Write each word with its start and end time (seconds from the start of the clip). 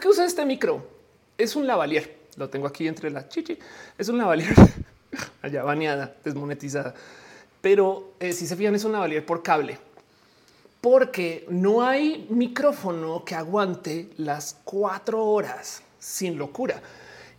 ¿Por 0.00 0.04
qué 0.04 0.12
uso 0.12 0.24
este 0.24 0.46
micro? 0.46 0.82
Es 1.36 1.56
un 1.56 1.66
lavalier. 1.66 2.20
Lo 2.36 2.48
tengo 2.48 2.66
aquí 2.66 2.88
entre 2.88 3.10
la 3.10 3.28
chichi. 3.28 3.58
Es 3.98 4.08
un 4.08 4.16
lavalier 4.16 4.54
allá 5.42 5.62
baneada, 5.62 6.16
desmonetizada. 6.24 6.94
Pero 7.60 8.14
eh, 8.18 8.32
si 8.32 8.46
se 8.46 8.56
fijan, 8.56 8.74
es 8.74 8.84
un 8.84 8.92
lavalier 8.92 9.26
por 9.26 9.42
cable 9.42 9.78
porque 10.80 11.44
no 11.50 11.82
hay 11.82 12.26
micrófono 12.30 13.26
que 13.26 13.34
aguante 13.34 14.08
las 14.16 14.56
cuatro 14.64 15.22
horas 15.22 15.82
sin 15.98 16.38
locura. 16.38 16.80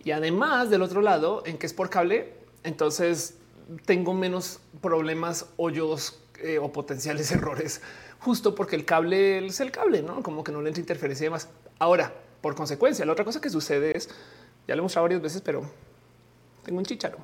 Y 0.04 0.12
además 0.12 0.70
del 0.70 0.84
otro 0.84 1.02
lado, 1.02 1.42
en 1.48 1.58
que 1.58 1.66
es 1.66 1.74
por 1.74 1.90
cable, 1.90 2.32
entonces 2.64 3.38
tengo 3.88 4.14
menos 4.14 4.60
problemas, 4.82 5.48
hoyos 5.58 6.20
eh, 6.38 6.60
o 6.60 6.72
potenciales 6.72 7.32
errores, 7.32 7.82
justo 8.20 8.54
porque 8.54 8.76
el 8.76 8.86
cable 8.86 9.48
es 9.48 9.60
el 9.62 9.72
cable, 9.72 10.04
no 10.04 10.22
como 10.22 10.44
que 10.44 10.52
no 10.52 10.62
le 10.62 10.68
entra 10.68 10.80
interferencia 10.80 11.24
y 11.24 11.26
demás. 11.26 11.50
Ahora, 11.80 12.14
por 12.42 12.56
consecuencia, 12.56 13.06
la 13.06 13.14
otra 13.14 13.24
cosa 13.24 13.40
que 13.40 13.50
sucede 13.50 13.96
es, 13.96 14.10
ya 14.68 14.76
lo 14.76 14.82
he 14.82 14.84
mostrado 14.84 15.06
varias 15.06 15.22
veces, 15.22 15.42
pero 15.42 15.64
tengo 16.64 16.80
un 16.80 16.86
chicharo. 16.86 17.18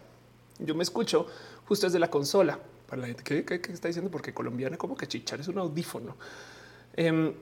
Yo 0.60 0.76
me 0.76 0.84
escucho 0.84 1.28
justo 1.66 1.88
desde 1.88 2.00
la 2.00 2.10
consola 2.10 2.60
para 2.88 3.02
la 3.02 3.08
gente 3.08 3.24
que, 3.44 3.72
está 3.72 3.88
diciendo, 3.88 4.10
porque 4.10 4.34
colombiana, 4.34 4.78
como 4.78 4.96
que 4.96 5.08
chichar 5.08 5.40
es 5.40 5.48
un 5.48 5.58
audífono. 5.58 6.16
Em, 6.94 7.34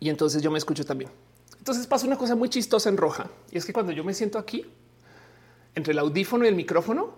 y 0.00 0.08
entonces 0.08 0.42
yo 0.42 0.50
me 0.50 0.58
escucho 0.58 0.84
también. 0.84 1.10
Entonces 1.58 1.86
pasa 1.86 2.06
una 2.06 2.16
cosa 2.16 2.34
muy 2.34 2.48
chistosa 2.48 2.88
en 2.88 2.96
roja 2.96 3.28
y 3.50 3.58
es 3.58 3.66
que 3.66 3.72
cuando 3.72 3.92
yo 3.92 4.04
me 4.04 4.14
siento 4.14 4.38
aquí 4.38 4.64
entre 5.74 5.92
el 5.92 5.98
audífono 5.98 6.44
y 6.44 6.48
el 6.48 6.54
micrófono, 6.54 7.12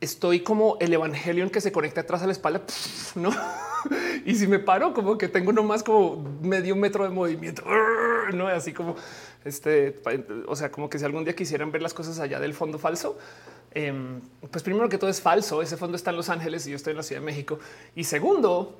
estoy 0.00 0.40
como 0.40 0.76
el 0.80 0.92
evangelio 0.92 1.50
que 1.50 1.60
se 1.60 1.72
conecta 1.72 2.02
atrás 2.02 2.22
a 2.22 2.26
la 2.26 2.32
espalda, 2.32 2.62
no? 3.14 3.30
y 4.24 4.34
si 4.34 4.46
me 4.46 4.58
paro, 4.58 4.92
como 4.92 5.18
que 5.18 5.28
tengo 5.28 5.52
nomás 5.52 5.82
como 5.82 6.22
medio 6.42 6.76
metro 6.76 7.04
de 7.04 7.10
movimiento, 7.10 7.62
no 8.34 8.48
así 8.48 8.72
como 8.72 8.96
este, 9.44 10.00
o 10.46 10.56
sea, 10.56 10.70
como 10.70 10.88
que 10.88 10.98
si 10.98 11.04
algún 11.04 11.24
día 11.24 11.34
quisieran 11.34 11.70
ver 11.72 11.82
las 11.82 11.94
cosas 11.94 12.18
allá 12.18 12.40
del 12.40 12.54
fondo 12.54 12.78
falso, 12.78 13.18
Em, 13.72 14.20
pues 14.50 14.62
primero 14.62 14.88
que 14.88 14.98
todo 14.98 15.10
es 15.10 15.20
falso. 15.20 15.62
Ese 15.62 15.76
fondo 15.76 15.96
está 15.96 16.10
en 16.10 16.16
Los 16.16 16.28
Ángeles 16.28 16.66
y 16.66 16.70
yo 16.70 16.76
estoy 16.76 16.92
en 16.92 16.96
la 16.96 17.02
Ciudad 17.02 17.20
de 17.20 17.26
México. 17.26 17.58
Y 17.94 18.04
segundo, 18.04 18.78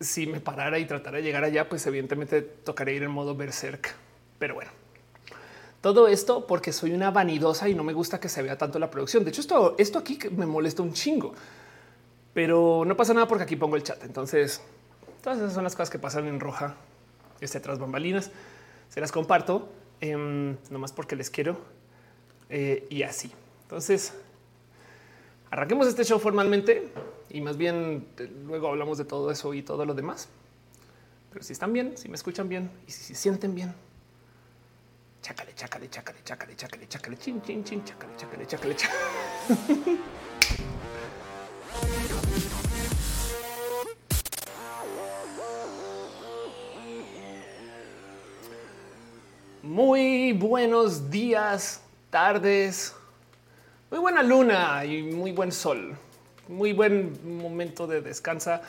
si 0.00 0.26
me 0.26 0.40
parara 0.40 0.78
y 0.78 0.84
tratara 0.84 1.18
de 1.18 1.22
llegar 1.22 1.44
allá, 1.44 1.68
pues 1.68 1.86
evidentemente 1.86 2.42
tocaría 2.42 2.94
ir 2.94 3.02
en 3.02 3.10
modo 3.10 3.34
berserk. 3.34 3.94
Pero 4.38 4.54
bueno, 4.54 4.70
todo 5.80 6.08
esto 6.08 6.46
porque 6.46 6.72
soy 6.72 6.92
una 6.92 7.10
vanidosa 7.10 7.68
y 7.68 7.74
no 7.74 7.84
me 7.84 7.92
gusta 7.92 8.20
que 8.20 8.28
se 8.28 8.42
vea 8.42 8.56
tanto 8.58 8.78
la 8.78 8.90
producción. 8.90 9.24
De 9.24 9.30
hecho, 9.30 9.40
esto, 9.40 9.74
esto 9.78 9.98
aquí 9.98 10.18
me 10.36 10.46
molesta 10.46 10.82
un 10.82 10.92
chingo, 10.92 11.32
pero 12.34 12.84
no 12.86 12.96
pasa 12.96 13.14
nada 13.14 13.26
porque 13.26 13.44
aquí 13.44 13.56
pongo 13.56 13.76
el 13.76 13.82
chat. 13.82 14.04
Entonces, 14.04 14.60
todas 15.22 15.38
esas 15.38 15.54
son 15.54 15.64
las 15.64 15.74
cosas 15.74 15.90
que 15.90 15.98
pasan 15.98 16.26
en 16.28 16.38
roja, 16.38 16.76
este 17.40 17.60
tras 17.60 17.78
bambalinas. 17.78 18.30
Se 18.88 19.00
las 19.00 19.12
comparto 19.12 19.68
eh, 20.00 20.56
nomás 20.70 20.92
porque 20.92 21.16
les 21.16 21.30
quiero 21.30 21.58
eh, 22.48 22.86
y 22.90 23.02
así. 23.02 23.30
Entonces, 23.62 24.14
arranquemos 25.50 25.86
este 25.86 26.04
show 26.04 26.18
formalmente 26.18 26.88
y 27.30 27.40
más 27.40 27.56
bien 27.56 28.06
eh, 28.18 28.30
luego 28.46 28.68
hablamos 28.68 28.98
de 28.98 29.04
todo 29.04 29.30
eso 29.30 29.52
y 29.54 29.62
todo 29.62 29.84
lo 29.84 29.94
demás. 29.94 30.28
Pero 31.30 31.44
si 31.44 31.52
están 31.52 31.72
bien, 31.72 31.96
si 31.96 32.08
me 32.08 32.14
escuchan 32.14 32.48
bien 32.48 32.70
y 32.86 32.90
si 32.90 33.04
se 33.04 33.14
sienten 33.14 33.54
bien, 33.54 33.74
chácale, 35.20 35.54
chácale, 35.54 35.90
chácale, 35.90 36.20
chácale, 36.24 36.56
chácale, 36.56 36.88
chácale, 36.88 37.18
chin, 37.18 37.42
chin, 37.42 37.64
chin, 37.64 37.84
chácale, 37.84 38.16
chácale, 38.16 38.46
chácale, 38.46 38.76
chácale. 38.76 39.98
Muy 49.68 50.32
buenos 50.32 51.10
días, 51.10 51.82
tardes, 52.08 52.94
muy 53.90 54.00
buena 54.00 54.22
luna 54.22 54.82
y 54.86 55.02
muy 55.02 55.32
buen 55.32 55.52
sol. 55.52 55.94
Muy 56.48 56.72
buen 56.72 57.38
momento 57.38 57.86
de 57.86 58.00
descansa 58.00 58.62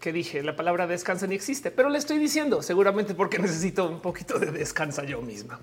que 0.00 0.12
dije. 0.12 0.42
La 0.42 0.56
palabra 0.56 0.88
descansa 0.88 1.28
ni 1.28 1.36
existe, 1.36 1.70
pero 1.70 1.88
le 1.90 1.98
estoy 1.98 2.18
diciendo 2.18 2.60
seguramente 2.60 3.14
porque 3.14 3.38
necesito 3.38 3.88
un 3.88 4.00
poquito 4.00 4.40
de 4.40 4.50
descansa 4.50 5.04
yo 5.04 5.22
misma. 5.22 5.60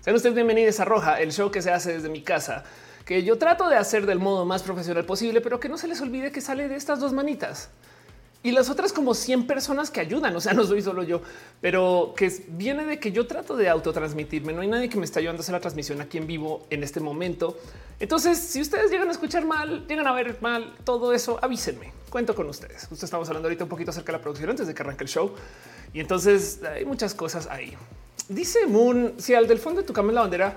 Sean 0.00 0.16
ustedes 0.16 0.34
bienvenidos 0.34 0.80
a 0.80 0.84
Roja, 0.84 1.20
el 1.20 1.30
show 1.30 1.52
que 1.52 1.62
se 1.62 1.70
hace 1.70 1.92
desde 1.92 2.08
mi 2.08 2.22
casa, 2.22 2.64
que 3.04 3.22
yo 3.22 3.38
trato 3.38 3.68
de 3.68 3.76
hacer 3.76 4.06
del 4.06 4.18
modo 4.18 4.44
más 4.44 4.64
profesional 4.64 5.04
posible, 5.04 5.40
pero 5.40 5.60
que 5.60 5.68
no 5.68 5.78
se 5.78 5.86
les 5.86 6.00
olvide 6.00 6.32
que 6.32 6.40
sale 6.40 6.66
de 6.66 6.74
estas 6.74 6.98
dos 6.98 7.12
manitas 7.12 7.70
y 8.42 8.52
las 8.52 8.70
otras 8.70 8.92
como 8.92 9.14
100 9.14 9.46
personas 9.46 9.90
que 9.90 10.00
ayudan. 10.00 10.34
O 10.34 10.40
sea, 10.40 10.52
no 10.54 10.64
soy 10.64 10.82
solo 10.82 11.02
yo, 11.02 11.20
pero 11.60 12.14
que 12.16 12.32
viene 12.48 12.84
de 12.86 12.98
que 12.98 13.12
yo 13.12 13.26
trato 13.26 13.56
de 13.56 13.68
autotransmitirme. 13.68 14.52
No 14.52 14.62
hay 14.62 14.68
nadie 14.68 14.88
que 14.88 14.98
me 14.98 15.04
está 15.04 15.20
ayudando 15.20 15.40
a 15.40 15.42
hacer 15.42 15.52
la 15.52 15.60
transmisión 15.60 16.00
aquí 16.00 16.18
en 16.18 16.26
vivo 16.26 16.66
en 16.70 16.82
este 16.82 17.00
momento. 17.00 17.58
Entonces, 17.98 18.38
si 18.38 18.60
ustedes 18.60 18.90
llegan 18.90 19.08
a 19.08 19.12
escuchar 19.12 19.44
mal, 19.44 19.86
llegan 19.86 20.06
a 20.06 20.12
ver 20.12 20.38
mal 20.40 20.74
todo 20.84 21.12
eso, 21.12 21.38
avísenme. 21.42 21.92
Cuento 22.08 22.34
con 22.34 22.48
ustedes. 22.48 22.86
Justo 22.86 23.04
estamos 23.04 23.28
hablando 23.28 23.46
ahorita 23.46 23.64
un 23.64 23.70
poquito 23.70 23.90
acerca 23.90 24.12
de 24.12 24.18
la 24.18 24.22
producción 24.22 24.50
antes 24.50 24.66
de 24.66 24.74
que 24.74 24.82
arranque 24.82 25.04
el 25.04 25.10
show. 25.10 25.32
Y 25.92 26.00
entonces 26.00 26.60
hay 26.64 26.84
muchas 26.84 27.14
cosas 27.14 27.46
ahí. 27.46 27.76
Dice 28.28 28.66
Moon, 28.66 29.14
si 29.18 29.34
al 29.34 29.46
del 29.46 29.58
fondo 29.58 29.80
de 29.80 29.86
tu 29.86 29.92
cama 29.92 30.10
en 30.10 30.14
la 30.14 30.20
bandera 30.22 30.56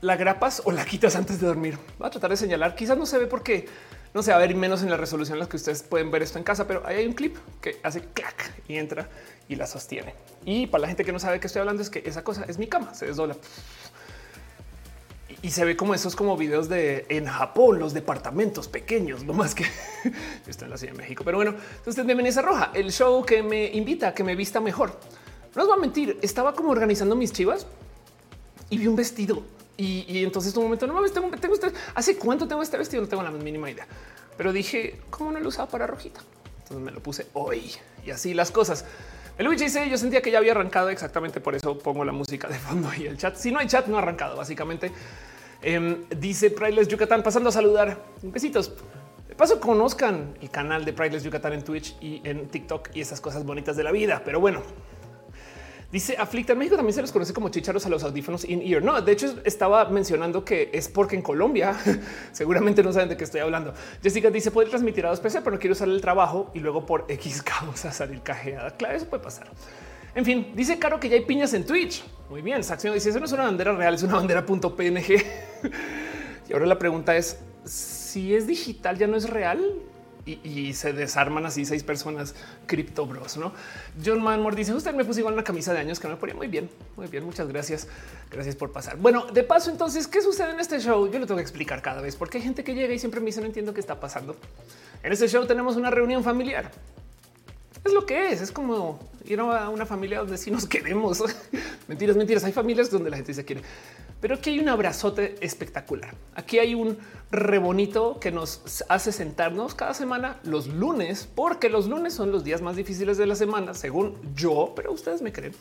la 0.00 0.16
grapas 0.16 0.62
o 0.64 0.72
la 0.72 0.84
quitas 0.84 1.16
antes 1.16 1.40
de 1.40 1.46
dormir. 1.46 1.78
Va 2.00 2.06
a 2.06 2.10
tratar 2.10 2.30
de 2.30 2.36
señalar. 2.36 2.74
Quizás 2.74 2.96
no 2.96 3.06
se 3.06 3.18
ve 3.18 3.26
porque 3.26 3.66
no 4.14 4.22
sé, 4.22 4.32
a 4.32 4.38
ver 4.38 4.54
menos 4.54 4.82
en 4.82 4.90
la 4.90 4.96
resolución 4.96 5.36
en 5.36 5.40
la 5.40 5.48
que 5.48 5.56
ustedes 5.56 5.82
pueden 5.82 6.10
ver 6.10 6.22
esto 6.22 6.38
en 6.38 6.44
casa, 6.44 6.66
pero 6.66 6.82
hay 6.86 7.06
un 7.06 7.12
clip 7.12 7.36
que 7.60 7.78
hace 7.82 8.00
clac 8.00 8.52
y 8.66 8.76
entra 8.76 9.08
y 9.48 9.56
la 9.56 9.66
sostiene. 9.66 10.14
Y 10.44 10.66
para 10.66 10.82
la 10.82 10.88
gente 10.88 11.04
que 11.04 11.12
no 11.12 11.18
sabe 11.18 11.40
que 11.40 11.46
estoy 11.46 11.60
hablando 11.60 11.82
es 11.82 11.90
que 11.90 12.02
esa 12.04 12.24
cosa 12.24 12.44
es 12.48 12.58
mi 12.58 12.66
cama, 12.66 12.94
se 12.94 13.06
desdobla 13.06 13.36
y 15.42 15.50
se 15.50 15.64
ve 15.64 15.76
como 15.76 15.94
esos 15.94 16.16
como 16.16 16.36
videos 16.36 16.68
de 16.68 17.06
en 17.08 17.26
Japón, 17.26 17.78
los 17.78 17.94
departamentos 17.94 18.66
pequeños, 18.68 19.24
no 19.24 19.32
más 19.32 19.54
que 19.54 19.64
está 20.46 20.64
en 20.64 20.70
la 20.72 20.78
Ciudad 20.78 20.94
de 20.94 20.98
México. 20.98 21.22
Pero 21.24 21.38
bueno, 21.38 21.54
entonces 21.76 22.04
bienvenidos 22.04 22.38
a 22.38 22.42
Roja, 22.42 22.70
el 22.74 22.90
show 22.90 23.24
que 23.24 23.42
me 23.42 23.66
invita 23.66 24.08
a 24.08 24.14
que 24.14 24.24
me 24.24 24.34
vista 24.34 24.60
mejor. 24.60 24.98
No 25.54 25.62
os 25.62 25.68
voy 25.68 25.76
a 25.78 25.80
mentir, 25.80 26.18
estaba 26.22 26.54
como 26.54 26.70
organizando 26.70 27.14
mis 27.14 27.32
chivas 27.32 27.66
y 28.70 28.78
vi 28.78 28.86
un 28.86 28.96
vestido 28.96 29.42
y, 29.80 30.24
entonces 30.24 30.56
un 30.56 30.64
momento 30.64 30.88
no 30.88 30.94
mames, 30.94 31.12
tengo, 31.12 31.30
tengo 31.38 31.54
este, 31.54 31.72
hace 31.94 32.16
cuánto 32.18 32.48
tengo 32.48 32.62
este 32.62 32.76
vestido, 32.76 33.00
no 33.00 33.08
tengo 33.08 33.22
la 33.22 33.30
mínima 33.30 33.70
idea, 33.70 33.86
pero 34.36 34.52
dije 34.52 34.98
cómo 35.08 35.30
no 35.30 35.38
lo 35.38 35.48
usaba 35.48 35.68
para 35.68 35.86
rojita. 35.86 36.20
Entonces 36.62 36.84
me 36.84 36.90
lo 36.90 37.00
puse 37.00 37.28
hoy 37.32 37.70
y 38.04 38.10
así 38.10 38.34
las 38.34 38.50
cosas. 38.50 38.84
El 39.38 39.46
Luigi 39.46 39.64
dice 39.64 39.88
yo 39.88 39.96
sentía 39.96 40.20
que 40.20 40.32
ya 40.32 40.38
había 40.38 40.50
arrancado 40.50 40.90
exactamente 40.90 41.40
por 41.40 41.54
eso 41.54 41.78
pongo 41.78 42.04
la 42.04 42.10
música 42.10 42.48
de 42.48 42.58
fondo 42.58 42.90
y 42.98 43.06
el 43.06 43.16
chat. 43.16 43.36
Si 43.36 43.52
no 43.52 43.60
hay 43.60 43.68
chat, 43.68 43.86
no 43.86 43.96
ha 43.96 44.00
arrancado. 44.00 44.36
Básicamente 44.36 44.90
em, 45.62 46.08
dice 46.10 46.50
Prideless 46.50 46.88
Yucatán 46.88 47.22
pasando 47.22 47.50
a 47.50 47.52
saludar. 47.52 48.02
Besitos. 48.22 48.72
De 49.28 49.36
paso, 49.36 49.60
conozcan 49.60 50.36
el 50.42 50.50
canal 50.50 50.84
de 50.84 50.92
Prideless 50.92 51.22
Yucatán 51.22 51.52
en 51.52 51.62
Twitch 51.62 51.96
y 52.00 52.20
en 52.24 52.48
TikTok 52.48 52.88
y 52.94 53.00
esas 53.00 53.20
cosas 53.20 53.44
bonitas 53.44 53.76
de 53.76 53.84
la 53.84 53.92
vida. 53.92 54.22
Pero 54.24 54.40
bueno, 54.40 54.62
Dice 55.90 56.16
Aflicta 56.18 56.52
en 56.52 56.58
México 56.58 56.76
también 56.76 56.92
se 56.92 57.00
les 57.00 57.10
conoce 57.10 57.32
como 57.32 57.48
chicharos 57.48 57.86
a 57.86 57.88
los 57.88 58.04
audífonos 58.04 58.44
in 58.44 58.60
ear. 58.60 58.82
No, 58.82 59.00
de 59.00 59.10
hecho 59.10 59.40
estaba 59.44 59.86
mencionando 59.88 60.44
que 60.44 60.68
es 60.70 60.86
porque 60.86 61.16
en 61.16 61.22
Colombia 61.22 61.74
seguramente 62.32 62.82
no 62.82 62.92
saben 62.92 63.08
de 63.08 63.16
qué 63.16 63.24
estoy 63.24 63.40
hablando. 63.40 63.72
Jessica 64.02 64.30
dice 64.30 64.50
puede 64.50 64.68
transmitir 64.68 65.06
a 65.06 65.08
dos 65.08 65.20
PC, 65.20 65.40
pero 65.40 65.52
no 65.52 65.58
quiero 65.58 65.72
usar 65.72 65.88
el 65.88 66.02
trabajo 66.02 66.50
y 66.52 66.58
luego 66.58 66.84
por 66.84 67.06
X 67.08 67.42
causa 67.42 67.90
salir 67.90 68.20
cajeada. 68.20 68.76
Claro, 68.76 68.96
eso 68.96 69.06
puede 69.06 69.22
pasar. 69.22 69.48
En 70.14 70.26
fin, 70.26 70.52
dice 70.54 70.78
Caro 70.78 71.00
que 71.00 71.08
ya 71.08 71.14
hay 71.16 71.24
piñas 71.24 71.54
en 71.54 71.64
Twitch. 71.64 72.04
Muy 72.28 72.42
bien. 72.42 72.62
Saxon 72.62 72.92
dice 72.92 73.08
eso 73.08 73.18
no 73.18 73.24
es 73.24 73.32
una 73.32 73.44
bandera 73.44 73.72
real, 73.72 73.94
es 73.94 74.02
una 74.02 74.16
bandera 74.16 74.44
.png. 74.44 75.08
y 76.48 76.52
ahora 76.52 76.66
la 76.66 76.78
pregunta 76.78 77.16
es 77.16 77.38
si 77.64 78.34
es 78.34 78.46
digital 78.46 78.98
ya 78.98 79.06
no 79.06 79.16
es 79.16 79.30
real 79.30 79.74
y, 80.28 80.72
se 80.74 80.92
desarman 80.92 81.46
así 81.46 81.64
seis 81.64 81.82
personas 81.82 82.34
cripto 82.66 83.06
bros. 83.06 83.36
No, 83.36 83.52
John 84.04 84.22
Manmore 84.22 84.56
dice: 84.56 84.74
Usted 84.74 84.94
me 84.94 85.04
puso 85.04 85.20
igual 85.20 85.34
una 85.34 85.44
camisa 85.44 85.72
de 85.72 85.80
años 85.80 85.98
que 85.98 86.08
me 86.08 86.16
ponía 86.16 86.34
muy 86.34 86.48
bien, 86.48 86.68
muy 86.96 87.06
bien. 87.06 87.24
Muchas 87.24 87.48
gracias. 87.48 87.88
Gracias 88.30 88.56
por 88.56 88.72
pasar. 88.72 88.96
Bueno, 88.96 89.26
de 89.26 89.42
paso, 89.42 89.70
entonces, 89.70 90.06
¿qué 90.06 90.20
sucede 90.20 90.52
en 90.52 90.60
este 90.60 90.78
show? 90.80 91.10
Yo 91.10 91.18
lo 91.18 91.26
tengo 91.26 91.36
que 91.36 91.42
explicar 91.42 91.82
cada 91.82 92.02
vez 92.02 92.16
porque 92.16 92.38
hay 92.38 92.44
gente 92.44 92.64
que 92.64 92.74
llega 92.74 92.92
y 92.92 92.98
siempre 92.98 93.20
me 93.20 93.26
dice: 93.26 93.40
No 93.40 93.46
entiendo 93.46 93.72
qué 93.72 93.80
está 93.80 93.98
pasando. 94.00 94.36
En 95.02 95.12
este 95.12 95.28
show 95.28 95.46
tenemos 95.46 95.76
una 95.76 95.90
reunión 95.90 96.22
familiar. 96.22 96.70
Es 97.84 97.92
lo 97.92 98.04
que 98.04 98.32
es. 98.32 98.40
Es 98.40 98.52
como 98.52 98.98
ir 99.24 99.40
a 99.40 99.68
una 99.68 99.86
familia 99.86 100.18
donde 100.18 100.36
sí 100.38 100.50
nos 100.50 100.66
queremos. 100.66 101.22
mentiras, 101.88 102.16
mentiras. 102.16 102.44
Hay 102.44 102.52
familias 102.52 102.90
donde 102.90 103.10
la 103.10 103.16
gente 103.16 103.34
se 103.34 103.44
quiere. 103.44 103.62
Pero 104.20 104.34
aquí 104.34 104.50
hay 104.50 104.58
un 104.58 104.68
abrazote 104.68 105.36
espectacular. 105.40 106.14
Aquí 106.34 106.58
hay 106.58 106.74
un 106.74 106.98
rebonito 107.30 108.18
que 108.18 108.32
nos 108.32 108.84
hace 108.88 109.12
sentarnos 109.12 109.74
cada 109.74 109.94
semana 109.94 110.40
los 110.42 110.66
lunes, 110.66 111.28
porque 111.34 111.68
los 111.68 111.86
lunes 111.86 112.14
son 112.14 112.32
los 112.32 112.42
días 112.42 112.60
más 112.60 112.74
difíciles 112.74 113.16
de 113.16 113.26
la 113.26 113.36
semana, 113.36 113.74
según 113.74 114.16
yo, 114.34 114.72
pero 114.74 114.92
ustedes 114.92 115.22
me 115.22 115.32
creen. 115.32 115.52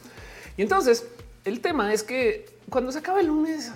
Y 0.58 0.64
entonces 0.64 1.06
el 1.46 1.62
tema 1.62 1.94
es 1.94 2.04
que 2.04 2.46
cuando 2.70 2.92
se 2.92 3.00
acaba 3.00 3.20
el 3.20 3.28
lunes, 3.28 3.72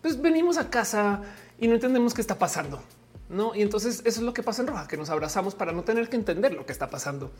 pues 0.00 0.20
venimos 0.20 0.56
a 0.56 0.70
casa 0.70 1.20
y 1.58 1.68
no 1.68 1.74
entendemos 1.74 2.14
qué 2.14 2.20
está 2.20 2.38
pasando. 2.38 2.82
No, 3.28 3.54
y 3.54 3.62
entonces 3.62 4.02
eso 4.04 4.20
es 4.20 4.26
lo 4.26 4.34
que 4.34 4.42
pasa 4.42 4.62
en 4.62 4.68
Roja, 4.68 4.88
que 4.88 4.96
nos 4.96 5.08
abrazamos 5.08 5.54
para 5.54 5.72
no 5.72 5.84
tener 5.84 6.08
que 6.08 6.16
entender 6.16 6.54
lo 6.54 6.66
que 6.66 6.72
está 6.72 6.90
pasando. 6.90 7.30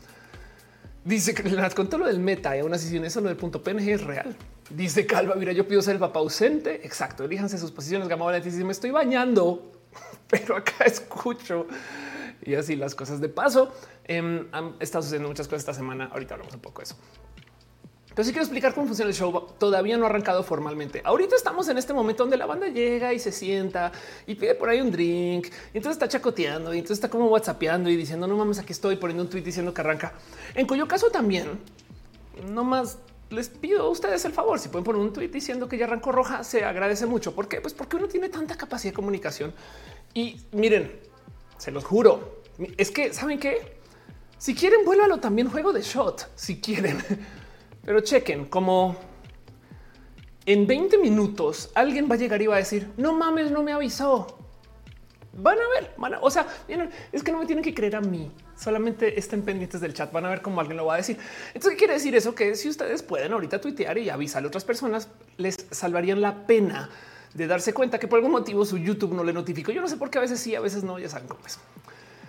Dice 1.05 1.33
que 1.33 1.43
con 1.75 1.89
todo 1.89 1.99
lo 1.99 2.07
del 2.07 2.19
meta 2.19 2.55
y 2.55 2.61
aún 2.61 2.73
así 2.73 2.87
sin 2.87 3.03
eso 3.03 3.19
lo 3.19 3.27
del 3.27 3.37
punto 3.37 3.61
PNG 3.61 3.89
es 3.89 4.03
real. 4.03 4.35
Dice 4.69 5.05
Calva, 5.05 5.35
mira, 5.35 5.51
yo 5.51 5.67
pido 5.67 5.81
ser 5.81 5.95
el 5.95 5.99
papá 5.99 6.19
ausente. 6.19 6.85
Exacto, 6.85 7.25
elíjanse 7.25 7.57
sus 7.57 7.71
posiciones. 7.71 8.07
Gama 8.07 8.25
Valentín 8.25 8.65
me 8.65 8.71
estoy 8.71 8.91
bañando, 8.91 9.73
pero 10.29 10.55
acá 10.55 10.85
escucho. 10.85 11.67
Y 12.41 12.55
así 12.55 12.75
las 12.75 12.95
cosas 12.95 13.19
de 13.19 13.29
paso. 13.29 13.73
Han 14.07 14.75
estado 14.79 15.01
sucediendo 15.01 15.27
muchas 15.27 15.47
cosas 15.47 15.61
esta 15.61 15.73
semana. 15.73 16.09
Ahorita 16.11 16.35
hablamos 16.35 16.53
un 16.53 16.61
poco 16.61 16.81
de 16.81 16.85
eso. 16.85 16.95
Sí 18.21 18.29
quiero 18.29 18.41
explicar 18.41 18.73
cómo 18.75 18.85
funciona 18.85 19.09
el 19.09 19.15
show. 19.15 19.47
Todavía 19.57 19.97
no 19.97 20.05
ha 20.05 20.09
arrancado 20.09 20.43
formalmente. 20.43 21.01
Ahorita 21.03 21.35
estamos 21.35 21.67
en 21.69 21.77
este 21.79 21.93
momento 21.93 22.23
donde 22.23 22.37
la 22.37 22.45
banda 22.45 22.67
llega 22.67 23.11
y 23.13 23.19
se 23.19 23.31
sienta 23.31 23.91
y 24.27 24.35
pide 24.35 24.53
por 24.53 24.69
ahí 24.69 24.81
un 24.81 24.91
drink. 24.91 25.47
Y 25.73 25.77
entonces 25.77 25.93
está 25.93 26.07
chacoteando 26.07 26.73
y 26.73 26.77
entonces 26.77 26.97
está 26.97 27.09
como 27.09 27.25
whatsappeando 27.27 27.89
y 27.89 27.95
diciendo 27.95 28.27
no 28.27 28.37
mames, 28.37 28.59
aquí 28.59 28.71
estoy 28.71 28.97
poniendo 28.97 29.23
un 29.23 29.29
tweet 29.29 29.41
diciendo 29.41 29.73
que 29.73 29.81
arranca. 29.81 30.13
En 30.53 30.67
cuyo 30.67 30.87
caso 30.87 31.09
también 31.09 31.59
no 32.47 32.63
más 32.63 32.99
les 33.31 33.49
pido 33.49 33.83
a 33.83 33.89
ustedes 33.89 34.23
el 34.25 34.31
favor. 34.31 34.59
Si 34.59 34.69
pueden 34.69 34.83
poner 34.83 35.01
un 35.01 35.11
tweet 35.11 35.29
diciendo 35.29 35.67
que 35.67 35.77
ya 35.77 35.85
arrancó 35.85 36.11
roja, 36.11 36.43
se 36.43 36.63
agradece 36.63 37.07
mucho. 37.07 37.33
¿Por 37.33 37.47
qué? 37.47 37.61
Pues 37.61 37.73
porque 37.73 37.95
uno 37.95 38.07
tiene 38.07 38.29
tanta 38.29 38.55
capacidad 38.55 38.91
de 38.91 38.95
comunicación. 38.95 39.53
Y 40.13 40.39
miren, 40.51 40.99
se 41.57 41.71
los 41.71 41.83
juro, 41.83 42.43
es 42.77 42.91
que 42.91 43.11
saben 43.11 43.39
que 43.39 43.81
si 44.37 44.53
quieren, 44.53 44.85
vuélvalo 44.85 45.19
también 45.19 45.49
juego 45.49 45.73
de 45.73 45.81
shot. 45.81 46.29
Si 46.35 46.61
quieren. 46.61 47.03
Pero 47.85 47.99
chequen 48.01 48.45
como 48.45 48.95
en 50.45 50.67
20 50.67 50.97
minutos 50.97 51.71
alguien 51.75 52.09
va 52.09 52.15
a 52.15 52.17
llegar 52.17 52.41
y 52.41 52.47
va 52.47 52.55
a 52.55 52.59
decir 52.59 52.89
no 52.97 53.13
mames, 53.13 53.51
no 53.51 53.63
me 53.63 53.71
avisó. 53.71 54.39
Van 55.35 55.57
a 55.57 55.67
ver, 55.79 55.93
van 55.97 56.13
a, 56.13 56.19
o 56.19 56.29
sea, 56.29 56.45
es 57.11 57.23
que 57.23 57.31
no 57.31 57.39
me 57.39 57.47
tienen 57.47 57.63
que 57.63 57.73
creer 57.73 57.95
a 57.95 58.01
mí. 58.01 58.31
Solamente 58.55 59.17
estén 59.17 59.41
pendientes 59.41 59.81
del 59.81 59.93
chat. 59.93 60.11
Van 60.11 60.25
a 60.25 60.29
ver 60.29 60.43
cómo 60.43 60.61
alguien 60.61 60.77
lo 60.77 60.85
va 60.85 60.93
a 60.93 60.97
decir. 60.97 61.17
Entonces, 61.47 61.71
¿qué 61.71 61.77
quiere 61.77 61.93
decir 61.93 62.15
eso? 62.15 62.35
Que 62.35 62.55
si 62.55 62.69
ustedes 62.69 63.01
pueden 63.01 63.33
ahorita 63.33 63.59
tuitear 63.59 63.97
y 63.97 64.11
avisar 64.11 64.43
a 64.43 64.47
otras 64.47 64.63
personas, 64.63 65.09
les 65.37 65.65
salvarían 65.71 66.21
la 66.21 66.45
pena 66.45 66.89
de 67.33 67.47
darse 67.47 67.73
cuenta 67.73 67.97
que 67.97 68.07
por 68.07 68.17
algún 68.17 68.31
motivo 68.31 68.63
su 68.63 68.77
YouTube 68.77 69.15
no 69.15 69.23
le 69.23 69.33
notificó. 69.33 69.71
Yo 69.71 69.81
no 69.81 69.87
sé 69.87 69.97
por 69.97 70.11
qué 70.11 70.19
a 70.19 70.21
veces 70.21 70.39
sí, 70.39 70.53
a 70.53 70.59
veces 70.59 70.83
no. 70.83 70.99
Ya 70.99 71.09
saben 71.09 71.27
cómo 71.27 71.43
es. 71.47 71.57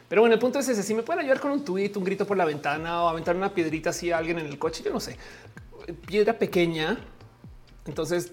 Pero 0.09 0.23
bueno, 0.23 0.35
el 0.35 0.41
punto 0.41 0.59
es 0.59 0.69
ese. 0.69 0.83
Si 0.83 0.95
me 0.95 1.03
pueden 1.03 1.21
ayudar 1.21 1.41
con 1.41 1.51
un 1.51 1.65
tweet, 1.65 1.93
un 1.97 2.05
grito 2.05 2.27
por 2.27 2.37
la 2.37 2.45
ventana 2.45 3.03
o 3.03 3.09
aventar 3.09 3.35
una 3.37 3.53
piedrita 3.53 3.91
así 3.91 4.13
a 4.13 4.19
alguien 4.19 4.39
en 4.39 4.47
el 4.47 4.59
coche, 4.59 4.83
yo 4.83 4.93
no 4.93 5.01
sé, 5.01 5.17
piedra 6.07 6.39
pequeña. 6.39 6.99
Entonces, 7.87 8.33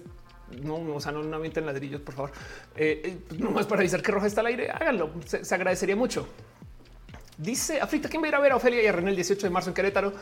no, 0.62 0.76
o 0.94 1.00
sea, 1.00 1.12
no, 1.12 1.22
no 1.22 1.36
avienten 1.36 1.66
ladrillos, 1.66 2.00
por 2.00 2.14
favor. 2.14 2.32
Eh, 2.76 3.02
eh, 3.04 3.36
no 3.38 3.50
más 3.50 3.66
para 3.66 3.80
avisar 3.80 4.02
que 4.02 4.12
roja 4.12 4.26
está 4.26 4.40
al 4.40 4.48
aire. 4.48 4.70
Háganlo. 4.70 5.10
Se, 5.24 5.54
agradecería 5.54 5.96
mucho. 5.96 6.28
Dice 7.38 7.80
Afrita, 7.80 8.08
¿quién 8.08 8.22
va 8.22 8.26
a 8.26 8.28
ir 8.28 8.34
a 8.34 8.40
ver 8.40 8.52
a 8.52 8.56
Ofelia 8.56 8.82
y 8.82 8.86
a 8.86 8.92
René 8.92 9.10
el 9.10 9.16
18 9.16 9.46
de 9.46 9.50
marzo 9.50 9.70
en 9.70 9.74
Querétaro? 9.74 10.12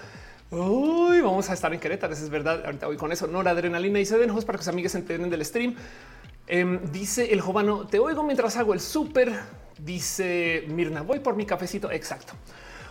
Uy, 0.50 1.20
vamos 1.20 1.50
a 1.50 1.54
estar 1.54 1.72
en 1.72 1.80
Querétaro. 1.80 2.12
Eso 2.12 2.24
es 2.24 2.30
verdad. 2.30 2.64
Ahorita 2.64 2.86
voy 2.86 2.96
con 2.96 3.12
eso. 3.12 3.26
Nora 3.26 3.50
adrenalina 3.50 4.00
y 4.00 4.06
se 4.06 4.18
den 4.18 4.34
para 4.44 4.58
que 4.58 4.64
sus 4.64 4.68
amigas 4.68 4.92
se 4.92 4.98
enteren 4.98 5.28
del 5.28 5.44
stream. 5.44 5.74
Em, 6.46 6.80
dice 6.90 7.32
el 7.32 7.40
jovano, 7.40 7.86
te 7.86 7.98
oigo 7.98 8.22
mientras 8.22 8.56
hago 8.56 8.72
el 8.72 8.80
súper. 8.80 9.32
Dice 9.84 10.64
Mirna, 10.68 11.02
voy 11.02 11.20
por 11.20 11.36
mi 11.36 11.46
cafecito. 11.46 11.90
Exacto. 11.90 12.34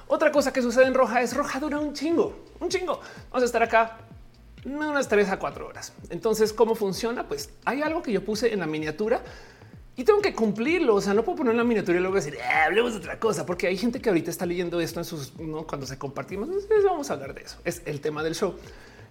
Otra 0.07 0.31
cosa 0.31 0.51
que 0.51 0.62
sucede 0.62 0.86
en 0.86 0.94
roja 0.94 1.21
es 1.21 1.36
roja 1.36 1.59
dura 1.59 1.80
un 1.80 1.94
chingo, 1.94 2.45
un 2.59 2.69
chingo. 2.69 3.00
Vamos 3.30 3.44
a 3.44 3.45
estar 3.45 3.62
acá 3.62 4.00
unas 4.65 5.07
tres 5.07 5.30
a 5.30 5.38
cuatro 5.38 5.68
horas. 5.68 5.94
Entonces, 6.09 6.51
¿cómo 6.51 6.75
funciona? 6.75 7.27
Pues 7.27 7.51
hay 7.65 7.81
algo 7.81 8.01
que 8.01 8.12
yo 8.12 8.25
puse 8.25 8.51
en 8.51 8.59
la 8.59 8.68
miniatura 8.68 9.21
y 9.95 10.03
tengo 10.03 10.21
que 10.21 10.33
cumplirlo. 10.33 10.95
O 10.95 11.01
sea, 11.01 11.13
no 11.13 11.24
puedo 11.24 11.39
poner 11.39 11.56
la 11.56 11.63
miniatura 11.63 12.00
y 12.00 12.01
luego 12.01 12.15
decir, 12.15 12.36
eh, 12.36 12.41
hablemos 12.41 12.94
de 12.94 13.00
otra 13.00 13.19
cosa, 13.19 13.45
porque 13.45 13.68
hay 13.68 13.77
gente 13.77 14.01
que 14.01 14.09
ahorita 14.09 14.31
está 14.31 14.45
leyendo 14.45 14.80
esto 14.81 15.00
en 15.00 15.06
sus, 15.06 15.38
¿no? 15.39 15.68
cuando 15.68 15.85
se 15.85 15.97
compartimos. 15.97 16.47
Entonces 16.47 16.83
vamos 16.83 17.09
a 17.09 17.13
hablar 17.13 17.33
de 17.33 17.42
eso. 17.42 17.57
Es 17.63 17.83
el 17.85 18.01
tema 18.01 18.24
del 18.24 18.33
show. 18.33 18.56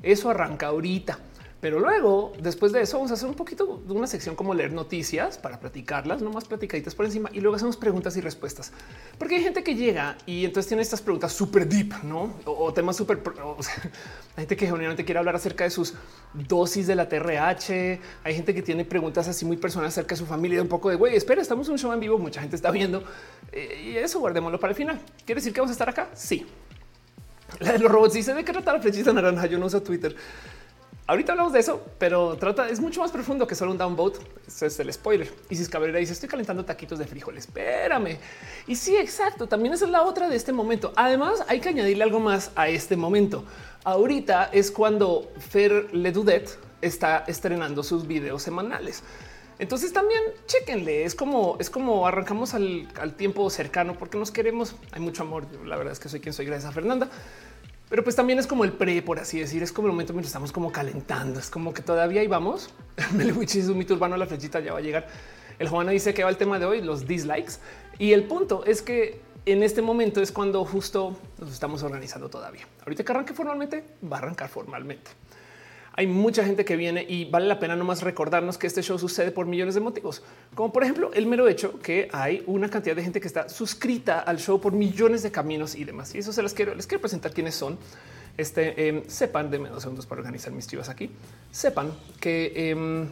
Eso 0.02 0.30
arranca 0.30 0.66
ahorita. 0.66 1.18
Pero 1.60 1.80
luego, 1.80 2.32
después 2.40 2.70
de 2.70 2.80
eso, 2.82 2.98
vamos 2.98 3.10
a 3.10 3.14
hacer 3.14 3.28
un 3.28 3.34
poquito 3.34 3.82
de 3.84 3.92
una 3.92 4.06
sección 4.06 4.36
como 4.36 4.54
leer 4.54 4.72
noticias 4.72 5.38
para 5.38 5.58
platicarlas, 5.58 6.22
no 6.22 6.30
más 6.30 6.44
platicaditas 6.44 6.94
por 6.94 7.04
encima 7.04 7.30
y 7.32 7.40
luego 7.40 7.56
hacemos 7.56 7.76
preguntas 7.76 8.16
y 8.16 8.20
respuestas. 8.20 8.70
Porque 9.18 9.36
hay 9.36 9.42
gente 9.42 9.64
que 9.64 9.74
llega 9.74 10.16
y 10.24 10.44
entonces 10.44 10.68
tiene 10.68 10.82
estas 10.82 11.02
preguntas 11.02 11.32
súper 11.32 11.68
deep, 11.68 11.92
no? 12.04 12.32
O, 12.44 12.72
temas 12.72 12.96
súper. 12.96 13.20
O 13.42 13.56
hay 14.36 14.42
gente 14.42 14.56
que 14.56 14.66
generalmente 14.66 15.04
quiere 15.04 15.18
hablar 15.18 15.34
acerca 15.34 15.64
de 15.64 15.70
sus 15.70 15.94
dosis 16.32 16.86
de 16.86 16.94
la 16.94 17.08
TRH. 17.08 18.00
Hay 18.22 18.34
gente 18.34 18.54
que 18.54 18.62
tiene 18.62 18.84
preguntas 18.84 19.26
así 19.26 19.44
muy 19.44 19.56
personales 19.56 19.94
acerca 19.94 20.14
de 20.14 20.20
su 20.20 20.26
familia, 20.26 20.62
un 20.62 20.68
poco 20.68 20.90
de 20.90 20.94
güey, 20.94 21.16
espera, 21.16 21.42
estamos 21.42 21.68
un 21.68 21.78
show 21.78 21.92
en 21.92 21.98
vivo, 21.98 22.18
mucha 22.18 22.40
gente 22.40 22.54
está 22.54 22.70
viendo 22.70 23.02
eh, 23.50 23.82
y 23.84 23.96
eso 23.96 24.20
guardémoslo 24.20 24.60
para 24.60 24.70
el 24.70 24.76
final. 24.76 25.00
¿Quiere 25.26 25.40
decir 25.40 25.52
que 25.52 25.60
vamos 25.60 25.70
a 25.70 25.72
estar 25.72 25.88
acá? 25.88 26.08
Sí. 26.14 26.46
La 27.58 27.72
de 27.72 27.78
los 27.80 27.90
robots 27.90 28.14
dice 28.14 28.32
de 28.32 28.44
qué 28.44 28.52
trata 28.52 28.74
la 28.74 28.80
flechita 28.80 29.12
naranja. 29.12 29.46
Yo 29.46 29.58
no 29.58 29.66
uso 29.66 29.82
Twitter. 29.82 30.14
Ahorita 31.08 31.32
hablamos 31.32 31.54
de 31.54 31.60
eso, 31.60 31.82
pero 31.96 32.36
trata 32.36 32.68
es 32.68 32.80
mucho 32.80 33.00
más 33.00 33.10
profundo 33.10 33.46
que 33.46 33.54
solo 33.54 33.70
un 33.70 33.78
downvote. 33.78 34.18
Ese 34.46 34.66
es 34.66 34.78
el 34.78 34.92
spoiler. 34.92 35.32
Y 35.48 35.56
si 35.56 35.66
Cabrera 35.66 35.98
dice 35.98 36.12
estoy 36.12 36.28
calentando 36.28 36.66
taquitos 36.66 36.98
de 36.98 37.06
frijoles. 37.06 37.46
Espérame. 37.46 38.18
Y 38.66 38.76
sí, 38.76 38.94
exacto. 38.94 39.46
También 39.46 39.72
esa 39.72 39.86
es 39.86 39.90
la 39.90 40.02
otra 40.02 40.28
de 40.28 40.36
este 40.36 40.52
momento. 40.52 40.92
Además, 40.96 41.42
hay 41.48 41.60
que 41.60 41.70
añadirle 41.70 42.04
algo 42.04 42.20
más 42.20 42.50
a 42.56 42.68
este 42.68 42.94
momento. 42.94 43.44
Ahorita 43.84 44.50
es 44.52 44.70
cuando 44.70 45.32
Fer 45.38 45.94
Ledudet 45.94 46.58
está 46.82 47.24
estrenando 47.26 47.82
sus 47.82 48.06
videos 48.06 48.42
semanales. 48.42 49.02
Entonces 49.58 49.94
también 49.94 50.20
chequenle. 50.44 51.04
Es 51.04 51.14
como 51.14 51.56
es 51.58 51.70
como 51.70 52.06
arrancamos 52.06 52.52
al, 52.52 52.86
al 53.00 53.14
tiempo 53.14 53.48
cercano 53.48 53.94
porque 53.98 54.18
nos 54.18 54.30
queremos. 54.30 54.74
Hay 54.92 55.00
mucho 55.00 55.22
amor. 55.22 55.46
La 55.64 55.78
verdad 55.78 55.94
es 55.94 56.00
que 56.00 56.10
soy 56.10 56.20
quien 56.20 56.34
soy. 56.34 56.44
Gracias 56.44 56.70
a 56.70 56.74
Fernanda. 56.74 57.08
Pero 57.88 58.04
pues 58.04 58.16
también 58.16 58.38
es 58.38 58.46
como 58.46 58.64
el 58.64 58.72
pre, 58.72 59.00
por 59.02 59.18
así 59.18 59.40
decir, 59.40 59.62
es 59.62 59.72
como 59.72 59.88
el 59.88 59.92
momento 59.92 60.12
mientras 60.12 60.28
estamos 60.28 60.52
como 60.52 60.70
calentando, 60.70 61.40
es 61.40 61.48
como 61.48 61.72
que 61.72 61.82
todavía 61.82 62.20
ahí 62.20 62.26
vamos. 62.26 62.70
Melewichi 63.14 63.60
es 63.60 63.68
un 63.68 63.78
mito 63.78 63.94
urbano, 63.94 64.16
la 64.16 64.26
flechita 64.26 64.60
ya 64.60 64.72
va 64.72 64.78
a 64.78 64.82
llegar. 64.82 65.06
El 65.58 65.68
Juana 65.68 65.90
dice 65.90 66.14
que 66.14 66.22
va 66.22 66.30
el 66.30 66.36
tema 66.36 66.58
de 66.58 66.66
hoy, 66.66 66.82
los 66.82 67.06
dislikes. 67.06 67.54
Y 67.98 68.12
el 68.12 68.24
punto 68.24 68.64
es 68.64 68.82
que 68.82 69.20
en 69.46 69.62
este 69.62 69.82
momento 69.82 70.20
es 70.20 70.30
cuando 70.30 70.64
justo 70.64 71.16
nos 71.38 71.52
estamos 71.52 71.82
organizando 71.82 72.28
todavía. 72.28 72.66
Ahorita 72.84 73.04
que 73.04 73.12
arranque 73.12 73.34
formalmente, 73.34 73.84
va 74.04 74.18
a 74.18 74.20
arrancar 74.20 74.48
formalmente 74.48 75.10
hay 75.98 76.06
mucha 76.06 76.44
gente 76.44 76.64
que 76.64 76.76
viene 76.76 77.04
y 77.08 77.24
vale 77.24 77.48
la 77.48 77.58
pena 77.58 77.74
nomás 77.74 78.02
recordarnos 78.02 78.56
que 78.56 78.68
este 78.68 78.82
show 78.82 79.00
sucede 79.00 79.32
por 79.32 79.46
millones 79.46 79.74
de 79.74 79.80
motivos, 79.80 80.22
como 80.54 80.72
por 80.72 80.84
ejemplo 80.84 81.10
el 81.12 81.26
mero 81.26 81.48
hecho 81.48 81.80
que 81.80 82.08
hay 82.12 82.44
una 82.46 82.70
cantidad 82.70 82.94
de 82.94 83.02
gente 83.02 83.20
que 83.20 83.26
está 83.26 83.48
suscrita 83.48 84.20
al 84.20 84.38
show 84.38 84.60
por 84.60 84.72
millones 84.72 85.24
de 85.24 85.32
caminos 85.32 85.74
y 85.74 85.82
demás. 85.82 86.14
Y 86.14 86.18
eso 86.18 86.32
se 86.32 86.40
las 86.40 86.54
quiero, 86.54 86.72
les 86.76 86.86
quiero 86.86 87.00
presentar 87.00 87.32
quiénes 87.32 87.56
son. 87.56 87.76
Este 88.36 88.86
em, 88.86 89.02
sepan 89.08 89.50
de 89.50 89.58
dos 89.58 89.82
segundos 89.82 90.06
para 90.06 90.20
organizar 90.20 90.52
mis 90.52 90.68
chivas 90.68 90.88
aquí. 90.88 91.10
Sepan 91.50 91.90
que 92.20 92.70
em, 92.70 93.08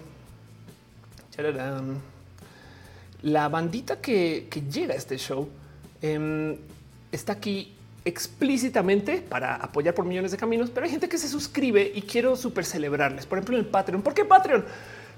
la 3.22 3.48
bandita 3.48 4.00
que, 4.00 4.48
llega 4.70 4.94
a 4.94 4.96
este 4.96 5.18
show 5.18 5.48
em, 6.02 6.56
está 7.10 7.32
aquí 7.32 7.75
explícitamente 8.06 9.20
para 9.20 9.56
apoyar 9.56 9.92
por 9.92 10.04
millones 10.04 10.30
de 10.30 10.38
caminos, 10.38 10.70
pero 10.70 10.86
hay 10.86 10.92
gente 10.92 11.08
que 11.08 11.18
se 11.18 11.28
suscribe 11.28 11.92
y 11.94 12.02
quiero 12.02 12.36
súper 12.36 12.64
celebrarles. 12.64 13.26
Por 13.26 13.38
ejemplo, 13.38 13.58
en 13.58 13.64
el 13.64 13.68
Patreon. 13.68 14.00
¿Por 14.00 14.14
qué 14.14 14.24
Patreon? 14.24 14.64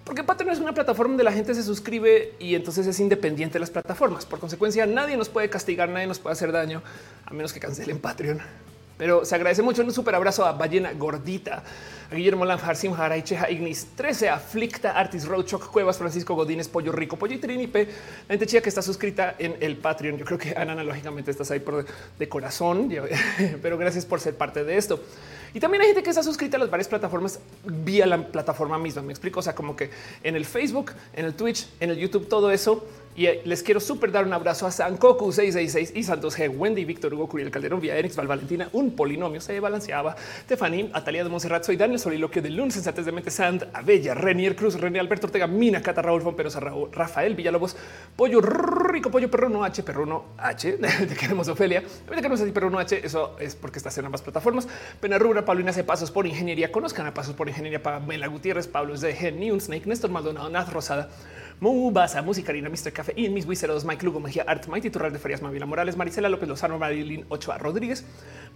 Porque 0.04 0.25
Patreon 0.25 0.52
es 0.52 0.59
una 0.59 0.73
plataforma 0.73 1.11
donde 1.11 1.25
la 1.25 1.33
gente 1.33 1.54
se 1.54 1.62
suscribe 1.62 2.35
y 2.38 2.54
entonces 2.54 2.87
es 2.87 2.99
independiente 2.99 3.54
de 3.54 3.61
las 3.61 3.71
plataformas. 3.71 4.25
Por 4.25 4.40
consecuencia, 4.40 4.87
nadie 4.87 5.18
nos 5.18 5.28
puede 5.28 5.50
castigar, 5.50 5.90
nadie 5.90 6.07
nos 6.07 6.18
puede 6.18 6.33
hacer 6.33 6.50
daño, 6.50 6.83
a 7.26 7.35
menos 7.35 7.52
que 7.52 7.61
cancelen 7.61 8.00
Patreon. 8.00 8.40
Pero 8.98 9.24
se 9.24 9.34
agradece 9.36 9.62
mucho 9.62 9.82
un 9.82 9.92
súper 9.92 10.16
abrazo 10.16 10.44
a 10.44 10.52
Ballena 10.52 10.92
Gordita, 10.92 11.62
a 12.10 12.14
Guillermo 12.14 12.44
Lanjar, 12.44 12.76
Sim 12.76 12.92
Cheja 13.22 13.48
Ignis, 13.48 13.86
13, 13.94 14.28
Aflicta, 14.28 14.90
Artis 14.90 15.24
Roadchock, 15.24 15.70
Cuevas, 15.70 15.96
Francisco 15.96 16.34
Godínez, 16.34 16.68
Pollo 16.68 16.90
Rico, 16.90 17.16
Pollo 17.16 17.34
y 17.34 17.38
Trinipe, 17.38 17.86
la 18.28 18.34
gente 18.34 18.46
chica 18.46 18.60
que 18.60 18.68
está 18.68 18.82
suscrita 18.82 19.36
en 19.38 19.56
el 19.60 19.76
Patreon. 19.76 20.18
Yo 20.18 20.24
creo 20.24 20.38
que 20.38 20.54
Ana, 20.56 20.82
lógicamente 20.82 21.30
estás 21.30 21.50
ahí 21.52 21.60
por 21.60 21.86
de 22.18 22.28
corazón, 22.28 22.92
pero 23.62 23.78
gracias 23.78 24.04
por 24.04 24.20
ser 24.20 24.34
parte 24.34 24.64
de 24.64 24.76
esto. 24.76 25.00
Y 25.54 25.60
también 25.60 25.82
hay 25.82 25.88
gente 25.88 26.02
que 26.02 26.10
está 26.10 26.22
suscrita 26.22 26.56
a 26.56 26.60
las 26.60 26.70
varias 26.70 26.88
plataformas 26.88 27.40
vía 27.64 28.06
la 28.06 28.18
plataforma 28.18 28.78
misma. 28.78 29.02
Me 29.02 29.12
explico. 29.12 29.40
O 29.40 29.42
sea, 29.42 29.54
como 29.54 29.76
que 29.76 29.90
en 30.22 30.36
el 30.36 30.44
Facebook, 30.44 30.92
en 31.14 31.24
el 31.24 31.34
Twitch, 31.34 31.68
en 31.80 31.90
el 31.90 31.96
YouTube, 31.96 32.28
todo 32.28 32.50
eso 32.50 32.84
y 33.18 33.26
eh, 33.26 33.42
les 33.44 33.64
quiero 33.64 33.80
súper 33.80 34.12
dar 34.12 34.25
un 34.25 34.32
abrazo 34.32 34.64
a 34.64 34.70
Sankoku 34.70 35.32
666 35.32 35.92
y 35.96 36.04
Santos 36.04 36.38
G, 36.38 36.56
Wendy, 36.56 36.84
Víctor 36.84 37.12
Hugo, 37.12 37.28
Curiel 37.28 37.50
Calderón, 37.50 37.80
Vía 37.80 37.96
Erix, 37.96 38.14
Val 38.14 38.28
Valentina, 38.28 38.68
un 38.72 38.94
polinomio 38.94 39.40
se 39.40 39.58
balanceaba, 39.58 40.14
Stephanie, 40.44 40.88
Atalia 40.92 41.25
de 41.25 41.28
Monserrat, 41.28 41.64
soy 41.64 41.76
Daniel 41.76 41.98
Soliloquio 41.98 42.40
de 42.40 42.50
Lunes, 42.50 42.75
Sensates 42.75 43.04
de 43.04 43.10
Mente, 43.10 43.32
Sand, 43.32 43.70
Abella, 43.72 44.14
Renier 44.14 44.54
Cruz, 44.54 44.80
René 44.80 45.00
Alberto 45.00 45.26
Ortega, 45.26 45.48
Mina, 45.48 45.82
Cata, 45.82 46.00
Raúl 46.00 46.22
Fomperosa, 46.22 46.60
Rafael 46.92 47.34
Villalobos, 47.34 47.76
Pollo 48.14 48.40
Rico, 48.40 49.10
Pollo 49.10 49.28
Perruno 49.28 49.64
H, 49.64 49.82
Perruno 49.82 50.26
H, 50.38 50.72
te 51.08 51.16
queremos 51.16 51.48
Ofelia, 51.48 51.82
te 51.82 52.14
queremos 52.14 52.40
así 52.40 52.52
Perruno 52.52 52.78
H, 52.78 53.04
eso 53.04 53.34
es 53.40 53.56
porque 53.56 53.80
estás 53.80 53.98
en 53.98 54.04
ambas 54.04 54.22
plataformas, 54.22 54.68
Pena 55.00 55.18
Rubra, 55.18 55.44
Paulina 55.44 55.70
hace 55.70 55.82
pasos 55.82 56.12
por 56.12 56.25
ingeniería, 56.28 56.70
conozcan 56.70 57.04
a 57.08 57.14
pasos 57.14 57.34
por 57.34 57.48
ingeniería, 57.48 57.82
Pamela 57.82 58.28
Gutiérrez, 58.28 58.68
Pablo 58.68 58.94
es 58.94 59.00
de 59.00 59.50
un 59.52 59.60
Snake, 59.60 59.87
Néstor 59.87 60.12
Maldonado, 60.12 60.48
Naz 60.50 60.72
Rosada, 60.72 61.10
Mubasa, 61.60 62.22
Música, 62.22 62.52
Arena, 62.52 62.68
Mr. 62.68 62.92
Café 62.92 63.12
y 63.16 63.28
mis 63.28 63.46
Wiseros, 63.46 63.84
Mike 63.84 64.04
Lugo, 64.04 64.20
Mejía, 64.20 64.44
Art, 64.46 64.66
Mighty 64.68 64.90
Turral 64.90 65.12
de 65.12 65.18
Ferias, 65.18 65.42
Mavila 65.42 65.66
Morales, 65.66 65.96
Marisela 65.96 66.28
López 66.28 66.48
Lozano, 66.48 66.78
Marilyn 66.78 67.26
Ochoa 67.28 67.58
Rodríguez, 67.58 68.04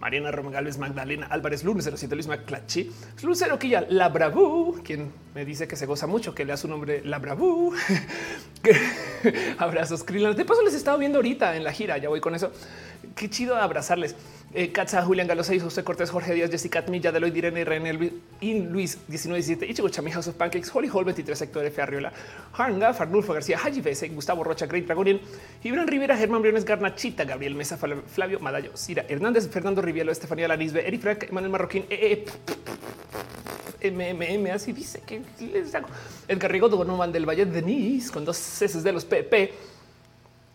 Mariana 0.00 0.30
Román 0.30 0.64
Magdalena 0.78 1.26
Álvarez 1.26 1.64
Lunes 1.64 1.90
07 1.92 2.14
Luis 2.14 2.28
Maclachi, 2.28 2.90
Lucero 3.22 3.58
Quilla, 3.58 3.86
La 3.88 4.08
Bravú, 4.08 4.80
quien 4.84 5.12
me 5.34 5.44
dice 5.44 5.66
que 5.66 5.76
se 5.76 5.86
goza 5.86 6.06
mucho, 6.06 6.34
que 6.34 6.44
lea 6.44 6.56
su 6.56 6.68
nombre 6.68 7.02
La 7.04 7.18
Bravú. 7.18 7.74
Abrazos, 9.58 10.04
Krillin. 10.04 10.34
De 10.34 10.44
paso 10.44 10.62
les 10.62 10.74
he 10.74 10.76
estado 10.76 10.98
viendo 10.98 11.18
ahorita 11.18 11.56
en 11.56 11.64
la 11.64 11.72
gira, 11.72 11.98
ya 11.98 12.08
voy 12.08 12.20
con 12.20 12.34
eso. 12.34 12.52
Qué 13.14 13.28
chido 13.28 13.56
abrazarles. 13.56 14.16
Eh, 14.54 14.70
Katza, 14.70 15.02
Julián 15.02 15.26
Galosa, 15.26 15.58
José 15.58 15.82
Cortés, 15.82 16.10
Jorge 16.10 16.34
Díaz, 16.34 16.50
Jessica 16.50 16.84
Milla, 16.86 17.10
Deloy, 17.10 17.32
Irene, 17.34 17.64
René, 17.64 18.12
y 18.38 18.60
Luis 18.60 18.98
1917, 19.08 19.64
Ichigo 19.66 19.88
Chami, 19.88 20.10
House 20.10 20.28
of 20.28 20.34
Pancakes, 20.34 20.70
Holy 20.74 20.88
Hall 20.92 21.06
23, 21.06 21.38
Sector 21.38 21.64
F. 21.64 21.80
Arriola, 21.80 22.12
Harnga, 22.52 22.92
Farnulfo 22.92 23.32
García, 23.32 23.58
Haji 23.58 23.80
Bese, 23.80 24.10
Gustavo 24.10 24.44
Rocha, 24.44 24.66
Great 24.66 24.84
Dragonian, 24.84 25.20
Gibran 25.62 25.88
Rivera, 25.88 26.18
Germán 26.18 26.42
Briones, 26.42 26.66
Garnachita, 26.66 27.24
Gabriel 27.24 27.54
Mesa, 27.54 27.78
Flavio 27.78 28.40
Madayo, 28.40 28.76
Cira 28.76 29.06
Hernández, 29.08 29.48
Fernando 29.48 29.80
Rivielo, 29.80 30.12
Estefanía 30.12 30.46
Lanisbe, 30.48 30.86
Eri 30.86 30.98
Frank, 30.98 31.30
Manuel 31.30 31.52
Marroquín, 31.52 31.86
eh, 31.88 32.26
eh, 33.80 33.90
MMM, 33.90 34.50
así 34.50 34.72
dice 34.72 35.00
que 35.06 35.22
les 35.40 35.74
hago. 35.74 35.88
Edgar 36.28 36.52
Rigodo, 36.52 36.76
Donovan 36.76 37.10
del 37.10 37.26
Valle, 37.26 37.46
Denise, 37.46 38.12
con 38.12 38.26
dos 38.26 38.36
C 38.36 38.68
de 38.68 38.92
los 38.92 39.06
PP 39.06 39.71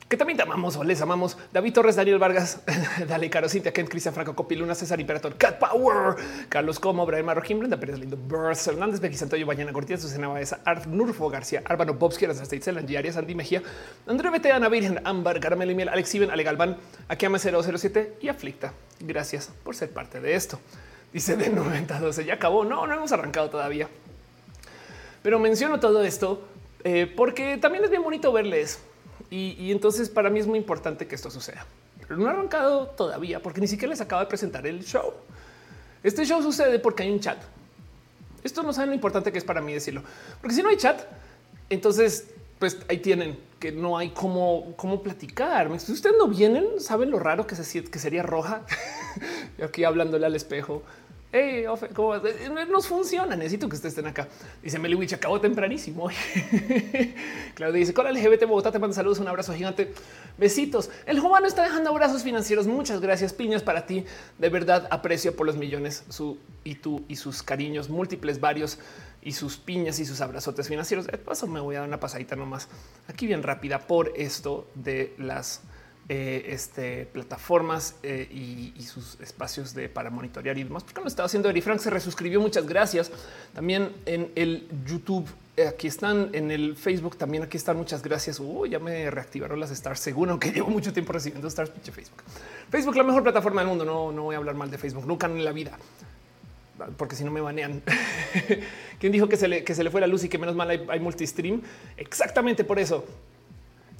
que 0.08 0.16
también 0.16 0.38
te 0.38 0.44
amamos 0.44 0.78
o 0.78 0.84
les 0.84 1.02
amamos. 1.02 1.38
David 1.52 1.74
Torres, 1.74 1.96
Daniel 1.96 2.18
Vargas, 2.18 2.62
Dale 3.08 3.30
Caro, 3.30 3.50
Cintia 3.50 3.74
Kent, 3.74 3.90
Cristian 3.90 4.14
Franco, 4.14 4.36
Copiluna, 4.36 4.74
César 4.74 5.00
Imperator, 5.00 5.36
Cat 5.36 5.60
Power, 5.60 6.16
Carlos 6.48 6.80
Como, 6.80 7.06
Brian 7.06 7.26
Marroquín, 7.26 7.60
Brenda 7.60 7.78
Pérez 7.78 8.00
Lindo, 8.00 8.16
Burst, 8.16 8.68
Hernández, 8.68 9.02
Becky 9.02 9.18
Santoyo, 9.18 9.46
Bañana 9.46 9.74
Cortía, 9.74 9.98
Susana 9.98 10.30
Baeza, 10.30 10.60
Art 10.64 10.86
Nurfo 10.86 11.30
García, 11.30 11.62
Árbano 11.66 11.94
Bobsky, 11.96 12.26
Anastasia 12.26 12.74
Arias, 12.98 13.18
Andy 13.18 13.36
Mejía, 13.36 13.62
André 14.08 14.30
Bete, 14.30 14.52
Ana 14.52 14.70
Virgen, 14.70 15.02
Ámbar, 15.04 15.40
Caramel 15.42 15.72
y 15.72 15.76
Miel, 15.76 15.90
Alex 15.90 16.16
Iben, 16.16 16.32
Ale 16.32 16.44
Galván, 16.44 16.78
Akiame 17.10 17.38
007 17.40 18.18
y 18.22 18.30
Aflicta. 18.30 18.74
Gracias 19.00 19.52
por 19.64 19.76
ser 19.76 19.92
parte 19.92 20.22
de 20.22 20.36
esto. 20.36 20.60
Dice 21.12 21.36
de 21.36 21.50
9012, 21.50 22.26
ya 22.26 22.36
acabó. 22.36 22.64
No, 22.64 22.88
no 22.88 22.94
hemos 22.94 23.12
arrancado 23.12 23.50
todavía. 23.50 23.90
Pero 25.22 25.40
menciono 25.40 25.80
todo 25.80 26.04
esto 26.04 26.48
eh, 26.84 27.12
porque 27.14 27.58
también 27.58 27.84
es 27.84 27.90
bien 27.90 28.04
bonito 28.04 28.32
verles 28.32 28.80
y, 29.30 29.72
entonces 29.72 30.10
para 30.10 30.30
mí 30.30 30.40
es 30.40 30.48
muy 30.48 30.58
importante 30.58 31.08
que 31.08 31.16
esto 31.16 31.30
suceda. 31.30 31.66
Pero 32.02 32.18
no 32.18 32.28
ha 32.28 32.32
arrancado 32.32 32.88
todavía 32.88 33.42
porque 33.42 33.60
ni 33.60 33.68
siquiera 33.68 33.92
les 33.92 34.02
acabo 34.02 34.22
de 34.22 34.28
presentar 34.28 34.66
el 34.66 34.84
show. 34.84 35.14
Este 36.04 36.26
show 36.26 36.42
sucede 36.42 36.80
porque 36.80 37.04
hay 37.04 37.12
un 37.12 37.20
chat. 37.20 37.38
Esto 38.44 38.64
no 38.64 38.72
saben 38.72 38.90
lo 38.90 38.96
importante 38.96 39.32
que 39.32 39.38
es 39.38 39.44
para 39.44 39.62
mí 39.62 39.74
decirlo, 39.74 40.04
porque 40.40 40.56
si 40.56 40.64
no 40.64 40.70
hay 40.70 40.78
chat, 40.78 41.02
entonces 41.70 42.28
pues 42.60 42.78
ahí 42.88 43.00
tienen 43.00 43.38
que 43.60 43.72
no 43.72 43.98
hay 43.98 44.12
cómo, 44.12 44.74
cómo 44.78 45.02
platicar. 45.02 45.68
Si 45.80 45.92
ustedes 45.92 46.16
no 46.18 46.28
vienen, 46.28 46.80
saben 46.80 47.12
lo 47.12 47.20
raro 47.20 47.46
que, 47.46 47.56
se, 47.56 47.84
que 47.84 48.00
sería 48.00 48.24
roja. 48.24 48.62
aquí 49.64 49.84
hablándole 49.84 50.26
al 50.26 50.36
espejo 50.36 50.84
Hey, 51.30 51.66
¿cómo 51.94 52.16
eh, 52.16 52.50
Nos 52.70 52.88
funciona. 52.88 53.36
Necesito 53.36 53.68
que 53.68 53.76
ustedes 53.76 53.92
estén 53.92 54.08
acá. 54.08 54.30
Dice 54.64 54.80
Meliwich, 54.80 55.14
acabó 55.14 55.42
tempranísimo. 55.42 56.10
Claudia 57.54 57.80
dice: 57.80 57.94
Con 57.94 58.06
LGBT 58.06 58.46
Bogotá 58.46 58.72
te 58.72 58.80
manda 58.80 58.96
saludos, 58.96 59.20
un 59.20 59.28
abrazo 59.28 59.54
gigante. 59.54 59.94
Besitos. 60.38 60.90
El 61.06 61.20
Jovano 61.20 61.46
está 61.46 61.64
dejando 61.64 61.90
abrazos 61.90 62.24
financieros. 62.24 62.66
Muchas 62.66 63.02
gracias, 63.02 63.34
piñas 63.34 63.62
para 63.62 63.86
ti. 63.86 64.06
De 64.38 64.48
verdad 64.48 64.88
aprecio 64.90 65.36
por 65.36 65.46
los 65.46 65.58
millones 65.58 66.06
su 66.08 66.38
y 66.64 66.76
tú 66.76 67.04
y 67.10 67.18
sus 67.18 67.44
cariños 67.44 67.90
múltiples, 67.90 68.40
varios 68.40 68.80
y 69.22 69.34
sus 69.34 69.58
piñas 69.58 70.00
y 70.00 70.06
sus 70.06 70.22
abrazotes 70.22 70.70
financieros. 70.70 71.08
De 71.08 71.18
paso, 71.18 71.46
me 71.46 71.60
voy 71.60 71.76
a 71.76 71.80
dar 71.80 71.88
una 71.90 72.00
pasadita 72.00 72.38
nomás 72.38 72.70
aquí 73.10 73.28
bien 73.28 73.44
rápida 73.44 73.80
por 73.80 74.14
esto 74.16 74.66
de 74.76 75.14
las 75.18 75.62
eh, 76.10 76.54
este, 76.54 77.06
plataformas 77.06 77.96
eh, 78.02 78.30
y, 78.32 78.82
sus 78.84 79.20
espacios 79.20 79.74
de 79.74 79.90
para 79.90 80.10
monitorear 80.10 80.58
y 80.58 80.64
demás. 80.64 80.84
Porque 80.84 81.02
lo 81.02 81.08
estaba 81.08 81.26
haciendo 81.26 81.50
Eri 81.50 81.60
Frank 81.60 81.80
se 81.80 81.90
resuscribió. 81.90 82.40
Muchas 82.40 82.66
gracias. 82.66 83.12
También 83.54 83.92
en 84.06 84.32
el 84.36 84.70
YouTube. 84.86 85.28
Eh, 85.58 85.68
aquí 85.68 85.88
están 85.88 86.30
en 86.32 86.50
el 86.50 86.78
Facebook. 86.78 87.18
También 87.18 87.44
aquí 87.44 87.58
están. 87.58 87.76
Muchas 87.76 88.02
gracias. 88.02 88.42
ya 88.70 88.80
me 88.80 89.12
reactivaron 89.12 89.60
las 89.60 89.72
stars, 89.72 90.00
según 90.00 90.30
aunque 90.30 90.52
llevo 90.54 90.70
mucho 90.70 90.94
tiempo 90.94 91.12
recibiendo 91.12 91.50
stars. 91.50 91.72
Pinche 91.72 91.92
Facebook. 91.92 92.24
Facebook, 92.70 92.96
la 92.96 93.04
mejor 93.04 93.24
plataforma 93.24 93.60
del 93.60 93.68
mundo. 93.68 93.84
No, 93.84 94.14
no 94.14 94.24
voy 94.24 94.36
a 94.36 94.38
hablar 94.38 94.56
mal 94.56 94.72
de 94.72 94.78
Facebook 94.78 95.06
nunca 95.06 95.28
en 95.28 95.44
la 95.44 95.52
vida 95.52 95.78
porque 96.96 97.16
si 97.16 97.24
no 97.24 97.32
me 97.32 97.42
banean. 97.42 97.82
¿Quién 99.00 99.12
dijo 99.12 99.28
que 99.28 99.36
se, 99.36 99.48
le, 99.48 99.64
que 99.64 99.74
se 99.74 99.84
le 99.84 99.90
fue 99.90 100.00
la 100.00 100.06
luz 100.06 100.24
y 100.24 100.30
que 100.30 100.38
menos 100.38 100.56
mal 100.56 100.70
hay, 100.70 100.86
hay 100.88 101.00
multistream? 101.00 101.62
Exactamente 101.98 102.64
por 102.64 102.80
eso. 102.80 103.04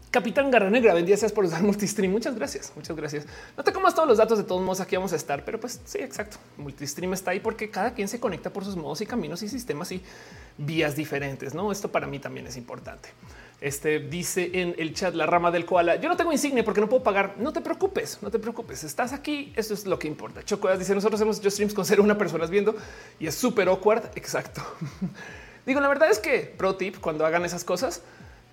Capitán 0.10 0.50
Garra 0.50 0.70
Negra, 0.70 0.94
bendiciones 0.94 1.34
por 1.34 1.44
usar 1.44 1.62
multistream. 1.64 2.12
Muchas 2.12 2.36
gracias, 2.36 2.72
muchas 2.76 2.96
gracias. 2.96 3.26
No 3.58 3.64
te 3.64 3.74
comas 3.74 3.94
todos 3.94 4.08
los 4.08 4.18
datos 4.18 4.38
de 4.38 4.46
todos 4.46 4.62
modos. 4.62 4.80
Aquí 4.80 4.96
vamos 4.96 5.12
a 5.12 5.18
estar, 5.18 5.44
pero 5.44 5.60
pues 5.60 5.82
sí, 5.84 5.98
exacto. 6.00 6.38
Multistream 6.58 7.14
está 7.14 7.32
ahí 7.32 7.42
porque 7.42 7.70
cada 7.70 7.94
quien 7.94 8.08
se 8.08 8.20
conecta 8.20 8.50
por 8.50 8.64
sus 8.64 8.78
modos 8.78 9.02
y 9.02 9.06
caminos 9.06 9.44
y 9.44 9.50
sistemas 9.50 9.92
y 9.92 10.02
vías 10.58 10.96
diferentes. 10.96 11.54
No, 11.54 11.72
esto 11.72 11.92
para 11.92 12.08
mí 12.08 12.20
también 12.20 12.48
es 12.48 12.56
importante. 12.56 13.10
Este 13.60 14.00
dice 14.00 14.52
en 14.54 14.76
el 14.78 14.94
chat 14.94 15.14
la 15.14 15.26
rama 15.26 15.52
del 15.52 15.66
koala. 15.66 15.98
Yo 15.98 16.08
no 16.08 16.16
tengo 16.16 16.32
insignia 16.32 16.64
porque 16.64 16.80
no 16.80 16.88
puedo 16.88 17.04
pagar. 17.04 17.36
No 17.38 17.52
te 17.52 17.60
preocupes, 17.60 18.20
no 18.22 18.32
te 18.32 18.40
preocupes. 18.40 18.86
Estás 18.86 19.12
aquí. 19.12 19.52
Esto 19.58 19.74
es 19.74 19.86
lo 19.86 20.00
que 20.00 20.08
importa. 20.08 20.42
Chocodas 20.44 20.80
dice 20.80 20.96
nosotros 20.96 21.20
hemos 21.20 21.40
hecho 21.40 21.52
streams 21.52 21.74
con 21.74 21.84
ser 21.84 22.00
una 22.00 22.18
persona 22.18 22.46
viendo 22.46 22.76
y 23.20 23.28
es 23.28 23.36
súper 23.36 23.68
awkward. 23.68 24.06
Exacto. 24.16 24.62
Digo, 25.66 25.82
la 25.82 25.90
verdad 25.90 26.10
es 26.10 26.20
que 26.20 26.54
pro 26.58 26.76
tip 26.76 26.98
cuando 27.02 27.26
hagan 27.26 27.44
esas 27.44 27.66
cosas, 27.66 28.02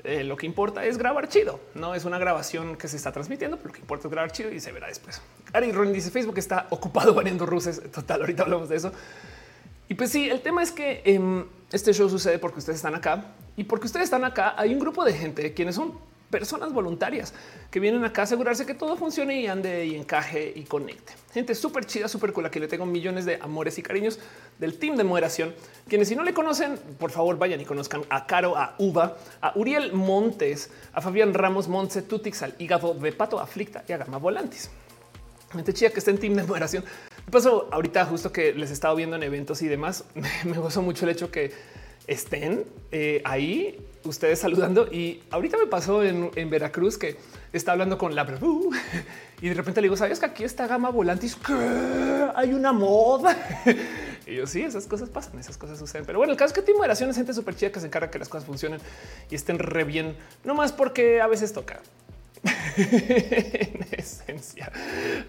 eh, 0.04 0.22
lo 0.22 0.36
que 0.36 0.44
importa 0.44 0.84
es 0.84 0.98
grabar 0.98 1.28
chido. 1.28 1.58
No 1.74 1.94
es 1.94 2.04
una 2.04 2.18
grabación 2.18 2.76
que 2.76 2.88
se 2.88 2.96
está 2.96 3.10
transmitiendo, 3.10 3.56
pero 3.56 3.68
lo 3.68 3.74
que 3.74 3.80
importa 3.80 4.06
es 4.06 4.12
grabar 4.12 4.30
chido 4.32 4.52
y 4.52 4.60
se 4.60 4.70
verá 4.70 4.88
después. 4.88 5.20
Ari 5.52 5.72
Ron 5.72 5.92
dice 5.92 6.10
Facebook 6.10 6.38
está 6.38 6.66
ocupado 6.70 7.14
variando 7.14 7.46
ruses. 7.46 7.82
Total, 7.92 8.20
ahorita 8.20 8.42
hablamos 8.42 8.68
de 8.68 8.76
eso. 8.76 8.92
Y 9.88 9.94
pues 9.94 10.10
sí, 10.10 10.28
el 10.28 10.42
tema 10.42 10.62
es 10.62 10.72
que 10.72 11.02
em, 11.04 11.46
este 11.72 11.92
show 11.92 12.08
sucede 12.08 12.38
porque 12.38 12.58
ustedes 12.58 12.76
están 12.76 12.94
acá 12.94 13.32
y 13.56 13.64
porque 13.64 13.86
ustedes 13.86 14.04
están 14.04 14.24
acá. 14.24 14.54
Hay 14.58 14.74
un 14.74 14.78
grupo 14.78 15.04
de 15.04 15.14
gente 15.14 15.54
quienes 15.54 15.74
son 15.74 15.98
personas 16.30 16.72
voluntarias 16.72 17.32
que 17.70 17.80
vienen 17.80 18.04
acá 18.04 18.22
a 18.22 18.24
asegurarse 18.24 18.66
que 18.66 18.74
todo 18.74 18.96
funcione 18.96 19.40
y 19.40 19.46
ande 19.46 19.86
y 19.86 19.94
encaje 19.94 20.52
y 20.54 20.64
conecte. 20.64 21.12
Gente 21.32 21.54
súper 21.54 21.86
chida, 21.86 22.08
súper 22.08 22.32
cool, 22.32 22.50
que 22.50 22.60
le 22.60 22.68
tengo 22.68 22.86
millones 22.86 23.24
de 23.24 23.38
amores 23.40 23.78
y 23.78 23.82
cariños 23.82 24.18
del 24.58 24.78
team 24.78 24.96
de 24.96 25.04
moderación. 25.04 25.54
Quienes 25.88 26.08
si 26.08 26.16
no 26.16 26.22
le 26.22 26.34
conocen, 26.34 26.78
por 26.98 27.10
favor 27.10 27.38
vayan 27.38 27.60
y 27.60 27.64
conozcan 27.64 28.02
a 28.08 28.26
Caro, 28.26 28.56
a 28.56 28.74
Uva, 28.78 29.16
a 29.40 29.52
Uriel 29.56 29.92
Montes, 29.92 30.70
a 30.92 31.00
Fabián 31.00 31.34
Ramos, 31.34 31.68
Montse, 31.68 32.02
Tutix, 32.02 32.42
al 32.42 32.54
hígado 32.58 32.94
de 32.94 33.12
Pato 33.12 33.40
Aflicta 33.40 33.84
y 33.88 33.92
a 33.92 33.98
Gama 33.98 34.18
Volantis. 34.18 34.70
Gente 35.52 35.72
chida 35.72 35.90
que 35.90 36.00
está 36.00 36.10
en 36.10 36.18
team 36.18 36.34
de 36.34 36.42
moderación. 36.42 36.84
De 37.24 37.30
paso, 37.30 37.68
ahorita 37.70 38.04
justo 38.06 38.32
que 38.32 38.52
les 38.52 38.70
he 38.70 38.72
estado 38.72 38.96
viendo 38.96 39.16
en 39.16 39.22
eventos 39.22 39.62
y 39.62 39.68
demás, 39.68 40.04
me 40.44 40.58
gozó 40.58 40.82
mucho 40.82 41.04
el 41.04 41.12
hecho 41.12 41.30
que 41.30 41.52
estén 42.06 42.64
eh, 42.90 43.22
ahí 43.24 43.78
ustedes 44.04 44.38
saludando. 44.38 44.86
Y 44.90 45.22
ahorita 45.30 45.56
me 45.56 45.66
pasó 45.66 46.02
en, 46.02 46.50
Veracruz 46.50 46.98
que 46.98 47.16
está 47.52 47.72
hablando 47.72 47.98
con 47.98 48.14
la 48.14 48.24
y 49.40 49.48
de 49.48 49.54
repente 49.54 49.80
le 49.80 49.86
digo, 49.86 49.96
sabes 49.96 50.18
que 50.20 50.26
aquí 50.26 50.44
está 50.44 50.66
gama 50.66 50.90
volantis, 50.90 51.36
hay 52.34 52.52
una 52.52 52.72
moda. 52.72 53.36
y 54.26 54.36
yo 54.36 54.46
sí, 54.46 54.62
esas 54.62 54.86
cosas 54.86 55.08
pasan, 55.08 55.38
esas 55.38 55.56
cosas 55.56 55.78
suceden. 55.78 56.06
Pero 56.06 56.18
bueno, 56.18 56.32
el 56.32 56.38
caso 56.38 56.54
es 56.54 56.60
que 56.60 56.62
Team 56.62 56.78
Moderación 56.78 57.10
es 57.10 57.16
gente 57.16 57.32
súper 57.34 57.56
chida 57.56 57.72
que 57.72 57.80
se 57.80 57.86
encarga 57.86 58.10
que 58.10 58.18
las 58.18 58.28
cosas 58.28 58.46
funcionen 58.46 58.80
y 59.30 59.34
estén 59.34 59.58
re 59.58 59.84
bien, 59.84 60.16
no 60.44 60.54
más 60.54 60.72
porque 60.72 61.20
a 61.20 61.26
veces 61.26 61.52
toca. 61.52 61.80
en 62.76 63.86
esencia, 63.92 64.70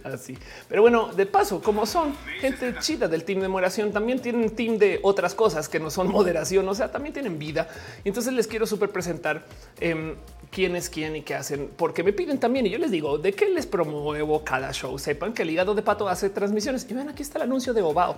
así. 0.04 0.38
Pero 0.68 0.82
bueno, 0.82 1.14
de 1.14 1.26
paso, 1.26 1.62
como 1.62 1.86
son 1.86 2.16
gente 2.40 2.76
chida 2.80 3.08
del 3.08 3.24
team 3.24 3.40
de 3.40 3.48
moderación, 3.48 3.92
también 3.92 4.20
tienen 4.20 4.50
team 4.56 4.78
de 4.78 5.00
otras 5.04 5.34
cosas 5.34 5.70
que 5.70 5.80
no 5.80 5.90
son 5.90 6.08
moderación, 6.12 6.68
o 6.68 6.76
sea, 6.76 6.92
también 6.92 7.14
tienen 7.14 7.40
vida. 7.40 7.68
Entonces 8.04 8.34
les 8.34 8.48
quiero 8.48 8.66
súper 8.66 8.90
presentar 8.90 9.46
eh, 9.80 10.16
quién 10.52 10.76
es 10.76 10.90
quién 10.90 11.16
y 11.16 11.22
qué 11.22 11.36
hacen, 11.36 11.70
porque 11.78 12.04
me 12.04 12.14
piden 12.14 12.40
también. 12.40 12.66
Y 12.66 12.70
yo 12.70 12.78
les 12.78 12.92
digo 12.92 13.18
de 13.18 13.34
qué 13.34 13.50
les 13.50 13.66
promuevo 13.66 14.44
cada 14.44 14.72
show. 14.74 14.98
Sepan 14.98 15.34
que 15.34 15.44
el 15.44 15.52
hígado 15.52 15.76
de 15.76 15.82
pato 15.82 16.08
hace 16.10 16.30
transmisiones 16.30 16.88
y 16.90 16.94
ven, 16.94 17.10
aquí 17.10 17.22
está 17.22 17.40
el 17.40 17.44
anuncio 17.44 17.74
de 17.74 17.82
Obao. 17.82 18.18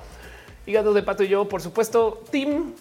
Hígado 0.66 0.94
de 0.94 1.04
pato 1.04 1.24
y 1.24 1.30
yo, 1.30 1.48
por 1.48 1.62
supuesto, 1.62 2.24
team 2.30 2.74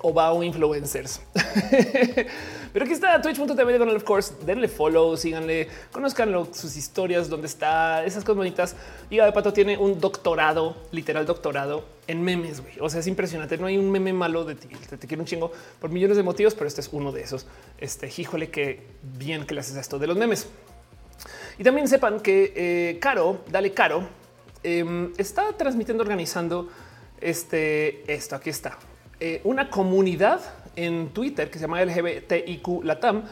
Obao 0.00 0.42
influencers. 0.42 1.20
Pero 2.72 2.86
aquí 2.86 2.94
está 2.94 3.20
twitch.tv 3.20 3.78
con 3.78 3.88
of 3.90 4.04
course. 4.04 4.32
Denle 4.46 4.66
follow, 4.66 5.16
síganle, 5.16 5.68
conozcan 5.92 6.32
sus 6.54 6.76
historias, 6.76 7.28
dónde 7.28 7.46
está, 7.46 8.04
esas 8.04 8.24
cosas 8.24 8.38
bonitas. 8.38 8.76
Y 9.10 9.18
de 9.18 9.32
Pato 9.32 9.52
tiene 9.52 9.76
un 9.76 10.00
doctorado, 10.00 10.76
literal 10.90 11.26
doctorado 11.26 11.84
en 12.06 12.22
memes. 12.22 12.62
O 12.80 12.88
sea, 12.88 13.00
es 13.00 13.06
impresionante. 13.06 13.58
No 13.58 13.66
hay 13.66 13.76
un 13.76 13.90
meme 13.90 14.14
malo 14.14 14.44
de 14.44 14.54
ti. 14.54 14.68
Te, 14.68 15.06
quiero 15.06 15.22
un 15.22 15.26
chingo 15.26 15.52
por 15.78 15.90
millones 15.90 16.16
de 16.16 16.22
motivos, 16.22 16.54
pero 16.54 16.66
este 16.66 16.80
es 16.80 16.88
uno 16.92 17.12
de 17.12 17.20
esos. 17.20 17.46
Este 17.78 18.10
híjole, 18.16 18.48
que 18.48 18.80
bien 19.02 19.44
que 19.44 19.54
le 19.54 19.60
haces 19.60 19.76
esto 19.76 19.98
de 19.98 20.06
los 20.06 20.16
memes. 20.16 20.46
Y 21.58 21.64
también 21.64 21.86
sepan 21.86 22.20
que 22.20 22.52
eh, 22.56 22.98
Caro, 22.98 23.42
dale 23.50 23.72
Caro, 23.72 24.08
em, 24.62 25.12
está 25.18 25.52
transmitiendo, 25.52 26.02
organizando 26.02 26.70
este, 27.20 28.10
esto. 28.12 28.34
Aquí 28.34 28.48
está 28.48 28.78
eh, 29.24 29.40
una 29.44 29.70
comunidad 29.70 30.40
en 30.74 31.10
Twitter 31.10 31.48
que 31.48 31.60
se 31.60 31.62
llama 31.62 31.80
LGBTIQ 31.84 32.82
Latam, 32.82 33.22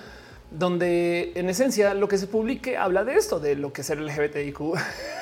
donde 0.52 1.32
en 1.35 1.49
esencia 1.49 1.94
lo 1.94 2.06
que 2.06 2.16
se 2.16 2.28
publique 2.28 2.76
habla 2.76 3.02
de 3.02 3.16
esto, 3.16 3.40
de 3.40 3.56
lo 3.56 3.73
que 3.73 3.80
es 3.80 3.90
el 3.90 4.06
LGBTIQ 4.06 4.61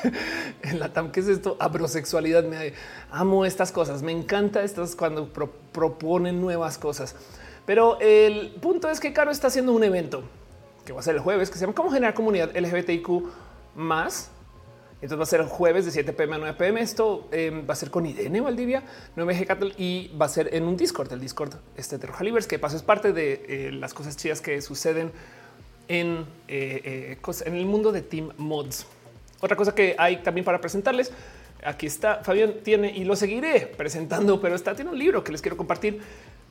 en 0.65 0.79
la 0.79 0.93
TAM, 0.93 1.11
¿qué 1.11 1.21
es 1.21 1.29
esto? 1.29 1.57
Abrosexualidad. 1.59 2.45
Me 2.45 2.75
amo 3.11 3.47
estas 3.47 3.73
cosas. 3.73 4.03
Me 4.03 4.13
encanta 4.13 4.63
estas 4.63 4.95
cuando 4.95 5.33
proponen 5.73 6.39
nuevas 6.39 6.77
cosas. 6.77 7.17
Pero 7.65 7.99
el 8.01 8.51
punto 8.61 8.91
es 8.91 9.01
que 9.01 9.15
Caro 9.15 9.31
está 9.31 9.47
haciendo 9.47 9.73
un 9.73 9.85
evento 9.85 10.23
que 10.85 10.93
va 10.93 11.01
a 11.01 11.03
ser 11.03 11.15
el 11.15 11.23
jueves, 11.23 11.49
que 11.49 11.57
se 11.57 11.63
llama 11.63 11.75
Cómo 11.75 11.91
generar 11.91 12.13
comunidad 12.13 12.55
LGBTIQ 12.55 13.09
más. 13.75 14.31
Entonces 15.01 15.19
va 15.19 15.23
a 15.23 15.27
ser 15.27 15.43
jueves 15.45 15.85
de 15.85 15.93
7 15.93 16.13
pm 16.13 16.35
a 16.35 16.39
9 16.39 16.55
pm. 16.59 16.81
Esto 16.81 17.29
em, 17.31 17.65
va 17.69 17.75
a 17.75 17.77
ser 17.77 17.91
con 17.91 18.05
Irene 18.05 18.41
Valdivia, 18.41 18.83
9G 19.17 19.47
Cattle 19.47 19.73
y 19.79 20.11
va 20.21 20.27
a 20.27 20.29
ser 20.29 20.53
en 20.53 20.65
un 20.65 20.77
Discord, 20.77 21.13
el 21.13 21.21
Discord 21.21 21.55
este 21.77 21.99
de 21.99 22.07
Roja 22.07 22.25
que 22.49 22.59
paso 22.59 22.77
es 22.77 22.83
parte 22.83 23.13
de 23.13 23.45
eh, 23.49 23.73
las 23.73 23.95
cosas 23.95 24.17
chidas 24.17 24.41
que 24.41 24.61
suceden 24.61 25.13
en, 25.87 26.27
eh, 26.49 27.17
eh, 27.19 27.43
en 27.47 27.55
el 27.55 27.67
mundo 27.67 27.93
de 27.93 28.03
Team 28.03 28.31
Mods. 28.39 28.87
Otra 29.41 29.57
cosa 29.57 29.73
que 29.73 29.95
hay 29.99 30.17
también 30.17 30.45
para 30.45 30.61
presentarles. 30.61 31.13
Aquí 31.65 31.87
está 31.87 32.23
Fabián 32.25 32.55
tiene 32.65 32.91
y 32.91 33.05
lo 33.05 33.15
seguiré 33.15 33.67
presentando, 33.67 34.41
pero 34.41 34.57
está 34.57 34.75
tiene 34.75 34.91
un 34.91 34.99
libro 34.99 35.23
que 35.23 35.31
les 35.31 35.43
quiero 35.43 35.57
compartir 35.57 36.01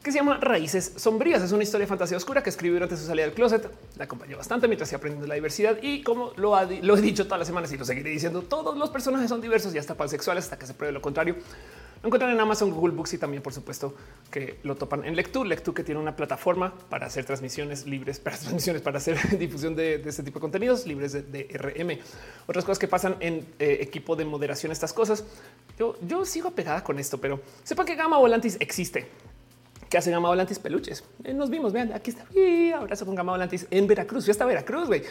que 0.03 0.11
se 0.11 0.19
llama 0.19 0.37
Raíces 0.41 0.93
Sombrías. 0.95 1.41
Es 1.41 1.51
una 1.51 1.63
historia 1.63 1.85
de 1.85 1.89
fantasía 1.89 2.17
oscura 2.17 2.41
que 2.41 2.49
escribió 2.49 2.75
durante 2.75 2.95
su 2.97 3.05
salida 3.05 3.25
del 3.25 3.33
closet. 3.33 3.69
La 3.97 4.05
acompañó 4.05 4.37
bastante 4.37 4.67
mientras 4.67 4.89
se 4.89 4.95
aprendiendo 4.95 5.27
la 5.27 5.35
diversidad 5.35 5.77
y 5.81 6.03
como 6.03 6.31
lo, 6.35 6.57
he 6.59 7.01
dicho 7.01 7.25
todas 7.25 7.39
las 7.39 7.47
semanas 7.47 7.71
y 7.71 7.77
lo 7.77 7.85
seguiré 7.85 8.09
diciendo, 8.11 8.41
todos 8.41 8.77
los 8.77 8.89
personajes 8.89 9.29
son 9.29 9.41
diversos 9.41 9.73
y 9.75 9.77
hasta 9.77 9.95
pansexuales 9.95 10.45
hasta 10.45 10.57
que 10.57 10.65
se 10.65 10.73
pruebe 10.73 10.93
lo 10.93 11.01
contrario. 11.01 11.35
Lo 12.03 12.09
encuentran 12.09 12.31
en 12.31 12.39
Amazon, 12.39 12.69
Google 12.69 12.93
Books 12.93 13.13
y 13.13 13.17
también, 13.17 13.41
por 13.41 13.53
supuesto, 13.53 13.95
que 14.29 14.59
lo 14.61 14.75
topan 14.75 15.03
en 15.03 15.15
Lectur. 15.15 15.47
Lectur 15.47 15.73
que 15.73 15.83
tiene 15.83 15.99
una 15.99 16.15
plataforma 16.15 16.71
para 16.89 17.07
hacer 17.07 17.25
transmisiones 17.25 17.87
libres, 17.87 18.19
para 18.21 18.37
transmisiones, 18.37 18.83
para 18.83 18.99
hacer 18.99 19.17
difusión 19.39 19.75
de, 19.75 19.95
este 20.05 20.21
tipo 20.21 20.37
de 20.37 20.41
contenidos 20.41 20.85
libres 20.85 21.13
de, 21.13 21.47
RM. 21.51 21.99
Otras 22.45 22.63
cosas 22.63 22.77
que 22.77 22.87
pasan 22.87 23.17
en 23.19 23.47
eh, 23.57 23.79
equipo 23.81 24.15
de 24.15 24.25
moderación, 24.25 24.71
estas 24.71 24.93
cosas. 24.93 25.25
Yo, 25.79 25.95
yo 26.01 26.23
sigo 26.23 26.51
pegada 26.51 26.83
con 26.83 26.99
esto, 26.99 27.17
pero 27.17 27.41
sepan 27.63 27.87
que 27.87 27.95
Gama 27.95 28.19
Volantis 28.19 28.57
existe 28.59 29.07
que 29.89 29.97
hace 29.97 30.11
Gama 30.11 30.29
Volantis 30.29 30.59
peluches. 30.59 31.03
Eh, 31.23 31.33
nos 31.33 31.49
vimos, 31.49 31.73
vean, 31.73 31.93
aquí 31.93 32.11
está. 32.11 32.25
Abrazo 32.77 33.05
con 33.05 33.15
Gama 33.15 33.33
Volantis 33.33 33.67
en 33.71 33.87
Veracruz. 33.87 34.25
Ya 34.25 34.31
está 34.31 34.45
Veracruz, 34.45 34.87
güey. 34.87 35.03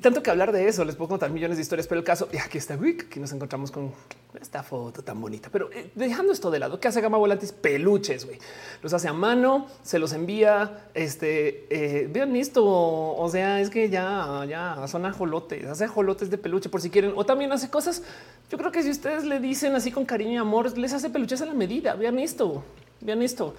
Tanto 0.00 0.22
que 0.22 0.30
hablar 0.30 0.52
de 0.52 0.68
eso, 0.68 0.84
les 0.84 0.94
puedo 0.94 1.08
contar 1.08 1.30
millones 1.30 1.56
de 1.56 1.62
historias, 1.62 1.86
pero 1.86 2.00
el 2.00 2.04
caso, 2.04 2.28
y 2.30 2.36
aquí 2.36 2.58
está, 2.58 2.74
aquí 2.74 3.18
nos 3.18 3.32
encontramos 3.32 3.70
con 3.70 3.92
esta 4.38 4.62
foto 4.62 5.02
tan 5.02 5.18
bonita. 5.20 5.48
Pero 5.50 5.70
eh, 5.72 5.90
dejando 5.94 6.32
esto 6.32 6.50
de 6.50 6.58
lado, 6.58 6.78
¿qué 6.80 6.88
hace 6.88 7.00
Gama 7.00 7.16
Volantis? 7.16 7.52
Peluches, 7.52 8.26
güey. 8.26 8.38
Los 8.82 8.92
hace 8.92 9.08
a 9.08 9.14
mano, 9.14 9.68
se 9.82 9.98
los 9.98 10.12
envía. 10.12 10.88
Este, 10.92 11.66
eh, 11.70 12.08
vean 12.12 12.36
esto. 12.36 12.64
O 12.66 13.28
sea, 13.30 13.60
es 13.60 13.70
que 13.70 13.88
ya, 13.88 14.44
ya 14.46 14.86
son 14.86 15.06
ajolotes, 15.06 15.64
hace 15.66 15.84
ajolotes 15.84 16.28
de 16.28 16.36
peluche 16.36 16.68
por 16.68 16.82
si 16.82 16.90
quieren. 16.90 17.12
O 17.16 17.24
también 17.24 17.50
hace 17.52 17.70
cosas. 17.70 18.02
Yo 18.50 18.58
creo 18.58 18.72
que 18.72 18.82
si 18.82 18.90
ustedes 18.90 19.24
le 19.24 19.40
dicen 19.40 19.74
así 19.74 19.90
con 19.90 20.04
cariño 20.04 20.32
y 20.32 20.36
amor, 20.36 20.76
les 20.76 20.92
hace 20.92 21.08
peluches 21.08 21.40
a 21.40 21.46
la 21.46 21.54
medida. 21.54 21.94
Vean 21.94 22.18
esto. 22.18 22.62
Vean 23.06 23.22
esto. 23.22 23.54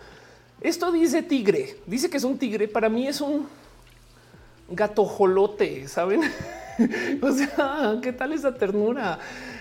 Esto 0.59 0.91
dice 0.91 1.23
tigre. 1.23 1.77
Dice 1.85 2.09
que 2.09 2.17
es 2.17 2.25
un 2.25 2.37
tigre. 2.37 2.67
Para 2.67 2.89
mí 2.89 3.07
es 3.07 3.21
un 3.21 3.47
gato 4.69 5.05
jolote, 5.05 5.87
¿saben? 5.87 6.21
o 7.21 7.31
sea, 7.31 7.97
¿qué 8.03 8.11
tal 8.11 8.33
esa 8.33 8.53
ternura? 8.53 9.19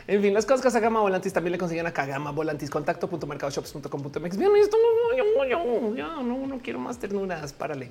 En 0.08 0.20
fin, 0.22 0.34
las 0.34 0.44
cosas 0.44 0.72
que 0.72 0.80
Gama 0.80 1.00
Volantis 1.00 1.32
también 1.32 1.52
le 1.52 1.58
consiguen 1.58 1.86
a 1.86 1.92
Kagama 1.92 2.32
Volantis, 2.32 2.68
contacto.mercadoshops.com.mx. 2.68 4.36
Bien, 4.36 4.50
esto 4.56 4.76
no, 4.76 5.16
no, 5.94 6.22
no, 6.22 6.46
no 6.48 6.58
quiero 6.58 6.80
más 6.80 6.98
ternuras, 6.98 7.52
párale. 7.52 7.90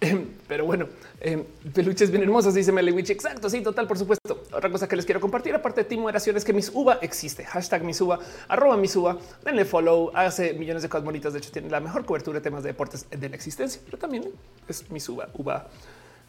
Pero 0.48 0.64
bueno, 0.64 0.88
em, 1.20 1.44
peluches 1.74 2.10
bien 2.10 2.22
hermosos, 2.22 2.54
dice 2.54 2.70
Melewich. 2.70 3.10
Exacto, 3.10 3.50
sí, 3.50 3.60
total, 3.62 3.86
por 3.86 3.98
supuesto. 3.98 4.44
Otra 4.52 4.70
cosa 4.70 4.88
que 4.88 4.96
les 4.96 5.04
quiero 5.04 5.20
compartir, 5.20 5.54
aparte 5.54 5.82
de 5.82 5.88
ti, 5.88 5.96
moderación, 5.96 6.36
es 6.36 6.44
que 6.44 6.52
Miss 6.52 6.70
Uva 6.72 6.98
existe. 7.02 7.44
Hashtag 7.44 7.82
Miss 7.82 8.00
Uva, 8.00 8.18
arroba 8.48 8.76
Miss 8.76 8.94
Uva, 8.96 9.18
denle 9.44 9.64
follow, 9.64 10.12
hace 10.14 10.54
millones 10.54 10.82
de 10.82 10.88
cosas 10.88 11.04
bonitas. 11.04 11.32
De 11.32 11.40
hecho, 11.40 11.50
tiene 11.50 11.68
la 11.68 11.80
mejor 11.80 12.04
cobertura 12.04 12.38
de 12.38 12.42
temas 12.42 12.62
de 12.62 12.68
deportes 12.70 13.06
de 13.10 13.28
la 13.28 13.34
existencia, 13.34 13.80
pero 13.84 13.98
también 13.98 14.24
es 14.68 14.90
Miss 14.90 15.08
Uva, 15.08 15.28
Uva. 15.34 15.68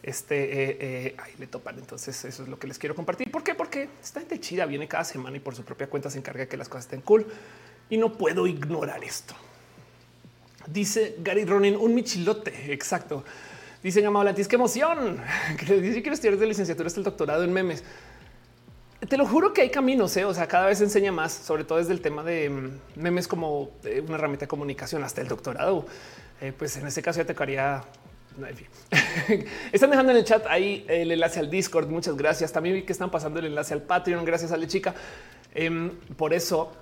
Este 0.02 0.44
eh, 0.44 0.76
eh, 0.80 1.16
le 1.38 1.46
topan. 1.46 1.78
Entonces, 1.78 2.24
eso 2.24 2.42
es 2.42 2.48
lo 2.48 2.58
que 2.58 2.66
les 2.66 2.78
quiero 2.78 2.94
compartir. 2.94 3.30
¿Por 3.30 3.44
qué? 3.44 3.54
Porque 3.54 3.90
esta 4.02 4.20
gente 4.20 4.40
chida 4.40 4.64
viene 4.64 4.88
cada 4.88 5.04
semana 5.04 5.36
y 5.36 5.40
por 5.40 5.54
su 5.54 5.62
propia 5.62 5.88
cuenta 5.88 6.08
se 6.08 6.16
encarga 6.16 6.40
de 6.40 6.48
que 6.48 6.56
las 6.56 6.70
cosas 6.70 6.86
estén 6.86 7.02
cool 7.02 7.26
y 7.90 7.98
no 7.98 8.14
puedo 8.14 8.46
ignorar 8.46 9.04
esto. 9.04 9.34
Dice 10.66 11.16
Gary 11.18 11.44
Ronin, 11.44 11.76
un 11.76 11.94
michilote. 11.94 12.72
Exacto. 12.72 13.24
Dicen 13.82 14.12
Volantis, 14.12 14.46
qué 14.46 14.56
emoción. 14.56 15.22
Que 15.58 15.80
dice 15.80 16.02
que 16.02 16.10
estudiar 16.10 16.36
de 16.36 16.46
licenciatura 16.46 16.86
hasta 16.86 17.00
el 17.00 17.04
doctorado 17.04 17.44
en 17.44 17.52
memes. 17.52 17.82
Te 19.08 19.16
lo 19.16 19.26
juro 19.26 19.54
que 19.54 19.62
hay 19.62 19.70
caminos, 19.70 20.14
¿eh? 20.18 20.26
o 20.26 20.34
sea, 20.34 20.46
cada 20.46 20.66
vez 20.66 20.78
se 20.78 20.84
enseña 20.84 21.10
más, 21.10 21.32
sobre 21.32 21.64
todo 21.64 21.78
desde 21.78 21.92
el 21.92 22.02
tema 22.02 22.22
de 22.22 22.50
mm, 22.50 22.80
memes 22.96 23.26
como 23.26 23.70
eh, 23.84 24.02
una 24.06 24.16
herramienta 24.16 24.44
de 24.44 24.48
comunicación 24.48 25.02
hasta 25.02 25.22
el 25.22 25.28
doctorado. 25.28 25.86
Eh, 26.42 26.52
pues 26.56 26.76
en 26.76 26.86
este 26.86 27.00
caso 27.00 27.18
ya 27.18 27.24
te 27.24 27.32
tocaría 27.32 27.82
están 29.72 29.90
dejando 29.90 30.12
en 30.12 30.18
el 30.18 30.24
chat 30.24 30.46
ahí 30.46 30.84
el 30.88 31.10
enlace 31.12 31.40
al 31.40 31.50
Discord. 31.50 31.88
Muchas 31.88 32.16
gracias. 32.16 32.52
También 32.52 32.74
vi 32.76 32.82
que 32.82 32.92
están 32.92 33.10
pasando 33.10 33.40
el 33.40 33.46
enlace 33.46 33.74
al 33.74 33.82
Patreon. 33.82 34.24
Gracias 34.24 34.52
a 34.52 34.56
la 34.56 34.66
chica. 34.66 34.94
Em, 35.54 35.90
por 36.16 36.32
eso 36.32 36.72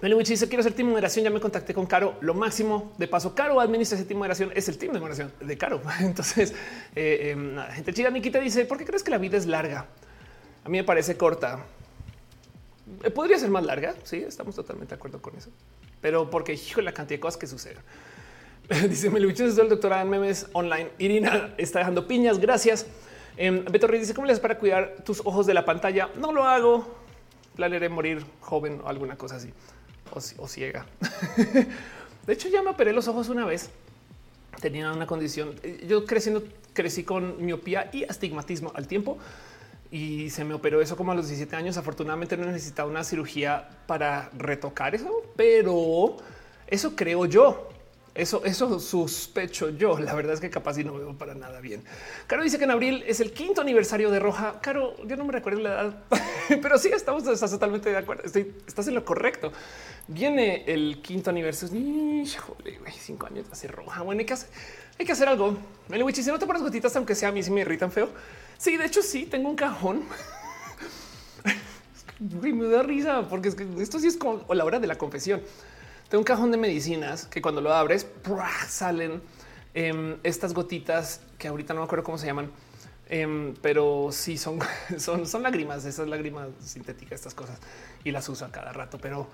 Melwich 0.00 0.28
dice 0.28 0.48
quiero 0.48 0.60
hacer 0.60 0.72
team 0.72 0.88
de 0.88 0.92
moderación. 0.92 1.24
Ya 1.24 1.30
me 1.30 1.40
contacté 1.40 1.74
con 1.74 1.86
Caro. 1.86 2.16
Lo 2.20 2.34
máximo 2.34 2.92
de 2.96 3.06
paso, 3.06 3.34
Caro 3.34 3.60
administra 3.60 3.98
ese 3.98 4.06
team 4.06 4.16
de 4.16 4.20
moderación. 4.20 4.52
Es 4.54 4.68
el 4.68 4.78
team 4.78 4.92
de 4.92 5.00
moderación 5.00 5.32
de 5.40 5.58
Caro. 5.58 5.82
Entonces, 6.00 6.52
eh, 6.94 7.34
eh, 7.36 7.72
gente 7.72 7.92
chida. 7.92 8.10
Nikita 8.10 8.40
dice 8.40 8.64
por 8.64 8.78
qué 8.78 8.84
crees 8.84 9.02
que 9.02 9.10
la 9.10 9.18
vida 9.18 9.36
es 9.36 9.46
larga? 9.46 9.86
A 10.64 10.68
mí 10.68 10.78
me 10.78 10.84
parece 10.84 11.16
corta. 11.16 11.64
Eh, 13.02 13.10
podría 13.10 13.38
ser 13.38 13.50
más 13.50 13.64
larga. 13.64 13.94
Sí, 14.04 14.24
estamos 14.26 14.54
totalmente 14.54 14.94
de 14.94 14.96
acuerdo 14.96 15.20
con 15.20 15.36
eso, 15.36 15.50
pero 16.00 16.30
porque 16.30 16.54
hijo 16.54 16.80
la 16.80 16.92
cantidad 16.92 17.18
de 17.18 17.20
cosas 17.20 17.38
que 17.38 17.46
suceden. 17.46 17.82
dice 18.88 19.10
Melwich 19.10 19.40
es 19.40 19.58
el 19.58 19.68
doctorado 19.68 20.02
en 20.02 20.10
memes 20.10 20.46
online. 20.52 20.90
Irina 20.98 21.54
está 21.58 21.80
dejando 21.80 22.06
piñas. 22.06 22.38
Gracias. 22.38 22.86
Eh, 23.36 23.64
Beto 23.70 23.86
Reyes 23.86 24.08
dice 24.08 24.14
cómo 24.14 24.26
le 24.26 24.32
haces 24.32 24.40
para 24.40 24.58
cuidar 24.58 24.96
tus 25.04 25.20
ojos 25.20 25.46
de 25.46 25.52
la 25.52 25.66
pantalla. 25.66 26.08
No 26.16 26.32
lo 26.32 26.44
hago. 26.44 27.00
Planearé 27.54 27.88
morir 27.90 28.24
joven 28.40 28.80
o 28.82 28.88
alguna 28.88 29.16
cosa 29.16 29.36
así 29.36 29.52
o, 30.12 30.48
ciega. 30.48 30.86
de 32.26 32.32
hecho, 32.32 32.48
ya 32.48 32.62
me 32.62 32.70
operé 32.70 32.92
los 32.92 33.08
ojos 33.08 33.28
una 33.28 33.44
vez. 33.44 33.70
Tenía 34.60 34.92
una 34.92 35.06
condición. 35.06 35.54
Yo 35.86 36.04
creciendo, 36.04 36.42
crecí 36.72 37.04
con 37.04 37.44
miopía 37.44 37.90
y 37.92 38.04
astigmatismo 38.04 38.72
al 38.74 38.86
tiempo 38.86 39.18
y 39.90 40.30
se 40.30 40.44
me 40.44 40.54
operó 40.54 40.80
eso 40.80 40.96
como 40.96 41.12
a 41.12 41.14
los 41.14 41.28
17 41.28 41.56
años. 41.56 41.76
Afortunadamente 41.76 42.36
no 42.36 42.46
necesitaba 42.46 42.88
una 42.88 43.04
cirugía 43.04 43.68
para 43.86 44.30
retocar 44.36 44.94
eso, 44.94 45.10
pero 45.36 46.16
eso 46.66 46.94
creo 46.94 47.26
yo. 47.26 47.68
Eso, 48.14 48.44
eso 48.44 48.80
sospecho 48.80 49.70
yo. 49.70 49.98
La 49.98 50.14
verdad 50.14 50.34
es 50.34 50.40
que 50.40 50.50
capaz 50.50 50.78
y 50.78 50.84
no 50.84 50.94
veo 50.94 51.16
para 51.16 51.34
nada 51.34 51.60
bien. 51.60 51.84
Caro 52.26 52.42
dice 52.42 52.58
que 52.58 52.64
en 52.64 52.72
abril 52.72 53.04
es 53.06 53.20
el 53.20 53.32
quinto 53.32 53.60
aniversario 53.60 54.10
de 54.10 54.18
Roja. 54.18 54.60
Caro, 54.60 54.96
yo 55.06 55.16
no 55.16 55.24
me 55.24 55.32
recuerdo 55.32 55.60
la 55.60 55.70
edad, 55.70 56.02
pero 56.62 56.78
sí 56.78 56.88
estamos 56.88 57.24
totalmente 57.24 57.90
de 57.90 57.96
acuerdo. 57.96 58.24
estás 58.24 58.88
en 58.88 58.94
lo 58.94 59.04
correcto. 59.04 59.52
Viene 60.08 60.64
el 60.66 61.00
quinto 61.02 61.30
aniversario. 61.30 61.78
Híjole, 61.78 62.80
cinco 62.98 63.26
años 63.26 63.46
de 63.46 63.52
hacer 63.52 63.70
Roja. 63.70 64.02
Bueno, 64.02 64.18
hay 64.18 64.26
que 64.26 64.32
hacer, 64.32 64.48
hay 64.98 65.06
que 65.06 65.12
hacer 65.12 65.28
algo. 65.28 65.56
Melwich, 65.88 66.16
si 66.16 66.30
no 66.30 66.38
te 66.38 66.46
pones 66.46 66.62
gotitas, 66.62 66.94
aunque 66.96 67.14
sea 67.14 67.28
a 67.28 67.32
mí, 67.32 67.44
si 67.44 67.52
me 67.52 67.60
irritan 67.60 67.92
feo. 67.92 68.08
Sí, 68.58 68.76
de 68.76 68.86
hecho, 68.86 69.02
sí 69.02 69.26
tengo 69.26 69.48
un 69.48 69.56
cajón. 69.56 70.02
me 72.18 72.68
da 72.68 72.82
risa 72.82 73.28
porque 73.28 73.48
es 73.48 73.54
que 73.54 73.66
esto 73.78 73.98
sí 73.98 74.08
es 74.08 74.16
como 74.16 74.44
la 74.52 74.64
hora 74.64 74.80
de 74.80 74.88
la 74.88 74.98
confesión. 74.98 75.40
Tengo 76.10 76.22
un 76.22 76.24
cajón 76.24 76.50
de 76.50 76.56
medicinas 76.56 77.26
que 77.26 77.40
cuando 77.40 77.60
lo 77.60 77.72
abres 77.72 78.04
salen 78.66 79.22
em, 79.74 80.16
estas 80.24 80.52
gotitas 80.52 81.20
que 81.38 81.46
ahorita 81.46 81.72
no 81.72 81.82
me 81.82 81.84
acuerdo 81.84 82.02
cómo 82.02 82.18
se 82.18 82.26
llaman, 82.26 82.50
em, 83.08 83.54
pero 83.62 84.08
sí 84.10 84.36
son, 84.36 84.58
son, 84.98 85.24
son 85.24 85.44
lágrimas, 85.44 85.84
esas 85.84 86.08
lágrimas 86.08 86.48
sintéticas, 86.58 87.12
estas 87.12 87.34
cosas 87.34 87.60
y 88.02 88.10
las 88.10 88.28
uso 88.28 88.44
a 88.44 88.50
cada 88.50 88.72
rato, 88.72 88.98
pero 88.98 89.28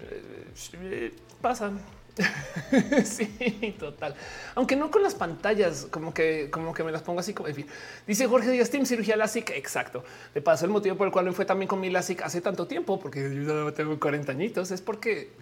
eh, 0.00 1.12
pasan. 1.40 1.80
sí, 3.04 3.74
total. 3.76 4.14
Aunque 4.54 4.76
no 4.76 4.92
con 4.92 5.02
las 5.02 5.16
pantallas, 5.16 5.88
como 5.90 6.14
que, 6.14 6.50
como 6.52 6.72
que 6.72 6.84
me 6.84 6.92
las 6.92 7.02
pongo 7.02 7.18
así 7.18 7.34
como 7.34 7.48
en 7.48 7.54
fin. 7.56 7.66
Dice 8.06 8.28
Jorge 8.28 8.48
Díaz, 8.52 8.70
Team 8.70 8.86
cirugía 8.86 9.16
LASIK. 9.16 9.50
Exacto. 9.50 10.04
De 10.34 10.40
paso, 10.40 10.66
el 10.66 10.70
motivo 10.70 10.96
por 10.96 11.08
el 11.08 11.12
cual 11.12 11.24
me 11.24 11.32
fue 11.32 11.46
también 11.46 11.66
con 11.66 11.80
mi 11.80 11.90
LASIK 11.90 12.22
hace 12.22 12.40
tanto 12.40 12.68
tiempo, 12.68 13.00
porque 13.00 13.44
yo 13.44 13.72
tengo 13.72 13.98
40 13.98 14.30
añitos, 14.30 14.70
es 14.70 14.82
porque 14.82 15.32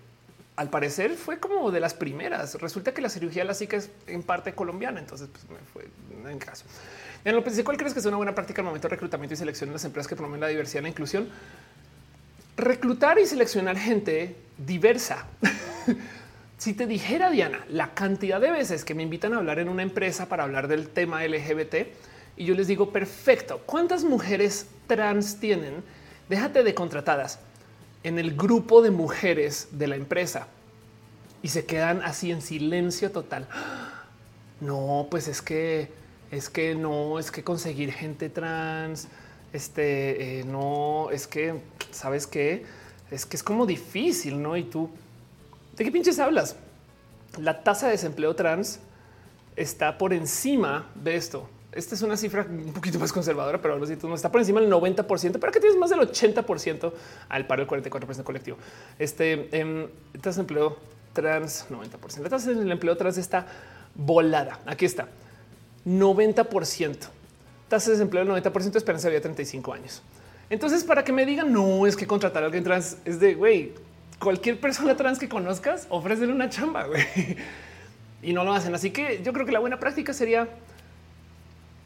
al 0.61 0.69
parecer 0.69 1.15
fue 1.15 1.41
como 1.41 1.71
de 1.71 1.81
las 1.81 1.95
primeras. 1.95 2.57
Resulta 2.57 2.93
que 2.93 3.01
la 3.01 3.09
cirugía 3.09 3.45
lásica 3.45 3.79
es 3.79 3.89
en 4.07 4.23
parte 4.23 4.53
colombiana, 4.53 5.01
entonces 5.01 5.27
pues, 5.33 5.49
me 5.49 5.57
fue 5.73 5.89
en 6.31 6.39
caso. 6.39 6.67
En 7.25 7.35
lo 7.35 7.43
principal, 7.43 7.65
¿cuál 7.65 7.77
crees 7.79 7.95
que 7.95 8.01
es 8.01 8.05
una 8.05 8.19
buena 8.19 8.35
práctica 8.35 8.61
al 8.61 8.67
momento 8.67 8.87
de 8.87 8.91
reclutamiento 8.91 9.33
y 9.33 9.37
selección 9.39 9.71
de 9.71 9.75
las 9.77 9.85
empresas 9.87 10.07
que 10.07 10.17
promueven 10.17 10.43
la 10.43 10.49
diversidad 10.49 10.83
la 10.83 10.91
inclusión? 10.91 11.31
Reclutar 12.59 13.19
y 13.19 13.25
seleccionar 13.25 13.79
gente 13.79 14.37
diversa. 14.59 15.25
si 16.59 16.75
te 16.75 16.87
dijera 16.87 17.31
Diana 17.31 17.65
la 17.71 17.95
cantidad 17.95 18.39
de 18.39 18.51
veces 18.51 18.85
que 18.85 18.95
me 18.95 19.03
invitan 19.03 19.33
a 19.33 19.39
hablar 19.39 19.61
en 19.61 19.71
una 19.71 19.83
empresa 19.83 20.29
para 20.29 20.43
hablar 20.43 20.69
del 20.69 20.91
tema 20.91 21.25
LGBT 21.27 21.75
Y 22.37 22.45
yo 22.45 22.55
les 22.55 22.67
digo, 22.67 22.93
perfecto, 22.93 23.63
¿cuántas 23.65 24.05
mujeres 24.05 24.67
trans 24.87 25.41
tienen? 25.41 25.83
Déjate 26.29 26.63
de 26.63 26.75
contratadas 26.75 27.39
en 28.03 28.19
el 28.19 28.37
grupo 28.37 28.83
de 28.83 28.91
mujeres 28.91 29.69
de 29.73 29.87
la 29.87 29.97
empresa 29.97 30.49
y 31.43 31.49
se 31.49 31.65
quedan 31.65 32.03
así 32.03 32.31
en 32.31 32.43
silencio 32.43 33.11
total. 33.11 33.49
No, 34.61 35.07
pues 35.11 35.29
es 35.29 35.43
que 35.43 35.89
es 36.31 36.49
que 36.49 36.75
no, 36.75 37.19
es 37.19 37.31
que 37.31 37.43
conseguir 37.43 37.93
gente 37.93 38.29
trans, 38.29 39.09
este, 39.53 40.41
eh, 40.41 40.45
no, 40.45 41.11
es 41.11 41.27
que, 41.27 41.61
¿sabes 41.91 42.27
qué? 42.27 42.65
Es 43.11 43.27
que 43.27 43.37
es 43.37 43.43
como 43.43 43.67
difícil, 43.67 44.41
¿no? 44.41 44.57
Y 44.57 44.63
tú, 44.63 44.91
¿de 45.77 45.85
qué 45.85 45.91
pinches 45.91 46.21
hablas? 46.21 46.55
La 47.37 47.65
tasa 47.65 47.87
de 47.87 47.93
desempleo 47.93 48.37
trans 48.37 48.79
está 49.57 49.99
por 49.99 50.13
encima 50.13 50.89
de 50.95 51.17
esto. 51.17 51.49
Esta 51.73 51.95
es 51.95 52.03
una 52.03 52.17
cifra 52.17 52.45
un 52.49 52.73
poquito 52.73 52.99
más 52.99 53.13
conservadora, 53.13 53.63
pero 53.63 53.79
no 53.79 54.15
está 54.15 54.31
por 54.31 54.41
encima 54.41 54.61
del 54.61 54.71
90%, 54.71 55.39
pero 55.39 55.53
que 55.53 55.61
tienes 55.61 55.79
más 55.79 55.91
del 55.91 56.01
80% 56.01 56.93
al 57.29 57.47
paro 57.47 57.65
del 57.65 57.83
44% 57.83 58.25
colectivo. 58.25 58.57
Este 58.99 59.49
eh, 59.53 59.89
tasa 60.21 60.37
de 60.37 60.41
empleo 60.43 60.77
trans 61.13 61.67
90%. 61.71 62.19
La 62.23 62.29
tasa 62.29 62.51
del 62.51 62.71
empleo 62.71 62.97
trans 62.97 63.19
está 63.19 63.47
volada. 63.95 64.59
Aquí 64.67 64.85
está 64.85 65.09
90%. 65.87 66.97
Tasa 67.69 67.87
de 67.87 67.93
desempleo 67.93 68.25
del 68.25 68.43
90%, 68.43 68.77
esperanza 68.77 69.09
de 69.09 69.13
vida 69.13 69.23
35 69.23 69.73
años. 69.73 70.03
Entonces, 70.49 70.83
para 70.83 71.05
que 71.05 71.13
me 71.13 71.25
digan, 71.25 71.53
no 71.53 71.87
es 71.87 71.97
que 71.97 72.05
contratar 72.05 72.43
a 72.43 72.47
alguien 72.47 72.65
trans 72.65 72.97
es 73.05 73.21
de 73.21 73.35
güey, 73.35 73.75
cualquier 74.19 74.59
persona 74.59 74.97
trans 74.97 75.21
que 75.21 75.29
conozcas, 75.29 75.87
ofrécele 75.89 76.33
una 76.33 76.49
chamba 76.49 76.87
güey. 76.87 77.05
y 78.23 78.33
no 78.33 78.43
lo 78.43 78.53
hacen. 78.53 78.75
Así 78.75 78.91
que 78.91 79.23
yo 79.23 79.33
creo 79.33 79.47
que 79.47 79.53
la 79.53 79.61
buena 79.61 79.79
práctica 79.79 80.13
sería 80.13 80.49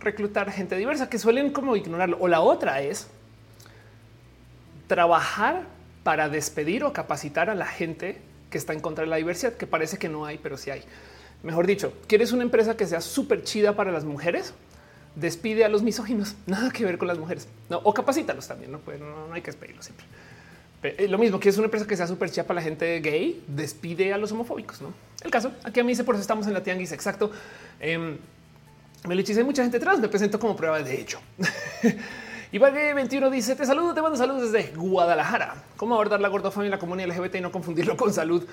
reclutar 0.05 0.51
gente 0.53 0.77
diversa 0.77 1.09
que 1.09 1.19
suelen 1.19 1.53
como 1.53 1.77
ignorarlo. 1.77 2.19
O 2.21 2.29
la 2.29 2.41
otra 2.41 2.81
es 2.81 3.09
trabajar 4.87 5.63
para 6.03 6.29
despedir 6.29 6.85
o 6.85 6.93
capacitar 6.93 7.51
a 7.51 7.55
la 7.55 7.67
gente 7.67 8.21
que 8.51 8.59
está 8.59 8.73
en 8.73 8.81
contra 8.81 9.05
de 9.05 9.11
la 9.11 9.17
diversidad, 9.17 9.55
que 9.55 9.67
parece 9.67 9.99
que 9.99 10.09
no 10.09 10.27
hay, 10.27 10.39
pero 10.39 10.57
sí 10.57 10.71
hay. 10.71 10.85
Mejor 11.43 11.67
dicho, 11.67 11.93
¿quieres 12.07 12.33
una 12.33 12.43
empresa 12.43 12.77
que 12.77 12.87
sea 12.87 13.01
súper 13.01 13.43
chida 13.43 13.75
para 13.75 13.91
las 13.91 14.05
mujeres? 14.05 14.55
Despide 15.17 15.65
a 15.65 15.69
los 15.69 15.83
misóginos, 15.83 16.37
nada 16.47 16.71
que 16.71 16.85
ver 16.85 16.99
con 16.99 17.09
las 17.09 17.19
mujeres. 17.19 17.49
No, 17.69 17.81
o 17.83 17.93
capacítalos 17.93 18.47
también, 18.47 18.71
no, 18.71 18.79
pues, 18.79 19.01
no, 19.01 19.33
hay 19.33 19.43
que 19.43 19.51
despedirlo 19.51 19.83
siempre. 19.83 20.07
Eh, 20.83 21.09
lo 21.09 21.17
mismo, 21.17 21.41
¿quieres 21.41 21.57
una 21.57 21.65
empresa 21.65 21.87
que 21.87 21.97
sea 21.97 22.07
súper 22.07 22.31
chida 22.31 22.45
para 22.45 22.61
la 22.61 22.63
gente 22.63 23.01
gay? 23.01 23.43
Despide 23.49 24.13
a 24.13 24.19
los 24.19 24.31
homofóbicos, 24.33 24.83
¿no? 24.83 24.93
El 25.23 25.31
caso, 25.31 25.51
aquí 25.65 25.81
a 25.81 25.83
mí 25.83 25.93
dice, 25.93 26.05
por 26.05 26.15
eso 26.15 26.21
estamos 26.21 26.47
en 26.47 26.53
la 26.53 26.63
tianguis, 26.63 26.93
exacto. 26.93 27.31
Eh, 27.81 28.19
me 29.07 29.15
lo 29.15 29.23
hay 29.27 29.45
mucha 29.45 29.63
gente 29.63 29.79
trans, 29.79 30.01
me 30.01 30.09
presento 30.09 30.39
como 30.39 30.57
prueba 30.57 30.83
de 30.83 31.01
hecho. 31.01 31.21
Y 32.55 32.59
Vague 32.59 32.95
21 32.95 33.31
dice: 33.31 33.57
Te 33.57 33.67
saludo, 33.67 33.95
te 33.95 34.01
mando 34.01 34.17
saludos 34.17 34.53
desde 34.53 34.77
Guadalajara. 34.77 35.57
¿Cómo 35.77 35.95
abordar 35.95 36.21
la 36.21 36.29
gordofobia 36.29 36.67
en 36.67 36.71
la 36.71 36.79
comunidad 36.79 37.09
LGBT 37.09 37.35
y 37.35 37.41
no 37.41 37.51
confundirlo 37.51 37.97
con 37.97 38.13
salud? 38.13 38.47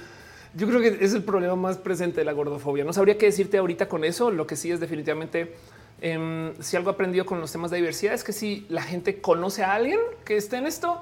Yo 0.55 0.67
creo 0.67 0.81
que 0.81 1.05
es 1.05 1.13
el 1.13 1.23
problema 1.23 1.55
más 1.55 1.77
presente 1.77 2.21
de 2.21 2.25
la 2.25 2.31
gordofobia. 2.31 2.83
No 2.83 2.93
sabría 2.93 3.19
qué 3.19 3.27
decirte 3.27 3.59
ahorita 3.59 3.87
con 3.87 4.03
eso. 4.03 4.31
Lo 4.31 4.47
que 4.47 4.55
sí 4.55 4.71
es 4.71 4.79
definitivamente 4.79 5.55
em, 6.01 6.51
si 6.59 6.77
algo 6.77 6.89
aprendido 6.89 7.27
con 7.27 7.39
los 7.39 7.51
temas 7.51 7.69
de 7.69 7.77
diversidad 7.77 8.15
es 8.15 8.23
que 8.23 8.33
si 8.33 8.65
la 8.69 8.81
gente 8.81 9.21
conoce 9.21 9.63
a 9.63 9.75
alguien 9.75 9.99
que 10.25 10.35
esté 10.35 10.57
en 10.57 10.65
esto, 10.65 10.99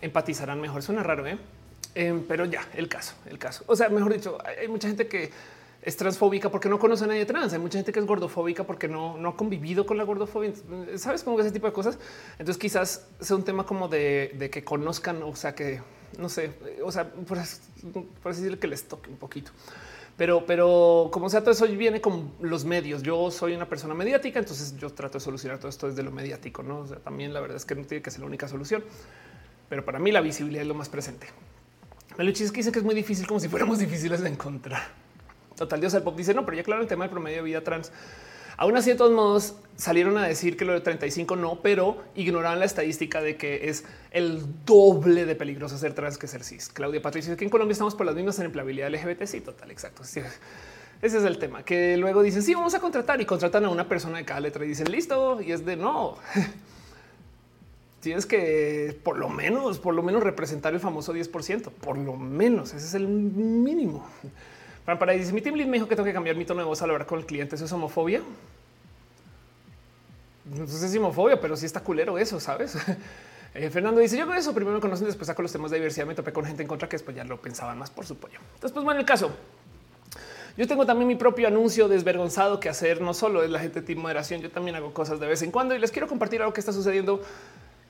empatizarán 0.00 0.60
mejor. 0.60 0.82
Suena 0.82 1.04
raro, 1.04 1.24
¿eh? 1.28 1.38
Em, 1.94 2.24
pero 2.26 2.44
ya 2.44 2.66
el 2.74 2.88
caso, 2.88 3.14
el 3.30 3.38
caso. 3.38 3.62
O 3.68 3.76
sea, 3.76 3.88
mejor 3.88 4.12
dicho, 4.12 4.36
hay 4.44 4.66
mucha 4.66 4.88
gente 4.88 5.06
que 5.06 5.30
es 5.82 5.96
transfóbica 5.96 6.48
porque 6.48 6.68
no 6.68 6.78
conoce 6.78 7.04
a 7.04 7.08
nadie 7.08 7.26
trans. 7.26 7.52
Hay 7.52 7.58
mucha 7.58 7.78
gente 7.78 7.92
que 7.92 7.98
es 7.98 8.06
gordofóbica 8.06 8.64
porque 8.64 8.86
no, 8.86 9.18
no 9.18 9.30
ha 9.30 9.36
convivido 9.36 9.84
con 9.84 9.96
la 9.96 10.04
gordofobia. 10.04 10.52
Sabes 10.96 11.24
cómo 11.24 11.38
ese 11.40 11.50
tipo 11.50 11.66
de 11.66 11.72
cosas. 11.72 11.98
Entonces, 12.32 12.56
quizás 12.56 13.06
sea 13.20 13.36
un 13.36 13.42
tema 13.42 13.66
como 13.66 13.88
de, 13.88 14.48
que 14.52 14.62
conozcan, 14.62 15.22
o 15.24 15.34
sea, 15.34 15.54
que 15.54 15.80
no 16.18 16.28
sé, 16.28 16.52
o 16.84 16.92
sea, 16.92 17.10
por, 17.10 17.38
por 18.22 18.34
decirle 18.34 18.58
que 18.58 18.68
les 18.68 18.86
toque 18.86 19.10
un 19.10 19.16
poquito. 19.16 19.50
Pero, 20.16 20.44
pero 20.46 21.08
como 21.10 21.28
sea, 21.28 21.40
todo 21.40 21.50
eso 21.50 21.66
viene 21.66 22.00
con 22.00 22.30
los 22.40 22.64
medios. 22.64 23.02
Yo 23.02 23.30
soy 23.32 23.54
una 23.54 23.68
persona 23.68 23.92
mediática, 23.94 24.38
entonces 24.38 24.76
yo 24.76 24.90
trato 24.90 25.18
de 25.18 25.24
solucionar 25.24 25.58
todo 25.58 25.68
esto 25.68 25.88
desde 25.88 26.04
lo 26.04 26.12
mediático. 26.12 26.62
No 26.62 26.80
o 26.80 26.84
también 26.84 27.32
la 27.32 27.40
verdad 27.40 27.56
es 27.56 27.64
que 27.64 27.74
no 27.74 27.84
tiene 27.84 28.02
que 28.02 28.10
ser 28.10 28.20
la 28.20 28.26
única 28.26 28.46
solución, 28.46 28.84
pero 29.68 29.84
para 29.84 29.98
mí 29.98 30.12
la 30.12 30.20
visibilidad 30.20 30.62
es 30.62 30.68
lo 30.68 30.74
más 30.74 30.88
presente. 30.88 31.26
El 32.18 32.28
es 32.28 32.52
que 32.52 32.58
dice 32.58 32.70
que 32.70 32.78
es 32.78 32.84
muy 32.84 32.94
difícil, 32.94 33.26
como 33.26 33.40
si 33.40 33.48
fuéramos 33.48 33.78
difíciles 33.78 34.20
de 34.20 34.28
encontrar. 34.28 35.01
Total, 35.62 35.78
Dios 35.78 35.94
el 35.94 36.02
pop 36.02 36.16
dice 36.16 36.34
no, 36.34 36.44
pero 36.44 36.56
ya 36.56 36.64
claro, 36.64 36.82
el 36.82 36.88
tema 36.88 37.04
del 37.04 37.12
promedio 37.12 37.36
de 37.36 37.42
vida 37.44 37.60
trans. 37.60 37.92
Aún 38.56 38.76
así, 38.76 38.90
de 38.90 38.96
todos 38.96 39.12
modos, 39.12 39.54
salieron 39.76 40.18
a 40.18 40.26
decir 40.26 40.56
que 40.56 40.64
lo 40.64 40.72
de 40.72 40.80
35 40.80 41.36
no, 41.36 41.60
pero 41.62 42.02
ignoraban 42.16 42.58
la 42.58 42.64
estadística 42.64 43.20
de 43.20 43.36
que 43.36 43.68
es 43.68 43.84
el 44.10 44.42
doble 44.66 45.24
de 45.24 45.36
peligroso 45.36 45.78
ser 45.78 45.94
trans 45.94 46.18
que 46.18 46.26
ser 46.26 46.42
cis. 46.42 46.68
Claudia 46.68 47.00
Patricia, 47.00 47.36
que 47.36 47.44
en 47.44 47.50
Colombia 47.50 47.74
estamos 47.74 47.94
por 47.94 48.06
las 48.06 48.16
mismas 48.16 48.40
en 48.40 48.46
empleabilidad 48.46 48.90
LGBT. 48.92 49.22
Sí, 49.26 49.40
total, 49.40 49.70
exacto. 49.70 50.02
ese 50.02 50.26
es 51.00 51.14
el 51.14 51.38
tema 51.38 51.64
que 51.64 51.96
luego 51.96 52.24
dicen 52.24 52.42
sí, 52.42 52.54
vamos 52.54 52.74
a 52.74 52.80
contratar 52.80 53.20
y 53.20 53.24
contratan 53.24 53.64
a 53.66 53.68
una 53.68 53.88
persona 53.88 54.18
de 54.18 54.24
cada 54.24 54.40
letra 54.40 54.64
y 54.64 54.68
dicen 54.68 54.90
listo. 54.90 55.40
Y 55.40 55.52
es 55.52 55.64
de 55.64 55.76
no. 55.76 56.16
Tienes 58.00 58.26
que 58.26 58.98
por 59.04 59.16
lo 59.16 59.28
menos, 59.28 59.78
por 59.78 59.94
lo 59.94 60.02
menos 60.02 60.24
representar 60.24 60.74
el 60.74 60.80
famoso 60.80 61.14
10%, 61.14 61.70
por 61.70 61.96
lo 61.96 62.16
menos. 62.16 62.74
Ese 62.74 62.84
es 62.84 62.94
el 62.94 63.06
mínimo. 63.06 64.04
Para, 64.84 64.98
para 64.98 65.12
dice 65.12 65.32
mi 65.32 65.40
team 65.40 65.56
lead 65.56 65.68
me 65.68 65.76
dijo 65.76 65.88
que 65.88 65.94
tengo 65.94 66.06
que 66.06 66.12
cambiar 66.12 66.36
mi 66.36 66.44
tono 66.44 66.60
de 66.60 66.66
voz 66.66 66.82
al 66.82 66.90
hablar 66.90 67.06
con 67.06 67.18
el 67.18 67.26
cliente. 67.26 67.56
Eso 67.56 67.64
es 67.64 67.72
homofobia. 67.72 68.22
Entonces 70.50 70.82
es 70.82 70.96
homofobia, 70.96 71.40
pero 71.40 71.56
sí 71.56 71.66
está 71.66 71.80
culero 71.80 72.18
eso, 72.18 72.40
sabes? 72.40 72.76
Eh, 73.54 73.68
Fernando 73.68 74.00
dice: 74.00 74.16
Yo 74.16 74.26
con 74.26 74.34
eso 74.34 74.54
primero 74.54 74.76
me 74.76 74.80
conocen, 74.80 75.06
después 75.06 75.26
saco 75.26 75.42
los 75.42 75.52
temas 75.52 75.70
de 75.70 75.76
diversidad. 75.76 76.06
Me 76.06 76.14
topé 76.14 76.32
con 76.32 76.46
gente 76.46 76.62
en 76.62 76.68
contra 76.68 76.88
que 76.88 76.94
después 76.94 77.14
ya 77.14 77.22
lo 77.22 77.38
pensaban 77.38 77.78
más 77.78 77.90
por 77.90 78.06
su 78.06 78.16
pollo. 78.16 78.38
Entonces, 78.54 78.72
pues 78.72 78.82
bueno, 78.82 78.98
el 78.98 79.04
caso. 79.04 79.30
Yo 80.56 80.66
tengo 80.66 80.86
también 80.86 81.06
mi 81.06 81.16
propio 81.16 81.48
anuncio 81.48 81.86
desvergonzado 81.88 82.60
que 82.60 82.70
hacer. 82.70 83.02
No 83.02 83.12
solo 83.12 83.42
es 83.42 83.50
la 83.50 83.58
gente 83.58 83.82
de 83.82 83.94
moderación, 83.94 84.40
yo 84.40 84.50
también 84.50 84.76
hago 84.76 84.94
cosas 84.94 85.20
de 85.20 85.26
vez 85.26 85.42
en 85.42 85.50
cuando 85.50 85.74
y 85.74 85.78
les 85.78 85.90
quiero 85.90 86.08
compartir 86.08 86.40
algo 86.40 86.54
que 86.54 86.60
está 86.60 86.72
sucediendo 86.72 87.20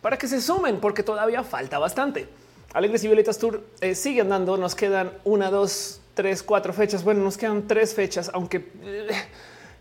para 0.01 0.19
que 0.19 0.27
se 0.27 0.41
sumen, 0.41 0.81
porque 0.81 1.05
todavía 1.05 1.45
falta 1.45 1.79
bastante. 1.79 2.29
Alegres 2.75 3.05
y 3.05 3.07
Violetas 3.07 3.39
Tour 3.39 3.63
eh, 3.81 3.95
sigue 3.95 4.21
andando. 4.21 4.57
Nos 4.57 4.75
quedan 4.75 5.13
una, 5.23 5.51
dos, 5.51 6.01
tres, 6.15 6.43
cuatro 6.43 6.73
fechas. 6.73 7.03
Bueno, 7.05 7.23
nos 7.23 7.37
quedan 7.37 7.67
tres 7.67 7.95
fechas, 7.95 8.31
aunque 8.33 8.71
eh, 8.83 9.09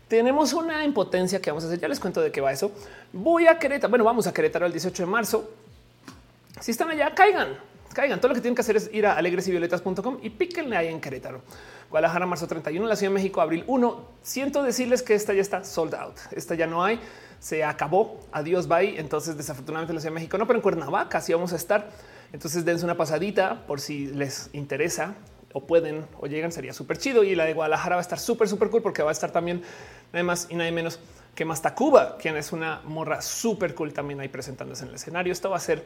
tenemos 0.08 0.52
una 0.52 0.84
impotencia 0.84 1.40
que 1.40 1.50
vamos 1.50 1.64
a 1.64 1.68
hacer. 1.68 1.80
Ya 1.80 1.88
les 1.88 2.00
cuento 2.00 2.20
de 2.20 2.30
qué 2.30 2.40
va 2.40 2.52
eso. 2.52 2.72
Voy 3.12 3.46
a 3.46 3.58
Querétaro. 3.58 3.90
Bueno, 3.90 4.04
vamos 4.04 4.26
a 4.26 4.32
Querétaro 4.32 4.66
el 4.66 4.72
18 4.72 5.04
de 5.04 5.06
marzo. 5.10 5.50
Si 6.60 6.70
están 6.70 6.90
allá, 6.90 7.14
caigan, 7.14 7.56
caigan. 7.94 8.20
Todo 8.20 8.28
lo 8.28 8.34
que 8.34 8.40
tienen 8.40 8.54
que 8.54 8.60
hacer 8.60 8.76
es 8.76 8.90
ir 8.92 9.06
a 9.06 9.16
alegresyvioletas.com 9.16 10.18
y 10.22 10.30
píquenle 10.30 10.76
ahí 10.76 10.88
en 10.88 11.00
Querétaro. 11.00 11.42
Guadalajara, 11.90 12.26
marzo 12.26 12.46
31, 12.46 12.86
la 12.86 12.96
Ciudad 12.96 13.10
de 13.10 13.14
México, 13.14 13.40
abril 13.40 13.64
1. 13.66 14.08
Siento 14.22 14.62
decirles 14.62 15.02
que 15.02 15.14
esta 15.14 15.34
ya 15.34 15.42
está 15.42 15.64
sold 15.64 15.94
out. 15.94 16.16
Esta 16.30 16.54
ya 16.54 16.66
no 16.66 16.84
hay. 16.84 17.00
Se 17.40 17.64
acabó. 17.64 18.20
Adiós, 18.32 18.68
bye. 18.68 18.98
Entonces, 18.98 19.36
desafortunadamente, 19.36 19.92
la 19.92 20.00
Ciudad 20.00 20.12
de 20.12 20.20
México 20.20 20.38
no, 20.38 20.46
pero 20.46 20.58
en 20.58 20.62
Cuernavaca 20.62 21.20
sí 21.20 21.32
vamos 21.32 21.52
a 21.52 21.56
estar. 21.56 21.90
Entonces, 22.32 22.64
dense 22.64 22.84
una 22.84 22.96
pasadita 22.96 23.66
por 23.66 23.80
si 23.80 24.06
les 24.06 24.48
interesa 24.52 25.14
o 25.52 25.60
pueden 25.60 26.06
o 26.18 26.26
llegan, 26.26 26.52
sería 26.52 26.72
súper 26.72 26.98
chido. 26.98 27.24
Y 27.24 27.34
la 27.34 27.44
de 27.44 27.54
Guadalajara 27.54 27.96
va 27.96 28.00
a 28.00 28.02
estar 28.02 28.18
súper, 28.18 28.48
súper 28.48 28.70
cool 28.70 28.82
porque 28.82 29.02
va 29.02 29.10
a 29.10 29.12
estar 29.12 29.30
también 29.30 29.62
nada 30.12 30.24
más 30.24 30.46
y 30.50 30.54
nada 30.54 30.70
menos 30.70 30.98
que 31.34 31.46
Cuba, 31.74 32.18
quien 32.18 32.36
es 32.36 32.52
una 32.52 32.80
morra 32.84 33.22
súper 33.22 33.74
cool 33.74 33.92
también 33.92 34.20
ahí 34.20 34.28
presentándose 34.28 34.84
en 34.84 34.90
el 34.90 34.96
escenario. 34.96 35.32
Esto 35.32 35.50
va 35.50 35.56
a 35.56 35.60
ser, 35.60 35.84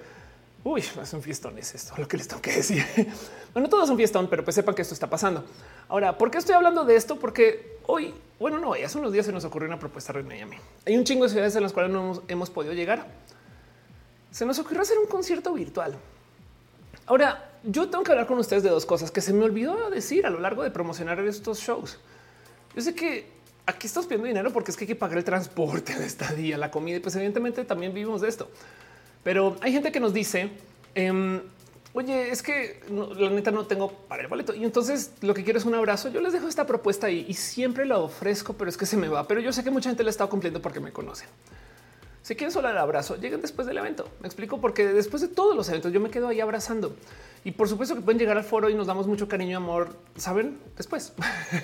uy, 0.64 0.80
es 0.80 1.12
un 1.12 1.22
fiestón, 1.22 1.56
es 1.58 1.74
esto 1.74 1.94
lo 1.96 2.08
que 2.08 2.16
les 2.16 2.26
tengo 2.26 2.42
que 2.42 2.52
decir. 2.52 2.84
bueno, 3.54 3.68
todo 3.68 3.84
es 3.84 3.90
un 3.90 3.96
fiestón, 3.96 4.28
pero 4.28 4.44
pues 4.44 4.54
sepan 4.54 4.74
que 4.74 4.82
esto 4.82 4.94
está 4.94 5.08
pasando. 5.08 5.44
Ahora, 5.88 6.18
¿por 6.18 6.30
qué 6.30 6.38
estoy 6.38 6.54
hablando 6.54 6.84
de 6.84 6.96
esto? 6.96 7.16
Porque 7.16 7.78
hoy, 7.86 8.12
bueno, 8.40 8.58
no, 8.58 8.72
hace 8.74 8.98
unos 8.98 9.12
días 9.12 9.26
se 9.26 9.32
nos 9.32 9.44
ocurrió 9.44 9.68
una 9.68 9.78
propuesta 9.78 10.12
René 10.12 10.38
y 10.38 10.40
a 10.40 10.46
mí. 10.46 10.56
Hay 10.84 10.96
un 10.96 11.04
chingo 11.04 11.24
de 11.24 11.30
ciudades 11.30 11.54
en 11.54 11.62
las 11.62 11.72
cuales 11.72 11.92
no 11.92 12.00
hemos, 12.00 12.22
hemos 12.28 12.50
podido 12.50 12.74
llegar. 12.74 13.06
Se 14.32 14.44
nos 14.44 14.58
ocurrió 14.58 14.82
hacer 14.82 14.98
un 14.98 15.06
concierto 15.06 15.52
virtual. 15.54 15.96
Ahora, 17.06 17.55
yo 17.66 17.88
tengo 17.88 18.04
que 18.04 18.12
hablar 18.12 18.26
con 18.26 18.38
ustedes 18.38 18.62
de 18.62 18.70
dos 18.70 18.86
cosas 18.86 19.10
que 19.10 19.20
se 19.20 19.32
me 19.32 19.44
olvidó 19.44 19.90
decir 19.90 20.24
a 20.24 20.30
lo 20.30 20.40
largo 20.40 20.62
de 20.62 20.70
promocionar 20.70 21.18
estos 21.20 21.58
shows. 21.58 21.98
Yo 22.74 22.82
sé 22.82 22.94
que 22.94 23.26
aquí 23.66 23.88
estamos 23.88 24.06
pidiendo 24.06 24.28
dinero 24.28 24.52
porque 24.52 24.70
es 24.70 24.76
que 24.76 24.84
hay 24.84 24.88
que 24.88 24.96
pagar 24.96 25.18
el 25.18 25.24
transporte, 25.24 25.96
la 25.98 26.06
estadía, 26.06 26.56
la 26.56 26.70
comida 26.70 26.96
y 26.96 27.00
pues 27.00 27.16
evidentemente 27.16 27.64
también 27.64 27.92
vivimos 27.92 28.20
de 28.20 28.28
esto. 28.28 28.48
Pero 29.24 29.56
hay 29.60 29.72
gente 29.72 29.90
que 29.90 29.98
nos 29.98 30.14
dice, 30.14 30.50
em, 30.94 31.40
oye, 31.92 32.30
es 32.30 32.42
que 32.42 32.80
la 32.88 33.30
neta 33.30 33.50
no 33.50 33.66
tengo 33.66 33.90
para 33.90 34.22
el 34.22 34.28
boleto 34.28 34.54
y 34.54 34.64
entonces 34.64 35.12
lo 35.22 35.34
que 35.34 35.42
quiero 35.42 35.58
es 35.58 35.64
un 35.64 35.74
abrazo. 35.74 36.08
Yo 36.08 36.20
les 36.20 36.32
dejo 36.32 36.46
esta 36.46 36.66
propuesta 36.66 37.08
ahí 37.08 37.26
y 37.28 37.34
siempre 37.34 37.84
la 37.84 37.98
ofrezco, 37.98 38.52
pero 38.52 38.70
es 38.70 38.76
que 38.76 38.86
se 38.86 38.96
me 38.96 39.08
va. 39.08 39.26
Pero 39.26 39.40
yo 39.40 39.52
sé 39.52 39.64
que 39.64 39.70
mucha 39.70 39.90
gente 39.90 40.04
la 40.04 40.10
está 40.10 40.26
cumpliendo 40.28 40.62
porque 40.62 40.78
me 40.78 40.92
conocen. 40.92 41.28
Si 42.22 42.34
quieren 42.36 42.52
solo 42.52 42.68
el 42.68 42.78
abrazo, 42.78 43.16
lleguen 43.16 43.40
después 43.40 43.66
del 43.66 43.78
evento. 43.78 44.08
Me 44.20 44.26
explico 44.26 44.60
porque 44.60 44.84
después 44.86 45.22
de 45.22 45.28
todos 45.28 45.56
los 45.56 45.68
eventos 45.68 45.92
yo 45.92 46.00
me 46.00 46.10
quedo 46.10 46.28
ahí 46.28 46.40
abrazando 46.40 46.94
Y 47.46 47.52
por 47.52 47.68
supuesto 47.68 47.94
que 47.94 48.00
pueden 48.00 48.18
llegar 48.18 48.36
al 48.36 48.42
foro 48.42 48.68
y 48.68 48.74
nos 48.74 48.88
damos 48.88 49.06
mucho 49.06 49.28
cariño 49.28 49.52
y 49.52 49.54
amor, 49.54 49.96
saben, 50.16 50.58
después. 50.76 51.12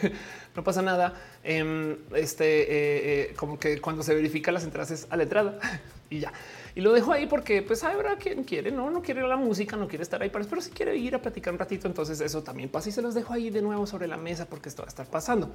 no 0.55 0.62
pasa 0.62 0.81
nada. 0.81 1.14
Em, 1.42 1.97
este, 2.14 2.45
eh, 2.45 3.31
eh, 3.31 3.35
como 3.35 3.59
que 3.59 3.81
cuando 3.81 4.05
se 4.05 4.14
verifica 4.14 4.53
las 4.53 4.62
entradas 4.62 4.92
es 4.92 5.09
a 5.11 5.16
la 5.16 5.25
entrada 5.25 5.59
y 6.09 6.21
ya. 6.21 6.33
Y 6.77 6.83
lo 6.83 6.92
dejo 6.92 7.11
ahí 7.11 7.27
porque 7.27 7.62
pues 7.62 7.83
habrá 7.83 8.14
quien 8.14 8.45
quiere, 8.45 8.71
no, 8.71 8.90
no 8.90 9.03
quiere 9.03 9.27
la 9.27 9.35
música, 9.35 9.77
no 9.77 9.88
quiere 9.88 10.05
estar 10.05 10.23
ahí, 10.23 10.31
pero 10.31 10.61
si 10.61 10.71
quiere 10.71 10.97
ir 10.97 11.16
a 11.16 11.21
platicar 11.21 11.53
un 11.53 11.59
ratito, 11.59 11.88
entonces 11.88 12.21
eso 12.21 12.45
también 12.45 12.68
pasa 12.68 12.88
y 12.88 12.92
se 12.92 13.03
los 13.03 13.12
dejo 13.12 13.33
ahí 13.33 13.51
de 13.51 13.61
nuevo 13.61 13.85
sobre 13.85 14.07
la 14.07 14.16
mesa 14.16 14.47
porque 14.47 14.68
esto 14.68 14.83
va 14.83 14.87
a 14.87 14.88
estar 14.88 15.07
pasando. 15.07 15.51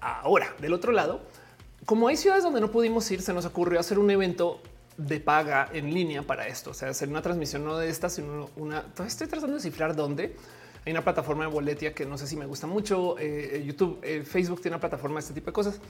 Ahora, 0.00 0.54
del 0.60 0.72
otro 0.72 0.92
lado, 0.92 1.20
como 1.84 2.06
hay 2.06 2.16
ciudades 2.16 2.44
donde 2.44 2.60
no 2.60 2.70
pudimos 2.70 3.10
ir, 3.10 3.22
se 3.22 3.32
nos 3.32 3.44
ocurrió 3.44 3.80
hacer 3.80 3.98
un 3.98 4.08
evento 4.08 4.62
de 4.98 5.20
paga 5.20 5.70
en 5.72 5.94
línea 5.94 6.22
para 6.22 6.46
esto. 6.46 6.70
O 6.70 6.74
sea, 6.74 6.90
hacer 6.90 7.08
una 7.08 7.22
transmisión 7.22 7.64
no 7.64 7.78
de 7.78 7.88
esta, 7.88 8.10
sino 8.10 8.50
una. 8.56 8.84
Estoy 9.06 9.28
tratando 9.28 9.56
de 9.56 9.62
cifrar 9.62 9.96
dónde 9.96 10.36
hay 10.84 10.92
una 10.92 11.02
plataforma 11.02 11.44
de 11.44 11.50
boletia 11.50 11.92
que 11.92 12.06
no 12.06 12.16
sé 12.16 12.26
si 12.26 12.36
me 12.36 12.46
gusta 12.46 12.66
mucho. 12.66 13.16
Eh, 13.18 13.62
YouTube, 13.66 13.98
eh, 14.02 14.22
Facebook 14.24 14.60
tiene 14.60 14.76
una 14.76 14.80
plataforma 14.80 15.16
de 15.16 15.20
este 15.20 15.34
tipo 15.34 15.46
de 15.46 15.52
cosas 15.52 15.80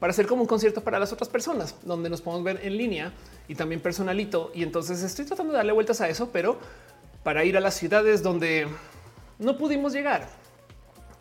para 0.00 0.12
hacer 0.12 0.26
como 0.26 0.42
un 0.42 0.48
concierto 0.48 0.82
para 0.82 0.98
las 0.98 1.12
otras 1.12 1.28
personas 1.28 1.74
donde 1.82 2.08
nos 2.08 2.22
podemos 2.22 2.44
ver 2.44 2.60
en 2.62 2.76
línea 2.76 3.12
y 3.48 3.54
también 3.54 3.80
personalito. 3.80 4.50
Y 4.54 4.62
entonces 4.62 5.02
estoy 5.02 5.24
tratando 5.24 5.52
de 5.52 5.58
darle 5.58 5.72
vueltas 5.72 6.00
a 6.00 6.08
eso, 6.08 6.30
pero 6.32 6.58
para 7.22 7.44
ir 7.44 7.56
a 7.56 7.60
las 7.60 7.74
ciudades 7.74 8.22
donde 8.22 8.66
no 9.38 9.58
pudimos 9.58 9.92
llegar. 9.92 10.28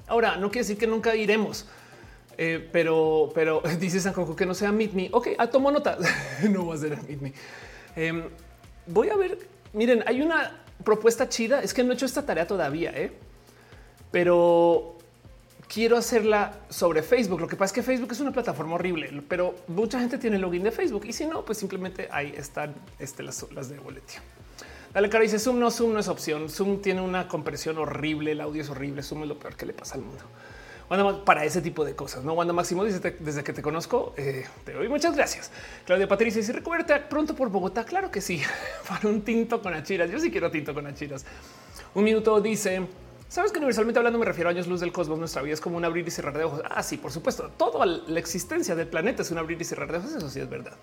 Ahora, 0.08 0.38
no 0.38 0.50
quiere 0.50 0.62
decir 0.62 0.78
que 0.78 0.88
nunca 0.88 1.16
iremos 1.16 1.66
eh, 2.38 2.70
pero, 2.72 3.32
pero 3.34 3.62
dice 3.80 4.00
San 4.00 4.14
Coco 4.14 4.36
que 4.36 4.46
no 4.46 4.54
sea 4.54 4.72
Meet 4.72 4.94
Me. 4.94 5.10
Ok, 5.12 5.30
ah, 5.38 5.48
tomo 5.48 5.72
nota. 5.72 5.98
no 6.50 6.68
va 6.68 6.76
a 6.76 6.78
ser 6.78 7.02
Meet 7.04 7.22
Me. 7.22 7.34
Em, 7.96 8.24
voy 8.88 9.10
a 9.10 9.16
ver. 9.16 9.38
Miren, 9.74 10.04
hay 10.08 10.22
una 10.22 10.64
propuesta 10.84 11.30
chida. 11.30 11.62
Es 11.62 11.74
que 11.74 11.84
no 11.84 11.92
he 11.92 11.96
hecho 11.96 12.06
esta 12.06 12.26
tarea 12.26 12.48
todavía, 12.48 12.92
¿eh? 12.92 13.12
pero 14.12 14.98
quiero 15.68 15.98
hacerla 15.98 16.60
sobre 16.70 17.02
Facebook. 17.02 17.42
Lo 17.42 17.48
que 17.48 17.58
pasa 17.58 17.72
es 17.72 17.74
que 17.74 17.84
Facebook 17.84 18.12
es 18.14 18.22
una 18.22 18.32
plataforma 18.32 18.76
horrible, 18.76 19.24
pero 19.28 19.56
mucha 19.68 20.00
gente 20.00 20.18
tiene 20.18 20.40
login 20.40 20.64
de 20.64 20.72
Facebook 20.72 21.06
y 21.06 21.12
si 21.12 21.26
no, 21.26 21.44
pues 21.44 21.58
simplemente 21.58 22.08
ahí 22.12 22.34
están 22.38 22.74
este, 23.00 23.24
las, 23.24 23.46
las 23.52 23.68
de 23.68 23.78
boletia. 23.80 24.22
Dale 24.94 25.10
cara 25.10 25.24
dice 25.24 25.38
Zoom 25.38 25.60
no, 25.60 25.70
Zoom 25.70 25.92
no 25.92 26.00
es 26.00 26.08
opción. 26.08 26.50
Zoom 26.50 26.82
tiene 26.82 27.02
una 27.02 27.28
compresión 27.28 27.78
horrible, 27.78 28.32
el 28.32 28.40
audio 28.40 28.62
es 28.62 28.70
horrible. 28.70 29.04
Zoom 29.04 29.24
es 29.24 29.28
lo 29.28 29.38
peor 29.38 29.58
que 29.58 29.66
le 29.66 29.74
pasa 29.74 29.96
al 29.96 30.02
mundo 30.02 30.24
para 31.26 31.46
ese 31.46 31.62
tipo 31.62 31.84
de 31.84 31.96
cosas. 31.96 32.24
No, 32.24 32.34
Wanda 32.34 32.54
Máximo 32.54 32.84
dice 32.84 33.00
desde 33.20 33.44
que 33.44 33.54
te 33.54 33.62
conozco, 33.62 34.14
eh, 34.18 34.46
te 34.64 34.74
doy 34.74 34.88
muchas 34.88 35.16
gracias. 35.16 35.52
Claudia 35.86 36.08
Patricia 36.08 36.42
dice 36.42 36.54
recuberte 36.54 36.96
pronto 37.10 37.36
por 37.36 37.50
Bogotá. 37.50 37.84
Claro 37.84 38.12
que 38.12 38.22
sí, 38.22 38.42
para 38.88 39.10
un 39.10 39.22
tinto 39.22 39.62
con 39.62 39.74
achiras. 39.74 40.10
Yo 40.12 40.20
sí 40.20 40.32
quiero 40.32 40.52
tinto 40.52 40.74
con 40.74 40.86
achiras. 40.88 41.26
Un 41.94 42.04
minuto 42.04 42.40
dice 42.42 42.88
Sabes 43.28 43.52
que 43.52 43.58
universalmente 43.58 43.98
hablando 44.00 44.20
me 44.20 44.26
refiero 44.26 44.50
a 44.50 44.52
años 44.52 44.68
luz 44.68 44.80
del 44.80 44.92
cosmos. 44.92 45.18
Nuestra 45.18 45.42
vida 45.42 45.56
es 45.56 45.62
como 45.62 45.78
un 45.78 45.86
abrir 45.86 46.08
y 46.08 46.12
cerrar 46.12 46.38
de 46.38 46.44
ojos. 46.44 46.62
Ah, 46.70 46.84
sí, 46.84 46.98
por 46.98 47.12
supuesto. 47.12 47.52
Toda 47.58 47.86
la 47.86 48.20
existencia 48.20 48.76
del 48.76 48.88
planeta 48.88 49.24
es 49.24 49.32
un 49.32 49.38
abrir 49.38 49.60
y 49.60 49.66
cerrar 49.66 49.92
de 49.92 49.98
ojos. 49.98 50.14
Eso 50.14 50.30
sí 50.30 50.40
es 50.40 50.50
verdad. 50.50 50.74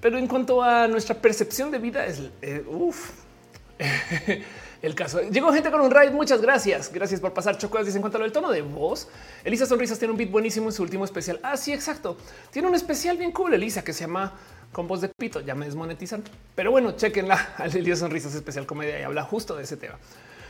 Pero 0.00 0.18
en 0.18 0.26
cuanto 0.26 0.62
a 0.62 0.88
nuestra 0.88 1.14
percepción 1.14 1.70
de 1.70 1.78
vida, 1.78 2.06
es 2.06 2.22
eh, 2.42 2.64
uff. 2.66 3.10
el 4.82 4.94
caso. 4.94 5.20
Llegó 5.22 5.52
gente 5.52 5.70
con 5.70 5.80
un 5.80 5.90
raid. 5.90 6.12
Muchas 6.12 6.40
gracias. 6.40 6.92
Gracias 6.92 7.20
por 7.20 7.32
pasar. 7.32 7.58
Chocolate 7.58 7.86
dice 7.86 7.98
en 7.98 8.02
cuanto 8.02 8.18
al 8.18 8.32
tono 8.32 8.50
de 8.50 8.62
voz. 8.62 9.08
Elisa 9.44 9.66
Sonrisas 9.66 9.98
tiene 9.98 10.12
un 10.12 10.18
beat 10.18 10.30
buenísimo 10.30 10.66
en 10.66 10.72
su 10.72 10.82
último 10.82 11.04
especial. 11.04 11.40
Ah, 11.42 11.56
sí, 11.56 11.72
exacto. 11.72 12.16
Tiene 12.50 12.68
un 12.68 12.74
especial 12.74 13.16
bien 13.16 13.32
cool, 13.32 13.54
Elisa, 13.54 13.82
que 13.82 13.92
se 13.92 14.00
llama 14.00 14.34
con 14.72 14.86
voz 14.86 15.00
de 15.00 15.08
pito. 15.08 15.40
Ya 15.40 15.54
me 15.54 15.66
desmonetizan, 15.66 16.22
pero 16.54 16.70
bueno, 16.70 16.92
chequenla 16.92 17.54
Elisa 17.74 17.96
Sonrisas 17.96 18.34
especial 18.34 18.66
comedia 18.66 19.00
y 19.00 19.02
habla 19.02 19.24
justo 19.24 19.56
de 19.56 19.64
ese 19.64 19.76
tema. 19.76 19.98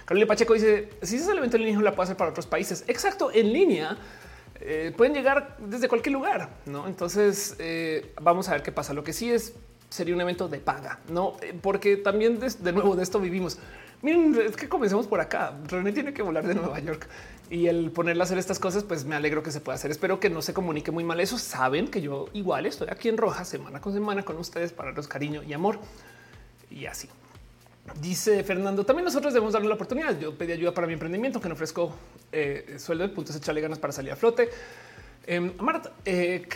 Carolina 0.04 0.26
Pacheco 0.26 0.54
dice: 0.54 0.90
Si 1.02 1.16
es 1.16 1.28
el 1.28 1.38
evento 1.38 1.56
en 1.56 1.64
línea, 1.64 1.80
la 1.82 1.92
puedo 1.92 2.04
hacer 2.04 2.16
para 2.16 2.30
otros 2.30 2.46
países. 2.46 2.84
Exacto, 2.86 3.30
en 3.32 3.52
línea. 3.52 3.96
Eh, 4.60 4.92
pueden 4.96 5.14
llegar 5.14 5.56
desde 5.58 5.88
cualquier 5.88 6.12
lugar, 6.14 6.50
no? 6.66 6.88
Entonces 6.88 7.54
eh, 7.58 8.12
vamos 8.20 8.48
a 8.48 8.52
ver 8.52 8.62
qué 8.62 8.72
pasa. 8.72 8.92
Lo 8.92 9.04
que 9.04 9.12
sí 9.12 9.30
es 9.30 9.54
sería 9.88 10.14
un 10.14 10.20
evento 10.20 10.48
de 10.48 10.58
paga, 10.58 11.00
no? 11.08 11.36
Eh, 11.42 11.54
porque 11.60 11.96
también 11.96 12.38
de 12.40 12.72
nuevo 12.72 12.96
de 12.96 13.02
esto 13.02 13.20
vivimos. 13.20 13.58
Miren, 14.02 14.36
es 14.40 14.56
que 14.56 14.68
comencemos 14.68 15.06
por 15.06 15.20
acá. 15.20 15.54
René 15.66 15.92
tiene 15.92 16.12
que 16.12 16.22
volar 16.22 16.46
de 16.46 16.54
Nueva 16.54 16.78
York 16.78 17.08
y 17.50 17.66
el 17.66 17.90
ponerle 17.90 18.22
a 18.22 18.24
hacer 18.24 18.38
estas 18.38 18.58
cosas, 18.58 18.84
pues 18.84 19.04
me 19.04 19.16
alegro 19.16 19.42
que 19.42 19.50
se 19.50 19.60
pueda 19.60 19.76
hacer. 19.76 19.90
Espero 19.90 20.20
que 20.20 20.30
no 20.30 20.42
se 20.42 20.54
comunique 20.54 20.90
muy 20.90 21.02
mal. 21.02 21.18
Eso 21.20 21.38
saben 21.38 21.88
que 21.88 22.00
yo 22.00 22.26
igual 22.32 22.66
estoy 22.66 22.88
aquí 22.90 23.08
en 23.08 23.16
roja 23.16 23.44
semana 23.44 23.80
con 23.80 23.92
semana 23.92 24.22
con 24.22 24.36
ustedes 24.36 24.72
para 24.72 24.92
los 24.92 25.08
cariño 25.08 25.42
y 25.42 25.52
amor 25.52 25.78
y 26.70 26.86
así. 26.86 27.08
Dice 28.00 28.44
Fernando, 28.44 28.84
también 28.84 29.04
nosotros 29.04 29.32
debemos 29.32 29.54
darle 29.54 29.68
la 29.68 29.74
oportunidad. 29.74 30.18
Yo 30.18 30.36
pedí 30.36 30.52
ayuda 30.52 30.72
para 30.72 30.86
mi 30.86 30.92
emprendimiento, 30.92 31.40
que 31.40 31.48
no 31.48 31.54
ofrezco 31.54 31.94
eh, 32.30 32.76
sueldo 32.78 33.08
de 33.08 33.14
puntos, 33.14 33.34
echarle 33.34 33.62
ganas 33.62 33.78
para 33.78 33.92
salir 33.92 34.12
a 34.12 34.16
flote. 34.16 34.50
Eh, 35.30 35.40
Marta 35.40 35.92
eh, 36.06 36.48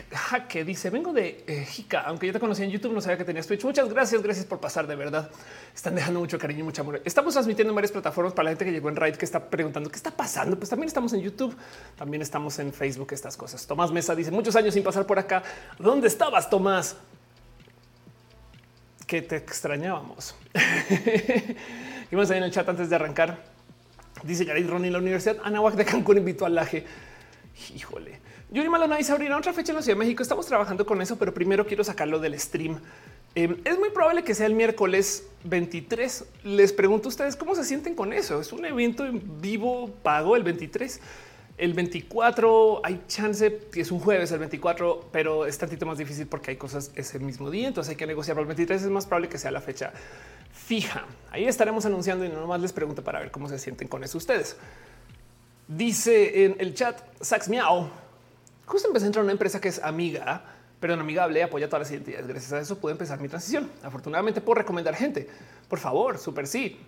que 0.49 0.65
dice 0.65 0.89
vengo 0.89 1.13
de 1.13 1.45
eh, 1.47 1.67
Jica, 1.67 2.01
aunque 2.07 2.27
yo 2.27 2.33
te 2.33 2.41
conocí 2.41 2.63
en 2.63 2.71
YouTube, 2.71 2.95
no 2.95 3.03
sabía 3.03 3.19
que 3.19 3.25
tenías 3.25 3.47
Twitch. 3.47 3.63
Muchas 3.65 3.87
gracias, 3.91 4.23
gracias 4.23 4.47
por 4.47 4.61
pasar. 4.61 4.87
De 4.87 4.97
verdad, 4.97 5.31
están 5.75 5.95
dejando 5.95 6.21
mucho 6.21 6.39
cariño 6.39 6.61
y 6.61 6.63
mucho 6.63 6.81
amor. 6.81 7.03
Estamos 7.05 7.35
transmitiendo 7.35 7.71
en 7.71 7.75
varias 7.75 7.93
plataformas 7.93 8.33
para 8.33 8.45
la 8.45 8.51
gente 8.53 8.65
que 8.65 8.73
llegó 8.73 8.89
en 8.89 8.97
Raid 8.97 9.17
que 9.17 9.27
está 9.27 9.51
preguntando 9.51 9.91
qué 9.91 9.97
está 9.97 10.11
pasando. 10.11 10.57
Pues 10.57 10.71
también 10.71 10.87
estamos 10.87 11.13
en 11.13 11.21
YouTube, 11.21 11.55
también 11.99 12.23
estamos 12.23 12.59
en 12.61 12.73
Facebook. 12.73 13.13
Estas 13.13 13.37
cosas. 13.37 13.67
Tomás 13.67 13.93
Mesa 13.93 14.15
dice 14.15 14.31
muchos 14.31 14.57
años 14.57 14.73
sin 14.73 14.83
pasar 14.83 15.05
por 15.05 15.19
acá. 15.19 15.43
¿Dónde 15.79 16.09
estabas, 16.09 16.49
Tomás? 16.49 16.97
Que 19.07 19.21
te 19.21 19.37
extrañábamos. 19.37 20.35
y 22.11 22.17
más 22.17 22.31
ahí 22.31 22.39
en 22.39 22.45
el 22.45 22.51
chat 22.51 22.67
antes 22.67 22.89
de 22.89 22.97
arrancar. 22.97 23.45
Dice 24.23 24.47
Yarid 24.47 24.67
Ronnie, 24.67 24.91
la 24.91 24.97
Universidad 24.97 25.37
Anahuac 25.45 25.75
de 25.75 25.85
Cancún 25.85 26.17
invitó 26.17 26.47
al 26.47 26.55
laje. 26.55 26.87
Híjole. 27.75 28.22
Yuri 28.53 28.69
Malona 28.69 28.99
dice 28.99 29.13
abrirá 29.13 29.39
otra 29.39 29.55
fecha 29.55 29.73
en 29.73 29.77
la 29.77 29.83
Ciudad 29.83 29.97
de 29.97 30.05
México. 30.05 30.23
Estamos 30.23 30.45
trabajando 30.45 30.85
con 30.85 31.01
eso, 31.01 31.17
pero 31.17 31.33
primero 31.33 31.67
quiero 31.67 31.83
sacarlo 31.85 32.19
del 32.19 32.39
stream. 32.39 32.79
Em, 33.35 33.57
es 33.65 33.79
muy 33.79 33.89
probable 33.89 34.25
que 34.25 34.35
sea 34.35 34.47
el 34.47 34.53
miércoles 34.53 35.27
23. 35.45 36.27
Les 36.45 36.71
pregunto 36.75 37.09
a 37.09 37.11
ustedes 37.11 37.35
cómo 37.35 37.55
se 37.55 37.65
sienten 37.65 37.95
con 37.95 38.13
eso. 38.13 38.43
Es 38.43 38.53
un 38.53 38.67
evento 38.67 39.07
en 39.07 39.41
vivo 39.41 39.89
pago 40.03 40.37
el 40.37 40.43
23. 40.43 41.01
El 41.57 41.73
24 41.73 42.83
hay 42.85 43.01
chance 43.09 43.59
que 43.73 43.81
es 43.81 43.91
un 43.91 44.01
jueves 44.01 44.31
el 44.33 44.41
24, 44.41 45.09
pero 45.11 45.47
es 45.47 45.57
tantito 45.57 45.87
más 45.87 45.97
difícil 45.97 46.27
porque 46.27 46.51
hay 46.51 46.59
cosas 46.59 46.91
ese 46.95 47.19
mismo 47.21 47.51
día. 47.51 47.69
Entonces 47.69 47.93
hay 47.93 47.97
que 47.97 48.07
negociar 48.07 48.39
el 48.39 48.45
23. 48.45 48.83
Es 48.83 48.91
más 48.91 49.07
probable 49.07 49.31
que 49.31 49.39
sea 49.39 49.51
la 49.51 49.63
fecha 49.63 49.95
fija. 50.53 51.07
Ahí 51.31 51.47
estaremos 51.47 51.87
anunciando 51.87 52.23
y 52.27 52.29
nomás 52.29 52.61
les 52.61 52.75
pregunto 52.75 53.03
para 53.03 53.19
ver 53.19 53.31
cómo 53.31 53.49
se 53.49 53.59
sienten 53.59 53.89
con 53.89 54.05
eso 54.05 54.19
ustedes. 54.19 54.57
Dice 55.69 56.45
en 56.45 56.57
el 56.59 56.75
chat 56.75 57.01
Sax 57.23 57.49
Miau 57.49 58.02
Justo 58.73 58.89
empecé 58.89 59.05
a 59.05 59.09
entrar 59.09 59.21
a 59.21 59.25
una 59.25 59.33
empresa 59.33 59.61
que 59.61 59.69
es 59.69 59.83
amiga, 59.83 60.43
pero 60.81 60.97
no 60.97 61.03
amigable, 61.03 61.43
apoya 61.43 61.69
todas 61.69 61.81
las 61.81 61.91
identidades. 61.91 62.27
Gracias 62.27 62.53
a 62.55 62.59
eso 62.59 62.79
pude 62.79 62.93
empezar 62.93 63.21
mi 63.21 63.29
transición. 63.29 63.71
Afortunadamente 63.83 64.41
puedo 64.41 64.61
recomendar 64.61 64.95
gente. 64.95 65.29
Por 65.69 65.79
favor, 65.79 66.17
súper 66.17 66.47
sí. 66.47 66.81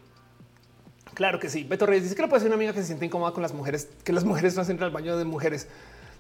Claro 1.13 1.39
que 1.39 1.51
sí. 1.51 1.63
Beto 1.65 1.85
Reyes 1.85 2.05
dice 2.05 2.17
que 2.17 2.23
no 2.23 2.31
puede 2.31 2.41
ser 2.41 2.49
una 2.49 2.55
amiga 2.57 2.73
que 2.73 2.81
se 2.81 2.87
siente 2.87 3.05
incómoda 3.05 3.33
con 3.33 3.43
las 3.43 3.53
mujeres, 3.53 3.91
que 4.03 4.15
las 4.15 4.25
mujeres 4.25 4.57
no 4.57 4.63
entran 4.63 4.85
al 4.85 4.93
baño 4.93 5.19
de 5.19 5.27
mujeres. 5.27 5.69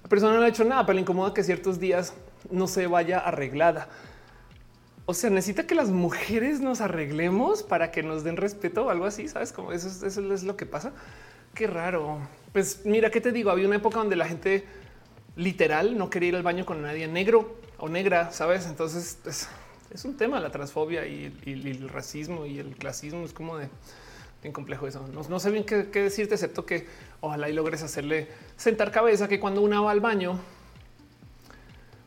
La 0.02 0.10
persona 0.10 0.34
no 0.34 0.42
ha 0.42 0.48
hecho 0.48 0.64
nada, 0.64 0.84
pero 0.84 0.96
le 0.96 1.00
incomoda 1.00 1.32
que 1.32 1.42
ciertos 1.42 1.80
días 1.80 2.12
no 2.50 2.66
se 2.66 2.86
vaya 2.86 3.20
arreglada. 3.20 3.88
O 5.06 5.14
sea, 5.14 5.30
necesita 5.30 5.66
que 5.66 5.74
las 5.74 5.88
mujeres 5.88 6.60
nos 6.60 6.82
arreglemos 6.82 7.62
para 7.62 7.90
que 7.90 8.02
nos 8.02 8.22
den 8.22 8.36
respeto 8.36 8.84
o 8.84 8.90
algo 8.90 9.06
así. 9.06 9.28
Sabes 9.28 9.54
eso, 9.72 10.06
eso 10.06 10.34
es 10.34 10.42
lo 10.42 10.58
que 10.58 10.66
pasa. 10.66 10.92
Qué 11.54 11.66
raro. 11.66 12.18
Pues 12.52 12.82
mira, 12.84 13.08
qué 13.08 13.22
te 13.22 13.32
digo? 13.32 13.50
Había 13.50 13.66
una 13.66 13.76
época 13.76 13.96
donde 13.96 14.16
la 14.16 14.26
gente 14.26 14.83
literal 15.36 15.98
no 15.98 16.10
quería 16.10 16.30
ir 16.30 16.36
al 16.36 16.42
baño 16.42 16.64
con 16.64 16.82
nadie 16.82 17.08
negro 17.08 17.56
o 17.78 17.88
negra, 17.88 18.32
sabes? 18.32 18.66
Entonces 18.66 19.18
es, 19.26 20.04
un 20.04 20.16
tema 20.16 20.40
la 20.40 20.50
transfobia 20.50 21.06
y, 21.06 21.32
el 21.46 21.88
racismo 21.88 22.46
y 22.46 22.58
el 22.58 22.74
clasismo. 22.76 23.24
Es 23.24 23.32
como 23.32 23.58
de 23.58 23.68
bien 24.42 24.52
complejo 24.52 24.86
eso. 24.86 25.06
No, 25.08 25.40
sé 25.40 25.50
bien 25.50 25.64
qué, 25.64 25.84
decirte, 25.84 26.34
excepto 26.34 26.66
que 26.66 26.86
ojalá 27.20 27.48
y 27.48 27.52
logres 27.52 27.82
hacerle 27.82 28.28
sentar 28.56 28.90
cabeza 28.90 29.28
que 29.28 29.40
cuando 29.40 29.60
una 29.62 29.80
va 29.80 29.90
al 29.90 30.00
baño, 30.00 30.38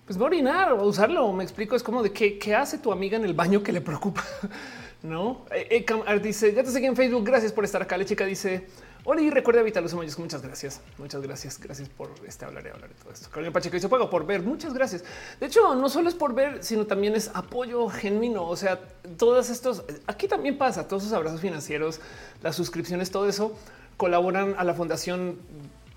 pues 0.06 0.18
va 0.18 0.24
a 0.24 0.28
orinar 0.28 0.74
o 0.74 0.84
usarlo. 0.86 1.32
Me 1.34 1.44
explico. 1.44 1.76
Es 1.76 1.84
como 1.84 2.04
de 2.04 2.12
qué, 2.12 2.38
qué 2.38 2.56
hace 2.56 2.78
tu 2.78 2.92
amiga 2.92 3.18
en 3.18 3.26
el 3.26 3.34
baño 3.34 3.64
que 3.64 3.72
le 3.72 3.82
preocupa. 3.82 4.24
no 5.04 5.46
eh, 5.52 5.86
eh, 5.86 6.20
dice 6.20 6.54
ya 6.54 6.64
te 6.64 6.72
seguí 6.72 6.86
en 6.86 6.96
Facebook. 6.96 7.26
Gracias 7.26 7.52
por 7.52 7.64
estar 7.64 7.82
acá. 7.82 7.98
La 7.98 8.06
chica 8.06 8.26
dice 8.26 8.68
Hola 9.10 9.22
y 9.22 9.30
recuerda 9.30 9.62
evitar 9.62 9.82
los 9.82 9.94
emojis. 9.94 10.20
Muchas 10.20 10.42
gracias. 10.42 10.82
Muchas 10.98 11.22
gracias. 11.22 11.58
Gracias 11.62 11.88
por 11.88 12.10
este 12.28 12.44
hablar 12.44 12.66
y 12.66 12.70
hablar 12.72 12.90
de 12.90 12.96
todo 12.96 13.14
esto. 13.14 13.30
Carolina 13.30 13.54
Pacheco 13.54 13.76
dice 13.76 13.88
pago 13.88 14.10
por 14.10 14.26
ver. 14.26 14.42
Muchas 14.42 14.74
gracias. 14.74 15.06
De 15.40 15.46
hecho, 15.46 15.76
no 15.76 15.88
solo 15.88 16.10
es 16.10 16.16
por 16.16 16.36
ver, 16.36 16.62
sino 16.62 16.86
también 16.86 17.16
es 17.16 17.32
apoyo 17.34 17.88
genuino. 17.88 18.44
O 18.46 18.58
sea, 18.58 18.82
todos 19.18 19.50
estos 19.50 19.86
aquí 20.08 20.28
también 20.28 20.58
pasa. 20.58 20.90
Todos 20.90 21.04
esos 21.04 21.14
abrazos 21.14 21.40
financieros, 21.40 22.02
las 22.44 22.58
suscripciones, 22.58 23.10
todo 23.10 23.30
eso 23.30 23.56
colaboran 23.96 24.56
a 24.58 24.66
la 24.66 24.74
fundación 24.74 25.40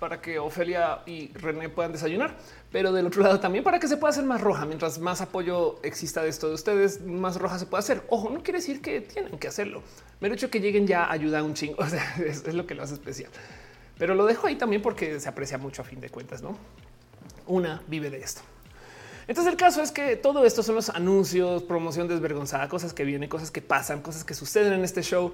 para 0.01 0.19
que 0.19 0.39
Ofelia 0.39 1.03
y 1.05 1.31
René 1.33 1.69
puedan 1.69 1.91
desayunar, 1.91 2.35
pero 2.71 2.91
del 2.91 3.05
otro 3.05 3.21
lado 3.21 3.39
también 3.39 3.63
para 3.63 3.77
que 3.77 3.87
se 3.87 3.97
pueda 3.97 4.09
hacer 4.09 4.23
más 4.23 4.41
roja. 4.41 4.65
Mientras 4.65 4.97
más 4.97 5.21
apoyo 5.21 5.79
exista 5.83 6.23
de 6.23 6.29
esto 6.29 6.47
de 6.47 6.55
ustedes, 6.55 7.01
más 7.01 7.35
roja 7.35 7.59
se 7.59 7.67
puede 7.67 7.81
hacer. 7.81 8.01
Ojo, 8.09 8.31
no 8.31 8.41
quiere 8.41 8.57
decir 8.57 8.81
que 8.81 9.01
tienen 9.01 9.37
que 9.37 9.47
hacerlo. 9.47 9.83
Pero 10.19 10.33
hecho 10.33 10.49
que 10.49 10.59
lleguen 10.59 10.87
ya 10.87 11.11
ayuda 11.11 11.43
un 11.43 11.53
chingo. 11.53 11.75
O 11.83 11.85
sea, 11.87 12.15
es, 12.25 12.47
es 12.47 12.55
lo 12.55 12.65
que 12.65 12.73
lo 12.73 12.81
hace 12.81 12.95
especial. 12.95 13.29
Pero 13.99 14.15
lo 14.15 14.25
dejo 14.25 14.47
ahí 14.47 14.55
también 14.55 14.81
porque 14.81 15.19
se 15.19 15.29
aprecia 15.29 15.59
mucho 15.59 15.83
a 15.83 15.85
fin 15.85 16.01
de 16.01 16.09
cuentas, 16.09 16.41
¿no? 16.41 16.57
Una 17.45 17.83
vive 17.85 18.09
de 18.09 18.21
esto. 18.21 18.41
Entonces 19.27 19.51
el 19.51 19.57
caso 19.57 19.83
es 19.83 19.91
que 19.91 20.15
todo 20.15 20.45
esto 20.45 20.63
son 20.63 20.73
los 20.73 20.89
anuncios, 20.89 21.61
promoción 21.61 22.07
desvergonzada, 22.07 22.67
cosas 22.69 22.91
que 22.91 23.05
vienen, 23.05 23.29
cosas 23.29 23.51
que 23.51 23.61
pasan, 23.61 24.01
cosas 24.01 24.23
que 24.23 24.33
suceden 24.33 24.73
en 24.73 24.83
este 24.83 25.03
show 25.03 25.31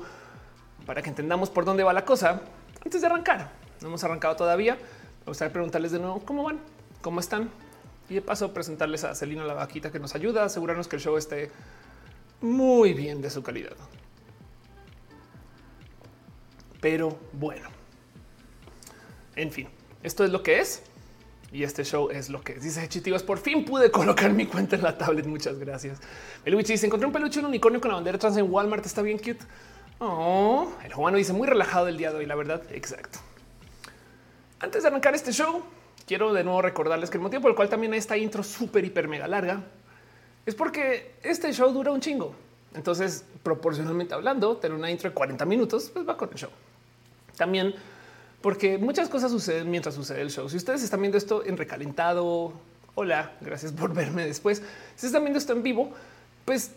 para 0.85 1.01
que 1.01 1.07
entendamos 1.07 1.49
por 1.49 1.63
dónde 1.63 1.85
va 1.85 1.93
la 1.93 2.03
cosa 2.03 2.41
antes 2.83 2.99
de 2.99 3.07
arrancar. 3.07 3.66
No 3.81 3.87
hemos 3.87 4.03
arrancado 4.03 4.35
todavía. 4.35 4.75
Me 4.75 5.25
gustaría 5.31 5.51
preguntarles 5.51 5.91
de 5.91 5.99
nuevo 5.99 6.21
cómo 6.25 6.43
van, 6.43 6.59
cómo 7.01 7.19
están 7.19 7.49
y 8.09 8.15
de 8.15 8.21
paso 8.21 8.53
presentarles 8.53 9.03
a 9.03 9.13
Celina 9.15 9.43
la 9.43 9.53
vaquita 9.53 9.91
que 9.91 9.99
nos 9.99 10.15
ayuda 10.15 10.43
a 10.43 10.45
asegurarnos 10.45 10.87
que 10.87 10.95
el 10.95 11.01
show 11.01 11.17
esté 11.17 11.51
muy 12.41 12.93
bien 12.93 13.21
de 13.21 13.29
su 13.29 13.43
calidad. 13.43 13.75
Pero 16.79 17.17
bueno, 17.33 17.67
en 19.35 19.51
fin, 19.51 19.67
esto 20.03 20.23
es 20.23 20.31
lo 20.31 20.43
que 20.43 20.59
es. 20.59 20.83
Y 21.49 21.63
este 21.63 21.85
show 21.85 22.09
es 22.11 22.29
lo 22.29 22.41
que 22.41 22.53
es. 22.53 22.61
Dice 22.61 22.87
Chitivas, 22.89 23.23
por 23.23 23.37
fin 23.37 23.63
pude 23.63 23.89
colocar 23.89 24.33
mi 24.33 24.45
cuenta 24.45 24.75
en 24.75 24.83
la 24.83 24.97
tablet. 24.97 25.25
Muchas 25.25 25.57
gracias. 25.57 25.99
El 26.43 26.55
Wichi 26.55 26.73
dice, 26.73 26.85
encontré 26.87 27.07
un 27.07 27.13
peluche, 27.13 27.39
un 27.39 27.45
unicornio 27.45 27.79
con 27.79 27.89
la 27.89 27.95
bandera 27.95 28.17
trans 28.17 28.35
en 28.35 28.51
Walmart. 28.51 28.85
Está 28.85 29.01
bien 29.01 29.17
cute. 29.17 29.39
Oh, 29.99 30.73
el 30.83 30.93
Juano 30.93 31.17
dice, 31.17 31.31
muy 31.31 31.47
relajado 31.47 31.87
el 31.87 31.97
día 31.97 32.11
de 32.11 32.17
hoy, 32.17 32.25
la 32.25 32.35
verdad. 32.35 32.61
Exacto. 32.71 33.19
Antes 34.59 34.81
de 34.81 34.89
arrancar 34.89 35.13
este 35.13 35.31
show, 35.31 35.61
quiero 36.07 36.33
de 36.33 36.43
nuevo 36.43 36.61
recordarles 36.61 37.09
que 37.09 37.17
el 37.17 37.23
motivo 37.23 37.43
por 37.43 37.51
el 37.51 37.55
cual 37.55 37.69
también 37.69 37.93
esta 37.93 38.17
intro 38.17 38.43
súper, 38.43 38.83
hiper, 38.85 39.07
mega 39.07 39.27
larga 39.27 39.61
es 40.45 40.55
porque 40.55 41.15
este 41.23 41.51
show 41.53 41.71
dura 41.71 41.91
un 41.91 41.99
chingo. 41.99 42.33
Entonces, 42.73 43.25
proporcionalmente 43.43 44.13
hablando, 44.13 44.57
tener 44.57 44.77
una 44.77 44.89
intro 44.89 45.09
de 45.09 45.13
40 45.13 45.45
minutos, 45.45 45.91
pues 45.93 46.07
va 46.07 46.17
con 46.17 46.29
el 46.29 46.35
show. 46.35 46.49
También 47.35 47.75
porque 48.41 48.77
muchas 48.77 49.09
cosas 49.09 49.31
suceden 49.31 49.69
mientras 49.69 49.93
sucede 49.93 50.21
el 50.21 50.31
show. 50.31 50.49
Si 50.49 50.57
ustedes 50.57 50.81
están 50.81 51.01
viendo 51.01 51.17
esto 51.17 51.43
en 51.45 51.57
recalentado, 51.57 52.53
hola, 52.95 53.33
gracias 53.41 53.71
por 53.73 53.93
verme 53.95 54.25
después. 54.25 54.63
Si 54.95 55.05
están 55.05 55.23
viendo 55.23 55.37
esto 55.37 55.53
en 55.53 55.63
vivo, 55.63 55.91
pues 56.45 56.71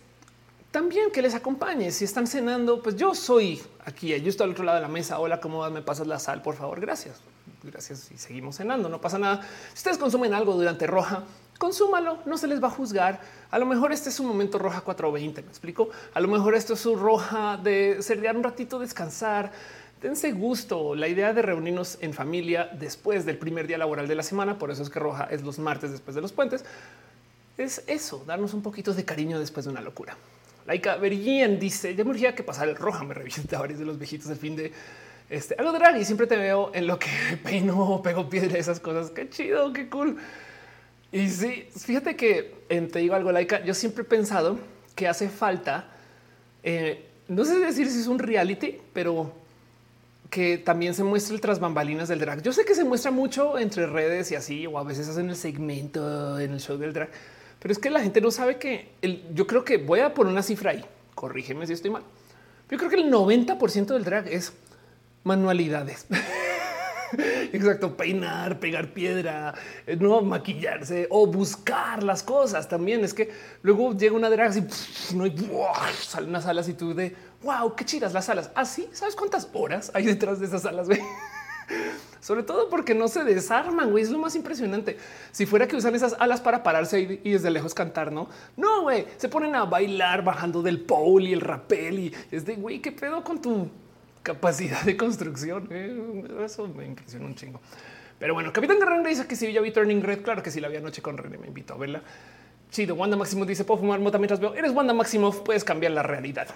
también 0.70 1.10
que 1.10 1.22
les 1.22 1.34
acompañe. 1.34 1.92
Si 1.92 2.04
están 2.04 2.26
cenando, 2.26 2.82
pues 2.82 2.96
yo 2.96 3.14
soy 3.14 3.62
aquí, 3.84 4.08
yo 4.20 4.28
estoy 4.28 4.44
al 4.44 4.50
otro 4.50 4.64
lado 4.64 4.76
de 4.76 4.82
la 4.82 4.88
mesa. 4.88 5.18
Hola, 5.18 5.40
¿cómo 5.40 5.68
me 5.70 5.82
pasas 5.82 6.06
la 6.06 6.18
sal? 6.18 6.42
Por 6.42 6.56
favor, 6.56 6.80
gracias. 6.80 7.20
Gracias 7.62 8.10
y 8.10 8.18
seguimos 8.18 8.56
cenando, 8.56 8.88
no 8.88 9.00
pasa 9.00 9.18
nada. 9.18 9.42
Si 9.68 9.78
ustedes 9.78 9.98
consumen 9.98 10.32
algo 10.32 10.54
durante 10.54 10.86
roja, 10.86 11.24
consúmalo, 11.58 12.18
no 12.26 12.38
se 12.38 12.46
les 12.46 12.62
va 12.62 12.68
a 12.68 12.70
juzgar. 12.70 13.20
A 13.50 13.58
lo 13.58 13.66
mejor 13.66 13.92
este 13.92 14.08
es 14.08 14.18
un 14.20 14.26
momento 14.26 14.58
roja 14.58 14.80
420, 14.80 15.42
me 15.42 15.48
explico. 15.48 15.90
A 16.14 16.20
lo 16.20 16.28
mejor 16.28 16.54
esto 16.54 16.74
es 16.74 16.80
su 16.80 16.96
roja 16.96 17.58
de 17.62 17.98
cerrar 18.00 18.36
un 18.36 18.42
ratito, 18.42 18.78
descansar 18.78 19.52
dense 20.00 20.32
gusto. 20.32 20.94
La 20.94 21.08
idea 21.08 21.32
de 21.32 21.42
reunirnos 21.42 21.98
en 22.00 22.12
familia 22.12 22.70
después 22.78 23.26
del 23.26 23.38
primer 23.38 23.66
día 23.66 23.78
laboral 23.78 24.08
de 24.08 24.14
la 24.14 24.22
semana, 24.22 24.58
por 24.58 24.70
eso 24.70 24.82
es 24.82 24.90
que 24.90 24.98
Roja 24.98 25.28
es 25.30 25.42
los 25.42 25.58
martes 25.58 25.90
después 25.90 26.14
de 26.14 26.22
los 26.22 26.32
puentes, 26.32 26.64
es 27.58 27.82
eso, 27.86 28.24
darnos 28.26 28.54
un 28.54 28.62
poquito 28.62 28.94
de 28.94 29.04
cariño 29.04 29.38
después 29.38 29.66
de 29.66 29.72
una 29.72 29.80
locura. 29.80 30.16
Laika 30.66 30.96
Bergien 30.96 31.58
dice, 31.58 31.94
ya 31.94 32.04
me 32.04 32.10
urgía 32.10 32.34
que 32.34 32.42
pasara 32.42 32.70
el 32.70 32.76
Roja, 32.76 33.04
me 33.04 33.14
revienta 33.14 33.58
varios 33.58 33.78
de 33.78 33.84
los 33.84 33.98
viejitos 33.98 34.28
del 34.28 34.38
fin 34.38 34.56
de 34.56 34.72
este, 35.30 35.54
algo 35.58 35.72
drag 35.72 35.96
y 35.96 36.04
siempre 36.04 36.26
te 36.26 36.36
veo 36.36 36.72
en 36.74 36.88
lo 36.88 36.98
que 36.98 37.08
peino, 37.44 38.02
pego 38.02 38.28
piedra, 38.28 38.58
esas 38.58 38.80
cosas. 38.80 39.10
Qué 39.10 39.30
chido, 39.30 39.72
qué 39.72 39.88
cool. 39.88 40.18
Y 41.12 41.28
sí, 41.28 41.68
fíjate 41.76 42.16
que 42.16 42.64
te 42.68 42.98
digo 42.98 43.14
algo, 43.14 43.32
Laika, 43.32 43.64
yo 43.64 43.74
siempre 43.74 44.02
he 44.02 44.04
pensado 44.04 44.58
que 44.94 45.08
hace 45.08 45.28
falta, 45.28 45.88
eh, 46.62 47.06
no 47.28 47.44
sé 47.44 47.58
decir 47.58 47.88
si 47.88 48.00
es 48.00 48.06
un 48.06 48.18
reality, 48.18 48.78
pero 48.92 49.32
que 50.30 50.58
también 50.58 50.94
se 50.94 51.02
muestra 51.02 51.34
el 51.34 51.40
tras 51.40 51.58
bambalinas 51.58 52.08
del 52.08 52.20
drag. 52.20 52.42
Yo 52.42 52.52
sé 52.52 52.64
que 52.64 52.74
se 52.74 52.84
muestra 52.84 53.10
mucho 53.10 53.58
entre 53.58 53.86
redes 53.86 54.30
y 54.30 54.36
así, 54.36 54.66
o 54.66 54.78
a 54.78 54.84
veces 54.84 55.08
hacen 55.08 55.28
el 55.30 55.36
segmento 55.36 56.38
en 56.38 56.52
el 56.52 56.60
show 56.60 56.76
del 56.76 56.92
drag, 56.92 57.10
pero 57.58 57.72
es 57.72 57.78
que 57.78 57.90
la 57.90 58.00
gente 58.00 58.20
no 58.20 58.30
sabe 58.30 58.58
que 58.58 58.90
yo 59.34 59.46
creo 59.46 59.64
que 59.64 59.76
voy 59.76 60.00
a 60.00 60.14
poner 60.14 60.32
una 60.32 60.42
cifra 60.42 60.70
ahí. 60.70 60.84
Corrígeme 61.14 61.66
si 61.66 61.72
estoy 61.72 61.90
mal. 61.90 62.02
Yo 62.70 62.78
creo 62.78 62.88
que 62.88 62.96
el 62.96 63.12
90% 63.12 63.86
del 63.86 64.04
drag 64.04 64.28
es 64.28 64.52
manualidades. 65.24 66.06
Exacto, 67.52 67.96
peinar, 67.96 68.60
pegar 68.60 68.92
piedra, 68.92 69.54
eh, 69.86 69.96
no 69.96 70.20
maquillarse 70.22 71.08
o 71.10 71.26
buscar 71.26 72.02
las 72.02 72.22
cosas 72.22 72.68
también. 72.68 73.04
Es 73.04 73.14
que 73.14 73.30
luego 73.62 73.96
llega 73.96 74.14
una 74.14 74.30
drag 74.30 74.56
y 74.56 75.14
no 75.14 75.24
hay 75.24 75.36
salen 76.00 76.30
unas 76.30 76.46
alas 76.46 76.68
y 76.68 76.74
tú 76.74 76.94
de 76.94 77.14
wow, 77.42 77.74
qué 77.74 77.84
chidas 77.84 78.12
las 78.12 78.28
alas. 78.28 78.50
Así 78.54 78.86
ah, 78.88 78.94
sabes 78.94 79.16
cuántas 79.16 79.48
horas 79.52 79.90
hay 79.94 80.04
detrás 80.04 80.38
de 80.40 80.46
esas 80.46 80.64
alas. 80.64 80.88
Sobre 82.20 82.42
todo 82.42 82.68
porque 82.68 82.94
no 82.94 83.08
se 83.08 83.24
desarman, 83.24 83.90
güey. 83.90 84.04
Es 84.04 84.10
lo 84.10 84.18
más 84.18 84.36
impresionante. 84.36 84.98
Si 85.32 85.46
fuera 85.46 85.66
que 85.66 85.76
usan 85.76 85.94
esas 85.94 86.14
alas 86.18 86.40
para 86.40 86.62
pararse 86.62 87.00
y, 87.00 87.30
desde 87.30 87.50
lejos 87.50 87.72
cantar, 87.72 88.12
no, 88.12 88.28
no, 88.56 88.82
güey. 88.82 89.06
Se 89.16 89.28
ponen 89.28 89.54
a 89.54 89.64
bailar 89.64 90.22
bajando 90.22 90.62
del 90.62 90.80
pole 90.80 91.30
y 91.30 91.32
el 91.32 91.40
rapel 91.40 91.98
y 91.98 92.14
es 92.30 92.44
de 92.44 92.56
güey, 92.56 92.80
qué 92.80 92.92
pedo 92.92 93.24
con 93.24 93.40
tu 93.40 93.70
capacidad 94.22 94.82
de 94.82 94.96
construcción. 94.96 95.68
Eh, 95.70 96.44
eso 96.44 96.68
me 96.68 96.86
impresiona 96.86 97.26
un 97.26 97.34
chingo. 97.34 97.60
Pero 98.18 98.34
bueno, 98.34 98.52
Capitán 98.52 98.78
Guerrero 98.78 99.02
dice 99.02 99.26
que 99.26 99.34
si 99.34 99.50
ya 99.52 99.60
vi 99.60 99.70
Turning 99.70 100.02
Red, 100.02 100.22
claro 100.22 100.42
que 100.42 100.50
sí 100.50 100.60
la 100.60 100.68
vi 100.68 100.76
anoche 100.76 101.00
con 101.00 101.16
René, 101.16 101.38
me 101.38 101.46
invito 101.46 101.74
a 101.74 101.78
verla. 101.78 102.02
Chido, 102.70 102.94
Wanda 102.94 103.16
Maximoff 103.16 103.48
dice, 103.48 103.64
puedo 103.64 103.80
fumar 103.80 103.98
mota 103.98 104.18
mientras 104.18 104.38
veo. 104.38 104.54
Eres 104.54 104.72
Wanda 104.72 104.92
Maximoff, 104.92 105.40
puedes 105.40 105.64
cambiar 105.64 105.92
la 105.92 106.02
realidad 106.02 106.48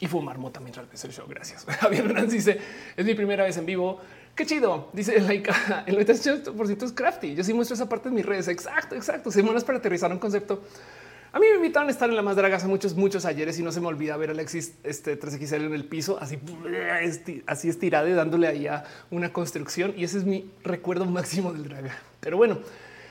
y 0.00 0.06
fumar 0.06 0.38
mota 0.38 0.60
mientras 0.60 0.90
ves 0.90 1.04
el 1.04 1.12
show. 1.12 1.26
Gracias. 1.28 1.64
Javier 1.80 2.06
Hernández 2.06 2.32
dice 2.32 2.58
es 2.96 3.04
mi 3.04 3.14
primera 3.14 3.44
vez 3.44 3.56
en 3.56 3.66
vivo. 3.66 4.00
Qué 4.34 4.44
chido. 4.44 4.88
Dice 4.92 5.20
Laika, 5.20 5.84
el 5.86 5.98
98% 5.98 6.82
es 6.82 6.92
crafty. 6.92 7.34
Yo 7.34 7.44
sí 7.44 7.52
muestro 7.54 7.74
esa 7.74 7.88
parte 7.88 8.08
en 8.08 8.14
mis 8.14 8.26
redes. 8.26 8.48
Exacto, 8.48 8.94
exacto. 8.96 9.30
Semanas 9.30 9.64
para 9.64 9.78
aterrizar 9.78 10.10
un 10.10 10.18
concepto. 10.18 10.62
A 11.34 11.40
mí 11.40 11.46
me 11.48 11.56
invitaron 11.56 11.88
a 11.88 11.90
estar 11.90 12.08
en 12.08 12.14
la 12.14 12.22
más 12.22 12.36
draga 12.36 12.58
hace 12.58 12.68
muchos, 12.68 12.94
muchos 12.94 13.24
ayeres 13.24 13.58
y 13.58 13.64
no 13.64 13.72
se 13.72 13.80
me 13.80 13.88
olvida 13.88 14.16
ver 14.16 14.28
a 14.28 14.32
Alexis 14.34 14.74
este 14.84 15.18
3XL 15.18 15.66
en 15.66 15.74
el 15.74 15.84
piso, 15.84 16.16
así, 16.20 16.38
así 17.48 17.68
estirada 17.68 18.08
y 18.08 18.12
dándole 18.12 18.46
ahí 18.46 18.68
a 18.68 18.84
una 19.10 19.32
construcción. 19.32 19.94
Y 19.96 20.04
ese 20.04 20.18
es 20.18 20.24
mi 20.24 20.48
recuerdo 20.62 21.06
máximo 21.06 21.52
del 21.52 21.64
draga. 21.64 21.98
Pero 22.20 22.36
bueno, 22.36 22.60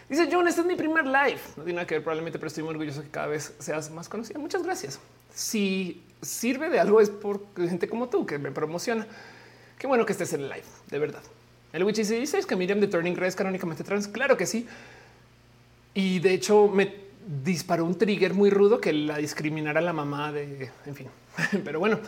dice 0.07 0.29
John, 0.31 0.47
este 0.47 0.61
es 0.61 0.67
mi 0.67 0.75
primer 0.75 1.05
live. 1.05 1.37
No 1.57 1.63
tiene 1.63 1.73
nada 1.73 1.85
que 1.85 1.95
ver 1.95 2.03
probablemente, 2.03 2.39
pero 2.39 2.47
estoy 2.47 2.63
muy 2.63 2.71
orgulloso 2.71 3.01
que 3.01 3.09
cada 3.09 3.27
vez 3.27 3.55
seas 3.59 3.91
más 3.91 4.07
conocida. 4.07 4.39
Muchas 4.39 4.63
gracias. 4.63 5.01
Si 5.35 6.01
sirve 6.21 6.69
de 6.69 6.79
algo 6.79 7.01
es 7.01 7.09
por 7.09 7.41
gente 7.57 7.89
como 7.89 8.07
tú 8.07 8.25
que 8.25 8.39
me 8.39 8.51
promociona. 8.51 9.05
Qué 9.77 9.85
bueno 9.85 10.05
que 10.05 10.13
estés 10.13 10.31
en 10.31 10.43
el 10.43 10.47
live, 10.47 10.63
de 10.89 10.97
verdad. 10.97 11.23
El 11.73 11.83
Witch 11.83 11.97
dice 11.97 12.39
que 12.47 12.55
Miriam 12.55 12.79
de 12.79 12.87
Turning 12.87 13.17
Red 13.17 13.27
es 13.27 13.35
canónicamente 13.35 13.83
trans. 13.83 14.07
Claro 14.07 14.37
que 14.37 14.45
sí. 14.45 14.65
Y 15.93 16.19
de 16.19 16.33
hecho 16.33 16.69
me 16.69 17.02
disparó 17.43 17.85
un 17.85 17.97
trigger 17.97 18.33
muy 18.33 18.49
rudo 18.49 18.79
que 18.79 18.93
la 18.93 19.17
discriminara 19.17 19.81
la 19.81 19.93
mamá 19.93 20.31
de, 20.31 20.69
en 20.85 20.95
fin. 20.95 21.07
Pero 21.63 21.79
bueno, 21.79 21.99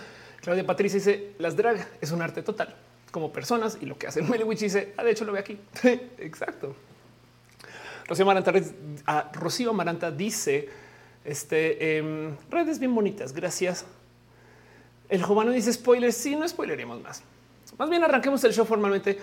Claudia 0.41 0.65
Patricia 0.65 0.99
dice 0.99 1.33
las 1.39 1.55
drag 1.55 1.87
es 2.01 2.11
un 2.11 2.21
arte 2.21 2.41
total 2.41 2.75
como 3.15 3.31
personas 3.31 3.77
y 3.79 3.85
lo 3.85 3.97
que 3.97 4.07
hacen 4.07 4.29
Witch 4.29 4.59
dice, 4.59 4.93
ah, 4.97 5.03
de 5.05 5.11
hecho 5.11 5.23
lo 5.23 5.31
ve 5.31 5.39
aquí. 5.39 5.57
Exacto. 6.17 6.75
Rocío 8.07 8.23
Amaranta, 9.69 10.07
ah, 10.07 10.11
dice 10.11 10.69
este 11.23 11.97
em, 11.97 12.35
redes 12.49 12.77
bien 12.77 12.93
bonitas. 12.93 13.31
Gracias. 13.31 13.85
El 15.07 15.23
Jovano 15.23 15.51
dice 15.51 15.71
spoilers. 15.71 16.17
Sí, 16.17 16.35
no 16.35 16.45
spoileremos 16.45 17.01
más. 17.01 17.23
Más 17.77 17.89
bien 17.89 18.03
arranquemos 18.03 18.43
el 18.43 18.53
show 18.53 18.65
formalmente 18.65 19.17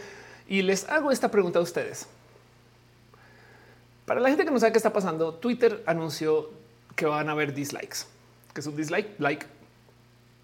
y 0.48 0.62
les 0.62 0.88
hago 0.88 1.12
esta 1.12 1.30
pregunta 1.30 1.58
a 1.58 1.62
ustedes. 1.62 2.06
Para 4.06 4.20
la 4.20 4.28
gente 4.28 4.44
que 4.44 4.50
no 4.50 4.58
sabe 4.58 4.72
qué 4.72 4.78
está 4.78 4.92
pasando, 4.92 5.34
Twitter 5.34 5.82
anunció 5.86 6.50
que 6.96 7.06
van 7.06 7.28
a 7.28 7.32
haber 7.32 7.54
dislikes, 7.54 8.06
que 8.52 8.60
es 8.60 8.66
un 8.66 8.76
dislike, 8.76 9.18
like, 9.18 9.46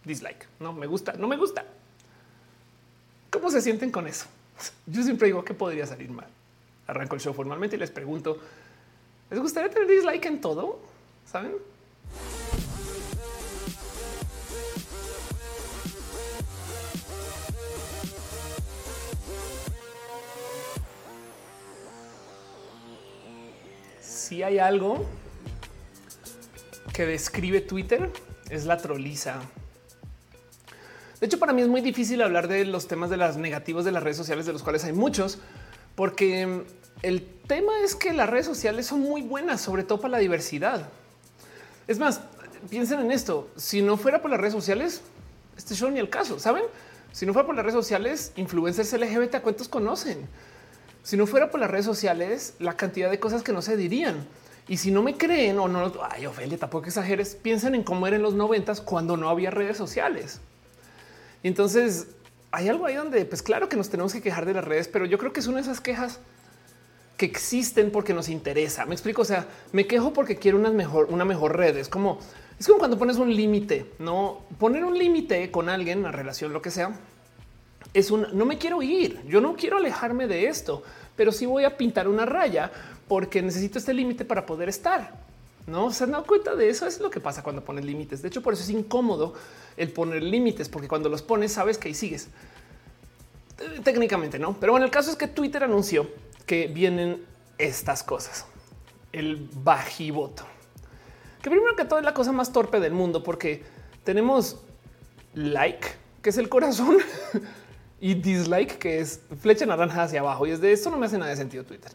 dislike. 0.05 0.47
No 0.61 0.73
me 0.73 0.87
gusta, 0.87 1.13
no 1.15 1.27
me 1.29 1.37
gusta. 1.37 1.65
¿Cómo 3.31 3.51
se 3.51 3.61
sienten 3.61 3.91
con 3.91 4.07
eso? 4.07 4.27
Yo 4.87 5.03
siempre 5.03 5.27
digo 5.27 5.45
que 5.45 5.55
podría 5.55 5.87
salir 5.87 6.11
mal. 6.11 6.29
Arranco 6.87 7.17
el 7.17 7.21
show 7.21 7.35
formalmente 7.35 7.77
y 7.77 7.79
les 7.79 7.91
pregunto, 7.91 8.39
¿les 9.31 9.41
gustaría 9.41 9.71
tener 9.71 9.89
dislike 9.89 10.25
en 10.27 10.41
todo? 10.41 10.81
¿Saben? 11.27 11.53
Si 24.29 24.43
hay 24.43 24.59
algo 24.59 25.07
que 26.93 27.07
describe 27.07 27.63
Twitter 27.63 28.11
es 28.51 28.67
la 28.67 28.77
troliza. 28.77 29.41
De 31.19 31.27
hecho, 31.27 31.39
para 31.39 31.55
mí 31.55 31.63
es 31.63 31.69
muy 31.69 31.81
difícil 31.81 32.21
hablar 32.21 32.47
de 32.47 32.67
los 32.67 32.89
temas 32.89 33.09
de 33.09 33.17
las 33.17 33.39
negativos 33.39 33.87
de 33.87 33.93
las 33.93 34.03
redes 34.03 34.19
sociales, 34.19 34.45
de 34.45 34.53
los 34.53 34.63
cuales 34.63 34.85
hay 34.85 34.93
muchos, 34.93 35.39
porque 35.95 36.63
el 37.01 37.27
tema 37.47 37.73
es 37.83 37.95
que 37.95 38.13
las 38.13 38.29
redes 38.29 38.45
sociales 38.45 38.87
son 38.87 39.01
muy 39.01 39.23
buenas, 39.23 39.63
sobre 39.63 39.83
todo 39.83 39.99
para 39.99 40.13
la 40.13 40.19
diversidad. 40.19 40.91
Es 41.87 41.99
más, 41.99 42.21
piensen 42.69 43.01
en 43.01 43.13
esto. 43.13 43.49
Si 43.57 43.81
no 43.81 43.97
fuera 43.97 44.21
por 44.21 44.31
las 44.31 44.39
redes 44.39 44.53
sociales, 44.53 45.01
este 45.57 45.75
show 45.75 45.91
ni 45.91 46.01
el 46.01 46.11
caso, 46.11 46.39
¿saben? 46.39 46.65
Si 47.13 47.25
no 47.25 47.33
fuera 47.33 47.47
por 47.47 47.57
las 47.57 47.65
redes 47.65 47.77
sociales, 47.77 48.33
influencers 48.37 48.93
LGBT, 48.93 49.37
¿a 49.37 49.43
cuántos 49.43 49.69
conocen? 49.69 50.29
Si 51.09 51.17
no 51.17 51.27
fuera 51.27 51.51
por 51.51 51.59
las 51.59 51.71
redes 51.71 51.87
sociales, 51.87 52.53
la 52.59 52.77
cantidad 52.77 53.11
de 53.11 53.19
cosas 53.19 53.43
que 53.43 53.55
no 53.55 53.63
se 53.63 53.79
dirían. 53.79 54.27
Y 54.69 54.77
si 54.77 54.91
no 54.91 55.03
me 55.03 55.17
creen 55.17 55.59
o 55.59 55.67
no, 55.67 55.91
ay, 56.11 56.27
Ofelia, 56.27 56.59
tampoco 56.59 56.85
exageres, 56.85 57.35
piensen 57.35 57.75
en 57.75 57.83
cómo 57.83 58.07
era 58.07 58.17
en 58.17 58.21
los 58.21 58.35
noventas 58.35 58.83
cuando 58.83 59.17
no 59.17 59.31
había 59.31 59.51
redes 59.51 59.79
sociales. 59.79 60.43
Y 61.43 61.49
entonces 61.49 62.09
hay 62.51 62.69
algo 62.69 62.85
ahí 62.85 62.95
donde, 62.97 63.25
pues 63.25 63.41
claro 63.41 63.71
que 63.71 63.77
nos 63.79 63.89
tenemos 63.89 64.13
que 64.13 64.21
quejar 64.21 64.45
de 64.45 64.53
las 64.53 64.67
redes, 64.67 64.87
pero 64.87 65.07
yo 65.07 65.17
creo 65.17 65.33
que 65.33 65.41
es 65.41 65.47
una 65.47 65.57
de 65.57 65.63
esas 65.63 65.81
quejas 65.81 66.19
que 67.17 67.25
existen 67.25 67.91
porque 67.91 68.13
nos 68.13 68.29
interesa. 68.29 68.85
Me 68.85 68.93
explico. 68.93 69.23
O 69.23 69.25
sea, 69.25 69.47
me 69.73 69.87
quejo 69.87 70.13
porque 70.13 70.37
quiero 70.37 70.59
una 70.59 70.73
mejor, 70.73 71.07
una 71.09 71.25
mejor 71.25 71.57
red. 71.57 71.75
Es 71.79 71.89
como, 71.89 72.19
es 72.61 72.67
como 72.67 72.81
cuando 72.81 72.99
pones 72.99 73.17
un 73.17 73.35
límite, 73.35 73.87
no 73.99 74.43
poner 74.59 74.85
un 74.85 74.99
límite 74.99 75.51
con 75.51 75.71
alguien, 75.71 76.01
una 76.01 76.13
relación, 76.13 76.53
lo 76.53 76.61
que 76.61 76.71
sea. 76.71 77.01
Es 77.95 78.11
un 78.11 78.27
no 78.33 78.45
me 78.45 78.59
quiero 78.59 78.83
ir. 78.83 79.23
Yo 79.27 79.41
no 79.41 79.57
quiero 79.57 79.77
alejarme 79.77 80.27
de 80.27 80.47
esto, 80.47 80.83
pero 81.17 81.33
sí 81.33 81.47
voy 81.47 81.65
a 81.65 81.77
pintar 81.77 82.09
una 82.09 82.27
raya 82.27 82.71
porque 83.09 83.43
necesito 83.43 83.79
este 83.79 83.95
límite 83.95 84.25
para 84.25 84.45
poder 84.47 84.69
estar. 84.69 85.27
No 85.67 85.93
se 85.93 86.05
han 86.05 86.13
dado 86.13 86.25
cuenta 86.25 86.55
de 86.55 86.71
eso. 86.71 86.87
Es 86.87 87.01
lo 87.01 87.11
que 87.11 87.21
pasa 87.21 87.43
cuando 87.43 87.65
pones 87.65 87.85
límites. 87.85 88.23
De 88.23 88.29
hecho, 88.29 88.43
por 88.43 88.55
eso 88.55 88.63
es 88.63 88.71
incómodo 88.71 89.35
el 89.77 89.91
poner 89.91 90.23
límites, 90.23 90.69
porque 90.69 90.89
cuando 90.89 91.09
los 91.09 91.23
pones, 91.23 91.53
sabes 91.53 91.79
que 91.79 91.89
ahí 91.89 91.95
sigues. 91.95 92.29
Técnicamente 93.83 94.39
no, 94.39 94.59
pero 94.59 94.73
bueno, 94.73 94.87
el 94.87 94.93
caso 94.93 95.11
es 95.11 95.17
que 95.17 95.27
Twitter 95.27 95.65
anunció 95.65 96.09
que 96.47 96.69
vienen 96.69 97.25
estas 97.59 98.03
cosas. 98.03 98.47
El 99.13 99.49
bajivoto, 99.63 100.45
que 101.43 101.51
primero 101.51 101.75
que 101.77 101.85
todo 101.85 101.99
es 101.99 102.05
la 102.05 102.15
cosa 102.15 102.33
más 102.33 102.53
torpe 102.53 102.79
del 102.79 102.93
mundo, 102.93 103.23
porque 103.23 103.65
tenemos 104.05 104.61
like, 105.35 105.89
que 106.23 106.31
es 106.31 106.39
el 106.39 106.49
corazón, 106.49 106.99
y 108.01 108.15
dislike, 108.15 108.79
que 108.79 109.01
es 109.01 109.21
flecha 109.41 109.67
naranja 109.67 110.05
hacia 110.05 110.21
abajo. 110.21 110.47
Y 110.47 110.53
es 110.53 110.61
de 110.61 110.73
esto 110.73 110.91
no 110.91 110.97
me 110.97 111.07
hace 111.07 111.19
nada 111.19 111.31
de 111.31 111.37
sentido 111.37 111.65
Twitter. 111.65 111.91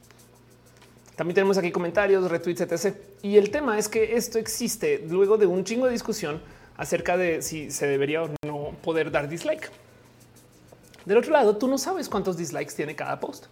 También 1.16 1.36
tenemos 1.36 1.58
aquí 1.58 1.72
comentarios, 1.72 2.30
retweets, 2.30 2.62
etc. 2.62 2.96
Y 3.22 3.38
el 3.38 3.52
tema 3.52 3.78
es 3.78 3.88
que 3.88 4.16
esto 4.16 4.40
existe 4.40 5.06
luego 5.08 5.38
de 5.38 5.46
un 5.46 5.64
chingo 5.64 5.86
de 5.86 5.92
discusión 5.92 6.42
acerca 6.76 7.18
de 7.18 7.42
si 7.42 7.70
se 7.70 7.86
debería 7.86 8.24
o 8.24 8.30
no 8.46 8.72
poder 8.82 9.12
dar 9.12 9.30
dislike. 9.30 9.70
Del 11.06 11.18
otro 11.18 11.32
lado, 11.32 11.58
tú 11.58 11.68
no 11.68 11.78
sabes 11.78 12.10
cuántos 12.10 12.38
dislikes 12.38 12.74
tiene 12.76 12.96
cada 12.96 13.20
post. 13.20 13.46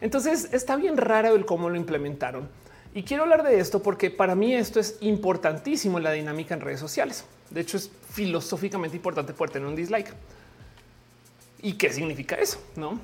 Entonces 0.00 0.48
está 0.52 0.76
bien 0.76 0.96
raro 0.96 1.34
el 1.34 1.44
cómo 1.44 1.70
lo 1.70 1.76
implementaron. 1.76 2.48
Y 2.94 3.04
quiero 3.04 3.22
hablar 3.22 3.42
de 3.42 3.58
esto 3.58 3.82
porque 3.82 4.10
para 4.10 4.34
mí 4.34 4.54
esto 4.54 4.78
es 4.78 4.98
importantísimo 5.00 5.98
en 5.98 6.04
la 6.04 6.12
dinámica 6.12 6.54
en 6.54 6.60
redes 6.60 6.80
sociales. 6.80 7.24
De 7.50 7.60
hecho, 7.60 7.78
es 7.78 7.90
filosóficamente 8.10 8.96
importante 8.96 9.32
poder 9.32 9.50
tener 9.50 9.68
un 9.68 9.76
dislike. 9.76 10.12
¿Y 11.62 11.74
qué 11.74 11.92
significa 11.92 12.34
eso? 12.36 12.60
No, 12.76 12.98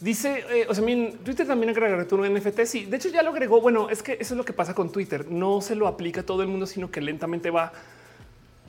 Dice, 0.00 0.44
eh, 0.50 0.66
o 0.68 0.74
sea, 0.74 0.84
mi 0.84 1.10
Twitter 1.24 1.44
también 1.44 1.70
agrega 1.70 2.06
un 2.08 2.34
NFT. 2.34 2.60
Sí, 2.66 2.84
de 2.84 2.96
hecho 2.96 3.08
ya 3.08 3.22
lo 3.22 3.30
agregó. 3.30 3.60
Bueno, 3.60 3.90
es 3.90 4.02
que 4.02 4.12
eso 4.12 4.34
es 4.34 4.38
lo 4.38 4.44
que 4.44 4.52
pasa 4.52 4.72
con 4.72 4.92
Twitter. 4.92 5.28
No 5.28 5.60
se 5.60 5.74
lo 5.74 5.88
aplica 5.88 6.20
a 6.20 6.26
todo 6.26 6.42
el 6.42 6.48
mundo, 6.48 6.66
sino 6.66 6.90
que 6.90 7.00
lentamente 7.00 7.50
va 7.50 7.72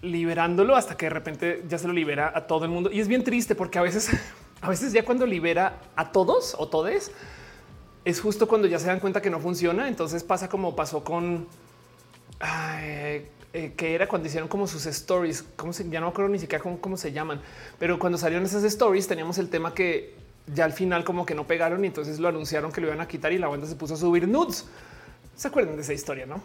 liberándolo 0.01 0.75
hasta 0.75 0.97
que 0.97 1.05
de 1.05 1.09
repente 1.11 1.63
ya 1.67 1.77
se 1.77 1.85
lo 1.85 1.93
libera 1.93 2.31
a 2.33 2.47
todo 2.47 2.65
el 2.65 2.71
mundo. 2.71 2.89
Y 2.91 2.99
es 2.99 3.07
bien 3.07 3.23
triste 3.23 3.53
porque 3.53 3.77
a 3.77 3.83
veces, 3.83 4.09
a 4.61 4.69
veces 4.69 4.91
ya 4.91 5.05
cuando 5.05 5.27
libera 5.27 5.79
a 5.95 6.11
todos 6.11 6.55
o 6.57 6.67
todes, 6.67 7.11
es 8.05 8.19
justo 8.19 8.47
cuando 8.47 8.67
ya 8.67 8.79
se 8.79 8.87
dan 8.87 8.99
cuenta 8.99 9.21
que 9.21 9.29
no 9.29 9.39
funciona. 9.39 9.87
Entonces 9.87 10.23
pasa 10.23 10.49
como 10.49 10.75
pasó 10.75 11.03
con 11.03 11.45
eh, 13.53 13.73
que 13.75 13.95
era 13.95 14.07
cuando 14.07 14.27
hicieron 14.27 14.47
como 14.47 14.67
sus 14.67 14.85
stories, 14.85 15.43
como 15.55 15.73
se, 15.73 15.89
ya 15.89 15.99
no 15.99 16.07
me 16.07 16.11
acuerdo 16.11 16.29
ni 16.29 16.39
siquiera 16.39 16.63
cómo, 16.63 16.97
se 16.97 17.11
llaman, 17.11 17.41
pero 17.77 17.97
cuando 17.97 18.17
salieron 18.17 18.45
esas 18.45 18.63
stories 18.63 19.07
teníamos 19.07 19.37
el 19.37 19.49
tema 19.49 19.73
que 19.73 20.15
ya 20.53 20.65
al 20.65 20.73
final 20.73 21.03
como 21.03 21.25
que 21.25 21.35
no 21.35 21.45
pegaron 21.45 21.83
y 21.83 21.87
entonces 21.87 22.19
lo 22.19 22.27
anunciaron 22.27 22.71
que 22.71 22.81
lo 22.81 22.87
iban 22.87 23.01
a 23.01 23.07
quitar 23.07 23.31
y 23.31 23.37
la 23.37 23.47
banda 23.47 23.67
se 23.67 23.75
puso 23.75 23.93
a 23.93 23.97
subir 23.97 24.27
nudes. 24.27 24.65
¿Se 25.35 25.47
acuerdan 25.47 25.75
de 25.75 25.81
esa 25.81 25.93
historia? 25.93 26.25
No 26.25 26.41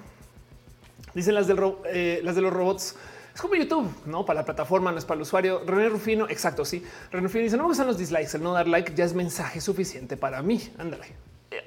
dicen 1.14 1.34
las, 1.34 1.46
del 1.46 1.58
eh, 1.86 2.20
las 2.22 2.34
de 2.34 2.42
los 2.42 2.52
robots. 2.52 2.96
Es 3.34 3.40
como 3.40 3.54
YouTube, 3.54 3.92
no 4.06 4.24
para 4.24 4.40
la 4.40 4.44
plataforma, 4.44 4.92
no 4.92 4.98
es 4.98 5.04
para 5.04 5.16
el 5.16 5.22
usuario. 5.22 5.62
René 5.66 5.88
Rufino, 5.88 6.28
exacto. 6.28 6.64
Sí, 6.64 6.84
René 7.10 7.26
Rufino 7.26 7.44
dice: 7.44 7.56
No 7.56 7.64
me 7.64 7.68
gustan 7.70 7.86
los 7.86 7.98
dislikes. 7.98 8.36
El 8.36 8.42
no 8.42 8.52
dar 8.52 8.68
like 8.68 8.94
ya 8.94 9.04
es 9.04 9.14
mensaje 9.14 9.60
suficiente 9.60 10.16
para 10.16 10.42
mí. 10.42 10.60
Ándale. 10.78 11.06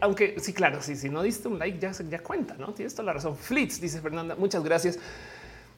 Aunque 0.02 0.40
sí, 0.40 0.54
claro, 0.54 0.82
sí, 0.82 0.96
si 0.96 1.10
no 1.10 1.22
diste 1.22 1.48
un 1.48 1.60
like, 1.60 1.80
ya, 1.80 2.20
cuenta, 2.20 2.56
no 2.56 2.74
tienes 2.74 2.94
toda 2.94 3.06
la 3.06 3.14
razón. 3.14 3.36
Flits 3.36 3.80
dice 3.82 4.02
Fernanda. 4.02 4.36
Muchas 4.36 4.64
gracias. 4.64 5.00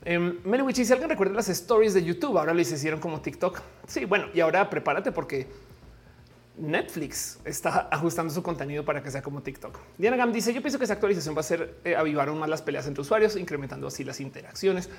Eh, 0.05 0.73
si 0.73 0.91
alguien 0.93 1.09
recuerda 1.09 1.33
las 1.33 1.49
stories 1.49 1.93
de 1.93 2.03
YouTube, 2.03 2.37
ahora 2.37 2.53
les 2.53 2.71
hicieron 2.71 2.99
como 2.99 3.21
TikTok. 3.21 3.61
Sí, 3.87 4.05
bueno, 4.05 4.27
y 4.33 4.39
ahora 4.39 4.69
prepárate 4.69 5.11
porque 5.11 5.47
Netflix 6.59 7.39
está 7.45 7.87
ajustando 7.91 8.33
su 8.33 8.43
contenido 8.43 8.83
para 8.83 9.01
que 9.01 9.09
sea 9.11 9.21
como 9.21 9.41
TikTok. 9.41 9.77
Diana 9.97 10.17
Gam 10.17 10.31
dice: 10.31 10.53
Yo 10.53 10.61
pienso 10.61 10.77
que 10.77 10.85
esa 10.85 10.93
actualización 10.93 11.35
va 11.35 11.39
a 11.39 11.43
ser 11.43 11.79
eh, 11.85 11.95
avivar 11.95 12.27
aún 12.27 12.39
más 12.39 12.49
las 12.49 12.61
peleas 12.61 12.85
entre 12.87 13.01
usuarios, 13.01 13.35
incrementando 13.35 13.87
así 13.87 14.03
las 14.03 14.19
interacciones. 14.19 14.89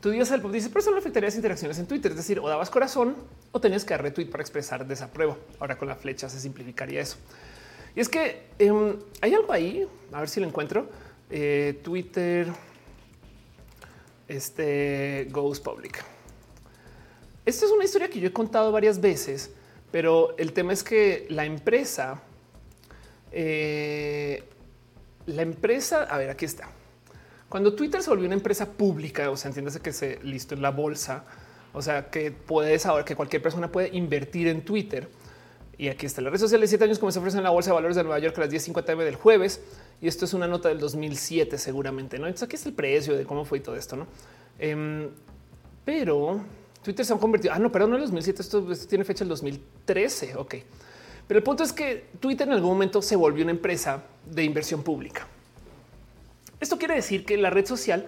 Tu 0.00 0.10
día 0.10 0.22
el 0.22 0.52
dice: 0.52 0.68
Pero 0.68 0.80
eso 0.80 0.90
no 0.90 0.98
afectaría 0.98 1.28
las 1.28 1.36
interacciones 1.36 1.78
en 1.78 1.86
Twitter. 1.86 2.10
Es 2.10 2.16
decir, 2.16 2.40
o 2.40 2.48
dabas 2.48 2.70
corazón 2.70 3.16
o 3.52 3.60
tenías 3.60 3.84
que 3.84 3.94
dar 3.94 4.02
retweet 4.02 4.26
para 4.26 4.42
expresar 4.42 4.86
desapruebo. 4.86 5.38
Ahora 5.60 5.78
con 5.78 5.88
la 5.88 5.94
flecha 5.94 6.28
se 6.28 6.40
simplificaría 6.40 7.00
eso. 7.00 7.16
Y 7.94 8.00
es 8.00 8.08
que 8.08 8.48
em, 8.58 8.96
hay 9.20 9.34
algo 9.34 9.52
ahí, 9.52 9.86
a 10.12 10.20
ver 10.20 10.28
si 10.28 10.40
lo 10.40 10.46
encuentro. 10.46 10.88
Eh, 11.30 11.80
Twitter, 11.82 12.48
este 14.28 15.28
goes 15.30 15.60
public. 15.60 16.04
Esta 17.46 17.66
es 17.66 17.70
una 17.70 17.84
historia 17.84 18.08
que 18.08 18.20
yo 18.20 18.28
he 18.28 18.32
contado 18.32 18.72
varias 18.72 19.00
veces 19.00 19.50
pero 19.94 20.36
el 20.38 20.52
tema 20.52 20.72
es 20.72 20.82
que 20.82 21.24
la 21.30 21.44
empresa, 21.44 22.20
eh, 23.30 24.42
la 25.26 25.42
empresa, 25.42 26.02
a 26.02 26.18
ver, 26.18 26.30
aquí 26.30 26.46
está. 26.46 26.68
Cuando 27.48 27.76
Twitter 27.76 28.02
se 28.02 28.10
volvió 28.10 28.26
una 28.26 28.34
empresa 28.34 28.72
pública, 28.72 29.30
o 29.30 29.36
sea, 29.36 29.50
entiéndase 29.50 29.78
que 29.78 29.92
se 29.92 30.18
listó 30.24 30.56
en 30.56 30.62
la 30.62 30.72
bolsa, 30.72 31.24
o 31.72 31.80
sea, 31.80 32.10
que 32.10 32.32
puedes 32.32 32.86
ahora 32.86 33.04
que 33.04 33.14
cualquier 33.14 33.40
persona 33.40 33.70
puede 33.70 33.90
invertir 33.96 34.48
en 34.48 34.64
Twitter. 34.64 35.08
Y 35.76 35.88
aquí 35.88 36.06
está 36.06 36.20
la 36.20 36.30
red 36.30 36.38
social 36.38 36.60
de 36.60 36.68
siete 36.68 36.84
años 36.84 36.98
como 36.98 37.10
se 37.10 37.18
ofrece 37.18 37.36
en 37.36 37.44
la 37.44 37.50
bolsa 37.50 37.70
de 37.70 37.74
valores 37.74 37.96
de 37.96 38.04
Nueva 38.04 38.18
York 38.18 38.36
a 38.38 38.42
las 38.42 38.50
10:50 38.50 39.04
del 39.04 39.16
jueves. 39.16 39.60
Y 40.00 40.08
esto 40.08 40.24
es 40.24 40.34
una 40.34 40.46
nota 40.46 40.68
del 40.68 40.78
2007 40.78 41.58
seguramente. 41.58 42.18
No, 42.18 42.26
entonces 42.26 42.46
aquí 42.46 42.56
está 42.56 42.68
el 42.68 42.74
precio 42.74 43.16
de 43.16 43.24
cómo 43.24 43.44
fue 43.44 43.60
todo 43.60 43.76
esto. 43.76 43.96
No, 43.96 44.06
em, 44.58 45.08
pero 45.84 46.40
Twitter 46.82 47.04
se 47.04 47.12
ha 47.12 47.16
convertido. 47.16 47.54
Ah, 47.54 47.58
no, 47.58 47.72
perdón, 47.72 47.90
no 47.90 47.96
en 47.96 48.02
el 48.02 48.06
2007. 48.08 48.42
Esto, 48.42 48.66
tiene 48.88 49.04
fecha 49.04 49.20
del 49.20 49.30
2013. 49.30 50.36
Ok, 50.36 50.54
pero 51.26 51.38
el 51.38 51.44
punto 51.44 51.64
es 51.64 51.72
que 51.72 52.06
Twitter 52.20 52.46
en 52.46 52.54
algún 52.54 52.70
momento 52.70 53.02
se 53.02 53.16
volvió 53.16 53.42
una 53.42 53.52
empresa 53.52 54.04
de 54.24 54.44
inversión 54.44 54.82
pública. 54.82 55.26
Esto 56.60 56.78
quiere 56.78 56.94
decir 56.94 57.24
que 57.24 57.36
la 57.36 57.50
red 57.50 57.66
social 57.66 58.06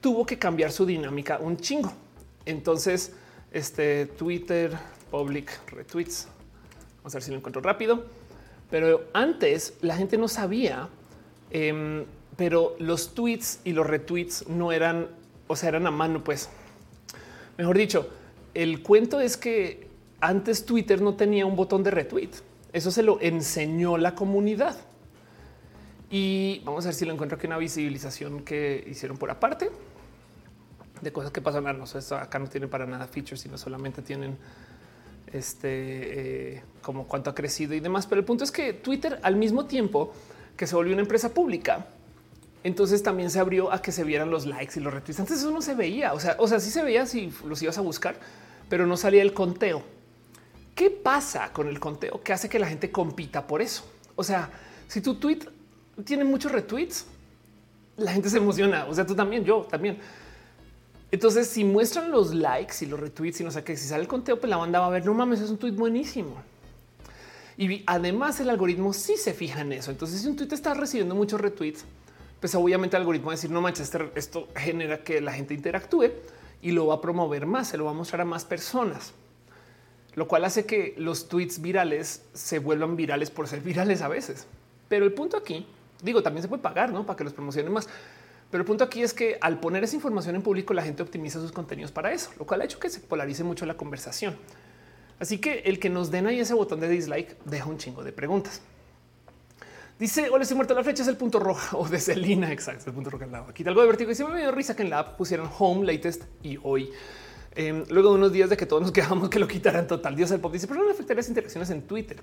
tuvo 0.00 0.26
que 0.26 0.38
cambiar 0.38 0.72
su 0.72 0.84
dinámica 0.84 1.38
un 1.38 1.56
chingo. 1.56 1.92
Entonces, 2.44 3.12
este 3.52 4.06
Twitter 4.06 4.72
public 5.10 5.50
retweets. 5.70 6.28
Vamos 7.04 7.14
a 7.14 7.18
ver 7.18 7.22
si 7.22 7.30
lo 7.30 7.36
encuentro 7.36 7.62
rápido. 7.62 8.06
Pero 8.70 9.04
antes 9.12 9.74
la 9.82 9.96
gente 9.96 10.18
no 10.18 10.26
sabía, 10.26 10.88
em, 11.50 12.06
pero 12.36 12.74
los 12.80 13.14
tweets 13.14 13.60
y 13.62 13.72
los 13.72 13.86
retweets 13.86 14.48
no 14.48 14.72
eran, 14.72 15.06
o 15.46 15.54
sea, 15.54 15.68
eran 15.68 15.86
a 15.86 15.92
mano, 15.92 16.24
pues 16.24 16.48
Mejor 17.56 17.78
dicho, 17.78 18.08
el 18.52 18.82
cuento 18.82 19.20
es 19.20 19.36
que 19.36 19.86
antes 20.20 20.64
Twitter 20.64 21.00
no 21.00 21.14
tenía 21.14 21.46
un 21.46 21.54
botón 21.54 21.82
de 21.82 21.90
retweet. 21.90 22.30
Eso 22.72 22.90
se 22.90 23.02
lo 23.02 23.20
enseñó 23.20 23.96
la 23.96 24.14
comunidad. 24.14 24.76
Y 26.10 26.62
vamos 26.64 26.84
a 26.84 26.88
ver 26.88 26.94
si 26.94 27.04
lo 27.04 27.12
encuentro 27.12 27.36
aquí 27.36 27.46
una 27.46 27.58
visibilización 27.58 28.44
que 28.44 28.84
hicieron 28.88 29.16
por 29.16 29.30
aparte 29.30 29.70
de 31.00 31.12
cosas 31.12 31.30
que 31.30 31.40
pasan. 31.40 31.64
No, 31.64 31.84
acá 32.16 32.38
no 32.38 32.48
tienen 32.48 32.68
para 32.68 32.86
nada 32.86 33.06
features, 33.06 33.40
sino 33.40 33.56
solamente 33.56 34.02
tienen 34.02 34.36
este 35.34 36.54
eh, 36.54 36.62
como 36.82 37.06
cuánto 37.06 37.30
ha 37.30 37.34
crecido 37.34 37.74
y 37.74 37.80
demás. 37.80 38.06
Pero 38.06 38.20
el 38.20 38.24
punto 38.24 38.44
es 38.44 38.50
que 38.50 38.72
Twitter, 38.72 39.18
al 39.22 39.36
mismo 39.36 39.66
tiempo 39.66 40.12
que 40.56 40.66
se 40.66 40.76
volvió 40.76 40.92
una 40.92 41.02
empresa 41.02 41.34
pública, 41.34 41.86
entonces 42.62 43.02
también 43.02 43.30
se 43.30 43.40
abrió 43.40 43.72
a 43.72 43.82
que 43.82 43.92
se 43.92 44.04
vieran 44.04 44.30
los 44.30 44.46
likes 44.46 44.78
y 44.78 44.82
los 44.82 44.94
retweets. 44.94 45.20
Antes 45.20 45.38
eso 45.38 45.50
no 45.50 45.60
se 45.60 45.74
veía. 45.74 46.14
O 46.14 46.20
sea, 46.20 46.36
o 46.38 46.48
sea, 46.48 46.60
sí 46.60 46.70
se 46.70 46.82
veía 46.82 47.06
si 47.06 47.32
los 47.46 47.60
ibas 47.62 47.76
a 47.76 47.82
buscar, 47.82 48.16
pero 48.68 48.86
no 48.86 48.96
salía 48.96 49.22
el 49.22 49.34
conteo. 49.34 49.82
¿Qué 50.74 50.90
pasa 50.90 51.52
con 51.52 51.68
el 51.68 51.78
conteo 51.78 52.22
que 52.22 52.32
hace 52.32 52.48
que 52.48 52.58
la 52.58 52.66
gente 52.66 52.90
compita 52.90 53.46
por 53.46 53.60
eso? 53.60 53.84
O 54.16 54.24
sea, 54.24 54.50
si 54.88 55.00
tu 55.00 55.16
tweet 55.16 55.40
tiene 56.04 56.24
muchos 56.24 56.52
retweets, 56.52 57.06
la 57.96 58.12
gente 58.12 58.28
se 58.30 58.38
emociona. 58.38 58.86
O 58.86 58.94
sea, 58.94 59.06
tú 59.06 59.14
también, 59.14 59.44
yo 59.44 59.66
también. 59.70 59.98
Entonces, 61.14 61.46
si 61.46 61.62
muestran 61.62 62.10
los 62.10 62.34
likes 62.34 62.74
y 62.80 62.86
los 62.86 62.98
retweets 62.98 63.40
y 63.40 63.44
no 63.44 63.52
sé 63.52 63.62
qué, 63.62 63.76
si 63.76 63.86
sale 63.86 64.02
el 64.02 64.08
conteo, 64.08 64.40
pues 64.40 64.50
la 64.50 64.56
banda 64.56 64.80
va 64.80 64.86
a 64.86 64.90
ver, 64.90 65.06
no 65.06 65.14
mames, 65.14 65.40
es 65.40 65.48
un 65.48 65.58
tweet 65.58 65.70
buenísimo. 65.70 66.42
Y 67.56 67.84
además 67.86 68.40
el 68.40 68.50
algoritmo 68.50 68.92
sí 68.92 69.16
se 69.16 69.32
fija 69.32 69.60
en 69.60 69.72
eso. 69.74 69.92
Entonces, 69.92 70.22
si 70.22 70.26
un 70.26 70.34
tweet 70.34 70.48
está 70.50 70.74
recibiendo 70.74 71.14
muchos 71.14 71.40
retweets, 71.40 71.84
pues 72.40 72.56
obviamente 72.56 72.96
el 72.96 73.02
algoritmo 73.02 73.28
va 73.28 73.34
a 73.34 73.36
decir, 73.36 73.52
no 73.52 73.60
manches, 73.60 73.94
este, 73.94 74.10
esto 74.16 74.48
genera 74.56 75.04
que 75.04 75.20
la 75.20 75.32
gente 75.32 75.54
interactúe 75.54 76.10
y 76.60 76.72
lo 76.72 76.88
va 76.88 76.96
a 76.96 77.00
promover 77.00 77.46
más, 77.46 77.68
se 77.68 77.76
lo 77.76 77.84
va 77.84 77.92
a 77.92 77.94
mostrar 77.94 78.22
a 78.22 78.24
más 78.24 78.44
personas. 78.44 79.12
Lo 80.16 80.26
cual 80.26 80.44
hace 80.44 80.66
que 80.66 80.96
los 80.98 81.28
tweets 81.28 81.62
virales 81.62 82.24
se 82.32 82.58
vuelvan 82.58 82.96
virales 82.96 83.30
por 83.30 83.46
ser 83.46 83.60
virales 83.62 84.02
a 84.02 84.08
veces. 84.08 84.48
Pero 84.88 85.04
el 85.04 85.12
punto 85.12 85.36
aquí, 85.36 85.64
digo, 86.02 86.24
también 86.24 86.42
se 86.42 86.48
puede 86.48 86.60
pagar, 86.60 86.92
¿no? 86.92 87.06
Para 87.06 87.16
que 87.16 87.22
los 87.22 87.32
promocionen 87.32 87.72
más. 87.72 87.88
Pero 88.54 88.62
el 88.62 88.66
punto 88.66 88.84
aquí 88.84 89.02
es 89.02 89.12
que 89.12 89.36
al 89.40 89.58
poner 89.58 89.82
esa 89.82 89.96
información 89.96 90.36
en 90.36 90.42
público, 90.42 90.74
la 90.74 90.84
gente 90.84 91.02
optimiza 91.02 91.40
sus 91.40 91.50
contenidos 91.50 91.90
para 91.90 92.12
eso, 92.12 92.30
lo 92.38 92.46
cual 92.46 92.60
ha 92.60 92.64
hecho 92.64 92.78
que 92.78 92.88
se 92.88 93.00
polarice 93.00 93.42
mucho 93.42 93.66
la 93.66 93.74
conversación. 93.76 94.36
Así 95.18 95.38
que 95.38 95.62
el 95.64 95.80
que 95.80 95.90
nos 95.90 96.12
den 96.12 96.28
ahí 96.28 96.38
ese 96.38 96.54
botón 96.54 96.78
de 96.78 96.88
dislike 96.88 97.36
deja 97.46 97.66
un 97.66 97.78
chingo 97.78 98.04
de 98.04 98.12
preguntas. 98.12 98.62
Dice, 99.98 100.30
hola, 100.30 100.42
estoy 100.42 100.54
muerto. 100.54 100.72
La 100.72 100.84
flecha 100.84 101.02
es 101.02 101.08
el 101.08 101.16
punto 101.16 101.40
rojo 101.40 101.78
o 101.80 101.88
de 101.88 101.98
Selina. 101.98 102.52
Exacto, 102.52 102.84
el 102.86 102.94
punto 102.94 103.10
rojo 103.10 103.24
al 103.24 103.32
lado. 103.32 103.46
Aquí 103.48 103.64
algo 103.66 103.80
de 103.80 103.88
vertigo 103.88 104.12
y 104.12 104.14
se 104.14 104.24
me 104.24 104.38
dio 104.38 104.52
risa 104.52 104.76
que 104.76 104.84
en 104.84 104.90
la 104.90 105.00
app 105.00 105.16
pusieran 105.16 105.50
home, 105.58 105.84
latest 105.84 106.22
y 106.44 106.56
hoy. 106.62 106.92
Em, 107.56 107.82
luego 107.90 108.10
de 108.10 108.14
unos 108.14 108.32
días 108.32 108.50
de 108.50 108.56
que 108.56 108.66
todos 108.66 108.82
nos 108.82 108.92
quejamos 108.92 109.30
que 109.30 109.40
lo 109.40 109.48
quitaran 109.48 109.88
total. 109.88 110.14
Dios 110.14 110.30
el 110.30 110.38
pop 110.38 110.52
dice, 110.52 110.68
pero 110.68 110.80
no 110.80 110.92
afectaría 110.92 111.16
las 111.16 111.28
interacciones 111.28 111.70
en 111.70 111.82
Twitter. 111.82 112.22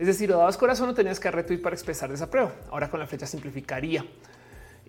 Es 0.00 0.08
decir, 0.08 0.32
o 0.32 0.36
dabas 0.36 0.56
corazón 0.56 0.88
o 0.88 0.94
tenías 0.94 1.20
que 1.20 1.30
retweet 1.30 1.62
para 1.62 1.76
expresar 1.76 2.10
desapruebo. 2.10 2.50
Ahora 2.72 2.90
con 2.90 2.98
la 2.98 3.06
flecha 3.06 3.28
simplificaría. 3.28 4.04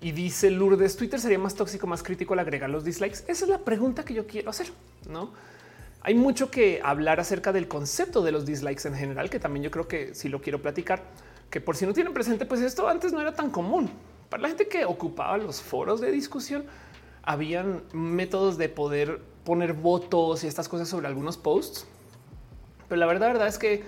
Y 0.02 0.12
dice 0.14 0.50
Lourdes, 0.50 0.98
Twitter 0.98 1.20
sería 1.20 1.38
más 1.38 1.54
tóxico, 1.54 1.86
más 1.86 2.02
crítico 2.02 2.34
al 2.34 2.40
agregar 2.40 2.72
los 2.72 2.84
dislikes. 2.84 3.20
Esa 3.28 3.46
es 3.46 3.48
la 3.48 3.60
pregunta 3.60 4.04
que 4.04 4.16
yo 4.16 4.26
quiero 4.26 4.50
hacer, 4.50 4.72
¿no? 5.08 5.32
Hay 6.02 6.16
mucho 6.16 6.50
que 6.50 6.82
hablar 6.84 7.20
acerca 7.20 7.54
del 7.54 7.68
concepto 7.68 8.24
de 8.24 8.32
los 8.32 8.44
dislikes 8.44 8.88
en 8.88 8.96
general, 8.96 9.30
que 9.30 9.40
también 9.40 9.64
yo 9.64 9.70
creo 9.70 9.88
que 9.88 10.16
si 10.16 10.30
lo 10.30 10.42
quiero 10.42 10.60
platicar, 10.60 11.04
que 11.52 11.62
por 11.62 11.78
si 11.78 11.86
no 11.86 11.94
tienen 11.94 12.14
presente, 12.14 12.48
pues 12.48 12.62
esto 12.62 12.88
antes 12.88 13.14
no 13.14 13.22
era 13.22 13.36
tan 13.36 13.52
común. 13.52 13.92
Para 14.30 14.42
la 14.42 14.48
gente 14.48 14.68
que 14.68 14.86
ocupaba 14.86 15.38
los 15.38 15.62
foros 15.62 16.02
de 16.02 16.12
discusión, 16.12 16.66
habían 17.22 17.84
métodos 17.94 18.58
de 18.58 18.70
poder 18.70 19.22
poner 19.44 19.74
votos 19.74 20.44
y 20.44 20.48
estas 20.48 20.68
cosas 20.68 20.90
sobre 20.90 21.06
algunos 21.06 21.38
posts. 21.38 21.86
Pero 22.90 22.98
la 23.00 23.06
verdad, 23.06 23.28
verdad 23.28 23.48
es 23.48 23.60
que 23.60 23.84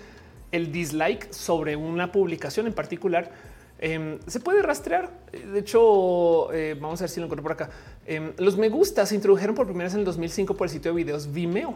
el 0.51 0.71
dislike 0.71 1.33
sobre 1.33 1.75
una 1.75 2.11
publicación 2.11 2.67
en 2.67 2.73
particular 2.73 3.31
Em, 3.79 4.19
se 4.27 4.39
puede 4.39 4.61
rastrear. 4.61 5.09
De 5.31 5.59
hecho, 5.59 6.51
eh, 6.53 6.75
vamos 6.79 7.01
a 7.01 7.03
ver 7.03 7.09
si 7.09 7.19
lo 7.19 7.25
encuentro 7.25 7.43
por 7.43 7.51
acá. 7.51 7.69
Em, 8.05 8.33
los 8.37 8.57
me 8.57 8.69
gusta 8.69 9.05
se 9.05 9.15
introdujeron 9.15 9.55
por 9.55 9.65
primera 9.65 9.85
vez 9.85 9.93
en 9.93 9.99
el 9.99 10.05
2005 10.05 10.55
por 10.55 10.67
el 10.67 10.71
sitio 10.71 10.91
de 10.91 11.03
videos 11.03 11.31
Vimeo. 11.31 11.75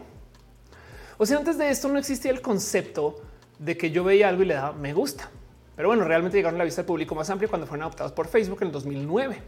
O 1.18 1.26
sea, 1.26 1.38
antes 1.38 1.58
de 1.58 1.68
esto 1.68 1.88
no 1.88 1.98
existía 1.98 2.30
el 2.30 2.40
concepto 2.40 3.20
de 3.58 3.76
que 3.76 3.90
yo 3.90 4.04
veía 4.04 4.28
algo 4.28 4.42
y 4.42 4.46
le 4.46 4.54
daba 4.54 4.72
me 4.72 4.92
gusta. 4.94 5.28
Pero 5.76 5.88
bueno, 5.88 6.04
realmente 6.04 6.36
llegaron 6.36 6.56
a 6.56 6.58
la 6.58 6.64
vista 6.64 6.82
del 6.82 6.86
público 6.86 7.14
más 7.14 7.28
amplio 7.30 7.48
cuando 7.48 7.66
fueron 7.66 7.82
adoptados 7.82 8.12
por 8.12 8.26
Facebook 8.26 8.58
en 8.62 8.68
el 8.68 8.72
2009. 8.72 9.42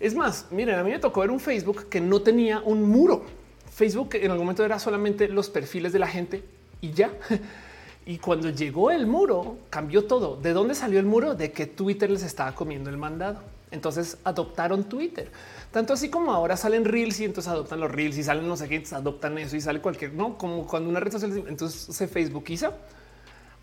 Es 0.00 0.14
más, 0.14 0.46
miren, 0.50 0.78
a 0.78 0.84
mí 0.84 0.90
me 0.90 0.98
tocó 0.98 1.20
ver 1.20 1.30
un 1.30 1.40
Facebook 1.40 1.88
que 1.88 2.00
no 2.00 2.22
tenía 2.22 2.60
un 2.60 2.82
muro. 2.82 3.24
Facebook 3.70 4.10
en 4.14 4.30
algún 4.30 4.46
momento 4.46 4.64
era 4.64 4.78
solamente 4.78 5.28
los 5.28 5.50
perfiles 5.50 5.92
de 5.92 5.98
la 5.98 6.06
gente 6.06 6.44
y 6.80 6.92
ya. 6.92 7.12
Y 8.06 8.18
cuando 8.18 8.50
llegó 8.50 8.90
el 8.90 9.06
muro, 9.06 9.56
cambió 9.70 10.04
todo. 10.06 10.36
¿De 10.36 10.52
dónde 10.52 10.74
salió 10.74 10.98
el 10.98 11.06
muro? 11.06 11.34
De 11.34 11.52
que 11.52 11.66
Twitter 11.66 12.10
les 12.10 12.22
estaba 12.22 12.54
comiendo 12.54 12.90
el 12.90 12.98
mandado. 12.98 13.40
Entonces 13.70 14.18
adoptaron 14.24 14.84
Twitter. 14.84 15.30
Tanto 15.72 15.94
así 15.94 16.08
como 16.08 16.32
ahora 16.32 16.56
salen 16.56 16.84
reels 16.84 17.18
y 17.18 17.24
entonces 17.24 17.50
adoptan 17.50 17.80
los 17.80 17.90
reels 17.90 18.16
y 18.16 18.22
salen 18.22 18.46
no 18.46 18.56
sé 18.56 18.84
adoptan 18.92 19.36
eso 19.38 19.56
y 19.56 19.60
sale 19.60 19.80
cualquier, 19.80 20.12
no 20.12 20.38
como 20.38 20.66
cuando 20.66 20.88
una 20.88 21.00
red 21.00 21.10
social 21.10 21.44
entonces 21.48 21.96
se 21.96 22.06
Facebook 22.06 22.44
hizo 22.48 22.72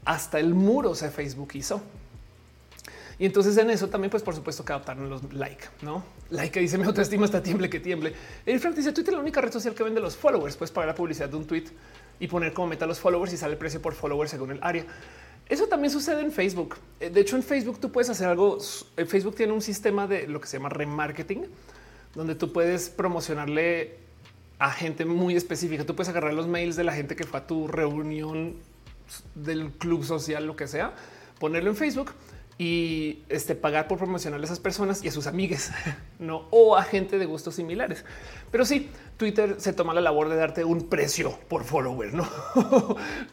hasta 0.03 0.39
el 0.39 0.53
muro 0.53 0.95
se 0.95 1.09
Facebook 1.09 1.51
hizo. 1.53 1.81
Y 3.17 3.25
entonces 3.25 3.55
en 3.57 3.69
eso 3.69 3.87
también, 3.87 4.09
pues 4.09 4.23
por 4.23 4.35
supuesto 4.35 4.65
que 4.65 4.73
adoptaron 4.73 5.09
los 5.09 5.31
like, 5.31 5.63
no 5.83 6.03
like 6.31 6.51
que 6.51 6.59
dice 6.59 6.77
mi 6.77 6.85
autoestima 6.85 7.25
está 7.25 7.41
tiemble 7.41 7.69
que 7.69 7.79
tiemble. 7.79 8.13
El 8.45 8.59
Frank 8.59 8.75
dice 8.75 8.91
Twitter 8.91 9.13
la 9.13 9.19
única 9.19 9.39
red 9.39 9.53
social 9.53 9.73
que 9.75 9.83
vende 9.83 10.01
los 10.01 10.17
followers. 10.17 10.57
Puedes 10.57 10.71
pagar 10.71 10.89
la 10.89 10.95
publicidad 10.95 11.29
de 11.29 11.37
un 11.37 11.45
tweet 11.45 11.65
y 12.21 12.27
poner 12.27 12.53
como 12.53 12.67
meta 12.67 12.85
los 12.85 12.99
followers 12.99 13.33
y 13.33 13.37
sale 13.37 13.53
el 13.53 13.57
precio 13.57 13.81
por 13.81 13.95
follower 13.95 14.29
según 14.29 14.51
el 14.51 14.59
área. 14.61 14.85
Eso 15.49 15.67
también 15.67 15.91
sucede 15.91 16.21
en 16.21 16.31
Facebook. 16.31 16.77
Eh, 16.99 17.09
de 17.09 17.19
hecho, 17.19 17.35
en 17.35 17.41
Facebook 17.41 17.79
tú 17.79 17.91
puedes 17.91 18.09
hacer 18.11 18.27
algo. 18.27 18.59
Facebook 19.07 19.35
tiene 19.35 19.51
un 19.51 19.61
sistema 19.61 20.05
de 20.05 20.27
lo 20.27 20.39
que 20.39 20.47
se 20.47 20.57
llama 20.57 20.69
remarketing, 20.69 21.47
donde 22.13 22.35
tú 22.35 22.53
puedes 22.53 22.89
promocionarle 22.89 23.97
a 24.59 24.69
gente 24.69 25.03
muy 25.03 25.35
específica. 25.35 25.83
Tú 25.83 25.95
puedes 25.95 26.09
agarrar 26.09 26.35
los 26.35 26.47
mails 26.47 26.75
de 26.75 26.83
la 26.83 26.93
gente 26.93 27.15
que 27.15 27.23
fue 27.23 27.39
a 27.39 27.47
tu 27.47 27.67
reunión 27.67 28.55
del 29.33 29.71
club 29.71 30.05
social, 30.05 30.45
lo 30.45 30.55
que 30.55 30.67
sea, 30.67 30.93
ponerlo 31.39 31.71
en 31.71 31.75
Facebook 31.75 32.11
y 32.61 33.23
este, 33.27 33.55
pagar 33.55 33.87
por 33.87 33.97
promocionar 33.97 34.39
a 34.39 34.43
esas 34.43 34.59
personas 34.59 35.03
y 35.03 35.07
a 35.07 35.11
sus 35.11 35.25
amigues, 35.25 35.71
no 36.19 36.45
o 36.51 36.77
a 36.77 36.83
gente 36.83 37.17
de 37.17 37.25
gustos 37.25 37.55
similares. 37.55 38.05
Pero 38.51 38.65
sí, 38.65 38.91
Twitter 39.17 39.55
se 39.57 39.73
toma 39.73 39.95
la 39.95 40.01
labor 40.01 40.29
de 40.29 40.35
darte 40.35 40.63
un 40.63 40.87
precio 40.87 41.39
por 41.47 41.63
follower, 41.63 42.13
no? 42.13 42.29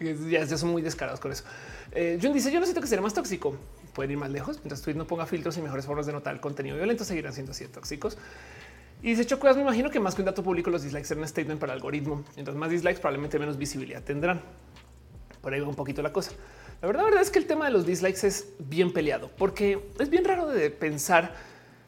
ya, 0.30 0.46
son 0.56 0.70
muy 0.70 0.80
descarados 0.80 1.20
con 1.20 1.30
eso. 1.30 1.44
Eh, 1.92 2.18
Jun 2.22 2.32
dice: 2.32 2.50
Yo 2.50 2.58
no 2.58 2.64
siento 2.64 2.80
que 2.80 2.86
sea 2.86 2.98
más 3.02 3.12
tóxico. 3.12 3.54
Pueden 3.92 4.12
ir 4.12 4.16
más 4.16 4.30
lejos 4.30 4.60
mientras 4.60 4.80
Twitter 4.80 4.96
no 4.96 5.06
ponga 5.06 5.26
filtros 5.26 5.58
y 5.58 5.60
mejores 5.60 5.84
formas 5.84 6.06
de 6.06 6.14
notar 6.14 6.32
el 6.32 6.40
contenido 6.40 6.76
violento, 6.76 7.04
seguirán 7.04 7.34
siendo 7.34 7.52
así 7.52 7.66
tóxicos. 7.68 8.16
Y 9.02 9.10
dice 9.10 9.26
Chocuas, 9.26 9.56
me 9.56 9.62
imagino 9.62 9.90
que 9.90 10.00
más 10.00 10.14
que 10.14 10.22
un 10.22 10.26
dato 10.26 10.42
público, 10.42 10.70
los 10.70 10.84
dislikes 10.84 11.06
serán 11.06 11.20
un 11.20 11.28
statement 11.28 11.60
para 11.60 11.74
algoritmo. 11.74 12.24
Mientras 12.34 12.56
más 12.56 12.70
dislikes, 12.70 13.00
probablemente 13.00 13.38
menos 13.38 13.58
visibilidad 13.58 14.02
tendrán. 14.02 14.40
Por 15.42 15.52
ahí 15.52 15.60
va 15.60 15.68
un 15.68 15.74
poquito 15.74 16.00
la 16.00 16.14
cosa. 16.14 16.32
La 16.80 16.86
verdad, 16.86 17.04
verdad 17.04 17.22
es 17.22 17.30
que 17.30 17.40
el 17.40 17.46
tema 17.46 17.64
de 17.64 17.72
los 17.72 17.86
dislikes 17.86 18.24
es 18.24 18.50
bien 18.60 18.92
peleado 18.92 19.30
porque 19.36 19.90
es 19.98 20.10
bien 20.10 20.24
raro 20.24 20.46
de 20.46 20.70
pensar 20.70 21.34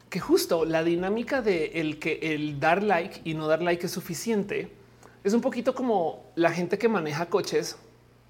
que 0.09 0.19
justo 0.19 0.65
la 0.65 0.83
dinámica 0.83 1.41
de 1.41 1.67
el 1.75 1.97
que 1.97 2.19
el 2.21 2.59
dar 2.59 2.83
like 2.83 3.21
y 3.23 3.33
no 3.33 3.47
dar 3.47 3.61
like 3.61 3.85
es 3.85 3.91
suficiente 3.93 4.69
es 5.23 5.33
un 5.33 5.39
poquito 5.39 5.73
como 5.73 6.31
la 6.35 6.51
gente 6.51 6.77
que 6.77 6.89
maneja 6.89 7.27
coches, 7.27 7.77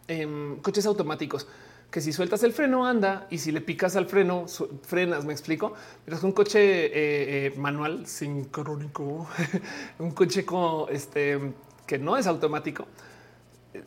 em, 0.07 0.57
coches 0.57 0.85
automáticos, 0.85 1.47
que 1.89 1.99
si 1.99 2.13
sueltas 2.13 2.43
el 2.43 2.53
freno 2.53 2.85
anda 2.85 3.27
y 3.29 3.39
si 3.39 3.51
le 3.51 3.61
picas 3.61 3.95
al 3.95 4.05
freno 4.05 4.45
frenas. 4.83 5.25
Me 5.25 5.33
explico. 5.33 5.73
Pero 6.05 6.17
es 6.17 6.23
un 6.23 6.31
coche 6.31 6.59
eh, 6.59 6.91
eh, 7.47 7.53
manual 7.57 8.05
sincrónico, 8.07 9.27
un 9.99 10.11
coche 10.11 10.45
con 10.45 10.93
este 10.93 11.39
que 11.87 11.97
no 11.97 12.17
es 12.17 12.27
automático 12.27 12.87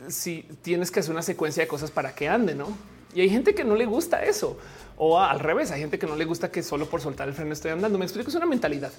si 0.08 0.42
tienes 0.62 0.90
que 0.90 1.00
hacer 1.00 1.12
una 1.12 1.22
secuencia 1.22 1.62
de 1.62 1.68
cosas 1.68 1.90
para 1.90 2.14
que 2.14 2.28
ande, 2.28 2.54
¿no? 2.54 2.68
Y 3.14 3.20
hay 3.20 3.30
gente 3.30 3.54
que 3.54 3.64
no 3.64 3.76
le 3.76 3.86
gusta 3.86 4.24
eso. 4.24 4.58
O 4.96 5.20
al 5.20 5.40
revés, 5.40 5.70
hay 5.70 5.80
gente 5.80 5.98
que 5.98 6.06
no 6.06 6.16
le 6.16 6.24
gusta 6.24 6.50
que 6.50 6.62
solo 6.62 6.86
por 6.86 7.00
soltar 7.00 7.28
el 7.28 7.34
freno 7.34 7.52
estoy 7.52 7.70
andando. 7.70 7.98
Me 7.98 8.04
explico, 8.04 8.28
es 8.28 8.34
una 8.34 8.46
mentalidad. 8.46 8.92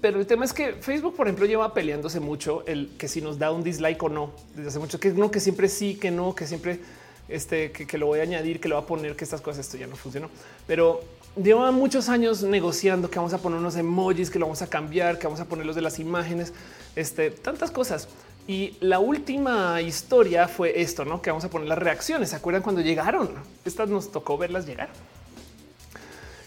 Pero 0.00 0.18
el 0.18 0.26
tema 0.26 0.44
es 0.44 0.52
que 0.52 0.74
Facebook, 0.74 1.16
por 1.16 1.26
ejemplo, 1.26 1.46
lleva 1.46 1.72
peleándose 1.72 2.20
mucho 2.20 2.64
el 2.66 2.90
que 2.98 3.08
si 3.08 3.20
nos 3.20 3.38
da 3.38 3.50
un 3.50 3.62
dislike 3.62 4.02
o 4.02 4.08
no, 4.08 4.32
desde 4.54 4.68
hace 4.68 4.78
mucho, 4.78 5.00
que 5.00 5.10
no, 5.12 5.30
que 5.30 5.40
siempre 5.40 5.68
sí, 5.68 5.94
que 5.94 6.10
no, 6.10 6.34
que 6.34 6.46
siempre 6.46 6.80
este, 7.28 7.70
que, 7.72 7.98
lo 7.98 8.06
voy 8.06 8.20
a 8.20 8.22
añadir, 8.22 8.60
que 8.60 8.68
lo 8.68 8.74
va 8.74 8.82
a 8.82 8.86
poner, 8.86 9.16
que 9.16 9.24
estas 9.24 9.40
cosas, 9.40 9.66
esto 9.66 9.78
ya 9.78 9.86
no 9.86 9.96
funcionó. 9.96 10.28
Pero 10.66 11.02
lleva 11.40 11.70
muchos 11.70 12.08
años 12.08 12.42
negociando 12.42 13.08
que 13.10 13.18
vamos 13.18 13.32
a 13.32 13.38
poner 13.38 13.58
unos 13.58 13.76
emojis, 13.76 14.30
que 14.30 14.38
lo 14.38 14.46
vamos 14.46 14.62
a 14.62 14.68
cambiar, 14.68 15.18
que 15.18 15.26
vamos 15.26 15.40
a 15.40 15.44
poner 15.46 15.64
los 15.64 15.76
de 15.76 15.82
las 15.82 15.98
imágenes, 15.98 16.52
este, 16.96 17.30
tantas 17.30 17.70
cosas. 17.70 18.08
Y 18.46 18.76
la 18.80 18.98
última 18.98 19.80
historia 19.80 20.48
fue 20.48 20.80
esto, 20.80 21.04
¿no? 21.04 21.22
Que 21.22 21.30
vamos 21.30 21.44
a 21.44 21.50
poner 21.50 21.68
las 21.68 21.78
reacciones. 21.78 22.30
¿Se 22.30 22.36
acuerdan 22.36 22.62
cuando 22.62 22.80
llegaron? 22.80 23.30
Estas 23.64 23.88
nos 23.88 24.10
tocó 24.10 24.36
verlas 24.36 24.66
llegar. 24.66 24.88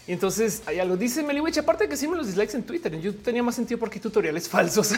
Y 0.06 0.12
entonces 0.12 0.62
hay 0.66 0.80
algo 0.80 0.96
dice 0.96 1.22
Meliwich, 1.22 1.58
aparte 1.58 1.84
de 1.84 1.90
que 1.90 1.96
sí 1.96 2.06
me 2.06 2.16
los 2.16 2.26
dislikes 2.26 2.54
en 2.54 2.62
Twitter, 2.62 3.00
yo 3.00 3.14
tenía 3.14 3.42
más 3.42 3.54
sentido 3.54 3.80
porque 3.80 3.98
tutoriales 3.98 4.48
falsos 4.50 4.92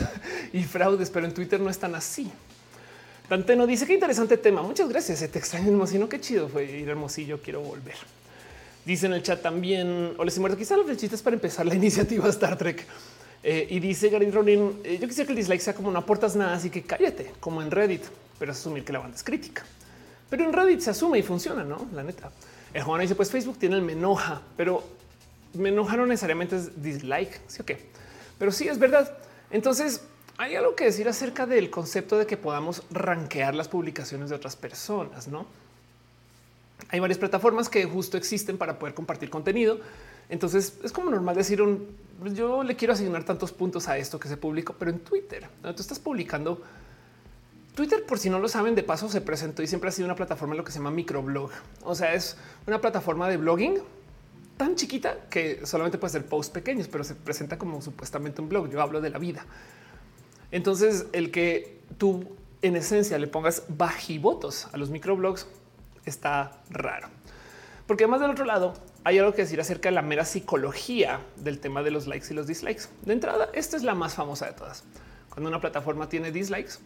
y 0.53 0.65
fraudes, 0.65 1.11
pero 1.11 1.27
en 1.27 1.35
Twitter 1.35 1.61
no 1.61 1.71
están 1.71 1.95
así. 1.95 2.31
Dante 3.29 3.57
no 3.57 3.67
dice 3.67 3.87
qué 3.87 3.95
interesante 3.95 4.37
tema. 4.37 4.63
Muchas 4.63 4.89
gracias. 4.89 5.19
Te 5.31 5.39
extraño 5.39 5.69
hermosino. 5.69 6.09
Qué 6.09 6.21
chido 6.21 6.49
fue 6.49 6.65
ir 6.65 6.89
hermosillo. 6.89 7.41
Quiero 7.43 7.61
volver. 7.61 7.97
Dice 8.85 9.07
en 9.07 9.15
el 9.15 9.23
chat 9.23 9.43
también. 9.43 10.15
O 10.17 10.25
les 10.25 10.39
muerto. 10.39 10.57
Quizá 10.57 10.77
los 10.77 10.87
flechitas 10.87 11.23
para 11.23 11.35
empezar 11.35 11.67
la 11.67 11.75
iniciativa 11.83 12.29
Star 12.29 12.57
Trek. 12.57 12.87
Eh, 13.43 13.67
y 13.71 13.81
dice 13.81 14.09
Gary 14.09 14.31
Ronin, 14.31 14.81
eh, 14.83 14.99
yo 15.01 15.07
quisiera 15.07 15.27
que 15.27 15.33
el 15.33 15.37
dislike 15.37 15.61
sea 15.61 15.75
como 15.75 15.91
no 15.91 15.99
aportas 15.99 16.35
nada, 16.35 16.55
así 16.55 16.71
que 16.71 16.83
cállate, 16.83 17.33
como 17.41 17.63
en 17.63 17.71
Reddit, 17.71 18.03
pero 18.39 18.53
asumir 18.53 18.85
que 18.85 18.93
la 18.93 18.99
banda 18.99 19.17
es 19.17 19.23
crítica. 19.23 19.65
Pero 20.29 20.45
en 20.45 20.53
Reddit 20.53 20.81
se 20.81 20.91
asume 20.91 21.19
y 21.19 21.23
funciona, 21.23 21.63
¿no? 21.63 21.87
La 21.93 22.03
neta. 22.03 22.31
El 22.75 22.83
Juan 22.83 23.01
dice, 23.01 23.15
pues 23.15 23.31
Facebook 23.31 23.59
tiene 23.59 23.77
el 23.77 23.83
me 23.83 23.93
enoja, 23.93 24.43
pero 24.57 24.83
me 25.55 25.69
enoja 25.69 25.97
no 25.97 26.07
necesariamente 26.07 26.57
es 26.57 26.83
dislike, 26.83 27.41
¿sí 27.47 27.63
o 27.63 27.65
qué? 27.65 27.79
Pero 28.39 28.51
sí 28.51 28.69
es 28.69 28.79
verdad. 28.79 29.17
Entonces, 29.51 30.03
hay 30.39 30.57
algo 30.57 30.75
que 30.75 30.85
decir 30.85 31.09
acerca 31.09 31.47
del 31.47 31.71
concepto 31.71 32.19
de 32.19 32.27
que 32.27 32.37
podamos 32.37 32.83
rankear 32.91 33.55
las 33.55 33.69
publicaciones 33.69 34.29
de 34.29 34.37
otras 34.37 34.57
personas, 34.57 35.29
¿no? 35.29 35.47
hay 36.89 37.01
varias 37.01 37.19
plataformas 37.19 37.69
que 37.69 37.85
justo 37.85 38.17
existen 38.17 38.59
para 38.59 38.79
poder 38.79 38.95
compartir 38.95 39.31
contenido. 39.31 39.81
Entonces 40.29 40.79
es 40.83 40.93
como 40.93 41.11
normal 41.11 41.37
decir 41.37 41.63
yo 42.35 42.63
le 42.63 42.77
quiero 42.77 42.95
asignar 42.95 43.25
tantos 43.25 43.53
puntos 43.53 43.89
a 43.89 43.99
esto 43.99 44.19
que 44.19 44.29
se 44.29 44.37
publicó, 44.37 44.75
pero 44.79 44.91
en 44.91 45.01
Twitter 45.01 45.49
¿no? 45.63 45.75
tú 45.75 45.83
estás 45.83 45.99
publicando. 45.99 46.63
Twitter, 47.75 48.05
por 48.07 48.19
si 48.19 48.31
no 48.31 48.39
lo 48.39 48.49
saben, 48.49 48.75
de 48.75 48.83
paso 48.83 49.09
se 49.11 49.21
presentó 49.21 49.63
y 49.63 49.67
siempre 49.67 49.91
ha 49.91 49.93
sido 49.93 50.07
una 50.07 50.17
plataforma 50.17 50.55
lo 50.55 50.65
que 50.65 50.73
se 50.73 50.79
llama 50.79 50.91
microblog. 50.91 51.51
O 51.85 51.95
sea, 51.95 52.15
es 52.15 52.39
una 52.67 52.81
plataforma 52.81 53.29
de 53.29 53.37
blogging 53.37 53.79
tan 54.57 54.77
chiquita 54.77 55.29
que 55.29 55.67
solamente 55.67 55.99
puede 55.99 56.13
ser 56.13 56.25
posts 56.25 56.51
pequeños, 56.51 56.89
pero 56.89 57.05
se 57.05 57.15
presenta 57.15 57.59
como 57.59 57.83
supuestamente 57.83 58.41
un 58.41 58.49
blog. 58.49 58.71
Yo 58.71 58.81
hablo 58.81 59.03
de 59.03 59.11
la 59.11 59.19
vida. 59.19 59.45
Entonces, 60.51 61.07
el 61.13 61.31
que 61.31 61.81
tú 61.99 62.25
en 62.63 62.77
esencia 62.77 63.19
le 63.19 63.27
pongas 63.27 63.65
bajivotos 63.69 64.69
a 64.73 64.79
los 64.79 64.89
microblogs 64.89 65.47
está 66.07 66.63
raro. 66.71 67.09
Porque 67.87 68.05
además 68.05 68.21
del 68.21 68.31
otro 68.31 68.47
lado, 68.47 68.75
hay 69.07 69.21
algo 69.21 69.33
que 69.35 69.43
decir 69.43 69.61
acerca 69.61 69.89
de 69.89 69.95
la 69.95 70.03
mera 70.03 70.25
psicología 70.25 71.21
del 71.37 71.61
tema 71.61 71.85
de 71.85 71.93
los 71.93 72.09
likes 72.09 72.27
y 72.31 72.35
los 72.35 72.49
dislikes. 72.49 72.87
De 73.03 73.13
entrada, 73.13 73.51
esta 73.53 73.77
es 73.77 73.85
la 73.85 73.95
más 73.95 74.15
famosa 74.15 74.47
de 74.47 74.55
todas. 74.55 74.83
Cuando 75.29 75.49
una 75.49 75.61
plataforma 75.61 76.09
tiene 76.09 76.33
dislikes, 76.33 76.81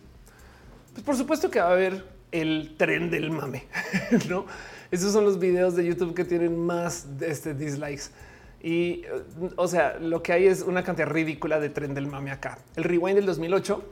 pues 0.93 1.03
por 1.03 1.17
supuesto 1.17 1.51
que 1.51 1.61
va 1.61 1.69
a 1.69 1.73
haber 1.73 2.05
el 2.31 2.75
tren 2.77 3.11
del 3.11 3.31
mame, 3.31 3.65
¿no? 4.29 4.45
Esos 4.91 5.15
son 5.15 5.25
los 5.25 5.39
videos 5.39 5.77
de 5.77 5.87
YouTube 5.87 6.15
que 6.15 6.27
tienen 6.27 6.59
más 6.59 7.19
de 7.19 7.31
este 7.31 7.55
dislikes. 7.55 8.11
Y 8.63 9.05
o 9.57 9.67
sea, 9.67 9.99
lo 9.99 10.23
que 10.23 10.35
hay 10.35 10.47
es 10.47 10.61
una 10.61 10.85
cantidad 10.85 11.09
ridícula 11.09 11.59
de 11.59 11.71
tren 11.71 11.95
del 11.95 12.07
mame 12.07 12.33
acá. 12.33 12.59
El 12.77 12.85
rewind 12.85 13.17
del 13.17 13.25
2008 13.25 13.83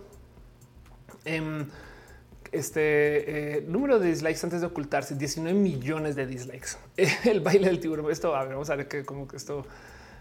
este 2.53 3.59
eh, 3.59 3.65
número 3.67 3.99
de 3.99 4.09
dislikes 4.09 4.41
antes 4.43 4.61
de 4.61 4.67
ocultarse 4.67 5.15
19 5.15 5.59
millones 5.59 6.17
de 6.17 6.27
dislikes. 6.27 6.77
El 7.25 7.41
baile 7.41 7.67
del 7.67 7.81
tiburón. 7.81 8.11
Esto 8.11 8.35
a 8.35 8.43
ver, 8.45 8.53
vamos 8.53 8.71
a 8.71 8.77
ver 8.77 8.89
que 8.89 9.05
como 9.05 9.27
que 9.29 9.37
esto, 9.37 9.67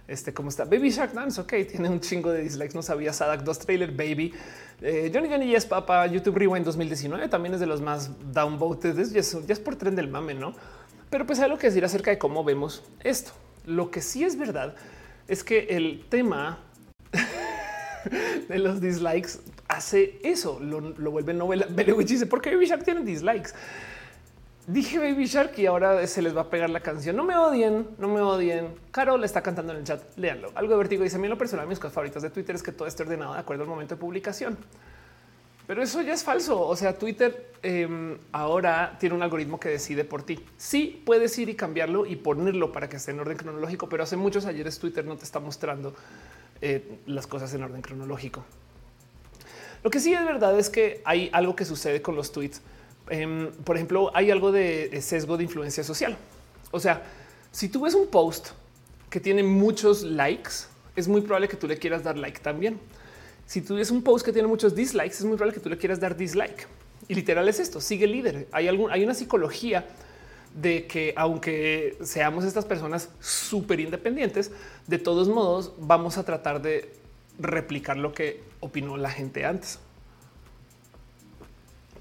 este, 0.07 0.33
cómo 0.33 0.49
está 0.49 0.65
Baby 0.65 0.89
Shark 0.89 1.13
Dance. 1.13 1.39
Ok, 1.41 1.53
tiene 1.69 1.89
un 1.89 1.99
chingo 1.99 2.31
de 2.31 2.41
dislikes. 2.41 2.75
No 2.75 2.81
sabía 2.81 3.13
Sadak 3.13 3.43
2 3.43 3.59
trailer 3.59 3.91
Baby 3.91 4.33
eh, 4.81 5.09
Johnny 5.11 5.27
Johnny 5.27 5.47
Yes 5.47 5.65
Papa 5.65 6.05
YouTube 6.05 6.37
Rewind 6.37 6.63
2019 6.63 7.29
también 7.29 7.55
es 7.55 7.59
de 7.59 7.65
los 7.65 7.81
más 7.81 8.11
downvoted. 8.31 8.95
Ya 9.11 9.19
es, 9.19 9.47
ya 9.47 9.53
es 9.53 9.59
por 9.59 9.75
tren 9.75 9.95
del 9.95 10.07
mame, 10.07 10.33
no? 10.33 10.53
Pero 11.09 11.25
pues 11.25 11.39
hay 11.39 11.45
algo 11.45 11.57
que 11.57 11.67
decir 11.67 11.83
acerca 11.83 12.11
de 12.11 12.17
cómo 12.17 12.43
vemos 12.43 12.83
esto. 13.03 13.31
Lo 13.65 13.89
que 13.89 14.01
sí 14.01 14.23
es 14.23 14.37
verdad 14.37 14.75
es 15.27 15.43
que 15.43 15.67
el 15.69 16.05
tema 16.09 16.59
de 18.49 18.59
los 18.59 18.81
dislikes 18.81 19.39
hace 19.67 20.19
eso, 20.23 20.59
lo, 20.59 21.11
vuelve 21.11 21.33
novela. 21.33 21.67
Belewich 21.69 22.07
dice, 22.07 22.25
¿por 22.25 22.41
qué 22.41 22.53
Baby 22.53 22.67
Shark 22.67 22.83
tiene 22.83 23.01
dislikes? 23.01 23.51
Dije 24.67 24.99
Baby 24.99 25.25
Shark 25.25 25.57
y 25.57 25.65
ahora 25.65 26.05
se 26.07 26.21
les 26.21 26.35
va 26.35 26.41
a 26.41 26.49
pegar 26.49 26.69
la 26.69 26.81
canción. 26.81 27.15
No 27.15 27.23
me 27.23 27.37
odien, 27.37 27.87
no 27.97 28.09
me 28.09 28.19
odien. 28.19 28.75
Carol 28.91 29.23
está 29.23 29.41
cantando 29.41 29.71
en 29.71 29.79
el 29.79 29.85
chat. 29.85 30.01
Léanlo. 30.17 30.51
Algo 30.55 30.73
de 30.73 30.77
vertigo 30.77 31.03
dice: 31.03 31.15
A 31.15 31.19
mí, 31.19 31.29
lo 31.29 31.37
personal, 31.37 31.67
mis 31.67 31.79
cosas 31.79 31.93
favoritas 31.93 32.21
de 32.21 32.29
Twitter 32.29 32.53
es 32.53 32.63
que 32.63 32.73
todo 32.73 32.85
esté 32.85 33.03
ordenado 33.03 33.33
de 33.33 33.39
acuerdo 33.39 33.63
al 33.63 33.69
momento 33.69 33.95
de 33.95 34.01
publicación. 34.01 34.57
Pero 35.67 35.81
eso 35.81 36.01
ya 36.01 36.13
es 36.13 36.23
falso. 36.23 36.61
O 36.61 36.75
sea, 36.75 36.97
Twitter 36.97 37.53
em, 37.61 38.17
ahora 38.33 38.97
tiene 38.99 39.15
un 39.15 39.23
algoritmo 39.23 39.57
que 39.57 39.69
decide 39.69 40.03
por 40.03 40.23
ti. 40.23 40.39
Sí, 40.57 41.01
puedes 41.05 41.37
ir 41.37 41.47
y 41.47 41.55
cambiarlo 41.55 42.05
y 42.05 42.17
ponerlo 42.17 42.73
para 42.73 42.89
que 42.89 42.97
esté 42.97 43.11
en 43.11 43.21
orden 43.21 43.37
cronológico, 43.37 43.87
pero 43.87 44.03
hace 44.03 44.17
muchos 44.17 44.45
ayeres 44.45 44.79
Twitter 44.79 45.05
no 45.05 45.15
te 45.17 45.25
está 45.25 45.39
mostrando 45.39 45.93
eh, 46.61 46.99
las 47.05 47.27
cosas 47.27 47.53
en 47.53 47.63
orden 47.63 47.81
cronológico. 47.81 48.45
Lo 49.87 49.91
que 49.91 50.01
sí 50.01 50.13
es 50.13 50.25
verdad 50.25 50.59
es 50.59 50.69
que 50.69 50.99
hay 51.05 51.29
algo 51.31 51.55
que 51.55 51.63
sucede 51.63 52.01
con 52.01 52.13
los 52.17 52.33
tweets. 52.33 52.61
Em, 53.09 53.53
por 53.63 53.77
ejemplo, 53.77 54.11
hay 54.13 54.31
algo 54.31 54.51
de 54.51 54.99
sesgo 55.01 55.37
de 55.37 55.45
influencia 55.45 55.81
social. 55.81 56.17
O 56.71 56.79
sea, 56.81 57.03
si 57.53 57.69
tú 57.69 57.79
ves 57.79 57.93
un 57.93 58.07
post 58.07 58.49
que 59.09 59.21
tiene 59.21 59.43
muchos 59.43 60.03
likes, 60.03 60.67
es 60.97 61.07
muy 61.07 61.21
probable 61.21 61.47
que 61.47 61.55
tú 61.55 61.69
le 61.69 61.77
quieras 61.77 62.03
dar 62.03 62.17
like 62.17 62.41
también. 62.41 62.81
Si 63.45 63.61
tú 63.61 63.75
ves 63.75 63.89
un 63.89 64.03
post 64.03 64.25
que 64.25 64.33
tiene 64.33 64.49
muchos 64.49 64.75
dislikes, 64.75 65.15
es 65.19 65.23
muy 65.23 65.37
probable 65.37 65.53
que 65.53 65.61
tú 65.61 65.69
le 65.69 65.77
quieras 65.77 66.01
dar 66.01 66.17
dislike. 66.17 66.67
Y 67.07 67.15
literal 67.15 67.47
es 67.47 67.61
esto, 67.61 67.79
sigue 67.79 68.07
líder. 68.07 68.49
Hay, 68.51 68.67
algún, 68.67 68.91
hay 68.91 69.05
una 69.05 69.13
psicología 69.13 69.87
de 70.53 70.85
que 70.85 71.13
aunque 71.15 71.97
seamos 72.03 72.43
estas 72.43 72.65
personas 72.65 73.07
súper 73.21 73.79
independientes, 73.79 74.51
de 74.85 74.99
todos 74.99 75.29
modos 75.29 75.71
vamos 75.79 76.17
a 76.17 76.25
tratar 76.25 76.61
de 76.61 76.91
replicar 77.39 77.97
lo 77.97 78.13
que 78.13 78.43
opinó 78.59 78.97
la 78.97 79.09
gente 79.09 79.45
antes. 79.45 79.79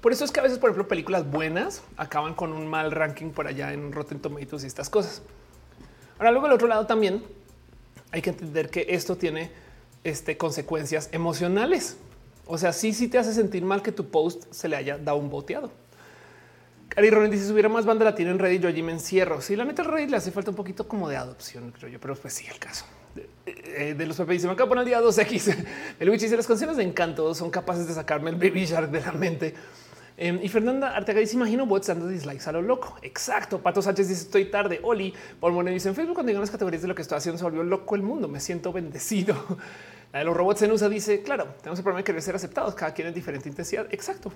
Por 0.01 0.11
eso 0.11 0.25
es 0.25 0.31
que 0.31 0.39
a 0.39 0.43
veces, 0.43 0.59
por 0.59 0.69
ejemplo, 0.69 0.87
películas 0.87 1.29
buenas 1.29 1.81
acaban 1.97 2.33
con 2.33 2.53
un 2.53 2.67
mal 2.67 2.91
ranking 2.91 3.31
por 3.31 3.47
allá 3.47 3.73
en 3.73 3.91
Rotten 3.91 4.19
Tomatoes 4.19 4.63
y 4.63 4.67
estas 4.67 4.89
cosas. 4.89 5.21
Ahora, 6.17 6.31
luego 6.31 6.47
del 6.47 6.55
otro 6.55 6.67
lado 6.67 6.85
también 6.85 7.23
hay 8.11 8.21
que 8.21 8.29
entender 8.29 8.69
que 8.69 8.85
esto 8.89 9.17
tiene 9.17 9.51
este, 10.03 10.37
consecuencias 10.37 11.09
emocionales. 11.11 11.97
O 12.45 12.57
sea, 12.57 12.73
sí, 12.73 12.93
sí 12.93 13.07
te 13.07 13.17
hace 13.17 13.33
sentir 13.33 13.63
mal 13.65 13.81
que 13.81 13.91
tu 13.91 14.09
post 14.09 14.45
se 14.51 14.69
le 14.69 14.75
haya 14.75 14.97
dado 14.97 15.17
un 15.17 15.29
boteado. 15.29 15.71
Cari 16.89 17.09
Ronen 17.09 17.29
dice: 17.29 17.45
si 17.45 17.51
hubiera 17.51 17.67
más 17.67 17.85
banda 17.85 18.05
latina 18.05 18.31
en 18.31 18.39
Reddit, 18.39 18.61
yo 18.61 18.69
allí 18.69 18.81
me 18.81 18.93
encierro. 18.93 19.41
Sí, 19.41 19.55
la 19.55 19.65
neta, 19.65 19.83
Reddit 19.83 20.09
le 20.09 20.17
hace 20.17 20.31
falta 20.31 20.51
un 20.51 20.55
poquito 20.55 20.87
como 20.87 21.09
de 21.09 21.17
adopción, 21.17 21.71
creo 21.71 21.89
yo, 21.89 21.99
pero 21.99 22.15
pues 22.15 22.33
sí, 22.33 22.45
el 22.49 22.57
caso. 22.59 22.85
Eh, 23.45 23.95
de 23.97 24.05
los 24.05 24.17
Pepe 24.17 24.33
dice: 24.33 24.47
Me 24.47 24.53
acabo 24.53 24.75
el 24.75 24.85
día 24.85 25.01
2X. 25.01 25.65
El 25.99 26.09
Witch 26.09 26.21
dice: 26.21 26.35
Las 26.35 26.47
canciones 26.47 26.77
de 26.77 26.83
encanto 26.83 27.33
son 27.33 27.49
capaces 27.49 27.87
de 27.87 27.93
sacarme 27.93 28.29
el 28.29 28.35
Baby 28.35 28.65
Shark 28.65 28.89
de 28.89 29.01
la 29.01 29.11
mente. 29.11 29.53
Em, 30.17 30.39
y 30.41 30.49
Fernanda 30.49 30.95
Arteaga 30.95 31.19
dice: 31.19 31.35
Imagino 31.35 31.65
bots 31.65 31.87
dando 31.87 32.07
dislikes 32.07 32.47
a 32.47 32.51
lo 32.51 32.61
loco. 32.61 32.97
Exacto. 33.01 33.59
Pato 33.59 33.81
Sánchez 33.81 34.07
dice: 34.07 34.21
Estoy 34.23 34.45
tarde. 34.45 34.79
Oli 34.83 35.13
por 35.39 35.51
Moreno 35.51 35.73
dice: 35.73 35.89
En 35.89 35.95
Facebook, 35.95 36.15
cuando 36.15 36.29
digan 36.29 36.41
las 36.41 36.51
categorías 36.51 36.81
de 36.81 36.87
lo 36.87 36.95
que 36.95 37.03
estoy 37.03 37.17
haciendo, 37.17 37.37
se 37.37 37.43
volvió 37.43 37.63
loco 37.63 37.95
el 37.95 38.01
mundo. 38.01 38.27
Me 38.27 38.39
siento 38.39 38.73
bendecido. 38.73 39.35
Los 40.13 40.35
robots 40.35 40.61
en 40.63 40.71
USA 40.71 40.89
dice: 40.89 41.21
Claro, 41.21 41.55
tenemos 41.61 41.79
el 41.79 41.83
problema 41.83 41.99
de 41.99 42.03
querer 42.03 42.21
ser 42.21 42.35
aceptados. 42.35 42.73
Cada 42.73 42.93
quien 42.93 43.07
en 43.07 43.13
diferente 43.13 43.47
intensidad. 43.47 43.87
Exacto. 43.91 44.31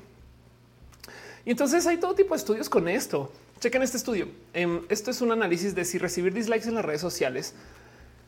Y 1.45 1.51
entonces 1.51 1.87
hay 1.87 1.97
todo 1.97 2.13
tipo 2.13 2.35
de 2.35 2.37
estudios 2.37 2.69
con 2.69 2.87
esto. 2.87 3.31
Chequen 3.59 3.81
este 3.81 3.97
estudio. 3.97 4.27
Em, 4.53 4.81
esto 4.89 5.11
es 5.11 5.21
un 5.21 5.31
análisis 5.31 5.73
de 5.73 5.85
si 5.85 5.97
recibir 5.97 6.33
dislikes 6.33 6.67
en 6.67 6.75
las 6.75 6.85
redes 6.85 7.01
sociales 7.01 7.55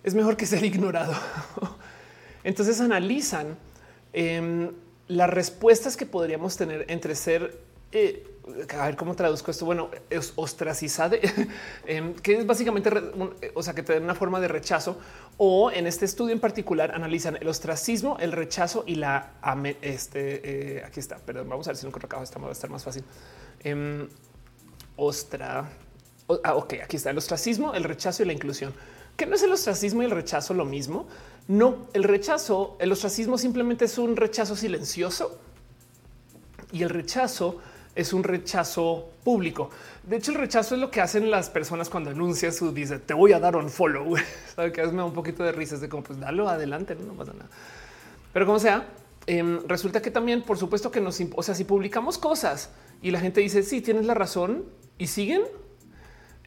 es 0.04 0.14
mejor 0.14 0.38
que 0.38 0.46
ser 0.46 0.64
ignorado. 0.64 1.14
Entonces 2.44 2.82
analizan 2.82 3.58
em, 4.12 4.72
las 5.08 5.30
respuestas 5.30 5.96
que 5.96 6.06
podríamos 6.06 6.58
tener 6.58 6.86
entre 6.90 7.16
ser, 7.16 7.58
eh, 7.94 8.28
a 8.78 8.86
ver 8.86 8.98
cómo 8.98 9.16
traduzco 9.16 9.50
esto. 9.50 9.66
Bueno, 9.66 9.90
es 10.10 10.34
em, 11.88 12.14
que 12.16 12.38
es 12.40 12.46
básicamente, 12.46 12.92
o 13.54 13.64
sea, 13.64 13.74
que 13.74 13.84
te 13.84 13.94
den 13.94 14.04
una 14.04 14.16
forma 14.16 14.42
de 14.42 14.50
rechazo. 14.50 14.98
O 15.38 15.72
en 15.72 15.88
este 15.88 16.06
estudio 16.06 16.34
en 16.34 16.40
particular 16.40 16.92
analizan 16.92 17.38
el 17.38 17.48
ostracismo, 17.48 18.18
el 18.20 18.34
rechazo 18.34 18.84
y 18.86 18.96
la 18.96 19.32
este. 19.82 20.78
Eh, 20.78 20.84
aquí 20.86 21.00
está. 21.00 21.18
Perdón, 21.18 21.50
vamos 21.50 21.68
a 21.68 21.72
ver 21.72 21.78
si 21.78 21.88
no 21.88 21.92
acá. 21.96 22.22
Esta 22.22 22.40
va 22.40 22.50
a 22.50 22.52
estar 22.52 22.70
más 22.70 22.84
fácil. 22.84 23.04
Em, 23.64 24.08
ostra. 24.98 25.70
Ah, 26.44 26.56
ok, 26.56 26.76
aquí 26.84 26.98
está 26.98 27.10
el 27.10 27.18
ostracismo, 27.18 27.74
el 27.74 27.84
rechazo 27.84 28.24
y 28.24 28.26
la 28.26 28.34
inclusión 28.34 28.74
que 29.16 29.26
no 29.26 29.36
es 29.36 29.44
el 29.44 29.52
ostracismo 29.52 30.02
y 30.02 30.06
el 30.06 30.12
rechazo 30.12 30.54
lo 30.54 30.66
mismo. 30.66 31.08
No, 31.48 31.88
el 31.94 32.04
rechazo, 32.04 32.78
el 32.80 32.92
ostracismo 32.92 33.38
simplemente 33.38 33.86
es 33.86 33.98
un 33.98 34.16
rechazo 34.16 34.56
silencioso 34.56 35.38
y 36.72 36.84
el 36.84 36.90
rechazo 36.90 37.60
es 37.96 38.14
un 38.14 38.24
rechazo 38.24 39.10
público. 39.24 39.70
De 40.04 40.18
hecho, 40.18 40.32
el 40.32 40.38
rechazo 40.38 40.76
es 40.76 40.82
lo 40.82 40.90
que 40.90 41.02
hacen 41.02 41.30
las 41.30 41.50
personas 41.50 41.90
cuando 41.90 42.10
anuncian 42.10 42.52
su 42.52 42.74
dice 42.74 43.00
te 43.00 43.14
voy 43.14 43.34
a 43.34 43.40
dar 43.40 43.56
un 43.56 43.70
follow. 43.70 44.16
Sabe 44.56 44.72
que 44.72 44.84
me 44.88 44.98
da 44.98 45.06
un 45.06 45.14
poquito 45.14 45.44
de 45.44 45.52
risas 45.52 45.82
de 45.82 45.90
como 45.90 46.04
pues 46.04 46.20
dalo 46.20 46.50
adelante, 46.50 46.96
no, 46.96 47.14
pasa 47.14 47.34
nada. 47.34 47.50
Pero 48.32 48.46
como 48.46 48.60
sea, 48.60 48.88
em, 49.28 49.60
resulta 49.68 50.02
que 50.02 50.12
también, 50.12 50.42
por 50.42 50.58
supuesto 50.58 50.92
que 50.92 51.02
nos, 51.02 51.22
o 51.36 51.44
sea, 51.44 51.54
si 51.54 51.64
publicamos 51.66 52.18
cosas 52.18 52.72
y 53.02 53.12
la 53.12 53.20
gente 53.20 53.42
dice 53.42 53.64
sí, 53.64 53.82
tienes 53.82 54.06
la 54.06 54.14
razón 54.14 54.66
y 54.98 55.08
siguen, 55.08 55.44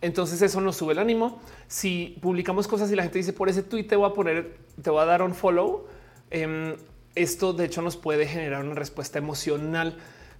entonces 0.01 0.43
eso 0.43 0.61
nos 0.61 0.77
sube 0.77 0.93
el 0.93 0.99
ánimo. 0.99 1.41
Si 1.69 2.19
publicamos 2.21 2.69
cosas 2.69 2.91
y 2.91 2.97
la 2.97 3.03
gente 3.03 3.19
dice 3.19 3.33
por 3.33 3.49
ese 3.49 3.63
tweet 3.63 3.85
te 3.85 3.97
voy 3.97 4.11
a 4.11 4.13
poner, 4.13 4.57
te 4.83 4.91
voy 4.91 5.03
a 5.03 5.07
dar 5.07 5.23
un 5.23 5.35
follow. 5.35 5.87
Em, 6.31 6.77
esto 7.15 7.53
de 7.53 7.65
hecho 7.65 7.83
nos 7.83 7.97
puede 7.97 8.27
generar 8.27 8.65
una 8.65 8.75
respuesta 8.75 9.19
emocional 9.19 9.97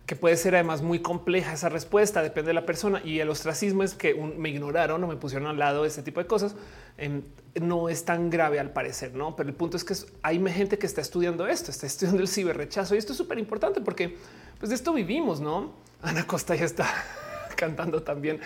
que 0.07 0.15
puede 0.15 0.37
ser 0.37 0.55
además 0.55 0.83
muy 0.83 1.01
compleja 1.01 1.53
esa 1.53 1.69
respuesta, 1.69 2.23
depende 2.23 2.51
de 2.51 2.55
la 2.55 2.65
persona. 2.65 3.03
Y 3.05 3.19
el 3.19 3.29
ostracismo 3.29 3.83
es 3.83 3.95
que 3.95 4.15
me 4.15 4.51
ignoraron 4.51 5.03
o 5.03 5.07
me 5.09 5.17
pusieron 5.17 5.49
al 5.49 5.59
lado, 5.59 5.85
ese 5.85 6.03
tipo 6.03 6.21
de 6.21 6.29
cosas. 6.29 6.55
Em, 6.97 7.23
no 7.61 7.89
es 7.89 8.05
tan 8.05 8.31
grave 8.31 8.61
al 8.61 8.71
parecer, 8.71 9.15
no? 9.15 9.35
Pero 9.35 9.49
el 9.49 9.55
punto 9.57 9.77
es 9.77 9.85
que 9.85 9.95
hay 10.23 10.41
gente 10.49 10.79
que 10.79 10.87
está 10.87 11.01
estudiando 11.01 11.47
esto, 11.49 11.73
está 11.73 11.87
estudiando 11.87 12.23
el 12.23 12.29
ciberrechazo 12.29 12.95
y 12.95 12.99
esto 12.99 13.13
es 13.13 13.19
súper 13.19 13.39
importante 13.39 13.81
porque 13.81 14.17
pues 14.59 14.69
de 14.69 14.77
esto 14.77 14.93
vivimos, 14.93 15.41
no? 15.41 15.73
Ana 16.03 16.27
Costa 16.27 16.55
ya 16.55 16.67
está 16.67 16.87
cantando 17.57 18.03
también. 18.03 18.41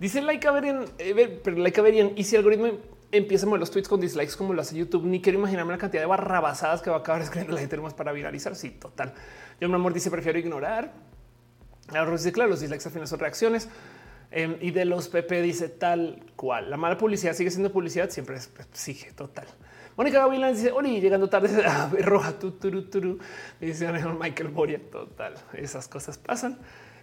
Dice 0.00 0.20
Laika 0.20 0.50
Berian, 0.50 0.84
eh, 0.98 1.40
pero 1.42 1.82
Berian, 1.82 2.12
y 2.16 2.24
si 2.24 2.36
el 2.36 2.40
algoritmo 2.40 2.68
empieza 3.12 3.46
a 3.46 3.48
mover 3.48 3.60
los 3.60 3.70
tweets 3.70 3.88
con 3.88 4.00
dislikes 4.00 4.36
como 4.36 4.52
lo 4.52 4.60
hace 4.60 4.76
YouTube, 4.76 5.04
ni 5.04 5.20
quiero 5.20 5.38
imaginarme 5.38 5.72
la 5.72 5.78
cantidad 5.78 6.02
de 6.02 6.06
barrabasadas 6.06 6.82
que 6.82 6.90
va 6.90 6.96
a 6.96 7.00
acabar 7.00 7.22
escribiendo 7.22 7.54
la 7.54 7.60
gente 7.60 7.76
más 7.78 7.94
para 7.94 8.12
viralizar. 8.12 8.56
Sí, 8.56 8.70
total. 8.70 9.14
Yo, 9.60 9.68
mi 9.68 9.74
amor, 9.74 9.92
dice 9.92 10.10
prefiero 10.10 10.38
ignorar. 10.38 10.92
Ahora 11.88 12.10
dice 12.12 12.32
los 12.32 12.60
dislikes 12.60 12.86
al 12.86 12.92
final 12.92 13.08
son 13.08 13.20
reacciones. 13.20 13.68
Em, 14.30 14.56
y 14.60 14.72
de 14.72 14.84
los 14.84 15.08
PP 15.08 15.42
dice 15.42 15.68
tal 15.68 16.24
cual. 16.34 16.68
La 16.70 16.76
mala 16.76 16.98
publicidad 16.98 17.34
sigue 17.34 17.50
siendo 17.50 17.70
publicidad, 17.70 18.10
siempre 18.10 18.36
es, 18.36 18.48
pues, 18.48 18.66
sigue 18.72 19.12
total. 19.12 19.46
Mónica 19.96 20.18
Gavilán 20.18 20.54
dice, 20.54 20.72
Oli, 20.72 21.00
llegando 21.00 21.28
tarde, 21.28 21.62
ah, 21.66 21.88
roja, 22.00 22.36
tu, 22.36 22.50
tu, 22.52 22.82
tu, 22.90 23.18
dice 23.60 23.92
Michael 23.92 24.50
Moria, 24.50 24.80
total, 24.90 25.34
esas 25.52 25.86
cosas 25.86 26.18
pasan. 26.18 26.58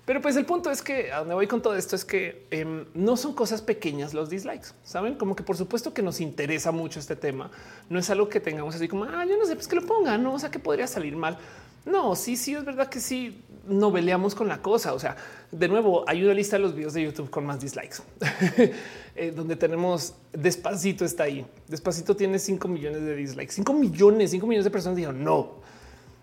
Pero 0.05 0.19
pues 0.19 0.35
el 0.35 0.45
punto 0.45 0.71
es 0.71 0.81
que 0.81 1.11
a 1.11 1.19
donde 1.19 1.35
voy 1.35 1.47
con 1.47 1.61
todo 1.61 1.75
esto 1.75 1.95
es 1.95 2.03
que 2.03 2.47
em, 2.49 2.85
no 2.93 3.17
son 3.17 3.33
cosas 3.33 3.61
pequeñas 3.61 4.13
los 4.13 4.29
dislikes, 4.29 4.69
saben 4.83 5.15
como 5.15 5.35
que 5.35 5.43
por 5.43 5.57
supuesto 5.57 5.93
que 5.93 6.01
nos 6.01 6.19
interesa 6.19 6.71
mucho 6.71 6.99
este 6.99 7.15
tema. 7.15 7.51
No 7.89 7.99
es 7.99 8.09
algo 8.09 8.27
que 8.27 8.39
tengamos 8.39 8.75
así 8.75 8.87
como, 8.87 9.03
ah, 9.03 9.25
yo 9.25 9.37
no 9.37 9.45
sé, 9.45 9.55
pues 9.55 9.67
que 9.67 9.75
lo 9.75 9.85
pongan, 9.85 10.23
no, 10.23 10.33
o 10.33 10.39
sea, 10.39 10.49
podría 10.51 10.87
salir 10.87 11.15
mal. 11.15 11.37
No, 11.85 12.15
sí, 12.15 12.35
sí, 12.35 12.53
es 12.53 12.63
verdad 12.63 12.89
que 12.89 12.99
sí 12.99 13.43
noveleamos 13.67 14.35
con 14.35 14.47
la 14.47 14.61
cosa. 14.61 14.93
O 14.93 14.99
sea, 14.99 15.15
de 15.51 15.67
nuevo, 15.67 16.03
hay 16.07 16.23
una 16.23 16.33
lista 16.33 16.55
de 16.57 16.63
los 16.63 16.75
videos 16.75 16.93
de 16.93 17.03
YouTube 17.03 17.29
con 17.29 17.45
más 17.45 17.59
dislikes, 17.59 17.97
eh, 19.15 19.31
donde 19.35 19.55
tenemos 19.55 20.13
despacito 20.31 21.05
está 21.05 21.23
ahí. 21.23 21.45
Despacito 21.67 22.15
tiene 22.15 22.37
5 22.37 22.67
millones 22.67 23.01
de 23.01 23.15
dislikes, 23.15 23.53
5 23.53 23.73
millones, 23.73 24.31
5 24.31 24.45
millones 24.45 24.65
de 24.65 24.71
personas 24.71 24.95
dijeron 24.95 25.23
no. 25.23 25.61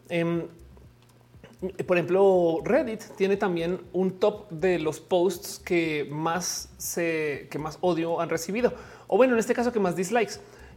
Em, 0.09 0.43
por 1.87 1.97
ejemplo, 1.97 2.61
Reddit 2.65 3.03
tiene 3.17 3.37
también 3.37 3.81
un 3.93 4.21
top 4.21 4.49
de 4.51 4.79
los 4.79 5.01
posts 5.01 5.59
que 5.59 6.07
más 6.11 6.69
se 6.79 7.49
que 7.51 7.59
más 7.59 7.79
odio 7.81 8.21
han 8.21 8.29
recibido. 8.29 8.73
O 9.09 9.17
bueno, 9.17 9.33
en 9.33 9.41
este 9.41 9.55
caso 9.55 9.73
que 9.73 9.81
más 9.81 9.97
dislikes. 9.97 10.35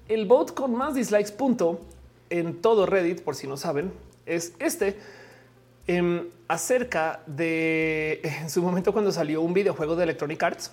El 0.07 0.25
bot 0.25 0.53
con 0.53 0.73
más 0.73 0.95
dislikes 0.95 1.31
punto 1.33 1.81
en 2.29 2.61
todo 2.61 2.85
Reddit, 2.85 3.21
por 3.21 3.35
si 3.35 3.45
no 3.45 3.57
saben, 3.57 3.91
es 4.25 4.53
este 4.57 4.97
em, 5.85 6.29
acerca 6.47 7.21
de 7.27 8.21
en 8.23 8.49
su 8.49 8.63
momento 8.63 8.91
cuando 8.91 9.11
salió 9.11 9.41
un 9.41 9.53
videojuego 9.53 9.95
de 9.95 10.03
Electronic 10.03 10.41
Arts, 10.41 10.71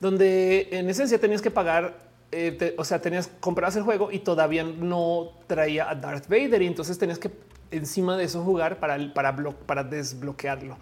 donde 0.00 0.68
en 0.72 0.90
esencia 0.90 1.20
tenías 1.20 1.40
que 1.40 1.52
pagar 1.52 2.10
eh, 2.32 2.74
o 2.78 2.84
sea, 2.84 3.00
tenías 3.00 3.28
compras 3.40 3.74
el 3.74 3.82
juego 3.82 4.12
y 4.12 4.20
todavía 4.20 4.62
no 4.62 5.32
traía 5.48 5.90
a 5.90 5.96
Darth 5.96 6.28
Vader 6.28 6.62
y 6.62 6.66
entonces 6.66 6.96
tenías 6.96 7.18
que 7.18 7.30
encima 7.70 8.16
de 8.16 8.24
eso 8.24 8.42
jugar 8.42 8.78
para, 8.78 8.98
para, 9.14 9.84
desbloquearlo. 9.84 10.76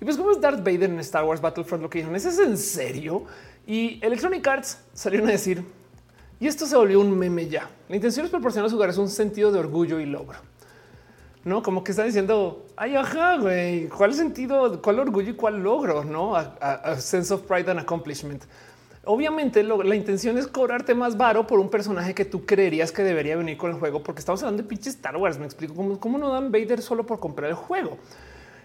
Y 0.00 0.04
pues 0.04 0.16
como 0.16 0.30
es 0.30 0.40
Darth 0.40 0.58
Vader 0.58 0.90
en 0.90 1.00
Star 1.00 1.24
Wars 1.24 1.40
Battlefront, 1.40 1.82
lo 1.82 1.90
que 1.90 1.98
dijeron, 1.98 2.16
¿es 2.16 2.38
en 2.38 2.56
serio? 2.56 3.24
Y 3.66 3.98
Electronic 4.04 4.46
Arts 4.46 4.78
salieron 4.92 5.28
a 5.28 5.32
decir, 5.32 5.64
y 6.40 6.46
esto 6.46 6.66
se 6.66 6.76
volvió 6.76 7.00
un 7.00 7.18
meme 7.18 7.48
ya. 7.48 7.68
La 7.88 7.96
intención 7.96 8.24
es 8.24 8.30
proporcionar 8.30 8.62
a 8.62 8.66
los 8.66 8.72
jugadores 8.72 8.98
un 8.98 9.08
sentido 9.08 9.50
de 9.50 9.58
orgullo 9.58 9.98
y 9.98 10.06
logro. 10.06 10.38
No, 11.44 11.62
como 11.62 11.82
que 11.82 11.92
están 11.92 12.06
diciendo, 12.06 12.66
ay, 12.76 12.94
ajá, 12.96 13.38
güey, 13.38 13.88
¿cuál 13.88 14.12
sentido, 14.14 14.80
cuál 14.82 14.98
orgullo 14.98 15.30
y 15.30 15.34
cuál 15.34 15.62
logro? 15.62 16.04
No, 16.04 16.36
a, 16.36 16.96
sense 17.00 17.32
of 17.32 17.42
pride 17.42 17.70
and 17.70 17.80
accomplishment. 17.80 18.44
Obviamente 19.10 19.62
la 19.62 19.96
intención 19.96 20.36
es 20.36 20.46
cobrarte 20.46 20.94
más 20.94 21.16
varo 21.16 21.46
por 21.46 21.60
un 21.60 21.70
personaje 21.70 22.14
que 22.14 22.26
tú 22.26 22.44
creerías 22.44 22.92
que 22.92 23.02
debería 23.02 23.38
venir 23.38 23.56
con 23.56 23.70
el 23.70 23.78
juego, 23.78 24.02
porque 24.02 24.18
estamos 24.18 24.42
hablando 24.42 24.62
de 24.62 24.68
pinche 24.68 24.90
Star 24.90 25.16
Wars. 25.16 25.38
Me 25.38 25.46
explico 25.46 25.74
cómo, 25.74 25.98
cómo 25.98 26.18
no 26.18 26.30
dan 26.30 26.52
Vader 26.52 26.82
solo 26.82 27.06
por 27.06 27.18
comprar 27.18 27.48
el 27.48 27.56
juego. 27.56 27.96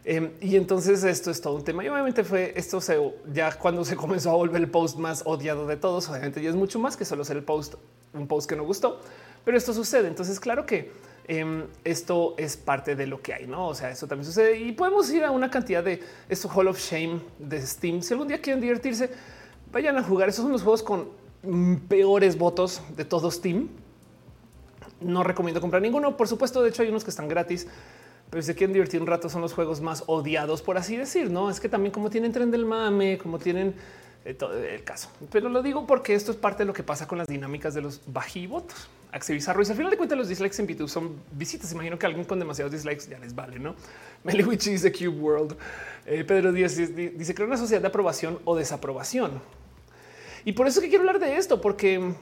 Em, 0.03 0.31
y 0.41 0.57
entonces 0.57 1.01
esto 1.05 1.31
es 1.31 1.39
todo 1.39 1.55
un 1.55 1.63
tema. 1.63 1.81
Y 1.85 1.87
obviamente 1.87 2.25
fue 2.25 2.51
esto 2.57 2.81
se, 2.81 2.99
ya 3.31 3.57
cuando 3.57 3.85
se 3.85 3.95
comenzó 3.95 4.31
a 4.31 4.33
volver 4.33 4.61
el 4.61 4.69
post 4.69 4.97
más 4.97 5.23
odiado 5.25 5.65
de 5.65 5.77
todos. 5.77 6.09
Obviamente 6.09 6.41
ya 6.41 6.49
es 6.49 6.57
mucho 6.57 6.77
más 6.77 6.97
que 6.97 7.05
solo 7.05 7.23
ser 7.23 7.37
el 7.37 7.43
post, 7.43 7.75
un 8.13 8.27
post 8.27 8.49
que 8.49 8.57
no 8.57 8.65
gustó, 8.65 8.99
pero 9.45 9.57
esto 9.57 9.73
sucede. 9.73 10.09
Entonces, 10.09 10.41
claro 10.41 10.65
que 10.65 10.91
em, 11.29 11.67
esto 11.85 12.35
es 12.37 12.57
parte 12.57 12.97
de 12.97 13.07
lo 13.07 13.21
que 13.21 13.33
hay, 13.33 13.47
no? 13.47 13.69
O 13.69 13.75
sea, 13.75 13.91
eso 13.91 14.07
también 14.07 14.25
sucede 14.25 14.57
y 14.57 14.73
podemos 14.73 15.09
ir 15.09 15.23
a 15.23 15.31
una 15.31 15.49
cantidad 15.49 15.81
de 15.81 16.01
esto 16.27 16.49
Hall 16.49 16.67
of 16.67 16.77
Shame 16.77 17.21
de 17.39 17.65
Steam. 17.65 18.01
Si 18.01 18.13
algún 18.13 18.27
día 18.27 18.41
quieren 18.41 18.59
divertirse, 18.59 19.09
vayan 19.73 19.97
a 19.97 20.03
jugar. 20.03 20.29
Esos 20.29 20.43
son 20.43 20.53
los 20.53 20.61
juegos 20.61 20.83
con 20.83 21.09
peores 21.89 22.37
votos 22.37 22.81
de 22.95 23.03
todo 23.03 23.29
Steam. 23.29 23.67
No 25.01 25.23
recomiendo 25.23 25.59
comprar 25.59 25.81
ninguno. 25.81 26.15
Por 26.15 26.29
supuesto, 26.29 26.63
de 26.63 26.69
hecho, 26.69 26.83
hay 26.83 26.89
unos 26.89 27.03
que 27.03 27.09
están 27.09 27.27
gratis 27.27 27.67
pero 28.33 28.41
si 28.41 28.47
se 28.47 28.55
quieren 28.55 28.73
divertir 28.73 28.99
un 28.99 29.05
rato 29.05 29.29
son 29.29 29.43
los 29.43 29.53
juegos 29.53 29.79
más 29.79 30.05
odiados, 30.07 30.63
por 30.63 30.75
así 30.75 30.97
decir. 30.97 31.29
No 31.29 31.51
es 31.51 31.59
que 31.59 31.69
también 31.69 31.91
como 31.91 32.09
tienen 32.09 32.31
tren 32.31 32.49
del 32.49 32.65
mame, 32.65 33.19
como 33.19 33.37
tienen 33.37 33.75
eh, 34.25 34.33
todo 34.33 34.57
el 34.57 34.83
caso, 34.83 35.11
pero 35.31 35.49
lo 35.49 35.61
digo 35.61 35.85
porque 35.85 36.15
esto 36.15 36.31
es 36.31 36.37
parte 36.37 36.63
de 36.63 36.65
lo 36.65 36.73
que 36.73 36.81
pasa 36.81 37.07
con 37.07 37.19
las 37.19 37.27
dinámicas 37.27 37.75
de 37.75 37.81
los 37.81 38.01
bajivotos. 38.07 38.89
Axel 39.11 39.37
y 39.37 39.47
al 39.47 39.65
final 39.75 39.91
de 39.91 39.97
cuentas 39.97 40.17
los 40.17 40.27
dislikes 40.27 40.59
en 40.59 40.67
YouTube 40.67 40.89
son 40.89 41.15
visitas. 41.33 41.71
Imagino 41.73 41.99
que 41.99 42.07
alguien 42.07 42.25
con 42.25 42.39
demasiados 42.39 42.71
dislikes 42.71 43.07
ya 43.07 43.19
les 43.19 43.35
vale, 43.35 43.59
¿no? 43.59 43.75
Meliwich 44.23 44.63
dice 44.63 44.91
Cube 44.91 45.09
World. 45.09 45.55
Eh, 46.07 46.23
Pedro 46.23 46.51
Díaz 46.51 46.75
dice 46.75 47.35
que 47.35 47.43
una 47.43 47.57
sociedad 47.57 47.81
de 47.81 47.89
aprobación 47.89 48.39
o 48.45 48.55
desaprobación. 48.55 49.41
Y 50.45 50.53
por 50.53 50.67
eso 50.67 50.81
que 50.81 50.89
quiero 50.89 51.01
hablar 51.01 51.19
de 51.19 51.37
esto, 51.37 51.61
porque 51.61 52.13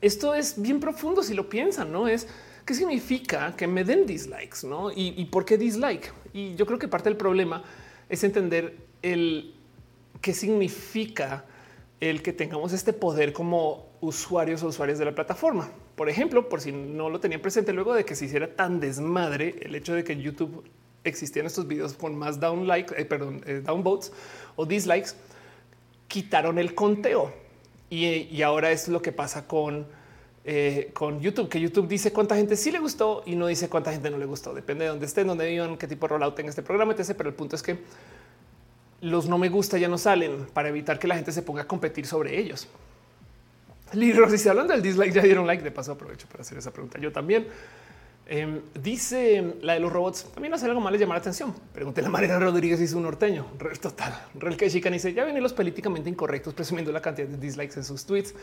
esto 0.00 0.34
es 0.34 0.60
bien 0.60 0.80
profundo 0.80 1.22
si 1.22 1.34
lo 1.34 1.48
piensan, 1.48 1.90
¿no? 1.92 2.08
Es 2.08 2.26
¿Qué 2.64 2.72
significa 2.72 3.54
que 3.56 3.66
me 3.66 3.84
den 3.84 4.06
dislikes? 4.06 4.66
¿no? 4.66 4.90
¿Y, 4.90 5.24
por 5.26 5.44
qué 5.44 5.58
dislike? 5.58 6.12
Y 6.32 6.54
yo 6.54 6.64
creo 6.64 6.78
que 6.78 6.88
parte 6.88 7.10
del 7.10 7.18
problema 7.18 7.62
es 8.08 8.24
entender 8.24 8.76
el 9.02 9.54
qué 10.22 10.32
significa 10.32 11.44
el 12.00 12.22
que 12.22 12.32
tengamos 12.32 12.72
este 12.72 12.94
poder 12.94 13.34
como 13.34 13.86
usuarios 14.00 14.62
o 14.62 14.68
usuarios 14.68 14.98
de 14.98 15.04
la 15.04 15.14
plataforma. 15.14 15.70
Por 15.94 16.08
ejemplo, 16.08 16.48
por 16.48 16.62
si 16.62 16.72
no 16.72 17.10
lo 17.10 17.20
tenía 17.20 17.40
presente, 17.40 17.72
luego 17.72 17.92
de 17.94 18.04
que 18.04 18.14
se 18.14 18.24
hiciera 18.24 18.56
tan 18.56 18.80
desmadre 18.80 19.56
el 19.60 19.74
hecho 19.74 19.92
de 19.94 20.02
que 20.02 20.16
YouTube 20.16 20.64
existían 21.04 21.44
estos 21.44 21.68
videos 21.68 21.92
con 21.92 22.16
más 22.16 22.40
down 22.40 22.66
like, 22.66 22.94
eh, 22.96 23.04
perdón, 23.04 23.42
eh, 23.46 23.60
downvotes 23.62 24.10
o 24.56 24.64
dislikes, 24.64 25.10
quitaron 26.08 26.58
el 26.58 26.74
conteo. 26.74 27.32
Y, 27.90 28.06
y 28.06 28.42
ahora 28.42 28.70
es 28.70 28.88
lo 28.88 29.00
que 29.02 29.12
pasa 29.12 29.46
con 29.46 29.86
eh, 30.46 30.90
con 30.92 31.20
YouTube, 31.20 31.48
que 31.48 31.58
YouTube 31.58 31.88
dice 31.88 32.12
cuánta 32.12 32.36
gente 32.36 32.54
sí 32.56 32.70
le 32.70 32.78
gustó 32.78 33.22
y 33.24 33.34
no 33.34 33.46
dice 33.46 33.70
cuánta 33.70 33.92
gente 33.92 34.10
no 34.10 34.18
le 34.18 34.26
gustó. 34.26 34.52
Depende 34.52 34.84
de 34.84 34.90
dónde 34.90 35.06
estén, 35.06 35.26
dónde 35.26 35.48
vivan, 35.48 35.78
qué 35.78 35.86
tipo 35.86 36.06
de 36.06 36.12
rollout 36.12 36.34
tenga 36.34 36.50
este 36.50 36.62
programa, 36.62 36.92
etc. 36.92 37.14
Pero 37.16 37.30
el 37.30 37.34
punto 37.34 37.56
es 37.56 37.62
que 37.62 37.78
los 39.00 39.26
no 39.26 39.38
me 39.38 39.48
gusta 39.48 39.78
ya 39.78 39.88
no 39.88 39.96
salen 39.96 40.46
para 40.52 40.68
evitar 40.68 40.98
que 40.98 41.08
la 41.08 41.14
gente 41.14 41.32
se 41.32 41.40
ponga 41.40 41.62
a 41.62 41.66
competir 41.66 42.06
sobre 42.06 42.38
ellos. 42.38 42.68
Libros, 43.94 44.32
si 44.32 44.38
se 44.38 44.50
hablan 44.50 44.66
del 44.66 44.82
dislike, 44.82 45.14
ya 45.14 45.22
dieron 45.22 45.46
like. 45.46 45.62
De 45.62 45.70
paso, 45.70 45.92
aprovecho 45.92 46.26
para 46.26 46.42
hacer 46.42 46.58
esa 46.58 46.70
pregunta. 46.70 46.98
Yo 46.98 47.10
también. 47.10 47.46
Em, 48.26 48.62
dice 48.80 49.54
la 49.60 49.74
de 49.74 49.80
los 49.80 49.92
robots. 49.92 50.24
También 50.32 50.54
hace 50.54 50.64
algo 50.66 50.80
mal 50.80 50.92
les 50.92 51.00
llamar 51.00 51.16
la 51.16 51.20
atención. 51.20 51.54
Pregunté 51.72 52.00
la 52.00 52.08
María 52.08 52.38
Rodríguez 52.38 52.80
hizo 52.80 52.96
un 52.96 53.02
norteño. 53.02 53.46
Total. 53.80 54.28
Real 54.34 54.56
que 54.56 54.70
chica 54.70 54.90
dice 54.90 55.12
ya 55.12 55.24
vienen 55.24 55.42
los 55.42 55.52
políticamente 55.52 56.08
incorrectos 56.08 56.54
presumiendo 56.54 56.90
la 56.90 57.02
cantidad 57.02 57.28
de 57.28 57.36
dislikes 57.36 57.74
en 57.76 57.84
sus 57.84 58.06
tweets. 58.06 58.34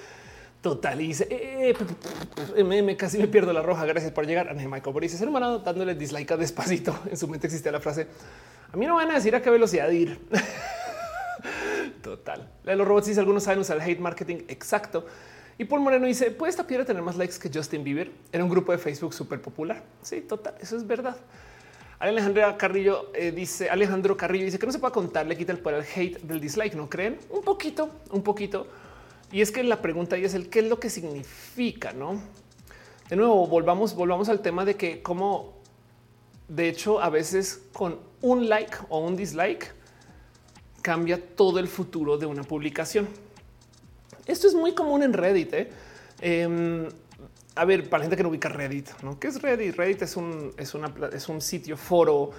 Total. 0.61 1.01
Y 1.01 1.07
dice, 1.07 1.27
eh, 1.31 2.63
me, 2.63 2.95
casi 2.95 3.17
me 3.17 3.27
pierdo 3.27 3.51
la 3.51 3.63
roja. 3.63 3.83
Gracias 3.85 4.11
por 4.11 4.27
llegar. 4.27 4.49
Ana 4.49 4.61
Michael 4.67 4.93
Boris, 4.93 5.13
ser 5.13 5.27
humano 5.27 5.59
dándole 5.59 5.95
dislike 5.95 6.37
despacito. 6.37 6.97
En 7.09 7.17
su 7.17 7.27
mente 7.27 7.47
existía 7.47 7.71
la 7.71 7.79
frase. 7.79 8.07
A 8.71 8.77
mí 8.77 8.85
no 8.85 8.95
van 8.95 9.09
a 9.09 9.15
decir 9.15 9.35
a 9.35 9.41
qué 9.41 9.49
velocidad 9.49 9.89
ir. 9.89 10.19
Total. 12.03 12.51
La 12.63 12.73
de 12.73 12.77
los 12.77 12.87
robots 12.87 13.07
dice 13.07 13.19
algunos 13.19 13.43
saben 13.43 13.59
usar 13.59 13.77
el 13.77 13.83
hate 13.83 13.99
marketing 13.99 14.43
exacto. 14.47 15.07
Y 15.57 15.65
Paul 15.65 15.81
Moreno 15.81 16.07
dice, 16.07 16.31
¿puede 16.31 16.49
esta 16.49 16.65
piedra 16.65 16.85
tener 16.85 17.03
más 17.03 17.17
likes 17.17 17.37
que 17.37 17.49
Justin 17.53 17.83
Bieber? 17.83 18.11
Era 18.31 18.43
un 18.43 18.49
grupo 18.49 18.71
de 18.71 18.77
Facebook 18.77 19.13
súper 19.13 19.41
popular. 19.41 19.83
Sí, 20.01 20.21
total. 20.21 20.55
Eso 20.59 20.77
es 20.77 20.87
verdad. 20.87 21.17
Alejandro 21.99 22.57
Carrillo 22.57 23.11
eh, 23.13 23.31
dice, 23.31 23.69
Alejandro 23.69 24.17
Carrillo 24.17 24.45
dice 24.45 24.57
que 24.57 24.65
no 24.65 24.71
se 24.71 24.79
puede 24.79 24.93
contar, 24.93 25.27
le 25.27 25.37
quita 25.37 25.51
el 25.51 25.59
poder 25.59 25.81
al 25.81 25.85
hate 25.95 26.19
del 26.21 26.41
dislike. 26.41 26.73
¿No 26.73 26.89
creen? 26.89 27.19
Un 27.29 27.43
poquito, 27.43 27.91
un 28.09 28.23
poquito 28.23 28.67
y 29.31 29.41
es 29.41 29.51
que 29.51 29.63
la 29.63 29.81
pregunta 29.81 30.15
ahí 30.15 30.25
es 30.25 30.33
el 30.33 30.49
qué 30.49 30.59
es 30.59 30.65
lo 30.65 30.79
que 30.79 30.89
significa, 30.89 31.93
no? 31.93 32.21
De 33.09 33.15
nuevo, 33.15 33.47
volvamos, 33.47 33.95
volvamos 33.95 34.29
al 34.29 34.41
tema 34.41 34.65
de 34.65 34.75
que 34.75 35.01
como 35.01 35.53
de 36.47 36.67
hecho 36.67 37.01
a 37.01 37.09
veces 37.09 37.63
con 37.71 37.99
un 38.21 38.49
like 38.49 38.75
o 38.89 38.99
un 38.99 39.15
dislike 39.15 39.73
cambia 40.81 41.25
todo 41.35 41.59
el 41.59 41.67
futuro 41.67 42.17
de 42.17 42.25
una 42.25 42.43
publicación. 42.43 43.07
Esto 44.31 44.47
es 44.47 44.55
muy 44.55 44.73
común 44.73 45.03
en 45.03 45.11
Reddit. 45.11 45.53
¿eh? 45.53 45.69
Em, 46.21 46.87
a 47.55 47.65
ver, 47.65 47.89
para 47.89 47.99
la 47.99 48.03
gente 48.05 48.15
que 48.15 48.23
no 48.23 48.29
ubica 48.29 48.47
Reddit, 48.47 48.89
¿no? 49.03 49.19
¿Qué 49.19 49.27
es 49.27 49.41
Reddit? 49.41 49.75
Reddit 49.75 50.03
es 50.03 50.15
un, 50.15 50.53
es 50.57 51.29
un 51.29 51.41
sitio 51.41 51.75
foro 51.75 52.31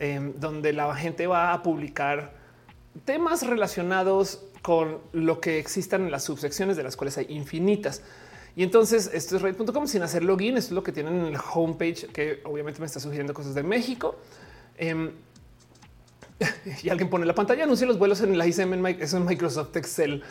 em, 0.00 0.32
donde 0.38 0.72
la 0.72 0.92
gente 0.96 1.28
va 1.28 1.52
a 1.52 1.62
publicar 1.62 2.34
temas 3.04 3.46
relacionados 3.46 4.42
con 4.60 4.98
lo 5.12 5.40
que 5.40 5.60
existan 5.60 6.06
en 6.06 6.10
las 6.10 6.24
subsecciones 6.24 6.76
de 6.76 6.82
las 6.82 6.96
cuales 6.96 7.16
hay 7.18 7.26
infinitas. 7.28 8.02
Y 8.56 8.64
entonces 8.64 9.08
esto 9.12 9.36
es 9.36 9.42
reddit.com 9.42 9.86
sin 9.86 10.02
hacer 10.02 10.24
login. 10.24 10.56
Esto 10.56 10.70
es 10.70 10.74
lo 10.74 10.82
que 10.82 10.90
tienen 10.90 11.14
en 11.14 11.26
el 11.26 11.38
homepage 11.54 12.08
que 12.08 12.40
obviamente 12.44 12.80
me 12.80 12.86
está 12.86 12.98
sugiriendo 12.98 13.32
cosas 13.34 13.54
de 13.54 13.62
México. 13.62 14.16
Em, 14.76 15.12
y 16.82 16.88
alguien 16.88 17.08
pone 17.08 17.24
la 17.24 17.34
pantalla, 17.36 17.62
anuncia 17.62 17.86
los 17.86 17.98
vuelos 17.98 18.20
en 18.22 18.36
la 18.36 18.48
ICM, 18.48 18.84
eso 19.00 19.18
en 19.18 19.26
Microsoft 19.26 19.76
Excel. 19.76 20.24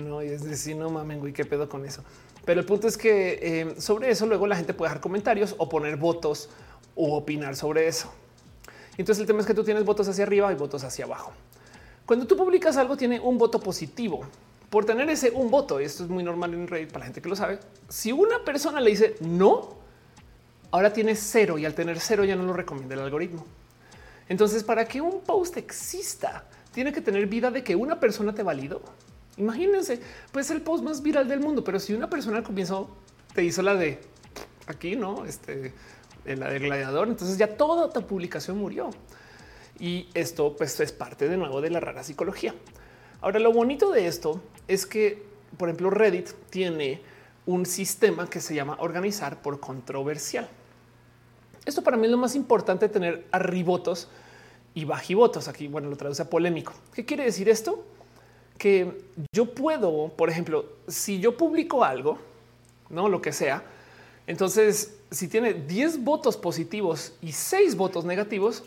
No, 0.00 0.22
y 0.22 0.28
es 0.28 0.44
decir, 0.44 0.76
no 0.76 0.90
mamen, 0.90 1.20
güey, 1.20 1.32
qué 1.32 1.44
pedo 1.44 1.68
con 1.68 1.84
eso. 1.84 2.02
Pero 2.44 2.60
el 2.60 2.66
punto 2.66 2.88
es 2.88 2.96
que 2.96 3.60
em, 3.60 3.80
sobre 3.80 4.10
eso 4.10 4.26
luego 4.26 4.46
la 4.46 4.56
gente 4.56 4.74
puede 4.74 4.88
dejar 4.88 5.00
comentarios 5.00 5.54
o 5.58 5.68
poner 5.68 5.96
votos 5.96 6.48
o 6.94 7.16
opinar 7.16 7.56
sobre 7.56 7.86
eso. 7.86 8.12
Entonces 8.96 9.20
el 9.20 9.26
tema 9.26 9.40
es 9.40 9.46
que 9.46 9.54
tú 9.54 9.64
tienes 9.64 9.84
votos 9.84 10.08
hacia 10.08 10.24
arriba 10.24 10.50
y 10.52 10.54
votos 10.54 10.84
hacia 10.84 11.04
abajo. 11.04 11.32
Cuando 12.06 12.26
tú 12.26 12.36
publicas 12.36 12.76
algo 12.76 12.96
tiene 12.96 13.20
un 13.20 13.38
voto 13.38 13.60
positivo. 13.60 14.22
Por 14.68 14.84
tener 14.84 15.08
ese 15.10 15.30
un 15.30 15.50
voto, 15.50 15.80
esto 15.80 16.04
es 16.04 16.10
muy 16.10 16.22
normal 16.22 16.54
en 16.54 16.68
Reddit 16.68 16.88
para 16.88 17.00
la 17.00 17.04
gente 17.06 17.20
que 17.20 17.28
lo 17.28 17.36
sabe. 17.36 17.58
Si 17.88 18.12
una 18.12 18.44
persona 18.44 18.80
le 18.80 18.90
dice 18.90 19.16
no, 19.20 19.76
ahora 20.70 20.92
tiene 20.92 21.14
cero 21.16 21.58
y 21.58 21.64
al 21.64 21.74
tener 21.74 21.98
cero 22.00 22.24
ya 22.24 22.36
no 22.36 22.44
lo 22.44 22.52
recomienda 22.52 22.94
el 22.94 23.00
algoritmo. 23.00 23.44
Entonces, 24.28 24.62
para 24.62 24.84
que 24.86 25.00
un 25.00 25.20
post 25.22 25.56
exista, 25.56 26.44
tiene 26.72 26.92
que 26.92 27.00
tener 27.00 27.26
vida 27.26 27.50
de 27.50 27.64
que 27.64 27.74
una 27.74 27.98
persona 27.98 28.32
te 28.32 28.44
validó. 28.44 28.80
Imagínense, 29.40 30.00
pues 30.32 30.50
el 30.50 30.60
post 30.60 30.84
más 30.84 31.02
viral 31.02 31.26
del 31.26 31.40
mundo, 31.40 31.64
pero 31.64 31.80
si 31.80 31.94
una 31.94 32.10
persona 32.10 32.36
al 32.36 32.42
comienzo 32.42 32.90
te 33.34 33.42
hizo 33.42 33.62
la 33.62 33.74
de 33.74 33.98
aquí, 34.66 34.96
no, 34.96 35.24
este, 35.24 35.72
la 36.26 36.50
del 36.50 36.64
gladiador, 36.64 37.08
entonces 37.08 37.38
ya 37.38 37.56
toda 37.56 37.90
tu 37.90 38.06
publicación 38.06 38.58
murió. 38.58 38.90
Y 39.78 40.08
esto 40.12 40.54
pues 40.56 40.78
es 40.80 40.92
parte 40.92 41.26
de 41.26 41.38
nuevo 41.38 41.62
de 41.62 41.70
la 41.70 41.80
rara 41.80 42.04
psicología. 42.04 42.54
Ahora, 43.22 43.38
lo 43.38 43.50
bonito 43.50 43.90
de 43.90 44.06
esto 44.06 44.42
es 44.68 44.84
que, 44.84 45.22
por 45.56 45.70
ejemplo, 45.70 45.88
Reddit 45.88 46.28
tiene 46.50 47.00
un 47.46 47.64
sistema 47.64 48.28
que 48.28 48.40
se 48.40 48.54
llama 48.54 48.76
organizar 48.78 49.40
por 49.40 49.58
controversial. 49.58 50.48
Esto 51.64 51.82
para 51.82 51.96
mí 51.96 52.04
es 52.04 52.10
lo 52.10 52.18
más 52.18 52.34
importante 52.34 52.90
tener 52.90 53.26
arribotos 53.32 54.08
y 54.74 54.84
bajivotos. 54.84 55.48
Aquí, 55.48 55.66
bueno, 55.66 55.88
lo 55.88 55.96
traduce 55.96 56.20
a 56.20 56.28
polémico. 56.28 56.74
¿Qué 56.92 57.06
quiere 57.06 57.24
decir 57.24 57.48
esto? 57.48 57.84
Que 58.60 58.92
yo 59.34 59.54
puedo, 59.54 60.08
por 60.16 60.28
ejemplo, 60.28 60.66
si 60.86 61.18
yo 61.18 61.34
publico 61.34 61.82
algo, 61.82 62.18
no 62.90 63.08
lo 63.08 63.22
que 63.22 63.32
sea, 63.32 63.64
entonces 64.26 64.98
si 65.10 65.28
tiene 65.28 65.54
10 65.54 66.04
votos 66.04 66.36
positivos 66.36 67.14
y 67.22 67.32
6 67.32 67.76
votos 67.76 68.04
negativos, 68.04 68.62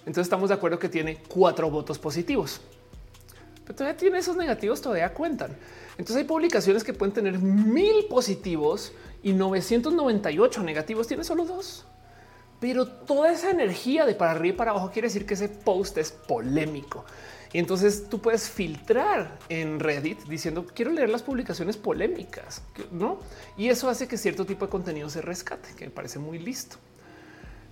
entonces 0.00 0.22
estamos 0.22 0.48
de 0.48 0.56
acuerdo 0.56 0.80
que 0.80 0.88
tiene 0.88 1.22
cuatro 1.28 1.70
votos 1.70 1.98
positivos. 1.98 2.60
Pero 3.64 3.76
todavía 3.76 3.96
tiene 3.96 4.18
esos 4.18 4.36
negativos, 4.36 4.80
todavía 4.80 5.14
cuentan. 5.14 5.56
Entonces 5.92 6.16
hay 6.16 6.24
publicaciones 6.24 6.82
que 6.82 6.92
pueden 6.92 7.14
tener 7.14 7.38
mil 7.38 8.06
positivos 8.06 8.92
y 9.22 9.32
998 9.32 10.62
negativos. 10.62 11.06
Tiene 11.06 11.22
solo 11.22 11.44
dos. 11.44 11.84
Pero 12.58 12.86
toda 12.86 13.30
esa 13.30 13.50
energía 13.50 14.06
de 14.06 14.14
para 14.14 14.32
arriba 14.32 14.54
y 14.54 14.56
para 14.56 14.70
abajo 14.72 14.90
quiere 14.90 15.08
decir 15.08 15.24
que 15.24 15.34
ese 15.34 15.48
post 15.48 15.98
es 15.98 16.10
polémico. 16.10 17.04
Y 17.52 17.58
entonces 17.58 18.08
tú 18.08 18.20
puedes 18.20 18.48
filtrar 18.48 19.38
en 19.48 19.80
Reddit 19.80 20.20
diciendo 20.24 20.66
quiero 20.74 20.92
leer 20.92 21.10
las 21.10 21.22
publicaciones 21.22 21.76
polémicas, 21.76 22.62
no? 22.92 23.18
Y 23.56 23.68
eso 23.68 23.88
hace 23.88 24.06
que 24.06 24.16
cierto 24.16 24.46
tipo 24.46 24.66
de 24.66 24.70
contenido 24.70 25.10
se 25.10 25.20
rescate, 25.20 25.70
que 25.76 25.86
me 25.86 25.90
parece 25.90 26.18
muy 26.18 26.38
listo. 26.38 26.76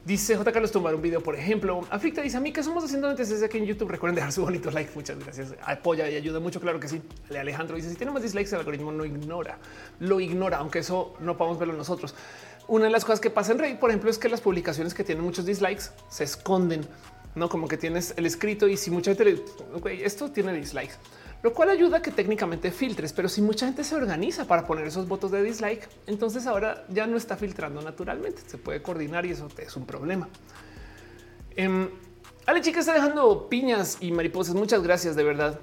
Dice 0.05 0.37
J. 0.37 0.53
Carlos 0.53 0.73
tomar 0.73 0.95
un 0.95 1.03
video, 1.03 1.23
por 1.23 1.35
ejemplo. 1.35 1.83
Aflicta 1.91 2.23
dice 2.23 2.39
a 2.39 2.41
mí 2.41 2.51
que 2.51 2.63
somos 2.63 2.83
haciendo 2.83 3.09
antes 3.09 3.29
desde 3.29 3.45
aquí 3.45 3.59
en 3.59 3.67
YouTube. 3.67 3.91
Recuerden 3.91 4.15
dejar 4.15 4.33
su 4.33 4.41
bonito 4.43 4.71
like. 4.71 4.91
Muchas 4.95 5.19
gracias. 5.19 5.55
Apoya 5.63 6.09
y 6.09 6.17
ayuda 6.17 6.41
mucho. 6.41 6.61
Claro 6.61 6.81
que 6.81 6.89
sí. 6.89 7.03
Alejandro 7.39 7.77
dice 7.77 7.91
si 7.91 7.97
tiene 7.97 8.11
más 8.11 8.23
dislikes, 8.23 8.51
el 8.53 8.61
algoritmo 8.61 8.91
no 8.91 9.05
ignora, 9.05 9.59
lo 10.01 10.19
ignora, 10.19 10.59
aunque 10.59 10.79
eso 10.79 11.15
no 11.21 11.37
podemos 11.37 11.59
verlo 11.59 11.75
nosotros. 11.75 12.15
Una 12.69 12.87
de 12.87 12.91
las 12.91 13.05
cosas 13.05 13.21
que 13.21 13.29
pasa 13.29 13.53
en 13.53 13.59
Reddit, 13.59 13.79
por 13.79 13.91
ejemplo, 13.91 14.11
es 14.11 14.19
que 14.19 14.31
las 14.31 14.41
publicaciones 14.41 14.95
que 14.95 15.05
tienen 15.05 15.25
muchos 15.25 15.45
dislikes 15.45 15.85
se 16.09 16.25
esconden, 16.25 16.87
no 17.39 17.49
como 17.49 17.69
que 17.69 17.77
tienes 17.77 18.15
el 18.17 18.27
escrito 18.27 18.69
y 18.69 18.77
si 18.77 18.91
mucha 18.91 19.15
gente 19.15 19.25
le 19.25 20.05
esto 20.05 20.31
tiene 20.31 20.53
dislikes 20.53 20.97
lo 21.43 21.55
cual 21.55 21.71
ayuda 21.71 21.99
a 21.99 22.03
que 22.03 22.11
técnicamente 22.11 22.71
filtres. 22.71 23.13
Pero 23.13 23.29
si 23.29 23.43
mucha 23.43 23.67
gente 23.67 23.85
se 23.85 23.95
organiza 23.95 24.47
para 24.47 24.67
poner 24.67 24.87
esos 24.87 25.07
votos 25.07 25.31
de 25.31 25.43
dislike, 25.43 25.89
entonces 26.07 26.47
ahora 26.47 26.85
ya 26.89 27.07
no 27.07 27.17
está 27.17 27.37
filtrando 27.37 27.81
naturalmente. 27.81 28.43
Se 28.47 28.59
puede 28.59 28.83
coordinar 28.83 29.25
y 29.27 29.31
eso 29.31 29.49
es 29.57 29.77
un 29.77 29.87
problema. 29.87 30.29
Eh, 31.57 31.89
Ale, 32.47 32.61
chica, 32.63 32.81
está 32.81 32.95
dejando 32.95 33.49
piñas 33.49 33.99
y 34.01 34.11
mariposas. 34.11 34.55
Muchas 34.55 34.83
gracias, 34.83 35.15
de 35.17 35.23
verdad. 35.23 35.61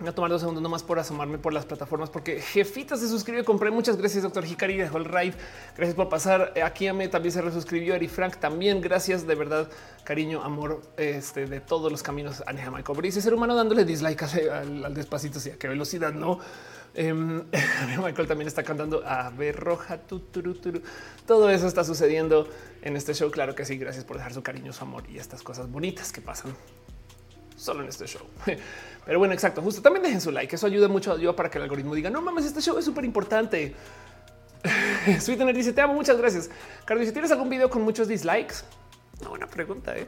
Voy 0.00 0.08
a 0.08 0.12
tomar 0.12 0.30
dos 0.30 0.42
segundos 0.42 0.62
nomás 0.62 0.84
por 0.84 1.00
asomarme 1.00 1.38
por 1.38 1.52
las 1.52 1.66
plataformas 1.66 2.08
porque 2.08 2.40
Jefita 2.40 2.96
se 2.96 3.08
suscribió. 3.08 3.44
Compré. 3.44 3.72
Muchas 3.72 3.96
gracias, 3.96 4.22
doctor 4.22 4.44
Hikari. 4.44 4.76
Dejó 4.76 4.98
el 4.98 5.04
ride. 5.04 5.34
Gracias 5.76 5.96
por 5.96 6.08
pasar. 6.08 6.52
Eh, 6.54 6.62
aquí 6.62 6.86
a 6.86 6.94
mí 6.94 7.08
también 7.08 7.32
se 7.32 7.42
resuscribió. 7.42 7.96
Eri 7.96 8.06
Frank 8.06 8.36
también. 8.36 8.80
Gracias 8.80 9.26
de 9.26 9.34
verdad. 9.34 9.68
Cariño, 10.04 10.44
amor 10.44 10.82
este, 10.96 11.46
de 11.46 11.60
todos 11.60 11.90
los 11.90 12.04
caminos. 12.04 12.44
Aneja 12.46 12.70
Michael 12.70 12.96
Brice, 12.96 13.20
ser 13.20 13.34
humano 13.34 13.56
dándole 13.56 13.84
dislike 13.84 14.22
al, 14.22 14.94
despacito. 14.94 15.40
Sí, 15.40 15.50
a 15.50 15.58
qué 15.58 15.66
velocidad 15.66 16.12
no. 16.12 16.38
Eh, 16.94 17.12
Michael 17.12 18.26
también 18.26 18.48
está 18.48 18.64
cantando 18.64 19.06
a 19.06 19.30
ver 19.30 19.54
roja. 19.54 20.00
Todo 21.26 21.50
eso 21.50 21.68
está 21.68 21.84
sucediendo 21.84 22.48
en 22.82 22.96
este 22.96 23.14
show. 23.14 23.30
Claro 23.30 23.54
que 23.54 23.64
sí. 23.64 23.76
Gracias 23.76 24.04
por 24.04 24.16
dejar 24.16 24.32
su 24.32 24.42
cariño, 24.42 24.72
su 24.72 24.82
amor 24.82 25.04
y 25.08 25.18
estas 25.18 25.42
cosas 25.42 25.70
bonitas 25.70 26.10
que 26.10 26.22
pasan 26.22 26.56
solo 27.58 27.82
en 27.82 27.88
este 27.88 28.06
show. 28.06 28.22
Pero 29.08 29.20
bueno, 29.20 29.32
exacto. 29.32 29.62
Justo 29.62 29.80
también 29.80 30.02
dejen 30.02 30.20
su 30.20 30.30
like. 30.30 30.54
Eso 30.54 30.66
ayuda 30.66 30.86
mucho 30.86 31.14
ayuda 31.14 31.34
para 31.34 31.50
que 31.50 31.56
el 31.56 31.64
algoritmo 31.64 31.94
diga 31.94 32.10
no 32.10 32.20
mames, 32.20 32.44
este 32.44 32.60
show 32.60 32.76
es 32.76 32.84
súper 32.84 33.06
importante. 33.06 33.74
Sweetener 35.20 35.56
dice 35.56 35.72
te 35.72 35.80
amo. 35.80 35.94
Muchas 35.94 36.18
gracias. 36.18 36.50
Carlos, 36.84 37.06
si 37.06 37.12
tienes 37.14 37.30
algún 37.30 37.48
video 37.48 37.70
con 37.70 37.80
muchos 37.80 38.06
dislikes, 38.06 38.56
una 39.20 39.30
buena 39.30 39.46
pregunta. 39.46 39.96
¿eh? 39.96 40.06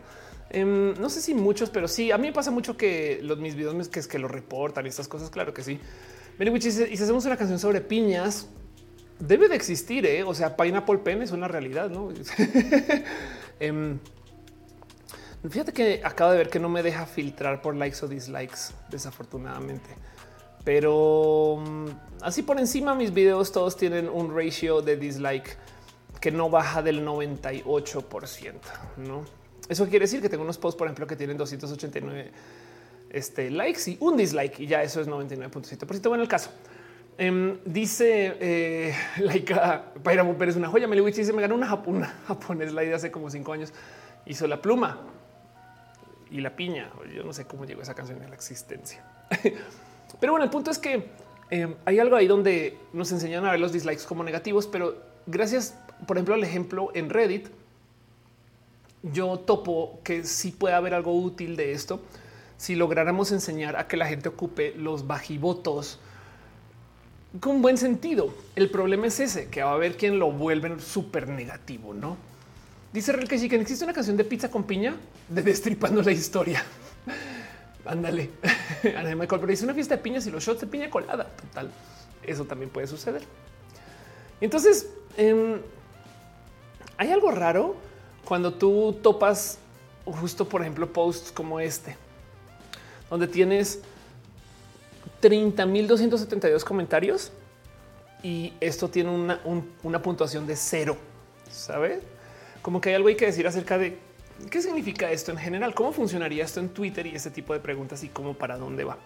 Em, 0.51 0.93
no 1.01 1.09
sé 1.09 1.23
si 1.23 1.33
muchos, 1.33 1.71
pero 1.71 1.89
sí, 1.89 2.11
a 2.11 2.19
mí 2.19 2.27
me 2.27 2.35
pasa 2.35 2.51
mucho 2.51 2.77
que 2.77 3.21
los 3.23 3.39
mis 3.39 3.55
videos 3.55 3.89
que 3.89 4.01
es 4.01 4.07
que 4.07 4.19
lo 4.19 4.29
reportan 4.29 4.85
y 4.85 4.91
estas 4.91 5.09
cosas. 5.09 5.31
Claro 5.31 5.55
que 5.55 5.63
sí. 5.63 5.81
y 6.39 6.61
si 6.61 7.03
hacemos 7.03 7.25
una 7.25 7.39
canción 7.39 7.59
sobre 7.59 7.81
piñas, 7.81 8.49
debe 9.19 9.49
de 9.49 9.57
existir. 9.57 10.05
¿eh? 10.05 10.25
O 10.25 10.35
sea, 10.35 10.59
Pineapple 10.59 10.99
Pen 10.99 11.23
es 11.23 11.31
una 11.31 11.49
realidad, 11.49 11.89
no? 11.89 12.13
Em, 13.61 13.99
Fíjate 15.49 15.73
que 15.73 16.03
acabo 16.05 16.33
de 16.33 16.39
ver 16.39 16.51
que 16.51 16.59
no 16.59 16.69
me 16.69 16.83
deja 16.83 17.07
filtrar 17.07 17.63
por 17.63 17.75
likes 17.75 18.05
o 18.05 18.09
dislikes, 18.09 18.75
desafortunadamente. 18.91 19.89
Pero 20.65 21.63
mm, 21.67 21.87
así 22.21 22.43
por 22.43 22.59
encima 22.59 22.95
mis 22.95 23.15
videos 23.15 23.51
todos 23.51 23.77
tienen 23.77 24.09
un 24.09 24.37
ratio 24.37 24.83
de 24.83 24.97
dislike 24.97 25.57
que 26.21 26.31
no 26.31 26.51
baja 26.51 26.83
del 26.83 27.07
98%, 27.07 28.55
¿no? 28.99 29.25
Eso 29.71 29.89
quiere 29.89 30.05
decir 30.05 30.21
que 30.21 30.29
tengo 30.29 30.43
unos 30.43 30.59
posts, 30.59 30.77
por 30.77 30.87
ejemplo, 30.89 31.07
que 31.07 31.17
tienen 31.17 31.39
289 31.39 32.31
este, 33.09 33.51
likes 33.51 33.91
y 33.91 33.97
un 34.01 34.19
dislike 34.19 34.61
y 34.61 34.67
ya 34.67 34.83
eso 34.83 35.01
es 35.01 35.09
99.7%. 35.09 36.09
Bueno, 36.09 36.23
el 36.23 36.29
caso. 36.29 36.51
Em, 37.17 37.59
dice 37.65 38.37
eh, 38.41 38.95
Laika 39.19 39.93
Pairamu 40.03 40.37
Pérez, 40.37 40.57
una 40.57 40.69
joya. 40.69 40.87
Meliwich 40.87 41.17
dice: 41.17 41.33
Me 41.33 41.41
ganó 41.41 41.55
una, 41.55 41.75
una 41.87 42.07
japonés 42.27 42.73
la 42.73 42.85
idea 42.85 42.97
hace 42.97 43.11
como 43.11 43.31
cinco 43.31 43.53
años. 43.53 43.73
Hizo 44.27 44.47
la 44.47 44.61
pluma 44.61 45.01
y 46.31 46.41
la 46.41 46.57
piña. 46.57 46.91
Yo 47.15 47.25
no 47.25 47.33
sé 47.33 47.47
cómo 47.47 47.65
llegó 47.65 47.83
esa 47.83 47.95
canción 47.95 48.23
a 48.23 48.29
la 48.29 48.35
existencia. 48.35 49.05
pero 50.21 50.33
bueno, 50.33 50.45
el 50.45 50.51
punto 50.51 50.71
es 50.71 50.79
que 50.79 51.07
eh, 51.51 51.75
hay 51.85 51.99
algo 51.99 52.17
ahí 52.17 52.27
donde 52.27 52.79
nos 52.93 53.11
enseñan 53.13 53.45
a 53.45 53.51
ver 53.51 53.61
los 53.61 53.73
dislikes 53.73 54.05
como 54.07 54.23
negativos, 54.23 54.67
pero 54.67 54.97
gracias, 55.27 55.77
por 56.07 56.17
ejemplo, 56.17 56.35
al 56.35 56.45
ejemplo 56.45 56.91
en 56.95 57.11
Reddit, 57.11 57.49
yo 59.03 59.39
topo 59.39 59.99
que 60.05 60.25
sí 60.25 60.51
puede 60.53 60.75
haber 60.75 60.95
algo 60.95 61.15
útil 61.15 61.57
de 61.57 61.73
esto 61.73 62.01
si 62.57 62.75
lográramos 62.75 63.33
enseñar 63.33 63.77
a 63.77 63.89
que 63.89 63.97
la 63.97 64.07
gente 64.07 64.29
ocupe 64.29 64.75
los 64.77 65.07
bajivotos 65.07 65.99
con 67.41 67.63
buen 67.63 67.79
sentido. 67.79 68.35
El 68.55 68.71
problema 68.71 69.07
es 69.07 69.19
ese, 69.19 69.49
que 69.49 69.63
va 69.63 69.71
a 69.71 69.75
haber 69.75 69.97
quien 69.97 70.19
lo 70.19 70.31
vuelven 70.31 70.79
súper 70.79 71.29
negativo, 71.29 71.95
¿no? 71.95 72.19
Dice 72.93 73.13
Real 73.13 73.29
que 73.29 73.39
sí 73.39 73.49
que 73.49 73.57
existe 73.57 73.85
una 73.85 73.95
canción 73.95 74.17
de 74.17 74.25
pizza 74.25 74.51
con 74.51 74.65
piña 74.65 74.97
de 75.29 75.43
destripando 75.43 76.03
la 76.03 76.11
historia. 76.11 76.65
Ándale. 77.85 78.31
Michael, 78.83 79.27
pero 79.29 79.47
dice 79.47 79.65
una 79.65 79.75
fiesta 79.75 79.97
de 79.97 80.03
piñas 80.03 80.27
y 80.27 80.31
los 80.31 80.45
shots 80.45 80.61
de 80.63 80.67
piña 80.67 80.91
colada. 80.91 81.25
Total. 81.25 81.71
Eso 82.25 82.45
también 82.45 82.71
puede 82.71 82.87
suceder. 82.87 83.23
Entonces, 84.41 84.89
em, 85.17 85.61
hay 86.97 87.11
algo 87.11 87.31
raro 87.31 87.77
cuando 88.25 88.55
tú 88.55 88.99
topas 89.03 89.59
justo, 90.05 90.49
por 90.49 90.63
ejemplo, 90.63 90.93
posts 90.93 91.31
como 91.31 91.61
este, 91.61 91.97
donde 93.09 93.29
tienes 93.29 93.81
30.272 95.23 96.65
comentarios 96.65 97.31
y 98.23 98.53
esto 98.61 98.89
tiene 98.89 99.11
una, 99.11 99.41
una 99.83 100.03
puntuación 100.03 100.47
de 100.47 100.57
cero, 100.57 100.97
¿sabes? 101.51 102.01
Como 102.63 102.81
que 102.81 102.91
hay 102.91 102.95
algo 102.95 103.09
hay 103.09 103.17
que 103.17 103.27
decir 103.27 103.47
acerca 103.47 103.79
de 103.79 103.99
qué 104.51 104.63
significa 104.63 105.11
esto 105.11 105.33
en 105.33 105.39
general, 105.39 105.75
cómo 105.75 105.93
funcionaría 105.93 106.45
esto 106.45 106.61
en 106.61 106.71
Twitter 106.71 107.07
y 107.07 107.15
ese 107.15 107.31
tipo 107.31 107.53
de 107.53 107.61
preguntas 107.61 108.03
y 108.05 108.09
cómo 108.09 108.35
para 108.35 108.57
dónde 108.57 108.85
va. 108.85 108.99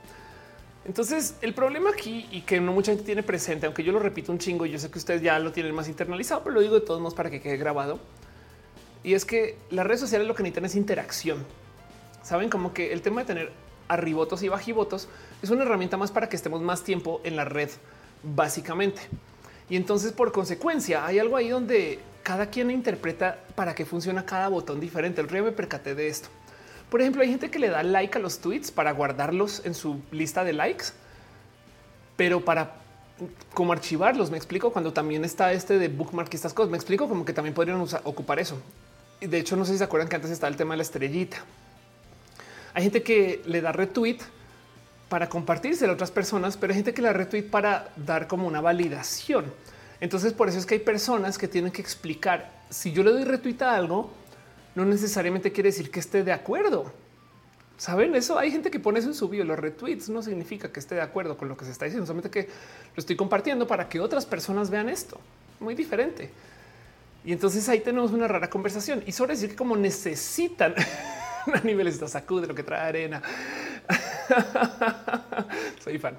Entonces, 0.84 1.36
el 1.40 1.54
problema 1.54 1.90
aquí 1.90 2.28
y 2.30 2.42
que 2.42 2.60
no 2.60 2.72
mucha 2.72 2.92
gente 2.92 3.04
tiene 3.04 3.22
presente, 3.22 3.66
aunque 3.66 3.82
yo 3.82 3.92
lo 3.92 3.98
repito 4.00 4.30
un 4.30 4.38
chingo, 4.38 4.66
yo 4.66 4.78
sé 4.78 4.90
que 4.90 4.98
ustedes 4.98 5.22
ya 5.22 5.38
lo 5.38 5.50
tienen 5.50 5.74
más 5.74 5.88
internalizado, 5.88 6.42
pero 6.44 6.54
lo 6.54 6.60
digo 6.60 6.74
de 6.74 6.82
todos 6.82 7.00
modos 7.00 7.14
para 7.14 7.30
que 7.30 7.40
quede 7.40 7.56
grabado. 7.56 7.98
Y 9.02 9.14
es 9.14 9.24
que 9.24 9.56
las 9.70 9.86
redes 9.86 10.00
sociales 10.00 10.26
lo 10.26 10.34
que 10.34 10.42
necesitan 10.42 10.66
es 10.66 10.74
interacción. 10.74 11.44
Saben 12.22 12.50
como 12.50 12.74
que 12.74 12.92
el 12.92 13.00
tema 13.00 13.22
de 13.22 13.26
tener 13.26 13.52
arribotos 13.88 14.42
y 14.42 14.48
bajivotos 14.48 15.08
es 15.42 15.50
una 15.50 15.62
herramienta 15.62 15.96
más 15.96 16.10
para 16.10 16.28
que 16.28 16.36
estemos 16.36 16.60
más 16.60 16.82
tiempo 16.82 17.20
en 17.24 17.36
la 17.36 17.44
red, 17.44 17.70
básicamente. 18.22 19.00
Y 19.70 19.76
entonces, 19.76 20.12
por 20.12 20.32
consecuencia, 20.32 21.06
hay 21.06 21.18
algo 21.18 21.36
ahí 21.36 21.48
donde 21.48 21.98
cada 22.24 22.46
quien 22.46 22.70
interpreta 22.70 23.38
para 23.54 23.74
qué 23.74 23.84
funciona 23.84 24.26
cada 24.26 24.48
botón 24.48 24.80
diferente. 24.80 25.20
El 25.20 25.28
río 25.28 25.44
me 25.44 25.52
percaté 25.52 25.94
de 25.94 26.08
esto. 26.08 26.28
Por 26.90 27.00
ejemplo, 27.00 27.22
hay 27.22 27.28
gente 27.28 27.50
que 27.50 27.58
le 27.58 27.68
da 27.68 27.82
like 27.82 28.18
a 28.18 28.20
los 28.20 28.40
tweets 28.40 28.72
para 28.72 28.92
guardarlos 28.92 29.62
en 29.64 29.74
su 29.74 30.00
lista 30.10 30.42
de 30.42 30.54
likes, 30.54 30.86
pero 32.16 32.44
para 32.44 32.76
como 33.52 33.72
archivarlos. 33.72 34.30
Me 34.30 34.36
explico 34.36 34.72
cuando 34.72 34.92
también 34.92 35.24
está 35.24 35.52
este 35.52 35.78
de 35.78 35.88
bookmark 35.88 36.30
y 36.32 36.36
estas 36.36 36.54
cosas. 36.54 36.70
Me 36.70 36.76
explico 36.76 37.08
como 37.08 37.24
que 37.24 37.32
también 37.32 37.54
podrían 37.54 37.80
ocupar 38.04 38.38
eso. 38.38 38.60
Y 39.20 39.26
de 39.26 39.38
hecho, 39.38 39.54
no 39.54 39.64
sé 39.64 39.72
si 39.72 39.78
se 39.78 39.84
acuerdan 39.84 40.08
que 40.08 40.16
antes 40.16 40.30
estaba 40.30 40.50
el 40.50 40.56
tema 40.56 40.74
de 40.74 40.78
la 40.78 40.82
estrellita. 40.82 41.38
Hay 42.72 42.82
gente 42.82 43.02
que 43.02 43.42
le 43.46 43.60
da 43.60 43.70
retweet 43.70 44.18
para 45.08 45.28
compartirse 45.28 45.86
a 45.86 45.92
otras 45.92 46.10
personas, 46.10 46.56
pero 46.56 46.72
hay 46.72 46.78
gente 46.78 46.94
que 46.94 47.02
la 47.02 47.12
retweet 47.12 47.44
para 47.44 47.92
dar 47.96 48.26
como 48.26 48.48
una 48.48 48.60
validación. 48.60 49.44
Entonces, 50.00 50.32
por 50.32 50.48
eso 50.48 50.58
es 50.58 50.66
que 50.66 50.74
hay 50.74 50.80
personas 50.80 51.38
que 51.38 51.48
tienen 51.48 51.70
que 51.70 51.80
explicar 51.80 52.50
si 52.74 52.92
yo 52.92 53.02
le 53.02 53.12
doy 53.12 53.24
retweet 53.24 53.62
a 53.62 53.76
algo, 53.76 54.10
no 54.74 54.84
necesariamente 54.84 55.52
quiere 55.52 55.68
decir 55.68 55.90
que 55.90 56.00
esté 56.00 56.24
de 56.24 56.32
acuerdo. 56.32 56.92
Saben 57.76 58.14
eso? 58.14 58.38
Hay 58.38 58.50
gente 58.50 58.70
que 58.70 58.80
pone 58.80 58.98
eso 58.98 59.08
en 59.08 59.14
su 59.14 59.28
bio. 59.28 59.44
Los 59.44 59.58
retweets 59.58 60.08
no 60.08 60.22
significa 60.22 60.72
que 60.72 60.80
esté 60.80 60.96
de 60.96 61.00
acuerdo 61.00 61.36
con 61.36 61.48
lo 61.48 61.56
que 61.56 61.64
se 61.64 61.70
está 61.70 61.84
diciendo, 61.84 62.06
solamente 62.06 62.30
que 62.30 62.42
lo 62.42 63.00
estoy 63.00 63.16
compartiendo 63.16 63.66
para 63.66 63.88
que 63.88 64.00
otras 64.00 64.26
personas 64.26 64.70
vean 64.70 64.88
esto. 64.88 65.20
Muy 65.60 65.74
diferente. 65.74 66.30
Y 67.24 67.32
entonces 67.32 67.68
ahí 67.68 67.80
tenemos 67.80 68.12
una 68.12 68.28
rara 68.28 68.50
conversación 68.50 69.02
y 69.06 69.12
sobre 69.12 69.34
decir 69.34 69.50
que 69.50 69.56
como 69.56 69.76
necesitan 69.76 70.74
a 71.52 71.60
niveles 71.60 71.98
de 72.00 72.08
sacude 72.08 72.46
lo 72.46 72.54
que 72.54 72.62
trae 72.62 72.88
arena. 72.88 73.22
Soy 75.84 75.98
fan. 75.98 76.18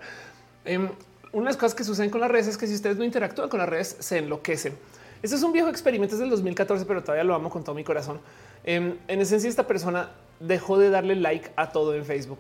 Um, 0.66 0.90
unas 1.36 1.58
cosas 1.58 1.76
que 1.76 1.84
suceden 1.84 2.10
con 2.10 2.22
las 2.22 2.32
redes 2.32 2.48
es 2.48 2.58
que 2.58 2.66
si 2.66 2.74
ustedes 2.74 2.98
no 2.98 3.04
interactúan 3.04 3.50
con 3.50 3.60
las 3.60 3.70
redes, 3.70 3.98
se 4.00 4.18
enloquecen. 4.18 4.74
Este 5.22 5.36
es 5.36 5.44
un 5.44 5.52
viejo 5.52 5.70
experimento 5.70 6.18
del 6.18 6.30
2014, 6.30 6.86
pero 6.86 7.02
todavía 7.02 7.24
lo 7.24 7.36
amo 7.36 7.50
con 7.50 7.64
todo 7.64 7.76
mi 7.76 7.84
corazón. 7.84 8.20
Um, 8.68 8.94
en 9.08 9.22
esencia, 9.22 9.50
esta 9.50 9.68
persona 9.68 10.12
dejó 10.40 10.78
de 10.78 10.90
darle 10.90 11.16
like 11.16 11.52
a 11.56 11.72
todo 11.72 11.94
en 11.94 12.06
Facebook. 12.06 12.40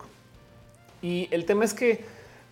Y 1.01 1.27
el 1.31 1.45
tema 1.45 1.65
es 1.65 1.73
que, 1.73 2.03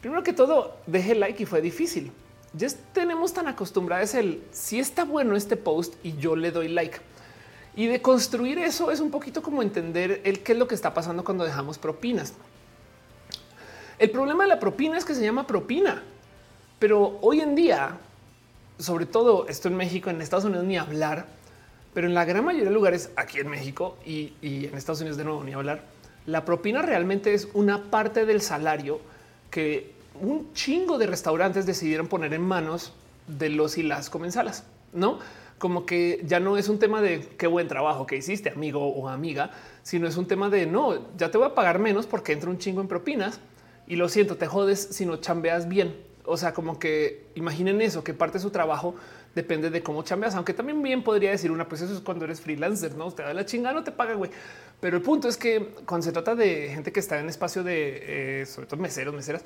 primero 0.02 0.24
que 0.24 0.34
todo, 0.34 0.78
dejé 0.86 1.16
like 1.16 1.42
y 1.42 1.46
fue 1.46 1.62
difícil 1.62 2.12
ya 2.54 2.68
tenemos 2.94 3.34
tan 3.34 3.48
acostumbrados 3.48 4.14
el 4.14 4.44
si 4.52 4.80
está 4.80 5.04
bueno 5.04 5.36
este 5.36 5.58
post 5.58 5.96
y 6.04 6.16
yo 6.18 6.36
le 6.36 6.52
doy 6.52 6.68
like. 6.68 7.00
Y 7.76 7.88
de 7.88 8.02
construir 8.02 8.60
eso 8.60 8.92
es 8.92 9.00
un 9.00 9.10
poquito 9.10 9.42
como 9.42 9.64
entender 9.64 10.22
el 10.24 10.44
qué 10.44 10.52
es 10.52 10.60
lo 10.60 10.68
que 10.68 10.76
está 10.76 10.94
pasando 10.94 11.24
cuando 11.24 11.44
dejamos 11.44 11.80
propinas. 11.80 12.34
El 13.98 14.12
problema 14.12 14.44
de 14.44 14.50
la 14.50 14.60
propina 14.60 14.98
es 14.98 15.06
que 15.06 15.16
se 15.16 15.24
llama 15.24 15.48
propina, 15.48 16.04
pero 16.84 17.18
hoy 17.22 17.40
en 17.40 17.56
día, 17.56 17.98
sobre 18.78 19.06
todo 19.06 19.48
esto 19.48 19.70
en 19.70 19.76
México, 19.78 20.10
en 20.10 20.20
Estados 20.20 20.44
Unidos 20.44 20.66
ni 20.66 20.78
hablar, 20.78 21.28
pero 21.94 22.08
en 22.08 22.14
la 22.14 22.26
gran 22.26 22.44
mayoría 22.44 22.68
de 22.68 22.76
lugares 22.76 23.10
aquí 23.16 23.40
en 23.40 23.48
México 23.48 23.98
y, 24.06 24.34
en 24.42 24.76
Estados 24.76 25.00
Unidos 25.00 25.16
de 25.16 25.24
nuevo 25.24 25.46
ni 25.46 25.54
hablar, 25.54 25.86
la 26.26 26.44
propina 26.44 26.82
realmente 26.82 27.34
es 27.34 27.48
una 27.54 27.84
parte 27.84 28.26
del 28.26 28.42
salario 28.42 29.00
que 29.50 29.94
un 30.20 30.52
chingo 30.52 30.98
de 30.98 31.08
restaurantes 31.08 31.66
decidieron 31.66 32.08
poner 32.08 32.34
en 32.34 32.42
manos 32.42 32.92
de 33.28 33.48
los 33.48 33.78
y 33.78 33.84
las 33.84 34.10
comensalas, 34.10 34.66
no? 34.92 35.20
Como 35.60 35.86
que 35.86 36.22
ya 36.26 36.42
no 36.42 36.58
es 36.58 36.68
un 36.68 36.80
tema 36.80 37.02
de 37.02 37.30
qué 37.38 37.48
buen 37.48 37.70
trabajo 37.70 38.06
que 38.06 38.18
hiciste, 38.18 38.50
amigo 38.50 38.86
o 38.86 39.08
amiga, 39.08 39.52
sino 39.84 40.06
es 40.06 40.18
un 40.18 40.28
tema 40.28 40.50
de 40.50 40.66
no, 40.66 41.16
ya 41.16 41.32
te 41.32 41.38
voy 41.38 41.48
a 41.48 41.56
pagar 41.56 41.80
menos 41.80 42.08
porque 42.08 42.34
entra 42.34 42.50
un 42.50 42.58
chingo 42.58 42.82
en 42.82 42.90
propinas 42.90 43.40
y 43.88 43.96
lo 43.96 44.10
siento, 44.10 44.36
te 44.36 44.48
jodes 44.48 44.82
si 44.92 45.06
no 45.06 45.16
chambeas 45.16 45.70
bien. 45.70 46.12
O 46.26 46.38
sea, 46.38 46.54
como 46.54 46.80
que 46.80 47.28
imaginen 47.36 47.82
eso, 47.82 48.04
que 48.04 48.14
parte 48.14 48.38
de 48.38 48.42
su 48.42 48.50
trabajo 48.50 48.96
depende 49.36 49.70
de 49.70 49.82
cómo 49.82 50.04
chambeas, 50.04 50.36
aunque 50.36 50.54
también 50.54 50.82
bien 50.82 51.04
podría 51.04 51.32
decir 51.32 51.52
una, 51.52 51.68
pues 51.68 51.82
eso 51.82 51.94
es 51.94 52.00
cuando 52.00 52.26
eres 52.26 52.40
freelancer, 52.42 52.96
no 52.96 53.12
te 53.12 53.24
da 53.24 53.34
la 53.34 53.46
chingada, 53.46 53.74
no 53.74 53.84
te 53.84 53.92
paga, 53.92 54.14
güey. 54.14 54.32
Pero 54.80 54.98
el 54.98 55.04
punto 55.04 55.28
es 55.28 55.38
que 55.38 55.74
cuando 55.86 56.06
se 56.06 56.12
trata 56.12 56.36
de 56.36 56.70
gente 56.70 56.92
que 56.92 57.00
está 57.00 57.20
en 57.20 57.30
espacio 57.30 57.64
de, 57.64 58.42
eh, 58.42 58.46
sobre 58.46 58.68
todo 58.68 58.80
meseros, 58.80 59.14
meseras, 59.14 59.44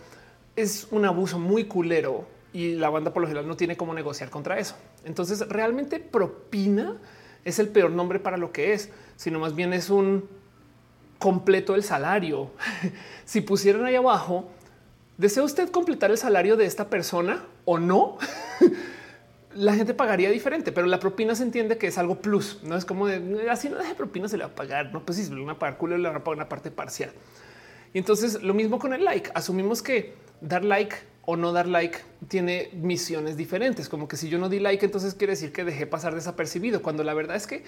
es 0.56 0.88
un 0.92 1.06
abuso 1.06 1.40
muy 1.40 1.66
culero 1.66 2.28
y 2.54 2.74
la 2.74 2.90
banda 2.90 3.14
por 3.14 3.22
lo 3.22 3.28
general 3.28 3.48
no 3.48 3.56
tiene 3.56 3.78
cómo 3.78 3.94
negociar 3.94 4.30
contra 4.30 4.60
eso. 4.60 4.76
Entonces, 5.06 5.48
realmente 5.48 6.00
propina 6.00 6.98
es 7.46 7.60
el 7.60 7.70
peor 7.70 7.92
nombre 7.92 8.20
para 8.20 8.38
lo 8.38 8.52
que 8.52 8.74
es, 8.74 8.90
sino 9.16 9.40
más 9.40 9.56
bien 9.56 9.74
es 9.74 9.90
un 9.90 10.28
completo 11.20 11.76
el 11.76 11.84
salario. 11.84 12.52
si 13.26 13.42
pusieran 13.42 13.86
ahí 13.86 13.96
abajo, 13.96 14.50
¿desea 15.18 15.44
usted 15.44 15.70
completar 15.70 16.12
el 16.12 16.18
salario 16.18 16.56
de 16.58 16.66
esta 16.66 16.90
persona 16.90 17.46
o 17.66 17.80
no? 17.80 18.18
la 19.58 19.74
gente 19.74 19.94
pagaría 19.94 20.30
diferente, 20.30 20.72
pero 20.72 20.88
la 20.88 21.00
propina 21.00 21.34
se 21.36 21.44
entiende 21.44 21.78
que 21.78 21.88
es 21.88 21.98
algo 21.98 22.22
plus. 22.22 22.60
No 22.64 22.76
es 22.76 22.86
como 22.86 23.08
así 23.50 23.70
no 23.70 23.78
deje 23.78 23.96
propina, 23.96 24.28
se 24.28 24.38
le 24.38 24.44
va 24.44 24.52
a 24.52 24.56
pagar. 24.56 24.94
No, 24.94 25.04
pues 25.04 25.18
si 25.18 25.26
se 25.26 25.34
le 25.34 25.44
va 25.44 25.54
a 25.54 25.60
pagar 25.60 25.78
culo, 25.78 25.98
le 25.98 26.08
van 26.08 26.18
a 26.18 26.24
pagar 26.24 26.38
una 26.38 26.50
parte 26.50 26.70
parcial. 26.72 27.12
Y 27.94 27.98
entonces 27.98 28.44
lo 28.44 28.54
mismo 28.54 28.78
con 28.80 28.94
el 28.94 29.04
like. 29.04 29.32
Asumimos 29.34 29.82
que 29.82 30.14
dar 30.42 30.64
like 30.64 30.96
o 31.26 31.36
no 31.36 31.52
dar 31.52 31.68
like 31.68 32.00
tiene 32.28 32.70
misiones 32.74 33.36
diferentes. 33.36 33.90
Como 33.90 34.08
que 34.08 34.16
si 34.16 34.30
yo 34.30 34.38
no 34.38 34.50
di 34.50 34.60
like, 34.60 34.86
entonces 34.86 35.16
quiere 35.16 35.34
decir 35.34 35.52
que 35.52 35.64
dejé 35.64 35.88
pasar 35.88 36.14
desapercibido, 36.14 36.82
cuando 36.82 37.04
la 37.04 37.14
verdad 37.14 37.36
es 37.36 37.48
que 37.48 37.64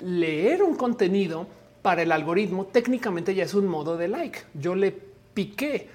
leer 0.00 0.62
un 0.62 0.74
contenido 0.74 1.46
para 1.82 2.02
el 2.02 2.12
algoritmo 2.12 2.66
técnicamente 2.66 3.34
ya 3.34 3.44
es 3.44 3.54
un 3.54 3.66
modo 3.66 3.96
de 3.96 4.08
like. 4.08 4.40
Yo 4.54 4.74
le 4.74 4.92
piqué. 5.34 5.88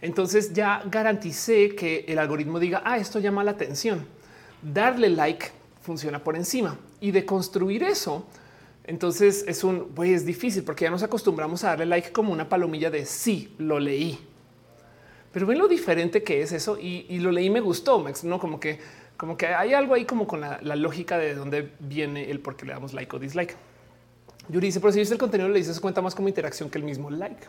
Entonces 0.00 0.52
ya 0.52 0.82
garanticé 0.86 1.74
que 1.74 2.04
el 2.08 2.18
algoritmo 2.18 2.60
diga, 2.60 2.82
ah, 2.84 2.98
esto 2.98 3.18
llama 3.18 3.42
la 3.44 3.52
atención. 3.52 4.06
Darle 4.62 5.10
like 5.10 5.50
funciona 5.82 6.22
por 6.22 6.36
encima 6.36 6.78
y 7.00 7.10
de 7.10 7.24
construir 7.24 7.82
eso. 7.82 8.26
Entonces 8.84 9.44
es 9.46 9.64
un 9.64 9.94
güey, 9.94 10.14
es 10.14 10.24
difícil 10.24 10.62
porque 10.62 10.84
ya 10.84 10.90
nos 10.90 11.02
acostumbramos 11.02 11.64
a 11.64 11.68
darle 11.68 11.86
like 11.86 12.12
como 12.12 12.32
una 12.32 12.48
palomilla 12.48 12.90
de 12.90 13.04
sí, 13.06 13.54
lo 13.58 13.78
leí. 13.80 14.18
Pero 15.32 15.46
ven 15.46 15.58
lo 15.58 15.68
diferente 15.68 16.22
que 16.22 16.42
es 16.42 16.52
eso 16.52 16.78
y, 16.80 17.18
lo 17.18 17.30
leí 17.30 17.50
me 17.50 17.60
gustó, 17.60 18.04
no 18.24 18.38
como 18.38 18.58
que 18.58 18.78
como 19.18 19.36
que 19.36 19.48
hay 19.48 19.74
algo 19.74 19.94
ahí 19.94 20.04
como 20.04 20.28
con 20.28 20.40
la, 20.40 20.58
lógica 20.76 21.18
de 21.18 21.34
dónde 21.34 21.72
viene 21.80 22.30
el 22.30 22.38
por 22.38 22.56
qué 22.56 22.64
le 22.64 22.72
damos 22.72 22.94
like 22.94 23.14
o 23.14 23.18
dislike. 23.18 23.56
Yuri 24.48 24.68
dice, 24.68 24.80
pero 24.80 24.92
si 24.92 25.00
viste 25.00 25.12
el 25.12 25.20
contenido 25.20 25.48
le 25.50 25.58
dices 25.58 25.80
cuenta 25.80 26.00
más 26.00 26.14
como 26.14 26.28
interacción 26.28 26.70
que 26.70 26.78
el 26.78 26.84
mismo 26.84 27.10
like. 27.10 27.44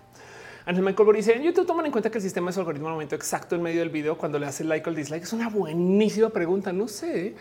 Ángel 0.69 0.83
Michael 0.83 1.15
dice 1.15 1.35
en 1.35 1.41
YouTube 1.41 1.65
toman 1.65 1.87
en 1.87 1.91
cuenta 1.91 2.11
que 2.11 2.19
el 2.19 2.21
sistema 2.21 2.51
es 2.51 2.57
algoritmo 2.59 2.89
al 2.89 2.93
momento 2.93 3.15
exacto 3.15 3.55
en 3.55 3.63
medio 3.63 3.79
del 3.79 3.89
video 3.89 4.15
cuando 4.15 4.37
le 4.37 4.45
hace 4.45 4.63
like 4.63 4.87
o 4.87 4.91
el 4.91 4.95
dislike. 4.95 5.23
Es 5.23 5.33
una 5.33 5.49
buenísima 5.49 6.29
pregunta. 6.29 6.71
No 6.71 6.87
sé. 6.87 7.33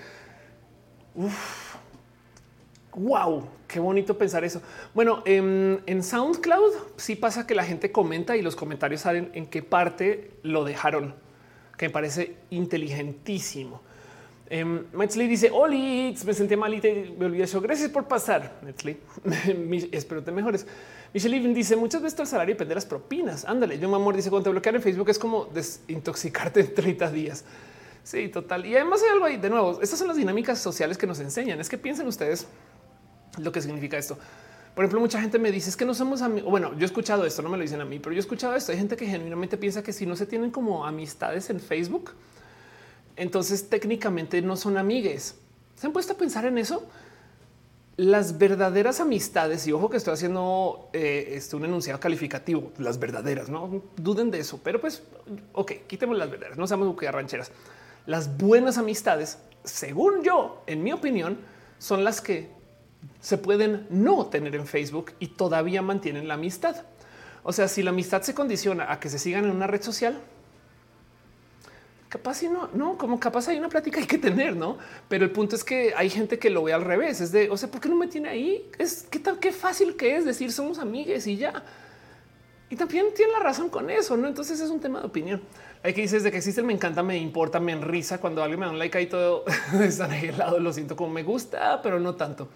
Wow, 2.94 3.46
qué 3.66 3.80
bonito 3.80 4.16
pensar 4.16 4.44
eso. 4.44 4.62
Bueno, 4.94 5.22
en, 5.26 6.02
SoundCloud 6.02 6.72
sí 6.96 7.16
pasa 7.16 7.46
que 7.46 7.54
la 7.54 7.64
gente 7.64 7.92
comenta 7.92 8.34
y 8.34 8.40
los 8.40 8.56
comentarios 8.56 9.02
salen 9.02 9.30
en 9.34 9.44
qué 9.44 9.62
parte 9.62 10.30
lo 10.42 10.64
dejaron, 10.64 11.14
que 11.76 11.88
me 11.88 11.90
parece 11.90 12.34
inteligentísimo. 12.48 13.82
Um, 14.50 14.84
dice: 15.06 15.50
Oli, 15.52 16.16
me 16.24 16.32
sentí 16.32 16.56
mal 16.56 16.72
y 16.72 16.80
me 17.18 17.26
olvidé 17.26 17.44
eso. 17.44 17.60
Gracias 17.60 17.90
por 17.90 18.08
pasar. 18.08 18.58
Metzley, 18.62 18.98
espero 19.92 20.22
te 20.24 20.32
mejores. 20.32 20.66
Michelle 21.14 21.54
dice: 21.54 21.76
Muchas 21.76 22.02
veces 22.02 22.18
el 22.20 22.26
salario 22.26 22.54
depende 22.54 22.70
de 22.70 22.74
las 22.76 22.86
propinas. 22.86 23.44
Ándale, 23.44 23.78
yo, 23.78 23.88
mi 23.88 23.94
amor, 23.94 24.16
dice: 24.16 24.30
Cuando 24.30 24.44
te 24.44 24.50
bloquean 24.50 24.76
en 24.76 24.82
Facebook 24.82 25.08
es 25.10 25.18
como 25.18 25.46
desintoxicarte 25.46 26.60
en 26.60 26.74
30 26.74 27.10
días. 27.10 27.44
Sí, 28.04 28.28
total. 28.28 28.64
Y 28.64 28.74
además 28.74 29.02
hay 29.02 29.10
algo 29.10 29.24
ahí 29.24 29.36
de 29.36 29.50
nuevo. 29.50 29.80
Estas 29.82 29.98
son 29.98 30.08
las 30.08 30.16
dinámicas 30.16 30.58
sociales 30.58 30.96
que 30.96 31.06
nos 31.06 31.20
enseñan. 31.20 31.60
Es 31.60 31.68
que 31.68 31.76
piensen 31.76 32.06
ustedes 32.06 32.46
lo 33.38 33.52
que 33.52 33.60
significa 33.60 33.98
esto. 33.98 34.18
Por 34.74 34.84
ejemplo, 34.84 35.00
mucha 35.00 35.20
gente 35.20 35.38
me 35.38 35.50
dice 35.50 35.70
es 35.70 35.76
que 35.76 35.84
no 35.84 35.92
somos 35.92 36.22
amigos. 36.22 36.48
Bueno, 36.50 36.72
yo 36.74 36.82
he 36.82 36.84
escuchado 36.84 37.24
esto, 37.24 37.42
no 37.42 37.48
me 37.48 37.56
lo 37.56 37.62
dicen 37.62 37.80
a 37.80 37.84
mí, 37.84 37.98
pero 37.98 38.12
yo 38.12 38.18
he 38.18 38.20
escuchado 38.20 38.54
esto. 38.54 38.72
Hay 38.72 38.78
gente 38.78 38.96
que 38.96 39.06
genuinamente 39.06 39.56
piensa 39.56 39.82
que 39.82 39.92
si 39.92 40.06
no 40.06 40.14
se 40.14 40.24
tienen 40.24 40.50
como 40.50 40.86
amistades 40.86 41.50
en 41.50 41.58
Facebook, 41.58 42.12
entonces 43.16 43.68
técnicamente 43.68 44.40
no 44.40 44.56
son 44.56 44.78
amigues. 44.78 45.34
¿Se 45.74 45.86
han 45.86 45.92
puesto 45.92 46.12
a 46.12 46.16
pensar 46.16 46.44
en 46.46 46.58
eso? 46.58 46.88
Las 47.98 48.38
verdaderas 48.38 49.00
amistades, 49.00 49.66
y 49.66 49.72
ojo 49.72 49.90
que 49.90 49.96
estoy 49.96 50.14
haciendo 50.14 50.88
eh, 50.92 51.32
este, 51.32 51.56
un 51.56 51.64
enunciado 51.64 51.98
calificativo, 51.98 52.70
las 52.78 53.00
verdaderas, 53.00 53.48
no 53.48 53.82
duden 53.96 54.30
de 54.30 54.38
eso, 54.38 54.60
pero 54.62 54.80
pues, 54.80 55.02
ok, 55.52 55.72
quitemos 55.88 56.16
las 56.16 56.30
verdaderas, 56.30 56.56
no 56.56 56.68
seamos 56.68 56.86
buquear 56.86 57.14
rancheras. 57.14 57.50
Las 58.06 58.38
buenas 58.38 58.78
amistades, 58.78 59.38
según 59.64 60.22
yo, 60.22 60.62
en 60.68 60.84
mi 60.84 60.92
opinión, 60.92 61.38
son 61.80 62.04
las 62.04 62.20
que 62.20 62.48
se 63.20 63.36
pueden 63.36 63.88
no 63.90 64.26
tener 64.26 64.54
en 64.54 64.68
Facebook 64.68 65.10
y 65.18 65.26
todavía 65.26 65.82
mantienen 65.82 66.28
la 66.28 66.34
amistad. 66.34 66.76
O 67.42 67.52
sea, 67.52 67.66
si 67.66 67.82
la 67.82 67.90
amistad 67.90 68.22
se 68.22 68.32
condiciona 68.32 68.92
a 68.92 69.00
que 69.00 69.08
se 69.08 69.18
sigan 69.18 69.44
en 69.44 69.50
una 69.50 69.66
red 69.66 69.82
social, 69.82 70.20
capaz 72.08 72.42
y 72.42 72.48
no, 72.48 72.68
no, 72.72 72.96
como 72.96 73.20
capaz 73.20 73.48
hay 73.48 73.58
una 73.58 73.68
plática 73.68 74.00
hay 74.00 74.06
que 74.06 74.18
tener, 74.18 74.56
no? 74.56 74.78
Pero 75.08 75.24
el 75.24 75.30
punto 75.30 75.56
es 75.56 75.64
que 75.64 75.92
hay 75.96 76.10
gente 76.10 76.38
que 76.38 76.50
lo 76.50 76.62
ve 76.64 76.72
al 76.72 76.82
revés. 76.82 77.20
Es 77.20 77.32
de, 77.32 77.50
o 77.50 77.56
sea, 77.56 77.70
¿por 77.70 77.80
qué 77.80 77.88
no 77.88 77.96
me 77.96 78.08
tiene 78.08 78.28
ahí? 78.28 78.70
Es 78.78 79.04
que 79.04 79.18
tan 79.18 79.36
qué 79.38 79.52
fácil 79.52 79.96
que 79.96 80.16
es 80.16 80.24
decir 80.24 80.52
somos 80.52 80.78
amigues 80.78 81.26
y 81.26 81.36
ya. 81.36 81.62
Y 82.70 82.76
también 82.76 83.06
tiene 83.14 83.32
la 83.32 83.40
razón 83.40 83.70
con 83.70 83.88
eso, 83.90 84.16
no? 84.16 84.28
Entonces 84.28 84.60
es 84.60 84.70
un 84.70 84.80
tema 84.80 85.00
de 85.00 85.06
opinión. 85.06 85.42
Hay 85.82 85.94
que 85.94 86.02
dices 86.02 86.22
de 86.22 86.30
que 86.30 86.38
existe 86.38 86.62
me 86.62 86.72
encanta, 86.72 87.02
me 87.02 87.16
importa, 87.16 87.60
me 87.60 87.72
enrisa 87.72 88.18
cuando 88.18 88.42
alguien 88.42 88.60
me 88.60 88.66
da 88.66 88.72
un 88.72 88.78
like 88.78 88.98
ahí 88.98 89.06
todo 89.06 89.44
está 89.80 90.08
lado. 90.36 90.58
Lo 90.58 90.72
siento 90.72 90.96
como 90.96 91.12
me 91.12 91.22
gusta, 91.22 91.80
pero 91.82 91.98
no 92.00 92.14
tanto. 92.14 92.48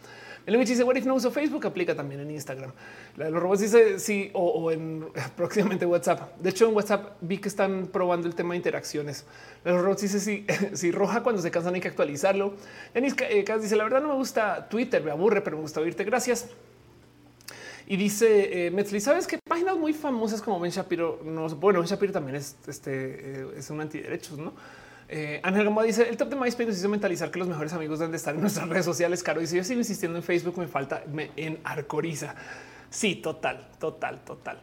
El 0.45 0.59
dice, 0.59 0.83
what 0.83 0.97
if 0.97 1.05
no 1.05 1.15
uso 1.15 1.31
Facebook? 1.31 1.65
Aplica 1.67 1.95
también 1.95 2.21
en 2.21 2.31
Instagram. 2.31 2.73
La 3.17 3.27
de 3.27 3.31
los 3.31 3.43
robots 3.43 3.61
dice 3.61 3.99
sí, 4.01 4.31
o, 4.33 4.71
en 4.73 5.07
próximamente 5.37 5.87
WhatsApp. 5.87 6.37
De 6.39 6.51
hecho, 6.51 6.69
en 6.69 6.75
WhatsApp 6.75 7.17
vi 7.21 7.39
que 7.39 7.49
están 7.49 7.87
probando 7.87 8.27
el 8.27 8.35
tema 8.35 8.55
de 8.55 8.57
interacciones. 8.57 9.25
La 9.65 9.71
de 9.71 9.77
los 9.77 9.85
robots 9.85 10.03
dice 10.03 10.19
sí, 10.19 10.47
si 10.73 10.91
roja 10.91 11.23
cuando 11.23 11.41
se 11.41 11.51
cansan 11.51 11.75
hay 11.75 11.81
que 11.81 11.89
actualizarlo. 11.89 12.55
Yanis 12.95 13.15
eh, 13.21 13.45
dice, 13.61 13.77
la 13.77 13.85
verdad 13.85 14.03
no 14.03 14.09
me 14.09 14.15
gusta 14.15 14.69
Twitter, 14.69 15.03
me 15.03 15.13
aburre, 15.13 15.43
pero 15.43 15.57
me 15.57 15.63
gusta 15.63 15.81
oírte. 15.81 16.03
Gracias. 16.05 16.49
Y 17.87 17.97
dice 17.97 18.67
eh, 18.67 18.71
Metzli, 18.71 19.01
¿sabes 19.01 19.27
qué 19.27 19.39
páginas 19.49 19.77
muy 19.77 19.93
famosas 19.93 20.41
como 20.41 20.59
Ben 20.59 20.71
Shapiro? 20.71 21.21
No, 21.25 21.49
bueno, 21.51 21.81
Ben 21.81 21.89
Shapiro 21.89 22.13
también 22.13 22.37
es, 22.37 22.57
este, 22.67 23.43
eh, 23.43 23.47
es 23.57 23.71
un 23.71 23.81
antiderechos, 23.81 24.39
¿no? 24.39 24.53
Eh, 25.15 25.41
Ángel 25.43 25.65
Gamboa 25.65 25.85
dice 25.85 26.09
el 26.09 26.17
top 26.17 26.31
de 26.31 26.37
MySpace 26.37 26.69
nos 26.69 26.79
hizo 26.79 26.89
mentalizar 26.89 27.31
que 27.31 27.39
los 27.39 27.47
mejores 27.47 27.75
amigos 27.75 27.99
deben 27.99 28.13
de 28.13 28.17
estar 28.17 28.35
en 28.35 28.41
nuestras 28.41 28.67
redes 28.67 28.87
sociales. 28.87 29.23
Caro 29.23 29.43
dice 29.43 29.59
yo 29.59 29.63
sigo 29.63 29.79
insistiendo 29.79 30.17
en 30.17 30.25
Facebook, 30.25 30.57
me 30.57 30.67
falta 30.67 31.05
me 31.13 31.31
en 31.37 31.59
Arcoriza. 31.65 32.35
Sí, 32.89 33.17
total, 33.17 33.69
total, 33.79 34.25
total. 34.25 34.59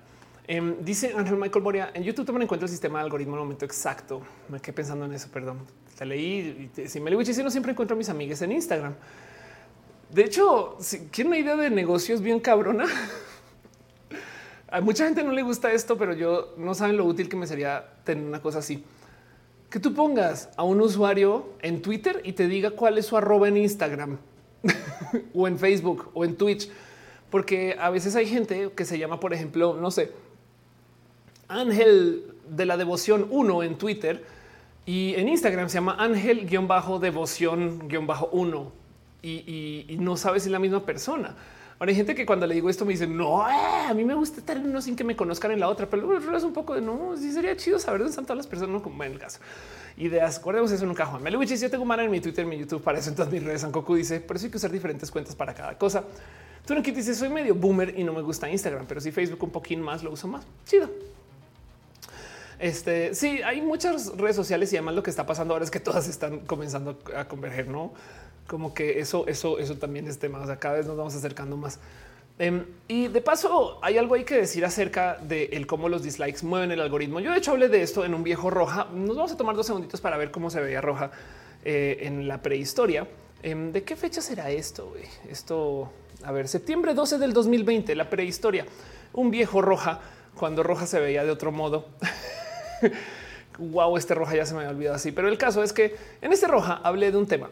Em, 0.47 0.77
dice 0.83 1.13
Ángel 1.15 1.37
Michael 1.37 1.63
Boria 1.63 1.91
en 1.93 2.01
YouTube 2.01 2.25
también 2.25 2.41
encuentro 2.43 2.65
el 2.65 2.71
sistema 2.71 2.97
de 2.97 3.05
algoritmo 3.05 3.33
en 3.33 3.41
el 3.41 3.43
momento 3.43 3.63
exacto. 3.63 4.23
Me 4.47 4.59
quedé 4.59 4.73
pensando 4.73 5.05
en 5.05 5.13
eso, 5.13 5.29
perdón. 5.31 5.59
Te 5.95 6.03
leí 6.03 6.71
y 6.75 6.87
si 6.87 6.99
me 6.99 7.11
lo 7.11 7.19
no 7.19 7.51
siempre 7.51 7.71
encuentro 7.71 7.93
a 7.93 7.97
mis 7.99 8.09
amigas 8.09 8.41
en 8.41 8.51
Instagram. 8.51 8.95
De 10.09 10.23
hecho, 10.23 10.77
si 10.79 11.09
quieren 11.09 11.27
una 11.27 11.37
idea 11.37 11.57
de 11.57 11.69
negocios 11.69 12.21
bien 12.21 12.39
cabrona, 12.39 12.85
a 14.67 14.81
mucha 14.81 15.05
gente 15.05 15.23
no 15.23 15.31
le 15.31 15.43
gusta 15.43 15.71
esto, 15.71 15.95
pero 15.95 16.13
yo 16.13 16.55
no 16.57 16.73
saben 16.73 16.97
lo 16.97 17.05
útil 17.05 17.29
que 17.29 17.37
me 17.37 17.45
sería 17.45 17.85
tener 18.03 18.25
una 18.25 18.41
cosa 18.41 18.57
así 18.57 18.83
que 19.69 19.79
tú 19.79 19.93
pongas 19.93 20.49
a 20.57 20.63
un 20.63 20.81
usuario 20.81 21.49
en 21.61 21.81
Twitter 21.81 22.21
y 22.23 22.33
te 22.33 22.47
diga 22.47 22.71
cuál 22.71 22.97
es 22.97 23.05
su 23.05 23.15
arroba 23.17 23.47
en 23.47 23.57
Instagram 23.57 24.17
o 25.33 25.47
en 25.47 25.59
Facebook 25.59 26.09
o 26.13 26.25
en 26.25 26.35
Twitch, 26.35 26.69
porque 27.29 27.77
a 27.79 27.89
veces 27.89 28.15
hay 28.15 28.25
gente 28.25 28.71
que 28.75 28.85
se 28.85 28.97
llama, 28.97 29.19
por 29.19 29.33
ejemplo, 29.33 29.77
no 29.79 29.91
sé, 29.91 30.11
Ángel 31.47 32.33
de 32.49 32.65
la 32.65 32.77
Devoción 32.77 33.27
1 33.29 33.63
en 33.63 33.77
Twitter 33.77 34.25
y 34.85 35.13
en 35.15 35.29
Instagram 35.29 35.69
se 35.69 35.75
llama 35.75 35.95
Ángel-Devoción-1 35.99 38.71
y, 39.21 39.85
y 39.87 39.97
no 39.99 40.17
sabes 40.17 40.43
si 40.43 40.49
es 40.49 40.51
la 40.51 40.59
misma 40.59 40.85
persona. 40.85 41.35
Ahora 41.79 41.91
hay 41.91 41.95
gente 41.95 42.13
que 42.13 42.25
cuando 42.25 42.45
le 42.45 42.55
digo 42.55 42.69
esto 42.69 42.83
me 42.83 42.91
dice 42.91 43.07
no, 43.07 43.49
eh, 43.49 43.87
a 43.87 43.93
mí 43.93 44.03
me 44.03 44.13
gusta 44.13 44.41
estar 44.41 44.57
en 44.57 44.65
uno 44.65 44.81
sin 44.81 44.97
que 44.97 45.05
me 45.05 45.15
conozcan 45.15 45.51
en 45.51 45.61
la 45.61 45.69
otra, 45.69 45.89
pero 45.89 46.05
luego 46.05 46.35
es 46.35 46.43
un 46.43 46.51
poco 46.51 46.75
de 46.75 46.81
no. 46.81 47.15
Sí, 47.15 47.31
sería 47.31 47.55
chido 47.55 47.79
saber 47.79 47.99
dónde 47.99 48.09
están 48.09 48.25
todas 48.25 48.35
las 48.35 48.47
personas, 48.47 48.73
no 48.73 48.83
como 48.83 49.01
en 49.05 49.13
el 49.13 49.19
caso. 49.19 49.39
Ideas, 49.95 50.41
guardemos 50.41 50.71
eso 50.71 50.83
en 50.83 50.89
un 50.89 50.95
cajón. 50.95 51.23
Me 51.23 51.31
lo 51.31 51.41
yo 51.41 51.69
tengo 51.69 51.85
mana 51.85 52.03
en 52.03 52.11
mi 52.11 52.19
Twitter, 52.19 52.43
en 52.43 52.49
mi 52.49 52.57
YouTube, 52.57 52.81
para 52.81 52.99
eso 52.99 53.09
en 53.09 53.15
todas 53.15 53.31
mis 53.31 53.41
redes. 53.41 53.61
Sankoku 53.61 53.95
dice, 53.95 54.19
por 54.19 54.35
eso 54.35 54.47
hay 54.47 54.51
que 54.51 54.57
usar 54.57 54.71
diferentes 54.71 55.09
cuentas 55.09 55.35
para 55.35 55.53
cada 55.53 55.77
cosa. 55.77 56.03
Tú 56.65 56.75
no 56.75 56.81
dice, 56.81 57.15
soy 57.15 57.29
medio 57.29 57.55
boomer 57.55 57.97
y 57.97 58.03
no 58.03 58.11
me 58.11 58.21
gusta 58.21 58.49
Instagram, 58.49 58.85
pero 58.85 58.99
si 58.99 59.11
Facebook 59.11 59.41
un 59.41 59.49
poquín 59.49 59.81
más 59.81 60.03
lo 60.03 60.11
uso 60.11 60.27
más. 60.27 60.45
Chido. 60.65 60.89
Este 62.59 63.15
sí, 63.15 63.41
hay 63.41 63.61
muchas 63.61 64.17
redes 64.17 64.35
sociales 64.35 64.71
y 64.73 64.75
además 64.75 64.95
lo 64.95 65.01
que 65.01 65.09
está 65.09 65.25
pasando 65.25 65.53
ahora 65.53 65.63
es 65.63 65.71
que 65.71 65.79
todas 65.79 66.09
están 66.09 66.39
comenzando 66.39 66.99
a 67.15 67.25
converger, 67.25 67.69
no? 67.69 67.93
Como 68.49 68.73
que 68.73 68.99
eso, 68.99 69.27
eso, 69.27 69.59
eso 69.59 69.75
también 69.77 70.07
es 70.07 70.17
tema. 70.17 70.39
O 70.39 70.45
sea, 70.45 70.57
cada 70.57 70.75
vez 70.75 70.87
nos 70.87 70.97
vamos 70.97 71.15
acercando 71.15 71.55
más. 71.55 71.79
Em, 72.39 72.65
y 72.87 73.07
de 73.07 73.21
paso, 73.21 73.79
hay 73.81 73.97
algo 73.97 74.15
hay 74.15 74.23
que 74.23 74.35
decir 74.35 74.65
acerca 74.65 75.17
de 75.17 75.45
el 75.53 75.67
cómo 75.67 75.87
los 75.87 76.03
dislikes 76.03 76.43
mueven 76.43 76.71
el 76.71 76.81
algoritmo. 76.81 77.19
Yo 77.19 77.31
de 77.31 77.37
hecho 77.37 77.51
hablé 77.51 77.69
de 77.69 77.83
esto 77.83 78.03
en 78.03 78.13
un 78.13 78.23
viejo 78.23 78.49
roja. 78.49 78.87
Nos 78.93 79.15
vamos 79.15 79.31
a 79.31 79.37
tomar 79.37 79.55
dos 79.55 79.67
segunditos 79.67 80.01
para 80.01 80.17
ver 80.17 80.31
cómo 80.31 80.49
se 80.49 80.59
veía 80.59 80.81
roja 80.81 81.11
eh, 81.63 81.99
en 82.01 82.27
la 82.27 82.41
prehistoria. 82.41 83.07
Em, 83.43 83.71
¿De 83.71 83.83
qué 83.83 83.95
fecha 83.95 84.21
será 84.21 84.49
esto? 84.49 84.93
Esto, 85.29 85.91
a 86.23 86.31
ver, 86.31 86.47
septiembre 86.47 86.93
12 86.93 87.19
del 87.19 87.33
2020, 87.33 87.93
la 87.93 88.09
prehistoria. 88.09 88.65
Un 89.13 89.29
viejo 89.29 89.61
roja 89.61 89.99
cuando 90.35 90.63
roja 90.63 90.87
se 90.87 90.99
veía 90.99 91.23
de 91.23 91.31
otro 91.31 91.51
modo. 91.51 91.85
wow, 93.59 93.95
este 93.95 94.15
roja 94.15 94.35
ya 94.35 94.45
se 94.45 94.53
me 94.53 94.61
había 94.61 94.71
olvidado 94.71 94.95
así. 94.95 95.11
Pero 95.11 95.27
el 95.27 95.37
caso 95.37 95.61
es 95.61 95.71
que 95.71 95.95
en 96.21 96.33
este 96.33 96.47
roja 96.47 96.81
hablé 96.83 97.11
de 97.11 97.17
un 97.17 97.27
tema 97.27 97.49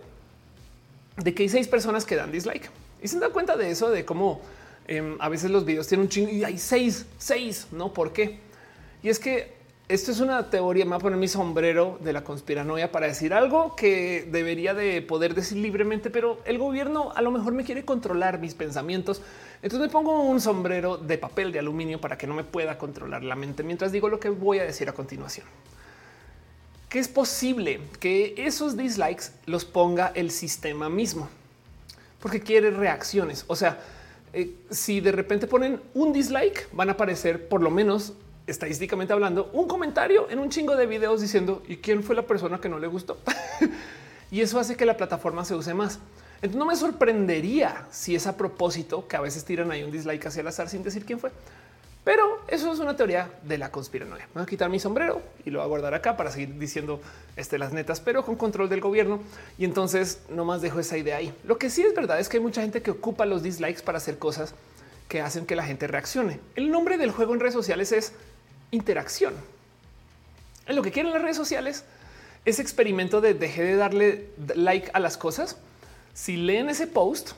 de 1.18 1.34
que 1.34 1.44
hay 1.44 1.50
seis 1.50 1.68
personas 1.68 2.06
que 2.06 2.16
dan 2.16 2.32
dislike 2.32 2.70
y 3.02 3.08
se 3.08 3.20
dan 3.20 3.32
cuenta 3.32 3.58
de 3.58 3.70
eso, 3.70 3.90
de 3.90 4.06
cómo 4.06 4.42
em, 4.88 5.18
a 5.20 5.30
veces 5.30 5.52
los 5.52 5.66
videos 5.66 5.88
tienen 5.88 6.06
un 6.06 6.10
chingo 6.10 6.32
y 6.32 6.44
hay 6.44 6.58
seis, 6.58 7.06
seis, 7.18 7.68
no 7.72 7.94
por 7.94 8.14
qué. 8.14 8.40
Y 9.04 9.10
es 9.10 9.20
que 9.20 9.58
esto 9.90 10.12
es 10.12 10.20
una 10.20 10.50
teoría. 10.50 10.84
Me 10.86 10.90
voy 10.90 10.98
a 10.98 11.00
poner 11.00 11.18
mi 11.18 11.28
sombrero 11.28 11.98
de 12.02 12.12
la 12.12 12.24
conspiranoia 12.24 12.92
para 12.92 13.08
decir 13.08 13.34
algo 13.34 13.76
que 13.76 14.28
debería 14.30 14.74
de 14.74 15.02
poder 15.02 15.34
decir 15.34 15.58
libremente, 15.60 16.10
pero 16.10 16.40
el 16.46 16.58
gobierno 16.58 17.14
a 17.16 17.22
lo 17.22 17.32
mejor 17.32 17.54
me 17.54 17.64
quiere 17.64 17.86
controlar 17.86 18.40
mis 18.40 18.54
pensamientos. 18.54 19.22
Entonces 19.62 19.88
me 19.88 19.92
pongo 19.92 20.24
un 20.24 20.42
sombrero 20.42 20.98
de 20.98 21.18
papel 21.18 21.52
de 21.52 21.60
aluminio 21.60 22.02
para 22.02 22.18
que 22.18 22.28
no 22.28 22.34
me 22.34 22.44
pueda 22.44 22.78
controlar 22.78 23.24
la 23.24 23.36
mente 23.36 23.64
mientras 23.64 23.92
digo 23.92 24.10
lo 24.10 24.20
que 24.20 24.30
voy 24.30 24.60
a 24.60 24.64
decir 24.64 24.90
a 24.90 24.94
continuación 24.94 25.46
que 26.90 27.00
es 27.00 27.08
posible 27.08 27.82
que 28.00 28.34
esos 28.38 28.78
dislikes 28.78 29.32
los 29.46 29.66
ponga 29.66 30.12
el 30.16 30.32
sistema 30.32 30.90
mismo, 30.90 31.28
porque 32.20 32.42
quiere 32.42 32.72
reacciones. 32.72 33.44
O 33.48 33.56
sea, 33.56 33.80
eh, 34.34 34.56
si 34.70 35.02
de 35.02 35.12
repente 35.12 35.48
ponen 35.48 35.82
un 35.94 36.14
dislike, 36.14 36.70
van 36.72 36.90
a 36.90 36.94
aparecer 36.94 37.48
por 37.48 37.62
lo 37.62 37.72
menos 37.72 38.14
estadísticamente 38.46 39.12
hablando 39.12 39.50
un 39.52 39.68
comentario 39.68 40.30
en 40.30 40.40
un 40.40 40.50
chingo 40.50 40.76
de 40.78 40.86
videos 40.86 41.20
diciendo 41.20 41.62
y 41.68 41.78
quién 41.78 42.02
fue 42.02 42.16
la 42.16 42.22
persona 42.22 42.60
que 42.60 42.70
no 42.70 42.80
le 42.80 42.88
gustó. 42.88 43.18
y 44.32 44.42
eso 44.42 44.60
hace 44.60 44.76
que 44.76 44.86
la 44.86 44.96
plataforma 44.96 45.44
se 45.44 45.56
use 45.56 45.74
más. 45.74 46.00
Entonces 46.36 46.58
no 46.58 46.66
me 46.66 46.76
sorprendería 46.76 47.88
si 47.92 48.16
es 48.16 48.28
a 48.28 48.38
propósito 48.38 49.08
que 49.08 49.18
a 49.18 49.22
veces 49.22 49.44
tiran 49.44 49.72
ahí 49.72 49.84
un 49.84 49.92
dislike 49.92 50.26
hacia 50.28 50.42
el 50.42 50.48
azar 50.48 50.70
sin 50.70 50.84
decir 50.84 51.04
quién 51.04 51.20
fue. 51.20 51.32
Pero 52.08 52.40
eso 52.48 52.72
es 52.72 52.80
una 52.80 52.96
teoría 52.96 53.30
de 53.44 53.58
la 53.58 53.70
conspiranoia. 53.70 54.30
Voy 54.34 54.42
a 54.42 54.46
quitar 54.46 54.70
mi 54.70 54.80
sombrero 54.80 55.22
y 55.44 55.50
lo 55.50 55.60
voy 55.60 55.66
a 55.66 55.68
guardar 55.68 55.94
acá 55.94 56.16
para 56.16 56.32
seguir 56.32 56.58
diciendo 56.58 57.02
este, 57.36 57.58
las 57.58 57.74
netas, 57.74 58.00
pero 58.00 58.24
con 58.24 58.38
control 58.38 58.70
del 58.70 58.80
gobierno. 58.80 59.20
Y 59.58 59.66
entonces 59.66 60.22
no 60.30 60.46
más 60.46 60.62
dejo 60.62 60.80
esa 60.80 60.98
idea 60.98 61.18
ahí. 61.18 61.34
Lo 61.44 61.58
que 61.58 61.70
sí 61.70 61.82
es 61.82 61.94
verdad 61.94 62.18
es 62.18 62.30
que 62.30 62.38
hay 62.38 62.44
mucha 62.44 62.62
gente 62.62 62.82
que 62.82 62.92
ocupa 62.92 63.26
los 63.26 63.44
dislikes 63.44 63.82
para 63.84 63.98
hacer 63.98 64.18
cosas 64.18 64.56
que 65.10 65.20
hacen 65.20 65.46
que 65.46 65.58
la 65.58 65.66
gente 65.66 65.86
reaccione. 65.86 66.40
El 66.56 66.72
nombre 66.72 66.98
del 66.98 67.12
juego 67.12 67.34
en 67.34 67.42
redes 67.42 67.56
sociales 67.56 67.92
es 67.92 68.14
interacción. 68.72 69.34
En 70.66 70.78
lo 70.78 70.84
que 70.84 70.94
quieren 70.94 71.12
las 71.12 71.22
redes 71.22 71.36
sociales, 71.36 71.84
ese 72.46 72.62
experimento 72.62 73.20
de 73.20 73.34
deje 73.34 73.64
de 73.64 73.76
darle 73.76 74.30
like 74.56 74.90
a 74.94 75.02
las 75.02 75.18
cosas. 75.18 75.58
Si 76.14 76.38
leen 76.38 76.70
ese 76.70 76.88
post, 76.88 77.32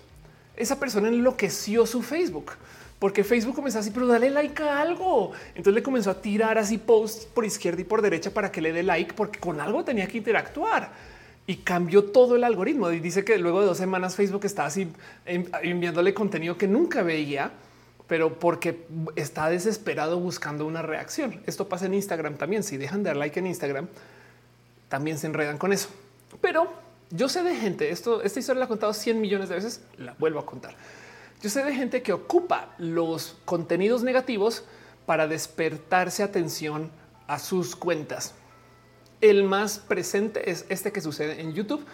esa 0.56 0.80
persona 0.80 1.08
enloqueció 1.08 1.88
su 1.88 2.04
Facebook 2.04 2.52
porque 3.00 3.24
Facebook 3.24 3.56
comenzó 3.56 3.80
así, 3.80 3.92
pero 3.92 4.06
dale 4.08 4.30
like 4.30 4.62
a 4.62 4.82
algo. 4.82 5.32
Entonces 5.50 5.74
le 5.74 5.82
comenzó 5.82 6.12
a 6.12 6.22
tirar 6.22 6.58
así 6.58 6.78
posts 6.78 7.26
por 7.26 7.46
izquierda 7.46 7.82
y 7.82 7.86
por 7.86 8.02
derecha 8.02 8.32
para 8.32 8.52
que 8.52 8.62
le 8.62 8.74
dé 8.74 8.84
like, 8.84 9.14
porque 9.14 9.40
con 9.40 9.62
algo 9.62 9.86
tenía 9.86 10.06
que 10.06 10.18
interactuar 10.18 10.92
y 11.48 11.58
cambió 11.58 12.04
todo 12.04 12.36
el 12.36 12.44
algoritmo. 12.44 12.92
Y 12.92 13.00
dice 13.00 13.24
que 13.24 13.38
luego 13.38 13.62
de 13.62 13.68
dos 13.68 13.78
semanas 13.78 14.18
Facebook 14.18 14.44
está 14.44 14.66
así 14.66 14.92
enviándole 15.26 16.14
contenido 16.14 16.58
que 16.58 16.68
nunca 16.68 17.02
veía, 17.02 17.52
pero 18.08 18.38
porque 18.38 18.86
está 19.16 19.50
desesperado 19.50 20.20
buscando 20.20 20.66
una 20.66 20.82
reacción. 20.82 21.42
Esto 21.46 21.70
pasa 21.70 21.86
en 21.86 21.94
Instagram 21.94 22.36
también. 22.36 22.64
Si 22.64 22.76
dejan 22.76 23.04
de 23.04 23.12
dar 23.12 23.18
like 23.18 23.40
en 23.40 23.48
Instagram, 23.48 23.88
también 24.90 25.18
se 25.18 25.28
enredan 25.28 25.58
con 25.58 25.72
eso. 25.72 25.88
Pero 26.42 26.68
yo 27.12 27.30
sé 27.30 27.44
de 27.44 27.56
gente, 27.56 27.92
esto, 27.92 28.22
esta 28.24 28.40
historia 28.40 28.60
la 28.60 28.66
he 28.66 28.68
contado 28.68 28.94
100 28.94 29.22
millones 29.22 29.48
de 29.48 29.56
veces, 29.56 29.82
la 29.98 30.16
vuelvo 30.20 30.40
a 30.40 30.46
contar 30.46 30.76
yo 31.42 31.50
sé 31.50 31.64
de 31.64 31.74
gente 31.74 32.02
que 32.02 32.12
ocupa 32.12 32.74
los 32.78 33.38
contenidos 33.46 34.04
negativos 34.04 34.66
para 35.06 35.28
despertarse 35.28 36.22
atención 36.22 36.92
a 37.28 37.40
sus 37.40 37.76
cuentas. 37.76 38.36
El 39.22 39.44
más 39.44 39.80
presente 39.80 40.50
es 40.50 40.66
este 40.70 40.92
que 40.92 41.02
sucede 41.02 41.42
en 41.42 41.54
YouTube, 41.54 41.86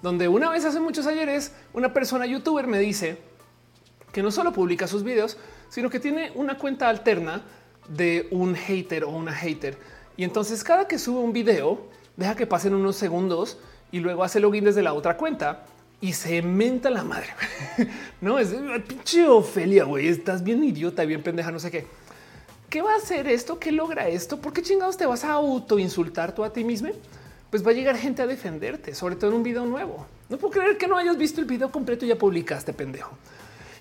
donde 0.00 0.28
una 0.28 0.50
vez 0.50 0.64
hace 0.64 0.78
muchos 0.78 1.06
ayeres 1.06 1.52
una 1.72 1.92
persona 1.92 2.26
youtuber 2.26 2.66
me 2.66 2.78
dice 2.78 3.18
que 4.12 4.22
no 4.22 4.30
solo 4.30 4.52
publica 4.52 4.86
sus 4.86 5.02
videos, 5.02 5.36
sino 5.68 5.90
que 5.90 6.00
tiene 6.00 6.30
una 6.34 6.56
cuenta 6.56 6.88
alterna 6.88 7.42
de 7.88 8.28
un 8.30 8.54
hater 8.54 9.04
o 9.04 9.10
una 9.10 9.32
hater. 9.32 9.76
Y 10.16 10.24
entonces 10.24 10.62
cada 10.62 10.86
que 10.86 10.98
sube 10.98 11.18
un 11.18 11.32
video, 11.32 11.88
deja 12.16 12.36
que 12.36 12.46
pasen 12.46 12.74
unos 12.74 12.96
segundos 12.96 13.58
y 13.90 13.98
luego 14.00 14.22
hace 14.22 14.40
login 14.40 14.64
desde 14.64 14.82
la 14.82 14.92
otra 14.92 15.16
cuenta 15.16 15.64
y 16.00 16.12
se 16.12 16.42
menta 16.42 16.90
la 16.90 17.02
madre. 17.02 17.28
no 18.20 18.38
es 18.38 18.54
pinche 18.86 19.26
Ofelia, 19.26 19.84
güey. 19.84 20.08
Estás 20.08 20.42
bien 20.42 20.62
idiota, 20.62 21.04
bien 21.04 21.22
pendeja, 21.22 21.50
no 21.50 21.58
sé 21.58 21.70
qué. 21.70 21.86
¿Qué 22.70 22.82
va 22.82 22.92
a 22.92 22.96
hacer 22.96 23.26
esto? 23.26 23.58
¿Qué 23.58 23.72
logra 23.72 24.08
esto? 24.08 24.40
¿Por 24.40 24.52
qué 24.52 24.62
chingados 24.62 24.96
te 24.96 25.06
vas 25.06 25.24
a 25.24 25.32
auto 25.32 25.78
insultar 25.78 26.34
tú 26.34 26.44
a 26.44 26.52
ti 26.52 26.64
mismo? 26.64 26.90
Pues 27.50 27.66
va 27.66 27.70
a 27.70 27.74
llegar 27.74 27.96
gente 27.96 28.22
a 28.22 28.26
defenderte, 28.26 28.94
sobre 28.94 29.16
todo 29.16 29.30
en 29.30 29.36
un 29.36 29.42
video 29.42 29.64
nuevo. 29.64 30.06
No 30.28 30.36
puedo 30.36 30.52
creer 30.52 30.76
que 30.76 30.86
no 30.86 30.96
hayas 30.96 31.16
visto 31.16 31.40
el 31.40 31.46
video 31.46 31.72
completo 31.72 32.04
y 32.04 32.08
ya 32.08 32.16
publicaste, 32.18 32.74
pendejo. 32.74 33.16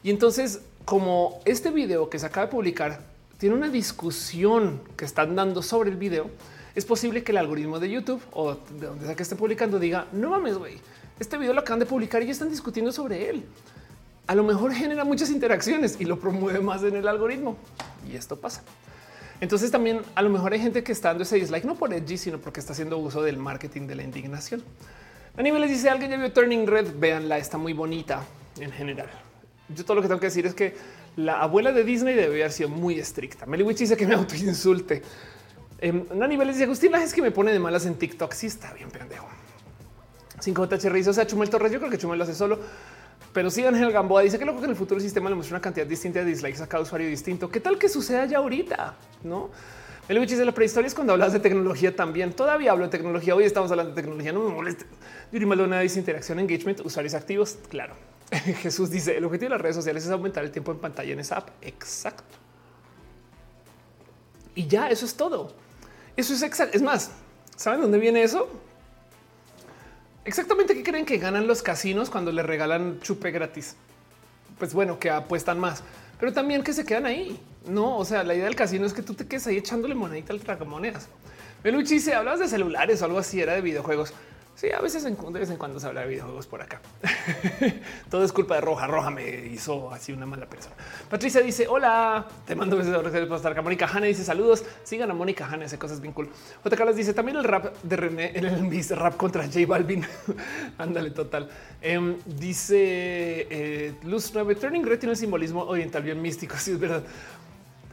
Y 0.03 0.09
entonces, 0.09 0.61
como 0.85 1.41
este 1.43 1.69
video 1.69 2.09
que 2.09 2.17
se 2.17 2.25
acaba 2.25 2.45
de 2.45 2.51
publicar 2.51 3.01
tiene 3.37 3.55
una 3.55 3.67
discusión 3.67 4.81
que 4.95 5.05
están 5.05 5.35
dando 5.35 5.61
sobre 5.61 5.91
el 5.91 5.97
video, 5.97 6.31
es 6.73 6.85
posible 6.85 7.23
que 7.23 7.33
el 7.33 7.37
algoritmo 7.37 7.79
de 7.79 7.89
YouTube 7.89 8.21
o 8.31 8.55
de 8.55 8.87
donde 8.87 9.05
sea 9.05 9.15
que 9.15 9.23
esté 9.23 9.35
publicando 9.35 9.79
diga 9.79 10.07
no 10.13 10.29
mames, 10.29 10.57
güey 10.57 10.79
este 11.19 11.37
video 11.37 11.53
lo 11.53 11.61
acaban 11.61 11.79
de 11.79 11.85
publicar 11.85 12.21
y 12.21 12.25
ya 12.27 12.31
están 12.31 12.49
discutiendo 12.49 12.91
sobre 12.91 13.29
él. 13.29 13.45
a 14.27 14.35
lo 14.35 14.43
mejor 14.43 14.73
genera 14.73 15.05
muchas 15.05 15.29
interacciones 15.29 15.95
y 15.99 16.05
lo 16.05 16.19
promueve 16.19 16.59
más 16.59 16.83
en 16.83 16.95
el 16.97 17.07
algoritmo. 17.07 17.55
Y 18.11 18.15
esto 18.15 18.35
pasa. 18.35 18.61
Entonces 19.39 19.71
también 19.71 20.01
a 20.15 20.21
lo 20.21 20.29
mejor 20.29 20.53
hay 20.53 20.59
gente 20.59 20.83
que 20.83 20.91
está 20.91 21.09
dando 21.09 21.23
ese 21.23 21.37
dislike 21.37 21.63
no 21.63 21.75
por 21.75 21.93
edgy, 21.93 22.17
sino 22.17 22.37
porque 22.39 22.59
está 22.59 22.73
haciendo 22.73 22.97
uso 22.97 23.21
del 23.21 23.37
marketing 23.37 23.87
de 23.87 23.95
la 23.95 24.03
indignación. 24.03 24.63
A 25.37 25.41
les 25.41 25.69
dice 25.69 25.89
alguien 25.89 26.09
ya 26.09 26.17
vio 26.17 26.33
Turning 26.33 26.65
Red, 26.65 26.99
véanla, 26.99 27.37
está 27.37 27.57
muy 27.57 27.73
bonita 27.73 28.23
en 28.59 28.71
general. 28.71 29.07
Yo 29.69 29.85
todo 29.85 29.95
lo 29.95 30.01
que 30.01 30.07
tengo 30.07 30.19
que 30.19 30.27
decir 30.27 30.47
es 30.47 30.55
que 30.55 30.75
la 31.15 31.41
abuela 31.41 31.71
de 31.71 31.83
Disney 31.83 32.15
debe 32.15 32.41
haber 32.41 32.51
sido 32.51 32.69
muy 32.69 32.99
estricta. 32.99 33.45
Meliwich 33.45 33.77
dice 33.77 33.95
que 33.95 34.07
me 34.07 34.15
autoinsulte. 34.15 35.03
Eh, 35.79 36.05
Nani 36.15 36.37
dice 36.37 36.63
Agustín 36.63 36.95
es 36.95 37.13
que 37.13 37.21
me 37.21 37.29
pone 37.29 37.51
de 37.51 37.59
malas 37.59 37.85
en 37.85 37.95
TikTok. 37.95 38.33
Sí, 38.33 38.47
está 38.47 38.73
bien, 38.73 38.89
pendejo. 38.89 39.27
5J 40.39 40.93
dice, 40.93 41.09
o 41.09 41.13
sea, 41.13 41.25
Chumel 41.25 41.49
Torres. 41.49 41.71
Yo 41.71 41.79
creo 41.79 41.91
que 41.91 41.97
Chumel 41.97 42.17
lo 42.17 42.23
hace 42.23 42.35
solo. 42.35 42.59
Pero 43.33 43.49
sí, 43.49 43.65
Ángel 43.65 43.91
Gamboa 43.91 44.21
dice 44.21 44.39
que 44.39 44.45
loco 44.45 44.59
que 44.59 44.65
en 44.65 44.71
el 44.71 44.77
futuro 44.77 44.97
el 44.97 45.03
sistema 45.03 45.29
le 45.29 45.35
muestra 45.35 45.55
una 45.55 45.61
cantidad 45.61 45.85
distinta 45.85 46.19
de 46.19 46.25
dislikes 46.25 46.61
a 46.61 46.67
cada 46.67 46.83
usuario 46.83 47.07
distinto. 47.07 47.49
¿Qué 47.49 47.59
tal 47.59 47.77
que 47.77 47.89
suceda 47.89 48.25
ya 48.25 48.37
ahorita? 48.37 48.95
No? 49.23 49.49
El 50.07 50.19
bicho 50.19 50.37
de 50.37 50.45
la 50.45 50.53
prehistoria 50.53 50.87
es 50.87 50.95
cuando 50.95 51.13
hablas 51.13 51.33
de 51.33 51.39
tecnología 51.39 51.95
también. 51.95 52.31
Todavía 52.33 52.71
hablo 52.71 52.85
de 52.85 52.91
tecnología. 52.91 53.35
Hoy 53.35 53.43
estamos 53.43 53.69
hablando 53.71 53.93
de 53.93 54.01
tecnología. 54.01 54.31
No 54.31 54.41
me 54.41 54.55
moleste. 54.55 54.85
Yuri 55.31 55.45
Maldonado 55.45 55.81
dice 55.81 55.99
interacción, 55.99 56.39
engagement, 56.39 56.79
usuarios 56.85 57.13
activos. 57.13 57.57
Claro. 57.69 57.95
Jesús 58.31 58.89
dice 58.89 59.17
el 59.17 59.25
objetivo 59.25 59.49
de 59.49 59.55
las 59.55 59.61
redes 59.61 59.75
sociales 59.75 60.05
es 60.05 60.11
aumentar 60.11 60.43
el 60.43 60.51
tiempo 60.51 60.71
en 60.71 60.79
pantalla 60.79 61.11
en 61.11 61.19
esa 61.19 61.37
app. 61.37 61.49
Exacto. 61.61 62.23
Y 64.55 64.67
ya 64.67 64.89
eso 64.89 65.05
es 65.05 65.15
todo. 65.15 65.53
Eso 66.15 66.33
es 66.33 66.41
exacto. 66.41 66.75
Es 66.75 66.81
más, 66.81 67.11
¿saben 67.55 67.81
dónde 67.81 67.99
viene 67.99 68.23
eso? 68.23 68.49
Exactamente 70.27 70.75
qué 70.75 70.83
creen 70.83 71.05
que 71.05 71.19
ganan 71.19 71.47
los 71.47 71.61
casinos 71.61 72.09
cuando 72.09 72.33
le 72.33 72.43
regalan 72.43 72.99
chupe 72.99 73.31
gratis. 73.31 73.77
Pues 74.59 74.73
bueno, 74.73 74.99
que 74.99 75.09
apuestan 75.09 75.57
más, 75.57 75.83
pero 76.19 76.33
también 76.33 76.65
que 76.65 76.73
se 76.73 76.83
quedan 76.83 77.05
ahí. 77.05 77.39
No, 77.65 77.97
o 77.97 78.03
sea, 78.03 78.25
la 78.25 78.35
idea 78.35 78.43
del 78.43 78.55
casino 78.57 78.85
es 78.85 78.91
que 78.91 79.01
tú 79.01 79.13
te 79.13 79.25
quedes 79.25 79.47
ahí 79.47 79.55
echándole 79.55 79.95
monedita 79.95 80.33
al 80.33 80.41
tragamonedas. 80.41 81.07
Meluchi 81.63 81.93
dice, 81.93 82.13
hablas 82.13 82.39
de 82.39 82.49
celulares 82.49 83.01
o 83.01 83.05
algo 83.05 83.19
así, 83.19 83.39
era 83.39 83.53
de 83.53 83.61
videojuegos. 83.61 84.13
Sí, 84.57 84.71
a 84.71 84.81
veces 84.81 85.03
de 85.03 85.39
vez 85.39 85.51
en 85.51 85.57
cuando 85.57 85.79
se 85.79 85.85
habla 85.85 86.01
de 86.01 86.07
videojuegos 86.07 86.47
por 86.47 86.63
acá. 86.63 86.81
Todo 88.09 88.23
es 88.23 88.33
culpa 88.33 88.55
de 88.55 88.61
Roja. 88.61 88.87
Roja 88.87 89.11
me 89.11 89.45
hizo 89.45 89.91
así 89.91 90.11
una 90.11 90.25
mala 90.25 90.47
persona. 90.47 90.75
Patricia 91.07 91.41
dice 91.41 91.67
hola, 91.67 92.25
te 92.43 92.55
mando 92.55 92.75
besos 92.75 92.91
de 93.03 93.35
estar 93.35 93.61
Mónica 93.61 93.85
Hanna 93.85 94.07
dice 94.07 94.23
saludos. 94.23 94.65
Sigan 94.83 95.11
a 95.11 95.13
Mónica 95.13 95.45
Hanna, 95.45 95.65
hace 95.65 95.77
cosas 95.77 96.01
bien 96.01 96.11
cool. 96.11 96.31
JK 96.65 96.85
les 96.87 96.95
dice 96.95 97.13
también 97.13 97.37
el 97.37 97.43
rap 97.43 97.71
de 97.83 97.97
René 97.97 98.31
en 98.33 98.45
el 98.45 98.89
rap 98.95 99.15
contra 99.15 99.43
J 99.43 99.59
Balvin. 99.67 100.03
Ándale, 100.79 101.11
total. 101.11 101.47
Em, 101.79 102.17
dice 102.25 103.45
eh, 103.51 103.93
Luz 104.05 104.31
9 104.33 104.55
Turning 104.55 104.83
Red 104.83 104.97
tiene 104.97 105.11
un 105.11 105.17
simbolismo 105.17 105.65
oriental 105.65 106.01
bien 106.01 106.19
místico. 106.19 106.55
Así 106.57 106.71
es 106.71 106.79
verdad 106.79 107.03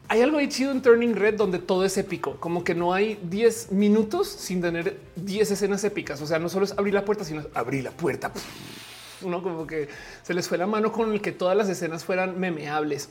hay 0.09 0.23
algo 0.23 0.39
ahí 0.39 0.49
chido 0.49 0.71
en 0.71 0.83
Turning 0.83 1.15
Red 1.15 1.35
donde 1.35 1.59
todo 1.59 1.85
es 1.85 1.97
épico, 1.97 2.37
como 2.39 2.63
que 2.63 2.75
no 2.75 2.93
hay 2.93 3.19
10 3.23 3.73
minutos 3.73 4.29
sin 4.29 4.61
tener 4.61 4.99
10 5.17 5.51
escenas 5.51 5.83
épicas. 5.85 6.21
O 6.21 6.27
sea, 6.27 6.39
no 6.39 6.49
solo 6.49 6.67
es 6.67 6.73
abrir 6.73 6.95
la 6.95 7.05
puerta, 7.05 7.25
sino 7.25 7.43
abrir 7.55 7.85
la 7.85 7.91
puerta. 7.91 8.31
Uno 9.23 9.43
como 9.43 9.67
que 9.67 9.89
se 10.23 10.35
les 10.35 10.49
fue 10.49 10.59
la 10.59 10.67
mano 10.67 10.93
con 10.93 11.13
el 11.13 11.21
que 11.23 11.33
todas 11.33 11.57
las 11.57 11.69
escenas 11.69 12.05
fueran 12.05 12.39
memeables. 12.39 13.09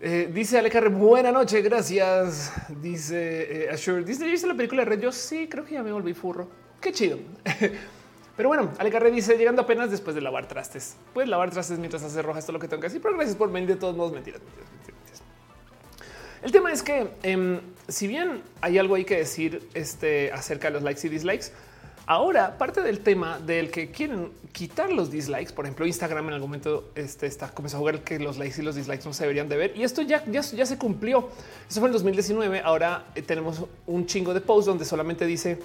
Eh, 0.00 0.30
dice 0.32 0.58
Alecarre, 0.58 0.88
buena 0.88 1.30
noche, 1.32 1.60
gracias. 1.60 2.52
Dice 2.80 3.64
eh, 3.66 3.70
Ashur, 3.70 4.04
dice, 4.04 4.26
¿viste 4.26 4.46
la 4.46 4.54
película 4.54 4.84
de 4.84 4.90
Red? 4.90 5.00
Yo 5.00 5.12
sí, 5.12 5.48
creo 5.48 5.64
que 5.64 5.74
ya 5.74 5.82
me 5.82 5.92
volví 5.92 6.14
furro. 6.14 6.48
Qué 6.80 6.92
chido. 6.92 7.18
Pero 8.36 8.48
bueno, 8.48 8.72
Alecarre 8.78 9.10
dice, 9.10 9.36
llegando 9.36 9.62
apenas 9.62 9.90
después 9.90 10.16
de 10.16 10.22
lavar 10.22 10.48
trastes. 10.48 10.96
Puedes 11.12 11.28
lavar 11.28 11.50
trastes 11.50 11.78
mientras 11.78 12.02
hace 12.02 12.20
roja 12.20 12.40
esto 12.40 12.52
lo 12.52 12.58
que 12.58 12.66
tengo 12.66 12.80
que 12.80 12.88
decir, 12.88 13.00
pero 13.00 13.14
gracias 13.14 13.36
por 13.36 13.50
venir 13.52 13.68
de 13.68 13.76
todos 13.76 13.96
modos, 13.96 14.12
mentiras. 14.12 14.40
El 16.44 16.52
tema 16.52 16.70
es 16.70 16.82
que 16.82 17.08
em, 17.22 17.58
si 17.88 18.06
bien 18.06 18.42
hay 18.60 18.76
algo 18.76 18.96
hay 18.96 19.06
que 19.06 19.16
decir 19.16 19.66
este, 19.72 20.30
acerca 20.30 20.68
de 20.68 20.74
los 20.74 20.82
likes 20.82 21.06
y 21.06 21.08
dislikes, 21.08 21.46
ahora 22.04 22.58
parte 22.58 22.82
del 22.82 23.00
tema 23.00 23.38
del 23.38 23.70
que 23.70 23.90
quieren 23.90 24.30
quitar 24.52 24.92
los 24.92 25.10
dislikes, 25.10 25.54
por 25.54 25.64
ejemplo, 25.64 25.86
Instagram 25.86 26.28
en 26.28 26.34
algún 26.34 26.50
momento 26.50 26.90
este, 26.96 27.26
está 27.26 27.48
comenzó 27.48 27.78
a 27.78 27.80
jugar 27.80 28.04
que 28.04 28.18
los 28.18 28.36
likes 28.36 28.60
y 28.60 28.62
los 28.62 28.74
dislikes 28.74 29.06
no 29.06 29.14
se 29.14 29.22
deberían 29.22 29.48
de 29.48 29.56
ver 29.56 29.72
y 29.74 29.84
esto 29.84 30.02
ya, 30.02 30.22
ya, 30.26 30.42
se 30.42 30.76
cumplió. 30.76 31.30
Eso 31.66 31.80
fue 31.80 31.88
en 31.88 31.94
2019. 31.94 32.60
Ahora 32.62 33.06
eh, 33.14 33.22
tenemos 33.22 33.64
un 33.86 34.04
chingo 34.04 34.34
de 34.34 34.42
posts 34.42 34.66
donde 34.66 34.84
solamente 34.84 35.24
dice 35.24 35.58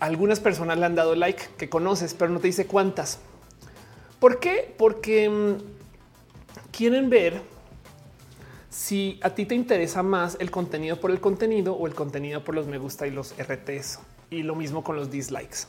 algunas 0.00 0.40
personas 0.40 0.76
le 0.76 0.86
han 0.86 0.96
dado 0.96 1.14
like 1.14 1.50
que 1.56 1.68
conoces, 1.68 2.14
pero 2.14 2.32
no 2.32 2.40
te 2.40 2.48
dice 2.48 2.66
cuántas. 2.66 3.20
¿Por 4.18 4.40
qué? 4.40 4.74
Porque 4.76 5.26
em, 5.26 5.58
quieren 6.72 7.10
ver 7.10 7.53
si 8.74 9.20
a 9.22 9.30
ti 9.30 9.46
te 9.46 9.54
interesa 9.54 10.02
más 10.02 10.36
el 10.40 10.50
contenido 10.50 10.98
por 11.00 11.12
el 11.12 11.20
contenido 11.20 11.74
o 11.74 11.86
el 11.86 11.94
contenido 11.94 12.42
por 12.42 12.56
los 12.56 12.66
me 12.66 12.78
gusta 12.78 13.06
y 13.06 13.12
los 13.12 13.32
RTs 13.38 14.00
y 14.30 14.42
lo 14.42 14.56
mismo 14.56 14.82
con 14.82 14.96
los 14.96 15.12
dislikes. 15.12 15.68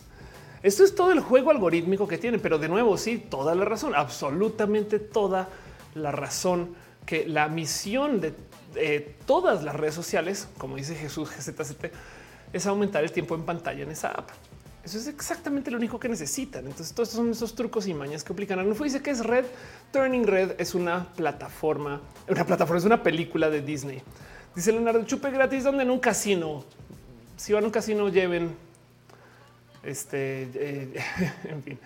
Esto 0.64 0.84
es 0.84 0.96
todo 0.96 1.12
el 1.12 1.20
juego 1.20 1.52
algorítmico 1.52 2.08
que 2.08 2.18
tienen, 2.18 2.40
pero 2.40 2.58
de 2.58 2.68
nuevo, 2.68 2.98
sí, 2.98 3.20
toda 3.30 3.54
la 3.54 3.64
razón, 3.64 3.94
absolutamente 3.94 4.98
toda 4.98 5.50
la 5.94 6.12
razón 6.12 6.76
que 7.06 7.28
la 7.28 7.48
misión 7.48 8.20
de 8.20 8.34
todas 9.28 9.64
las 9.64 9.76
redes 9.76 9.94
sociales, 9.94 10.48
como 10.58 10.76
dice 10.76 10.96
Jesús 10.96 11.30
GZCT, 11.30 11.86
es 12.54 12.66
aumentar 12.66 13.04
el 13.04 13.12
tiempo 13.12 13.36
en 13.36 13.44
pantalla 13.44 13.84
en 13.84 13.92
esa 13.92 14.10
app. 14.10 14.32
Eso 14.86 15.00
es 15.00 15.08
exactamente 15.08 15.72
lo 15.72 15.78
único 15.78 16.00
que 16.00 16.08
necesitan. 16.08 16.68
Entonces, 16.68 16.94
todos 16.94 17.10
son 17.10 17.32
esos 17.32 17.56
trucos 17.56 17.88
y 17.88 17.94
mañas 17.96 18.24
que 18.24 18.32
aplican. 18.32 18.70
No 18.70 18.76
dice 18.76 19.02
que 19.02 19.10
es 19.10 19.26
Red. 19.26 19.46
Turning 19.92 20.28
Red 20.28 20.52
es 20.60 20.76
una 20.76 21.12
plataforma, 21.16 22.02
una 22.30 22.46
plataforma, 22.46 22.78
es 22.78 22.86
una 22.86 23.02
película 23.02 23.50
de 23.50 23.62
Disney. 23.62 24.04
Dice 24.56 24.72
Leonardo 24.72 25.04
Chupe 25.04 25.32
gratis 25.32 25.64
donde 25.64 25.82
en 25.82 25.90
un 25.90 25.98
casino. 25.98 26.64
Si 27.36 27.52
van 27.52 27.64
a 27.64 27.68
un 27.68 27.72
casino, 27.72 28.10
lleven 28.10 28.56
este, 29.84 30.50
eh, 30.54 30.94
en 31.46 31.64
fin. 31.64 31.80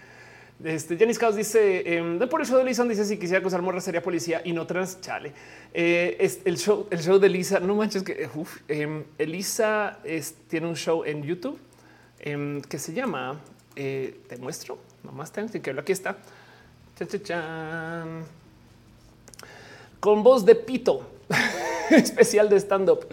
Este 0.62 0.98
Janis 0.98 1.18
Caos 1.18 1.38
dice 1.38 1.96
em, 1.96 2.20
de 2.20 2.28
por 2.28 2.42
el 2.42 2.48
show 2.48 2.58
de 2.58 2.66
Lisa 2.66 2.84
dice 2.84 3.06
si 3.06 3.16
quisiera 3.16 3.40
acusar 3.40 3.62
morra 3.62 3.80
sería 3.80 4.04
policía 4.04 4.42
y 4.44 4.52
no 4.52 4.68
trans. 4.68 5.00
Chale. 5.00 5.32
Eh, 5.74 6.18
es 6.20 6.42
el 6.44 6.58
show, 6.58 6.86
el 6.92 7.00
show 7.00 7.18
de 7.18 7.30
Lisa. 7.30 7.62
No 7.62 7.76
manches 7.76 8.04
que 8.04 8.30
eh, 8.68 9.04
Elisa 9.18 10.00
es, 10.04 10.36
tiene 10.50 10.68
un 10.68 10.76
show 10.76 11.06
en 11.06 11.24
YouTube 11.24 11.58
Em, 12.20 12.62
que 12.62 12.78
se 12.80 12.94
llama 12.94 13.40
eh, 13.76 14.20
Te 14.28 14.38
muestro, 14.38 14.78
nomás 15.04 15.32
tengo 15.32 15.50
que. 15.52 15.72
Aquí 15.72 15.92
está. 15.92 16.18
Con 20.00 20.22
voz 20.22 20.46
de 20.46 20.56
pito 20.56 21.10
especial 21.92 22.50
de 22.50 22.58
stand 22.58 22.90
up. 22.90 23.08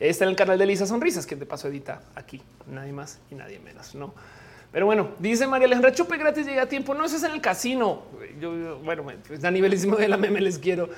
Está 0.00 0.24
en 0.24 0.30
el 0.30 0.36
canal 0.36 0.58
de 0.58 0.66
Lisa 0.66 0.86
Sonrisas, 0.86 1.26
que 1.26 1.36
de 1.36 1.46
paso 1.46 1.68
edita 1.68 2.02
aquí, 2.14 2.40
nadie 2.66 2.92
más 2.92 3.18
y 3.30 3.34
nadie 3.34 3.58
menos, 3.58 3.94
no? 3.94 4.14
Pero 4.70 4.86
bueno, 4.86 5.10
dice 5.18 5.46
María 5.46 5.66
Alejandra, 5.66 5.92
chupe 5.92 6.18
gratis 6.18 6.46
llega 6.46 6.62
a 6.62 6.68
tiempo. 6.68 6.94
No, 6.94 7.04
eso 7.04 7.16
es 7.16 7.22
en 7.22 7.32
el 7.32 7.40
casino. 7.40 8.02
Yo, 8.40 8.78
bueno, 8.80 9.04
pues 9.26 9.42
a 9.44 9.50
nivelísimo 9.50 9.96
de 9.96 10.08
la 10.08 10.16
meme 10.16 10.40
les 10.40 10.58
quiero. 10.58 10.90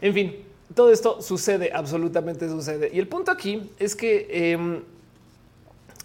En 0.00 0.12
fin, 0.12 0.36
todo 0.74 0.90
esto 0.90 1.22
sucede, 1.22 1.70
absolutamente 1.72 2.48
sucede. 2.48 2.90
Y 2.92 2.98
el 2.98 3.06
punto 3.06 3.30
aquí 3.30 3.70
es 3.78 3.94
que 3.94 4.52
em, 4.52 4.82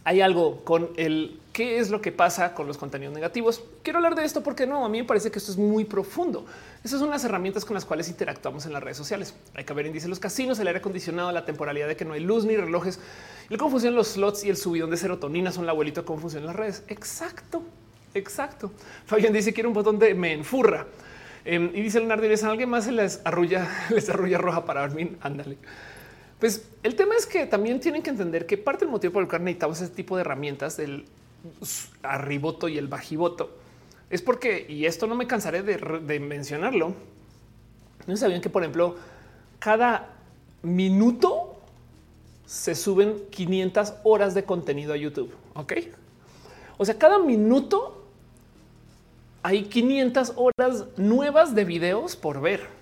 hay 0.04 0.22
algo 0.22 0.64
con 0.64 0.90
el 0.98 1.40
qué 1.54 1.80
es 1.80 1.90
lo 1.90 2.02
que 2.02 2.12
pasa 2.12 2.54
con 2.54 2.68
los 2.68 2.78
contenidos 2.78 3.14
negativos. 3.14 3.62
Quiero 3.84 4.00
hablar 4.00 4.16
de 4.16 4.24
esto 4.24 4.42
porque 4.42 4.66
no, 4.66 4.86
a 4.86 4.90
mí 4.90 5.00
me 5.00 5.04
parece 5.04 5.32
que 5.32 5.40
esto 5.40 5.52
es 5.52 5.58
muy 5.58 5.86
profundo. 5.86 6.46
Esas 6.84 7.00
son 7.00 7.10
las 7.10 7.24
herramientas 7.24 7.66
con 7.66 7.74
las 7.74 7.86
cuales 7.86 8.10
interactuamos 8.10 8.66
en 8.66 8.74
las 8.74 8.82
redes 8.82 8.98
sociales. 8.98 9.36
Hay 9.54 9.64
que 9.64 9.74
ver 9.74 9.86
índice 9.86 10.08
los 10.08 10.20
casinos, 10.20 10.60
el 10.60 10.68
aire 10.68 10.80
acondicionado, 10.80 11.32
la 11.32 11.46
temporalidad 11.46 11.88
de 11.88 11.96
que 11.96 12.06
no 12.06 12.14
hay 12.14 12.22
luz 12.22 12.46
ni 12.46 12.56
relojes, 12.56 13.00
el 13.50 13.58
cómo 13.58 13.72
funcionan 13.72 13.98
los 13.98 14.10
slots 14.10 14.44
y 14.44 14.50
el 14.50 14.58
subidón 14.58 14.90
de 14.90 14.98
serotonina 14.98 15.52
son 15.52 15.66
la 15.66 15.74
abuelita 15.74 16.04
cómo 16.04 16.20
funcionan 16.20 16.48
las 16.48 16.56
redes. 16.56 16.84
Exacto, 16.88 17.64
exacto. 18.14 18.72
Fabián 19.06 19.34
dice 19.34 19.54
quiere 19.54 19.68
un 19.68 19.74
botón 19.74 20.00
de 20.00 20.16
me 20.16 20.34
enfurra. 20.34 20.88
Em, 21.44 21.72
y 21.74 21.82
dice 21.82 22.00
Leonardo, 22.00 22.26
¿y 22.26 22.46
alguien 22.46 22.70
más 22.70 22.86
se 22.86 22.92
les 22.92 23.20
arrulla, 23.26 23.68
les 23.90 24.10
arrulla 24.10 24.38
roja 24.38 24.66
para 24.66 24.82
dormir? 24.82 25.18
Ándale. 25.22 25.58
Pues 26.42 26.68
el 26.82 26.96
tema 26.96 27.16
es 27.16 27.28
que 27.28 27.46
también 27.46 27.80
tienen 27.80 28.02
que 28.02 28.10
entender 28.10 28.48
que 28.48 28.58
parte 28.58 28.84
del 28.84 28.92
motivo 28.92 29.14
por 29.14 29.22
el 29.22 29.30
cual 29.30 29.44
necesitamos 29.44 29.80
ese 29.80 29.94
tipo 29.94 30.16
de 30.16 30.22
herramientas 30.22 30.76
del 30.76 31.06
arriboto 32.02 32.68
y 32.68 32.80
el 32.80 32.88
bajivoto 32.88 33.62
es 34.10 34.24
porque, 34.24 34.66
y 34.68 34.88
esto 34.88 35.06
no 35.06 35.14
me 35.14 35.28
cansaré 35.28 35.62
de, 35.62 36.20
mencionarlo, 36.20 36.96
no 38.08 38.18
sabían 38.18 38.42
que, 38.42 38.50
por 38.50 38.64
ejemplo, 38.64 38.96
cada 39.60 40.16
minuto 40.64 41.60
se 42.48 42.74
suben 42.74 43.22
500 43.30 43.94
horas 44.04 44.34
de 44.34 44.44
contenido 44.44 44.94
a 44.94 44.98
YouTube. 44.98 45.32
Ok. 45.54 45.74
O 46.78 46.86
sea, 46.86 46.98
cada 46.98 47.20
minuto 47.20 48.04
hay 49.44 49.66
500 49.66 50.34
horas 50.36 50.86
nuevas 50.98 51.54
de 51.54 51.66
videos 51.66 52.16
por 52.16 52.42
ver. 52.42 52.81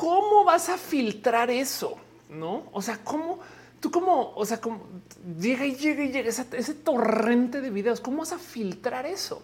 ¿Cómo 0.00 0.44
vas 0.44 0.70
a 0.70 0.78
filtrar 0.78 1.50
eso? 1.50 1.98
No, 2.30 2.64
o 2.72 2.80
sea, 2.80 2.98
cómo 3.04 3.38
tú 3.80 3.90
cómo, 3.90 4.32
o 4.34 4.46
sea, 4.46 4.60
llega 5.38 5.66
y 5.66 5.74
llega 5.74 6.04
y 6.04 6.12
llega 6.12 6.28
ese, 6.28 6.74
torrente 6.74 7.60
de 7.60 7.70
videos, 7.70 8.00
¿cómo 8.00 8.18
vas 8.18 8.32
a 8.32 8.38
filtrar 8.38 9.04
eso? 9.04 9.42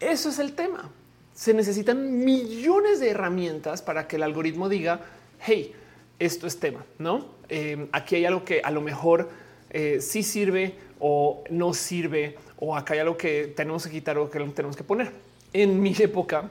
Eso 0.00 0.28
es 0.28 0.38
el 0.38 0.54
tema. 0.54 0.90
Se 1.34 1.54
necesitan 1.54 2.24
millones 2.24 3.00
de 3.00 3.10
herramientas 3.10 3.82
para 3.82 4.08
que 4.08 4.16
el 4.16 4.22
algoritmo 4.22 4.68
diga, 4.68 5.00
hey, 5.40 5.72
esto 6.18 6.46
es 6.46 6.58
tema, 6.58 6.84
¿no? 6.98 7.26
Em, 7.48 7.88
aquí 7.92 8.16
hay 8.16 8.26
algo 8.26 8.44
que 8.44 8.60
a 8.62 8.70
lo 8.70 8.80
mejor 8.80 9.28
eh, 9.70 9.98
sí 10.00 10.22
sirve 10.22 10.74
o 10.98 11.44
no 11.50 11.74
sirve, 11.74 12.36
o 12.58 12.76
acá 12.76 12.94
hay 12.94 13.00
algo 13.00 13.16
que 13.16 13.52
tenemos 13.56 13.84
que 13.84 13.90
quitar 13.90 14.18
o 14.18 14.28
que 14.28 14.38
tenemos 14.38 14.76
que 14.76 14.84
poner. 14.84 15.12
En 15.52 15.80
mi 15.80 15.94
época 15.98 16.50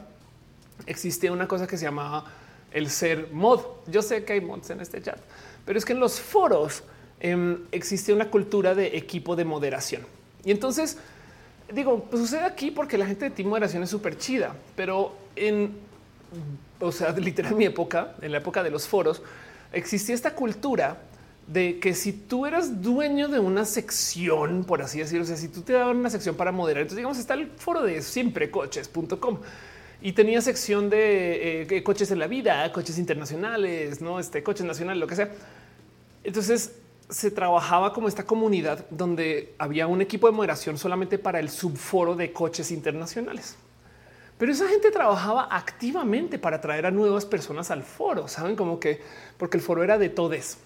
existía 0.86 1.32
una 1.32 1.48
cosa 1.48 1.68
que 1.68 1.78
se 1.78 1.86
llamaba 1.86 2.26
el 2.72 2.90
ser 2.90 3.30
mod. 3.32 3.62
Yo 3.88 4.02
sé 4.02 4.24
que 4.24 4.34
hay 4.34 4.42
mods 4.42 4.70
en 4.70 4.82
este 4.82 5.02
chat, 5.02 5.20
pero 5.66 5.78
es 5.78 5.86
que 5.86 5.94
en 5.94 6.00
los 6.00 6.20
foros 6.20 6.84
eh, 7.20 7.58
existía 7.72 8.14
una 8.14 8.30
cultura 8.30 8.76
de 8.76 8.98
equipo 8.98 9.36
de 9.36 9.46
moderación. 9.46 10.04
Y 10.44 10.52
entonces 10.52 10.98
digo, 11.74 12.06
pues 12.10 12.22
sucede 12.22 12.46
aquí 12.46 12.72
porque 12.72 12.98
la 12.98 13.06
gente 13.06 13.26
de 13.26 13.32
Team 13.32 13.50
Moderación 13.50 13.84
es 13.84 13.90
súper 13.90 14.18
chida, 14.18 14.56
pero 14.76 15.16
en, 15.36 15.78
o 16.80 16.92
sea, 16.92 17.12
literal 17.18 17.56
mi 17.56 17.66
época, 17.66 18.16
en 18.22 18.32
la 18.32 18.38
época 18.38 18.64
de 18.64 18.70
los 18.70 18.88
foros, 18.88 19.22
existía 19.74 20.16
esta 20.16 20.34
cultura 20.34 21.02
de 21.48 21.80
que 21.80 21.94
si 21.94 22.12
tú 22.12 22.46
eras 22.46 22.82
dueño 22.82 23.30
de 23.30 23.40
una 23.40 23.64
sección, 23.64 24.66
por 24.66 24.82
así 24.82 25.00
decirlo, 25.00 25.24
o 25.24 25.28
sea, 25.28 25.38
si 25.38 25.48
tú 25.48 25.62
te 25.62 25.74
daban 25.74 25.98
una 25.98 26.10
sección 26.10 26.36
para 26.36 26.52
moderar, 26.52 26.82
entonces 26.82 26.98
digamos 26.98 27.18
está 27.18 27.36
el 27.36 27.52
foro 27.52 27.84
de 27.84 28.02
siemprecoches.com 28.02 29.40
y 30.02 30.12
tenía 30.14 30.42
sección 30.42 30.90
de 30.90 31.64
eh, 31.64 31.84
coches 31.84 32.12
en 32.12 32.20
la 32.20 32.28
vida, 32.28 32.72
coches 32.72 32.98
internacionales, 32.98 34.02
no 34.02 34.20
este 34.20 34.44
coches 34.44 34.66
nacionales, 34.66 35.00
lo 35.00 35.08
que 35.08 35.16
sea. 35.16 35.32
Entonces 36.24 36.76
se 37.10 37.32
trabajaba 37.32 37.94
como 37.94 38.08
esta 38.08 38.26
comunidad 38.26 38.86
donde 38.90 39.56
había 39.58 39.88
un 39.88 40.02
equipo 40.02 40.28
de 40.28 40.34
moderación 40.34 40.78
solamente 40.78 41.18
para 41.18 41.40
el 41.40 41.50
subforo 41.50 42.16
de 42.16 42.34
coches 42.34 42.72
internacionales. 42.72 43.56
Pero 44.38 44.52
esa 44.52 44.68
gente 44.68 44.92
trabajaba 44.92 45.48
activamente 45.50 46.38
para 46.38 46.62
traer 46.62 46.86
a 46.86 46.92
nuevas 46.92 47.26
personas 47.26 47.72
al 47.72 47.82
foro, 47.82 48.28
saben 48.28 48.56
como 48.56 48.80
que 48.80 49.02
porque 49.38 49.58
el 49.58 49.64
foro 49.64 49.84
era 49.84 49.98
de 49.98 50.10
todes. 50.10 50.60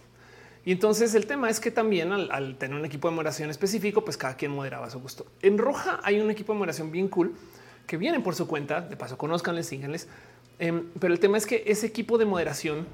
Y 0.66 0.72
entonces 0.72 1.16
el 1.16 1.26
tema 1.26 1.50
es 1.50 1.60
que 1.60 1.72
también 1.72 2.12
al, 2.12 2.58
tener 2.58 2.78
un 2.78 2.86
equipo 2.86 3.10
de 3.10 3.16
moderación 3.16 3.50
específico, 3.50 4.04
pues 4.04 4.18
cada 4.18 4.36
quien 4.36 4.52
moderaba 4.52 4.88
a 4.88 4.90
su 4.90 5.00
gusto. 5.00 5.26
En 5.42 5.58
Roja 5.58 6.00
hay 6.04 6.20
un 6.20 6.30
equipo 6.30 6.54
de 6.54 6.60
moderación 6.60 6.92
bien 6.92 7.08
cool 7.08 7.34
que 7.92 7.98
vienen 7.98 8.24
por 8.24 8.36
su 8.36 8.48
cuenta. 8.48 8.80
De 8.80 8.96
paso, 8.96 9.18
conozcanles, 9.18 9.66
síganles. 9.66 10.08
Em, 10.60 10.86
pero 10.98 11.14
el 11.14 11.20
tema 11.20 11.38
es 11.38 11.46
que 11.46 11.66
ese 11.68 11.86
equipo 11.86 12.18
de 12.18 12.24
moderación, 12.24 12.88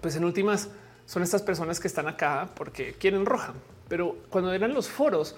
pues 0.00 0.16
en 0.16 0.24
últimas, 0.24 0.70
son 1.04 1.22
estas 1.22 1.42
personas 1.42 1.78
que 1.78 1.88
están 1.88 2.08
acá 2.08 2.48
porque 2.54 2.94
quieren 2.94 3.26
roja. 3.26 3.52
Pero 3.88 4.16
cuando 4.30 4.50
eran 4.54 4.72
los 4.72 4.88
foros, 4.88 5.36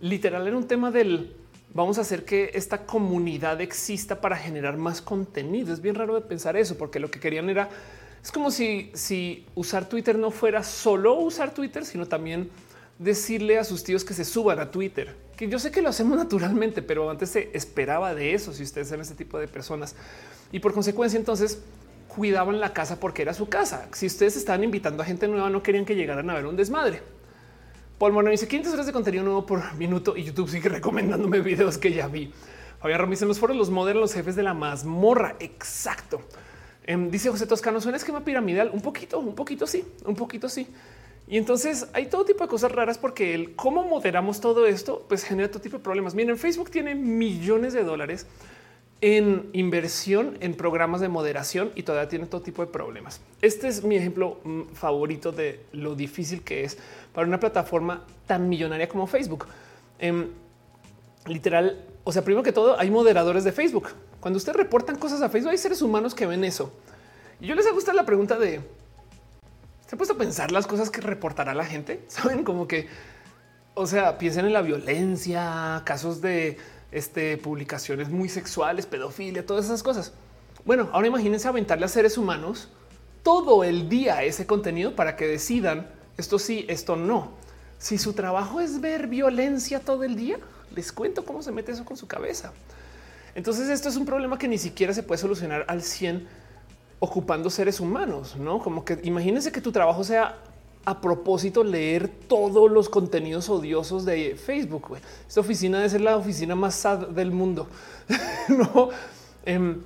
literal 0.00 0.46
era 0.46 0.56
un 0.56 0.68
tema 0.68 0.92
del 0.92 1.34
vamos 1.74 1.98
a 1.98 2.02
hacer 2.02 2.24
que 2.24 2.52
esta 2.54 2.86
comunidad 2.86 3.60
exista 3.60 4.20
para 4.20 4.36
generar 4.36 4.76
más 4.76 5.02
contenido. 5.02 5.74
Es 5.74 5.82
bien 5.82 5.96
raro 5.96 6.14
de 6.14 6.20
pensar 6.20 6.56
eso, 6.56 6.78
porque 6.78 7.00
lo 7.00 7.10
que 7.10 7.18
querían 7.18 7.50
era 7.50 7.68
es 8.22 8.30
como 8.30 8.52
si, 8.52 8.92
si 8.94 9.44
usar 9.56 9.88
Twitter 9.88 10.16
no 10.16 10.30
fuera 10.30 10.62
solo 10.62 11.14
usar 11.14 11.52
Twitter, 11.52 11.84
sino 11.84 12.06
también 12.06 12.48
decirle 12.98 13.58
a 13.58 13.64
sus 13.64 13.84
tíos 13.84 14.04
que 14.04 14.14
se 14.14 14.24
suban 14.24 14.58
a 14.58 14.70
Twitter, 14.70 15.14
que 15.36 15.48
yo 15.48 15.58
sé 15.58 15.70
que 15.70 15.82
lo 15.82 15.88
hacemos 15.88 16.18
naturalmente, 16.18 16.82
pero 16.82 17.08
antes 17.10 17.30
se 17.30 17.50
esperaba 17.54 18.14
de 18.14 18.34
eso 18.34 18.52
si 18.52 18.62
ustedes 18.64 18.88
eran 18.88 19.02
ese 19.02 19.14
tipo 19.14 19.38
de 19.38 19.46
personas. 19.46 19.94
Y 20.50 20.58
por 20.58 20.72
consecuencia, 20.72 21.18
entonces 21.18 21.62
cuidaban 22.08 22.58
la 22.58 22.72
casa 22.72 22.98
porque 22.98 23.22
era 23.22 23.34
su 23.34 23.48
casa. 23.48 23.88
Si 23.92 24.06
ustedes 24.06 24.36
estaban 24.36 24.64
invitando 24.64 25.02
a 25.02 25.06
gente 25.06 25.28
nueva, 25.28 25.50
no 25.50 25.62
querían 25.62 25.84
que 25.84 25.94
llegaran 25.94 26.28
a 26.30 26.34
ver 26.34 26.46
un 26.46 26.56
desmadre. 26.56 27.02
Paul 27.98 28.12
Moreno 28.12 28.30
dice 28.30 28.48
500 28.48 28.72
horas 28.74 28.86
de 28.86 28.92
contenido 28.92 29.24
nuevo 29.24 29.44
por 29.44 29.74
minuto 29.74 30.16
y 30.16 30.24
YouTube 30.24 30.48
sigue 30.48 30.68
recomendándome 30.68 31.40
videos 31.40 31.78
que 31.78 31.92
ya 31.92 32.08
vi. 32.08 32.32
Fabián 32.80 33.00
Romis 33.00 33.22
en 33.22 33.28
los 33.28 33.38
foros, 33.38 33.56
los 33.56 33.70
modernos, 33.70 34.02
los 34.02 34.14
jefes 34.14 34.36
de 34.36 34.42
la 34.44 34.54
mazmorra. 34.54 35.36
Exacto. 35.40 36.20
Em, 36.84 37.10
dice 37.10 37.28
José 37.28 37.46
Toscano, 37.46 37.80
suena 37.80 37.96
esquema 37.96 38.24
piramidal. 38.24 38.70
Un 38.72 38.80
poquito, 38.80 39.18
un 39.18 39.34
poquito 39.34 39.66
sí, 39.66 39.84
un 40.04 40.14
poquito 40.14 40.48
sí. 40.48 40.68
Y 41.28 41.36
entonces 41.36 41.88
hay 41.92 42.06
todo 42.06 42.24
tipo 42.24 42.42
de 42.42 42.48
cosas 42.48 42.72
raras 42.72 42.96
porque 42.96 43.34
el 43.34 43.54
cómo 43.54 43.84
moderamos 43.84 44.40
todo 44.40 44.66
esto, 44.66 45.04
pues 45.08 45.24
genera 45.24 45.50
todo 45.50 45.60
tipo 45.60 45.76
de 45.76 45.84
problemas. 45.84 46.14
Miren, 46.14 46.38
Facebook 46.38 46.70
tiene 46.70 46.94
millones 46.94 47.74
de 47.74 47.84
dólares 47.84 48.26
en 49.00 49.50
inversión 49.52 50.38
en 50.40 50.54
programas 50.54 51.00
de 51.00 51.08
moderación 51.08 51.70
y 51.74 51.82
todavía 51.82 52.08
tiene 52.08 52.26
todo 52.26 52.40
tipo 52.40 52.64
de 52.64 52.72
problemas. 52.72 53.20
Este 53.42 53.68
es 53.68 53.84
mi 53.84 53.96
ejemplo 53.96 54.38
mm, 54.42 54.62
favorito 54.72 55.30
de 55.30 55.60
lo 55.72 55.94
difícil 55.94 56.42
que 56.42 56.64
es 56.64 56.78
para 57.12 57.26
una 57.26 57.38
plataforma 57.38 58.04
tan 58.26 58.48
millonaria 58.48 58.88
como 58.88 59.06
Facebook. 59.06 59.46
Em, 59.98 60.28
literal, 61.26 61.84
o 62.04 62.12
sea, 62.12 62.24
primero 62.24 62.42
que 62.42 62.52
todo, 62.52 62.80
hay 62.80 62.90
moderadores 62.90 63.44
de 63.44 63.52
Facebook. 63.52 63.90
Cuando 64.18 64.38
ustedes 64.38 64.56
reportan 64.56 64.96
cosas 64.96 65.20
a 65.20 65.28
Facebook, 65.28 65.50
hay 65.50 65.58
seres 65.58 65.82
humanos 65.82 66.14
que 66.14 66.26
ven 66.26 66.42
eso. 66.42 66.72
Y 67.40 67.46
yo 67.46 67.54
les 67.54 67.70
gusta 67.72 67.92
la 67.92 68.04
pregunta 68.04 68.38
de 68.38 68.60
se 69.88 69.94
ha 69.94 69.98
puesto 69.98 70.14
a 70.14 70.18
pensar 70.18 70.52
las 70.52 70.66
cosas 70.66 70.90
que 70.90 71.00
reportará 71.00 71.54
la 71.54 71.64
gente. 71.64 72.04
Saben 72.08 72.44
como 72.44 72.68
que, 72.68 72.88
o 73.74 73.86
sea, 73.86 74.18
piensen 74.18 74.44
en 74.44 74.52
la 74.52 74.60
violencia, 74.60 75.82
casos 75.84 76.20
de 76.20 76.58
este, 76.92 77.38
publicaciones 77.38 78.10
muy 78.10 78.28
sexuales, 78.28 78.84
pedofilia, 78.84 79.46
todas 79.46 79.64
esas 79.64 79.82
cosas. 79.82 80.12
Bueno, 80.66 80.90
ahora 80.92 81.06
imagínense 81.06 81.48
aventarle 81.48 81.86
a 81.86 81.88
seres 81.88 82.18
humanos 82.18 82.68
todo 83.22 83.64
el 83.64 83.88
día 83.88 84.22
ese 84.22 84.46
contenido 84.46 84.94
para 84.94 85.16
que 85.16 85.26
decidan 85.26 85.90
esto 86.18 86.38
sí, 86.38 86.66
esto 86.68 86.96
no. 86.96 87.30
Si 87.78 87.96
su 87.96 88.12
trabajo 88.12 88.60
es 88.60 88.80
ver 88.80 89.06
violencia 89.06 89.80
todo 89.80 90.04
el 90.04 90.16
día, 90.16 90.38
les 90.74 90.92
cuento 90.92 91.24
cómo 91.24 91.42
se 91.42 91.52
mete 91.52 91.72
eso 91.72 91.84
con 91.86 91.96
su 91.96 92.06
cabeza. 92.06 92.52
Entonces 93.34 93.68
esto 93.68 93.88
es 93.88 93.96
un 93.96 94.04
problema 94.04 94.36
que 94.36 94.48
ni 94.48 94.58
siquiera 94.58 94.92
se 94.92 95.02
puede 95.02 95.20
solucionar 95.20 95.64
al 95.68 95.82
100 95.82 96.26
ocupando 97.00 97.50
seres 97.50 97.80
humanos, 97.80 98.36
¿no? 98.36 98.58
Como 98.58 98.84
que 98.84 98.98
imagínense 99.04 99.52
que 99.52 99.60
tu 99.60 99.72
trabajo 99.72 100.02
sea 100.04 100.38
a 100.84 101.00
propósito 101.00 101.62
leer 101.62 102.08
todos 102.08 102.70
los 102.70 102.88
contenidos 102.88 103.48
odiosos 103.50 104.04
de 104.04 104.36
Facebook. 104.36 104.96
Esta 105.28 105.40
oficina 105.40 105.78
debe 105.78 105.90
ser 105.90 106.00
la 106.00 106.16
oficina 106.16 106.54
más 106.54 106.74
sad 106.74 107.08
del 107.08 107.30
mundo. 107.30 107.68
no 108.48 108.88
eh, 109.44 109.76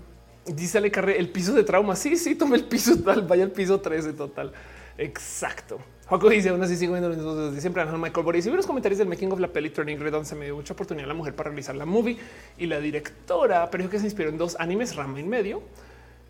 dice 0.46 0.78
Ale 0.78 0.90
Carre, 0.90 1.18
el 1.18 1.28
piso 1.28 1.52
de 1.52 1.64
trauma. 1.64 1.96
Sí, 1.96 2.16
sí, 2.16 2.34
tome 2.34 2.56
el 2.56 2.64
piso 2.64 2.96
tal, 2.98 3.22
vaya 3.22 3.44
al 3.44 3.50
piso 3.50 3.80
13 3.80 4.12
total. 4.12 4.52
Exacto. 4.96 5.78
Juaco 6.06 6.28
dice 6.28 6.50
aún 6.50 6.62
así 6.62 6.76
sigo 6.76 6.92
viendo 6.92 7.58
siempre 7.58 7.84
Michael 7.86 8.24
Boris 8.24 8.44
y 8.44 8.50
vi 8.50 8.56
los 8.56 8.66
comentarios 8.66 8.98
del 8.98 9.08
making 9.08 9.32
of 9.32 9.40
la 9.40 9.48
peli 9.48 9.70
Turning 9.70 9.98
Red 9.98 10.12
donde 10.12 10.28
se 10.28 10.34
me 10.34 10.44
dio 10.44 10.56
mucha 10.56 10.74
oportunidad 10.74 11.06
a 11.06 11.08
la 11.08 11.14
mujer 11.14 11.34
para 11.34 11.48
realizar 11.48 11.74
la 11.74 11.86
movie 11.86 12.18
y 12.58 12.66
la 12.66 12.80
directora, 12.80 13.70
pero 13.70 13.88
que 13.88 13.98
se 13.98 14.04
inspiró 14.04 14.28
en 14.28 14.36
dos 14.36 14.56
animes 14.58 14.94
Rama 14.94 15.20
en 15.20 15.28
medio 15.28 15.62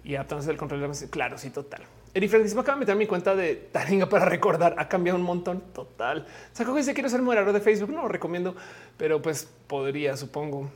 y 0.04 0.14
adaptándose 0.14 0.48
del 0.48 0.56
control. 0.56 0.90
Claro, 1.10 1.38
sí, 1.38 1.50
total. 1.50 1.82
Eri 2.14 2.28
Francis 2.28 2.54
me 2.54 2.60
acaba 2.60 2.76
de 2.76 2.80
meter 2.80 2.96
mi 2.96 3.06
cuenta 3.06 3.34
de 3.34 3.54
Taringa 3.54 4.06
para 4.06 4.26
recordar. 4.26 4.74
Ha 4.78 4.88
cambiado 4.88 5.18
un 5.18 5.24
montón. 5.24 5.62
Total. 5.72 6.26
Saco 6.52 6.72
que 6.72 6.80
dice 6.80 6.94
quiero 6.94 7.08
ser 7.08 7.22
moderador 7.22 7.52
de 7.52 7.60
Facebook. 7.60 7.90
No 7.90 8.02
lo 8.02 8.08
recomiendo, 8.08 8.54
pero 8.98 9.22
pues 9.22 9.48
podría, 9.66 10.16
supongo. 10.16 10.70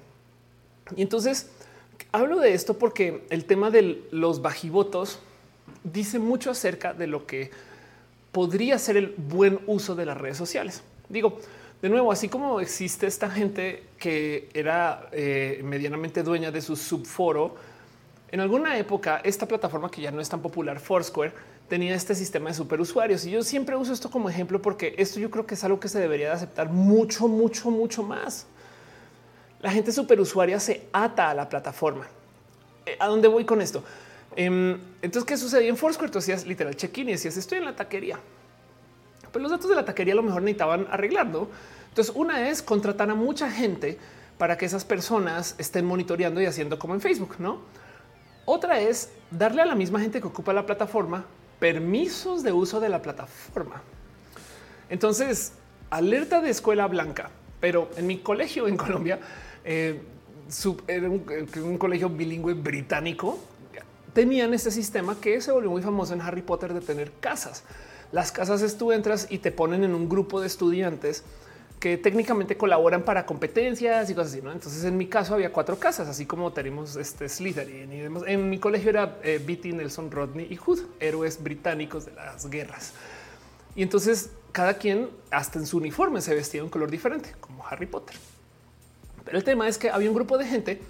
Y 0.96 1.02
entonces 1.02 1.50
hablo 2.12 2.40
de 2.40 2.54
esto 2.54 2.78
porque 2.78 3.26
el 3.30 3.44
tema 3.44 3.70
de 3.70 4.02
los 4.10 4.40
bajivotos 4.40 5.18
dice 5.84 6.18
mucho 6.18 6.50
acerca 6.50 6.94
de 6.94 7.06
lo 7.06 7.26
que 7.26 7.50
podría 8.32 8.78
ser 8.78 8.96
el 8.96 9.14
buen 9.16 9.60
uso 9.66 9.94
de 9.94 10.06
las 10.06 10.16
redes 10.16 10.36
sociales. 10.36 10.82
Digo, 11.08 11.38
de 11.82 11.88
nuevo, 11.88 12.10
así 12.10 12.28
como 12.28 12.60
existe 12.60 13.06
esta 13.06 13.30
gente 13.30 13.82
que 13.98 14.48
era 14.54 15.08
eh, 15.12 15.60
medianamente 15.62 16.22
dueña 16.22 16.50
de 16.50 16.62
su 16.62 16.76
subforo, 16.76 17.56
en 18.30 18.40
alguna 18.40 18.76
época, 18.76 19.20
esta 19.22 19.46
plataforma 19.46 19.90
que 19.90 20.02
ya 20.02 20.10
no 20.10 20.20
es 20.20 20.28
tan 20.28 20.42
popular, 20.42 20.80
Foursquare, 20.80 21.32
tenía 21.68 21.94
este 21.94 22.14
sistema 22.14 22.50
de 22.50 22.54
superusuarios. 22.54 23.24
Y 23.24 23.30
yo 23.30 23.42
siempre 23.42 23.76
uso 23.76 23.92
esto 23.92 24.10
como 24.10 24.28
ejemplo 24.28 24.60
porque 24.60 24.94
esto 24.98 25.20
yo 25.20 25.30
creo 25.30 25.46
que 25.46 25.54
es 25.54 25.64
algo 25.64 25.78
que 25.78 25.88
se 25.88 26.00
debería 26.00 26.28
de 26.28 26.34
aceptar 26.34 26.70
mucho, 26.70 27.28
mucho, 27.28 27.70
mucho 27.70 28.02
más. 28.02 28.46
La 29.60 29.70
gente 29.70 29.92
superusuaria 29.92 30.58
se 30.58 30.86
ata 30.92 31.30
a 31.30 31.34
la 31.34 31.48
plataforma. 31.48 32.06
Eh, 32.84 32.96
¿A 32.98 33.06
dónde 33.06 33.28
voy 33.28 33.44
con 33.44 33.60
esto? 33.62 33.82
Em, 34.34 34.78
entonces, 35.02 35.24
¿qué 35.24 35.36
sucedía 35.36 35.68
en 35.68 35.76
Foursquare? 35.76 36.10
Tú 36.10 36.18
hacías 36.18 36.46
literal 36.46 36.76
check-in 36.76 37.08
y 37.08 37.12
decías, 37.12 37.36
estoy 37.36 37.58
en 37.58 37.64
la 37.64 37.76
taquería. 37.76 38.18
Pero 39.32 39.42
los 39.42 39.50
datos 39.50 39.70
de 39.70 39.76
la 39.76 39.84
taquería 39.84 40.14
a 40.14 40.16
lo 40.16 40.22
mejor 40.22 40.42
necesitaban 40.42 40.86
arreglar, 40.90 41.26
¿no? 41.26 41.48
Entonces, 41.88 42.14
una 42.14 42.48
es 42.48 42.60
contratar 42.60 43.08
a 43.08 43.14
mucha 43.14 43.50
gente 43.50 43.98
para 44.36 44.58
que 44.58 44.66
esas 44.66 44.84
personas 44.84 45.54
estén 45.58 45.86
monitoreando 45.86 46.40
y 46.40 46.46
haciendo 46.46 46.78
como 46.78 46.94
en 46.94 47.00
Facebook, 47.00 47.36
¿no? 47.38 47.60
Otra 48.46 48.80
es 48.80 49.10
darle 49.30 49.60
a 49.60 49.66
la 49.66 49.74
misma 49.74 50.00
gente 50.00 50.20
que 50.20 50.26
ocupa 50.26 50.52
la 50.52 50.64
plataforma 50.64 51.26
permisos 51.58 52.42
de 52.42 52.52
uso 52.52 52.80
de 52.80 52.88
la 52.88 53.02
plataforma. 53.02 53.82
Entonces, 54.88 55.52
alerta 55.90 56.40
de 56.40 56.50
escuela 56.50 56.86
blanca, 56.86 57.30
pero 57.60 57.90
en 57.96 58.06
mi 58.06 58.18
colegio 58.18 58.68
en 58.68 58.76
Colombia, 58.76 59.18
eh, 59.64 60.00
era 60.86 61.06
eh, 61.06 61.60
un, 61.60 61.78
colegio 61.78 62.08
bilingüe 62.08 62.54
británico, 62.54 63.38
tenían 64.12 64.54
este 64.54 64.70
sistema 64.70 65.20
que 65.20 65.40
se 65.40 65.50
volvió 65.52 65.70
muy 65.70 65.82
famoso 65.82 66.14
en 66.14 66.20
Harry 66.20 66.42
Potter 66.42 66.72
de 66.72 66.80
tener 66.80 67.12
casas. 67.20 67.64
Las 68.12 68.30
casas 68.30 68.62
es 68.62 68.78
tú 68.78 68.92
entras 68.92 69.26
y 69.28 69.38
te 69.38 69.50
ponen 69.50 69.82
en 69.82 69.94
un 69.94 70.08
grupo 70.08 70.40
de 70.40 70.46
estudiantes 70.46 71.24
que 71.86 71.98
técnicamente 71.98 72.56
colaboran 72.56 73.04
para 73.04 73.24
competencias 73.24 74.10
y 74.10 74.14
cosas 74.16 74.32
así. 74.32 74.42
¿no? 74.42 74.50
Entonces, 74.50 74.82
en 74.82 74.96
mi 74.96 75.06
caso 75.06 75.34
había 75.34 75.52
cuatro 75.52 75.78
casas, 75.78 76.08
así 76.08 76.26
como 76.26 76.52
tenemos 76.52 76.96
este 76.96 77.28
Slytherin. 77.28 77.92
Y 77.92 78.00
en 78.28 78.50
mi 78.50 78.58
colegio 78.58 78.90
era 78.90 79.18
eh, 79.22 79.40
Nelson, 79.72 80.10
Rodney 80.10 80.48
y 80.50 80.56
Hood, 80.56 80.80
héroes 80.98 81.40
británicos 81.40 82.04
de 82.04 82.12
las 82.14 82.50
guerras. 82.50 82.92
Y 83.76 83.84
entonces 83.84 84.30
cada 84.50 84.74
quien, 84.74 85.10
hasta 85.30 85.60
en 85.60 85.66
su 85.66 85.76
uniforme, 85.76 86.20
se 86.20 86.34
vestía 86.34 86.60
de 86.60 86.64
un 86.64 86.70
color 86.70 86.90
diferente, 86.90 87.36
como 87.38 87.64
Harry 87.64 87.86
Potter. 87.86 88.16
Pero 89.24 89.38
el 89.38 89.44
tema 89.44 89.68
es 89.68 89.78
que 89.78 89.88
había 89.88 90.08
un 90.08 90.16
grupo 90.16 90.38
de 90.38 90.46
gente 90.46 90.82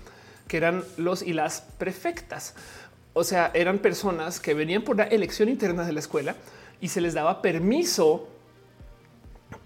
que 0.49 0.57
eran 0.57 0.83
los 0.97 1.21
y 1.21 1.35
las 1.35 1.61
prefectas. 1.61 2.55
O 3.13 3.23
sea, 3.23 3.51
eran 3.53 3.81
personas 3.81 4.41
que 4.41 4.55
venían 4.55 4.81
por 4.81 4.97
la 4.97 5.05
elección 5.05 5.51
interna 5.51 5.85
de 5.85 5.93
la 5.93 6.01
escuela 6.01 6.37
y 6.81 6.89
se 6.89 7.03
les 7.03 7.13
daba 7.13 7.43
permiso 7.43 8.31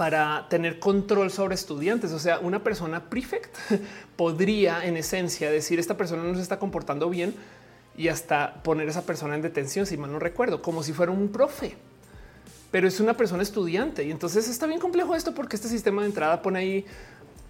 para 0.01 0.47
tener 0.49 0.79
control 0.79 1.31
sobre 1.31 1.55
estudiantes. 1.55 2.13
O 2.13 2.19
sea, 2.19 2.39
una 2.39 2.65
persona 2.65 3.11
prefect 3.11 3.55
podría 4.17 4.87
en 4.87 4.97
esencia 4.97 5.51
decir 5.51 5.79
esta 5.79 5.99
persona 5.99 6.23
no 6.23 6.35
se 6.37 6.41
está 6.41 6.59
comportando 6.59 7.11
bien 7.11 7.35
y 7.99 8.09
hasta 8.09 8.63
poner 8.63 8.89
a 8.89 8.93
esa 8.93 9.03
persona 9.03 9.35
en 9.35 9.43
detención, 9.43 9.85
si 9.85 9.99
mal 9.99 10.11
no 10.11 10.19
recuerdo, 10.19 10.63
como 10.63 10.83
si 10.83 10.95
fuera 10.95 11.13
un 11.13 11.29
profe. 11.29 11.77
Pero 12.71 12.89
es 12.89 12.99
una 12.99 13.15
persona 13.15 13.43
estudiante 13.43 14.03
y 14.03 14.11
entonces 14.11 14.49
está 14.49 14.67
bien 14.67 14.81
complejo 14.81 15.15
esto 15.15 15.35
porque 15.35 15.57
este 15.57 15.69
sistema 15.69 16.01
de 16.01 16.09
entrada 16.09 16.41
pone 16.41 16.61
ahí 16.61 16.87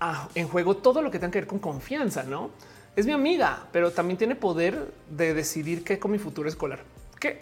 ah, 0.00 0.28
en 0.34 0.48
juego 0.48 0.76
todo 0.76 1.02
lo 1.02 1.12
que 1.12 1.20
tenga 1.20 1.30
que 1.30 1.38
ver 1.38 1.46
con 1.46 1.60
confianza, 1.60 2.24
¿no? 2.24 2.50
Es 2.96 3.06
mi 3.06 3.12
amiga, 3.12 3.68
pero 3.70 3.92
también 3.92 4.18
tiene 4.18 4.34
poder 4.34 4.92
de 5.08 5.34
decidir 5.34 5.84
qué 5.84 6.00
con 6.00 6.10
mi 6.10 6.18
futuro 6.18 6.48
escolar. 6.48 6.80
¿Qué? 7.20 7.38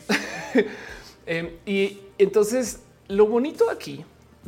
Em, 1.25 1.51
y 1.65 2.01
entonces 2.19 2.81
lo 3.07 3.27
bonito 3.27 3.71
aquí 3.71 4.05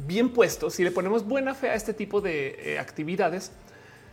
bien 0.07 0.31
puesto, 0.31 0.71
si 0.71 0.85
le 0.85 0.91
ponemos 0.91 1.27
buena 1.27 1.55
fe 1.55 1.71
a 1.71 1.75
este 1.75 1.95
tipo 1.95 2.21
de 2.21 2.75
eh, 2.75 2.79
actividades, 2.79 3.53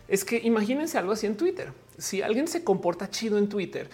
es 0.07 0.23
que 0.23 0.37
imagínense 0.37 0.97
algo 0.97 1.11
así 1.11 1.25
en 1.25 1.35
Twitter. 1.35 1.71
Si 1.97 2.21
alguien 2.21 2.47
se 2.47 2.63
comporta 2.63 3.09
chido 3.09 3.37
en 3.37 3.49
Twitter 3.49 3.89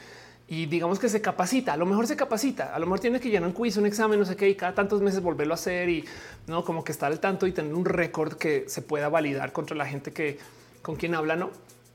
y 0.47 0.65
digamos 0.65 0.99
que 0.99 1.09
se 1.09 1.21
capacita, 1.21 1.73
a 1.73 1.77
lo 1.77 1.85
mejor 1.85 2.05
se 2.05 2.15
capacita, 2.15 2.75
a 2.75 2.79
lo 2.79 2.85
mejor 2.85 2.99
tiene 2.99 3.19
que 3.19 3.29
llenar 3.29 3.47
un 3.47 3.53
quiz, 3.53 3.77
un 3.77 3.85
examen, 3.85 4.19
no 4.19 4.25
sé 4.25 4.35
qué, 4.35 4.49
y 4.49 4.55
cada 4.55 4.75
tantos 4.75 5.01
meses 5.01 5.21
volverlo 5.21 5.53
a 5.53 5.55
hacer 5.55 5.89
y 5.89 6.05
no 6.47 6.63
como 6.63 6.83
que 6.83 6.91
estar 6.91 7.11
al 7.11 7.19
tanto 7.19 7.47
y 7.47 7.51
tener 7.51 7.73
un 7.73 7.85
récord 7.85 8.33
que 8.33 8.65
se 8.67 8.81
pueda 8.81 9.09
validar 9.09 9.51
contra 9.51 9.75
la 9.75 9.85
gente 9.85 10.11
que 10.11 10.37
con 10.81 10.95
quien 10.95 11.15
habla, 11.15 11.35
no? 11.35 11.49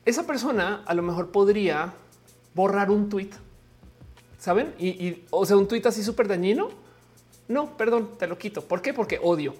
Esa 0.05 0.25
persona 0.25 0.83
a 0.85 0.93
lo 0.93 1.03
mejor 1.03 1.31
podría 1.31 1.93
borrar 2.55 2.89
un 2.89 3.09
tweet, 3.09 3.29
saben? 4.39 4.73
Y, 4.79 4.87
y 4.87 5.25
o 5.29 5.45
sea, 5.45 5.55
un 5.55 5.67
tweet 5.67 5.83
así 5.85 6.03
súper 6.03 6.27
dañino. 6.27 6.69
No, 7.47 7.77
perdón, 7.77 8.11
te 8.17 8.27
lo 8.27 8.37
quito. 8.37 8.63
¿Por 8.63 8.81
qué? 8.81 8.93
Porque 8.93 9.19
odio. 9.21 9.53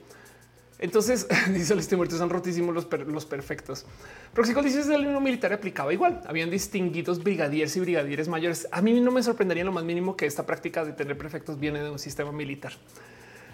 Entonces 0.79 1.27
dice 1.53 1.73
el 1.73 1.97
muertos 1.97 2.17
son 2.17 2.29
rotísimos 2.29 2.73
los, 2.73 2.87
los 3.07 3.25
perfectos. 3.25 3.85
Proxico 4.33 4.63
dice 4.63 4.81
el 4.93 5.03
himno 5.03 5.19
militar 5.21 5.53
aplicaba 5.53 5.93
igual. 5.93 6.21
Habían 6.25 6.49
distinguidos 6.49 7.21
brigadieres 7.21 7.75
y 7.75 7.81
brigadieres 7.81 8.27
mayores. 8.27 8.67
A 8.71 8.81
mí 8.81 8.99
no 8.99 9.11
me 9.11 9.21
sorprendería 9.21 9.63
lo 9.65 9.71
más 9.71 9.83
mínimo 9.83 10.15
que 10.15 10.25
esta 10.25 10.45
práctica 10.45 10.85
de 10.85 10.93
tener 10.93 11.17
prefectos 11.17 11.59
viene 11.59 11.81
de 11.81 11.89
un 11.89 11.99
sistema 11.99 12.31
militar. 12.31 12.73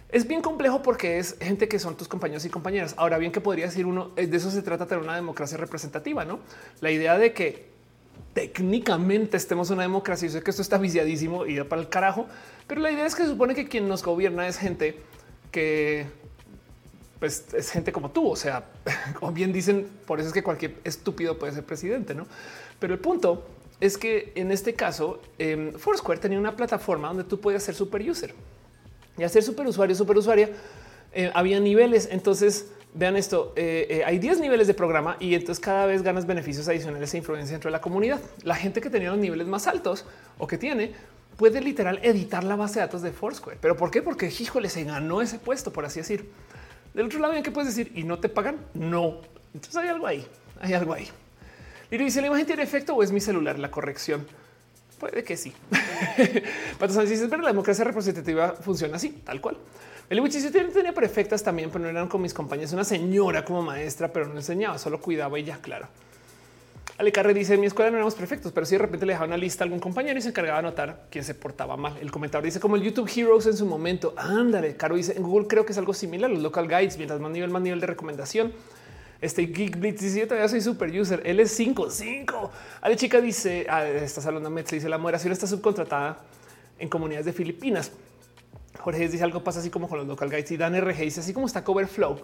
Es 0.10 0.28
bien 0.28 0.42
complejo 0.42 0.82
porque 0.84 1.18
es 1.18 1.36
gente 1.42 1.68
que 1.68 1.80
son 1.80 1.98
tus 1.98 2.08
compañeros 2.08 2.46
y 2.46 2.50
compañeras. 2.50 2.94
Ahora 2.98 3.18
bien, 3.18 3.32
que 3.32 3.42
podría 3.42 3.66
decir 3.66 3.86
uno 3.88 4.12
eh, 4.16 4.28
de 4.28 4.38
eso 4.38 4.52
se 4.52 4.62
trata 4.62 4.86
tener 4.86 5.04
una 5.04 5.16
democracia 5.16 5.58
representativa, 5.58 6.24
no? 6.24 6.40
La 6.80 6.92
idea 6.92 7.18
de 7.18 7.34
que 7.34 7.66
técnicamente 8.34 9.36
estemos 9.36 9.70
en 9.70 9.76
una 9.76 9.84
democracia. 9.84 10.28
Yo 10.28 10.34
sé 10.34 10.44
que 10.44 10.52
esto 10.52 10.62
está 10.62 10.78
viciadísimo 10.78 11.46
y 11.46 11.56
da 11.56 11.64
para 11.64 11.82
el 11.82 11.90
carajo, 11.90 12.28
pero 12.68 12.82
la 12.82 12.92
idea 12.92 13.06
es 13.06 13.16
que 13.16 13.24
se 13.24 13.30
supone 13.30 13.56
que 13.56 13.68
quien 13.68 13.88
nos 13.88 14.04
gobierna 14.04 14.48
es 14.48 14.58
gente 14.58 15.00
que 15.52 16.06
pues 17.20 17.46
es 17.54 17.72
gente 17.72 17.92
como 17.92 18.12
tú. 18.12 18.30
O 18.30 18.36
sea, 18.36 18.66
como 19.20 19.32
bien 19.32 19.54
dicen, 19.54 19.88
por 20.06 20.20
eso 20.20 20.30
es 20.30 20.34
que 20.34 20.44
cualquier 20.44 20.76
estúpido 20.84 21.38
puede 21.38 21.54
ser 21.54 21.64
presidente, 21.64 22.14
no? 22.14 22.28
Pero 22.80 22.94
el 22.94 23.00
punto 23.00 23.46
es 23.80 23.98
que 23.98 24.32
en 24.36 24.52
este 24.52 24.74
caso, 24.74 25.22
eh, 25.38 25.74
Foursquare 25.78 26.20
tenía 26.20 26.40
una 26.40 26.56
plataforma 26.56 27.10
donde 27.10 27.24
tú 27.24 27.40
podías 27.40 27.64
ser 27.64 27.76
super 27.76 28.02
user 28.10 28.34
y 29.18 29.24
hacer 29.24 29.44
super 29.44 29.68
usuario, 29.68 29.96
super 29.96 30.18
usuaria. 30.18 30.50
Eh, 31.14 31.32
había 31.34 31.60
niveles. 31.60 32.10
Entonces, 32.12 32.68
vean 32.94 33.16
esto: 33.16 33.54
eh, 33.56 33.88
eh, 33.90 34.04
hay 34.06 34.20
10 34.20 34.40
niveles 34.40 34.68
de 34.68 34.74
programa 34.74 35.18
y 35.20 35.34
entonces 35.34 35.64
cada 35.64 35.86
vez 35.86 36.02
ganas 36.02 36.26
beneficios 36.26 36.68
adicionales 36.68 37.14
e 37.14 37.18
influencia 37.18 37.54
dentro 37.54 37.70
de 37.70 37.74
la 37.74 37.82
comunidad. 37.82 38.20
La 38.44 38.56
gente 38.56 38.82
que 38.82 38.90
tenía 38.90 39.10
los 39.12 39.20
niveles 39.20 39.48
más 39.48 39.68
altos 39.68 40.06
o 40.38 40.48
que 40.48 40.58
tiene 40.58 40.94
puede 41.38 41.62
literal 41.62 42.00
editar 42.02 42.44
la 42.44 42.56
base 42.56 42.76
de 42.76 42.86
datos 42.86 43.02
de 43.02 43.12
Foursquare. 43.12 43.58
Pero 43.62 43.76
¿por 43.76 43.92
qué? 43.92 44.02
Porque 44.02 44.28
híjole, 44.28 44.70
se 44.70 44.84
ganó 44.84 45.22
ese 45.22 45.40
puesto, 45.40 45.72
por 45.72 45.86
así 45.86 46.00
decir. 46.00 46.30
Del 46.96 47.08
otro 47.08 47.20
lado, 47.20 47.34
¿qué 47.44 47.52
puedes 47.52 47.76
decir? 47.76 47.92
¿Y 47.94 48.04
no 48.04 48.20
te 48.20 48.30
pagan? 48.30 48.56
No. 48.74 49.20
Entonces 49.54 49.76
hay 49.76 49.90
algo 49.90 50.08
ahí. 50.08 50.26
Hay 50.62 50.74
algo 50.74 50.94
ahí. 50.94 51.10
Y 51.92 51.98
dice, 51.98 52.22
¿la 52.22 52.28
imagen 52.28 52.46
tiene 52.46 52.64
efecto 52.64 52.96
o 52.96 53.04
es 53.04 53.12
mi 53.12 53.20
celular 53.20 53.60
la 53.60 53.70
corrección? 53.70 54.26
Puede 54.98 55.26
que 55.26 55.36
sí. 55.36 55.54
Pato 56.80 57.02
dice, 57.02 57.28
pero 57.28 57.42
la 57.42 57.50
democracia 57.50 57.84
representativa 57.84 58.54
funciona 58.54 58.96
así, 58.96 59.10
tal 59.26 59.42
cual. 59.42 59.58
El 60.10 60.22
Wichis 60.22 60.50
tenía 60.50 60.94
perfectas 60.94 61.44
también, 61.44 61.70
pero 61.70 61.84
no 61.84 61.90
eran 61.90 62.08
con 62.08 62.22
mis 62.22 62.34
compañeros. 62.34 62.72
Una 62.72 62.86
señora 62.86 63.44
como 63.44 63.62
maestra, 63.62 64.08
pero 64.14 64.28
no 64.28 64.38
enseñaba, 64.38 64.78
solo 64.78 65.02
cuidaba 65.02 65.38
y 65.38 65.44
ya, 65.44 65.58
claro. 65.58 65.90
Ale 66.98 67.12
Carre 67.12 67.34
dice 67.34 67.56
en 67.56 67.60
mi 67.60 67.66
escuela 67.68 67.92
no 67.92 67.98
éramos 67.98 68.16
perfectos, 68.16 68.54
pero 68.54 68.66
si 68.66 68.76
de 68.76 68.80
repente 68.80 69.06
le 69.06 69.14
dejaba 69.14 69.28
una 69.28 69.36
lista 69.36 69.64
a 69.64 69.66
algún 69.66 69.80
compañero 69.80 70.18
y 70.18 70.22
se 70.22 70.30
encargaba 70.30 70.62
de 70.62 70.68
anotar 70.68 71.08
quién 71.12 71.26
se 71.26 71.34
portaba 71.34 71.76
mal. 71.76 71.98
El 72.00 72.10
comentario 72.10 72.46
dice 72.46 72.62
como 72.62 72.78
el 72.78 72.84
YouTube 72.84 73.12
Heroes 73.14 73.48
en 73.48 73.58
su 73.58 73.66
momento. 73.66 74.14
Ándale, 74.16 74.78
Caro 74.78 74.96
dice 74.96 75.14
en 75.18 75.24
Google 75.24 75.48
creo 75.48 75.66
que 75.66 75.74
es 75.74 75.78
algo 75.78 75.94
similar. 75.94 76.32
Los 76.32 76.42
local 76.42 76.70
guides, 76.70 76.96
mientras 76.98 77.20
más 77.20 77.32
nivel, 77.32 77.50
más 77.50 77.62
nivel 77.62 77.82
de 77.82 77.88
recomendación. 77.88 78.54
Este 79.20 79.46
Geek 79.48 79.78
Blitz 79.78 80.02
dice 80.02 80.20
yo 80.20 80.28
todavía 80.28 80.48
soy 80.48 80.62
super 80.62 80.90
user. 80.90 81.22
Él 81.26 81.42
es 81.42 81.52
5, 81.52 81.90
5. 81.90 82.52
Ale 82.80 82.96
chica 82.96 83.20
dice 83.20 83.66
ah, 83.70 83.86
estás 83.86 84.26
hablando 84.26 84.50
de 84.50 84.64
dice 84.64 84.88
la 84.88 84.98
moderación 84.98 85.34
está 85.34 85.48
subcontratada 85.48 86.20
en 86.80 86.88
comunidades 86.88 87.26
de 87.26 87.34
Filipinas. 87.34 87.92
Jorge 88.80 89.10
dice 89.10 89.22
algo 89.22 89.44
pasa 89.44 89.60
así 89.60 89.70
como 89.70 89.90
con 89.90 89.98
los 89.98 90.08
local 90.08 90.30
guides 90.30 90.52
y 90.52 90.58
Dan 90.58 90.80
RG 90.80 90.98
dice 90.98 91.20
así 91.20 91.34
como 91.34 91.46
está 91.46 91.62
Coverflow 91.62 92.20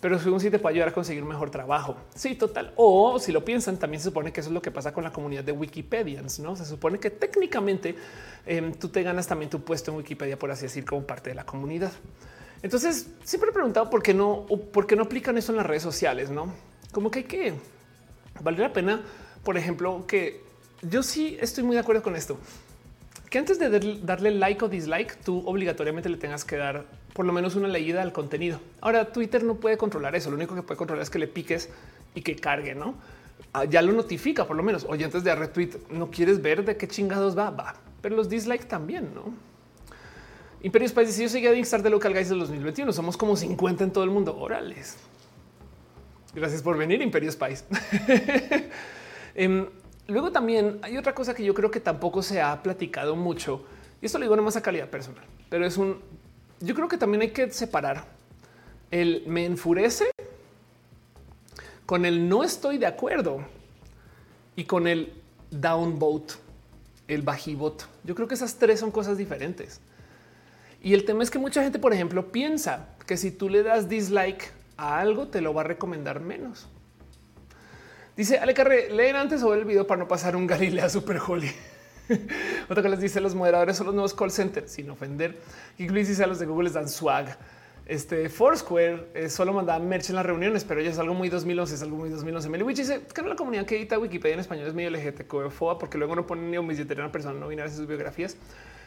pero 0.00 0.18
según 0.18 0.40
si 0.40 0.50
te 0.50 0.58
puede 0.58 0.74
ayudar 0.74 0.88
a 0.88 0.92
conseguir 0.92 1.24
mejor 1.24 1.50
trabajo. 1.50 1.96
Sí, 2.14 2.34
total. 2.34 2.72
O 2.76 3.18
si 3.18 3.32
lo 3.32 3.44
piensan, 3.44 3.78
también 3.78 4.00
se 4.00 4.08
supone 4.08 4.32
que 4.32 4.40
eso 4.40 4.48
es 4.48 4.54
lo 4.54 4.62
que 4.62 4.70
pasa 4.70 4.92
con 4.92 5.04
la 5.04 5.12
comunidad 5.12 5.44
de 5.44 5.52
Wikipedians. 5.52 6.40
No 6.40 6.56
se 6.56 6.64
supone 6.64 6.98
que 6.98 7.10
técnicamente 7.10 7.94
em, 8.46 8.72
tú 8.72 8.88
te 8.88 9.02
ganas 9.02 9.26
también 9.26 9.50
tu 9.50 9.60
puesto 9.60 9.90
en 9.90 9.98
Wikipedia, 9.98 10.38
por 10.38 10.50
así 10.50 10.62
decir, 10.62 10.84
como 10.84 11.02
parte 11.06 11.30
de 11.30 11.36
la 11.36 11.44
comunidad. 11.44 11.92
Entonces 12.62 13.08
siempre 13.24 13.50
he 13.50 13.52
preguntado 13.52 13.90
por 13.90 14.02
qué 14.02 14.14
no, 14.14 14.46
por 14.72 14.86
qué 14.86 14.96
no 14.96 15.02
aplican 15.02 15.36
eso 15.38 15.52
en 15.52 15.56
las 15.56 15.66
redes 15.66 15.82
sociales, 15.82 16.30
no 16.30 16.52
como 16.92 17.10
que 17.10 17.20
hay 17.20 17.24
que 17.24 17.54
vale 18.42 18.58
la 18.58 18.72
pena. 18.72 19.02
Por 19.44 19.56
ejemplo, 19.56 20.04
que 20.06 20.42
yo 20.82 21.02
sí 21.02 21.36
estoy 21.40 21.64
muy 21.64 21.74
de 21.74 21.80
acuerdo 21.80 22.02
con 22.02 22.16
esto 22.16 22.38
que 23.30 23.38
antes 23.38 23.60
de 23.60 23.98
darle 24.02 24.32
like 24.32 24.64
o 24.64 24.68
dislike, 24.68 25.16
tú 25.22 25.44
obligatoriamente 25.46 26.08
le 26.08 26.16
tengas 26.16 26.44
que 26.44 26.56
dar 26.56 26.84
por 27.12 27.26
lo 27.26 27.32
menos 27.32 27.56
una 27.56 27.68
leída 27.68 28.02
al 28.02 28.12
contenido. 28.12 28.60
Ahora 28.80 29.12
Twitter 29.12 29.42
no 29.44 29.56
puede 29.56 29.76
controlar 29.76 30.14
eso. 30.14 30.30
Lo 30.30 30.36
único 30.36 30.54
que 30.54 30.62
puede 30.62 30.78
controlar 30.78 31.02
es 31.02 31.10
que 31.10 31.18
le 31.18 31.26
piques 31.26 31.68
y 32.14 32.22
que 32.22 32.36
cargue, 32.36 32.74
no? 32.74 32.94
Ah, 33.52 33.64
ya 33.64 33.82
lo 33.82 33.92
notifica 33.92 34.46
por 34.46 34.56
lo 34.56 34.62
menos. 34.62 34.84
Oye, 34.88 35.04
antes 35.04 35.24
de 35.24 35.34
retweet, 35.34 35.70
no 35.90 36.10
quieres 36.10 36.40
ver 36.40 36.64
de 36.64 36.76
qué 36.76 36.86
chingados 36.86 37.36
va, 37.36 37.50
va, 37.50 37.74
pero 38.00 38.16
los 38.16 38.28
dislike 38.28 38.66
también, 38.66 39.12
no? 39.14 39.32
Imperio 40.62 40.88
Spice 40.88 41.12
si 41.12 41.22
yo 41.22 41.28
seguía 41.28 41.52
de 41.52 41.58
Instar 41.58 41.82
de 41.82 41.88
Local 41.88 42.12
Guys 42.12 42.28
del 42.28 42.38
2021. 42.40 42.92
Somos 42.92 43.16
como 43.16 43.34
50 43.34 43.84
en 43.84 43.92
todo 43.92 44.04
el 44.04 44.10
mundo. 44.10 44.36
Orales. 44.38 44.98
Gracias 46.34 46.62
por 46.62 46.76
venir, 46.76 47.00
Imperio 47.02 47.30
Spice. 47.32 47.64
Em, 49.32 49.68
luego 50.08 50.32
también 50.32 50.80
hay 50.82 50.96
otra 50.98 51.14
cosa 51.14 51.34
que 51.34 51.44
yo 51.44 51.54
creo 51.54 51.70
que 51.70 51.78
tampoco 51.78 52.20
se 52.20 52.40
ha 52.40 52.62
platicado 52.62 53.14
mucho. 53.14 53.64
Y 54.02 54.06
esto 54.06 54.18
lo 54.18 54.24
digo 54.24 54.34
nomás 54.34 54.56
a 54.56 54.60
calidad 54.60 54.88
personal, 54.88 55.24
pero 55.48 55.64
es 55.64 55.76
un 55.76 56.00
yo 56.60 56.74
creo 56.74 56.88
que 56.88 56.98
también 56.98 57.22
hay 57.22 57.30
que 57.30 57.50
separar 57.50 58.04
el 58.90 59.24
me 59.26 59.46
enfurece 59.46 60.10
con 61.86 62.04
el 62.04 62.28
no 62.28 62.44
estoy 62.44 62.78
de 62.78 62.86
acuerdo 62.86 63.44
y 64.56 64.64
con 64.64 64.86
el 64.86 65.12
downvote, 65.50 66.34
el 67.08 67.22
bajibot. 67.22 67.88
Yo 68.04 68.14
creo 68.14 68.28
que 68.28 68.34
esas 68.34 68.56
tres 68.56 68.80
son 68.80 68.90
cosas 68.90 69.18
diferentes. 69.18 69.80
Y 70.82 70.94
el 70.94 71.04
tema 71.04 71.22
es 71.22 71.30
que 71.30 71.38
mucha 71.38 71.62
gente, 71.62 71.78
por 71.78 71.92
ejemplo, 71.92 72.30
piensa 72.30 72.88
que 73.06 73.16
si 73.16 73.30
tú 73.30 73.48
le 73.48 73.62
das 73.62 73.88
dislike 73.88 74.52
a 74.76 75.00
algo, 75.00 75.28
te 75.28 75.40
lo 75.40 75.52
va 75.52 75.62
a 75.62 75.64
recomendar 75.64 76.20
menos. 76.20 76.68
Dice 78.16 78.38
Ale 78.38 78.54
Carre, 78.54 78.90
leen 78.90 79.16
antes 79.16 79.42
o 79.42 79.54
el 79.54 79.64
video 79.64 79.86
para 79.86 80.00
no 80.00 80.08
pasar 80.08 80.36
un 80.36 80.46
Galilea 80.46 80.88
Super 80.88 81.18
Holy. 81.18 81.50
Otra 82.68 82.82
que 82.82 82.88
les 82.88 83.00
dice 83.00 83.20
los 83.20 83.34
moderadores 83.34 83.76
son 83.76 83.86
los 83.86 83.94
nuevos 83.94 84.14
call 84.14 84.30
centers 84.30 84.72
sin 84.72 84.90
ofender. 84.90 85.38
Y 85.78 85.88
Luis 85.88 86.20
a 86.20 86.26
los 86.26 86.38
de 86.38 86.46
Google 86.46 86.64
les 86.64 86.74
dan 86.74 86.88
swag. 86.88 87.36
Este 87.86 88.28
Foursquare 88.28 89.08
eh, 89.14 89.28
solo 89.28 89.52
mandaba 89.52 89.80
merch 89.80 90.10
en 90.10 90.16
las 90.16 90.24
reuniones, 90.24 90.62
pero 90.62 90.80
ya 90.80 90.90
es 90.90 90.98
algo 90.98 91.12
muy 91.12 91.28
2011, 91.28 91.74
es 91.74 91.82
algo 91.82 91.96
muy 91.96 92.08
2011. 92.08 92.48
Meliwich 92.48 92.76
dice 92.76 93.02
que 93.12 93.22
la 93.22 93.34
comunidad 93.34 93.66
que 93.66 93.76
edita 93.76 93.98
Wikipedia 93.98 94.34
en 94.34 94.40
español 94.40 94.68
es 94.68 94.74
medio 94.74 94.90
LGTB 94.90 95.78
porque 95.78 95.98
luego 95.98 96.14
no 96.14 96.24
ponen 96.24 96.50
ni 96.52 96.58
un 96.58 96.70
a 96.70 96.94
una 96.94 97.10
persona 97.10 97.38
no 97.38 97.48
binaria 97.48 97.70
en 97.70 97.76
sus 97.76 97.88
biografías. 97.88 98.36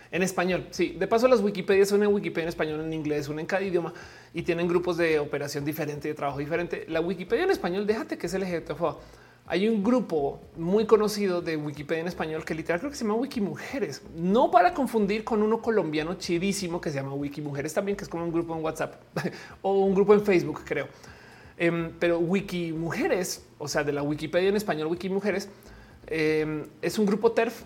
En 0.09 0.21
español, 0.21 0.67
sí. 0.69 0.95
De 0.97 1.07
paso, 1.07 1.27
las 1.27 1.41
Wikipedia 1.41 1.85
son 1.85 2.03
en 2.03 2.13
Wikipedia 2.13 2.43
en 2.43 2.49
español, 2.49 2.79
en 2.79 2.93
inglés, 2.93 3.27
una 3.29 3.41
en 3.41 3.47
cada 3.47 3.63
idioma 3.63 3.91
y 4.33 4.43
tienen 4.43 4.67
grupos 4.67 4.95
de 4.95 5.19
operación 5.19 5.65
diferente, 5.65 6.07
de 6.07 6.13
trabajo 6.13 6.37
diferente. 6.37 6.85
La 6.87 7.01
Wikipedia 7.01 7.43
en 7.45 7.51
español, 7.51 7.87
déjate 7.87 8.17
que 8.17 8.27
es 8.27 8.33
ejemplo. 8.35 8.99
Hay 9.45 9.67
un 9.67 9.83
grupo 9.83 10.39
muy 10.55 10.85
conocido 10.85 11.41
de 11.41 11.57
Wikipedia 11.57 12.01
en 12.01 12.07
español 12.07 12.45
que 12.45 12.55
literal 12.55 12.79
creo 12.79 12.91
que 12.91 12.97
se 12.97 13.03
llama 13.03 13.15
Wikimujeres, 13.15 14.01
no 14.15 14.49
para 14.49 14.73
confundir 14.73 15.25
con 15.25 15.43
uno 15.43 15.61
colombiano 15.61 16.13
chidísimo 16.13 16.79
que 16.79 16.89
se 16.89 16.95
llama 16.95 17.13
Wikimujeres 17.13 17.73
también, 17.73 17.97
que 17.97 18.05
es 18.05 18.09
como 18.09 18.23
un 18.23 18.31
grupo 18.31 18.55
en 18.55 18.63
WhatsApp 18.63 19.01
o 19.61 19.83
un 19.83 19.93
grupo 19.93 20.13
en 20.13 20.23
Facebook, 20.23 20.61
creo. 20.63 20.87
Em, 21.57 21.91
pero 21.99 22.19
Wikimujeres, 22.19 23.45
o 23.57 23.67
sea, 23.67 23.83
de 23.83 23.91
la 23.91 24.01
Wikipedia 24.01 24.47
en 24.47 24.55
español, 24.55 24.87
Wikimujeres, 24.87 25.49
eh, 26.07 26.65
es 26.81 26.97
un 26.97 27.05
grupo 27.05 27.33
TERF 27.33 27.63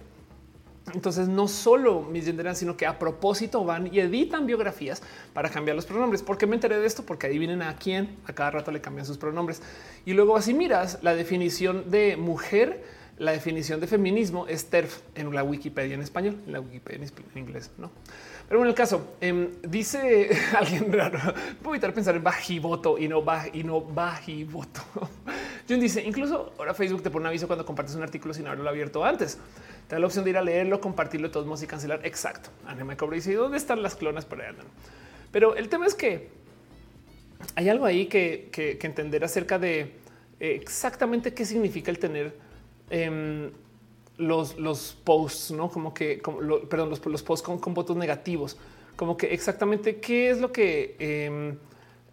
entonces 0.94 1.28
no 1.28 1.48
solo 1.48 2.02
misgenderan, 2.02 2.56
sino 2.56 2.78
que 2.78 2.86
a 2.86 2.98
propósito 3.00 3.64
van 3.66 3.94
y 3.94 4.00
editan 4.00 4.46
biografías 4.46 5.02
para 5.34 5.50
cambiar 5.50 5.76
los 5.76 5.86
pronombres. 5.86 6.24
¿Por 6.24 6.38
qué 6.38 6.48
me 6.48 6.56
enteré 6.56 6.80
de 6.80 6.88
esto? 6.88 7.04
Porque 7.04 7.28
adivinen 7.28 7.62
a 7.62 7.76
quién 7.76 8.18
a 8.26 8.34
cada 8.34 8.52
rato 8.52 8.72
le 8.72 8.82
cambian 8.82 9.06
sus 9.06 9.18
pronombres. 9.18 9.62
Y 10.06 10.14
luego 10.14 10.38
así 10.38 10.54
miras 10.54 11.00
la 11.02 11.16
definición 11.16 11.92
de 11.92 12.16
mujer, 12.18 12.84
la 13.18 13.32
definición 13.32 13.80
de 13.80 13.88
feminismo 13.88 14.48
es 14.48 14.70
TERF 14.70 15.02
en 15.16 15.34
la 15.34 15.44
Wikipedia 15.44 15.96
en 15.96 16.02
español, 16.02 16.38
en 16.46 16.54
la 16.54 16.60
Wikipedia 16.60 17.08
en 17.34 17.40
inglés, 17.40 17.72
no. 17.78 17.92
Pero 18.48 18.62
en 18.62 18.68
el 18.68 18.76
caso 18.76 19.16
em, 19.20 19.52
dice 19.62 20.30
alguien 20.58 20.92
raro, 20.92 21.20
puedo 21.62 21.76
evitar 21.76 21.94
pensar 21.94 22.16
en 22.16 22.24
bajivoto 22.24 22.98
y 22.98 23.08
no 23.08 23.22
baj 23.22 23.50
y 23.54 23.64
no 23.64 23.82
bajivoto. 23.82 24.82
Jun 25.68 25.80
dice 25.80 26.02
incluso 26.02 26.54
ahora 26.58 26.74
Facebook 26.74 27.04
te 27.04 27.10
pone 27.10 27.24
un 27.24 27.28
aviso 27.28 27.48
cuando 27.48 27.66
compartes 27.66 27.96
un 27.96 28.04
artículo 28.04 28.34
sin 28.34 28.48
haberlo 28.48 28.70
abierto 28.70 29.04
antes. 29.04 29.38
Te 29.88 29.96
da 29.96 30.00
la 30.00 30.08
opción 30.08 30.24
de 30.24 30.30
ir 30.32 30.38
a 30.38 30.42
leerlo, 30.42 30.80
compartirlo 30.80 31.28
de 31.28 31.34
todos 31.34 31.46
modos 31.46 31.64
y 31.64 31.68
cancelar. 31.68 32.06
Exacto. 32.06 32.50
Anima 32.66 32.96
me 32.96 33.16
dice 33.16 33.34
dónde 33.34 33.58
están 33.58 33.82
las 33.82 33.96
clonas 33.96 34.26
por 34.26 34.42
ahí 34.42 34.48
andan. 34.48 34.68
Pero 35.32 35.56
el 35.56 35.68
tema 35.68 35.86
es 35.86 35.96
que 35.96 36.30
hay 37.56 37.70
algo 37.70 37.86
ahí 37.86 38.08
que, 38.08 38.50
entender 38.82 39.24
acerca 39.24 39.60
de 39.60 39.82
eh, 40.40 40.60
exactamente 40.62 41.34
qué 41.34 41.46
significa 41.46 41.92
el 41.92 42.00
tener 42.00 42.47
em, 42.90 43.52
los, 44.18 44.58
los 44.58 44.98
posts, 45.04 45.52
no 45.52 45.70
como 45.70 45.94
que, 45.94 46.22
perdón, 46.70 46.90
los, 46.90 47.06
los 47.06 47.24
posts 47.24 47.48
con, 47.60 47.74
votos 47.74 47.96
negativos, 47.96 48.58
como 48.96 49.16
que 49.16 49.34
exactamente 49.34 49.98
qué 49.98 50.30
es 50.30 50.40
lo 50.40 50.52
que 50.52 50.96
em, 51.00 51.58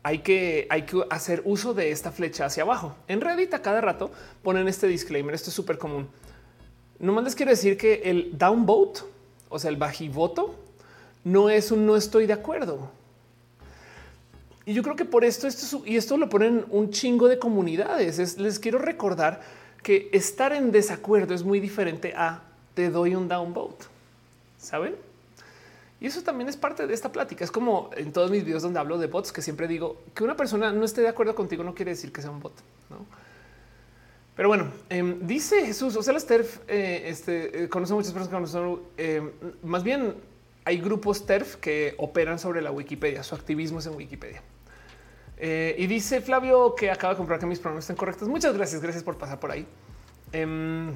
hay 0.02 0.18
que, 0.18 0.66
hay 0.68 0.82
que 0.82 1.02
hacer 1.08 1.40
uso 1.46 1.72
de 1.72 1.90
esta 1.90 2.12
flecha 2.12 2.44
hacia 2.44 2.62
abajo. 2.62 2.94
En 3.08 3.22
Reddit 3.22 3.54
a 3.54 3.62
cada 3.62 3.80
rato 3.80 4.10
ponen 4.42 4.68
este 4.68 4.86
disclaimer. 4.86 5.34
Esto 5.34 5.48
es 5.48 5.56
súper 5.56 5.78
común. 5.78 6.08
No 6.98 7.12
más 7.12 7.24
les 7.24 7.34
quiero 7.34 7.50
decir 7.50 7.78
que 7.78 8.02
el 8.04 8.36
downvote, 8.36 9.00
o 9.48 9.58
sea, 9.58 9.70
el 9.70 9.76
bajivoto, 9.76 10.54
no 11.24 11.48
es 11.48 11.72
un 11.72 11.86
no 11.86 11.96
estoy 11.96 12.26
de 12.26 12.34
acuerdo. 12.34 12.90
Y 14.66 14.74
yo 14.74 14.82
creo 14.82 14.94
que 14.94 15.06
por 15.06 15.24
esto, 15.24 15.46
esto 15.46 15.82
y 15.86 15.96
esto 15.96 16.18
lo 16.18 16.28
ponen 16.28 16.66
un 16.68 16.90
chingo 16.90 17.28
de 17.28 17.38
comunidades. 17.38 18.38
les 18.38 18.58
quiero 18.58 18.78
recordar 18.78 19.40
que 19.84 20.08
estar 20.12 20.52
en 20.52 20.72
desacuerdo 20.72 21.34
es 21.34 21.44
muy 21.44 21.60
diferente 21.60 22.12
a 22.16 22.42
te 22.74 22.90
doy 22.90 23.14
un 23.14 23.28
downvote. 23.28 23.84
Saben? 24.58 24.96
Y 26.00 26.06
eso 26.06 26.22
también 26.22 26.48
es 26.48 26.56
parte 26.56 26.86
de 26.86 26.94
esta 26.94 27.12
plática. 27.12 27.44
Es 27.44 27.52
como 27.52 27.90
en 27.96 28.12
todos 28.12 28.30
mis 28.30 28.44
videos 28.44 28.62
donde 28.62 28.80
hablo 28.80 28.98
de 28.98 29.06
bots, 29.06 29.30
que 29.30 29.42
siempre 29.42 29.68
digo 29.68 30.02
que 30.14 30.24
una 30.24 30.36
persona 30.36 30.72
no 30.72 30.84
esté 30.84 31.02
de 31.02 31.08
acuerdo 31.08 31.36
contigo 31.36 31.62
no 31.62 31.74
quiere 31.74 31.92
decir 31.92 32.12
que 32.12 32.20
sea 32.20 32.30
un 32.30 32.40
bot. 32.40 32.52
¿no? 32.90 33.06
Pero 34.34 34.48
bueno, 34.48 34.72
em, 34.88 35.26
dice 35.26 35.64
Jesús, 35.64 35.94
o 35.96 36.02
sea, 36.02 36.12
las 36.12 36.26
TERF 36.26 36.58
eh, 36.66 37.04
este, 37.06 37.64
eh, 37.64 37.68
conocen 37.68 37.96
muchas 37.96 38.12
personas 38.12 38.28
que 38.28 38.34
conocen, 38.34 38.84
em, 38.96 39.30
más 39.62 39.84
bien 39.84 40.14
hay 40.64 40.78
grupos 40.78 41.24
TERF 41.24 41.56
que 41.56 41.94
operan 41.98 42.38
sobre 42.38 42.60
la 42.60 42.72
Wikipedia, 42.72 43.22
su 43.22 43.34
activismo 43.34 43.78
es 43.78 43.86
en 43.86 43.94
Wikipedia. 43.94 44.42
Eh, 45.36 45.74
y 45.78 45.86
dice 45.86 46.20
Flavio 46.20 46.74
que 46.74 46.90
acaba 46.90 47.14
de 47.14 47.16
comprar 47.16 47.40
que 47.40 47.46
mis 47.46 47.58
pronombres 47.58 47.84
están 47.84 47.96
correctos. 47.96 48.28
Muchas 48.28 48.54
gracias, 48.54 48.80
gracias 48.80 49.02
por 49.02 49.18
pasar 49.18 49.40
por 49.40 49.50
ahí. 49.50 49.66
Em, 50.32 50.94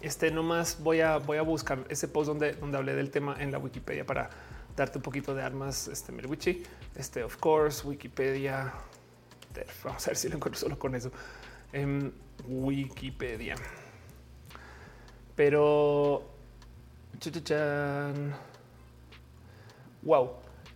este 0.00 0.30
nomás 0.30 0.78
voy 0.80 1.00
a, 1.00 1.18
voy 1.18 1.38
a 1.38 1.42
buscar 1.42 1.84
ese 1.88 2.08
post 2.08 2.28
donde, 2.28 2.52
donde 2.54 2.78
hablé 2.78 2.94
del 2.94 3.10
tema 3.10 3.36
en 3.38 3.52
la 3.52 3.58
Wikipedia 3.58 4.04
para 4.04 4.30
darte 4.76 4.98
un 4.98 5.02
poquito 5.02 5.34
de 5.34 5.42
armas. 5.42 5.88
Este 5.88 6.12
Mirwichi, 6.12 6.62
este 6.96 7.22
of 7.22 7.36
course, 7.36 7.86
Wikipedia. 7.86 8.72
Vamos 9.84 10.06
a 10.06 10.10
ver 10.10 10.16
si 10.16 10.28
lo 10.28 10.36
encuentro 10.36 10.58
solo 10.58 10.78
con 10.78 10.94
eso 10.94 11.10
en 11.72 12.12
Wikipedia. 12.46 13.56
Pero 15.36 16.24
wow. 20.02 20.30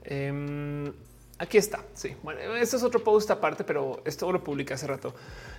Em, 0.04 0.92
aquí 1.38 1.58
está. 1.58 1.84
Sí, 1.94 2.16
bueno, 2.22 2.40
este 2.56 2.76
es 2.76 2.82
otro 2.82 3.02
post 3.02 3.30
aparte, 3.30 3.64
pero 3.64 4.02
esto 4.04 4.30
lo 4.30 4.42
publiqué 4.42 4.74
hace 4.74 4.86
rato. 4.86 5.14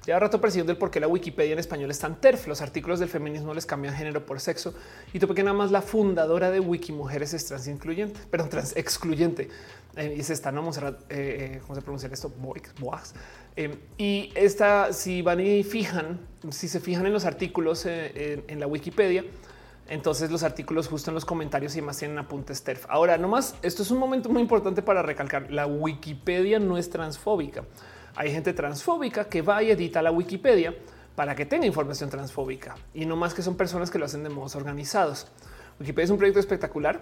Lleva 0.05 0.19
rato 0.19 0.39
persiguiendo 0.41 0.71
el 0.71 0.77
por 0.77 0.91
qué 0.91 0.99
la 0.99 1.07
Wikipedia 1.07 1.53
en 1.53 1.59
español 1.59 1.91
es 1.91 1.99
tan 1.99 2.19
TERF. 2.19 2.47
Los 2.47 2.61
artículos 2.61 2.99
del 2.99 3.09
feminismo 3.09 3.53
les 3.53 3.65
cambian 3.65 3.93
género 3.95 4.25
por 4.25 4.39
sexo 4.39 4.73
y 5.13 5.19
tú 5.19 5.27
porque 5.27 5.43
nada 5.43 5.57
más 5.57 5.71
la 5.71 5.81
fundadora 5.81 6.51
de 6.51 6.59
Wikimujeres 6.59 7.33
es 7.33 7.45
trans 7.45 7.67
incluyente, 7.67 8.19
pero 8.31 8.47
trans 8.49 8.75
excluyente. 8.75 9.49
Eh, 9.95 10.15
y 10.17 10.19
es 10.19 10.29
esta, 10.29 10.51
no 10.51 10.61
Monserrat, 10.61 11.01
eh, 11.09 11.55
eh, 11.55 11.59
¿cómo 11.61 11.75
se 11.75 11.81
pronuncia 11.81 12.09
esto? 12.11 12.31
Boix, 12.37 13.13
Em, 13.57 13.71
y 13.97 14.31
esta, 14.35 14.93
si 14.93 15.23
van 15.23 15.39
y 15.39 15.63
fijan, 15.63 16.19
si 16.51 16.67
se 16.67 16.79
fijan 16.79 17.07
en 17.07 17.13
los 17.13 17.25
artículos 17.25 17.87
eh, 17.87 18.43
en, 18.47 18.59
la 18.59 18.67
Wikipedia, 18.67 19.25
entonces 19.89 20.31
los 20.31 20.43
artículos 20.43 20.87
justo 20.87 21.11
en 21.11 21.15
los 21.15 21.25
comentarios 21.25 21.75
y 21.75 21.81
más 21.81 21.97
tienen 21.97 22.17
apuntes 22.17 22.63
TERF. 22.63 22.85
Ahora, 22.89 23.17
nomás, 23.17 23.55
esto 23.61 23.83
es 23.83 23.91
un 23.91 23.99
momento 23.99 24.29
muy 24.29 24.41
importante 24.41 24.81
para 24.81 25.01
recalcar. 25.01 25.51
La 25.51 25.65
Wikipedia 25.65 26.59
no 26.59 26.77
es 26.77 26.89
transfóbica. 26.89 27.63
Hay 28.15 28.31
gente 28.31 28.53
transfóbica 28.53 29.25
que 29.25 29.41
va 29.41 29.61
y 29.63 29.71
edita 29.71 30.01
la 30.01 30.11
Wikipedia 30.11 30.75
para 31.15 31.35
que 31.35 31.45
tenga 31.45 31.65
información 31.65 32.09
transfóbica 32.09 32.75
y 32.93 33.05
no 33.05 33.15
más 33.15 33.33
que 33.33 33.41
son 33.41 33.55
personas 33.55 33.89
que 33.89 33.97
lo 33.99 34.05
hacen 34.05 34.23
de 34.23 34.29
modos 34.29 34.55
organizados. 34.55 35.27
Wikipedia 35.79 36.05
es 36.05 36.11
un 36.11 36.17
proyecto 36.17 36.39
espectacular 36.39 37.01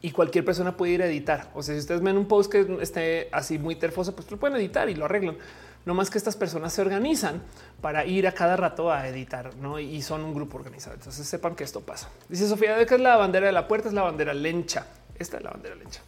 y 0.00 0.10
cualquier 0.10 0.44
persona 0.44 0.76
puede 0.76 0.92
ir 0.92 1.02
a 1.02 1.06
editar. 1.06 1.50
O 1.54 1.62
sea, 1.62 1.74
si 1.74 1.80
ustedes 1.80 2.00
ven 2.00 2.16
un 2.16 2.26
post 2.26 2.50
que 2.50 2.78
esté 2.80 3.28
así 3.32 3.58
muy 3.58 3.76
terfoso, 3.76 4.14
pues 4.14 4.30
lo 4.30 4.38
pueden 4.38 4.56
editar 4.56 4.88
y 4.88 4.94
lo 4.94 5.04
arreglan. 5.04 5.36
No 5.84 5.94
más 5.94 6.10
que 6.10 6.18
estas 6.18 6.36
personas 6.36 6.72
se 6.72 6.80
organizan 6.80 7.42
para 7.80 8.04
ir 8.04 8.26
a 8.26 8.32
cada 8.32 8.56
rato 8.56 8.92
a 8.92 9.08
editar 9.08 9.54
¿no? 9.56 9.80
y 9.80 10.00
son 10.02 10.22
un 10.22 10.32
grupo 10.32 10.56
organizado. 10.56 10.94
Entonces 10.94 11.26
sepan 11.26 11.56
que 11.56 11.64
esto 11.64 11.80
pasa. 11.80 12.08
Dice 12.28 12.48
Sofía 12.48 12.76
de 12.76 12.86
que 12.86 12.94
es 12.94 13.00
la 13.00 13.16
bandera 13.16 13.46
de 13.46 13.52
la 13.52 13.66
puerta, 13.66 13.88
es 13.88 13.94
la 13.94 14.02
bandera 14.02 14.32
lencha. 14.32 14.86
Esta 15.18 15.38
es 15.38 15.42
la 15.42 15.50
bandera 15.50 15.74
lencha. 15.74 16.00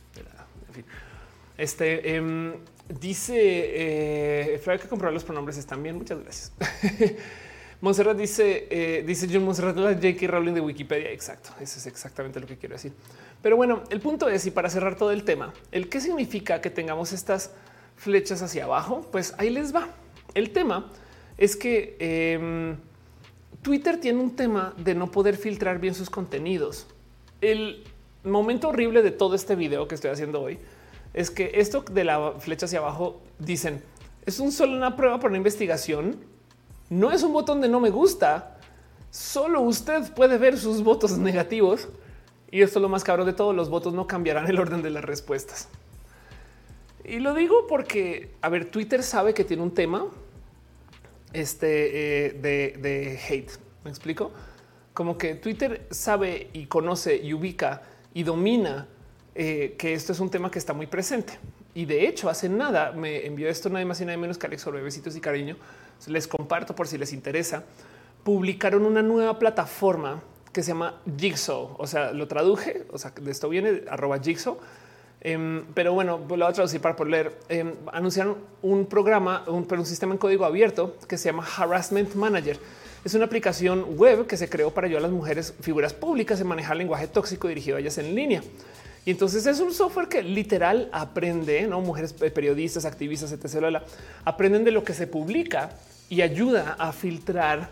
en 0.68 0.74
fin, 0.74 0.84
este 1.58 2.16
em, 2.16 2.54
dice 2.88 3.34
eh, 3.36 4.60
que 4.64 4.88
comprar 4.88 5.12
los 5.12 5.24
pronombres 5.24 5.56
están 5.56 5.82
bien. 5.82 5.96
Muchas 5.96 6.20
gracias. 6.20 6.52
Monserrat 7.80 8.16
dice, 8.16 8.66
eh, 8.70 9.04
dice 9.06 9.28
John 9.30 9.44
Monserrat, 9.44 9.76
la 9.76 9.92
J.K. 9.92 10.26
Rowling 10.26 10.54
de 10.54 10.60
Wikipedia. 10.60 11.10
Exacto. 11.10 11.50
Eso 11.60 11.78
es 11.78 11.86
exactamente 11.86 12.40
lo 12.40 12.46
que 12.46 12.56
quiero 12.56 12.76
decir. 12.76 12.92
Pero 13.42 13.56
bueno, 13.56 13.84
el 13.90 14.00
punto 14.00 14.28
es, 14.28 14.46
y 14.46 14.50
para 14.50 14.70
cerrar 14.70 14.96
todo 14.96 15.10
el 15.10 15.24
tema, 15.24 15.52
el 15.70 15.88
qué 15.88 16.00
significa 16.00 16.60
que 16.60 16.70
tengamos 16.70 17.12
estas 17.12 17.50
flechas 17.96 18.42
hacia 18.42 18.64
abajo, 18.64 19.06
pues 19.10 19.34
ahí 19.38 19.50
les 19.50 19.74
va. 19.74 19.88
El 20.34 20.50
tema 20.50 20.90
es 21.38 21.56
que 21.56 21.96
em, 21.98 22.76
Twitter 23.62 24.00
tiene 24.00 24.20
un 24.20 24.36
tema 24.36 24.74
de 24.76 24.94
no 24.94 25.10
poder 25.10 25.36
filtrar 25.36 25.78
bien 25.78 25.94
sus 25.94 26.10
contenidos. 26.10 26.86
El 27.40 27.84
momento 28.24 28.68
horrible 28.68 29.02
de 29.02 29.10
todo 29.10 29.34
este 29.34 29.54
video 29.54 29.86
que 29.88 29.94
estoy 29.94 30.10
haciendo 30.10 30.40
hoy 30.40 30.58
es 31.12 31.30
que 31.30 31.52
esto 31.54 31.84
de 31.90 32.04
la 32.04 32.32
flecha 32.38 32.66
hacia 32.66 32.78
abajo 32.78 33.20
dicen 33.38 33.82
es 34.26 34.40
un 34.40 34.52
solo 34.52 34.76
una 34.76 34.96
prueba 34.96 35.20
por 35.20 35.30
una 35.30 35.36
investigación. 35.36 36.16
No 36.88 37.10
es 37.10 37.22
un 37.22 37.32
botón 37.32 37.60
de 37.60 37.68
no 37.68 37.80
me 37.80 37.90
gusta. 37.90 38.58
Solo 39.10 39.60
usted 39.60 40.12
puede 40.14 40.38
ver 40.38 40.58
sus 40.58 40.82
votos 40.82 41.12
negativos 41.18 41.88
y 42.50 42.62
esto 42.62 42.78
es 42.78 42.82
lo 42.82 42.88
más 42.88 43.04
cabrón 43.04 43.26
de 43.26 43.32
todo, 43.32 43.52
los 43.52 43.68
votos 43.68 43.94
no 43.94 44.06
cambiarán 44.06 44.46
el 44.48 44.58
orden 44.58 44.80
de 44.82 44.90
las 44.90 45.04
respuestas. 45.04 45.68
Y 47.04 47.18
lo 47.20 47.34
digo 47.34 47.66
porque, 47.66 48.30
a 48.40 48.48
ver, 48.48 48.70
Twitter 48.70 49.02
sabe 49.02 49.34
que 49.34 49.44
tiene 49.44 49.62
un 49.62 49.74
tema 49.74 50.06
este, 51.34 52.28
eh, 52.28 52.32
de, 52.32 53.20
hate. 53.28 53.50
¿Me 53.84 53.90
explico? 53.90 54.32
Como 54.94 55.18
que 55.18 55.34
Twitter 55.34 55.86
sabe 55.90 56.48
y 56.52 56.66
conoce 56.66 57.16
y 57.16 57.34
ubica 57.34 57.82
y 58.14 58.22
domina 58.22 58.88
eh, 59.34 59.74
que 59.76 59.92
esto 59.92 60.12
es 60.12 60.20
un 60.20 60.30
tema 60.30 60.50
que 60.50 60.58
está 60.58 60.72
muy 60.72 60.86
presente. 60.86 61.38
Y 61.74 61.84
de 61.84 62.06
hecho, 62.06 62.30
hace 62.30 62.48
nada 62.48 62.92
me 62.92 63.26
envió 63.26 63.48
esto 63.48 63.68
nada 63.68 63.84
más 63.84 64.00
y 64.00 64.06
nada 64.06 64.16
menos 64.16 64.38
que 64.38 64.46
Alex 64.46 64.62
sobre 64.62 64.80
besitos 64.80 65.14
y 65.16 65.20
cariño. 65.20 65.56
Les 66.06 66.26
comparto 66.26 66.74
por 66.74 66.86
si 66.86 66.96
les 66.96 67.12
interesa. 67.12 67.64
Publicaron 68.22 68.86
una 68.86 69.02
nueva 69.02 69.38
plataforma 69.38 70.22
que 70.52 70.62
se 70.62 70.68
llama 70.68 71.02
Jigsaw. 71.18 71.74
O 71.76 71.86
sea, 71.86 72.12
lo 72.12 72.28
traduje, 72.28 72.86
o 72.92 72.96
sea, 72.96 73.10
de 73.10 73.30
esto 73.30 73.48
viene 73.48 73.82
arroba 73.90 74.20
Jigsaw. 74.20 74.56
Em, 75.26 75.64
pero 75.72 75.94
bueno, 75.94 76.18
lo 76.18 76.26
voy 76.26 76.42
a 76.42 76.52
traducir 76.52 76.82
para 76.82 76.94
poder 76.94 77.10
leer. 77.10 77.38
Em, 77.48 77.72
anunciaron 77.90 78.36
un 78.60 78.84
programa, 78.84 79.42
un, 79.46 79.66
un 79.68 79.86
sistema 79.86 80.12
en 80.12 80.18
código 80.18 80.44
abierto 80.44 80.96
que 81.08 81.16
se 81.16 81.30
llama 81.30 81.46
Harassment 81.56 82.14
Manager. 82.14 82.58
Es 83.06 83.14
una 83.14 83.24
aplicación 83.24 83.96
web 83.96 84.26
que 84.26 84.36
se 84.36 84.50
creó 84.50 84.70
para 84.70 84.86
ayudar 84.86 85.00
a 85.04 85.06
las 85.06 85.12
mujeres 85.12 85.54
figuras 85.60 85.94
públicas 85.94 86.38
en 86.42 86.46
manejar 86.46 86.76
lenguaje 86.76 87.08
tóxico 87.08 87.48
dirigido 87.48 87.78
a 87.78 87.80
ellas 87.80 87.96
en 87.96 88.14
línea. 88.14 88.42
Y 89.06 89.10
entonces 89.10 89.46
es 89.46 89.60
un 89.60 89.72
software 89.72 90.08
que 90.08 90.22
literal 90.22 90.90
aprende, 90.92 91.66
no 91.66 91.80
mujeres 91.80 92.12
periodistas, 92.12 92.84
activistas, 92.84 93.32
etc. 93.32 93.82
Aprenden 94.26 94.62
de 94.62 94.72
lo 94.72 94.84
que 94.84 94.92
se 94.92 95.06
publica 95.06 95.70
y 96.10 96.20
ayuda 96.20 96.76
a 96.78 96.92
filtrar 96.92 97.70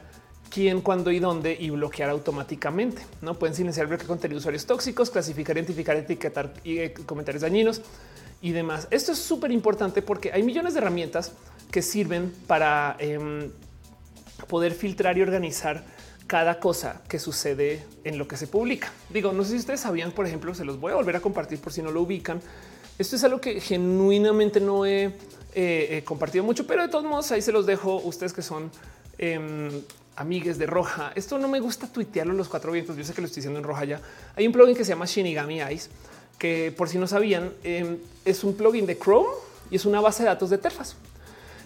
quién, 0.53 0.83
cuándo 0.83 1.11
y 1.11 1.19
dónde 1.19 1.57
y 1.59 1.71
bloquear 1.71 2.11
automáticamente. 2.11 3.03
No 3.23 3.39
pueden 3.39 3.57
silenciar 3.57 3.87
bloqueo 3.87 4.07
contenido 4.07 4.37
de 4.37 4.41
usuarios 4.41 4.67
tóxicos, 4.67 5.11
clasificar, 5.11 5.57
identificar, 5.57 5.97
etiquetar 5.97 6.53
y 6.63 6.79
eh, 6.79 6.95
comentarios 7.07 7.43
dañinos 7.43 7.81
y 8.43 8.53
demás. 8.53 8.87
Esto 8.91 9.13
es 9.13 9.19
súper 9.19 9.51
importante 9.51 10.03
porque 10.03 10.31
hay 10.33 10.43
millones 10.43 10.75
de 10.75 10.81
herramientas 10.81 11.33
que 11.71 11.81
sirven 11.81 12.35
para 12.47 12.97
em, 12.99 13.51
poder 14.47 14.73
filtrar 14.73 15.17
y 15.17 15.23
organizar 15.23 15.85
cada 16.27 16.61
cosa 16.61 17.03
que 17.09 17.19
sucede 17.19 17.85
en 18.05 18.19
lo 18.19 18.29
que 18.29 18.37
se 18.37 18.47
publica. 18.47 18.93
Digo, 19.09 19.33
no 19.33 19.45
sé 19.45 19.53
si 19.53 19.57
ustedes 19.57 19.81
sabían, 19.81 20.13
por 20.13 20.27
ejemplo, 20.27 20.55
se 20.55 20.67
los 20.67 20.79
voy 20.79 20.93
a 20.93 20.97
volver 20.97 21.17
a 21.17 21.21
compartir 21.21 21.61
por 21.61 21.73
si 21.73 21.81
no 21.81 21.91
lo 21.91 22.03
ubican. 22.03 22.41
Esto 22.99 23.17
es 23.17 23.25
algo 23.25 23.41
que 23.41 23.59
genuinamente 23.61 24.61
no 24.61 24.85
he 24.85 25.15
eh, 25.55 26.03
compartido 26.05 26.45
mucho, 26.45 26.67
pero 26.67 26.83
de 26.83 26.89
todos 26.89 27.05
modos 27.05 27.33
ahí 27.33 27.41
se 27.41 27.53
los 27.53 27.65
dejo 27.65 27.97
ustedes 27.97 28.35
que 28.35 28.43
son 28.43 28.71
eh, 29.19 29.83
amigues 30.17 30.59
de 30.59 30.67
Roja. 30.67 31.13
Esto 31.15 31.39
no 31.39 31.49
me 31.49 31.61
gusta 31.61 31.87
tuitearlo 31.87 32.33
los 32.35 32.49
cuatro 32.49 32.73
vientos. 32.73 32.97
Yo 32.97 33.05
sé 33.05 33.15
que 33.15 33.21
lo 33.21 33.27
estoy 33.27 33.41
diciendo 33.41 33.59
en 33.59 33.65
Roja 33.65 33.85
ya. 33.85 34.01
Hay 34.37 34.47
un 34.47 34.53
plugin 34.53 34.77
que 34.77 34.85
se 34.85 34.91
llama 34.91 35.07
Shinigami 35.07 35.61
Eyes, 35.61 35.91
que 36.39 36.75
por 36.77 36.89
si 36.89 36.99
no 36.99 37.07
sabían, 37.07 37.53
em, 37.63 37.99
es 38.25 38.45
un 38.45 38.55
plugin 38.55 38.87
de 38.87 38.99
Chrome 38.99 39.29
y 39.71 39.77
es 39.77 39.85
una 39.85 40.01
base 40.01 40.23
de 40.23 40.29
datos 40.29 40.51
de 40.51 40.59
Terfas. 40.59 40.97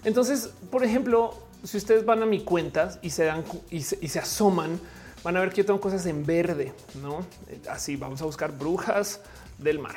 Entonces, 0.04 0.50
por 0.70 0.84
ejemplo, 0.84 1.34
si 1.64 1.76
ustedes 1.76 2.04
van 2.04 2.22
a 2.22 2.26
mi 2.26 2.44
cuenta 2.44 2.98
y 3.02 3.10
se 3.10 3.24
dan 3.24 3.44
y 3.70 3.82
se, 3.82 4.18
asoman, 4.18 4.78
van 5.24 5.36
a 5.36 5.40
ver 5.40 5.50
que 5.50 5.56
yo 5.56 5.66
tengo 5.66 5.80
cosas 5.80 6.06
en 6.06 6.24
verde, 6.24 6.72
no 7.02 7.26
así. 7.68 7.96
Vamos 7.96 8.22
a 8.22 8.24
buscar 8.24 8.52
brujas 8.52 9.20
del 9.58 9.78
mar. 9.78 9.96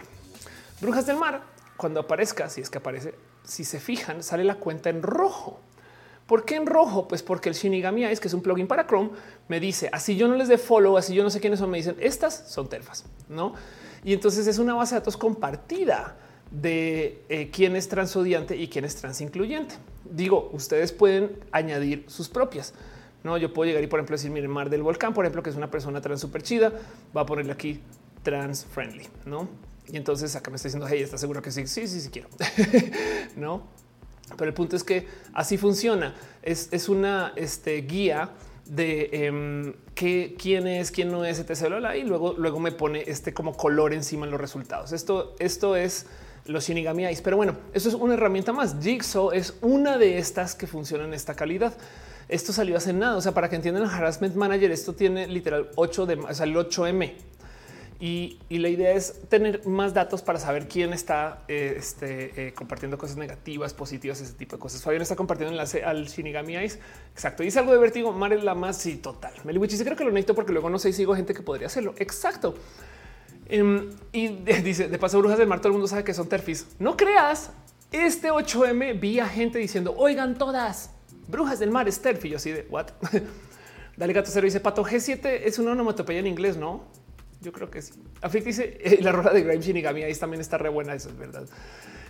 Brujas 0.82 1.06
del 1.06 1.18
mar. 1.18 1.44
Cuando 1.78 2.00
aparezca, 2.00 2.50
si 2.50 2.62
es 2.62 2.70
que 2.70 2.80
aparece, 2.80 3.14
si 3.44 3.64
se 3.64 3.80
fijan, 3.80 4.24
sale 4.24 4.44
la 4.44 4.56
cuenta 4.56 4.90
en 4.90 5.02
rojo. 5.02 5.60
¿Por 6.30 6.46
qué 6.46 6.58
en 6.58 6.68
rojo? 6.68 7.08
Pues 7.08 7.24
porque 7.24 7.50
el 7.50 7.56
Shinigami 7.56 8.06
es 8.06 8.20
que 8.20 8.28
es 8.28 8.36
un 8.36 8.44
plugin 8.44 8.68
para 8.68 8.86
Chrome, 8.86 9.10
me 9.48 9.60
dice 9.60 9.90
así 9.92 10.16
yo 10.16 10.28
no 10.28 10.36
les 10.36 10.48
dé 10.48 10.60
follow, 10.60 10.96
así 10.96 11.16
yo 11.16 11.24
no 11.24 11.32
sé 11.32 11.40
quiénes 11.40 11.58
son, 11.58 11.72
me 11.72 11.78
dicen 11.78 11.96
estas 12.00 12.46
son 12.48 12.70
terfas, 12.70 13.04
no? 13.28 13.56
Y 14.04 14.14
entonces 14.14 14.46
es 14.46 14.60
una 14.60 14.76
base 14.76 14.94
de 14.94 15.02
datos 15.02 15.18
compartida 15.18 16.18
de 16.52 17.24
eh, 17.30 17.50
quién 17.52 17.76
es 17.76 17.90
transodiante 17.90 18.56
y 18.56 18.68
quién 18.68 18.86
es 18.86 18.96
transincluyente. 18.96 19.74
Digo, 20.06 20.52
ustedes 20.54 20.92
pueden 20.92 21.32
añadir 21.52 22.06
sus 22.08 22.30
propias. 22.30 22.76
No, 23.24 23.36
yo 23.40 23.52
puedo 23.52 23.68
llegar 23.68 23.84
y, 23.84 23.88
por 23.88 24.00
ejemplo, 24.00 24.16
decir, 24.16 24.30
miren, 24.30 24.52
Mar 24.52 24.70
del 24.70 24.84
Volcán, 24.84 25.16
por 25.16 25.26
ejemplo, 25.26 25.42
que 25.42 25.50
es 25.50 25.56
una 25.56 25.72
persona 25.72 26.00
trans 26.00 26.22
súper 26.22 26.44
chida, 26.44 26.72
va 27.16 27.22
a 27.22 27.26
ponerle 27.26 27.54
aquí 27.54 27.82
trans 28.22 28.66
friendly, 28.66 29.08
no? 29.26 29.50
Y 29.88 29.98
entonces 29.98 30.36
acá 30.36 30.52
me 30.52 30.58
está 30.58 30.68
diciendo, 30.68 30.88
hey, 30.88 31.02
¿está 31.02 31.18
seguro 31.18 31.42
que 31.42 31.52
sí? 31.52 31.66
Sí, 31.66 31.88
sí, 31.88 32.00
sí 32.00 32.10
quiero. 32.10 32.30
no, 33.36 33.64
pero 34.38 34.50
el 34.50 34.54
punto 34.54 34.76
es 34.76 34.84
que 34.84 35.08
así 35.34 35.58
funciona. 35.58 36.16
Es, 36.42 36.90
una 36.90 37.34
este, 37.36 37.82
guía 37.82 38.32
de 38.66 39.10
em, 39.12 39.74
qué, 39.96 40.36
quién 40.38 40.68
es, 40.68 40.92
quién 40.92 41.12
no 41.12 41.26
es, 41.26 41.40
etc. 41.40 41.74
Y 41.98 42.04
luego, 42.04 42.34
luego 42.38 42.60
me 42.60 42.72
pone 42.72 43.04
este 43.08 43.34
como 43.34 43.56
color 43.56 43.94
encima 43.94 44.26
en 44.26 44.32
los 44.32 44.40
resultados. 44.40 44.92
Esto, 44.92 45.36
esto 45.40 45.76
es 45.76 46.06
los 46.46 46.66
Shinigami 46.68 47.06
Eyes. 47.06 47.22
Pero 47.22 47.38
bueno, 47.38 47.56
eso 47.74 47.90
es 47.90 47.96
una 47.96 48.16
herramienta 48.16 48.52
más. 48.52 48.76
Jigsaw 48.82 49.32
es 49.32 49.56
una 49.62 49.98
de 49.98 50.18
estas 50.18 50.56
que 50.56 50.68
funcionan 50.68 51.08
en 51.08 51.14
esta 51.14 51.36
calidad. 51.36 51.74
Esto 52.28 52.54
salió 52.54 52.78
hace 52.78 52.94
nada. 52.94 53.18
O 53.18 53.22
sea, 53.22 53.34
para 53.34 53.50
que 53.50 53.56
entiendan 53.56 53.84
el 53.84 53.90
Harassment 53.90 54.36
Manager, 54.36 54.72
esto 54.72 54.94
tiene 54.94 55.28
literal 55.28 55.70
8 55.76 56.06
de, 56.06 56.16
o 56.16 56.34
sea, 56.34 56.46
el 56.46 56.56
8M. 56.56 57.14
Y, 58.02 58.40
la 58.50 58.70
idea 58.70 58.94
es 58.94 59.22
tener 59.28 59.68
más 59.68 59.94
datos 59.94 60.22
para 60.22 60.40
saber 60.40 60.70
quién 60.70 60.94
está 60.94 61.44
eh, 61.50 61.76
este, 61.78 62.48
eh, 62.48 62.54
compartiendo 62.54 62.98
cosas 62.98 63.18
negativas, 63.18 63.74
positivas, 63.74 64.22
ese 64.22 64.34
tipo 64.34 64.56
de 64.56 64.62
cosas. 64.62 64.82
Fabián 64.82 65.02
está 65.02 65.18
compartiendo 65.18 65.52
enlace 65.52 65.84
al 65.84 66.08
Shinigami 66.08 66.56
Ice. 66.58 66.80
Exacto. 67.14 67.44
Dice 67.44 67.60
algo 67.60 67.74
de 67.74 67.78
vértigo. 67.78 68.14
Mare 68.14 68.42
la 68.42 68.56
más. 68.56 68.78
Sí, 68.78 68.96
total. 68.98 69.34
Meliwichi 69.44 69.76
sí 69.76 69.84
creo 69.84 69.98
que 69.98 70.06
lo 70.06 70.12
necesito 70.12 70.34
porque 70.34 70.54
luego 70.54 70.70
no 70.70 70.80
sé 70.80 70.94
si 70.94 70.98
sigo 71.00 71.14
gente 71.14 71.34
que 71.34 71.42
podría 71.42 71.68
hacerlo. 71.68 71.94
Exacto. 71.98 72.56
Em, 73.48 73.90
y 74.14 74.28
dice 74.64 74.88
de 74.88 74.98
paso, 74.98 75.20
brujas 75.20 75.38
del 75.38 75.48
mar. 75.48 75.60
Todo 75.60 75.70
el 75.70 75.74
mundo 75.74 75.88
sabe 75.88 76.06
que 76.06 76.14
son 76.14 76.30
terfis. 76.30 76.68
No 76.80 76.96
creas. 76.96 77.52
Este 77.92 78.32
8M 78.32 78.98
vi 79.00 79.20
a 79.20 79.28
gente 79.28 79.60
diciendo, 79.60 79.94
oigan, 79.98 80.38
todas 80.38 80.92
brujas 81.28 81.60
del 81.60 81.72
mar 81.72 81.88
es 81.88 82.02
terfi. 82.02 82.30
Yo 82.30 82.38
así 82.38 82.52
de 82.52 82.66
what? 82.70 82.88
Dale 83.98 84.14
gato 84.14 84.30
cero 84.32 84.46
dice 84.46 84.62
pato 84.62 84.86
G7 84.86 85.42
es 85.44 85.60
una 85.60 85.72
onomatopeya 85.72 86.20
en 86.20 86.28
inglés, 86.28 86.56
no? 86.56 86.84
Yo 87.42 87.52
creo 87.52 87.70
que 87.72 87.82
sí. 87.82 87.94
Aflict 88.22 88.46
dice 88.46 88.78
eh, 88.82 89.00
la 89.02 89.12
roja 89.12 89.32
de 89.32 89.44
Grime 89.44 89.62
Shinigami 89.62 90.04
ahí 90.04 90.14
también 90.16 90.42
está 90.42 90.58
re 90.58 90.70
buena. 90.70 90.94
Eso 90.94 91.10
es 91.10 91.18
verdad. 91.18 91.48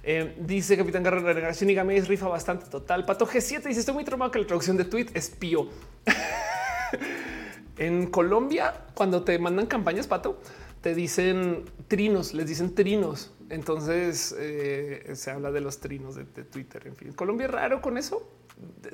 Eh, 0.04 0.36
dice 0.40 0.78
Capitán 0.78 1.04
Guerrero 1.04 1.52
Shinigami 1.52 1.96
es 1.96 2.08
rifa 2.08 2.28
bastante 2.28 2.66
total. 2.68 3.06
Pato 3.06 3.28
G7 3.28 3.64
dice 3.64 3.82
estoy 3.82 3.94
muy 3.94 4.04
traumado 4.04 4.32
que 4.32 4.40
la 4.40 4.48
traducción 4.48 4.78
de 4.78 4.86
tweet 4.86 5.08
es 5.14 5.30
pío. 5.30 5.70
en 7.78 8.08
Colombia, 8.08 8.86
cuando 8.94 9.24
te 9.24 9.38
mandan 9.38 9.68
campañas, 9.68 10.08
Pato, 10.08 10.40
te 10.82 10.96
dicen 10.96 11.66
trinos, 11.88 12.34
les 12.34 12.48
dicen 12.48 12.74
trinos. 12.74 13.32
Entonces 13.50 14.36
eh, 14.38 15.12
se 15.14 15.32
habla 15.32 15.52
de 15.52 15.62
los 15.62 15.80
trinos 15.80 16.16
de, 16.16 16.24
Twitter. 16.24 16.88
En 16.88 16.96
fin, 16.96 17.14
Colombia 17.14 17.46
es 17.46 17.52
raro 17.52 17.82
con 17.82 17.98
eso. 17.98 18.32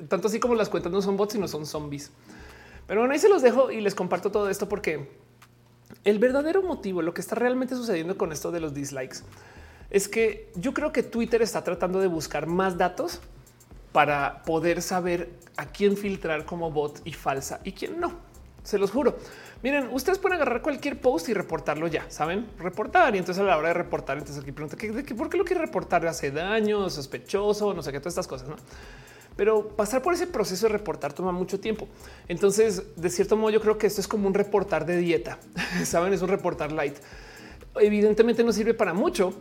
Tanto 0.08 0.28
así 0.28 0.38
como 0.38 0.54
las 0.54 0.68
cuentas 0.68 0.92
no 0.92 1.02
son 1.02 1.16
bots, 1.16 1.32
sino 1.32 1.48
son 1.48 1.66
zombies. 1.66 2.10
Pero 2.86 3.00
bueno, 3.00 3.12
ahí 3.12 3.18
se 3.18 3.28
los 3.28 3.42
dejo 3.42 3.70
y 3.70 3.80
les 3.80 3.94
comparto 3.94 4.30
todo 4.30 4.48
esto 4.48 4.68
porque 4.68 5.08
el 6.06 6.20
verdadero 6.20 6.62
motivo, 6.62 7.02
lo 7.02 7.12
que 7.12 7.20
está 7.20 7.34
realmente 7.34 7.74
sucediendo 7.74 8.16
con 8.16 8.32
esto 8.32 8.52
de 8.52 8.60
los 8.60 8.72
dislikes, 8.72 9.18
es 9.90 10.08
que 10.08 10.50
yo 10.54 10.72
creo 10.72 10.92
que 10.92 11.02
Twitter 11.02 11.42
está 11.42 11.62
tratando 11.64 12.00
de 12.00 12.06
buscar 12.06 12.46
más 12.46 12.78
datos 12.78 13.20
para 13.92 14.42
poder 14.44 14.82
saber 14.82 15.30
a 15.56 15.66
quién 15.66 15.96
filtrar 15.96 16.44
como 16.44 16.70
bot 16.70 17.00
y 17.04 17.12
falsa 17.12 17.60
y 17.64 17.72
quién 17.72 17.98
no. 18.00 18.12
Se 18.62 18.78
los 18.78 18.90
juro. 18.90 19.16
Miren, 19.62 19.88
ustedes 19.92 20.18
pueden 20.18 20.36
agarrar 20.36 20.62
cualquier 20.62 21.00
post 21.00 21.28
y 21.28 21.34
reportarlo 21.34 21.88
ya, 21.88 22.08
saben 22.08 22.46
reportar. 22.58 23.14
Y 23.16 23.18
entonces 23.18 23.42
a 23.42 23.46
la 23.46 23.56
hora 23.56 23.68
de 23.68 23.74
reportar, 23.74 24.18
entonces 24.18 24.42
aquí 24.42 24.52
pregunta 24.52 24.76
por 25.16 25.28
qué 25.28 25.36
lo 25.36 25.44
quiere 25.44 25.62
reportar 25.62 26.06
hace 26.06 26.30
daño, 26.30 26.88
sospechoso, 26.88 27.74
no 27.74 27.82
sé 27.82 27.90
qué, 27.90 27.98
todas 27.98 28.12
estas 28.12 28.28
cosas. 28.28 28.48
¿no? 28.48 28.56
Pero 29.36 29.68
pasar 29.68 30.02
por 30.02 30.14
ese 30.14 30.26
proceso 30.26 30.66
de 30.66 30.72
reportar 30.72 31.12
toma 31.12 31.30
mucho 31.30 31.60
tiempo. 31.60 31.86
Entonces, 32.26 32.82
de 32.96 33.10
cierto 33.10 33.36
modo, 33.36 33.50
yo 33.50 33.60
creo 33.60 33.78
que 33.78 33.86
esto 33.86 34.00
es 34.00 34.08
como 34.08 34.26
un 34.26 34.34
reportar 34.34 34.86
de 34.86 34.96
dieta. 34.96 35.38
Saben, 35.84 36.12
es 36.12 36.22
un 36.22 36.28
reportar 36.28 36.72
light. 36.72 36.96
Evidentemente 37.78 38.42
no 38.42 38.52
sirve 38.52 38.72
para 38.72 38.94
mucho, 38.94 39.34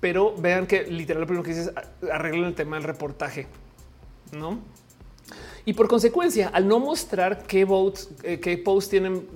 pero 0.00 0.34
vean 0.36 0.66
que 0.66 0.84
literal 0.84 1.20
lo 1.20 1.26
primero 1.26 1.44
que 1.44 1.50
dices 1.50 1.72
arreglan 2.10 2.46
el 2.46 2.54
tema 2.54 2.76
del 2.76 2.84
reportaje, 2.84 3.46
no? 4.32 4.60
Y 5.66 5.72
por 5.72 5.88
consecuencia, 5.88 6.48
al 6.48 6.68
no 6.68 6.78
mostrar 6.78 7.44
qué 7.46 7.64
votes, 7.64 8.10
eh, 8.22 8.38
qué 8.38 8.58
posts 8.58 8.90
tienen 8.90 9.26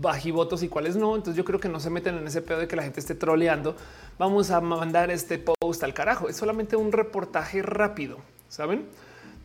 bajivotos 0.00 0.62
y 0.62 0.68
cuáles 0.68 0.96
no, 0.96 1.16
entonces 1.16 1.36
yo 1.36 1.44
creo 1.44 1.60
que 1.60 1.68
no 1.68 1.80
se 1.80 1.90
meten 1.90 2.16
en 2.16 2.26
ese 2.26 2.42
pedo 2.42 2.58
de 2.58 2.68
que 2.68 2.76
la 2.76 2.82
gente 2.82 3.00
esté 3.00 3.14
troleando. 3.14 3.74
Vamos 4.18 4.50
a 4.50 4.60
mandar 4.60 5.10
este 5.10 5.38
post 5.38 5.82
al 5.82 5.94
carajo. 5.94 6.28
Es 6.28 6.36
solamente 6.36 6.76
un 6.76 6.92
reportaje 6.92 7.62
rápido, 7.62 8.18
saben? 8.48 8.86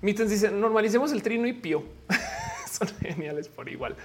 Mittens 0.04 0.30
dice 0.30 0.52
normalicemos 0.52 1.14
el 1.14 1.24
trino 1.24 1.48
y 1.48 1.54
pío. 1.54 1.82
Son 2.70 2.88
geniales 3.00 3.48
por 3.48 3.70
igual. 3.70 3.96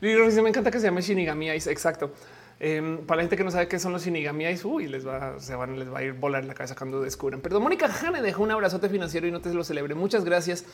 Lili 0.00 0.20
dice 0.22 0.40
me 0.42 0.48
encanta 0.48 0.70
que 0.70 0.78
se 0.78 0.86
llame 0.86 1.02
Shinigami 1.02 1.50
Ice. 1.50 1.70
Exacto. 1.70 2.12
Em, 2.60 2.98
para 3.06 3.16
la 3.16 3.22
gente 3.22 3.36
que 3.36 3.44
no 3.44 3.50
sabe 3.50 3.66
qué 3.68 3.78
son 3.78 3.92
los 3.92 4.04
Shinigami 4.04 4.44
Ice, 4.44 4.66
uy, 4.66 4.86
les 4.86 5.06
va, 5.06 5.40
se 5.40 5.54
van, 5.54 5.78
les 5.78 5.92
va 5.92 6.00
a 6.00 6.02
ir 6.04 6.12
volar 6.12 6.44
la 6.44 6.54
cabeza 6.54 6.76
cuando 6.76 7.00
descubran. 7.00 7.40
Perdón, 7.40 7.62
Mónica 7.62 7.88
Jane 7.88 8.22
dejó 8.22 8.42
un 8.42 8.50
abrazote 8.50 8.88
financiero 8.88 9.26
y 9.26 9.32
no 9.32 9.40
te 9.40 9.52
lo 9.52 9.64
celebre. 9.64 9.94
Muchas 9.94 10.24
gracias. 10.24 10.64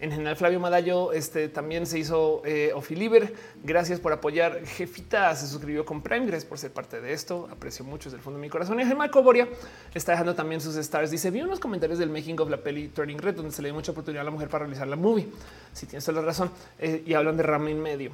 En 0.00 0.12
general, 0.12 0.36
Flavio 0.36 0.60
Madallo 0.60 1.12
este, 1.12 1.48
también 1.48 1.84
se 1.84 1.98
hizo 1.98 2.40
eh, 2.44 2.72
Liber. 2.90 3.34
Gracias 3.64 3.98
por 3.98 4.12
apoyar. 4.12 4.64
Jefita 4.64 5.34
se 5.34 5.48
suscribió 5.48 5.84
con 5.84 6.02
Prime. 6.02 6.24
Gracias 6.24 6.44
por 6.44 6.56
ser 6.56 6.72
parte 6.72 7.00
de 7.00 7.12
esto. 7.12 7.48
Aprecio 7.50 7.84
mucho 7.84 8.04
desde 8.04 8.18
el 8.18 8.22
fondo 8.22 8.38
de 8.38 8.42
mi 8.42 8.48
corazón. 8.48 8.80
Y 8.80 8.84
Marco 8.94 9.22
Boria 9.24 9.48
está 9.92 10.12
dejando 10.12 10.36
también 10.36 10.60
sus 10.60 10.76
stars. 10.76 11.10
Dice: 11.10 11.32
Vi 11.32 11.40
unos 11.40 11.58
comentarios 11.58 11.98
del 11.98 12.10
making 12.10 12.38
of 12.38 12.48
la 12.48 12.58
peli 12.58 12.88
Turning 12.88 13.18
Red, 13.18 13.34
donde 13.34 13.50
se 13.50 13.60
le 13.60 13.68
dio 13.68 13.74
mucha 13.74 13.90
oportunidad 13.90 14.20
a 14.20 14.24
la 14.24 14.30
mujer 14.30 14.48
para 14.48 14.66
realizar 14.66 14.86
la 14.86 14.94
movie. 14.94 15.26
Si 15.72 15.86
tienes 15.86 16.04
toda 16.04 16.20
la 16.20 16.26
razón. 16.26 16.52
Eh, 16.78 17.02
y 17.04 17.14
hablan 17.14 17.36
de 17.36 17.42
rama 17.42 17.68
en 17.70 17.82
medio. 17.82 18.12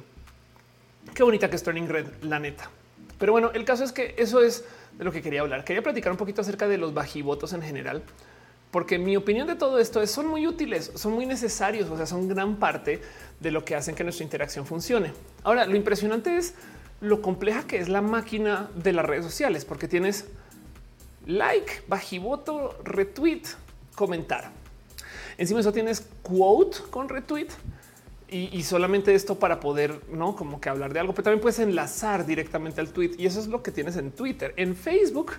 Qué 1.13 1.21
bonita 1.21 1.51
que 1.51 1.55
es 1.55 1.61
Turning 1.61 1.87
Red, 1.87 2.07
la 2.23 2.39
neta. 2.39 2.67
Pero 3.19 3.31
bueno, 3.31 3.51
el 3.53 3.63
caso 3.63 3.83
es 3.83 3.91
que 3.91 4.15
eso 4.17 4.41
es 4.41 4.65
de 4.97 5.03
lo 5.03 5.11
que 5.11 5.21
quería 5.21 5.41
hablar. 5.41 5.63
Quería 5.63 5.83
platicar 5.83 6.11
un 6.11 6.17
poquito 6.17 6.41
acerca 6.41 6.67
de 6.67 6.79
los 6.79 6.95
bajivotos 6.95 7.53
en 7.53 7.61
general 7.61 8.01
porque 8.71 8.99
mi 8.99 9.15
opinión 9.15 9.47
de 9.47 9.55
todo 9.55 9.79
esto 9.79 10.01
es 10.01 10.11
son 10.11 10.27
muy 10.27 10.47
útiles, 10.47 10.91
son 10.95 11.13
muy 11.13 11.25
necesarios, 11.25 11.89
o 11.89 11.97
sea, 11.97 12.05
son 12.05 12.27
gran 12.27 12.57
parte 12.57 13.01
de 13.39 13.51
lo 13.51 13.63
que 13.63 13.75
hacen 13.75 13.95
que 13.95 14.03
nuestra 14.03 14.23
interacción 14.23 14.65
funcione. 14.65 15.13
Ahora, 15.43 15.65
lo 15.65 15.75
impresionante 15.75 16.37
es 16.37 16.55
lo 17.01 17.21
compleja 17.21 17.67
que 17.67 17.77
es 17.77 17.89
la 17.89 18.01
máquina 18.01 18.69
de 18.75 18.93
las 18.93 19.05
redes 19.05 19.25
sociales, 19.25 19.65
porque 19.65 19.87
tienes 19.87 20.25
like, 21.25 21.83
bajivoto, 21.87 22.77
retweet, 22.83 23.43
comentar. 23.95 24.51
Encima 25.37 25.57
de 25.57 25.61
eso 25.61 25.73
tienes 25.73 26.07
quote 26.21 26.79
con 26.89 27.09
retweet 27.09 27.49
y, 28.27 28.63
solamente 28.63 29.13
esto 29.13 29.35
para 29.35 29.59
poder 29.59 30.01
no 30.09 30.35
como 30.35 30.59
que 30.59 30.67
hablar 30.67 30.91
de 30.93 30.99
algo, 30.99 31.13
pero 31.13 31.25
también 31.25 31.41
puedes 31.41 31.59
enlazar 31.59 32.25
directamente 32.25 32.81
al 32.81 32.89
tweet 32.89 33.11
y 33.17 33.27
eso 33.27 33.39
es 33.39 33.47
lo 33.47 33.61
que 33.61 33.71
tienes 33.71 33.95
en 33.97 34.11
Twitter. 34.11 34.53
En 34.57 34.75
Facebook 34.75 35.33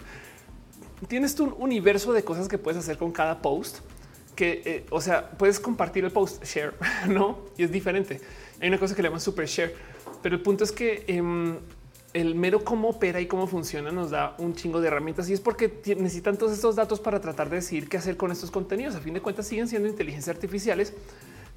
tienes 1.09 1.35
tu 1.35 1.45
un 1.45 1.55
universo 1.59 2.13
de 2.13 2.25
cosas 2.25 2.49
que 2.49 2.59
puedes 2.59 2.79
hacer 2.79 2.99
con 2.99 3.13
cada 3.13 3.41
post 3.43 3.79
que, 4.35 4.63
eh, 4.65 4.87
o 4.91 5.01
sea, 5.01 5.31
puedes 5.31 5.59
compartir 5.59 6.05
el 6.05 6.13
post 6.13 6.45
share, 6.45 6.75
no? 7.09 7.39
Y 7.57 7.65
es 7.65 7.73
diferente. 7.73 8.21
Hay 8.61 8.69
una 8.69 8.79
cosa 8.79 8.95
que 8.95 9.03
le 9.03 9.09
llaman 9.09 9.21
super 9.21 9.47
share, 9.47 9.75
pero 10.23 10.37
el 10.37 10.43
punto 10.43 10.63
es 10.63 10.73
que 10.73 11.05
em, 11.09 11.57
el 12.13 12.35
mero 12.35 12.63
cómo 12.65 12.91
opera 12.91 13.21
y 13.21 13.27
cómo 13.27 13.47
funciona 13.47 13.91
nos 13.91 14.11
da 14.11 14.35
un 14.39 14.55
chingo 14.55 14.81
de 14.81 14.89
herramientas 14.89 15.29
y 15.29 15.33
es 15.33 15.41
porque 15.41 15.83
necesitan 15.99 16.37
todos 16.37 16.53
estos 16.53 16.77
datos 16.77 17.01
para 17.01 17.21
tratar 17.21 17.51
de 17.51 17.57
decidir 17.57 17.89
qué 17.89 17.97
hacer 17.97 18.17
con 18.17 18.31
estos 18.31 18.51
contenidos. 18.51 18.95
A 18.95 19.01
fin 19.01 19.15
de 19.15 19.21
cuentas 19.21 19.47
siguen 19.47 19.69
siendo 19.69 19.89
inteligencias 19.89 20.35
artificiales 20.35 20.95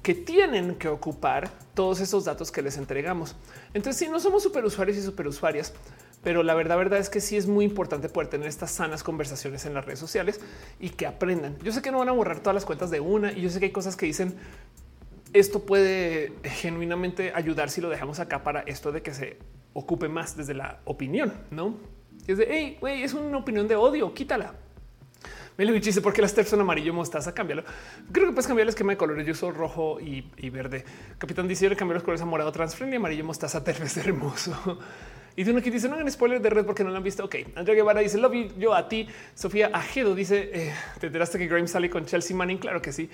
que 0.02 0.14
tienen 0.14 0.76
que 0.76 0.88
ocupar 0.88 1.50
todos 1.74 2.00
esos 2.00 2.24
datos 2.24 2.50
que 2.50 2.62
les 2.62 2.78
entregamos. 2.78 3.36
Entonces, 3.74 3.98
si 3.98 4.08
no 4.10 4.18
somos 4.18 4.42
superusuarios 4.42 4.96
y 4.96 5.02
superusuarias, 5.02 5.74
pero 6.22 6.42
la 6.42 6.54
verdad, 6.54 6.76
verdad 6.76 6.98
es 6.98 7.10
que 7.10 7.20
sí 7.20 7.36
es 7.36 7.46
muy 7.46 7.64
importante 7.64 8.08
poder 8.08 8.28
tener 8.28 8.48
estas 8.48 8.70
sanas 8.70 9.02
conversaciones 9.02 9.64
en 9.66 9.74
las 9.74 9.84
redes 9.84 9.98
sociales 9.98 10.40
y 10.78 10.90
que 10.90 11.06
aprendan. 11.06 11.56
Yo 11.62 11.72
sé 11.72 11.82
que 11.82 11.90
no 11.90 11.98
van 11.98 12.08
a 12.08 12.12
borrar 12.12 12.40
todas 12.40 12.54
las 12.54 12.64
cuentas 12.64 12.90
de 12.90 13.00
una 13.00 13.32
y 13.32 13.40
yo 13.40 13.50
sé 13.50 13.58
que 13.58 13.66
hay 13.66 13.72
cosas 13.72 13.96
que 13.96 14.06
dicen 14.06 14.34
esto 15.32 15.64
puede 15.64 16.32
genuinamente 16.42 17.32
ayudar 17.34 17.70
si 17.70 17.80
lo 17.80 17.88
dejamos 17.88 18.18
acá 18.18 18.42
para 18.42 18.60
esto 18.60 18.90
de 18.92 19.02
que 19.02 19.14
se 19.14 19.38
ocupe 19.72 20.08
más 20.08 20.36
desde 20.36 20.54
la 20.54 20.80
opinión, 20.84 21.32
no? 21.50 21.76
es 22.26 22.38
de 22.38 22.46
hey, 22.48 22.76
güey, 22.80 23.02
es 23.02 23.14
una 23.14 23.38
opinión 23.38 23.66
de 23.66 23.76
odio, 23.76 24.12
quítala. 24.14 24.54
Melvich 25.56 25.84
dice 25.84 26.00
por 26.00 26.12
qué 26.12 26.22
las 26.22 26.32
son 26.32 26.60
amarillo 26.60 26.94
mostaza, 26.94 27.34
cámbialo. 27.34 27.64
Creo 28.12 28.26
que 28.26 28.32
puedes 28.32 28.46
cambiar 28.46 28.64
el 28.64 28.70
esquema 28.70 28.92
de 28.92 28.96
colores. 28.96 29.26
Yo 29.26 29.32
uso 29.32 29.50
rojo 29.50 30.00
y, 30.00 30.22
verde. 30.48 30.84
Capitán 31.18 31.48
dice 31.48 31.64
yo 31.64 31.70
le 31.70 31.76
cambié 31.76 31.94
los 31.94 32.02
colores 32.02 32.22
a 32.22 32.24
morado, 32.24 32.50
transfren 32.50 32.92
y 32.92 32.96
amarillo 32.96 33.24
mostaza. 33.24 33.62
Te 33.62 33.72
ves 33.74 33.96
hermoso. 33.98 34.78
Y 35.36 35.44
de 35.44 35.52
uno 35.52 35.62
que 35.62 35.70
dice 35.70 35.88
no 35.88 35.94
hagan 35.94 36.10
spoiler 36.10 36.40
de 36.40 36.50
red 36.50 36.64
porque 36.64 36.84
no 36.84 36.90
lo 36.90 36.96
han 36.96 37.02
visto. 37.02 37.24
Ok, 37.24 37.36
Andrea 37.54 37.74
Guevara 37.74 38.00
dice 38.00 38.18
lo 38.18 38.28
vi 38.28 38.50
yo 38.58 38.74
a 38.74 38.88
ti. 38.88 39.06
Sofía 39.34 39.70
Ajedo 39.72 40.14
dice 40.14 40.50
eh, 40.52 40.74
te 40.98 41.06
enteraste 41.06 41.38
que 41.38 41.46
Grimes 41.46 41.70
sale 41.70 41.88
con 41.88 42.04
Chelsea 42.06 42.36
Manning. 42.36 42.58
Claro 42.58 42.82
que 42.82 42.92
sí. 42.92 43.08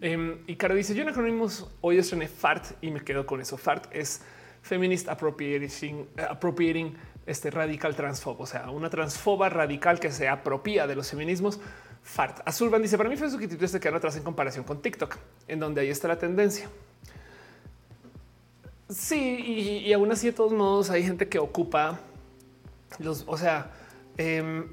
Em, 0.00 0.38
y 0.46 0.56
Caro 0.56 0.74
dice 0.74 0.94
yo 0.94 1.02
en 1.02 1.08
acrónimos 1.08 1.68
hoy 1.80 1.98
estrené 1.98 2.28
FART 2.28 2.82
y 2.82 2.90
me 2.90 3.00
quedo 3.00 3.26
con 3.26 3.40
eso. 3.40 3.56
FART 3.56 3.86
es 3.94 4.22
feminist 4.62 5.08
appropriating, 5.08 6.06
appropriating 6.28 6.94
este 7.26 7.50
radical 7.50 7.94
transfobo, 7.94 8.44
o 8.44 8.46
sea, 8.46 8.70
una 8.70 8.88
transfoba 8.88 9.48
radical 9.48 10.00
que 10.00 10.10
se 10.10 10.28
apropia 10.28 10.86
de 10.86 10.96
los 10.96 11.10
feminismos. 11.10 11.60
Fart. 12.02 12.40
Azulban 12.46 12.80
dice 12.80 12.96
para 12.96 13.10
mí 13.10 13.16
Facebook 13.16 13.42
y 13.42 13.48
Twitter 13.48 13.68
se 13.68 13.80
quedan 13.80 13.96
atrás 13.96 14.16
en 14.16 14.22
comparación 14.22 14.64
con 14.64 14.80
TikTok, 14.80 15.16
en 15.46 15.60
donde 15.60 15.82
ahí 15.82 15.90
está 15.90 16.08
la 16.08 16.18
tendencia. 16.18 16.70
Sí, 18.88 19.84
y, 19.84 19.92
aún 19.92 20.10
así 20.10 20.28
de 20.28 20.32
todos 20.32 20.52
modos 20.52 20.88
hay 20.90 21.02
gente 21.02 21.28
que 21.28 21.38
ocupa 21.38 22.00
los, 22.98 23.24
o 23.26 23.36
sea, 23.36 23.70
em, 24.16 24.70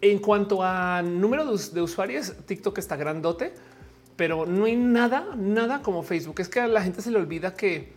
en 0.00 0.18
cuanto 0.20 0.62
a 0.62 1.02
número 1.02 1.44
de, 1.46 1.82
usuarios, 1.82 2.32
TikTok 2.46 2.78
está 2.78 2.94
grandote, 2.96 3.54
pero 4.16 4.46
no 4.46 4.66
hay 4.66 4.76
nada, 4.76 5.34
nada 5.36 5.82
como 5.82 6.04
Facebook. 6.04 6.40
Es 6.40 6.48
que 6.48 6.60
a 6.60 6.68
la 6.68 6.82
gente 6.82 7.02
se 7.02 7.10
le 7.10 7.18
olvida 7.18 7.54
que 7.54 7.92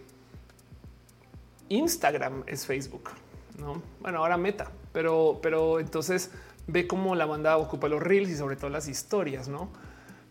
Instagram 1.70 2.44
es 2.48 2.66
Facebook, 2.66 3.12
no? 3.60 3.82
Bueno, 4.00 4.20
ahora 4.20 4.38
Meta, 4.38 4.72
pero, 4.92 5.40
pero 5.42 5.80
entonces 5.80 6.32
ve 6.66 6.88
cómo 6.88 7.14
la 7.14 7.28
banda 7.28 7.58
ocupa 7.58 7.88
los 7.88 8.02
reels 8.02 8.30
y 8.30 8.36
sobre 8.36 8.56
todo 8.56 8.72
las 8.72 8.88
historias, 8.88 9.48
no? 9.48 9.70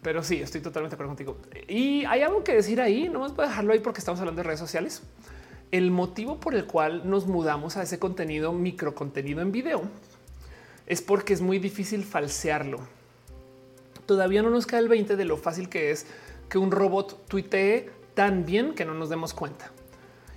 Pero 0.07 0.23
sí, 0.23 0.41
estoy 0.41 0.61
totalmente 0.61 0.95
de 0.95 1.03
acuerdo 1.03 1.17
contigo. 1.17 1.37
Y 1.67 2.05
hay 2.05 2.23
algo 2.23 2.45
que 2.45 2.55
decir 2.55 2.81
ahí, 2.81 3.09
no 3.09 3.19
más 3.19 3.35
voy 3.35 3.49
dejarlo 3.49 3.73
ahí 3.73 3.81
porque 3.81 3.99
estamos 3.99 4.21
hablando 4.21 4.39
de 4.39 4.45
redes 4.45 4.61
sociales. 4.61 5.03
El 5.73 5.91
motivo 5.91 6.39
por 6.39 6.55
el 6.55 6.65
cual 6.65 7.11
nos 7.11 7.27
mudamos 7.27 7.77
a 7.77 7.83
ese 7.83 7.99
contenido, 7.99 8.53
micro 8.53 8.95
contenido 8.95 9.41
en 9.41 9.51
video, 9.51 9.83
es 10.87 11.03
porque 11.03 11.33
es 11.33 11.41
muy 11.41 11.59
difícil 11.59 12.05
falsearlo. 12.05 12.79
Todavía 14.07 14.45
no 14.45 14.51
nos 14.51 14.65
cae 14.65 14.79
el 14.79 14.89
20 14.89 15.17
de 15.17 15.25
lo 15.25 15.37
fácil 15.39 15.69
que 15.69 15.91
es 15.91 16.07
que 16.49 16.59
un 16.59 16.71
robot 16.71 17.27
tuitee 17.27 17.91
tan 18.15 18.47
bien 18.47 18.77
que 18.77 18.85
no 18.85 18.95
nos 18.95 19.09
demos 19.09 19.35
cuenta. 19.35 19.73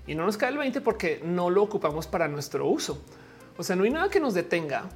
Y 0.07 0.15
no 0.15 0.25
nos 0.25 0.35
cae 0.35 0.49
el 0.49 0.57
20 0.57 0.81
porque 0.81 1.21
no 1.23 1.51
lo 1.51 1.61
ocupamos 1.61 2.07
para 2.07 2.27
nuestro 2.27 2.67
uso. 2.67 3.03
O 3.55 3.61
sea, 3.61 3.75
no 3.75 3.83
hay 3.83 3.91
nada 3.91 4.09
que 4.09 4.19
nos 4.19 4.33
detenga 4.33 4.89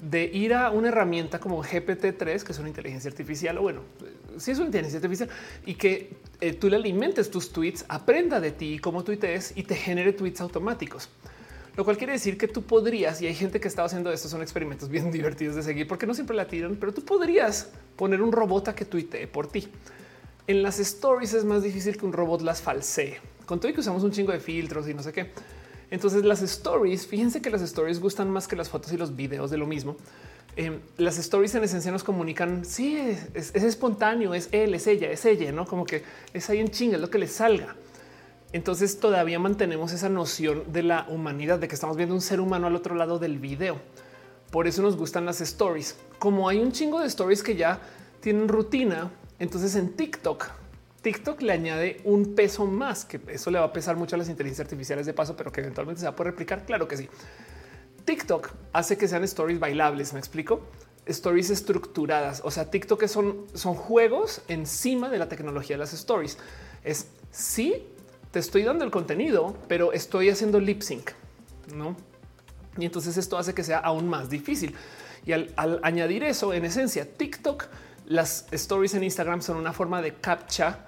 de 0.00 0.24
ir 0.24 0.54
a 0.54 0.70
una 0.70 0.88
herramienta 0.88 1.40
como 1.40 1.62
GPT-3, 1.62 2.42
que 2.42 2.52
es 2.52 2.58
una 2.58 2.68
inteligencia 2.68 3.10
artificial, 3.10 3.58
o 3.58 3.62
bueno, 3.62 3.82
si 4.36 4.52
es 4.52 4.58
una 4.58 4.66
inteligencia 4.66 4.98
artificial, 4.98 5.28
y 5.66 5.74
que 5.74 6.16
eh, 6.40 6.52
tú 6.52 6.68
le 6.68 6.76
alimentes 6.76 7.30
tus 7.30 7.52
tweets, 7.52 7.84
aprenda 7.88 8.40
de 8.40 8.52
ti 8.52 8.78
cómo 8.78 9.02
tuitees 9.02 9.52
y 9.56 9.64
te 9.64 9.74
genere 9.74 10.12
tweets 10.12 10.40
automáticos. 10.40 11.08
Lo 11.76 11.84
cual 11.84 11.96
quiere 11.96 12.12
decir 12.14 12.38
que 12.38 12.48
tú 12.48 12.62
podrías, 12.62 13.22
y 13.22 13.26
hay 13.26 13.34
gente 13.34 13.60
que 13.60 13.68
está 13.68 13.84
haciendo 13.84 14.12
esto, 14.12 14.28
son 14.28 14.42
experimentos 14.42 14.88
bien 14.90 15.10
divertidos 15.10 15.56
de 15.56 15.62
seguir, 15.62 15.86
porque 15.88 16.06
no 16.06 16.14
siempre 16.14 16.36
la 16.36 16.46
tiran, 16.46 16.76
pero 16.76 16.92
tú 16.92 17.04
podrías 17.04 17.70
poner 17.96 18.22
un 18.22 18.32
robot 18.32 18.68
a 18.68 18.74
que 18.74 18.84
tuitee 18.84 19.26
por 19.26 19.48
ti. 19.48 19.68
En 20.46 20.62
las 20.62 20.78
stories 20.78 21.34
es 21.34 21.44
más 21.44 21.62
difícil 21.62 21.96
que 21.96 22.06
un 22.06 22.12
robot 22.12 22.40
las 22.42 22.62
falsee. 22.62 23.18
Con 23.44 23.60
todo 23.60 23.70
y 23.70 23.74
que 23.74 23.80
usamos 23.80 24.02
un 24.02 24.12
chingo 24.12 24.32
de 24.32 24.40
filtros 24.40 24.88
y 24.88 24.94
no 24.94 25.02
sé 25.02 25.12
qué. 25.12 25.30
Entonces 25.90 26.24
las 26.24 26.42
stories, 26.42 27.06
fíjense 27.06 27.40
que 27.40 27.50
las 27.50 27.62
stories 27.62 28.00
gustan 28.00 28.30
más 28.30 28.46
que 28.46 28.56
las 28.56 28.68
fotos 28.68 28.92
y 28.92 28.96
los 28.96 29.16
videos 29.16 29.50
de 29.50 29.56
lo 29.56 29.66
mismo. 29.66 29.96
Em, 30.56 30.80
las 30.96 31.18
stories 31.18 31.54
en 31.54 31.64
esencia 31.64 31.92
nos 31.92 32.04
comunican, 32.04 32.64
sí, 32.64 32.96
es, 33.34 33.54
espontáneo, 33.54 34.34
es 34.34 34.48
él, 34.52 34.74
es 34.74 34.86
ella, 34.86 35.10
es 35.10 35.24
ella, 35.24 35.52
¿no? 35.52 35.66
Como 35.66 35.84
que 35.84 36.02
es 36.32 36.50
ahí 36.50 36.58
en 36.58 36.68
chinga, 36.68 36.96
es 36.96 37.00
lo 37.00 37.10
que 37.10 37.18
le 37.18 37.28
salga. 37.28 37.76
Entonces 38.52 38.98
todavía 38.98 39.38
mantenemos 39.38 39.92
esa 39.92 40.08
noción 40.08 40.64
de 40.72 40.82
la 40.82 41.06
humanidad, 41.08 41.58
de 41.58 41.68
que 41.68 41.74
estamos 41.74 41.96
viendo 41.96 42.14
un 42.14 42.20
ser 42.20 42.40
humano 42.40 42.66
al 42.66 42.74
otro 42.74 42.94
lado 42.94 43.18
del 43.18 43.38
video. 43.38 43.78
Por 44.50 44.66
eso 44.66 44.82
nos 44.82 44.96
gustan 44.96 45.26
las 45.26 45.40
stories. 45.40 45.96
Como 46.18 46.48
hay 46.48 46.58
un 46.58 46.72
chingo 46.72 47.00
de 47.00 47.06
stories 47.06 47.42
que 47.42 47.54
ya 47.54 47.80
tienen 48.20 48.48
rutina, 48.48 49.10
entonces 49.38 49.76
en 49.76 49.92
TikTok 49.92 50.57
TikTok 51.02 51.42
le 51.42 51.52
añade 51.52 52.00
un 52.04 52.34
peso 52.34 52.66
más, 52.66 53.04
que 53.04 53.20
eso 53.28 53.50
le 53.50 53.58
va 53.58 53.66
a 53.66 53.72
pesar 53.72 53.96
mucho 53.96 54.16
a 54.16 54.18
las 54.18 54.28
inteligencias 54.28 54.66
artificiales 54.66 55.06
de 55.06 55.14
paso, 55.14 55.36
pero 55.36 55.52
que 55.52 55.60
eventualmente 55.60 56.00
se 56.00 56.06
va 56.06 56.10
a 56.10 56.16
poder 56.16 56.32
replicar. 56.32 56.64
Claro 56.66 56.88
que 56.88 56.96
sí. 56.96 57.08
TikTok 58.04 58.50
hace 58.72 58.96
que 58.96 59.06
sean 59.06 59.22
stories 59.24 59.60
bailables. 59.60 60.12
Me 60.12 60.18
explico 60.18 60.62
stories 61.06 61.50
estructuradas. 61.50 62.42
O 62.44 62.50
sea, 62.50 62.70
TikTok 62.70 63.06
son, 63.06 63.46
son 63.54 63.74
juegos 63.74 64.42
encima 64.48 65.08
de 65.08 65.18
la 65.18 65.28
tecnología 65.28 65.76
de 65.76 65.80
las 65.80 65.92
stories. 65.92 66.38
Es 66.82 67.08
sí, 67.30 67.86
te 68.30 68.38
estoy 68.38 68.62
dando 68.62 68.84
el 68.84 68.90
contenido, 68.90 69.56
pero 69.68 69.92
estoy 69.92 70.30
haciendo 70.30 70.58
lip 70.60 70.82
sync, 70.82 71.12
no? 71.74 71.96
Y 72.76 72.84
entonces 72.84 73.16
esto 73.16 73.38
hace 73.38 73.54
que 73.54 73.64
sea 73.64 73.78
aún 73.78 74.08
más 74.08 74.30
difícil. 74.30 74.74
Y 75.24 75.32
al, 75.32 75.52
al 75.56 75.80
añadir 75.82 76.24
eso, 76.24 76.52
en 76.52 76.64
esencia, 76.64 77.06
TikTok, 77.16 77.66
las 78.06 78.46
stories 78.52 78.94
en 78.94 79.04
Instagram 79.04 79.42
son 79.42 79.56
una 79.56 79.72
forma 79.72 80.00
de 80.00 80.14
captcha 80.14 80.87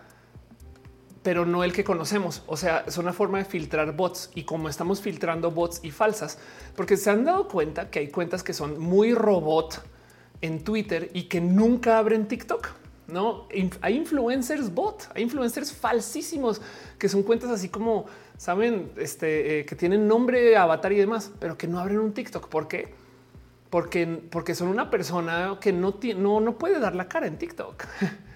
pero 1.22 1.44
no 1.44 1.64
el 1.64 1.72
que 1.72 1.84
conocemos. 1.84 2.42
O 2.46 2.56
sea, 2.56 2.84
es 2.86 2.96
una 2.98 3.12
forma 3.12 3.38
de 3.38 3.44
filtrar 3.44 3.94
bots 3.94 4.30
y 4.34 4.44
como 4.44 4.68
estamos 4.68 5.00
filtrando 5.00 5.50
bots 5.50 5.80
y 5.82 5.90
falsas, 5.90 6.38
porque 6.76 6.96
se 6.96 7.10
han 7.10 7.24
dado 7.24 7.48
cuenta 7.48 7.90
que 7.90 7.98
hay 7.98 8.08
cuentas 8.08 8.42
que 8.42 8.52
son 8.52 8.80
muy 8.80 9.14
robot 9.14 9.82
en 10.40 10.64
Twitter 10.64 11.10
y 11.12 11.24
que 11.24 11.40
nunca 11.40 11.98
abren 11.98 12.26
TikTok. 12.26 12.68
No 13.08 13.48
hay 13.80 13.96
influencers 13.96 14.72
bot, 14.72 15.10
hay 15.14 15.24
influencers 15.24 15.72
falsísimos 15.72 16.60
que 16.96 17.08
son 17.08 17.24
cuentas 17.24 17.50
así 17.50 17.68
como 17.68 18.06
saben, 18.36 18.92
este 18.96 19.60
eh, 19.60 19.66
que 19.66 19.74
tienen 19.74 20.06
nombre, 20.06 20.56
avatar 20.56 20.92
y 20.92 20.96
demás, 20.96 21.32
pero 21.40 21.58
que 21.58 21.66
no 21.66 21.80
abren 21.80 21.98
un 21.98 22.12
TikTok. 22.12 22.48
¿Por 22.48 22.68
qué? 22.68 22.94
Porque, 23.68 24.06
porque 24.06 24.54
son 24.54 24.68
una 24.68 24.90
persona 24.90 25.58
que 25.60 25.72
no, 25.72 25.98
no, 26.16 26.40
no 26.40 26.56
puede 26.56 26.78
dar 26.78 26.94
la 26.94 27.08
cara 27.08 27.26
en 27.26 27.36
TikTok. 27.36 27.84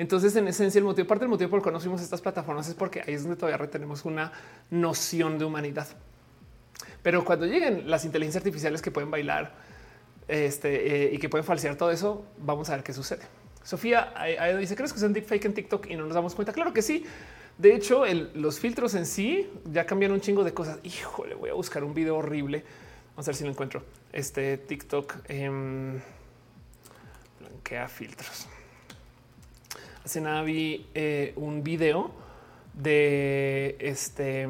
Entonces, 0.00 0.34
en 0.34 0.48
esencia, 0.48 0.78
el 0.78 0.86
motivo, 0.86 1.06
parte 1.06 1.24
del 1.24 1.28
motivo 1.28 1.50
por 1.50 1.58
el 1.58 1.62
que 1.62 1.68
conocimos 1.68 2.00
estas 2.00 2.22
plataformas 2.22 2.66
es 2.66 2.74
porque 2.74 3.02
ahí 3.06 3.12
es 3.12 3.22
donde 3.22 3.36
todavía 3.36 3.58
retenemos 3.58 4.06
una 4.06 4.32
noción 4.70 5.38
de 5.38 5.44
humanidad. 5.44 5.86
Pero 7.02 7.22
cuando 7.22 7.44
lleguen 7.44 7.90
las 7.90 8.06
inteligencias 8.06 8.40
artificiales 8.40 8.80
que 8.80 8.90
pueden 8.90 9.10
bailar 9.10 9.52
este, 10.26 11.04
eh, 11.04 11.10
y 11.12 11.18
que 11.18 11.28
pueden 11.28 11.44
falsear 11.44 11.76
todo 11.76 11.90
eso, 11.90 12.24
vamos 12.38 12.70
a 12.70 12.76
ver 12.76 12.82
qué 12.82 12.94
sucede. 12.94 13.20
Sofía 13.62 14.14
dice: 14.58 14.74
¿Crees 14.74 14.94
que 14.94 15.00
es 15.00 15.04
un 15.04 15.12
deepfake 15.12 15.44
en 15.44 15.52
TikTok 15.52 15.90
y 15.90 15.96
no 15.96 16.06
nos 16.06 16.14
damos 16.14 16.34
cuenta? 16.34 16.54
Claro 16.54 16.72
que 16.72 16.80
sí. 16.80 17.04
De 17.58 17.74
hecho, 17.74 18.04
los 18.32 18.58
filtros 18.58 18.94
en 18.94 19.04
sí 19.04 19.50
ya 19.70 19.84
cambian 19.84 20.12
un 20.12 20.22
chingo 20.22 20.44
de 20.44 20.54
cosas. 20.54 20.78
Híjole, 20.82 21.34
voy 21.34 21.50
a 21.50 21.52
buscar 21.52 21.84
un 21.84 21.92
video 21.92 22.16
horrible. 22.16 22.64
Vamos 23.10 23.28
a 23.28 23.32
ver 23.32 23.36
si 23.36 23.44
lo 23.44 23.50
encuentro. 23.50 23.84
Este 24.14 24.56
TikTok 24.56 25.16
eh, 25.28 26.00
blanquea 27.38 27.86
filtros 27.86 28.48
hace 30.10 30.20
nada 30.20 30.42
vi 30.42 30.88
eh, 30.92 31.32
un 31.36 31.62
video 31.62 32.10
de 32.74 33.76
este 33.78 34.48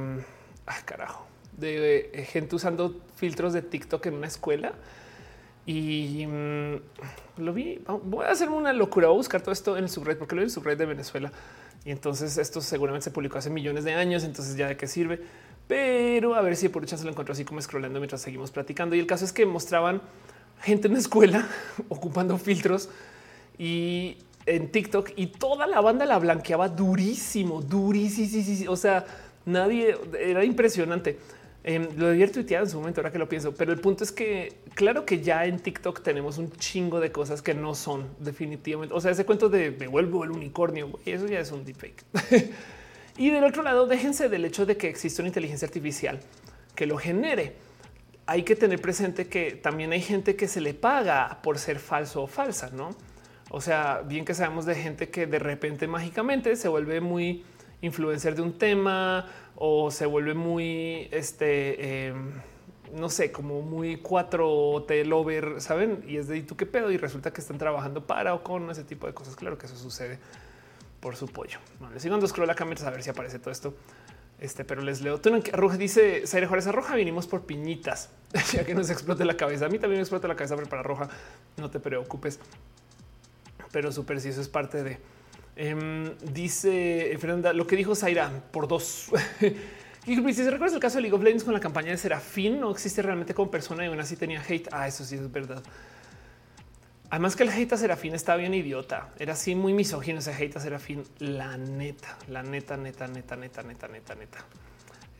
ah, 0.66 0.78
carajo 0.86 1.26
de 1.52 2.10
eh, 2.14 2.24
gente 2.24 2.56
usando 2.56 2.98
filtros 3.16 3.52
de 3.52 3.60
TikTok 3.60 4.06
en 4.06 4.14
una 4.14 4.26
escuela 4.26 4.72
y 5.66 6.24
mm, 6.26 7.42
lo 7.42 7.52
vi. 7.52 7.78
Voy 8.04 8.24
a 8.24 8.30
hacer 8.30 8.48
una 8.48 8.72
locura, 8.72 9.08
voy 9.08 9.16
a 9.16 9.18
buscar 9.18 9.42
todo 9.42 9.52
esto 9.52 9.76
en 9.76 9.84
el 9.84 9.90
subred 9.90 10.16
porque 10.16 10.34
lo 10.34 10.40
vi 10.40 10.44
en 10.44 10.48
el 10.48 10.50
subred 10.50 10.78
de 10.78 10.86
Venezuela 10.86 11.30
Y 11.84 11.90
entonces 11.90 12.38
esto 12.38 12.62
seguramente 12.62 13.04
se 13.04 13.10
publicó 13.10 13.36
hace 13.36 13.50
millones 13.50 13.84
de 13.84 13.92
años, 13.92 14.24
entonces 14.24 14.56
ya 14.56 14.66
de 14.66 14.78
qué 14.78 14.86
sirve. 14.86 15.20
Pero 15.68 16.36
a 16.36 16.40
ver 16.40 16.56
si 16.56 16.70
por 16.70 16.86
chance 16.86 17.04
lo 17.04 17.10
encuentro 17.10 17.34
así 17.34 17.44
como 17.44 17.60
scrollando 17.60 18.00
mientras 18.00 18.22
seguimos 18.22 18.50
platicando. 18.50 18.96
Y 18.96 18.98
el 18.98 19.06
caso 19.06 19.26
es 19.26 19.32
que 19.34 19.44
mostraban 19.44 20.00
gente 20.62 20.88
en 20.88 20.94
la 20.94 21.00
escuela 21.00 21.46
ocupando 21.90 22.38
filtros 22.38 22.88
y 23.58 24.16
en 24.50 24.70
TikTok 24.70 25.10
y 25.16 25.28
toda 25.28 25.66
la 25.66 25.80
banda 25.80 26.04
la 26.06 26.18
blanqueaba 26.18 26.68
durísimo, 26.68 27.62
durísimo. 27.62 28.72
O 28.72 28.76
sea, 28.76 29.04
nadie 29.46 29.96
era 30.18 30.44
impresionante. 30.44 31.18
Eh, 31.62 31.88
lo 31.96 32.08
había 32.08 32.30
tuiteado 32.30 32.64
en 32.64 32.70
su 32.70 32.78
momento, 32.78 33.00
ahora 33.00 33.12
que 33.12 33.18
lo 33.18 33.28
pienso, 33.28 33.54
pero 33.54 33.70
el 33.72 33.80
punto 33.80 34.02
es 34.02 34.12
que 34.12 34.54
claro 34.74 35.04
que 35.04 35.20
ya 35.20 35.44
en 35.44 35.58
TikTok 35.58 36.02
tenemos 36.02 36.38
un 36.38 36.50
chingo 36.52 37.00
de 37.00 37.12
cosas 37.12 37.42
que 37.42 37.52
no 37.52 37.74
son 37.74 38.08
definitivamente. 38.18 38.94
O 38.94 39.00
sea, 39.00 39.10
ese 39.10 39.26
cuento 39.26 39.50
de 39.50 39.70
me 39.70 39.86
vuelvo 39.86 40.24
el 40.24 40.30
unicornio, 40.30 40.98
eso 41.04 41.26
ya 41.26 41.38
es 41.38 41.52
un 41.52 41.64
deepfake. 41.64 42.02
y 43.18 43.30
del 43.30 43.44
otro 43.44 43.62
lado, 43.62 43.86
déjense 43.86 44.30
del 44.30 44.46
hecho 44.46 44.64
de 44.64 44.78
que 44.78 44.88
existe 44.88 45.20
una 45.20 45.28
inteligencia 45.28 45.66
artificial 45.66 46.18
que 46.74 46.86
lo 46.86 46.96
genere. 46.96 47.56
Hay 48.24 48.42
que 48.42 48.56
tener 48.56 48.80
presente 48.80 49.26
que 49.28 49.52
también 49.52 49.92
hay 49.92 50.00
gente 50.00 50.36
que 50.36 50.48
se 50.48 50.62
le 50.62 50.72
paga 50.72 51.40
por 51.42 51.58
ser 51.58 51.78
falso 51.78 52.22
o 52.22 52.26
falsa, 52.26 52.70
no? 52.70 52.96
O 53.50 53.60
sea, 53.60 54.02
bien 54.06 54.24
que 54.24 54.32
sabemos 54.32 54.64
de 54.64 54.76
gente 54.76 55.10
que 55.10 55.26
de 55.26 55.40
repente 55.40 55.88
mágicamente 55.88 56.54
se 56.54 56.68
vuelve 56.68 57.00
muy 57.00 57.44
influencer 57.82 58.36
de 58.36 58.42
un 58.42 58.56
tema 58.56 59.26
o 59.56 59.90
se 59.90 60.06
vuelve 60.06 60.34
muy, 60.34 61.08
este, 61.10 62.06
em, 62.06 62.30
no 62.94 63.08
sé, 63.08 63.32
como 63.32 63.60
muy 63.60 63.96
cuatro 63.96 64.84
T 64.86 65.04
lover, 65.04 65.60
saben? 65.60 66.04
Y 66.06 66.16
es 66.16 66.28
de 66.28 66.42
tú 66.42 66.56
qué 66.56 66.64
pedo 66.64 66.92
y 66.92 66.96
resulta 66.96 67.32
que 67.32 67.40
están 67.40 67.58
trabajando 67.58 68.06
para 68.06 68.34
o 68.34 68.42
con 68.44 68.70
ese 68.70 68.84
tipo 68.84 69.08
de 69.08 69.14
cosas. 69.14 69.34
Claro 69.34 69.58
que 69.58 69.66
eso 69.66 69.76
sucede 69.76 70.18
por 71.00 71.16
su 71.16 71.26
pollo. 71.26 71.58
Vale, 71.80 71.98
sigo 71.98 72.12
dando 72.14 72.28
scroll 72.28 72.50
a 72.50 72.54
ver 72.54 73.02
si 73.02 73.10
aparece 73.10 73.38
todo 73.40 73.50
esto. 73.50 73.74
Este, 74.38 74.64
pero 74.64 74.80
les 74.80 75.02
leo. 75.02 75.20
Roja 75.52 75.76
dice 75.76 76.26
Zaire 76.26 76.46
Juárez 76.46 76.66
Roja. 76.66 76.94
Vinimos 76.94 77.26
por 77.26 77.42
piñitas, 77.42 78.10
ya 78.52 78.64
que 78.64 78.74
nos 78.74 78.88
explote 78.90 79.24
la 79.24 79.36
cabeza. 79.36 79.66
A 79.66 79.68
mí 79.68 79.78
también 79.78 79.98
me 79.98 80.02
explota 80.02 80.28
la 80.28 80.36
cabeza, 80.36 80.56
pero 80.56 80.68
para 80.68 80.82
Roja 80.82 81.08
no 81.58 81.70
te 81.70 81.80
preocupes. 81.80 82.40
Pero 83.72 83.92
súper 83.92 84.20
si 84.20 84.28
eso 84.30 84.40
es 84.40 84.48
parte 84.48 84.82
de 84.82 84.98
Em, 85.62 86.16
dice 86.32 87.14
Fernanda 87.18 87.52
lo 87.52 87.66
que 87.66 87.76
dijo 87.76 87.94
Zaira 87.94 88.30
por 88.50 88.66
dos. 88.66 89.10
y 90.06 90.16
si 90.16 90.32
se 90.32 90.50
recuerda 90.50 90.74
el 90.74 90.80
caso 90.80 90.96
de 90.96 91.02
League 91.02 91.14
of 91.14 91.22
Legends 91.22 91.44
con 91.44 91.52
la 91.52 91.60
campaña 91.60 91.90
de 91.90 91.98
Serafín, 91.98 92.60
no 92.60 92.70
existe 92.70 93.02
realmente 93.02 93.34
como 93.34 93.50
persona 93.50 93.84
y 93.84 93.88
aún 93.88 94.00
así 94.00 94.16
tenía 94.16 94.42
hate. 94.42 94.68
Ah, 94.72 94.88
eso 94.88 95.04
sí 95.04 95.16
es 95.16 95.30
verdad. 95.30 95.62
Además 97.10 97.36
que 97.36 97.42
el 97.42 97.50
hate 97.50 97.74
a 97.74 97.76
Serafín 97.76 98.14
estaba 98.14 98.38
bien 98.38 98.54
idiota. 98.54 99.10
Era 99.18 99.34
así 99.34 99.54
muy 99.54 99.74
misógino 99.74 100.20
ese 100.20 100.32
hate 100.32 100.56
a 100.56 100.60
Serafín. 100.60 101.04
La 101.18 101.58
neta, 101.58 102.16
la 102.28 102.42
neta, 102.42 102.78
neta, 102.78 103.06
neta, 103.08 103.36
neta, 103.36 103.62
neta, 103.62 103.88
neta, 103.88 104.14
neta. 104.14 104.38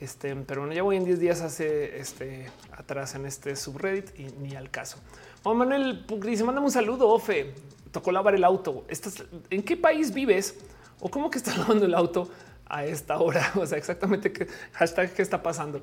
Este, 0.01 0.35
pero 0.37 0.63
bueno, 0.63 0.75
ya 0.75 0.83
voy 0.83 0.97
en 0.97 1.05
10 1.05 1.21
días 1.21 1.43
hace 1.43 1.99
este 1.99 2.47
atrás 2.73 3.15
en 3.15 3.27
este 3.27 3.57
subreddit 3.57 4.19
y 4.19 4.25
ni 4.41 4.57
al 4.57 4.71
caso. 4.71 4.99
Juan 5.43 5.59
Manuel 5.59 6.07
dice: 6.25 6.45
Mándame 6.45 6.65
un 6.65 6.73
saludo, 6.73 7.09
Ofe 7.09 7.53
tocó 7.93 8.13
lavar 8.13 8.35
el 8.35 8.45
auto. 8.45 8.85
¿Estás, 8.89 9.25
¿En 9.51 9.63
qué 9.63 9.77
país 9.77 10.13
vives? 10.13 10.59
¿O 11.01 11.11
cómo 11.11 11.31
que 11.31 11.39
estás 11.39 11.57
lavando 11.59 11.87
el 11.87 11.95
auto 11.95 12.29
a 12.67 12.85
esta 12.85 13.19
hora? 13.19 13.53
O 13.57 13.67
sea, 13.67 13.79
exactamente 13.79 14.33
qué 14.33 14.47
hashtag 14.73 15.13
qué 15.13 15.23
está 15.23 15.43
pasando. 15.43 15.83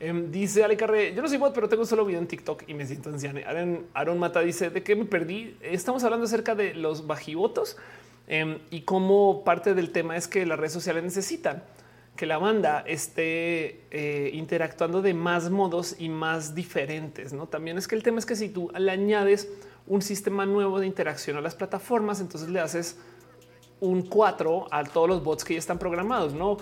Em, 0.00 0.30
dice 0.30 0.64
Ale 0.64 0.76
Carre, 0.76 1.14
yo 1.14 1.22
no 1.22 1.28
soy 1.28 1.38
bot, 1.38 1.54
pero 1.54 1.68
tengo 1.68 1.84
solo 1.86 2.04
video 2.04 2.20
en 2.20 2.26
TikTok 2.26 2.64
y 2.66 2.74
me 2.74 2.84
siento 2.84 3.10
anciano. 3.10 3.40
Aaron, 3.46 3.86
Aaron 3.94 4.18
Mata 4.18 4.40
dice, 4.40 4.70
¿de 4.70 4.82
qué 4.82 4.96
me 4.96 5.04
perdí? 5.04 5.56
Estamos 5.60 6.02
hablando 6.04 6.26
acerca 6.26 6.54
de 6.54 6.74
los 6.74 7.06
bajivotos 7.06 7.76
em, 8.26 8.58
y 8.70 8.82
cómo 8.82 9.44
parte 9.44 9.74
del 9.74 9.90
tema 9.90 10.16
es 10.16 10.28
que 10.28 10.44
las 10.46 10.58
redes 10.58 10.72
sociales 10.72 11.04
necesitan 11.04 11.62
que 12.16 12.26
la 12.26 12.38
banda 12.38 12.84
esté 12.86 13.80
eh, 13.90 14.30
interactuando 14.34 15.02
de 15.02 15.14
más 15.14 15.50
modos 15.50 15.96
y 15.98 16.08
más 16.08 16.54
diferentes. 16.54 17.32
No 17.32 17.46
también 17.46 17.76
es 17.76 17.88
que 17.88 17.96
el 17.96 18.02
tema 18.02 18.18
es 18.18 18.26
que 18.26 18.36
si 18.36 18.48
tú 18.48 18.70
le 18.76 18.90
añades 18.90 19.48
un 19.86 20.02
sistema 20.02 20.46
nuevo 20.46 20.80
de 20.80 20.86
interacción 20.86 21.36
a 21.36 21.40
las 21.40 21.54
plataformas, 21.54 22.20
entonces 22.20 22.48
le 22.48 22.60
haces 22.60 22.98
un 23.80 24.02
4 24.02 24.68
a 24.70 24.84
todos 24.84 25.08
los 25.08 25.22
bots 25.22 25.44
que 25.44 25.54
ya 25.54 25.58
están 25.58 25.78
programados. 25.78 26.32
No 26.32 26.56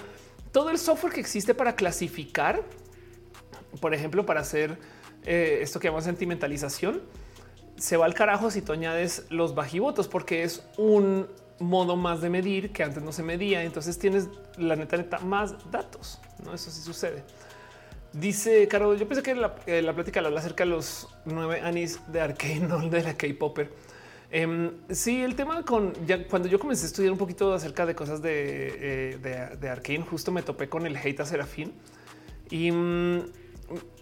todo 0.52 0.70
el 0.70 0.78
software 0.78 1.14
que 1.14 1.20
existe 1.20 1.54
para 1.54 1.74
clasificar, 1.74 2.62
por 3.80 3.94
ejemplo, 3.94 4.24
para 4.26 4.40
hacer 4.40 4.78
eh, 5.24 5.60
esto 5.62 5.80
que 5.80 5.88
llamamos 5.88 6.04
sentimentalización, 6.04 7.02
se 7.76 7.96
va 7.96 8.04
al 8.04 8.14
carajo 8.14 8.50
si 8.50 8.60
tú 8.60 8.72
añades 8.72 9.24
los 9.30 9.54
bajivotos, 9.54 10.08
porque 10.08 10.44
es 10.44 10.62
un 10.76 11.26
modo 11.58 11.96
más 11.96 12.20
de 12.20 12.28
medir 12.28 12.70
que 12.72 12.82
antes 12.82 13.02
no 13.02 13.12
se 13.12 13.22
medía. 13.22 13.64
Entonces 13.64 13.98
tienes 13.98 14.28
la 14.58 14.76
neta, 14.76 14.98
neta 14.98 15.18
más 15.20 15.54
datos. 15.70 16.20
No, 16.44 16.52
eso 16.52 16.70
sí 16.70 16.82
sucede. 16.82 17.24
Dice 18.12 18.68
Caro, 18.68 18.94
yo 18.94 19.08
pensé 19.08 19.22
que 19.22 19.34
la, 19.34 19.54
la 19.66 19.94
plática 19.94 20.20
habla 20.20 20.38
acerca 20.38 20.64
de 20.64 20.70
los 20.70 21.08
nueve 21.24 21.60
anis 21.62 21.98
de 22.08 22.20
Arkane, 22.20 22.60
no 22.68 22.78
de 22.88 23.02
la 23.02 23.14
K-Popper. 23.14 23.70
Eh, 24.30 24.70
sí, 24.90 25.22
el 25.22 25.34
tema 25.34 25.62
con 25.62 25.92
ya 26.06 26.26
cuando 26.26 26.48
yo 26.48 26.58
comencé 26.58 26.84
a 26.84 26.88
estudiar 26.88 27.12
un 27.12 27.18
poquito 27.18 27.52
acerca 27.52 27.84
de 27.86 27.94
cosas 27.94 28.22
de, 28.22 29.12
eh, 29.20 29.56
de, 29.58 29.68
Arkane, 29.68 30.02
justo 30.02 30.32
me 30.32 30.42
topé 30.42 30.68
con 30.68 30.86
el 30.86 30.96
hate 30.96 31.20
a 31.20 31.26
Serafín 31.26 31.72
y 32.50 32.70
mm, 32.70 33.22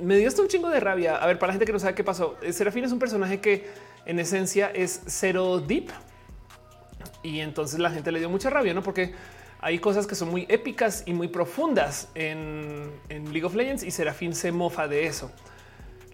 me 0.01 0.17
dio 0.17 0.29
hasta 0.29 0.43
un 0.43 0.49
chingo 0.49 0.69
de 0.69 0.81
rabia. 0.81 1.17
A 1.17 1.27
ver, 1.27 1.39
para 1.39 1.49
la 1.49 1.55
gente 1.55 1.67
que 1.67 1.73
no 1.73 1.79
sabe 1.79 1.95
qué 1.95 2.05
pasó, 2.05 2.37
eh, 2.43 2.53
Serafín 2.53 2.85
es 2.85 2.93
un 2.93 2.99
personaje 2.99 3.41
que 3.41 3.67
en 4.07 4.19
esencia 4.19 4.71
es 4.71 5.03
cero 5.07 5.61
deep 5.61 5.91
y 7.23 7.41
entonces 7.41 7.79
la 7.79 7.91
gente 7.91 8.11
le 8.11 8.19
dio 8.19 8.31
mucha 8.31 8.51
rabia, 8.51 8.75
no? 8.75 8.83
Porque 8.83 9.13
hay 9.63 9.79
cosas 9.79 10.07
que 10.07 10.15
son 10.15 10.31
muy 10.31 10.47
épicas 10.49 11.03
y 11.07 11.13
muy 11.13 11.29
profundas 11.29 12.09
en, 12.15 12.91
League 13.09 13.45
of 13.45 13.55
Legends 13.55 13.83
y 13.83 13.91
Serafín 13.91 14.35
se 14.35 14.53
mofa 14.53 14.89
de 14.89 15.07
eso. 15.07 15.31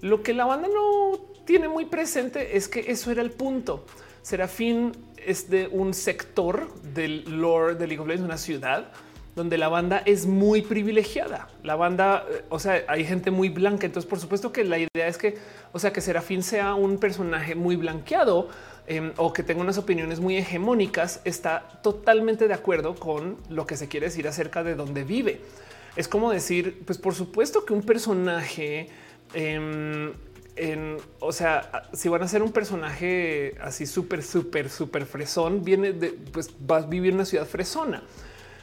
Lo 0.00 0.22
que 0.22 0.34
la 0.34 0.44
banda 0.44 0.68
no 0.68 1.18
tiene 1.44 1.68
muy 1.68 1.84
presente 1.84 2.56
es 2.56 2.68
que 2.68 2.90
eso 2.90 3.10
era 3.10 3.22
el 3.22 3.30
punto. 3.30 3.86
Serafín 4.22 4.92
es 5.16 5.48
de 5.48 5.68
un 5.68 5.94
sector 5.94 6.74
del 6.82 7.40
lore 7.40 7.76
de 7.76 7.86
League 7.86 8.00
of 8.00 8.08
Legends, 8.08 8.24
una 8.24 8.38
ciudad 8.38 8.92
donde 9.36 9.58
la 9.58 9.68
banda 9.68 10.02
es 10.06 10.26
muy 10.26 10.62
privilegiada. 10.62 11.48
La 11.62 11.76
banda, 11.76 12.24
eh, 12.28 12.44
o 12.48 12.58
sea, 12.58 12.84
hay 12.88 13.04
gente 13.04 13.30
muy 13.30 13.50
blanca. 13.50 13.86
Entonces, 13.86 14.08
por 14.08 14.18
supuesto 14.18 14.50
que 14.50 14.64
la 14.64 14.78
idea 14.78 15.06
es 15.06 15.18
que, 15.18 15.36
o 15.72 15.78
sea, 15.78 15.92
que 15.92 16.00
Serafín 16.00 16.42
sea 16.42 16.74
un 16.74 16.98
personaje 16.98 17.54
muy 17.54 17.76
blanqueado 17.76 18.48
Em, 18.88 19.12
o 19.16 19.32
que 19.32 19.42
tenga 19.42 19.60
unas 19.60 19.78
opiniones 19.78 20.20
muy 20.20 20.36
hegemónicas, 20.36 21.20
está 21.24 21.80
totalmente 21.82 22.46
de 22.46 22.54
acuerdo 22.54 22.94
con 22.94 23.36
lo 23.48 23.66
que 23.66 23.76
se 23.76 23.88
quiere 23.88 24.06
decir 24.06 24.28
acerca 24.28 24.62
de 24.62 24.76
dónde 24.76 25.02
vive. 25.02 25.40
Es 25.96 26.06
como 26.06 26.30
decir, 26.30 26.82
pues 26.86 26.96
por 26.96 27.14
supuesto 27.14 27.64
que 27.64 27.72
un 27.72 27.82
personaje, 27.82 28.88
em, 29.34 30.12
o 31.18 31.32
sea, 31.32 31.88
si 31.92 32.08
van 32.08 32.22
a 32.22 32.28
ser 32.28 32.42
un 32.42 32.52
personaje 32.52 33.56
así 33.60 33.86
súper, 33.86 34.22
súper, 34.22 34.70
súper 34.70 35.04
fresón, 35.04 35.64
viene 35.64 35.92
de, 35.92 36.10
pues 36.32 36.50
vas 36.60 36.84
a 36.84 36.86
vivir 36.86 37.10
en 37.10 37.16
una 37.16 37.24
ciudad 37.24 37.46
fresona. 37.46 38.04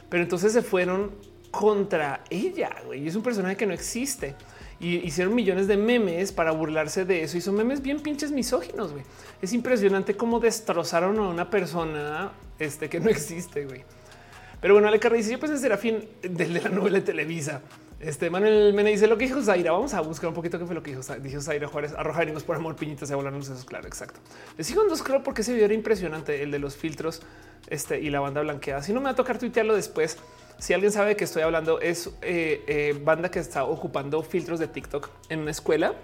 Pero 0.09 0.23
entonces 0.23 0.53
se 0.53 0.61
fueron 0.61 1.11
contra 1.51 2.23
ella 2.29 2.71
y 2.95 3.07
es 3.07 3.15
un 3.15 3.23
personaje 3.23 3.57
que 3.57 3.65
no 3.65 3.73
existe 3.73 4.35
y 4.79 4.97
hicieron 4.97 5.35
millones 5.35 5.67
de 5.67 5.77
memes 5.77 6.31
para 6.31 6.51
burlarse 6.51 7.05
de 7.05 7.23
eso 7.23 7.37
y 7.37 7.41
son 7.41 7.55
memes 7.55 7.81
bien 7.81 7.99
pinches 7.99 8.31
misóginos. 8.31 8.91
Güey. 8.91 9.03
Es 9.43 9.51
impresionante 9.51 10.15
cómo 10.15 10.39
destrozaron 10.39 11.19
a 11.19 11.27
una 11.27 11.49
persona 11.49 12.31
este, 12.59 12.87
que 12.87 13.01
no 13.01 13.09
existe. 13.09 13.65
Güey. 13.65 13.83
Pero 14.61 14.73
bueno, 14.73 14.87
Ale 14.87 15.01
dice: 15.17 15.33
Yo 15.33 15.37
pensé 15.37 15.57
Serafín 15.57 16.07
del 16.21 16.53
de 16.53 16.61
la 16.61 16.69
novela 16.69 16.99
de 16.99 17.03
Televisa. 17.03 17.59
Este 17.99 18.29
Manuel 18.29 18.73
Mena 18.73 18.87
dice 18.87 19.05
lo 19.05 19.17
que 19.17 19.25
dijo 19.25 19.41
Zaira. 19.41 19.73
Vamos 19.73 19.93
a 19.93 19.99
buscar 19.99 20.29
un 20.29 20.33
poquito 20.33 20.57
qué 20.57 20.65
fue 20.65 20.73
lo 20.73 20.81
que 20.81 20.95
dijo, 20.95 21.01
dijo 21.19 21.41
Zaira 21.41 21.67
Juárez. 21.67 21.91
Arrojaremos 21.91 22.41
por 22.43 22.55
amor 22.55 22.77
piñitas 22.77 23.09
y 23.09 23.13
a 23.13 23.17
volarnos. 23.17 23.49
Eso 23.49 23.59
es 23.59 23.65
claro, 23.65 23.85
exacto. 23.85 24.21
Les 24.57 24.65
sigo 24.65 24.81
en 24.81 24.87
dos 24.87 25.03
creo 25.03 25.21
porque 25.23 25.41
ese 25.41 25.51
video 25.51 25.65
era 25.65 25.73
impresionante, 25.73 26.41
el 26.41 26.49
de 26.49 26.59
los 26.59 26.77
filtros 26.77 27.21
este, 27.67 27.99
y 27.99 28.11
la 28.11 28.21
banda 28.21 28.39
blanqueada. 28.39 28.81
Si 28.81 28.93
no 28.93 29.01
me 29.01 29.05
va 29.07 29.09
a 29.09 29.15
tocar 29.15 29.39
tuitearlo 29.39 29.75
después, 29.75 30.19
si 30.57 30.73
alguien 30.73 30.93
sabe 30.93 31.09
de 31.09 31.15
qué 31.17 31.25
estoy 31.25 31.41
hablando, 31.41 31.81
es 31.81 32.07
eh, 32.21 32.63
eh, 32.67 32.97
banda 33.03 33.29
que 33.29 33.39
está 33.39 33.65
ocupando 33.65 34.23
filtros 34.23 34.59
de 34.59 34.69
TikTok 34.69 35.09
en 35.27 35.39
una 35.41 35.51
escuela. 35.51 35.95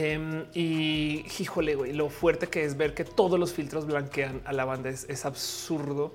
Em, 0.00 0.44
y 0.54 1.24
híjole, 1.40 1.74
güey, 1.74 1.92
lo 1.92 2.08
fuerte 2.08 2.46
que 2.46 2.64
es 2.64 2.76
ver 2.76 2.94
que 2.94 3.02
todos 3.02 3.36
los 3.36 3.52
filtros 3.52 3.84
blanquean 3.84 4.40
a 4.44 4.52
la 4.52 4.64
banda 4.64 4.90
es, 4.90 5.24
absurdo. 5.24 6.14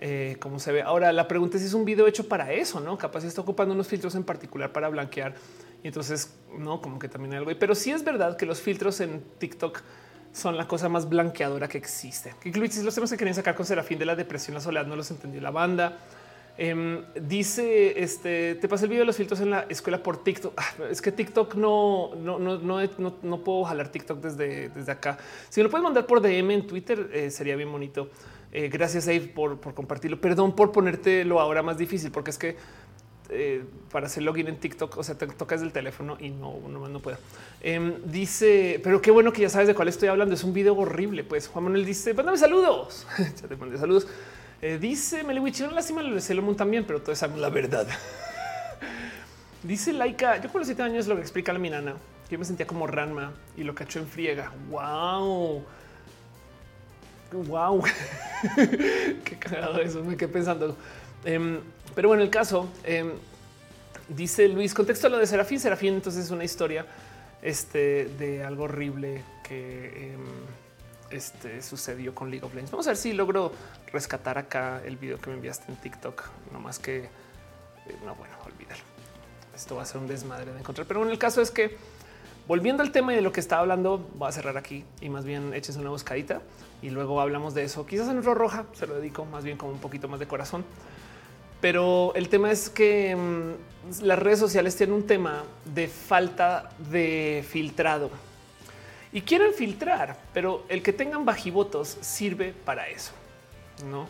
Eh, 0.00 0.38
como 0.40 0.58
se 0.58 0.72
ve 0.72 0.80
ahora, 0.80 1.12
la 1.12 1.28
pregunta 1.28 1.58
es 1.58 1.62
si 1.62 1.68
es 1.68 1.74
un 1.74 1.84
video 1.84 2.06
hecho 2.06 2.26
para 2.26 2.54
eso, 2.54 2.80
no? 2.80 2.96
Capaz 2.96 3.24
está 3.24 3.42
ocupando 3.42 3.74
unos 3.74 3.86
filtros 3.86 4.14
en 4.14 4.24
particular 4.24 4.72
para 4.72 4.88
blanquear 4.88 5.34
y 5.82 5.88
entonces 5.88 6.38
no 6.56 6.80
como 6.80 6.98
que 6.98 7.10
también 7.10 7.34
algo. 7.34 7.50
Pero 7.58 7.74
sí 7.74 7.90
es 7.90 8.02
verdad 8.02 8.34
que 8.38 8.46
los 8.46 8.62
filtros 8.62 8.98
en 9.00 9.22
TikTok 9.38 9.82
son 10.32 10.56
la 10.56 10.66
cosa 10.66 10.88
más 10.88 11.06
blanqueadora 11.06 11.68
que 11.68 11.76
existe. 11.76 12.34
Que 12.40 12.50
los 12.50 12.94
temas 12.94 13.10
que 13.10 13.18
querían 13.18 13.34
sacar 13.34 13.54
con 13.54 13.66
Serafín 13.66 13.98
de 13.98 14.06
la 14.06 14.16
depresión, 14.16 14.54
la 14.54 14.62
soledad 14.62 14.86
no 14.86 14.96
los 14.96 15.10
entendió 15.10 15.42
la 15.42 15.50
banda. 15.50 15.98
Em, 16.60 17.04
dice 17.14 18.02
este 18.02 18.56
te 18.56 18.66
pasé 18.66 18.86
el 18.86 18.90
video 18.90 19.02
de 19.02 19.06
los 19.06 19.16
filtros 19.16 19.40
en 19.40 19.50
la 19.50 19.66
escuela 19.68 20.02
por 20.02 20.24
TikTok. 20.24 20.54
Ah, 20.56 20.74
es 20.90 21.00
que 21.00 21.12
TikTok 21.12 21.54
no, 21.54 22.16
no, 22.16 22.40
no, 22.40 22.58
no, 22.58 23.14
no 23.22 23.44
puedo 23.44 23.64
jalar 23.64 23.92
TikTok 23.92 24.18
desde, 24.18 24.68
desde 24.70 24.90
acá. 24.90 25.18
Si 25.50 25.60
me 25.60 25.64
lo 25.64 25.70
puedes 25.70 25.84
mandar 25.84 26.06
por 26.06 26.20
DM 26.20 26.50
en 26.50 26.66
Twitter, 26.66 27.10
eh, 27.12 27.30
sería 27.30 27.54
bien 27.54 27.70
bonito. 27.70 28.10
Eh, 28.50 28.68
gracias, 28.68 29.06
Abe, 29.06 29.20
por, 29.20 29.60
por, 29.60 29.72
compartirlo. 29.72 30.20
Perdón 30.20 30.56
por 30.56 30.72
ponértelo 30.72 31.38
ahora 31.38 31.62
más 31.62 31.78
difícil, 31.78 32.10
porque 32.10 32.30
es 32.30 32.38
que 32.38 32.56
eh, 33.30 33.62
para 33.92 34.06
hacer 34.06 34.24
login 34.24 34.48
en 34.48 34.56
TikTok, 34.56 34.96
o 34.96 35.04
sea, 35.04 35.16
te 35.16 35.28
tocas 35.28 35.62
el 35.62 35.70
teléfono 35.70 36.16
y 36.18 36.30
no, 36.30 36.58
no, 36.68 36.88
no 36.88 37.00
puedo. 37.00 37.18
Em, 37.60 38.02
dice, 38.06 38.80
pero 38.82 39.00
qué 39.00 39.12
bueno 39.12 39.32
que 39.32 39.42
ya 39.42 39.48
sabes 39.48 39.68
de 39.68 39.76
cuál 39.76 39.86
estoy 39.86 40.08
hablando. 40.08 40.34
Es 40.34 40.42
un 40.42 40.52
video 40.52 40.74
horrible. 40.74 41.22
Pues 41.22 41.46
Juan 41.46 41.66
Manuel 41.66 41.84
dice, 41.84 42.14
mándame 42.14 42.36
saludos. 42.36 43.06
ya 43.40 43.46
te 43.46 43.54
mandé 43.54 43.78
saludos. 43.78 44.08
Eh, 44.60 44.78
dice 44.80 45.22
Meliwich, 45.22 45.60
no 45.60 45.70
lástima 45.70 46.00
el 46.00 46.20
Sailor 46.20 46.56
también, 46.56 46.84
pero 46.84 47.00
todo 47.00 47.12
es 47.12 47.22
la 47.22 47.48
verdad. 47.48 47.86
dice 49.62 49.92
Laika, 49.92 50.40
yo 50.40 50.50
con 50.50 50.60
los 50.60 50.66
siete 50.66 50.82
años 50.82 51.06
lo 51.06 51.14
que 51.14 51.20
explica 51.20 51.52
la 51.52 51.60
mi 51.60 51.70
nana, 51.70 51.94
que 52.28 52.32
yo 52.32 52.38
me 52.40 52.44
sentía 52.44 52.66
como 52.66 52.86
Ranma 52.86 53.32
y 53.56 53.62
lo 53.62 53.74
cachó 53.74 54.00
en 54.00 54.08
friega. 54.08 54.52
Wow. 54.68 55.64
Wow. 57.32 57.84
Qué 59.24 59.36
cagado 59.38 59.80
eso, 59.80 60.02
me 60.02 60.16
quedé 60.16 60.28
pensando. 60.28 60.76
Em, 61.24 61.60
pero 61.94 62.08
bueno, 62.08 62.24
el 62.24 62.30
caso 62.30 62.68
em, 62.82 63.12
dice 64.08 64.48
Luis, 64.48 64.74
contexto 64.74 65.06
a 65.06 65.10
lo 65.10 65.18
de 65.18 65.26
Serafín. 65.28 65.60
Serafín 65.60 65.94
entonces 65.94 66.24
es 66.24 66.30
una 66.32 66.44
historia 66.44 66.84
este, 67.42 68.06
de 68.18 68.42
algo 68.42 68.64
horrible 68.64 69.22
que 69.46 70.14
em, 70.14 70.20
este, 71.10 71.62
sucedió 71.62 72.14
con 72.14 72.30
League 72.30 72.44
of 72.44 72.52
Legends. 72.54 72.70
Vamos 72.70 72.86
a 72.86 72.90
ver 72.90 72.96
si 72.96 73.12
logro 73.12 73.52
rescatar 73.92 74.38
acá 74.38 74.82
el 74.84 74.96
video 74.96 75.18
que 75.18 75.30
me 75.30 75.36
enviaste 75.36 75.70
en 75.70 75.76
TikTok. 75.76 76.24
No 76.52 76.60
más 76.60 76.78
que 76.78 77.08
eh, 77.88 77.96
no, 78.04 78.14
bueno, 78.14 78.34
olvídalo. 78.44 78.82
Esto 79.54 79.76
va 79.76 79.82
a 79.82 79.86
ser 79.86 80.00
un 80.00 80.06
desmadre 80.06 80.52
de 80.52 80.58
encontrar. 80.58 80.86
Pero 80.86 81.00
bueno, 81.00 81.12
el 81.12 81.18
caso 81.18 81.40
es 81.40 81.50
que 81.50 81.76
volviendo 82.46 82.82
al 82.82 82.92
tema 82.92 83.12
de 83.12 83.22
lo 83.22 83.32
que 83.32 83.40
estaba 83.40 83.62
hablando, 83.62 83.98
voy 84.14 84.28
a 84.28 84.32
cerrar 84.32 84.56
aquí 84.56 84.84
y 85.00 85.08
más 85.08 85.24
bien 85.24 85.52
eches 85.54 85.76
una 85.76 85.90
buscadita 85.90 86.42
y 86.82 86.90
luego 86.90 87.20
hablamos 87.20 87.54
de 87.54 87.64
eso. 87.64 87.86
Quizás 87.86 88.08
en 88.08 88.18
otro 88.18 88.34
roja 88.34 88.66
se 88.74 88.86
lo 88.86 88.94
dedico 88.94 89.24
más 89.24 89.44
bien 89.44 89.56
como 89.56 89.72
un 89.72 89.80
poquito 89.80 90.08
más 90.08 90.20
de 90.20 90.26
corazón. 90.26 90.64
Pero 91.60 92.12
el 92.14 92.28
tema 92.28 92.52
es 92.52 92.70
que 92.70 93.16
mm, 93.16 94.04
las 94.04 94.18
redes 94.18 94.38
sociales 94.38 94.76
tienen 94.76 94.94
un 94.94 95.06
tema 95.06 95.42
de 95.64 95.88
falta 95.88 96.70
de 96.90 97.44
filtrado 97.48 98.10
y 99.12 99.22
quieren 99.22 99.54
filtrar, 99.54 100.18
pero 100.34 100.64
el 100.68 100.82
que 100.82 100.92
tengan 100.92 101.24
bajivotos 101.24 101.96
sirve 102.00 102.54
para 102.64 102.88
eso, 102.88 103.12
no? 103.90 104.08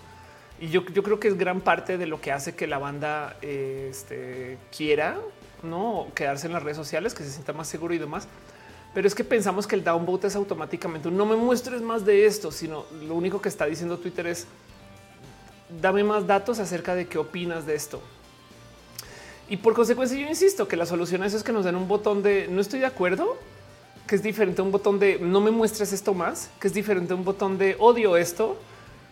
Y 0.61 0.71
yo, 0.71 0.85
creo 0.85 1.21
que 1.21 1.29
es 1.29 1.39
gran 1.39 1.61
parte 1.61 1.99
de 1.99 2.07
lo 2.07 2.21
que 2.21 2.33
hace 2.33 2.57
que 2.57 2.67
la 2.67 2.79
banda 2.79 3.37
este, 3.43 4.59
quiera 4.77 5.17
no 5.63 6.09
quedarse 6.15 6.49
en 6.49 6.53
las 6.53 6.63
redes 6.63 6.77
sociales, 6.77 7.15
que 7.15 7.23
se 7.23 7.31
sienta 7.31 7.53
más 7.53 7.69
seguro 7.69 7.95
y 7.95 7.99
demás. 7.99 8.27
Pero 8.93 9.07
es 9.07 9.15
que 9.15 9.23
pensamos 9.23 9.69
que 9.69 9.77
el 9.77 9.85
downvote 9.85 10.27
es 10.27 10.35
automáticamente 10.35 11.11
no 11.11 11.27
me 11.27 11.37
muestres 11.37 11.81
más 11.81 12.05
de 12.05 12.27
esto, 12.27 12.51
sino 12.51 12.87
lo 13.07 13.15
único 13.15 13.41
que 13.41 13.49
está 13.49 13.67
diciendo 13.67 13.99
Twitter 13.99 14.27
es 14.27 14.47
dame 15.81 16.03
más 16.03 16.27
datos 16.27 16.59
acerca 16.59 16.95
de 16.95 17.07
qué 17.07 17.19
opinas 17.19 17.65
de 17.65 17.77
esto. 17.77 18.01
Y 19.49 19.59
por 19.59 19.75
consecuencia, 19.75 20.19
yo 20.19 20.27
insisto 20.27 20.67
que 20.67 20.77
la 20.77 20.87
solución 20.87 21.23
a 21.23 21.27
eso 21.27 21.37
es 21.37 21.45
que 21.45 21.53
nos 21.53 21.65
den 21.65 21.77
un 21.77 21.87
botón 21.87 22.23
de 22.23 22.49
no 22.49 22.61
estoy 22.61 22.81
de 22.81 22.87
acuerdo 22.87 23.37
que 24.09 24.17
es 24.17 24.23
diferente 24.23 24.61
a 24.61 24.65
un 24.65 24.73
botón 24.73 24.99
de 24.99 25.19
no 25.21 25.41
me 25.41 25.53
muestres 25.53 25.93
esto 25.93 26.15
más, 26.15 26.51
que 26.59 26.67
es 26.67 26.75
diferente 26.75 27.13
a 27.13 27.17
un 27.17 27.25
botón 27.25 27.59
de 27.59 27.77
odio 27.79 28.17
esto, 28.17 28.59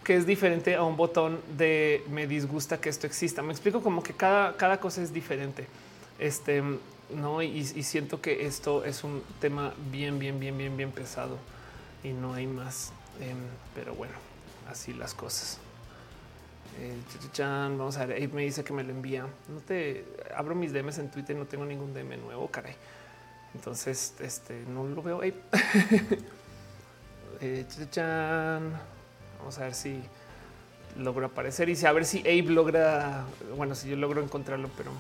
que 0.03 0.17
es 0.17 0.27
diferente 0.27 0.75
a 0.75 0.83
un 0.83 0.97
botón 0.97 1.41
de 1.57 2.03
me 2.11 2.27
disgusta 2.27 2.81
que 2.81 2.89
esto 2.89 3.07
exista. 3.07 3.43
Me 3.43 3.53
explico 3.53 3.83
como 3.83 4.03
que 4.03 4.15
cada, 4.15 4.57
cada 4.57 4.81
cosa 4.81 5.03
es 5.03 5.13
diferente. 5.13 5.67
Este 6.19 6.63
no, 7.15 7.43
y, 7.43 7.65
siento 7.65 8.21
que 8.21 8.47
esto 8.47 8.85
es 8.85 9.05
un 9.05 9.23
tema 9.41 9.73
bien, 9.93 10.19
bien, 10.19 10.41
bien, 10.41 10.59
bien, 10.59 10.77
bien 10.77 10.91
pesado 10.91 11.37
y 12.03 12.09
no 12.09 12.35
hay 12.35 12.47
más. 12.47 12.93
Em, 13.21 13.37
pero 13.75 13.95
bueno, 13.95 14.15
así 14.69 14.93
las 14.93 15.15
cosas. 15.15 15.59
Eh, 16.79 16.97
vamos 17.39 17.97
a 17.97 18.07
ver. 18.07 18.17
Abe 18.23 18.29
me 18.29 18.43
dice 18.43 18.65
que 18.65 18.73
me 18.73 18.83
lo 18.83 18.91
envía. 18.91 19.27
No 19.49 19.61
te 19.61 20.05
abro 20.35 20.55
mis 20.55 20.73
DMs 20.73 20.99
en 20.99 21.11
Twitter, 21.11 21.37
no 21.37 21.47
tengo 21.47 21.65
ningún 21.65 21.95
DM 21.95 22.17
nuevo, 22.19 22.49
caray. 22.49 22.75
Entonces, 23.57 24.13
este 24.21 24.65
no 24.69 24.87
lo 24.87 25.03
veo 25.03 25.21
ahí. 25.21 25.35
Eh, 27.43 27.67
Vamos 29.39 29.59
a 29.59 29.65
ver 29.65 29.75
si 29.75 30.01
logro 30.99 31.27
aparecer 31.27 31.69
y 31.69 31.77
si 31.77 31.85
a 31.85 31.93
ver 31.93 32.07
si 32.07 32.21
Abe 32.21 32.45
logra, 32.45 33.27
bueno, 33.59 33.75
si 33.75 33.91
yo 33.91 33.97
logro 33.97 34.23
encontrarlo, 34.23 34.71
pero 34.75 34.91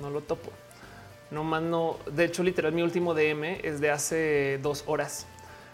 no 0.00 0.08
lo 0.08 0.20
topo. 0.20 0.52
No 1.32 1.42
mando, 1.42 1.98
de 2.12 2.26
hecho, 2.26 2.44
literal, 2.44 2.72
mi 2.72 2.82
último 2.82 3.12
DM 3.12 3.58
es 3.64 3.80
de 3.80 3.90
hace 3.90 4.60
dos 4.62 4.84
horas. 4.86 5.26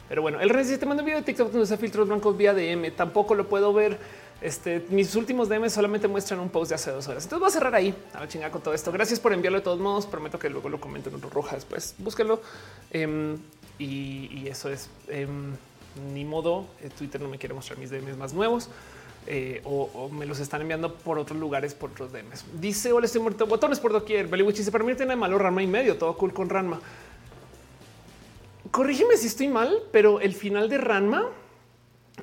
Pero 0.08 0.22
bueno, 0.22 0.40
el 0.40 0.48
rey 0.48 0.64
te 0.64 0.86
manda 0.86 1.02
un 1.02 1.06
video 1.06 1.20
de 1.20 1.26
TikTok 1.26 1.50
donde 1.50 1.66
se 1.66 1.76
filtros 1.76 2.08
blancos 2.08 2.34
vía 2.34 2.54
DM. 2.54 2.92
Tampoco 2.92 3.34
lo 3.34 3.46
puedo 3.46 3.74
ver 3.74 3.98
este, 4.40 4.84
mis 4.90 5.14
últimos 5.16 5.48
DM 5.48 5.70
solamente 5.70 6.08
muestran 6.08 6.40
un 6.40 6.50
post 6.50 6.68
de 6.68 6.74
hace 6.74 6.90
dos 6.90 7.08
horas. 7.08 7.24
Entonces 7.24 7.40
voy 7.40 7.48
a 7.48 7.52
cerrar 7.52 7.74
ahí 7.74 7.94
a 8.12 8.20
la 8.20 8.28
chingada 8.28 8.52
con 8.52 8.62
todo 8.62 8.74
esto. 8.74 8.92
Gracias 8.92 9.18
por 9.18 9.32
enviarlo 9.32 9.58
de 9.58 9.64
todos 9.64 9.80
modos. 9.80 10.06
Prometo 10.06 10.38
que 10.38 10.50
luego 10.50 10.68
lo 10.68 10.80
comento 10.80 11.08
en 11.08 11.16
otro 11.16 11.30
roja 11.30 11.56
después. 11.56 11.94
Búsquenlo. 11.98 12.40
Em, 12.90 13.38
y, 13.78 14.46
eso 14.46 14.70
es 14.70 14.90
em, 15.08 15.54
ni 16.12 16.24
modo. 16.24 16.66
Eh, 16.82 16.90
Twitter 16.96 17.20
no 17.20 17.28
me 17.28 17.38
quiere 17.38 17.54
mostrar 17.54 17.78
mis 17.78 17.90
DMs 17.90 18.16
más 18.16 18.34
nuevos. 18.34 18.68
Eh, 19.26 19.60
o, 19.64 20.08
me 20.12 20.26
los 20.26 20.38
están 20.38 20.60
enviando 20.60 20.94
por 20.94 21.18
otros 21.18 21.38
lugares, 21.38 21.74
por 21.74 21.90
otros 21.90 22.12
DMs. 22.12 22.44
Dice: 22.60 22.92
Hola, 22.92 23.06
estoy 23.06 23.22
muerto. 23.22 23.46
Botones 23.46 23.80
por 23.80 23.92
doquier. 23.92 24.28
Beliwich 24.28 24.58
dice: 24.58 24.70
Para 24.70 24.84
mí 24.84 24.94
tiene 24.94 25.16
malo 25.16 25.38
Ranma 25.38 25.62
y 25.62 25.66
medio. 25.66 25.96
Todo 25.96 26.14
cool 26.16 26.34
con 26.34 26.50
Ranma. 26.50 26.78
Corrígeme 28.70 29.16
si 29.16 29.28
estoy 29.28 29.48
mal, 29.48 29.82
pero 29.90 30.20
el 30.20 30.34
final 30.34 30.68
de 30.68 30.76
Ranma 30.76 31.30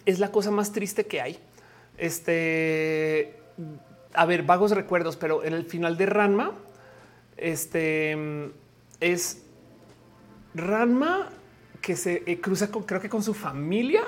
es 0.06 0.20
la 0.20 0.32
cosa 0.32 0.52
más 0.52 0.72
triste 0.72 1.06
que 1.08 1.20
hay. 1.20 1.40
Este, 1.98 3.38
a 4.14 4.26
ver, 4.26 4.44
vagos 4.44 4.72
recuerdos, 4.72 5.18
pero 5.18 5.44
en 5.44 5.54
el 5.54 5.66
final 5.66 5.98
de 5.98 6.06
Ranma, 6.06 6.52
este 7.38 8.18
es 9.00 9.44
Ranma 10.56 11.30
que 11.82 11.96
se 11.96 12.24
eh, 12.26 12.40
cruza 12.40 12.72
con, 12.72 12.84
creo 12.84 13.02
que 13.02 13.10
con 13.10 13.24
su 13.24 13.34
familia 13.34 14.04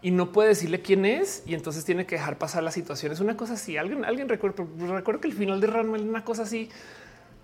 y 0.00 0.10
no 0.10 0.32
puede 0.32 0.50
decirle 0.50 0.80
quién 0.80 1.04
es 1.04 1.42
y 1.46 1.54
entonces 1.54 1.84
tiene 1.84 2.06
que 2.06 2.14
dejar 2.14 2.38
pasar 2.38 2.62
la 2.62 2.70
situación. 2.70 3.12
Es 3.12 3.20
una 3.20 3.36
cosa 3.36 3.54
así. 3.54 3.76
Alguien, 3.76 4.04
alguien 4.04 4.28
recuerda, 4.28 4.64
recuerdo 4.88 5.20
que 5.20 5.28
el 5.28 5.34
final 5.34 5.60
de 5.60 5.66
Ranma 5.66 5.96
es 5.96 6.02
una 6.02 6.24
cosa 6.24 6.42
así 6.42 6.70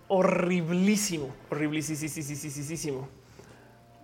horriblísimo, 0.08 1.34
horriblísimo. 1.50 3.08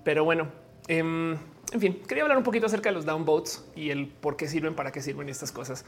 Pero 0.05 0.25
bueno, 0.25 0.49
em, 0.87 1.37
en 1.73 1.81
fin, 1.81 2.03
quería 2.07 2.23
hablar 2.23 2.39
un 2.39 2.45
poquito 2.45 2.67
acerca 2.67 2.89
de 2.89 2.95
los 2.95 3.05
downvotes 3.05 3.65
y 3.77 3.91
el 3.91 4.09
por 4.09 4.37
qué 4.37 4.49
sirven, 4.49 4.75
para 4.75 4.91
qué 4.91 5.03
sirven 5.03 5.29
estas 5.29 5.53
cosas 5.53 5.85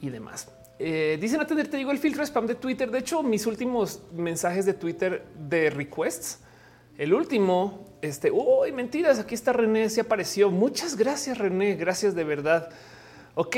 y 0.00 0.10
demás. 0.10 0.48
Eh, 0.78 1.18
dicen 1.20 1.40
atender, 1.40 1.68
te 1.68 1.76
digo 1.76 1.90
el 1.90 1.98
filtro 1.98 2.22
spam 2.24 2.46
de 2.46 2.54
Twitter. 2.54 2.90
De 2.90 2.98
hecho, 2.98 3.22
mis 3.22 3.46
últimos 3.46 4.02
mensajes 4.12 4.66
de 4.66 4.74
Twitter 4.74 5.24
de 5.48 5.70
requests, 5.70 6.40
el 6.98 7.14
último, 7.14 7.86
este, 8.02 8.30
uy, 8.30 8.72
mentiras, 8.72 9.18
aquí 9.18 9.34
está 9.34 9.52
René, 9.52 9.88
se 9.90 10.00
apareció. 10.00 10.50
Muchas 10.50 10.96
gracias, 10.96 11.38
René, 11.38 11.74
gracias 11.74 12.14
de 12.14 12.24
verdad. 12.24 12.70
Ok, 13.34 13.56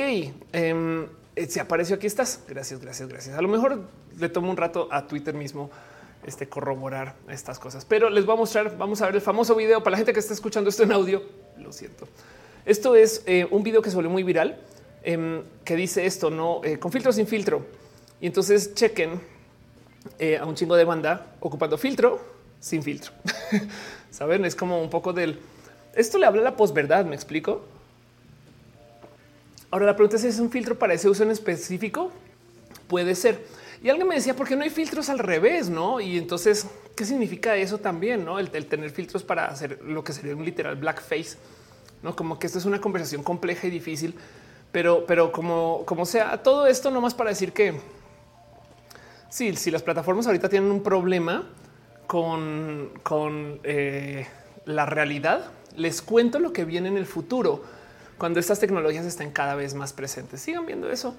em, 0.53 1.07
eh, 1.35 1.47
se 1.47 1.61
apareció, 1.61 1.97
aquí 1.97 2.07
estás. 2.07 2.41
Gracias, 2.49 2.81
gracias, 2.81 3.09
gracias. 3.09 3.37
A 3.37 3.43
lo 3.43 3.49
mejor 3.49 3.89
le 4.19 4.29
tomo 4.29 4.51
un 4.51 4.57
rato 4.57 4.89
a 4.91 5.07
Twitter 5.07 5.35
mismo 5.35 5.71
este, 6.27 6.49
corroborar 6.49 7.15
estas 7.29 7.59
cosas. 7.59 7.85
Pero 7.85 8.11
les 8.11 8.25
voy 8.27 8.35
a 8.35 8.39
mostrar, 8.39 8.77
vamos 8.77 9.01
a 9.03 9.07
ver 9.07 9.17
el 9.17 9.21
famoso 9.21 9.55
video 9.55 9.83
para 9.83 9.93
la 9.93 9.97
gente 9.99 10.13
que 10.13 10.21
está 10.21 10.35
escuchando 10.35 10.71
esto 10.71 10.83
en 10.83 10.93
audio. 10.93 11.23
Lo 11.59 11.73
siento. 11.73 12.09
Esto 12.65 12.95
es 12.97 13.23
eh, 13.27 13.47
un 13.51 13.63
video 13.63 13.83
que 13.83 13.91
se 13.91 13.97
volvió 13.97 14.11
muy 14.11 14.23
viral 14.23 14.59
em, 15.03 15.43
que 15.65 15.77
dice 15.77 16.07
esto, 16.07 16.31
no 16.31 16.61
eh, 16.65 16.79
con 16.79 16.91
filtro 16.91 17.13
sin 17.13 17.27
filtro. 17.27 17.67
Y 18.21 18.27
entonces 18.27 18.75
chequen 18.75 19.21
eh, 20.19 20.39
a 20.39 20.47
un 20.47 20.55
chingo 20.55 20.77
de 20.77 20.85
banda 20.85 21.35
ocupando 21.41 21.77
filtro 21.77 22.21
sin 22.61 22.83
filtro. 22.83 23.13
Saben, 24.11 24.45
es 24.45 24.55
como 24.55 24.81
un 24.81 24.89
poco 24.89 25.13
del 25.13 25.39
esto 25.95 26.19
le 26.19 26.27
habla 26.27 26.43
la 26.43 26.57
posverdad. 26.57 27.05
Me 27.05 27.15
explico. 27.15 27.65
Ahora 29.71 29.87
la 29.87 29.97
pregunta 29.97 30.17
es 30.17 30.25
es 30.25 30.39
un 30.39 30.51
filtro 30.51 30.79
para 30.79 30.95
ese 30.95 31.09
uso 31.09 31.23
en 31.23 31.31
específico. 31.31 32.13
Puede 32.89 33.15
ser. 33.15 33.45
Y 33.83 33.89
alguien 33.91 34.09
me 34.09 34.15
decía, 34.15 34.35
¿por 34.35 34.49
qué 34.49 34.57
no 34.57 34.63
hay 34.63 34.71
filtros 34.71 35.09
al 35.09 35.19
revés? 35.19 35.69
No? 35.69 36.01
Y 36.01 36.19
entonces, 36.19 36.67
¿qué 36.97 37.05
significa 37.05 37.57
eso 37.57 37.79
también? 37.79 38.25
No 38.25 38.39
el, 38.39 38.51
tener 38.51 38.91
filtros 38.91 39.23
para 39.23 39.47
hacer 39.47 39.81
lo 39.83 40.03
que 40.05 40.13
sería 40.13 40.35
un 40.37 40.45
literal 40.45 40.77
blackface, 40.77 41.37
no 42.03 42.15
como 42.15 42.39
que 42.39 42.47
esto 42.47 42.59
es 42.59 42.65
una 42.65 42.81
conversación 42.81 43.23
compleja 43.23 43.67
y 43.67 43.71
difícil, 43.71 44.15
pero, 44.73 45.05
pero 45.07 45.33
como, 45.33 45.83
como 45.87 46.07
sea, 46.07 46.43
todo 46.43 46.67
esto 46.67 46.91
no 46.91 47.01
más 47.01 47.15
para 47.15 47.31
decir 47.31 47.53
que 47.53 47.81
sí, 49.29 49.55
si 49.57 49.71
las 49.71 49.83
plataformas 49.83 50.27
ahorita 50.27 50.49
tienen 50.49 50.71
un 50.71 50.83
problema 50.83 51.47
con, 52.07 52.91
con 53.03 53.61
eh, 53.65 54.27
la 54.65 54.87
realidad, 54.87 55.51
les 55.77 56.03
cuento 56.03 56.39
lo 56.39 56.53
que 56.53 56.65
viene 56.65 56.89
en 56.89 56.97
el 56.97 57.07
futuro 57.07 57.63
cuando 58.19 58.41
estas 58.41 58.61
tecnologías 58.61 59.05
estén 59.05 59.31
cada 59.31 59.55
vez 59.55 59.75
más 59.75 59.93
presentes. 59.93 60.41
Sigan 60.41 60.67
viendo 60.67 60.91
eso. 60.91 61.15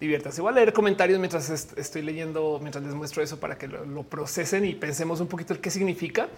Diviértase. 0.00 0.40
Voy 0.40 0.52
a 0.52 0.54
leer 0.54 0.72
comentarios 0.72 1.18
mientras 1.18 1.50
estoy 1.50 2.02
leyendo, 2.02 2.58
mientras 2.60 2.84
les 2.84 2.94
muestro 2.94 3.22
eso 3.22 3.40
para 3.40 3.58
que 3.58 3.68
lo, 3.68 4.02
procesen 4.04 4.64
y 4.64 4.74
pensemos 4.74 5.20
un 5.20 5.26
poquito 5.26 5.52
el 5.52 5.60
qué 5.60 5.70
significa 5.70 6.28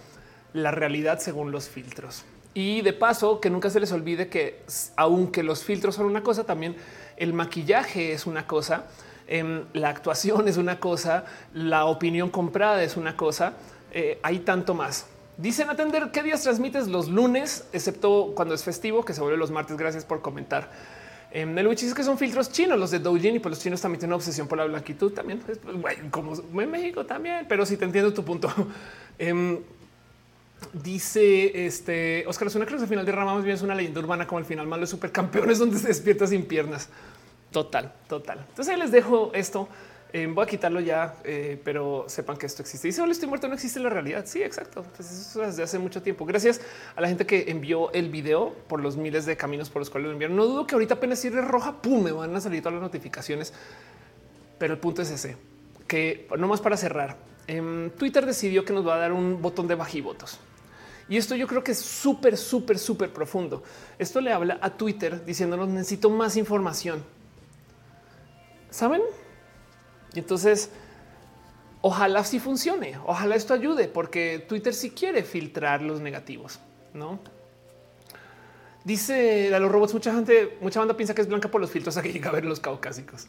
la 0.53 0.71
realidad 0.71 1.19
según 1.21 1.53
los 1.53 1.69
filtros. 1.69 2.25
Y 2.55 2.81
de 2.81 2.93
paso, 2.93 3.41
que 3.41 3.51
nunca 3.51 3.71
se 3.71 3.79
les 3.79 3.93
olvide 3.93 4.29
que 4.29 4.63
aunque 4.97 5.43
los 5.43 5.63
filtros 5.63 5.95
son 5.95 6.07
una 6.07 6.23
cosa, 6.23 6.45
también 6.45 6.75
el 7.17 7.33
maquillaje 7.33 8.13
es 8.13 8.27
una 8.27 8.47
cosa, 8.47 8.87
em, 9.29 9.65
la 9.73 9.91
actuación 9.91 10.49
es 10.49 10.57
una 10.57 10.81
cosa, 10.81 11.25
la 11.55 11.85
opinión 11.85 12.31
comprada 12.31 12.83
es 12.83 12.97
una 12.97 13.17
cosa, 13.17 13.53
eh, 13.93 14.19
hay 14.23 14.41
tanto 14.41 14.75
más. 14.75 15.07
Dicen 15.37 15.71
atender 15.71 16.11
qué 16.13 16.23
días 16.23 16.43
transmites 16.43 16.89
los 16.89 17.09
lunes, 17.09 17.65
excepto 17.73 18.33
cuando 18.35 18.55
es 18.55 18.65
festivo, 18.65 19.05
que 19.05 19.15
se 19.15 19.21
vuelve 19.21 19.39
los 19.39 19.51
martes. 19.51 19.77
Gracias 19.77 20.05
por 20.05 20.21
comentar. 20.21 20.71
En 21.33 21.57
el 21.57 21.69
dice 21.69 21.95
que 21.95 22.03
son 22.03 22.19
filtros 22.19 22.51
chinos, 22.51 22.79
los 22.79 22.91
de 22.91 22.99
Doujin 22.99 23.37
y 23.37 23.39
pues 23.39 23.51
los 23.51 23.63
chinos 23.63 23.81
también 23.81 24.01
tienen 24.01 24.11
una 24.11 24.17
obsesión 24.17 24.49
por 24.49 24.59
la 24.59 24.65
blanquitud 24.65 25.13
también, 25.13 25.39
pues, 25.39 25.59
como 26.11 26.35
en 26.61 26.71
México 26.71 27.07
también, 27.07 27.47
pero 27.49 27.65
sí 27.65 27.77
te 27.77 27.85
entiendo 27.85 28.13
tu 28.13 28.25
punto. 28.25 28.53
Em, 29.23 29.59
dice 30.73 31.67
este 31.67 32.25
Oscar, 32.27 32.49
es 32.49 32.55
una 32.55 32.65
cruz 32.65 32.81
al 32.81 32.89
final 32.89 33.05
de 33.05 33.13
Rama 33.13 33.35
más 33.35 33.45
bien 33.45 33.55
es 33.55 33.61
una 33.61 33.75
leyenda 33.75 34.01
urbana 34.01 34.27
como 34.27 34.39
el 34.39 34.47
final 34.47 34.67
malo 34.67 34.81
de 34.81 34.87
supercampeones 34.87 35.59
donde 35.61 35.79
se 35.79 35.89
despierta 35.89 36.27
sin 36.27 36.47
piernas. 36.47 36.89
Total, 37.53 37.93
total. 38.09 38.45
Entonces 38.49 38.79
les 38.79 38.91
dejo 38.91 39.31
esto. 39.35 39.69
Eh, 40.13 40.27
voy 40.27 40.43
a 40.43 40.47
quitarlo 40.47 40.81
ya, 40.81 41.15
eh, 41.23 41.61
pero 41.63 42.05
sepan 42.09 42.37
que 42.37 42.47
esto 42.47 42.63
existe. 42.63 42.89
Y 42.89 42.93
si 42.93 43.01
estoy 43.01 43.29
muerto, 43.29 43.47
no 43.47 43.55
existe 43.55 43.79
la 43.79 43.91
realidad. 43.91 44.25
Sí, 44.27 44.43
exacto. 44.43 44.85
Pues 44.97 45.11
eso 45.11 45.41
desde 45.41 45.63
hace 45.63 45.79
mucho 45.79 46.03
tiempo. 46.03 46.27
Gracias 46.27 46.61
a 46.97 47.01
la 47.01 47.09
gente 47.09 47.27
que 47.27 47.51
envió 47.51 47.93
el 47.93 48.11
video 48.11 48.55
por 48.69 48.81
los 48.81 48.97
miles 48.97 49.25
de 49.27 49.37
caminos 49.37 49.71
por 49.71 49.81
los 49.81 49.91
cuales 49.91 50.09
lo 50.09 50.13
enviaron. 50.13 50.37
No 50.37 50.47
dudo 50.47 50.67
que 50.67 50.75
ahorita 50.75 50.95
apenas 50.95 51.21
cierre 51.21 51.43
roja, 51.43 51.81
pum, 51.81 52.03
me 52.03 52.13
van 52.13 52.35
a 52.35 52.41
salir 52.41 52.61
todas 52.61 52.75
las 52.75 52.83
notificaciones. 52.83 53.53
Pero 54.59 54.75
el 54.75 54.81
punto 54.81 55.03
es 55.03 55.11
ese, 55.11 55.37
que 55.87 56.27
no 56.37 56.49
más 56.49 56.61
para 56.61 56.77
cerrar. 56.77 57.17
Em, 57.47 57.91
Twitter 57.91 58.27
decidió 58.27 58.65
que 58.65 58.73
nos 58.73 58.87
va 58.87 58.95
a 58.95 58.99
dar 58.99 59.13
un 59.13 59.41
botón 59.41 59.69
de 59.69 59.77
bajivotos. 59.77 60.41
Y 61.09 61.17
esto 61.17 61.35
yo 61.35 61.47
creo 61.47 61.65
que 61.65 61.73
es 61.73 61.79
súper, 61.79 62.37
súper, 62.37 62.79
súper 62.79 63.13
profundo. 63.13 63.63
Esto 63.99 64.21
le 64.21 64.33
habla 64.33 64.59
a 64.61 64.71
Twitter 64.71 65.25
diciéndonos 65.25 65.69
necesito 65.69 66.11
más 66.11 66.37
información. 66.37 67.03
¿Saben? 68.71 69.03
Y 70.15 70.19
entonces, 70.19 70.71
ojalá 71.83 72.25
sí 72.25 72.41
funcione, 72.41 72.99
ojalá 73.07 73.37
esto 73.37 73.55
ayude, 73.55 73.89
porque 73.89 74.45
Twitter 74.49 74.75
sí 74.75 74.91
quiere 74.91 75.23
filtrar 75.23 75.83
los 75.83 76.01
negativos, 76.01 76.61
¿no? 76.95 77.21
Dice 78.85 79.55
a 79.55 79.59
los 79.59 79.71
robots, 79.71 79.93
mucha 79.93 80.15
gente, 80.15 80.57
mucha 80.61 80.79
banda 80.79 80.97
piensa 80.97 81.15
que 81.15 81.21
es 81.21 81.29
blanca 81.29 81.51
por 81.51 81.61
los 81.61 81.71
filtros 81.71 81.97
a 81.99 82.03
que 82.03 82.13
llega 82.13 82.31
a 82.31 82.33
ver 82.33 82.45
los 82.45 82.61
caucásicos. 82.61 83.27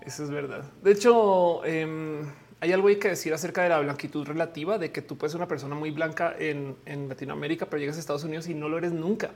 Eso 0.00 0.24
es 0.24 0.30
verdad. 0.30 0.64
De 0.82 0.92
hecho, 0.92 1.64
em, 1.64 2.26
hay 2.60 2.72
algo 2.72 2.88
que 2.98 3.08
decir 3.08 3.34
acerca 3.34 3.62
de 3.62 3.68
la 3.68 3.80
blanquitud 3.80 4.26
relativa, 4.26 4.78
de 4.78 4.92
que 4.92 5.02
tú 5.02 5.18
puedes 5.18 5.32
ser 5.32 5.40
una 5.40 5.48
persona 5.48 5.74
muy 5.74 5.90
blanca 5.90 6.34
en, 6.38 6.76
en, 6.86 7.08
Latinoamérica, 7.08 7.66
pero 7.66 7.80
llegas 7.80 7.96
a 7.96 8.00
Estados 8.00 8.24
Unidos 8.24 8.48
y 8.48 8.54
no 8.54 8.68
lo 8.68 8.78
eres 8.78 8.92
nunca. 8.92 9.30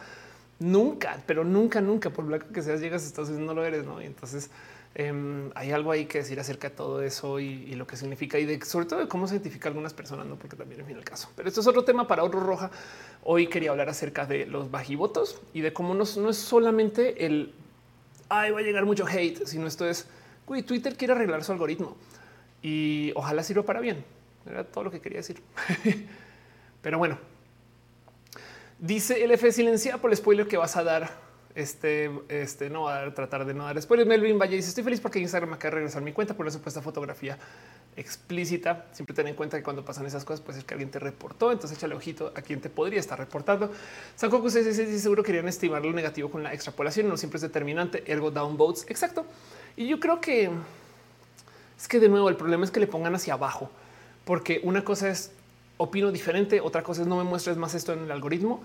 Nunca, 0.60 1.18
pero 1.26 1.42
nunca, 1.42 1.80
nunca, 1.80 2.10
por 2.10 2.26
blanca 2.26 2.46
que 2.52 2.62
seas, 2.62 2.80
llegas 2.80 3.02
a 3.02 3.06
Estados 3.06 3.30
Unidos, 3.30 3.46
no 3.46 3.54
lo 3.54 3.64
eres, 3.64 3.84
¿no? 3.84 4.00
Y 4.00 4.06
entonces 4.06 4.50
Em, 4.94 5.52
hay 5.54 5.70
algo 5.70 5.92
ahí 5.92 6.06
que 6.06 6.18
decir 6.18 6.40
acerca 6.40 6.68
de 6.68 6.74
todo 6.74 7.00
eso 7.00 7.38
y, 7.38 7.74
lo 7.76 7.86
que 7.86 7.96
significa 7.96 8.40
y 8.40 8.44
de 8.44 8.60
sobre 8.64 8.86
todo 8.86 8.98
de 8.98 9.06
cómo 9.06 9.28
se 9.28 9.34
identifica 9.34 9.68
algunas 9.68 9.94
personas, 9.94 10.26
no 10.26 10.36
porque 10.36 10.56
también 10.56 10.80
en 10.80 10.86
fin 10.86 10.96
el 10.96 11.04
caso. 11.04 11.30
Pero 11.36 11.48
esto 11.48 11.60
es 11.60 11.66
otro 11.66 11.84
tema 11.84 12.08
para 12.08 12.24
otro 12.24 12.40
roja. 12.40 12.70
Hoy 13.22 13.46
quería 13.46 13.70
hablar 13.70 13.88
acerca 13.88 14.26
de 14.26 14.46
los 14.46 14.70
bajivotos 14.70 15.40
y 15.54 15.60
de 15.60 15.72
cómo 15.72 15.94
no, 15.94 16.02
es 16.02 16.36
solamente 16.36 17.24
el 17.24 17.54
ay, 18.28 18.50
va 18.50 18.60
a 18.60 18.62
llegar 18.62 18.84
mucho 18.84 19.06
hate, 19.06 19.46
sino 19.46 19.66
esto 19.66 19.88
es 19.88 20.06
uy, 20.46 20.62
Twitter 20.62 20.96
quiere 20.96 21.12
arreglar 21.12 21.44
su 21.44 21.52
algoritmo 21.52 21.96
y 22.60 23.12
ojalá 23.14 23.44
sirva 23.44 23.62
para 23.62 23.80
bien. 23.80 24.04
Era 24.44 24.64
todo 24.64 24.84
lo 24.84 24.90
que 24.90 25.00
quería 25.00 25.18
decir. 25.18 25.40
Pero 26.82 26.98
bueno, 26.98 27.18
dice 28.80 29.22
el 29.22 29.30
F 29.30 29.52
silencia 29.52 29.98
por 29.98 30.10
el 30.10 30.16
spoiler 30.16 30.48
que 30.48 30.56
vas 30.56 30.76
a 30.76 30.82
dar 30.82 31.29
este, 31.60 32.10
este 32.28 32.70
no 32.70 32.82
va 32.82 33.04
a 33.04 33.14
tratar 33.14 33.44
de 33.44 33.54
no 33.54 33.64
dar 33.64 33.74
después. 33.74 34.04
Melvin 34.06 34.38
Valle 34.38 34.56
dice: 34.56 34.68
Estoy 34.68 34.84
feliz 34.84 35.00
porque 35.00 35.18
Instagram 35.18 35.52
acaba 35.52 35.70
de 35.70 35.74
regresar 35.76 36.02
mi 36.02 36.12
cuenta 36.12 36.34
por 36.34 36.46
la 36.46 36.52
supuesta 36.52 36.82
fotografía 36.82 37.38
explícita. 37.96 38.86
Siempre 38.92 39.14
ten 39.14 39.26
en 39.28 39.34
cuenta 39.34 39.56
que 39.56 39.62
cuando 39.62 39.84
pasan 39.84 40.06
esas 40.06 40.24
cosas, 40.24 40.40
puede 40.40 40.58
ser 40.58 40.66
que 40.66 40.74
alguien 40.74 40.90
te 40.90 40.98
reportó. 40.98 41.52
Entonces, 41.52 41.78
échale 41.78 41.94
ojito 41.94 42.32
a 42.34 42.42
quien 42.42 42.60
te 42.60 42.70
podría 42.70 43.00
estar 43.00 43.18
reportando. 43.18 43.70
San 44.16 44.30
Coco 44.30 44.48
dice: 44.50 44.98
Seguro 44.98 45.22
querían 45.22 45.48
estimar 45.48 45.84
lo 45.84 45.92
negativo 45.92 46.30
con 46.30 46.42
la 46.42 46.52
extrapolación. 46.52 47.08
No 47.08 47.16
siempre 47.16 47.36
es 47.36 47.42
determinante. 47.42 48.04
Ergo 48.10 48.30
downvotes. 48.30 48.86
Exacto. 48.88 49.26
Y 49.76 49.86
yo 49.88 50.00
creo 50.00 50.20
que 50.20 50.50
es 51.78 51.88
que 51.88 51.98
de 51.98 52.08
nuevo 52.08 52.28
el 52.28 52.36
problema 52.36 52.64
es 52.64 52.70
que 52.70 52.80
le 52.80 52.86
pongan 52.86 53.14
hacia 53.14 53.34
abajo, 53.34 53.70
porque 54.24 54.60
una 54.64 54.84
cosa 54.84 55.08
es 55.08 55.32
opino 55.78 56.12
diferente, 56.12 56.60
otra 56.60 56.82
cosa 56.82 57.00
es 57.02 57.08
no 57.08 57.16
me 57.16 57.24
muestres 57.24 57.56
más 57.56 57.74
esto 57.74 57.94
en 57.94 58.00
el 58.00 58.10
algoritmo 58.10 58.62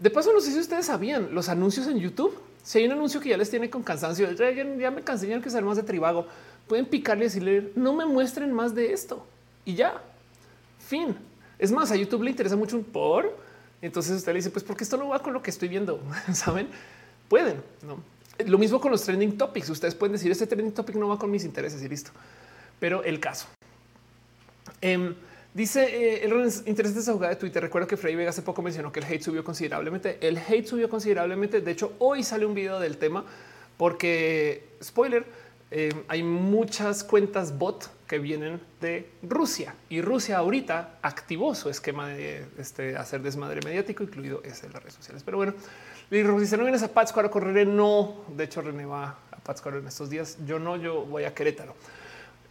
de 0.00 0.10
paso, 0.10 0.32
no 0.32 0.40
sé 0.40 0.52
si 0.52 0.58
ustedes 0.58 0.86
sabían 0.86 1.34
los 1.34 1.48
anuncios 1.48 1.86
en 1.88 1.98
YouTube. 1.98 2.38
Si 2.62 2.78
hay 2.78 2.84
un 2.84 2.92
anuncio 2.92 3.20
que 3.20 3.30
ya 3.30 3.36
les 3.36 3.50
tiene 3.50 3.70
con 3.70 3.82
cansancio, 3.82 4.30
ya, 4.32 4.90
me 4.90 5.02
cansé, 5.02 5.26
ya 5.26 5.40
que 5.40 5.50
saber 5.50 5.64
más 5.64 5.76
de 5.76 5.82
tribago. 5.82 6.26
Pueden 6.66 6.86
picarle 6.86 7.24
y 7.24 7.28
decirle 7.28 7.72
no 7.74 7.94
me 7.94 8.04
muestren 8.04 8.52
más 8.52 8.74
de 8.74 8.92
esto 8.92 9.26
y 9.64 9.74
ya. 9.74 10.00
Fin. 10.78 11.16
Es 11.58 11.72
más, 11.72 11.90
a 11.90 11.96
YouTube 11.96 12.22
le 12.22 12.30
interesa 12.30 12.56
mucho 12.56 12.76
un 12.76 12.84
por. 12.84 13.36
Entonces 13.82 14.16
usted 14.16 14.32
le 14.32 14.38
dice, 14.38 14.50
pues 14.50 14.64
porque 14.64 14.84
esto 14.84 14.96
no 14.96 15.08
va 15.08 15.20
con 15.20 15.32
lo 15.32 15.42
que 15.42 15.50
estoy 15.50 15.68
viendo. 15.68 16.00
Saben, 16.32 16.68
pueden. 17.28 17.62
¿no? 17.82 17.98
Lo 18.46 18.58
mismo 18.58 18.80
con 18.80 18.92
los 18.92 19.02
trending 19.02 19.36
topics. 19.36 19.68
Ustedes 19.70 19.94
pueden 19.94 20.12
decir 20.12 20.30
este 20.30 20.46
trending 20.46 20.72
topic 20.72 20.96
no 20.96 21.08
va 21.08 21.18
con 21.18 21.30
mis 21.30 21.44
intereses 21.44 21.82
y 21.82 21.88
listo. 21.88 22.10
Pero 22.78 23.02
el 23.02 23.18
caso. 23.18 23.46
Em, 24.80 25.14
Dice 25.54 25.82
eh, 25.82 26.24
el 26.24 26.32
interesante 26.66 27.00
esa 27.00 27.12
jugada 27.12 27.34
de 27.34 27.40
Twitter. 27.40 27.62
Recuerdo 27.62 27.88
que 27.88 27.96
Freddy 27.96 28.16
Vega 28.16 28.30
hace 28.30 28.42
poco 28.42 28.62
mencionó 28.62 28.92
que 28.92 29.00
el 29.00 29.06
hate 29.06 29.22
subió 29.22 29.42
considerablemente. 29.42 30.18
El 30.20 30.38
hate 30.38 30.66
subió 30.66 30.88
considerablemente. 30.88 31.60
De 31.60 31.70
hecho, 31.70 31.94
hoy 31.98 32.22
sale 32.22 32.46
un 32.46 32.54
video 32.54 32.78
del 32.78 32.98
tema 32.98 33.24
porque, 33.76 34.68
spoiler, 34.82 35.24
eh, 35.70 35.92
hay 36.08 36.22
muchas 36.22 37.04
cuentas 37.04 37.58
bot 37.58 37.90
que 38.06 38.18
vienen 38.18 38.60
de 38.80 39.10
Rusia 39.22 39.74
y 39.90 40.00
Rusia 40.00 40.38
ahorita 40.38 40.98
activó 41.02 41.54
su 41.54 41.68
esquema 41.68 42.08
de 42.08 42.46
este, 42.56 42.96
hacer 42.96 43.20
desmadre 43.20 43.60
mediático, 43.62 44.02
incluido 44.02 44.42
ese 44.44 44.66
en 44.66 44.72
las 44.72 44.82
redes 44.82 44.94
sociales. 44.94 45.22
Pero 45.22 45.36
bueno, 45.36 45.54
dice 46.10 46.56
no 46.56 46.62
vienes 46.62 46.82
a 46.82 46.88
Pátzcuaro 46.88 47.28
a 47.28 47.30
correr. 47.30 47.66
No, 47.66 48.24
de 48.34 48.44
hecho, 48.44 48.62
René 48.62 48.86
va 48.86 49.18
a 49.30 49.36
Pátzcuaro 49.36 49.78
en 49.78 49.86
estos 49.86 50.08
días. 50.08 50.38
Yo 50.46 50.58
no, 50.58 50.76
yo 50.76 51.04
voy 51.04 51.24
a 51.24 51.34
Querétaro. 51.34 51.74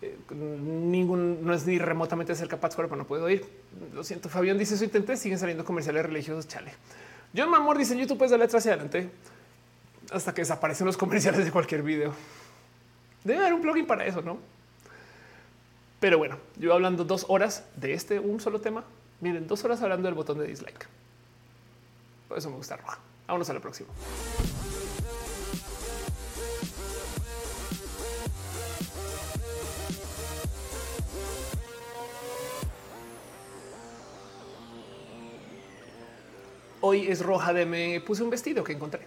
Eh, 0.02 0.16
ningún 0.32 1.44
no 1.46 1.54
es 1.54 1.66
ni 1.66 1.80
remotamente 1.80 2.36
cerca 2.36 2.60
Pátzcuaro, 2.60 2.88
pero 2.88 3.02
no 3.02 3.08
puedo 3.08 3.30
ir. 3.30 3.46
Lo 3.94 4.04
siento. 4.04 4.30
Fabián 4.30 4.58
dice: 4.58 4.76
Eso 4.76 4.84
intenté, 4.84 5.18
siguen 5.18 5.40
saliendo 5.40 5.66
comerciales 5.66 6.06
religiosos. 6.06 6.48
Chale. 6.48 6.72
John 7.36 7.50
Mamor 7.50 7.78
dice: 7.78 7.98
YouTube 7.98 8.18
puedes 8.18 8.32
darle 8.32 8.46
atrás 8.46 8.62
hacia 8.62 8.74
adelante 8.74 9.10
hasta 10.12 10.34
que 10.34 10.42
desaparecen 10.42 10.86
los 10.86 10.98
comerciales 10.98 11.44
de 11.44 11.52
cualquier 11.52 11.84
video. 11.84 12.14
Debe 13.24 13.40
haber 13.40 13.54
un 13.54 13.62
plugin 13.62 13.86
para 13.86 14.06
eso, 14.06 14.22
no? 14.22 14.38
Pero 16.00 16.18
bueno, 16.18 16.38
yo 16.58 16.74
hablando 16.74 17.04
dos 17.04 17.26
horas 17.28 17.66
de 17.76 17.94
este 17.94 18.20
un 18.20 18.40
solo 18.40 18.62
tema. 18.62 18.84
Miren, 19.20 19.48
dos 19.48 19.64
horas 19.66 19.82
hablando 19.82 20.08
del 20.08 20.14
botón 20.14 20.38
de 20.38 20.48
dislike. 20.48 20.88
Por 22.28 22.38
eso 22.38 22.50
me 22.50 22.58
gusta 22.58 22.78
roja. 22.78 23.00
Vámonos 23.26 23.50
a 23.50 23.54
la 23.54 23.60
próxima. 23.60 23.90
Hoy 36.88 37.08
es 37.08 37.22
roja 37.22 37.54
de 37.54 37.66
me 37.66 38.02
puse 38.02 38.24
un 38.24 38.30
vestido 38.30 38.64
que 38.64 38.74
encontré. 38.74 39.02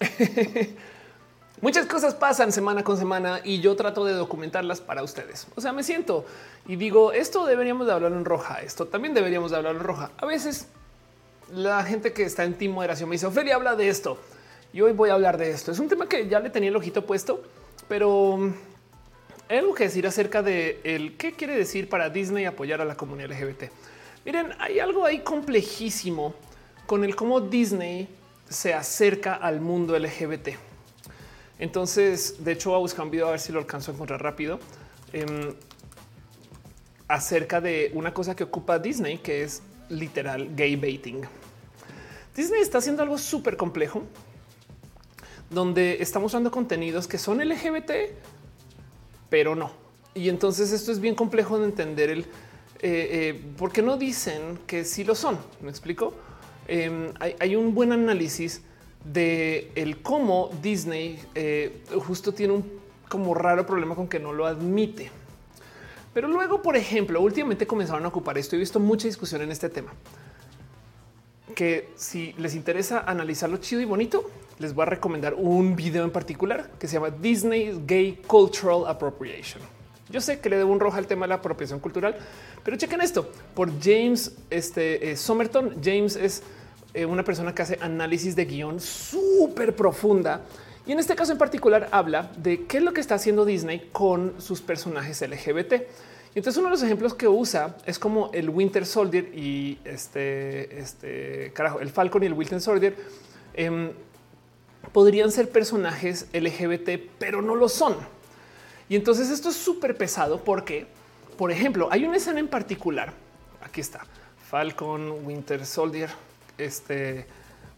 Muchas 1.60 1.86
cosas 1.86 2.14
pasan 2.14 2.52
semana 2.52 2.84
con 2.84 2.96
semana 2.96 3.40
y 3.42 3.60
yo 3.60 3.74
trato 3.74 4.04
de 4.04 4.12
documentarlas 4.12 4.80
para 4.80 5.02
ustedes. 5.02 5.48
O 5.56 5.60
sea, 5.60 5.72
me 5.72 5.82
siento 5.82 6.24
y 6.68 6.76
digo, 6.76 7.12
esto 7.12 7.46
deberíamos 7.46 7.86
de 7.86 7.94
hablar 7.94 8.12
en 8.12 8.24
roja, 8.24 8.62
esto 8.62 8.86
también 8.86 9.12
deberíamos 9.12 9.50
de 9.50 9.56
hablar 9.56 9.74
en 9.74 9.82
roja. 9.82 10.10
A 10.18 10.26
veces 10.26 10.68
la 11.52 11.82
gente 11.82 12.12
que 12.12 12.22
está 12.22 12.44
en 12.44 12.54
team 12.54 12.72
moderación 12.72 13.08
me 13.08 13.14
dice, 13.14 13.26
Ophelia, 13.26 13.56
habla 13.56 13.74
de 13.74 13.88
esto. 13.88 14.18
Y 14.72 14.82
hoy 14.82 14.92
voy 14.92 15.10
a 15.10 15.14
hablar 15.14 15.38
de 15.38 15.50
esto. 15.50 15.72
Es 15.72 15.78
un 15.78 15.88
tema 15.88 16.08
que 16.08 16.28
ya 16.28 16.38
le 16.40 16.50
tenía 16.50 16.68
el 16.68 16.76
ojito 16.76 17.04
puesto, 17.06 17.42
pero 17.88 18.52
hay 19.48 19.58
algo 19.58 19.74
que 19.74 19.84
decir 19.84 20.06
acerca 20.06 20.42
de 20.42 20.80
el 20.84 21.16
qué 21.16 21.32
quiere 21.32 21.56
decir 21.56 21.88
para 21.88 22.10
Disney 22.10 22.44
apoyar 22.44 22.80
a 22.82 22.84
la 22.84 22.96
comunidad 22.96 23.30
LGBT. 23.30 23.64
Miren, 24.24 24.52
hay 24.58 24.78
algo 24.78 25.06
ahí 25.06 25.20
complejísimo 25.20 26.34
con 26.88 27.04
el 27.04 27.14
cómo 27.14 27.42
Disney 27.42 28.08
se 28.48 28.72
acerca 28.72 29.34
al 29.34 29.60
mundo 29.60 29.96
LGBT. 29.98 30.56
Entonces, 31.58 32.42
de 32.42 32.52
hecho, 32.52 32.70
voy 32.70 32.78
a 32.78 32.80
buscar 32.80 33.04
un 33.04 33.10
video 33.10 33.28
a 33.28 33.32
ver 33.32 33.40
si 33.40 33.52
lo 33.52 33.58
alcanzo 33.58 33.90
a 33.90 33.94
encontrar 33.94 34.22
rápido 34.22 34.58
em, 35.12 35.52
acerca 37.06 37.60
de 37.60 37.90
una 37.92 38.14
cosa 38.14 38.34
que 38.34 38.44
ocupa 38.44 38.78
Disney, 38.78 39.18
que 39.18 39.42
es 39.42 39.60
literal 39.90 40.56
gay 40.56 40.76
baiting. 40.76 41.24
Disney 42.34 42.62
está 42.62 42.78
haciendo 42.78 43.02
algo 43.02 43.18
súper 43.18 43.58
complejo 43.58 44.04
donde 45.50 45.98
está 46.00 46.18
mostrando 46.18 46.50
contenidos 46.50 47.06
que 47.06 47.18
son 47.18 47.46
LGBT, 47.46 47.92
pero 49.28 49.54
no. 49.54 49.72
Y 50.14 50.30
entonces 50.30 50.72
esto 50.72 50.90
es 50.90 51.00
bien 51.00 51.14
complejo 51.14 51.58
de 51.58 51.66
entender 51.66 52.08
el 52.08 52.26
eh, 52.80 53.38
por 53.58 53.72
qué 53.72 53.82
no 53.82 53.98
dicen 53.98 54.58
que 54.66 54.86
sí 54.86 55.04
lo 55.04 55.14
son. 55.14 55.36
Me 55.60 55.68
explico. 55.68 56.14
Em, 56.68 57.12
hay, 57.18 57.56
un 57.56 57.74
buen 57.74 57.92
análisis 57.92 58.62
de 59.04 59.72
el 59.74 60.02
cómo 60.02 60.50
Disney 60.62 61.18
justo 62.06 62.32
tiene 62.32 62.52
un 62.52 62.78
como 63.08 63.34
raro 63.34 63.66
problema 63.66 63.94
con 63.94 64.06
que 64.08 64.18
no 64.18 64.32
lo 64.32 64.46
admite. 64.46 65.10
Pero 66.14 66.28
luego, 66.28 66.62
por 66.62 66.76
ejemplo, 66.76 67.20
últimamente 67.20 67.66
comenzaron 67.66 68.04
a 68.04 68.08
ocupar 68.08 68.38
esto. 68.38 68.56
He 68.56 68.58
visto 68.58 68.80
mucha 68.80 69.06
discusión 69.06 69.42
en 69.42 69.50
este 69.50 69.68
tema. 69.68 69.92
Que 71.54 71.90
si 71.96 72.32
les 72.34 72.54
interesa 72.54 73.00
analizarlo 73.00 73.56
chido 73.58 73.80
y 73.80 73.84
bonito, 73.84 74.30
les 74.58 74.74
voy 74.74 74.82
a 74.82 74.86
recomendar 74.86 75.34
un 75.34 75.76
video 75.76 76.04
en 76.04 76.10
particular 76.10 76.70
que 76.78 76.86
se 76.86 76.94
llama 76.94 77.10
Disney 77.10 77.82
Gay 77.86 78.20
Cultural 78.26 78.86
Appropriation. 78.86 79.62
Yo 80.10 80.20
sé 80.20 80.40
que 80.40 80.48
le 80.48 80.56
debo 80.56 80.72
un 80.72 80.80
rojo 80.80 80.96
al 80.96 81.06
tema 81.06 81.26
de 81.26 81.28
la 81.28 81.34
apropiación 81.36 81.80
cultural, 81.80 82.16
pero 82.64 82.76
chequen 82.76 83.02
esto 83.02 83.30
por 83.54 83.70
James 83.80 84.34
este, 84.48 85.10
eh, 85.10 85.16
Somerton. 85.16 85.76
James 85.82 86.16
es 86.16 86.40
eh, 86.40 86.42
una 87.06 87.22
persona 87.24 87.54
que 87.54 87.62
hace 87.62 87.78
análisis 87.80 88.34
de 88.36 88.44
guion 88.44 88.80
súper 88.80 89.74
profunda 89.74 90.42
y 90.88 90.92
en 90.92 90.98
este 90.98 91.14
caso 91.14 91.32
en 91.32 91.38
particular 91.38 91.86
habla 91.92 92.32
de 92.38 92.64
qué 92.64 92.78
es 92.78 92.82
lo 92.82 92.94
que 92.94 93.02
está 93.02 93.16
haciendo 93.16 93.44
Disney 93.44 93.90
con 93.92 94.40
sus 94.40 94.62
personajes 94.62 95.20
LGBT. 95.20 95.72
Y 96.34 96.38
entonces 96.38 96.56
uno 96.56 96.68
de 96.68 96.70
los 96.70 96.82
ejemplos 96.82 97.12
que 97.12 97.28
usa 97.28 97.76
es 97.84 97.98
como 97.98 98.30
el 98.32 98.48
Winter 98.48 98.86
Soldier 98.86 99.30
y 99.36 99.78
este, 99.84 100.80
este 100.80 101.52
carajo, 101.52 101.80
el 101.80 101.90
Falcon 101.90 102.22
y 102.22 102.26
el 102.26 102.32
Winter 102.32 102.58
Soldier 102.58 102.96
em, 103.52 103.90
podrían 104.90 105.30
ser 105.30 105.50
personajes 105.50 106.26
LGBT, 106.32 107.02
pero 107.18 107.42
no 107.42 107.54
lo 107.54 107.68
son. 107.68 107.94
Y 108.88 108.96
entonces 108.96 109.28
esto 109.28 109.50
es 109.50 109.56
súper 109.56 109.94
pesado 109.94 110.42
porque, 110.42 110.86
por 111.36 111.52
ejemplo, 111.52 111.88
hay 111.90 112.06
una 112.06 112.16
escena 112.16 112.40
en 112.40 112.48
particular. 112.48 113.12
Aquí 113.60 113.82
está 113.82 114.06
Falcon, 114.48 115.26
Winter 115.26 115.66
Soldier, 115.66 116.08
este 116.58 117.26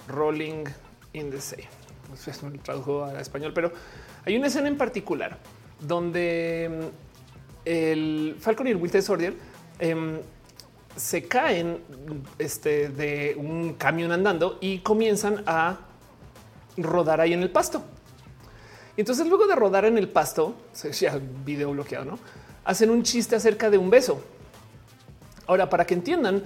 Rolling 0.08 0.64
in 1.12 1.30
the 1.30 1.40
Sea 1.40 1.68
no 2.42 2.50
lo 2.50 2.58
tradujo 2.58 3.04
a 3.04 3.20
español, 3.20 3.52
pero 3.54 3.72
hay 4.24 4.36
una 4.36 4.48
escena 4.48 4.68
en 4.68 4.76
particular 4.76 5.38
donde 5.80 6.68
mm, 6.70 6.86
el 7.64 8.36
Falcon 8.38 8.66
y 8.66 8.70
el 8.70 8.76
Winter 8.76 9.02
Soldier 9.02 9.34
em, 9.78 10.18
se 10.96 11.24
caen 11.24 11.78
este, 12.38 12.88
de 12.88 13.34
un 13.36 13.74
camión 13.74 14.12
andando 14.12 14.58
y 14.60 14.80
comienzan 14.80 15.42
a 15.46 15.78
rodar 16.76 17.20
ahí 17.20 17.32
en 17.32 17.42
el 17.42 17.50
pasto. 17.50 17.82
Y 18.96 19.00
entonces 19.00 19.26
luego 19.26 19.46
de 19.46 19.54
rodar 19.54 19.84
en 19.84 19.96
el 19.98 20.08
pasto, 20.08 20.54
se 20.72 20.92
ya 20.92 21.18
video 21.44 21.70
bloqueado, 21.70 22.04
¿no? 22.04 22.18
Hacen 22.64 22.90
un 22.90 23.02
chiste 23.02 23.36
acerca 23.36 23.70
de 23.70 23.78
un 23.78 23.88
beso. 23.88 24.22
Ahora, 25.46 25.68
para 25.68 25.86
que 25.86 25.94
entiendan 25.94 26.44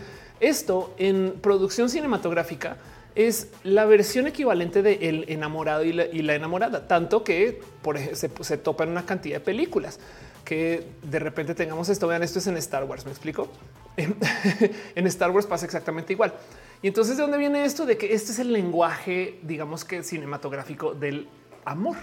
esto 0.49 0.95
en 0.99 1.35
producción 1.41 1.89
cinematográfica, 1.89 2.77
es 3.15 3.49
la 3.63 3.85
versión 3.85 4.27
equivalente 4.27 4.83
de 4.83 5.09
el 5.09 5.25
enamorado 5.29 5.85
y 5.85 5.93
la, 5.93 6.35
enamorada, 6.35 6.89
tanto 6.89 7.23
que 7.23 7.61
por 7.83 7.97
ejemplo, 7.97 8.45
se, 8.45 8.59
topa 8.59 8.85
en 8.85 8.91
una 8.91 9.07
cantidad 9.07 9.37
de 9.37 9.41
películas 9.41 10.01
que 10.45 10.87
de 11.03 11.19
repente 11.19 11.55
tengamos 11.55 11.89
esto. 11.89 12.07
Vean, 12.07 12.23
esto 12.23 12.39
es 12.39 12.47
en 12.47 12.57
Star 12.59 12.85
Wars. 12.85 13.05
Me 13.05 13.13
explico. 13.13 13.49
en 13.97 15.07
Star 15.07 15.31
Wars 15.31 15.47
pasa 15.47 15.65
exactamente 15.65 16.13
igual. 16.13 16.35
Y 16.83 16.89
entonces, 16.89 17.17
¿de 17.17 17.23
dónde 17.23 17.39
viene 17.39 17.65
esto? 17.65 17.87
De 17.87 17.97
que 17.97 18.13
este 18.13 18.33
es 18.33 18.39
el 18.39 18.53
lenguaje, 18.53 19.39
digamos 19.43 19.85
que 19.85 20.03
cinematográfico 20.03 20.93
del 20.95 21.29
amor. 21.65 21.97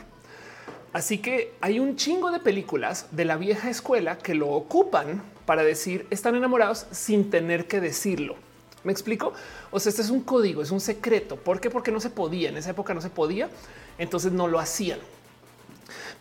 Así 0.94 1.20
que 1.20 1.54
hay 1.62 1.80
un 1.80 1.96
chingo 1.96 2.32
de 2.32 2.40
películas 2.40 3.08
de 3.12 3.26
la 3.26 3.38
vieja 3.38 3.70
escuela 3.70 4.18
que 4.18 4.34
lo 4.34 4.50
ocupan 4.50 5.22
para 5.52 5.64
decir 5.64 6.08
están 6.12 6.36
enamorados 6.36 6.86
sin 6.92 7.30
tener 7.30 7.68
que 7.68 7.82
decirlo. 7.82 8.38
Me 8.86 8.94
explico. 8.94 9.34
O 9.70 9.82
sea, 9.82 9.90
este 9.90 10.02
es 10.02 10.10
un 10.10 10.22
código, 10.22 10.62
es 10.62 10.72
un 10.72 10.80
secreto. 10.80 11.36
¿Por 11.36 11.60
qué? 11.60 11.70
Porque 11.70 11.92
no 11.92 12.00
se 12.00 12.10
podía. 12.10 12.48
En 12.48 12.56
esa 12.56 12.70
época 12.70 12.94
no 12.94 13.02
se 13.02 13.10
podía. 13.10 13.50
Entonces 13.98 14.32
no 14.32 14.48
lo 14.48 14.60
hacían. 14.60 15.00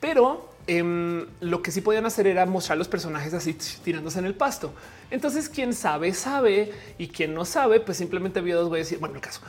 Pero 0.01 0.51
em, 0.66 1.28
lo 1.39 1.62
que 1.62 1.70
sí 1.70 1.81
podían 1.81 2.07
hacer 2.07 2.27
era 2.27 2.44
mostrar 2.44 2.77
los 2.77 2.89
personajes 2.89 3.32
así 3.32 3.55
tirándose 3.85 4.19
en 4.19 4.24
el 4.24 4.35
pasto. 4.35 4.73
Entonces, 5.12 5.48
quien 5.48 5.74
sabe, 5.74 6.12
sabe 6.12 6.73
y 6.98 7.07
quien 7.07 7.32
no 7.32 7.44
sabe, 7.44 7.78
pues 7.78 7.98
simplemente 7.98 8.40
vio 8.40 8.59
dos. 8.59 8.69
Voy 8.69 8.81
a 8.81 8.82
decir, 8.82 8.98
bueno, 8.98 9.15
el 9.15 9.20
caso. 9.20 9.43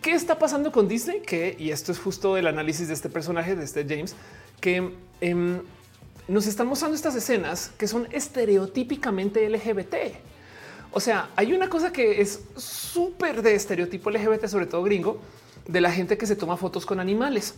¿Qué 0.00 0.12
está 0.12 0.38
pasando 0.38 0.72
con 0.72 0.88
Disney? 0.88 1.20
Que, 1.20 1.56
y 1.58 1.72
esto 1.72 1.92
es 1.92 1.98
justo 1.98 2.38
el 2.38 2.46
análisis 2.46 2.88
de 2.88 2.94
este 2.94 3.10
personaje, 3.10 3.54
de 3.54 3.64
este 3.64 3.84
James, 3.86 4.16
que 4.62 4.92
em, 5.20 5.60
nos 6.28 6.46
están 6.46 6.66
mostrando 6.66 6.96
estas 6.96 7.14
escenas 7.14 7.70
que 7.76 7.86
son 7.86 8.08
estereotípicamente 8.10 9.48
LGBT. 9.48 9.94
O 10.92 11.00
sea, 11.00 11.30
hay 11.36 11.52
una 11.52 11.68
cosa 11.68 11.92
que 11.92 12.20
es 12.20 12.40
súper 12.56 13.42
de 13.42 13.54
estereotipo 13.54 14.10
LGBT, 14.10 14.46
sobre 14.46 14.66
todo 14.66 14.82
gringo, 14.82 15.18
de 15.66 15.80
la 15.80 15.90
gente 15.90 16.16
que 16.16 16.26
se 16.26 16.36
toma 16.36 16.56
fotos 16.56 16.86
con 16.86 17.00
animales. 17.00 17.54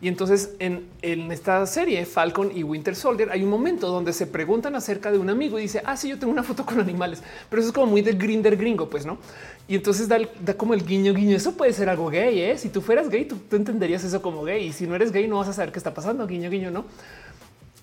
Y 0.00 0.06
entonces 0.06 0.50
en, 0.60 0.88
esta 1.02 1.66
serie 1.66 2.06
Falcon 2.06 2.56
y 2.56 2.62
Winter 2.62 2.94
Soldier 2.94 3.32
hay 3.32 3.42
un 3.42 3.50
momento 3.50 3.88
donde 3.88 4.12
se 4.12 4.28
preguntan 4.28 4.76
acerca 4.76 5.10
de 5.10 5.18
un 5.18 5.28
amigo 5.28 5.58
y 5.58 5.62
dice, 5.62 5.82
ah, 5.84 5.96
sí, 5.96 6.08
yo 6.08 6.18
tengo 6.20 6.32
una 6.32 6.44
foto 6.44 6.64
con 6.64 6.78
animales, 6.80 7.20
pero 7.50 7.60
eso 7.60 7.70
es 7.70 7.74
como 7.74 7.88
muy 7.88 8.02
del 8.02 8.16
grinder 8.16 8.56
gringo, 8.56 8.88
pues 8.88 9.04
no. 9.04 9.18
Y 9.66 9.74
entonces 9.74 10.08
da, 10.08 10.18
como 10.56 10.72
el 10.72 10.86
guiño, 10.86 11.12
guiño. 11.12 11.36
Eso 11.36 11.52
puede 11.52 11.72
ser 11.74 11.90
algo 11.90 12.08
gay. 12.08 12.40
¿eh? 12.40 12.56
Si 12.56 12.70
tú 12.70 12.80
fueras 12.80 13.10
gay, 13.10 13.26
tú, 13.26 13.36
tú, 13.36 13.56
entenderías 13.56 14.02
eso 14.02 14.22
como 14.22 14.42
gay. 14.42 14.68
Y 14.68 14.72
si 14.72 14.86
no 14.86 14.94
eres 14.94 15.12
gay, 15.12 15.28
no 15.28 15.36
vas 15.36 15.48
a 15.48 15.52
saber 15.52 15.72
qué 15.72 15.78
está 15.78 15.92
pasando. 15.92 16.26
Guiño, 16.26 16.48
guiño, 16.48 16.70
no. 16.70 16.86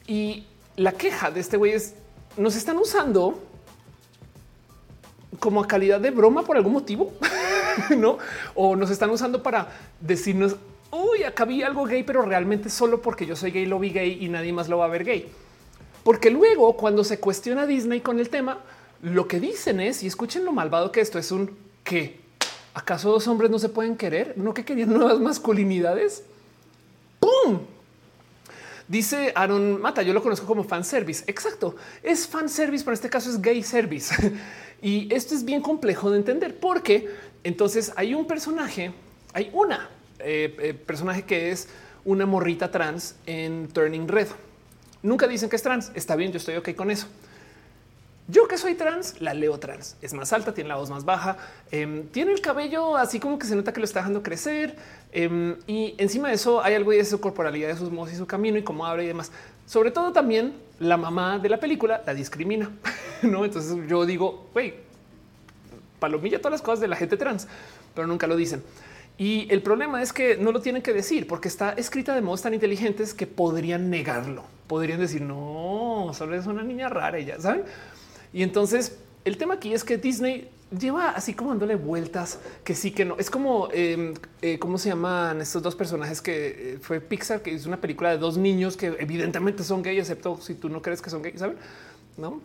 Y 0.07 0.45
la 0.75 0.91
queja 0.91 1.31
de 1.31 1.39
este 1.39 1.57
güey 1.57 1.73
es 1.73 1.95
nos 2.37 2.55
están 2.55 2.77
usando 2.77 3.39
como 5.39 5.61
a 5.61 5.67
calidad 5.67 5.99
de 5.99 6.11
broma 6.11 6.43
por 6.43 6.57
algún 6.57 6.73
motivo, 6.73 7.13
no? 7.97 8.17
O 8.53 8.75
nos 8.75 8.89
están 8.89 9.09
usando 9.09 9.43
para 9.43 9.69
decirnos, 9.99 10.55
uy, 10.91 11.23
acá 11.23 11.45
vi 11.45 11.63
algo 11.63 11.85
gay, 11.85 12.03
pero 12.03 12.21
realmente 12.21 12.69
solo 12.69 13.01
porque 13.01 13.25
yo 13.25 13.35
soy 13.35 13.51
gay 13.51 13.65
lo 13.65 13.79
vi 13.79 13.91
gay 13.91 14.17
y 14.21 14.29
nadie 14.29 14.53
más 14.53 14.69
lo 14.69 14.77
va 14.77 14.85
a 14.85 14.89
ver 14.89 15.03
gay. 15.03 15.29
Porque 16.03 16.29
luego, 16.29 16.77
cuando 16.77 17.03
se 17.03 17.19
cuestiona 17.19 17.65
Disney 17.65 17.99
con 18.01 18.19
el 18.19 18.29
tema, 18.29 18.59
lo 19.01 19.27
que 19.27 19.39
dicen 19.39 19.79
es, 19.79 20.03
y 20.03 20.07
escuchen 20.07 20.45
lo 20.45 20.51
malvado 20.51 20.91
que 20.91 21.01
esto 21.01 21.19
es 21.19 21.31
un 21.31 21.57
que 21.83 22.19
acaso 22.73 23.11
dos 23.11 23.27
hombres 23.27 23.49
no 23.49 23.59
se 23.59 23.69
pueden 23.69 23.95
querer, 23.95 24.33
no 24.37 24.53
que 24.53 24.65
querían 24.65 24.93
nuevas 24.93 25.19
masculinidades. 25.19 26.23
¡Pum! 27.19 27.59
Dice 28.87 29.31
Aaron 29.35 29.81
Mata, 29.81 30.03
yo 30.03 30.13
lo 30.13 30.21
conozco 30.21 30.45
como 30.45 30.63
fan 30.63 30.83
service. 30.83 31.23
Exacto, 31.27 31.75
es 32.03 32.27
fan 32.27 32.47
service, 32.49 32.83
pero 32.83 32.93
en 32.93 32.95
este 32.95 33.09
caso 33.09 33.29
es 33.29 33.41
gay 33.41 33.63
service. 33.63 34.15
Y 34.81 35.11
esto 35.11 35.33
es 35.33 35.45
bien 35.45 35.61
complejo 35.61 36.11
de 36.11 36.17
entender 36.17 36.59
porque 36.59 37.09
entonces 37.43 37.93
hay 37.95 38.13
un 38.13 38.27
personaje, 38.27 38.91
hay 39.33 39.49
una 39.53 39.89
eh, 40.19 40.55
eh, 40.59 40.73
personaje 40.73 41.23
que 41.23 41.49
es 41.49 41.69
una 42.03 42.27
morrita 42.27 42.69
trans 42.69 43.15
en 43.25 43.67
Turning 43.69 44.07
Red. 44.07 44.27
Nunca 45.01 45.27
dicen 45.27 45.49
que 45.49 45.55
es 45.55 45.63
trans. 45.63 45.91
Está 45.95 46.15
bien, 46.15 46.31
yo 46.31 46.37
estoy 46.37 46.57
ok 46.57 46.75
con 46.75 46.91
eso. 46.91 47.07
Yo 48.27 48.47
que 48.47 48.57
soy 48.57 48.73
trans, 48.73 49.21
la 49.21 49.35
leo 49.35 49.59
trans. 49.59 49.97
Es 50.01 50.13
más 50.13 50.33
alta, 50.33 50.53
tiene 50.53 50.69
la 50.69 50.77
voz 50.77 50.89
más 50.89 51.05
baja, 51.05 51.37
em, 51.69 52.07
tiene 52.07 52.31
el 52.31 52.41
cabello 52.41 52.97
así 52.97 53.19
como 53.19 53.37
que 53.37 53.45
se 53.45 53.55
nota 53.55 53.71
que 53.71 53.79
lo 53.79 53.85
está 53.85 53.99
dejando 53.99 54.23
crecer. 54.23 54.75
Em, 55.11 55.55
y 55.67 55.93
encima 55.99 56.29
de 56.29 56.35
eso 56.35 56.63
hay 56.63 56.73
algo 56.73 56.91
de 56.91 57.05
su 57.05 57.21
corporalidad, 57.21 57.67
de 57.67 57.77
sus 57.77 57.91
modos 57.91 58.13
y 58.13 58.15
su 58.15 58.25
camino 58.25 58.57
y 58.57 58.63
cómo 58.63 58.85
habla 58.85 59.03
y 59.03 59.07
demás. 59.07 59.31
Sobre 59.67 59.91
todo 59.91 60.11
también 60.11 60.55
la 60.79 60.97
mamá 60.97 61.37
de 61.37 61.49
la 61.49 61.59
película 61.59 62.01
la 62.05 62.15
discrimina. 62.15 62.71
no, 63.21 63.45
entonces 63.45 63.77
yo 63.87 64.05
digo, 64.07 64.47
güey, 64.53 64.73
palomilla 65.99 66.39
todas 66.39 66.53
las 66.53 66.61
cosas 66.63 66.79
de 66.79 66.87
la 66.87 66.95
gente 66.95 67.17
trans, 67.17 67.47
pero 67.93 68.07
nunca 68.07 68.25
lo 68.25 68.35
dicen. 68.35 68.63
Y 69.19 69.47
el 69.51 69.61
problema 69.61 70.01
es 70.01 70.11
que 70.11 70.35
no 70.35 70.51
lo 70.51 70.61
tienen 70.61 70.81
que 70.81 70.93
decir 70.93 71.27
porque 71.27 71.47
está 71.47 71.73
escrita 71.73 72.13
de 72.15 72.21
modos 72.21 72.41
tan 72.41 72.55
inteligentes 72.55 73.13
que 73.13 73.27
podrían 73.27 73.89
negarlo. 73.89 74.43
Podrían 74.67 74.99
decir, 74.99 75.21
no, 75.21 76.11
solo 76.13 76.35
es 76.35 76.47
una 76.47 76.63
niña 76.63 76.89
rara, 76.89 77.19
ya 77.19 77.39
saben. 77.39 77.63
Y 78.35 78.43
entonces 78.43 78.97
el 79.23 79.37
tema 79.37 79.53
aquí 79.53 79.73
es 79.73 79.85
que 79.85 79.97
Disney 79.97 80.49
lleva 80.77 81.11
así 81.11 81.33
como 81.33 81.51
dándole 81.51 81.75
vueltas 81.75 82.37
que 82.65 82.75
sí 82.75 82.91
que 82.91 83.05
no. 83.05 83.15
Es 83.17 83.29
como 83.29 83.69
em, 83.71 84.13
eh, 84.41 84.59
cómo 84.59 84.77
se 84.77 84.89
llaman 84.89 85.39
estos 85.39 85.63
dos 85.63 85.73
personajes 85.73 86.21
que 86.21 86.47
eh, 86.73 86.77
fue 86.81 86.99
Pixar, 86.99 87.41
que 87.41 87.55
es 87.55 87.65
una 87.65 87.79
película 87.79 88.09
de 88.09 88.17
dos 88.17 88.37
niños 88.37 88.75
que 88.75 88.87
evidentemente 88.99 89.63
son 89.63 89.81
gay, 89.81 89.97
excepto 89.97 90.37
si 90.41 90.53
tú 90.55 90.67
no 90.67 90.81
crees 90.81 91.01
que 91.01 91.09
son 91.09 91.21
gay, 91.21 91.31
saben? 91.37 91.55
No, 92.17 92.41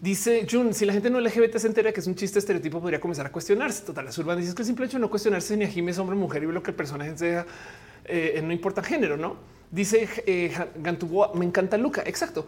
Dice 0.00 0.46
Jun, 0.48 0.72
si 0.72 0.86
la 0.86 0.92
gente 0.92 1.10
no 1.10 1.18
LGBT 1.20 1.56
se 1.56 1.66
entera 1.66 1.92
que 1.92 1.98
es 1.98 2.06
un 2.06 2.14
chiste 2.14 2.38
estereotipo, 2.38 2.80
podría 2.80 3.00
comenzar 3.00 3.26
a 3.26 3.32
cuestionarse. 3.32 3.84
Total, 3.84 4.04
las 4.04 4.16
urbanas 4.16 4.44
dice 4.44 4.54
que 4.54 4.62
el 4.62 4.66
simple 4.66 4.86
hecho 4.86 5.00
no 5.00 5.10
cuestionarse 5.10 5.56
ni 5.56 5.64
a 5.64 5.68
Jimmy 5.68 5.90
es 5.90 5.98
hombre, 5.98 6.14
mujer 6.14 6.44
y 6.44 6.46
lo 6.46 6.62
que 6.62 6.70
el 6.70 6.76
personaje 6.76 7.18
sea, 7.18 7.44
eh, 8.04 8.40
no 8.44 8.52
importa 8.52 8.80
género, 8.80 9.16
no? 9.16 9.34
Dice 9.72 10.08
eh, 10.24 10.56
me 11.34 11.44
encanta 11.44 11.76
Luca. 11.76 12.04
Exacto. 12.06 12.46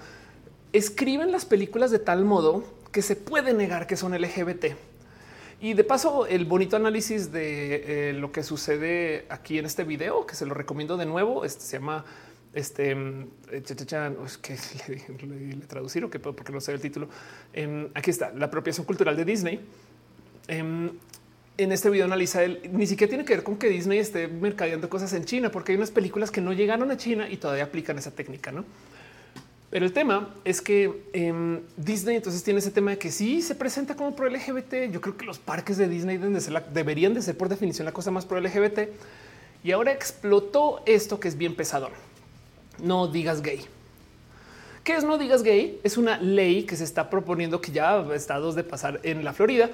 Escriben 0.73 1.33
las 1.33 1.45
películas 1.45 1.91
de 1.91 1.99
tal 1.99 2.25
modo 2.25 2.65
que 2.93 3.03
se 3.03 3.17
puede 3.17 3.55
negar 3.55 3.87
que 3.87 3.97
son 3.97 4.13
LGBT. 4.13 4.67
Y 5.61 5.75
de 5.75 5.85
paso, 5.85 6.27
el 6.27 6.47
bonito 6.47 6.77
análisis 6.77 7.33
de 7.33 8.11
eh, 8.11 8.13
lo 8.15 8.33
que 8.33 8.43
sucede 8.43 9.27
aquí 9.29 9.59
en 9.59 9.67
este 9.67 9.85
video, 9.85 10.27
que 10.27 10.35
se 10.35 10.47
lo 10.47 10.55
recomiendo 10.55 10.97
de 10.97 11.07
nuevo, 11.07 11.45
este 11.45 11.63
se 11.63 11.77
llama 11.77 12.05
este 12.53 12.97
es 13.53 14.39
que 14.39 14.57
le, 15.27 15.57
traducir 15.67 16.05
o 16.05 16.11
que 16.11 16.19
porque 16.19 16.53
no 16.53 16.61
sé 16.61 16.73
el 16.73 16.81
título. 16.81 17.09
Em, 17.53 17.89
aquí 17.95 18.11
está 18.11 18.33
la 18.33 18.47
apropiación 18.47 18.87
cultural 18.87 19.17
de 19.17 19.25
Disney. 19.25 19.61
Em, 20.49 20.91
en 21.59 21.73
este 21.73 21.91
video 21.91 22.07
analiza 22.07 22.43
él 22.43 22.71
ni 22.73 22.87
siquiera 22.87 23.11
tiene 23.11 23.25
que 23.25 23.35
ver 23.35 23.45
con 23.45 23.57
que 23.57 23.69
Disney 23.69 23.99
esté 23.99 24.29
mercadeando 24.29 24.89
cosas 24.89 25.13
en 25.13 25.25
China, 25.25 25.51
porque 25.51 25.73
hay 25.73 25.77
unas 25.77 25.91
películas 25.91 26.31
que 26.31 26.41
no 26.41 26.53
llegaron 26.53 26.91
a 26.91 26.97
China 26.97 27.29
y 27.29 27.37
todavía 27.37 27.65
aplican 27.65 27.99
esa 27.99 28.11
técnica, 28.11 28.51
no? 28.51 28.65
Pero 29.71 29.87
el 29.87 29.93
tema 29.93 30.35
es 30.45 30.61
que 30.61 31.05
eh, 31.13 31.61
Disney 31.77 32.17
entonces 32.17 32.43
tiene 32.43 32.59
ese 32.59 32.73
tema 32.73 32.91
de 32.91 32.99
que 32.99 33.13
sí 33.13 33.41
se 33.41 33.55
presenta 33.55 33.95
como 33.95 34.17
pro 34.17 34.29
LGBT. 34.29 34.91
Yo 34.91 35.01
creo 35.01 35.17
que 35.17 35.25
los 35.25 35.39
parques 35.39 35.77
de 35.77 35.89
Disney 35.89 36.19
deberían 36.73 37.15
de 37.15 37.23
ser 37.23 37.37
por 37.37 37.49
definición 37.49 37.85
la 37.85 37.93
cosa 37.93 38.11
más 38.11 38.27
pro 38.27 38.41
LGBT. 38.41 38.89
Y 39.63 39.71
ahora 39.71 39.93
explotó 39.93 40.83
esto 40.87 41.21
que 41.21 41.29
es 41.29 41.39
bien 41.39 41.55
pesador. 41.55 41.93
No 42.83 43.07
digas 43.07 43.43
gay. 43.43 43.61
¿Qué 44.83 44.97
es 44.97 45.05
no 45.05 45.19
digas 45.19 45.45
gay? 45.45 45.79
Es 45.85 45.97
una 45.97 46.19
ley 46.19 46.65
que 46.65 46.75
se 46.75 46.83
está 46.83 47.09
proponiendo 47.09 47.61
que 47.61 47.71
ya 47.71 48.01
está 48.13 48.39
dos 48.39 48.57
de 48.57 48.65
pasar 48.65 48.99
en 49.05 49.25
la 49.25 49.33
Florida, 49.33 49.71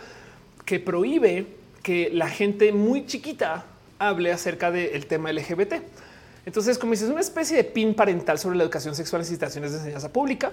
que 0.66 0.78
prohíbe 0.78 1.47
que 1.82 2.10
la 2.12 2.28
gente 2.28 2.73
muy 2.73 3.06
chiquita 3.06 3.64
hable 3.98 4.32
acerca 4.32 4.70
del 4.70 5.06
tema 5.06 5.32
LGBT. 5.32 5.74
Entonces, 6.47 6.78
como 6.78 6.93
dices, 6.93 7.10
una 7.10 7.20
especie 7.20 7.56
de 7.56 7.64
pin 7.64 7.93
parental 7.93 8.39
sobre 8.39 8.56
la 8.56 8.62
educación 8.62 8.94
sexual 8.94 9.23
en 9.23 9.27
situaciones 9.27 9.73
de 9.73 9.78
enseñanza 9.78 10.12
pública 10.12 10.52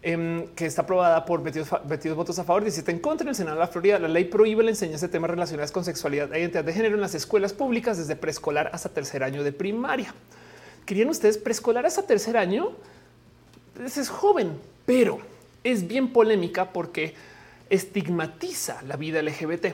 em, 0.00 0.46
que 0.54 0.64
está 0.64 0.82
aprobada 0.82 1.26
por 1.26 1.42
22, 1.42 2.16
votos 2.16 2.38
a 2.38 2.44
favor, 2.44 2.62
17 2.62 2.90
en 2.90 2.98
contra 2.98 3.24
en 3.24 3.28
el 3.28 3.34
Senado 3.34 3.56
de 3.56 3.60
la 3.60 3.68
Florida. 3.68 3.98
La 3.98 4.08
ley 4.08 4.24
prohíbe 4.24 4.64
la 4.64 4.70
enseñanza 4.70 5.08
de 5.08 5.12
temas 5.12 5.28
relacionados 5.28 5.72
con 5.72 5.84
sexualidad 5.84 6.32
e 6.34 6.40
identidad 6.40 6.64
de 6.64 6.72
género 6.72 6.94
en 6.94 7.02
las 7.02 7.14
escuelas 7.14 7.52
públicas 7.52 7.98
desde 7.98 8.16
preescolar 8.16 8.70
hasta 8.72 8.88
tercer 8.88 9.22
año 9.22 9.44
de 9.44 9.52
primaria. 9.52 10.14
¿Querían 10.86 11.10
ustedes 11.10 11.36
preescolar 11.36 11.84
hasta 11.84 12.02
tercer 12.02 12.38
año? 12.38 12.70
Es 13.84 14.08
joven, 14.08 14.58
pero 14.86 15.18
es 15.62 15.86
bien 15.86 16.14
polémica 16.14 16.72
porque 16.72 17.12
estigmatiza 17.68 18.80
la 18.82 18.96
vida 18.96 19.20
LGBT. 19.20 19.66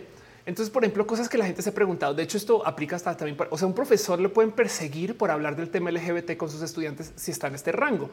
Entonces, 0.44 0.72
por 0.72 0.82
ejemplo, 0.82 1.06
cosas 1.06 1.28
que 1.28 1.38
la 1.38 1.46
gente 1.46 1.62
se 1.62 1.70
ha 1.70 1.74
preguntado. 1.74 2.14
De 2.14 2.22
hecho, 2.22 2.36
esto 2.36 2.66
aplica 2.66 2.96
hasta 2.96 3.16
también. 3.16 3.38
o 3.48 3.58
sea, 3.58 3.66
un 3.66 3.74
profesor 3.74 4.20
le 4.20 4.28
pueden 4.28 4.50
perseguir 4.50 5.16
por 5.16 5.30
hablar 5.30 5.54
del 5.54 5.70
tema 5.70 5.90
LGBT 5.90 6.36
con 6.36 6.50
sus 6.50 6.62
estudiantes 6.62 7.12
si 7.14 7.30
está 7.30 7.46
en 7.46 7.54
este 7.54 7.70
rango. 7.70 8.10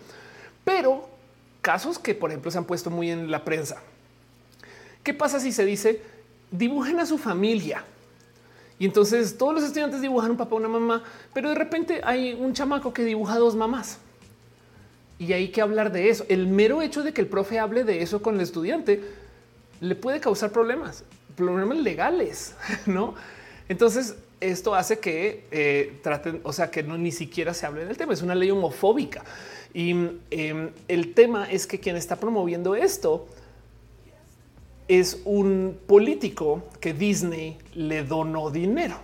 Pero 0.64 1.10
casos 1.62 1.98
que, 1.98 2.14
por 2.14 2.30
ejemplo, 2.30 2.52
se 2.52 2.60
han 2.60 2.66
puesto 2.66 2.92
muy 2.92 3.10
en 3.10 3.32
la 3.32 3.44
prensa. 3.44 3.82
¿Qué 5.04 5.14
pasa 5.14 5.40
si 5.40 5.52
se 5.52 5.66
dice 5.66 6.02
dibujen 6.52 7.00
a 7.00 7.06
su 7.06 7.18
familia? 7.18 7.84
Y 8.78 8.86
entonces 8.86 9.38
todos 9.38 9.54
los 9.54 9.64
estudiantes 9.64 10.02
dibujan 10.02 10.32
un 10.32 10.38
papá, 10.38 10.56
una 10.56 10.70
mamá, 10.70 11.04
pero 11.34 11.50
de 11.50 11.56
repente 11.56 12.02
hay 12.04 12.34
un 12.34 12.54
chamaco 12.54 12.94
que 12.94 13.04
dibuja 13.04 13.38
dos 13.38 13.56
mamás. 13.56 13.98
Y 15.18 15.34
hay 15.34 15.50
que 15.50 15.62
hablar 15.62 15.92
de 15.92 16.10
eso. 16.10 16.26
El 16.30 16.48
mero 16.48 16.82
hecho 16.82 17.04
de 17.04 17.12
que 17.12 17.22
el 17.22 17.28
profe 17.28 17.60
hable 17.60 17.84
de 17.84 18.04
eso 18.04 18.22
con 18.22 18.36
el 18.36 18.42
estudiante 18.42 19.04
le 19.82 19.96
puede 19.96 20.20
causar 20.20 20.52
problemas 20.52 21.04
problemas 21.40 21.78
legales, 21.78 22.56
no? 22.86 23.16
Entonces, 23.68 24.16
esto 24.40 24.76
hace 24.76 25.00
que 25.00 25.46
eh, 25.52 26.00
traten, 26.02 26.42
o 26.44 26.54
sea, 26.54 26.72
que 26.72 26.84
no 26.84 26.98
ni 26.98 27.12
siquiera 27.12 27.54
se 27.54 27.66
hable 27.66 27.86
del 27.86 27.98
tema. 27.98 28.14
Es 28.14 28.22
una 28.22 28.36
ley 28.36 28.52
homofóbica. 28.52 29.24
Y 29.74 29.92
em, 30.32 30.72
el 30.88 31.14
tema 31.14 31.50
es 31.50 31.68
que 31.68 31.80
quien 31.80 31.96
está 31.96 32.16
promoviendo 32.16 32.76
esto 32.76 33.28
es 34.88 35.22
un 35.26 35.78
político 35.86 36.64
que 36.80 36.94
Disney 36.94 37.58
le 37.76 38.04
donó 38.04 38.50
dinero. 38.50 38.96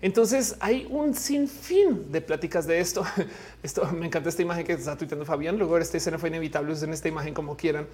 Entonces 0.00 0.56
hay 0.60 0.86
un 0.90 1.14
sinfín 1.14 2.10
de 2.12 2.20
pláticas 2.20 2.66
de 2.66 2.78
esto. 2.80 3.04
Esto 3.62 3.90
me 3.92 4.06
encanta 4.06 4.28
esta 4.28 4.42
imagen 4.42 4.66
que 4.66 4.74
está 4.74 4.98
tuiteando 4.98 5.24
Fabián. 5.24 5.56
Luego 5.56 5.78
esta 5.78 5.96
escena 5.96 6.18
fue 6.18 6.28
inevitable. 6.28 6.74
en 6.78 6.92
esta 6.92 7.08
imagen 7.08 7.32
como 7.32 7.56
quieran. 7.56 7.86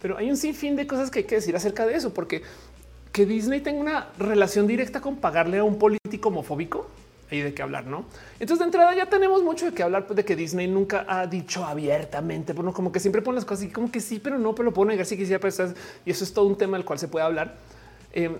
Pero 0.00 0.16
hay 0.16 0.30
un 0.30 0.36
sinfín 0.36 0.76
de 0.76 0.86
cosas 0.86 1.10
que 1.10 1.20
hay 1.20 1.24
que 1.24 1.36
decir 1.36 1.54
acerca 1.54 1.86
de 1.86 1.94
eso, 1.94 2.12
porque 2.12 2.42
que 3.12 3.26
Disney 3.26 3.60
tenga 3.60 3.80
una 3.80 4.08
relación 4.18 4.66
directa 4.66 5.00
con 5.00 5.16
pagarle 5.16 5.58
a 5.58 5.64
un 5.64 5.78
político 5.78 6.28
homofóbico, 6.28 6.88
hay 7.30 7.42
de 7.42 7.54
qué 7.54 7.62
hablar, 7.62 7.86
¿no? 7.86 8.04
Entonces 8.34 8.58
de 8.58 8.64
entrada 8.64 8.94
ya 8.94 9.06
tenemos 9.06 9.42
mucho 9.42 9.66
de 9.66 9.72
qué 9.72 9.82
hablar 9.82 10.06
pues, 10.06 10.16
de 10.16 10.24
que 10.24 10.34
Disney 10.36 10.66
nunca 10.66 11.04
ha 11.08 11.26
dicho 11.26 11.64
abiertamente, 11.64 12.52
bueno, 12.52 12.72
como 12.72 12.90
que 12.90 13.00
siempre 13.00 13.22
pone 13.22 13.36
las 13.36 13.44
cosas 13.44 13.64
así 13.64 13.72
como 13.72 13.90
que 13.90 14.00
sí, 14.00 14.18
pero 14.18 14.38
no, 14.38 14.54
pero 14.54 14.66
lo 14.66 14.74
puedo 14.74 14.88
negar 14.88 15.06
si 15.06 15.16
quisiera, 15.16 15.40
pero 15.40 15.72
y 16.04 16.10
eso 16.10 16.24
es 16.24 16.32
todo 16.32 16.46
un 16.46 16.56
tema 16.56 16.76
del 16.76 16.84
cual 16.84 16.98
se 16.98 17.08
puede 17.08 17.24
hablar. 17.24 17.56
Em, 18.12 18.36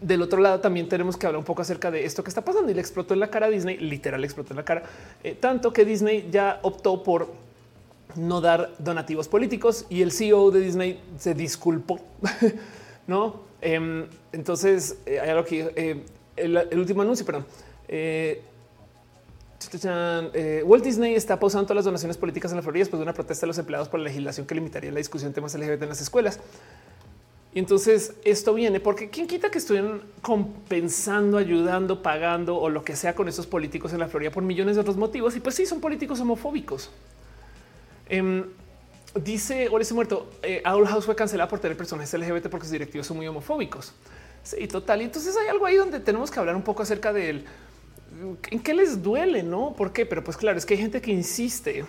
del 0.00 0.22
otro 0.22 0.40
lado 0.40 0.60
también 0.60 0.88
tenemos 0.88 1.16
que 1.16 1.26
hablar 1.26 1.38
un 1.38 1.44
poco 1.44 1.62
acerca 1.62 1.90
de 1.90 2.04
esto 2.04 2.24
que 2.24 2.28
está 2.28 2.44
pasando 2.44 2.70
y 2.70 2.74
le 2.74 2.80
explotó 2.80 3.14
en 3.14 3.20
la 3.20 3.28
cara 3.28 3.46
a 3.46 3.50
Disney, 3.50 3.78
literal 3.78 4.24
explotó 4.24 4.52
en 4.52 4.56
la 4.58 4.64
cara, 4.64 4.82
eh, 5.22 5.36
tanto 5.38 5.72
que 5.72 5.84
Disney 5.84 6.28
ya 6.30 6.58
optó 6.62 7.02
por 7.02 7.28
no 8.16 8.40
dar 8.40 8.74
donativos 8.78 9.28
políticos 9.28 9.86
y 9.88 10.02
el 10.02 10.12
CEO 10.12 10.50
de 10.50 10.60
Disney 10.60 11.00
se 11.18 11.34
disculpó, 11.34 12.00
¿no? 13.06 13.42
Em, 13.60 14.06
entonces, 14.32 14.98
eh, 15.06 15.20
hay 15.20 15.30
algo 15.30 15.44
que 15.44 15.72
eh, 15.74 16.04
el, 16.36 16.78
último 16.78 17.02
anuncio, 17.02 17.24
perdón. 17.24 17.46
Eh, 17.88 18.42
Walt 20.64 20.84
Disney 20.84 21.14
está 21.14 21.38
pausando 21.38 21.64
todas 21.66 21.76
las 21.76 21.84
donaciones 21.86 22.16
políticas 22.18 22.52
en 22.52 22.56
la 22.56 22.62
Florida 22.62 22.82
después 22.82 22.98
de 22.98 23.04
una 23.04 23.14
protesta 23.14 23.46
de 23.46 23.48
los 23.48 23.58
empleados 23.58 23.88
por 23.88 24.00
la 24.00 24.04
legislación 24.04 24.46
que 24.46 24.54
limitaría 24.54 24.90
la 24.90 24.98
discusión 24.98 25.30
de 25.30 25.34
temas 25.34 25.54
LGBT 25.54 25.82
en 25.82 25.88
las 25.88 26.00
escuelas. 26.00 26.38
Y 27.54 27.60
entonces 27.60 28.14
esto 28.24 28.52
viene 28.52 28.80
porque 28.80 29.10
quién 29.10 29.28
quita 29.28 29.48
que 29.48 29.58
estuvieran 29.58 30.02
compensando, 30.20 31.38
ayudando, 31.38 32.02
pagando 32.02 32.56
o 32.58 32.68
lo 32.68 32.84
que 32.84 32.96
sea 32.96 33.14
con 33.14 33.28
esos 33.28 33.46
políticos 33.46 33.92
en 33.92 34.00
la 34.00 34.08
Florida 34.08 34.32
por 34.32 34.42
millones 34.42 34.74
de 34.74 34.80
otros 34.80 34.96
motivos. 34.96 35.36
Y 35.36 35.40
pues 35.40 35.54
sí, 35.54 35.64
son 35.64 35.80
políticos 35.80 36.18
homofóbicos. 36.20 36.90
Em, 38.08 38.44
dice 39.22 39.68
Ole 39.68 39.84
muerto. 39.92 40.30
Eh, 40.42 40.62
House 40.64 41.04
fue 41.04 41.14
cancelada 41.14 41.48
por 41.48 41.58
tener 41.58 41.76
personajes 41.76 42.12
LGBT 42.12 42.48
porque 42.48 42.66
sus 42.66 42.72
directivos 42.72 43.06
son 43.06 43.16
muy 43.16 43.26
homofóbicos. 43.26 43.92
Sí, 44.42 44.66
total. 44.68 45.00
Entonces 45.00 45.36
hay 45.36 45.48
algo 45.48 45.66
ahí 45.66 45.76
donde 45.76 46.00
tenemos 46.00 46.30
que 46.30 46.38
hablar 46.38 46.54
un 46.54 46.62
poco 46.62 46.82
acerca 46.82 47.12
de 47.12 47.30
él. 47.30 47.44
¿En 48.50 48.60
qué 48.60 48.74
les 48.74 49.02
duele? 49.02 49.42
No, 49.42 49.74
por 49.76 49.92
qué? 49.92 50.06
Pero 50.06 50.22
pues 50.22 50.36
claro, 50.36 50.58
es 50.58 50.66
que 50.66 50.74
hay 50.74 50.80
gente 50.80 51.00
que 51.00 51.10
insiste. 51.10 51.84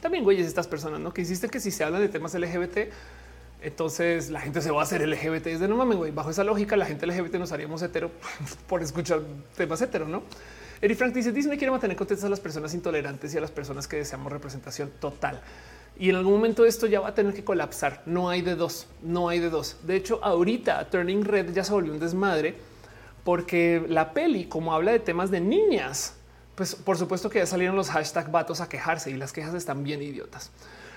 También 0.00 0.24
güeyes, 0.24 0.46
estas 0.46 0.66
personas 0.66 1.00
no 1.00 1.12
que 1.12 1.22
insisten 1.22 1.50
que 1.50 1.60
si 1.60 1.70
se 1.70 1.84
habla 1.84 1.98
de 1.98 2.08
temas 2.08 2.34
LGBT, 2.34 2.92
entonces 3.62 4.30
la 4.30 4.40
gente 4.40 4.62
se 4.62 4.70
va 4.70 4.80
a 4.80 4.84
hacer 4.84 5.06
LGBT. 5.06 5.48
Es 5.48 5.60
de 5.60 5.68
no 5.68 5.76
mames, 5.76 5.98
güey. 5.98 6.12
Bajo 6.12 6.30
esa 6.30 6.44
lógica, 6.44 6.76
la 6.76 6.86
gente 6.86 7.06
LGBT 7.06 7.34
nos 7.34 7.52
haríamos 7.52 7.82
hetero 7.82 8.10
por 8.68 8.82
escuchar 8.82 9.20
temas 9.56 9.82
hetero, 9.82 10.06
no? 10.06 10.22
Eri 10.80 10.94
Frank 10.94 11.14
dice 11.14 11.32
Disney 11.32 11.56
quiere 11.56 11.70
mantener 11.70 11.96
contentas 11.96 12.24
a 12.24 12.28
las 12.28 12.40
personas 12.40 12.74
intolerantes 12.74 13.32
y 13.34 13.38
a 13.38 13.40
las 13.40 13.50
personas 13.50 13.88
que 13.88 13.96
deseamos 13.96 14.30
representación 14.30 14.90
total. 15.00 15.40
Y 15.98 16.10
en 16.10 16.16
algún 16.16 16.34
momento 16.34 16.66
esto 16.66 16.86
ya 16.86 17.00
va 17.00 17.08
a 17.08 17.14
tener 17.14 17.32
que 17.32 17.44
colapsar. 17.44 18.02
No 18.04 18.28
hay 18.28 18.42
de 18.42 18.54
dos, 18.54 18.86
no 19.02 19.28
hay 19.30 19.40
de 19.40 19.48
dos. 19.48 19.76
De 19.86 19.96
hecho, 19.96 20.20
ahorita 20.22 20.90
Turning 20.90 21.24
Red 21.24 21.54
ya 21.54 21.64
se 21.64 21.72
volvió 21.72 21.92
un 21.92 21.98
desmadre 21.98 22.54
porque 23.24 23.84
la 23.88 24.12
peli, 24.12 24.44
como 24.44 24.74
habla 24.74 24.92
de 24.92 25.00
temas 25.00 25.30
de 25.30 25.40
niñas, 25.40 26.14
pues 26.54 26.74
por 26.74 26.98
supuesto 26.98 27.30
que 27.30 27.38
ya 27.38 27.46
salieron 27.46 27.74
los 27.74 27.90
hashtag 27.90 28.30
vatos 28.30 28.60
a 28.60 28.68
quejarse 28.68 29.10
y 29.10 29.14
las 29.14 29.32
quejas 29.32 29.54
están 29.54 29.82
bien 29.82 30.02
idiotas. 30.02 30.50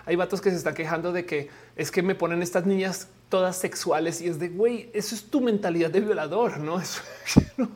Hay 0.09 0.15
vatos 0.15 0.41
que 0.41 0.49
se 0.49 0.55
están 0.55 0.73
quejando 0.73 1.11
de 1.11 1.23
que 1.23 1.49
es 1.75 1.91
que 1.91 2.01
me 2.01 2.15
ponen 2.15 2.41
estas 2.41 2.65
niñas 2.65 3.09
todas 3.29 3.55
sexuales 3.55 4.21
y 4.21 4.27
es 4.27 4.39
de 4.39 4.49
güey, 4.49 4.89
eso 4.91 5.13
es 5.13 5.25
tu 5.25 5.39
mentalidad 5.39 5.91
de 5.91 5.99
violador, 5.99 6.57
no, 6.57 6.81
no 7.57 7.69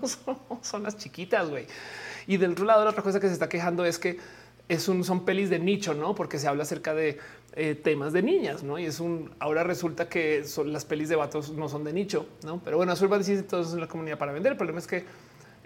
son, 0.64 0.82
las 0.82 0.98
chiquitas, 0.98 1.52
güey. 1.52 1.68
Y 2.26 2.38
del 2.38 2.54
otro 2.54 2.66
lado, 2.66 2.84
la 2.86 2.90
otra 2.90 3.04
cosa 3.04 3.20
que 3.20 3.28
se 3.28 3.34
está 3.34 3.48
quejando 3.48 3.86
es 3.86 4.00
que 4.00 4.18
es 4.68 4.88
un, 4.88 5.04
son 5.04 5.26
pelis 5.26 5.52
de 5.52 5.60
nicho, 5.60 5.94
no? 5.94 6.16
Porque 6.16 6.40
se 6.40 6.48
habla 6.48 6.64
acerca 6.64 6.96
de 6.96 7.20
eh, 7.56 7.76
temas 7.76 8.14
de 8.14 8.24
niñas, 8.24 8.64
no? 8.64 8.80
Y 8.80 8.86
es 8.86 9.00
un 9.00 9.30
ahora 9.38 9.64
resulta 9.64 10.10
que 10.10 10.44
son 10.44 10.74
las 10.74 10.86
pelis 10.86 11.10
de 11.10 11.16
vatos 11.16 11.52
no 11.52 11.70
son 11.70 11.84
de 11.84 11.94
nicho, 11.94 12.26
no? 12.44 12.60
Pero 12.66 12.78
bueno, 12.78 12.94
eso 12.94 13.08
va 13.08 13.18
a 13.18 13.20
decir 13.20 13.48
todos 13.48 13.76
en 13.76 13.80
la 13.80 13.88
comunidad 13.88 14.18
para 14.18 14.32
vender. 14.32 14.54
El 14.54 14.58
problema 14.58 14.80
es 14.80 14.88
que 14.88 15.06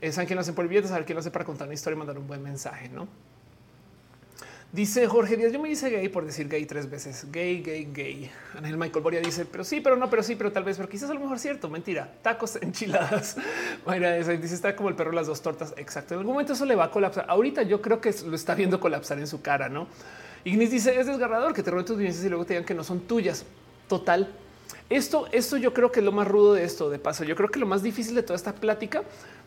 eh, 0.01 0.11
saben 0.11 0.27
quién 0.27 0.35
lo 0.35 0.41
hace 0.41 0.51
por 0.51 0.67
billetes, 0.67 0.89
saber 0.89 1.05
quién 1.05 1.15
lo 1.15 1.21
hace 1.21 1.31
para 1.31 1.45
contar 1.45 1.69
una 1.69 1.75
historia 1.75 1.95
y 1.95 1.99
mandar 1.99 2.17
un 2.17 2.27
buen 2.27 2.43
mensaje, 2.43 2.89
no? 2.89 3.07
Dice 4.77 5.07
Jorge 5.07 5.37
Díaz, 5.37 5.51
yo 5.51 5.59
me 5.59 5.69
dice 5.69 5.89
gay 5.89 6.07
por 6.07 6.23
decir 6.23 6.47
gay 6.47 6.63
tres 6.67 6.87
veces. 6.87 7.25
Gay, 7.31 7.63
gay, 7.63 7.89
gay. 7.91 8.29
Michael 8.61 9.03
Boria 9.03 9.19
dice, 9.19 9.43
pero 9.43 9.63
sí, 9.63 9.81
pero 9.81 9.95
no, 9.95 10.07
pero 10.07 10.21
sí, 10.21 10.35
pero 10.35 10.51
tal 10.51 10.63
vez, 10.63 10.77
pero 10.77 10.87
quizás 10.87 11.09
a 11.09 11.15
lo 11.15 11.19
mejor 11.19 11.39
cierto. 11.39 11.67
Mentira. 11.67 12.13
Tacos, 12.21 12.57
enchiladas. 12.61 13.37
Mayra 13.87 14.13
dice, 14.13 14.53
está 14.53 14.75
como 14.75 14.89
el 14.89 14.95
perro 14.95 15.11
las 15.13 15.25
dos 15.25 15.41
tortas. 15.41 15.73
Exacto. 15.77 16.13
En 16.13 16.19
algún 16.19 16.33
momento 16.33 16.53
eso 16.53 16.63
le 16.63 16.75
va 16.75 16.83
a 16.83 16.91
colapsar. 16.91 17.25
Ahorita 17.27 17.63
yo 17.63 17.81
creo 17.81 17.99
que 17.99 18.13
lo 18.27 18.35
está 18.35 18.53
viendo 18.53 18.79
colapsar 18.79 19.17
en 19.17 19.25
su 19.25 19.41
cara, 19.41 19.67
¿no? 19.67 19.87
Ignis 20.43 20.69
dice, 20.69 20.99
es 20.99 21.07
desgarrador 21.07 21.55
que 21.55 21.63
te 21.63 21.71
roben 21.71 21.83
tus 21.83 21.97
bienes 21.97 22.23
y 22.23 22.29
luego 22.29 22.45
te 22.45 22.53
digan 22.53 22.65
que 22.65 22.75
no 22.75 22.83
son 22.83 22.99
tuyas. 22.99 23.45
Total. 23.89 24.31
Esto, 24.91 25.27
esto 25.31 25.57
yo 25.57 25.73
creo 25.73 25.91
que 25.91 26.01
es 26.01 26.05
lo 26.05 26.11
más 26.11 26.27
rudo 26.27 26.53
de 26.53 26.63
esto, 26.63 26.91
de 26.91 26.99
paso. 26.99 27.23
Yo 27.23 27.35
creo 27.35 27.49
que 27.49 27.57
lo 27.57 27.65
más 27.65 27.81
difícil 27.81 28.13
de 28.13 28.21
toda 28.21 28.35
esta 28.35 28.53
plática, 28.53 29.01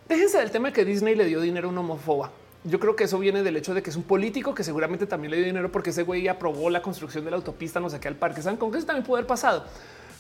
déjense 0.08 0.38
del 0.38 0.50
tema 0.50 0.72
que 0.72 0.84
Disney 0.84 1.14
le 1.14 1.26
dio 1.26 1.40
dinero 1.40 1.68
a 1.68 1.70
un 1.70 1.78
homofoba 1.78 2.32
yo 2.64 2.78
creo 2.78 2.94
que 2.94 3.04
eso 3.04 3.18
viene 3.18 3.42
del 3.42 3.56
hecho 3.56 3.72
de 3.72 3.82
que 3.82 3.90
es 3.90 3.96
un 3.96 4.02
político 4.02 4.54
que 4.54 4.64
seguramente 4.64 5.06
también 5.06 5.30
le 5.30 5.38
dio 5.38 5.46
dinero 5.46 5.72
porque 5.72 5.90
ese 5.90 6.02
güey 6.02 6.28
aprobó 6.28 6.68
la 6.68 6.82
construcción 6.82 7.24
de 7.24 7.30
la 7.30 7.38
autopista, 7.38 7.80
no 7.80 7.88
sé 7.88 8.00
qué, 8.00 8.08
al 8.08 8.16
parque. 8.16 8.42
Saben 8.42 8.58
con 8.58 8.70
que 8.70 8.78
eso 8.78 8.86
también 8.86 9.04
puede 9.04 9.20
haber 9.20 9.28
pasado, 9.28 9.64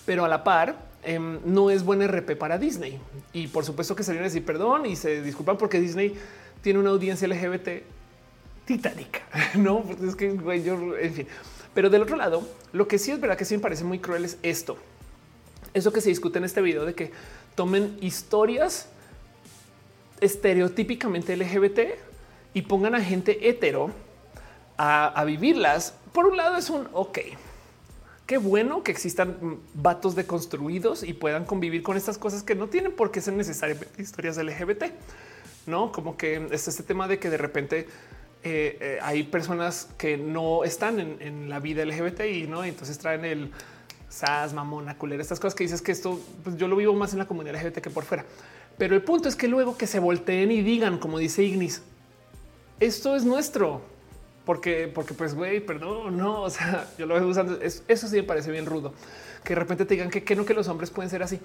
pero 0.06 0.24
a 0.24 0.28
la 0.28 0.42
par 0.42 0.76
em, 1.02 1.38
no 1.44 1.70
es 1.70 1.84
buen 1.84 2.06
RP 2.06 2.36
para 2.36 2.56
Disney. 2.56 2.98
Y 3.32 3.48
por 3.48 3.64
supuesto 3.64 3.94
que 3.94 4.02
salieron 4.02 4.24
a 4.24 4.28
decir 4.28 4.44
perdón 4.44 4.86
y 4.86 4.96
se 4.96 5.22
disculpan 5.22 5.58
porque 5.58 5.80
Disney 5.80 6.16
tiene 6.62 6.78
una 6.78 6.90
audiencia 6.90 7.28
LGBT 7.28 7.84
titánica, 8.64 9.20
no? 9.56 9.82
Pues 9.82 10.00
es 10.00 10.16
que 10.16 10.30
güey, 10.30 10.62
yo, 10.62 10.96
en 10.96 11.12
fin. 11.12 11.26
Pero 11.74 11.90
del 11.90 12.02
otro 12.02 12.16
lado, 12.16 12.42
lo 12.72 12.88
que 12.88 12.98
sí 12.98 13.10
es 13.10 13.20
verdad 13.20 13.36
que 13.36 13.44
sí 13.44 13.54
me 13.54 13.60
parece 13.60 13.84
muy 13.84 13.98
cruel 13.98 14.24
es 14.24 14.38
esto. 14.42 14.78
Eso 15.74 15.92
que 15.92 16.00
se 16.00 16.08
discute 16.08 16.38
en 16.38 16.44
este 16.44 16.62
video 16.62 16.86
de 16.86 16.94
que 16.94 17.12
tomen 17.54 17.98
historias 18.00 18.88
estereotípicamente 20.20 21.36
LGBT 21.36 22.09
y 22.54 22.62
pongan 22.62 22.94
a 22.94 23.00
gente 23.00 23.48
hetero 23.48 23.90
a, 24.76 25.24
vivirlas. 25.24 25.94
Por 26.12 26.26
un 26.26 26.36
lado 26.36 26.56
es 26.56 26.70
un 26.70 26.88
ok, 26.92 27.18
qué 28.26 28.38
bueno 28.38 28.82
que 28.82 28.92
existan 28.92 29.58
vatos 29.74 30.14
deconstruidos 30.14 31.02
y 31.02 31.12
puedan 31.12 31.44
convivir 31.44 31.82
con 31.82 31.96
estas 31.96 32.16
cosas 32.16 32.42
que 32.42 32.54
no 32.54 32.68
tienen 32.68 32.92
por 32.92 33.10
qué 33.10 33.20
ser 33.20 33.34
necesariamente 33.34 34.02
historias 34.02 34.38
LGBT, 34.38 34.84
no 35.66 35.92
como 35.92 36.16
que 36.16 36.46
es 36.50 36.66
este 36.66 36.82
tema 36.82 37.08
de 37.08 37.18
que 37.18 37.28
de 37.28 37.36
repente 37.36 37.88
eh, 38.42 38.78
eh, 38.80 38.98
hay 39.02 39.24
personas 39.24 39.88
que 39.98 40.16
no 40.16 40.64
están 40.64 40.98
en, 40.98 41.50
la 41.50 41.60
vida 41.60 41.84
LGBT 41.84 42.22
y 42.22 42.46
no, 42.46 42.64
entonces 42.64 42.96
traen 42.96 43.24
el 43.26 43.50
sas, 44.08 44.54
mamona, 44.54 44.96
culera, 44.96 45.20
estas 45.20 45.38
cosas 45.38 45.54
que 45.54 45.64
dices 45.64 45.82
que 45.82 45.92
esto 45.92 46.18
pues 46.42 46.56
yo 46.56 46.66
lo 46.68 46.76
vivo 46.76 46.94
más 46.94 47.12
en 47.12 47.18
la 47.18 47.26
comunidad 47.26 47.62
LGBT 47.62 47.80
que 47.80 47.90
por 47.90 48.04
fuera. 48.04 48.24
Pero 48.78 48.94
el 48.94 49.02
punto 49.02 49.28
es 49.28 49.36
que 49.36 49.46
luego 49.46 49.76
que 49.76 49.86
se 49.86 49.98
volteen 49.98 50.50
y 50.50 50.62
digan, 50.62 50.98
como 50.98 51.18
dice 51.18 51.42
Ignis, 51.42 51.82
esto 52.80 53.14
es 53.14 53.24
nuestro 53.24 53.82
porque, 54.44 54.90
porque 54.92 55.14
pues, 55.14 55.34
güey, 55.34 55.60
perdón, 55.60 56.16
no, 56.16 56.42
o 56.42 56.50
sea, 56.50 56.88
yo 56.98 57.06
lo 57.06 57.14
veo 57.14 57.28
usando, 57.28 57.60
eso 57.60 58.08
sí 58.08 58.16
me 58.16 58.22
parece 58.22 58.50
bien 58.50 58.66
rudo, 58.66 58.92
que 59.44 59.54
de 59.54 59.60
repente 59.60 59.84
te 59.84 59.94
digan 59.94 60.10
que, 60.10 60.24
que 60.24 60.34
no, 60.34 60.44
que 60.44 60.54
los 60.54 60.66
hombres 60.68 60.90
pueden 60.90 61.10
ser 61.10 61.22
así. 61.22 61.38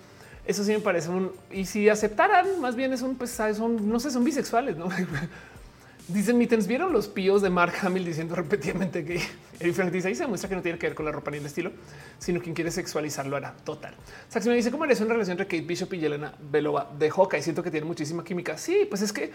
Eso 0.46 0.64
sí 0.64 0.72
me 0.72 0.80
parece 0.80 1.10
un, 1.10 1.32
y 1.52 1.66
si 1.66 1.90
aceptaran, 1.90 2.60
más 2.62 2.76
bien 2.76 2.94
es 2.94 3.02
un, 3.02 3.16
pues, 3.16 3.32
son, 3.32 3.90
no 3.90 4.00
sé, 4.00 4.12
son 4.12 4.24
bisexuales, 4.24 4.78
¿no? 4.78 4.90
Dicen 6.08 6.38
Mittens, 6.38 6.68
¿vieron 6.68 6.94
los 6.94 7.08
píos 7.08 7.42
de 7.42 7.50
Mark 7.50 7.74
Hamill 7.82 8.06
diciendo 8.06 8.36
repetidamente 8.36 9.04
que 9.04 9.20
el 9.60 9.74
Frank 9.74 9.92
dice 9.92 10.08
ahí 10.08 10.16
se 10.16 10.24
demuestra 10.24 10.48
que 10.48 10.56
no 10.56 10.62
tiene 10.62 10.78
que 10.78 10.86
ver 10.86 10.96
con 10.96 11.06
la 11.06 11.12
ropa 11.12 11.32
ni 11.32 11.38
el 11.38 11.46
estilo, 11.48 11.72
sino 12.20 12.40
quien 12.40 12.54
quiere 12.54 12.70
sexualizarlo 12.70 13.36
hará 13.36 13.56
total. 13.64 13.96
Saxi 14.30 14.48
me 14.50 14.56
dice 14.56 14.70
cómo 14.70 14.86
eres 14.86 15.02
una 15.02 15.14
relación 15.14 15.40
entre 15.40 15.48
Kate 15.48 15.68
Bishop 15.68 15.92
y 15.94 16.00
Yelena 16.00 16.34
Belova 16.52 16.92
de 16.98 17.08
y 17.08 17.42
Siento 17.42 17.64
que 17.64 17.72
tiene 17.72 17.88
muchísima 17.88 18.24
química. 18.24 18.56
Sí, 18.56 18.86
pues 18.88 19.02
es 19.02 19.12
que 19.12 19.32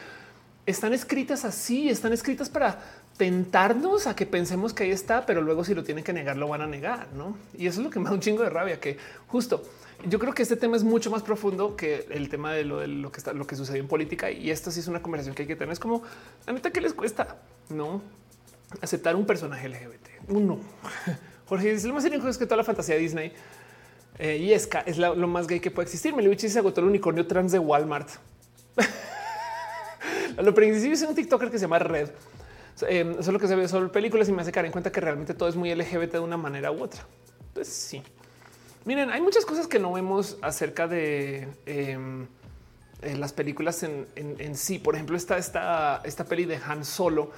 están 0.66 0.92
escritas 0.92 1.44
así, 1.44 1.88
están 1.88 2.12
escritas 2.12 2.48
para 2.48 2.80
tentarnos 3.16 4.06
a 4.06 4.16
que 4.16 4.26
pensemos 4.26 4.72
que 4.72 4.84
ahí 4.84 4.90
está, 4.90 5.26
pero 5.26 5.42
luego 5.42 5.64
si 5.64 5.74
lo 5.74 5.84
tienen 5.84 6.04
que 6.04 6.12
negar, 6.12 6.36
lo 6.36 6.48
van 6.48 6.62
a 6.62 6.66
negar, 6.66 7.08
¿no? 7.12 7.36
Y 7.56 7.66
eso 7.66 7.80
es 7.80 7.84
lo 7.84 7.90
que 7.90 7.98
me 7.98 8.06
da 8.06 8.12
un 8.12 8.20
chingo 8.20 8.42
de 8.42 8.50
rabia, 8.50 8.80
que 8.80 8.96
justo 9.26 9.62
yo 10.06 10.18
creo 10.18 10.32
que 10.32 10.42
este 10.42 10.56
tema 10.56 10.76
es 10.76 10.84
mucho 10.84 11.10
más 11.10 11.22
profundo 11.22 11.76
que 11.76 12.06
el 12.10 12.28
tema 12.28 12.52
de 12.52 12.64
lo, 12.64 12.78
de 12.78 12.86
lo 12.86 13.12
que 13.12 13.18
está, 13.18 13.32
lo 13.32 13.46
que 13.46 13.56
sucedió 13.56 13.82
en 13.82 13.88
política 13.88 14.30
y 14.30 14.50
esto 14.50 14.70
sí 14.70 14.80
es 14.80 14.88
una 14.88 15.02
conversación 15.02 15.34
que 15.34 15.42
hay 15.42 15.48
que 15.48 15.56
tener. 15.56 15.72
Es 15.72 15.80
como 15.80 16.02
la 16.46 16.52
neta 16.52 16.70
que 16.70 16.80
les 16.80 16.94
cuesta, 16.94 17.36
no 17.68 18.02
aceptar 18.80 19.16
un 19.16 19.26
personaje 19.26 19.68
LGBT. 19.68 20.30
Uno, 20.30 20.60
Jorge 21.46 21.74
dice 21.74 21.88
lo 21.88 21.94
más 21.94 22.04
cínico 22.04 22.28
es 22.28 22.38
que 22.38 22.46
toda 22.46 22.58
la 22.58 22.64
fantasía 22.64 22.96
Disney 22.96 23.32
eh, 24.18 24.36
y 24.36 24.52
es, 24.52 24.68
es 24.86 24.98
lo 24.98 25.28
más 25.28 25.46
gay 25.46 25.60
que 25.60 25.70
puede 25.70 25.86
existir. 25.86 26.14
Me 26.14 26.38
se 26.38 26.58
agotó 26.58 26.80
el 26.80 26.86
unicornio 26.86 27.26
trans 27.26 27.52
de 27.52 27.58
Walmart. 27.58 28.08
lo 30.42 30.54
principio 30.54 30.94
es 30.94 31.02
un 31.02 31.14
TikToker 31.14 31.50
que 31.50 31.58
se 31.58 31.62
llama 31.62 31.78
Red. 31.78 32.10
Eh, 32.88 33.06
eso 33.10 33.20
es 33.20 33.28
lo 33.28 33.38
que 33.38 33.48
se 33.48 33.56
ve 33.56 33.68
sobre 33.68 33.88
películas 33.88 34.28
y 34.28 34.32
me 34.32 34.42
hace 34.42 34.52
caer 34.52 34.66
en 34.66 34.72
cuenta 34.72 34.90
que 34.90 35.00
realmente 35.00 35.34
todo 35.34 35.48
es 35.48 35.56
muy 35.56 35.74
LGBT 35.74 36.12
de 36.12 36.20
una 36.20 36.36
manera 36.36 36.70
u 36.70 36.82
otra. 36.82 37.06
Pues 37.52 37.68
sí. 37.68 38.02
Miren, 38.84 39.10
hay 39.10 39.20
muchas 39.20 39.44
cosas 39.44 39.66
que 39.66 39.78
no 39.78 39.92
vemos 39.92 40.38
acerca 40.40 40.88
de 40.88 41.48
em, 41.66 42.26
eh, 43.02 43.16
las 43.16 43.32
películas 43.32 43.82
en, 43.82 44.56
sí. 44.56 44.78
Por 44.78 44.94
ejemplo, 44.94 45.16
está 45.16 45.36
esta, 45.36 46.00
esta 46.04 46.24
peli 46.24 46.46
de 46.46 46.56
Han 46.56 46.84
Solo 46.84 47.30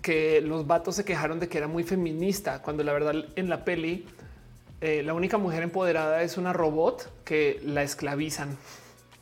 que 0.00 0.40
los 0.42 0.66
vatos 0.66 0.96
se 0.96 1.04
quejaron 1.04 1.40
de 1.40 1.48
que 1.48 1.58
era 1.58 1.66
muy 1.66 1.82
feminista, 1.82 2.60
cuando 2.60 2.84
la 2.84 2.92
verdad 2.92 3.14
en 3.36 3.48
la 3.48 3.64
peli 3.64 4.06
eh, 4.82 5.02
la 5.02 5.14
única 5.14 5.38
mujer 5.38 5.62
empoderada 5.62 6.22
es 6.22 6.36
una 6.36 6.52
robot 6.52 7.24
que 7.24 7.58
la 7.64 7.82
esclavizan 7.82 8.58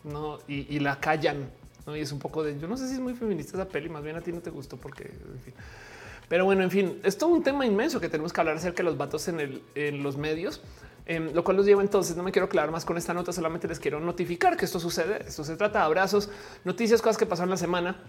¿no? 0.02 0.40
y 0.48 0.80
la 0.80 0.98
callan 0.98 1.52
y 1.88 2.00
es 2.00 2.12
un 2.12 2.18
poco 2.18 2.42
de 2.42 2.58
yo 2.58 2.68
no 2.68 2.76
sé 2.76 2.88
si 2.88 2.94
es 2.94 3.00
muy 3.00 3.14
feminista 3.14 3.56
esa 3.56 3.68
peli, 3.68 3.88
más 3.88 4.02
bien 4.02 4.16
a 4.16 4.20
ti 4.20 4.32
no 4.32 4.40
te 4.40 4.50
gustó 4.50 4.76
porque. 4.76 5.10
Pero 6.28 6.44
bueno, 6.44 6.62
en 6.62 6.70
fin, 6.70 7.00
es 7.02 7.18
todo 7.18 7.30
un 7.30 7.42
tema 7.42 7.66
inmenso 7.66 8.00
que 8.00 8.08
tenemos 8.08 8.32
que 8.32 8.40
hablar 8.40 8.56
acerca 8.56 8.78
de 8.78 8.84
los 8.84 8.96
vatos 8.96 9.28
en, 9.28 9.40
el, 9.40 9.62
en 9.74 10.02
los 10.02 10.16
medios, 10.16 10.62
em, 11.04 11.30
lo 11.34 11.44
cual 11.44 11.58
los 11.58 11.66
lleva 11.66 11.82
entonces. 11.82 12.16
No 12.16 12.22
me 12.22 12.32
quiero 12.32 12.46
aclarar 12.46 12.70
más 12.70 12.84
con 12.84 12.96
esta 12.96 13.12
nota, 13.12 13.32
solamente 13.32 13.68
les 13.68 13.78
quiero 13.78 14.00
notificar 14.00 14.56
que 14.56 14.64
esto 14.64 14.80
sucede. 14.80 15.24
Esto 15.26 15.44
se 15.44 15.56
trata 15.56 15.80
de 15.80 15.84
abrazos, 15.84 16.30
noticias, 16.64 17.02
cosas 17.02 17.18
que 17.18 17.26
pasaron 17.26 17.50
la 17.50 17.56
semana. 17.56 18.00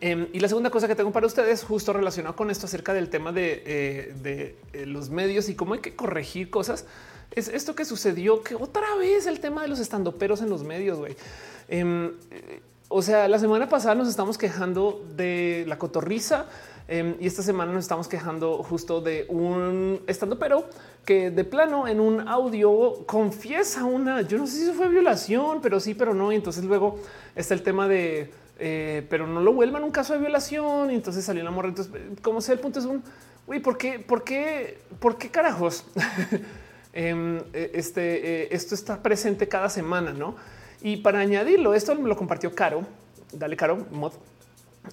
Em, 0.00 0.28
y 0.32 0.40
la 0.40 0.48
segunda 0.48 0.70
cosa 0.70 0.88
que 0.88 0.94
tengo 0.94 1.12
para 1.12 1.26
ustedes, 1.26 1.64
justo 1.64 1.92
relacionado 1.92 2.36
con 2.36 2.50
esto 2.50 2.66
acerca 2.66 2.94
del 2.94 3.10
tema 3.10 3.32
de, 3.32 3.62
eh, 3.66 4.14
de 4.22 4.56
eh, 4.72 4.86
los 4.86 5.10
medios 5.10 5.48
y 5.48 5.56
cómo 5.56 5.74
hay 5.74 5.80
que 5.80 5.94
corregir 5.96 6.48
cosas, 6.48 6.86
es 7.32 7.48
esto 7.48 7.74
que 7.74 7.84
sucedió, 7.84 8.42
que 8.42 8.54
otra 8.54 8.96
vez 8.96 9.26
el 9.26 9.40
tema 9.40 9.62
de 9.62 9.68
los 9.68 9.78
estandoperos 9.78 10.40
en 10.42 10.48
los 10.48 10.64
medios. 10.64 10.98
Em, 11.70 12.12
o 12.88 13.00
sea, 13.00 13.28
la 13.28 13.38
semana 13.38 13.68
pasada 13.68 13.94
nos 13.94 14.08
estamos 14.08 14.36
quejando 14.36 15.06
de 15.16 15.64
la 15.68 15.78
cotorriza 15.78 16.46
em, 16.88 17.14
y 17.20 17.28
esta 17.28 17.40
semana 17.44 17.72
nos 17.72 17.84
estamos 17.84 18.08
quejando 18.08 18.64
justo 18.64 19.00
de 19.00 19.26
un 19.28 20.02
estando, 20.08 20.40
pero 20.40 20.64
que 21.04 21.30
de 21.30 21.44
plano 21.44 21.86
en 21.86 22.00
un 22.00 22.26
audio 22.28 23.06
confiesa 23.06 23.84
una, 23.84 24.22
yo 24.22 24.38
no 24.38 24.48
sé 24.48 24.66
si 24.66 24.72
fue 24.72 24.88
violación, 24.88 25.60
pero 25.62 25.78
sí, 25.78 25.94
pero 25.94 26.12
no. 26.12 26.32
Y 26.32 26.36
entonces 26.36 26.64
luego 26.64 26.98
está 27.36 27.54
el 27.54 27.62
tema 27.62 27.86
de, 27.86 28.32
eh, 28.58 29.06
pero 29.08 29.28
no 29.28 29.40
lo 29.40 29.52
vuelvan 29.52 29.84
un 29.84 29.92
caso 29.92 30.14
de 30.14 30.18
violación. 30.18 30.90
Y 30.90 30.96
entonces 30.96 31.24
salió 31.24 31.44
la 31.44 31.52
morra. 31.52 31.68
Entonces, 31.68 31.92
como 32.22 32.40
sea, 32.40 32.54
el 32.54 32.60
punto 32.60 32.80
es 32.80 32.86
un, 32.86 33.04
uy, 33.46 33.60
¿por 33.60 33.78
qué, 33.78 34.00
por 34.00 34.24
qué, 34.24 34.78
por 34.98 35.16
qué 35.16 35.30
carajos? 35.30 35.84
Em, 36.92 37.38
e, 37.52 37.70
este, 37.74 38.02
eh, 38.42 38.48
esto 38.50 38.74
está 38.74 39.00
presente 39.00 39.46
cada 39.46 39.68
semana, 39.68 40.12
no? 40.12 40.34
Y 40.82 40.98
para 40.98 41.20
añadirlo, 41.20 41.74
esto 41.74 41.94
me 41.94 42.08
lo 42.08 42.16
compartió 42.16 42.54
Caro. 42.54 42.84
Dale, 43.32 43.56
Caro, 43.56 43.86
mod. 43.90 44.12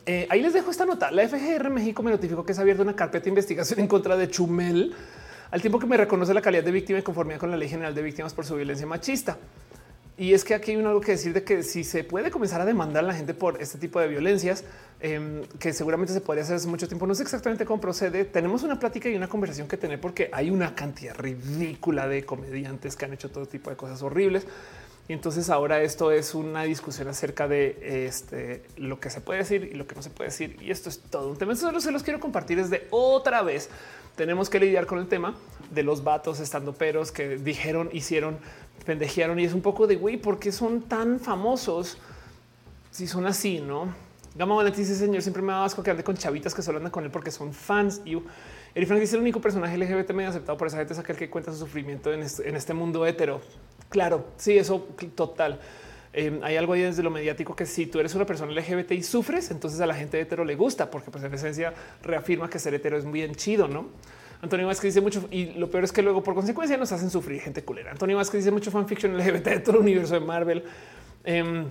Eh, 0.05 0.27
ahí 0.29 0.41
les 0.41 0.53
dejo 0.53 0.71
esta 0.71 0.85
nota. 0.85 1.11
La 1.11 1.27
FGR 1.27 1.69
México 1.69 2.03
me 2.03 2.11
notificó 2.11 2.45
que 2.45 2.53
se 2.53 2.59
ha 2.59 2.63
abierto 2.63 2.83
una 2.83 2.95
carpeta 2.95 3.25
de 3.25 3.29
investigación 3.29 3.79
en 3.81 3.87
contra 3.87 4.17
de 4.17 4.29
Chumel, 4.29 4.93
al 5.51 5.61
tiempo 5.61 5.79
que 5.79 5.87
me 5.87 5.97
reconoce 5.97 6.33
la 6.33 6.41
calidad 6.41 6.63
de 6.63 6.71
víctima 6.71 6.99
y 6.99 7.01
conformidad 7.01 7.39
con 7.39 7.51
la 7.51 7.57
Ley 7.57 7.69
General 7.69 7.95
de 7.95 8.01
Víctimas 8.01 8.33
por 8.33 8.45
su 8.45 8.55
violencia 8.55 8.85
machista. 8.85 9.37
Y 10.19 10.33
es 10.33 10.43
que 10.43 10.55
aquí 10.55 10.71
hay 10.71 10.77
algo 10.77 10.99
que 10.99 11.11
decir 11.11 11.31
de 11.31 11.43
que 11.43 11.61
si 11.61 11.83
se 11.83 12.03
puede 12.03 12.31
comenzar 12.31 12.59
a 12.59 12.65
demandar 12.65 13.03
a 13.03 13.07
la 13.07 13.13
gente 13.13 13.35
por 13.35 13.61
este 13.61 13.77
tipo 13.77 13.99
de 13.99 14.07
violencias, 14.07 14.63
em, 14.99 15.43
que 15.59 15.73
seguramente 15.73 16.11
se 16.11 16.21
podría 16.21 16.43
hacer 16.43 16.55
hace 16.55 16.67
mucho 16.67 16.87
tiempo, 16.87 17.05
no 17.05 17.13
sé 17.13 17.21
exactamente 17.21 17.65
cómo 17.65 17.79
procede. 17.79 18.25
Tenemos 18.25 18.63
una 18.63 18.79
plática 18.79 19.09
y 19.09 19.15
una 19.15 19.29
conversación 19.29 19.67
que 19.67 19.77
tener 19.77 20.01
porque 20.01 20.31
hay 20.33 20.49
una 20.49 20.73
cantidad 20.73 21.15
ridícula 21.15 22.07
de 22.07 22.25
comediantes 22.25 22.95
que 22.95 23.05
han 23.05 23.13
hecho 23.13 23.29
todo 23.29 23.45
tipo 23.45 23.69
de 23.69 23.75
cosas 23.75 24.01
horribles. 24.01 24.47
Y 25.09 25.13
entonces 25.13 25.49
ahora 25.49 25.81
esto 25.81 26.11
es 26.11 26.35
una 26.35 26.63
discusión 26.63 27.07
acerca 27.07 27.47
de 27.47 28.05
este, 28.07 28.63
lo 28.75 28.99
que 28.99 29.09
se 29.09 29.21
puede 29.21 29.39
decir 29.39 29.69
y 29.71 29.75
lo 29.75 29.87
que 29.87 29.95
no 29.95 30.01
se 30.01 30.09
puede 30.09 30.29
decir. 30.29 30.57
Y 30.61 30.69
esto 30.69 30.89
es 30.89 30.99
todo 30.99 31.29
un 31.29 31.37
tema. 31.37 31.55
Solo 31.55 31.79
se 31.79 31.91
los 31.91 32.03
quiero 32.03 32.19
compartir 32.19 32.57
desde 32.57 32.87
otra 32.91 33.41
vez. 33.41 33.69
Tenemos 34.17 34.49
que 34.49 34.59
lidiar 34.59 34.85
con 34.85 34.99
el 34.99 35.07
tema 35.07 35.35
de 35.71 35.83
los 35.83 36.03
vatos 36.03 36.41
estando 36.41 36.73
peros 36.73 37.11
que 37.13 37.37
dijeron, 37.37 37.89
hicieron, 37.93 38.37
pendejearon 38.85 39.39
y 39.39 39.45
es 39.45 39.53
un 39.53 39.61
poco 39.61 39.87
de 39.87 39.95
güey, 39.95 40.17
¿por 40.17 40.39
qué 40.39 40.51
son 40.51 40.81
tan 40.81 41.19
famosos 41.19 41.97
si 42.91 43.07
son 43.07 43.27
así? 43.27 43.61
No, 43.61 43.93
Gama 44.35 44.55
Valentín 44.55 44.83
dice 44.83 44.95
señor, 44.95 45.21
siempre 45.21 45.41
me 45.41 45.53
da 45.53 45.63
asco 45.63 45.83
que 45.83 45.91
ande 45.91 46.03
con 46.03 46.17
chavitas 46.17 46.53
que 46.53 46.61
solo 46.61 46.79
andan 46.79 46.91
con 46.91 47.05
él 47.05 47.11
porque 47.11 47.31
son 47.31 47.53
fans. 47.53 48.01
Y 48.05 48.17
Eric 48.75 48.87
Frank 48.87 48.99
dice 48.99 49.15
el 49.15 49.21
único 49.21 49.39
personaje 49.39 49.77
LGBT 49.77 50.11
medio 50.11 50.31
aceptado 50.31 50.57
por 50.57 50.67
esa 50.67 50.77
gente 50.77 50.93
es 50.93 50.99
aquel 50.99 51.15
que 51.15 51.29
cuenta 51.29 51.51
su 51.51 51.59
sufrimiento 51.59 52.11
en 52.11 52.21
en 52.23 52.55
este 52.55 52.73
mundo 52.73 53.05
hetero. 53.05 53.39
Claro, 53.89 54.27
sí, 54.37 54.57
eso 54.57 54.87
total. 55.15 55.59
Em, 56.13 56.43
hay 56.43 56.55
algo 56.55 56.73
ahí 56.73 56.81
desde 56.81 57.03
lo 57.03 57.11
mediático 57.11 57.55
que 57.55 57.65
si 57.65 57.85
tú 57.85 57.99
eres 57.99 58.15
una 58.15 58.25
persona 58.25 58.51
LGBT 58.51 58.91
y 58.93 59.03
sufres, 59.03 59.51
entonces 59.51 59.79
a 59.81 59.85
la 59.85 59.93
gente 59.93 60.19
hetero 60.19 60.43
le 60.45 60.55
gusta, 60.55 60.89
porque 60.89 61.11
pues 61.11 61.23
en 61.23 61.33
esencia 61.33 61.73
reafirma 62.01 62.49
que 62.49 62.59
ser 62.59 62.73
hetero 62.73 62.97
es 62.97 63.05
muy 63.05 63.19
bien 63.19 63.35
chido, 63.35 63.67
¿no? 63.67 63.85
Antonio 64.41 64.67
Vázquez 64.67 64.93
dice 64.93 65.01
mucho 65.01 65.27
y 65.31 65.53
lo 65.53 65.69
peor 65.69 65.83
es 65.83 65.91
que 65.91 66.01
luego 66.01 66.23
por 66.23 66.35
consecuencia 66.35 66.77
nos 66.77 66.91
hacen 66.91 67.09
sufrir 67.09 67.41
gente 67.41 67.63
culera. 67.63 67.91
Antonio 67.91 68.17
Vázquez 68.17 68.39
dice 68.39 68.51
mucho 68.51 68.71
fanfiction 68.71 69.17
LGBT 69.17 69.45
de 69.45 69.59
todo 69.59 69.75
el 69.77 69.81
universo 69.81 70.13
de 70.13 70.19
Marvel. 70.19 70.63
Em, 71.23 71.65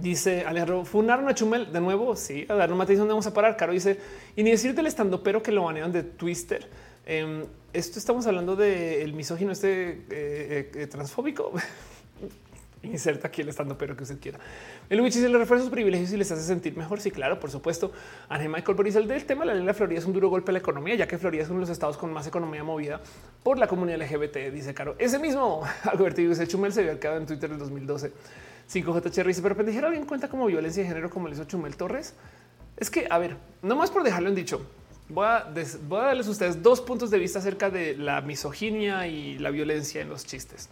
dice 0.00 0.44
Alejandro, 0.44 0.84
funaron 0.84 1.28
a 1.28 1.34
Chumel 1.34 1.72
de 1.72 1.80
nuevo. 1.80 2.14
Sí, 2.14 2.46
a 2.48 2.54
dar 2.54 2.70
un 2.70 2.78
matiz 2.78 2.98
donde 2.98 3.12
vamos 3.12 3.26
a 3.26 3.34
parar. 3.34 3.56
Caro 3.56 3.72
dice 3.72 3.98
y 4.36 4.42
ni 4.42 4.50
decir 4.50 4.74
del 4.74 4.86
estando 4.86 5.22
pero 5.22 5.42
que 5.42 5.50
lo 5.50 5.64
banean 5.64 5.90
de 5.90 6.04
Twister. 6.04 6.68
Em, 7.04 7.44
esto 7.76 7.98
estamos 7.98 8.26
hablando 8.26 8.56
del 8.56 9.12
misógino 9.12 9.52
este 9.52 9.90
eh, 9.90 10.02
eh, 10.10 10.70
eh, 10.74 10.86
transfóbico. 10.86 11.52
Inserta 12.82 13.28
aquí 13.28 13.42
el 13.42 13.50
estando, 13.50 13.76
pero 13.76 13.94
que 13.96 14.04
usted 14.04 14.18
quiera. 14.18 14.38
El 14.88 14.98
Luigi 14.98 15.18
se 15.18 15.28
le 15.28 15.36
refuerza 15.36 15.64
sus 15.64 15.72
privilegios 15.72 16.10
y 16.12 16.16
les 16.16 16.30
hace 16.30 16.42
sentir 16.42 16.74
mejor. 16.74 17.00
Sí, 17.00 17.10
claro, 17.10 17.38
por 17.38 17.50
supuesto. 17.50 17.92
Ángel 18.30 18.48
Michael 18.48 18.76
Boris, 18.76 18.96
el 18.96 19.06
del 19.08 19.26
tema 19.26 19.42
de 19.42 19.48
la 19.48 19.54
ley 19.54 19.66
de 19.66 19.74
Florida 19.74 19.98
es 19.98 20.06
un 20.06 20.14
duro 20.14 20.30
golpe 20.30 20.52
a 20.52 20.54
la 20.54 20.60
economía, 20.60 20.94
ya 20.94 21.06
que 21.06 21.18
Florida 21.18 21.42
es 21.42 21.48
uno 21.50 21.58
de 21.58 21.62
los 21.62 21.70
estados 21.70 21.98
con 21.98 22.12
más 22.12 22.26
economía 22.26 22.64
movida 22.64 23.00
por 23.42 23.58
la 23.58 23.66
comunidad 23.66 24.00
LGBT. 24.00 24.52
Dice 24.52 24.72
Caro. 24.72 24.94
Ese 24.98 25.18
mismo 25.18 25.62
Alberto 25.82 26.22
dice 26.22 26.46
Chumel 26.46 26.72
se 26.72 26.80
había 26.80 26.98
quedado 26.98 27.18
en 27.18 27.26
Twitter 27.26 27.50
en 27.50 27.58
2012. 27.58 28.12
5J 28.72 29.10
Cherry 29.10 29.28
dice, 29.28 29.42
pero 29.42 29.54
pendejera 29.54 29.90
bien 29.90 30.06
cuenta 30.06 30.28
como 30.28 30.46
violencia 30.46 30.82
de 30.82 30.88
género 30.88 31.10
como 31.10 31.28
le 31.28 31.34
hizo 31.34 31.44
Chumel 31.44 31.76
Torres. 31.76 32.14
Es 32.78 32.90
que, 32.90 33.06
a 33.10 33.18
ver, 33.18 33.36
nomás 33.62 33.90
por 33.90 34.02
dejarlo 34.02 34.28
en 34.28 34.34
dicho, 34.34 34.66
voy 35.08 35.26
a, 35.26 35.46
darles 35.88 36.26
a 36.26 36.30
ustedes 36.30 36.62
dos 36.62 36.80
puntos 36.80 37.10
de 37.10 37.18
vista 37.18 37.38
acerca 37.38 37.70
de 37.70 37.96
la 37.96 38.20
misoginia 38.20 39.06
y 39.06 39.38
la 39.38 39.50
violencia 39.50 40.00
en 40.00 40.08
los 40.08 40.26
chistes. 40.26 40.68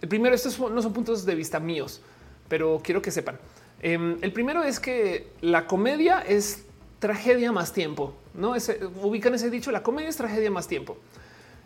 El 0.00 0.08
primero, 0.08 0.34
estos 0.34 0.58
no 0.58 0.82
son 0.82 0.92
puntos 0.92 1.24
de 1.24 1.34
vista 1.34 1.60
míos, 1.60 2.00
pero 2.48 2.80
quiero 2.82 3.00
que 3.00 3.10
sepan. 3.10 3.38
Em, 3.80 4.18
el 4.22 4.32
primero 4.32 4.62
es 4.62 4.80
que 4.80 5.28
la 5.40 5.66
comedia 5.66 6.20
es 6.20 6.64
tragedia 6.98 7.52
más 7.52 7.72
tiempo. 7.72 8.14
No 8.34 8.54
ubican 9.02 9.34
ese 9.34 9.50
dicho. 9.50 9.70
La 9.70 9.82
comedia 9.82 10.08
es 10.08 10.16
tragedia 10.16 10.50
más 10.50 10.66
tiempo. 10.66 10.96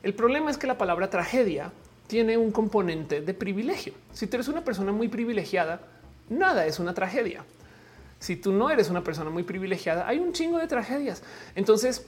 El 0.02 0.14
problema 0.14 0.50
es 0.50 0.58
que 0.58 0.66
la 0.66 0.78
palabra 0.78 1.10
tragedia 1.10 1.72
tiene 2.06 2.36
un 2.36 2.50
componente 2.50 3.20
de 3.20 3.34
privilegio. 3.34 3.92
Si 4.12 4.26
tú 4.26 4.36
eres 4.36 4.48
una 4.48 4.64
persona 4.64 4.92
muy 4.92 5.08
privilegiada, 5.08 5.80
nada 6.28 6.66
es 6.66 6.78
una 6.78 6.94
tragedia. 6.94 7.44
Si 8.20 8.36
tú 8.36 8.52
no 8.52 8.70
eres 8.70 8.90
una 8.90 9.02
persona 9.02 9.30
muy 9.30 9.42
privilegiada, 9.42 10.06
hay 10.06 10.18
un 10.18 10.32
chingo 10.32 10.58
de 10.58 10.68
tragedias. 10.68 11.22
Entonces, 11.56 12.06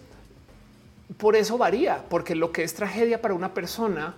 por 1.17 1.35
eso 1.37 1.59
varía, 1.59 2.05
porque 2.09 2.35
lo 2.35 2.53
que 2.53 2.63
es 2.63 2.75
tragedia 2.75 3.21
para 3.21 3.35
una 3.35 3.55
persona 3.55 4.15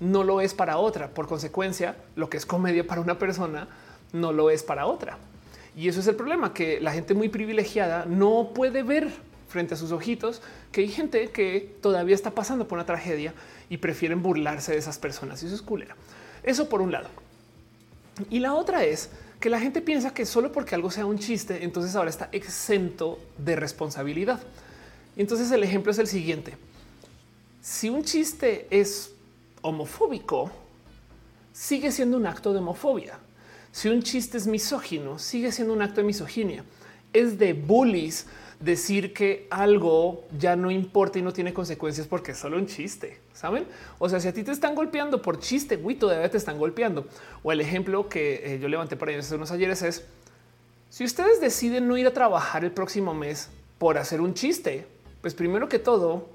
no 0.00 0.24
lo 0.24 0.40
es 0.40 0.54
para 0.54 0.78
otra. 0.78 1.08
Por 1.08 1.26
consecuencia, 1.26 1.96
lo 2.16 2.30
que 2.30 2.36
es 2.36 2.46
comedia 2.46 2.86
para 2.86 3.00
una 3.00 3.18
persona 3.18 3.68
no 4.12 4.32
lo 4.32 4.50
es 4.50 4.62
para 4.62 4.86
otra. 4.86 5.18
Y 5.76 5.88
eso 5.88 6.00
es 6.00 6.06
el 6.06 6.16
problema, 6.16 6.54
que 6.54 6.80
la 6.80 6.92
gente 6.92 7.14
muy 7.14 7.28
privilegiada 7.28 8.04
no 8.06 8.50
puede 8.54 8.82
ver 8.82 9.10
frente 9.48 9.74
a 9.74 9.76
sus 9.76 9.92
ojitos 9.92 10.40
que 10.70 10.80
hay 10.80 10.88
gente 10.88 11.30
que 11.30 11.76
todavía 11.82 12.14
está 12.14 12.30
pasando 12.30 12.66
por 12.66 12.78
una 12.78 12.86
tragedia 12.86 13.34
y 13.68 13.76
prefieren 13.76 14.22
burlarse 14.22 14.72
de 14.72 14.78
esas 14.78 14.98
personas. 14.98 15.42
Y 15.42 15.46
eso 15.46 15.54
es 15.54 15.62
culera. 15.62 15.94
Eso 16.42 16.68
por 16.68 16.80
un 16.80 16.92
lado. 16.92 17.08
Y 18.30 18.40
la 18.40 18.54
otra 18.54 18.84
es 18.84 19.10
que 19.42 19.50
la 19.50 19.60
gente 19.60 19.82
piensa 19.82 20.14
que 20.14 20.24
solo 20.24 20.52
porque 20.52 20.76
algo 20.76 20.88
sea 20.90 21.04
un 21.04 21.18
chiste, 21.18 21.64
entonces 21.64 21.96
ahora 21.96 22.08
está 22.08 22.28
exento 22.30 23.18
de 23.36 23.56
responsabilidad. 23.56 24.40
Entonces 25.16 25.50
el 25.50 25.64
ejemplo 25.64 25.90
es 25.90 25.98
el 25.98 26.06
siguiente. 26.06 26.56
Si 27.60 27.90
un 27.90 28.04
chiste 28.04 28.68
es 28.70 29.10
homofóbico, 29.60 30.52
sigue 31.52 31.90
siendo 31.90 32.18
un 32.18 32.26
acto 32.26 32.52
de 32.52 32.60
homofobia. 32.60 33.18
Si 33.72 33.88
un 33.88 34.04
chiste 34.04 34.38
es 34.38 34.46
misógino, 34.46 35.18
sigue 35.18 35.50
siendo 35.50 35.74
un 35.74 35.82
acto 35.82 36.02
de 36.02 36.06
misoginia. 36.06 36.64
Es 37.12 37.36
de 37.36 37.52
bullies 37.52 38.26
decir 38.62 39.12
que 39.12 39.46
algo 39.50 40.24
ya 40.38 40.54
no 40.54 40.70
importa 40.70 41.18
y 41.18 41.22
no 41.22 41.32
tiene 41.32 41.52
consecuencias 41.52 42.06
porque 42.06 42.32
es 42.32 42.38
solo 42.38 42.56
un 42.56 42.66
chiste, 42.66 43.18
¿saben? 43.32 43.66
O 43.98 44.08
sea, 44.08 44.20
si 44.20 44.28
a 44.28 44.32
ti 44.32 44.44
te 44.44 44.52
están 44.52 44.74
golpeando 44.74 45.20
por 45.20 45.40
chiste, 45.40 45.76
güey, 45.76 45.96
todavía 45.96 46.30
te 46.30 46.36
están 46.36 46.58
golpeando. 46.58 47.06
O 47.42 47.50
el 47.50 47.60
ejemplo 47.60 48.08
que 48.08 48.54
eh, 48.54 48.58
yo 48.60 48.68
levanté 48.68 48.96
para 48.96 49.12
ellos 49.12 49.30
unos 49.32 49.50
ayeres 49.50 49.82
es, 49.82 50.04
si 50.90 51.04
ustedes 51.04 51.40
deciden 51.40 51.88
no 51.88 51.96
ir 51.96 52.06
a 52.06 52.12
trabajar 52.12 52.64
el 52.64 52.70
próximo 52.70 53.14
mes 53.14 53.48
por 53.78 53.98
hacer 53.98 54.20
un 54.20 54.34
chiste, 54.34 54.86
pues 55.20 55.34
primero 55.34 55.68
que 55.68 55.78
todo, 55.78 56.28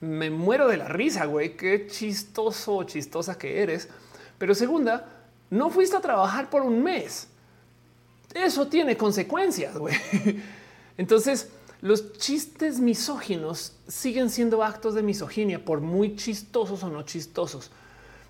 me 0.00 0.30
muero 0.30 0.68
de 0.68 0.76
la 0.76 0.88
risa, 0.88 1.24
güey, 1.24 1.56
qué 1.56 1.86
chistoso 1.88 2.76
o 2.76 2.84
chistosa 2.84 3.38
que 3.38 3.62
eres. 3.62 3.88
Pero 4.38 4.54
segunda, 4.54 5.08
no 5.50 5.70
fuiste 5.70 5.96
a 5.96 6.00
trabajar 6.00 6.48
por 6.48 6.62
un 6.62 6.82
mes. 6.82 7.28
Eso 8.34 8.68
tiene 8.68 8.96
consecuencias, 8.96 9.76
güey. 9.76 9.96
Entonces, 10.98 11.50
los 11.86 12.12
chistes 12.14 12.80
misóginos 12.80 13.76
siguen 13.86 14.28
siendo 14.28 14.64
actos 14.64 14.94
de 14.94 15.02
misoginia, 15.02 15.64
por 15.64 15.80
muy 15.80 16.16
chistosos 16.16 16.82
o 16.82 16.90
no 16.90 17.02
chistosos. 17.02 17.70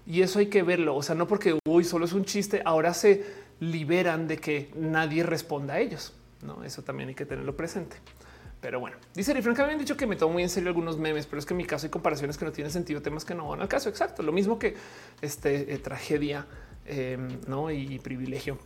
Y 0.07 0.21
eso 0.21 0.39
hay 0.39 0.47
que 0.49 0.63
verlo. 0.63 0.95
O 0.95 1.03
sea, 1.03 1.15
no 1.15 1.27
porque 1.27 1.59
hoy 1.67 1.83
solo 1.83 2.05
es 2.05 2.13
un 2.13 2.27
chiste, 2.27 2.61
ahora 2.67 2.93
se 2.93 3.25
liberan 3.61 4.29
de 4.29 4.37
que 4.37 4.71
nadie 4.77 5.23
responda 5.23 5.75
a 5.75 5.81
ellos. 5.81 6.13
No, 6.43 6.63
eso 6.65 6.83
también 6.83 7.09
hay 7.09 7.15
que 7.15 7.25
tenerlo 7.25 7.57
presente. 7.57 7.97
Pero 8.61 8.79
bueno, 8.79 8.99
dice 9.15 9.35
y 9.37 9.41
Frank, 9.41 9.59
habían 9.61 9.79
dicho 9.79 9.97
que 9.97 10.07
me 10.07 10.17
tomo 10.17 10.35
muy 10.35 10.43
en 10.43 10.51
serio 10.51 10.69
algunos 10.69 10.99
memes, 10.99 11.27
pero 11.27 11.39
es 11.39 11.47
que 11.47 11.55
en 11.55 11.59
mi 11.59 11.65
caso 11.65 11.87
hay 11.87 11.91
comparaciones 11.91 12.37
que 12.37 12.45
no 12.45 12.53
tienen 12.53 12.71
sentido, 12.71 13.01
temas 13.01 13.25
que 13.25 13.35
no 13.35 13.49
van 13.49 13.63
al 13.63 13.69
caso. 13.69 13.89
Exacto. 13.89 14.23
Lo 14.23 14.33
mismo 14.33 14.59
que 14.59 14.77
este 15.23 15.73
eh, 15.73 15.79
tragedia 15.79 16.47
Em, 16.89 17.41
¿no? 17.49 17.71
y 17.71 17.99
privilegio. 17.99 18.59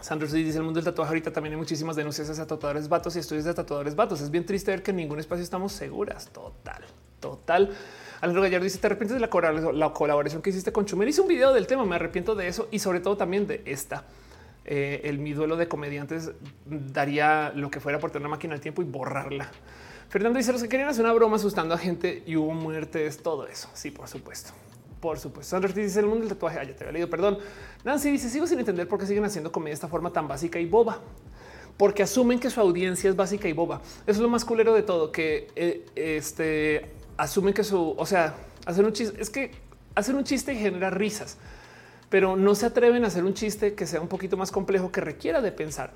Sandro 0.00 0.28
dice 0.28 0.58
el 0.58 0.62
mundo 0.64 0.78
del 0.78 0.84
tatuaje 0.84 1.08
ahorita 1.08 1.32
también 1.32 1.54
hay 1.54 1.58
muchísimas 1.58 1.96
denuncias 1.96 2.28
hacia 2.28 2.46
tatuadores 2.46 2.88
vatos 2.88 3.16
y 3.16 3.18
estudios 3.18 3.44
de 3.44 3.54
tatuadores 3.54 3.94
vatos. 3.96 4.20
Es 4.20 4.30
bien 4.30 4.44
triste 4.44 4.70
ver 4.70 4.82
que 4.82 4.90
en 4.90 4.98
ningún 4.98 5.18
espacio 5.18 5.42
estamos 5.42 5.72
seguras. 5.72 6.28
Total, 6.28 6.82
total. 7.18 7.70
Alejandro 8.20 8.42
Gallardo 8.42 8.64
dice 8.64 8.78
te 8.78 8.86
arrepientes 8.86 9.14
de 9.14 9.20
la, 9.20 9.92
colaboración 9.92 10.42
que 10.42 10.50
hiciste 10.50 10.70
con 10.70 10.84
Chumel. 10.84 11.08
Hice 11.08 11.22
un 11.22 11.28
video 11.28 11.52
del 11.52 11.66
tema, 11.66 11.84
me 11.84 11.96
arrepiento 11.96 12.34
de 12.34 12.48
eso 12.48 12.68
y 12.70 12.78
sobre 12.78 13.00
todo 13.00 13.16
también 13.16 13.46
de 13.46 13.62
esta. 13.64 14.04
Eh, 14.64 15.02
el 15.04 15.18
mi 15.18 15.32
duelo 15.32 15.56
de 15.56 15.68
comediantes 15.68 16.32
daría 16.66 17.52
lo 17.54 17.70
que 17.70 17.80
fuera 17.80 17.98
por 17.98 18.10
tener 18.10 18.26
una 18.26 18.36
máquina 18.36 18.54
del 18.54 18.60
tiempo 18.60 18.82
y 18.82 18.84
borrarla. 18.84 19.50
Fernando 20.08 20.38
dice 20.38 20.52
los 20.52 20.62
que 20.62 20.68
querían 20.68 20.88
hacer 20.88 21.04
una 21.04 21.14
broma 21.14 21.36
asustando 21.36 21.74
a 21.74 21.78
gente 21.78 22.22
y 22.26 22.36
hubo 22.36 22.52
muertes, 22.52 23.22
todo 23.22 23.46
eso. 23.46 23.68
Sí, 23.74 23.90
por 23.90 24.08
supuesto. 24.08 24.52
Por 25.00 25.18
supuesto. 25.18 25.50
Sandra 25.50 25.72
dice 25.72 26.00
el 26.00 26.06
mundo 26.06 26.20
del 26.20 26.30
tatuaje. 26.30 26.58
Ah, 26.58 26.64
te 26.66 26.84
había 26.84 26.92
leído. 26.92 27.10
Perdón. 27.10 27.38
Nancy 27.84 28.10
dice 28.10 28.30
sigo 28.30 28.46
sin 28.46 28.58
entender 28.58 28.88
por 28.88 28.98
qué 28.98 29.06
siguen 29.06 29.24
haciendo 29.24 29.52
comedia 29.52 29.70
de 29.70 29.74
esta 29.74 29.88
forma 29.88 30.12
tan 30.12 30.26
básica 30.26 30.58
y 30.58 30.66
boba. 30.66 31.00
Porque 31.76 32.02
asumen 32.02 32.40
que 32.40 32.48
su 32.48 32.60
audiencia 32.60 33.10
es 33.10 33.16
básica 33.16 33.48
y 33.48 33.52
boba. 33.52 33.82
Eso 34.02 34.12
es 34.12 34.18
lo 34.18 34.28
más 34.28 34.44
culero 34.44 34.74
de 34.74 34.82
todo, 34.82 35.12
que 35.12 35.48
eh, 35.56 35.84
este 35.94 36.90
asumen 37.18 37.52
que 37.52 37.64
su, 37.64 37.94
o 37.96 38.06
sea, 38.06 38.34
hacer 38.64 38.84
un 38.84 38.92
chiste 38.92 39.20
es 39.20 39.30
que 39.30 39.50
hacer 39.94 40.14
un 40.14 40.24
chiste 40.24 40.54
genera 40.54 40.90
risas, 40.90 41.36
pero 42.08 42.36
no 42.36 42.54
se 42.54 42.66
atreven 42.66 43.04
a 43.04 43.08
hacer 43.08 43.24
un 43.24 43.34
chiste 43.34 43.74
que 43.74 43.86
sea 43.86 44.00
un 44.00 44.08
poquito 44.08 44.36
más 44.36 44.50
complejo, 44.50 44.90
que 44.90 45.00
requiera 45.00 45.40
de 45.40 45.52
pensar. 45.52 45.92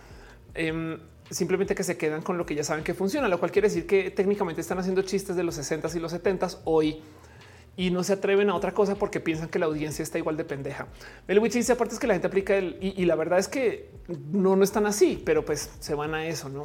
Em, 0.55 0.99
simplemente 1.31 1.75
que 1.75 1.85
se 1.85 1.97
quedan 1.97 2.23
con 2.23 2.37
lo 2.37 2.45
que 2.45 2.55
ya 2.55 2.65
saben 2.65 2.83
que 2.83 2.93
funciona, 2.93 3.29
lo 3.29 3.39
cual 3.39 3.53
quiere 3.53 3.69
decir 3.69 3.87
que 3.87 4.11
técnicamente 4.11 4.61
están 4.61 4.79
haciendo 4.79 5.03
chistes 5.03 5.37
de 5.37 5.45
los 5.45 5.55
60 5.55 5.89
y 5.95 6.01
los 6.01 6.11
70 6.11 6.49
hoy 6.65 7.01
y 7.77 7.91
no 7.91 8.03
se 8.03 8.15
atreven 8.15 8.51
a 8.51 8.55
otra 8.55 8.73
cosa 8.73 8.95
porque 8.97 9.21
piensan 9.21 9.49
que 9.49 9.59
la 9.59 9.67
audiencia 9.67 10.03
está 10.03 10.19
igual 10.19 10.37
de 10.37 10.45
pendeja. 10.45 10.87
Melwich 11.27 11.55
dice 11.55 11.73
aparte 11.73 11.95
es 11.95 12.01
que 12.01 12.07
la 12.07 12.15
gente 12.15 12.27
aplica 12.27 12.57
el 12.57 12.79
y, 12.81 13.05
la 13.05 13.15
verdad 13.15 13.39
es 13.39 13.49
que 13.49 13.91
no, 14.33 14.57
no 14.57 14.65
están 14.65 14.87
así, 14.87 15.21
pero 15.25 15.45
pues 15.45 15.71
se 15.81 15.95
van 15.95 16.15
a 16.15 16.27
eso, 16.27 16.49
no? 16.49 16.65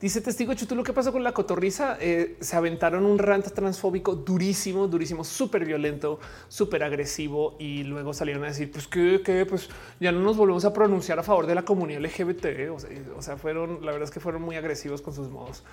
Dice 0.00 0.22
testigo 0.22 0.54
Chutu, 0.54 0.74
lo 0.74 0.82
que 0.82 0.94
pasó 0.94 1.12
con 1.12 1.22
la 1.22 1.32
cotorriza, 1.32 1.98
eh, 2.00 2.38
se 2.40 2.56
aventaron 2.56 3.04
un 3.04 3.18
rant 3.18 3.46
transfóbico 3.52 4.14
durísimo, 4.14 4.88
durísimo, 4.88 5.24
súper 5.24 5.66
violento, 5.66 6.18
súper 6.48 6.82
agresivo 6.82 7.56
y 7.58 7.82
luego 7.82 8.14
salieron 8.14 8.44
a 8.44 8.46
decir, 8.46 8.72
pues 8.72 8.88
que, 8.88 9.44
pues 9.46 9.68
ya 10.00 10.10
no 10.10 10.20
nos 10.20 10.38
volvemos 10.38 10.64
a 10.64 10.72
pronunciar 10.72 11.18
a 11.18 11.22
favor 11.22 11.46
de 11.46 11.54
la 11.54 11.66
comunidad 11.66 12.00
LGBT. 12.00 12.70
o 13.14 13.20
sea, 13.20 13.36
fueron, 13.36 13.84
la 13.84 13.92
verdad 13.92 14.04
es 14.04 14.10
que 14.10 14.20
fueron 14.20 14.40
muy 14.40 14.56
agresivos 14.56 15.02
con 15.02 15.14
sus 15.14 15.28
modos. 15.28 15.64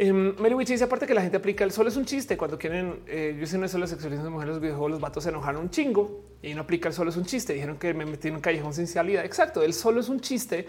Eh, 0.00 0.12
Meliwich 0.12 0.68
dice 0.68 0.84
aparte 0.84 1.08
que 1.08 1.14
la 1.14 1.22
gente 1.22 1.36
aplica 1.38 1.64
el 1.64 1.72
sol 1.72 1.88
es 1.88 1.96
un 1.96 2.04
chiste 2.04 2.36
cuando 2.36 2.56
quieren. 2.56 3.00
Eh, 3.08 3.36
yo 3.44 3.58
no 3.58 3.66
es 3.66 3.72
solo 3.72 3.84
sexualismo 3.88 4.24
de 4.24 4.30
mujeres, 4.30 4.54
los 4.54 4.62
videojuegos, 4.62 4.92
los 4.92 5.00
vatos 5.00 5.24
se 5.24 5.30
enojaron 5.30 5.62
un 5.62 5.70
chingo 5.70 6.22
y 6.40 6.54
no 6.54 6.60
aplica 6.62 6.88
el 6.88 6.94
solo 6.94 7.10
es 7.10 7.16
un 7.16 7.24
chiste. 7.24 7.52
Dijeron 7.52 7.78
que 7.78 7.92
me 7.94 8.06
metí 8.06 8.28
en 8.28 8.36
un 8.36 8.40
callejón 8.40 8.72
sin 8.72 8.86
salida. 8.86 9.24
Exacto. 9.24 9.60
El 9.60 9.74
solo 9.74 10.00
es 10.00 10.08
un 10.08 10.20
chiste. 10.20 10.68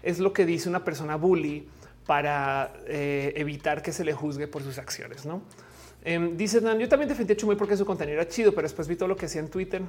Es 0.00 0.20
lo 0.20 0.32
que 0.32 0.46
dice 0.46 0.68
una 0.68 0.84
persona 0.84 1.16
bully 1.16 1.66
para 2.06 2.72
eh, 2.86 3.32
evitar 3.36 3.82
que 3.82 3.92
se 3.92 4.04
le 4.04 4.12
juzgue 4.12 4.46
por 4.46 4.62
sus 4.62 4.78
acciones. 4.78 5.26
No 5.26 5.42
em, 6.04 6.36
dice 6.36 6.60
Dan, 6.60 6.78
yo 6.78 6.88
también 6.88 7.08
defendí 7.08 7.32
a 7.32 7.36
Chumel 7.36 7.56
porque 7.56 7.76
su 7.76 7.84
contenido 7.84 8.20
era 8.20 8.28
chido, 8.28 8.52
pero 8.52 8.62
después 8.62 8.86
vi 8.86 8.94
todo 8.94 9.08
lo 9.08 9.16
que 9.16 9.26
hacía 9.26 9.40
en 9.40 9.48
Twitter. 9.48 9.82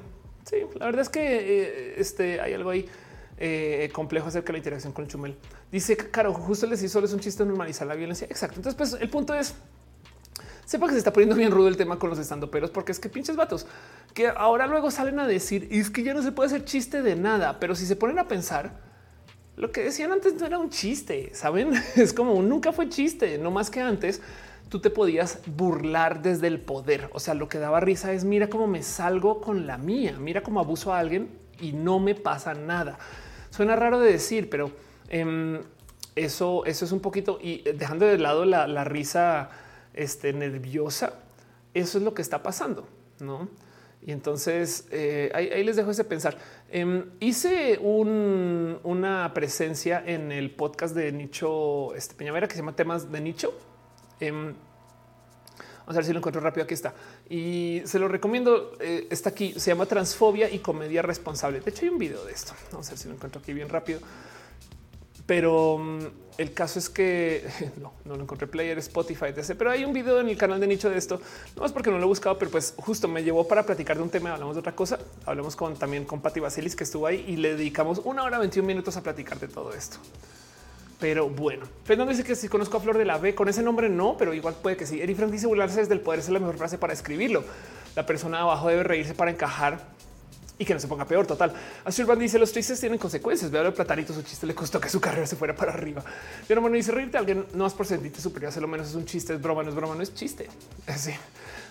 Sí, 0.43 0.57
la 0.79 0.87
verdad 0.87 1.01
es 1.01 1.09
que 1.09 1.21
eh, 1.21 1.93
este 1.97 2.41
hay 2.41 2.53
algo 2.53 2.71
ahí 2.71 2.87
eh, 3.37 3.89
complejo 3.93 4.27
acerca 4.27 4.47
de 4.47 4.53
la 4.53 4.57
interacción 4.57 4.93
con 4.93 5.05
el 5.05 5.11
chumel. 5.11 5.35
Dice, 5.71 5.97
claro, 5.97 6.33
justo 6.33 6.65
les 6.65 6.81
hizo 6.81 7.03
es 7.03 7.13
un 7.13 7.19
chiste 7.19 7.45
normalizar 7.45 7.87
la 7.87 7.95
violencia. 7.95 8.25
Exacto. 8.29 8.57
Entonces, 8.57 8.75
pues 8.75 9.01
el 9.01 9.09
punto 9.09 9.33
es, 9.35 9.53
sepa 10.65 10.87
que 10.87 10.93
se 10.93 10.97
está 10.97 11.13
poniendo 11.13 11.35
bien 11.35 11.51
rudo 11.51 11.67
el 11.67 11.77
tema 11.77 11.99
con 11.99 12.09
los 12.09 12.19
estandoperos, 12.19 12.71
porque 12.71 12.91
es 12.91 12.99
que 12.99 13.09
pinches 13.09 13.35
vatos 13.35 13.67
que 14.13 14.27
ahora 14.27 14.67
luego 14.67 14.91
salen 14.91 15.19
a 15.19 15.27
decir 15.27 15.67
es 15.71 15.89
que 15.89 16.03
ya 16.03 16.13
no 16.13 16.21
se 16.21 16.31
puede 16.31 16.47
hacer 16.47 16.65
chiste 16.65 17.01
de 17.01 17.15
nada, 17.15 17.59
pero 17.59 17.75
si 17.75 17.85
se 17.85 17.95
ponen 17.95 18.19
a 18.19 18.27
pensar, 18.27 18.79
lo 19.55 19.71
que 19.71 19.81
decían 19.81 20.11
antes 20.11 20.35
no 20.35 20.45
era 20.45 20.57
un 20.57 20.69
chiste, 20.69 21.31
saben? 21.33 21.73
Es 21.95 22.13
como 22.13 22.41
nunca 22.41 22.71
fue 22.71 22.89
chiste, 22.89 23.37
no 23.37 23.51
más 23.51 23.69
que 23.69 23.81
antes 23.81 24.21
tú 24.69 24.79
te 24.79 24.89
podías 24.89 25.39
burlar 25.47 26.21
desde 26.21 26.47
el 26.47 26.61
poder. 26.61 27.09
O 27.13 27.19
sea, 27.19 27.33
lo 27.33 27.49
que 27.49 27.57
daba 27.57 27.79
risa 27.79 28.13
es 28.13 28.23
mira 28.23 28.49
cómo 28.49 28.67
me 28.67 28.83
salgo 28.83 29.41
con 29.41 29.65
la 29.67 29.77
mía, 29.77 30.15
mira 30.19 30.43
cómo 30.43 30.59
abuso 30.59 30.93
a 30.93 30.99
alguien 30.99 31.29
y 31.59 31.73
no 31.73 31.99
me 31.99 32.15
pasa 32.15 32.53
nada. 32.53 32.99
Suena 33.49 33.75
raro 33.75 33.99
de 33.99 34.11
decir, 34.11 34.49
pero 34.49 34.71
em, 35.09 35.61
eso, 36.15 36.65
eso 36.65 36.85
es 36.85 36.91
un 36.91 36.99
poquito 36.99 37.39
y 37.41 37.61
dejando 37.73 38.05
de 38.05 38.17
lado 38.17 38.45
la, 38.45 38.83
risa 38.83 39.49
este, 39.93 40.33
nerviosa, 40.33 41.13
eso 41.73 41.97
es 41.97 42.03
lo 42.03 42.13
que 42.13 42.21
está 42.21 42.43
pasando, 42.43 42.87
no? 43.19 43.49
Y 44.01 44.11
entonces 44.13 44.87
eh, 44.91 45.29
ahí, 45.33 45.63
les 45.63 45.75
dejo 45.75 45.91
ese 45.91 46.05
pensar. 46.05 46.37
Em, 46.71 47.11
hice 47.19 47.77
una 47.79 49.31
presencia 49.33 50.01
en 50.05 50.31
el 50.31 50.51
podcast 50.51 50.95
de 50.95 51.11
Nicho 51.11 51.93
este, 51.95 52.15
Peñavera 52.15 52.47
que 52.47 52.53
se 52.53 52.61
llama 52.61 52.75
Temas 52.75 53.11
de 53.11 53.19
Nicho. 53.19 53.53
Em, 54.21 54.55
Vamos 55.89 55.97
a 55.97 56.01
ver 56.01 56.05
si 56.05 56.13
lo 56.13 56.19
encuentro 56.19 56.39
rápido. 56.39 56.65
Aquí 56.65 56.75
está. 56.75 56.93
Y 57.31 57.81
se 57.83 57.97
lo 57.97 58.07
recomiendo. 58.07 58.77
Eh, 58.79 59.07
está 59.09 59.31
aquí. 59.31 59.55
Se 59.57 59.71
llama 59.71 59.87
Transfobia 59.87 60.47
y 60.47 60.59
Comedia 60.59 61.01
Responsable. 61.01 61.61
De 61.61 61.71
hecho, 61.71 61.81
hay 61.81 61.89
un 61.89 61.97
video 61.97 62.23
de 62.25 62.31
esto. 62.31 62.53
Vamos 62.71 62.85
a 62.85 62.91
ver 62.91 62.99
si 62.99 63.07
lo 63.07 63.15
encuentro 63.15 63.41
aquí 63.41 63.53
bien 63.53 63.69
rápido. 63.69 63.99
Pero 65.29 65.77
mm, 65.77 65.99
el 66.39 66.53
caso 66.55 66.79
es 66.79 66.89
que 66.89 67.45
no, 67.79 67.93
no 68.03 68.15
lo 68.15 68.23
encontré 68.23 68.47
player 68.47 68.79
Spotify, 68.79 69.25
etc. 69.25 69.53
Pero 69.55 69.69
hay 69.69 69.85
un 69.85 69.93
video 69.93 70.19
en 70.19 70.27
el 70.27 70.35
canal 70.35 70.59
de 70.59 70.65
nicho 70.65 70.89
de 70.89 70.97
esto, 70.97 71.21
no 71.55 71.67
es 71.67 71.71
porque 71.71 71.91
no 71.91 71.99
lo 71.99 72.05
he 72.05 72.07
buscado, 72.07 72.39
pero 72.39 72.49
pues 72.49 72.73
justo 72.77 73.07
me 73.07 73.23
llevó 73.23 73.47
para 73.47 73.61
platicar 73.61 73.95
de 73.97 74.01
un 74.01 74.09
tema. 74.09 74.33
Hablamos 74.33 74.55
de 74.55 74.61
otra 74.61 74.75
cosa. 74.75 74.97
Hablamos 75.27 75.55
con 75.55 75.75
también 75.75 76.05
con 76.05 76.19
Pati 76.19 76.39
Basilis 76.39 76.75
que 76.75 76.83
estuvo 76.83 77.05
ahí 77.05 77.25
y 77.27 77.35
le 77.35 77.55
dedicamos 77.55 78.01
una 78.05 78.23
hora 78.23 78.39
21 78.39 78.65
minutos 78.65 78.97
a 78.97 79.03
platicar 79.03 79.39
de 79.39 79.49
todo 79.49 79.71
esto. 79.71 79.97
Pero 80.99 81.29
bueno, 81.29 81.67
Fernando 81.83 82.09
dice 82.11 82.23
que 82.23 82.35
si 82.35 82.47
conozco 82.47 82.77
a 82.77 82.79
Flor 82.79 82.97
de 82.97 83.05
la 83.05 83.19
B 83.19 83.35
con 83.35 83.47
ese 83.49 83.61
nombre, 83.61 83.87
no, 83.87 84.17
pero 84.17 84.33
igual 84.33 84.55
puede 84.55 84.77
que 84.77 84.87
sí. 84.87 84.99
Eri 84.99 85.13
Frank 85.13 85.29
dice 85.29 85.45
burlarse 85.45 85.79
desde 85.79 85.93
el 85.93 86.01
poder 86.01 86.21
es 86.21 86.29
la 86.29 86.39
mejor 86.39 86.57
frase 86.57 86.79
para 86.79 86.91
escribirlo. 86.91 87.43
La 87.95 88.07
persona 88.07 88.41
abajo 88.41 88.67
debe 88.67 88.81
reírse 88.81 89.13
para 89.13 89.29
encajar 89.29 89.79
y 90.59 90.65
que 90.65 90.73
no 90.73 90.79
se 90.79 90.87
ponga 90.87 91.05
peor. 91.05 91.25
Total. 91.25 91.51
Azurban 91.85 92.19
dice 92.19 92.37
los 92.37 92.51
tristes 92.51 92.79
tienen 92.79 92.99
consecuencias. 92.99 93.49
Veo 93.49 93.65
el 93.65 93.73
platanito, 93.73 94.13
su 94.13 94.21
chiste 94.21 94.45
le 94.45 94.53
costó 94.53 94.79
que 94.79 94.89
su 94.89 94.99
carrera 94.99 95.25
se 95.25 95.35
fuera 95.35 95.55
para 95.55 95.73
arriba. 95.73 96.03
Pero 96.47 96.61
bueno, 96.61 96.75
dice 96.75 96.91
reírte 96.91 97.17
a 97.17 97.21
alguien 97.21 97.47
no 97.53 97.65
es 97.65 97.73
por 97.73 97.87
sentirte 97.87 98.21
superior, 98.21 98.49
hace 98.49 98.61
lo 98.61 98.67
menos 98.67 98.89
es 98.89 98.95
un 98.95 99.05
chiste, 99.05 99.33
es 99.33 99.41
broma, 99.41 99.63
no 99.63 99.69
es 99.69 99.75
broma, 99.75 99.95
no 99.95 100.03
es 100.03 100.13
chiste. 100.13 100.47
Así. 100.87 101.13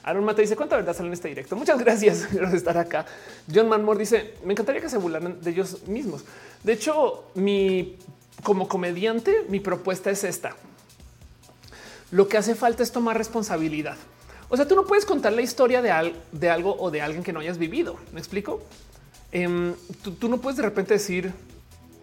Aaron 0.03 0.25
Mata 0.25 0.41
dice 0.41 0.57
cuánta 0.57 0.77
verdad 0.77 0.97
sale 0.97 1.09
en 1.09 1.13
este 1.13 1.29
directo. 1.29 1.55
Muchas 1.55 1.79
gracias 1.79 2.27
por 2.33 2.55
estar 2.55 2.79
acá. 2.79 3.05
John 3.53 3.69
Manmore 3.69 4.01
dice 4.01 4.35
me 4.45 4.55
encantaría 4.55 4.81
que 4.81 4.89
se 4.89 4.97
burlaran 4.97 5.41
de 5.41 5.51
ellos 5.51 5.87
mismos. 5.87 6.25
De 6.65 6.73
hecho, 6.73 7.31
mi 7.35 7.99
como 8.43 8.69
comediante, 8.69 9.45
mi 9.49 9.61
propuesta 9.61 10.11
es 10.11 10.25
esta. 10.25 10.57
Lo 12.11 12.27
que 12.27 12.39
hace 12.39 12.55
falta 12.55 12.83
es 12.83 12.91
tomar 12.91 13.19
responsabilidad. 13.19 13.97
O 14.49 14.57
sea, 14.57 14.67
tú 14.67 14.75
no 14.75 14.85
puedes 14.85 15.05
contar 15.05 15.33
la 15.33 15.43
historia 15.43 15.83
de, 15.83 16.15
de 16.33 16.51
algo 16.51 16.77
o 16.79 16.91
de 16.91 17.03
alguien 17.03 17.23
que 17.23 17.33
no 17.33 17.41
hayas 17.41 17.59
vivido. 17.59 17.97
¿Me 18.13 18.19
explico? 18.19 18.63
Em, 19.31 19.75
tú, 20.19 20.29
no 20.29 20.39
puedes 20.39 20.57
de 20.57 20.63
repente 20.63 20.95
decir, 20.95 21.33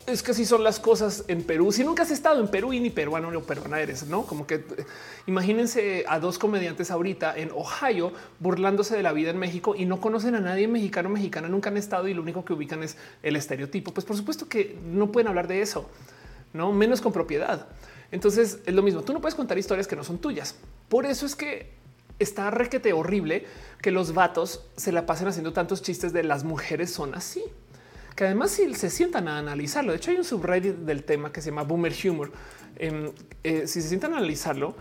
es 0.05 0.21
que 0.21 0.31
así 0.31 0.45
son 0.45 0.63
las 0.63 0.79
cosas 0.79 1.25
en 1.27 1.43
Perú. 1.43 1.71
Si 1.71 1.83
nunca 1.83 2.03
has 2.03 2.11
estado 2.11 2.39
en 2.39 2.47
Perú 2.47 2.71
y 2.71 2.79
ni 2.79 2.91
peruano 2.91 3.31
ni 3.31 3.41
peruana 3.41 3.79
eres, 3.79 4.05
no 4.07 4.27
como 4.27 4.45
que 4.45 4.55
eh, 4.55 4.85
imagínense 5.25 6.05
a 6.07 6.19
dos 6.19 6.37
comediantes 6.37 6.91
ahorita 6.91 7.35
en 7.35 7.49
Ohio 7.51 8.13
burlándose 8.39 8.95
de 8.95 9.01
la 9.01 9.11
vida 9.11 9.31
en 9.31 9.37
México 9.37 9.73
y 9.75 9.85
no 9.85 9.99
conocen 9.99 10.35
a 10.35 10.39
nadie 10.39 10.67
mexicano, 10.67 11.09
mexicana, 11.09 11.49
nunca 11.49 11.71
han 11.71 11.77
estado 11.77 12.07
y 12.07 12.13
lo 12.13 12.21
único 12.21 12.45
que 12.45 12.53
ubican 12.53 12.83
es 12.83 12.95
el 13.23 13.35
estereotipo. 13.35 13.91
Pues 13.91 14.05
por 14.05 14.15
supuesto 14.15 14.47
que 14.47 14.77
no 14.85 15.11
pueden 15.11 15.27
hablar 15.27 15.47
de 15.47 15.61
eso 15.61 15.89
no 16.55 16.71
menos 16.71 17.01
con 17.01 17.11
propiedad. 17.11 17.67
Entonces 18.11 18.59
es 18.65 18.73
lo 18.73 18.81
mismo. 18.81 19.01
Tú 19.01 19.13
no 19.13 19.21
puedes 19.21 19.35
contar 19.35 19.57
historias 19.57 19.87
que 19.87 19.95
no 19.95 20.03
son 20.03 20.17
tuyas. 20.17 20.55
Por 20.89 21.05
eso 21.05 21.25
es 21.25 21.35
que 21.35 21.73
está 22.19 22.51
requete 22.51 22.93
horrible 22.93 23.45
que 23.81 23.91
los 23.91 24.13
vatos 24.13 24.65
se 24.75 24.91
la 24.91 25.05
pasen 25.05 25.27
haciendo 25.27 25.53
tantos 25.53 25.81
chistes 25.81 26.13
de 26.13 26.23
las 26.23 26.43
mujeres 26.43 26.91
son 26.91 27.15
así. 27.15 27.43
Que 28.15 28.25
además 28.25 28.51
si 28.51 28.73
se 28.75 28.89
sientan 28.89 29.27
a 29.27 29.37
analizarlo, 29.37 29.91
de 29.91 29.97
hecho 29.97 30.11
hay 30.11 30.17
un 30.17 30.23
subreddit 30.23 30.75
del 30.75 31.03
tema 31.03 31.31
que 31.33 31.41
se 31.41 31.49
llama 31.49 31.63
Boomer 31.63 31.93
Humor. 32.05 32.31
Em, 32.77 33.11
eh, 33.43 33.67
si 33.67 33.81
se 33.81 33.89
sientan 33.89 34.13
a 34.13 34.17
analizarlo, 34.17 34.75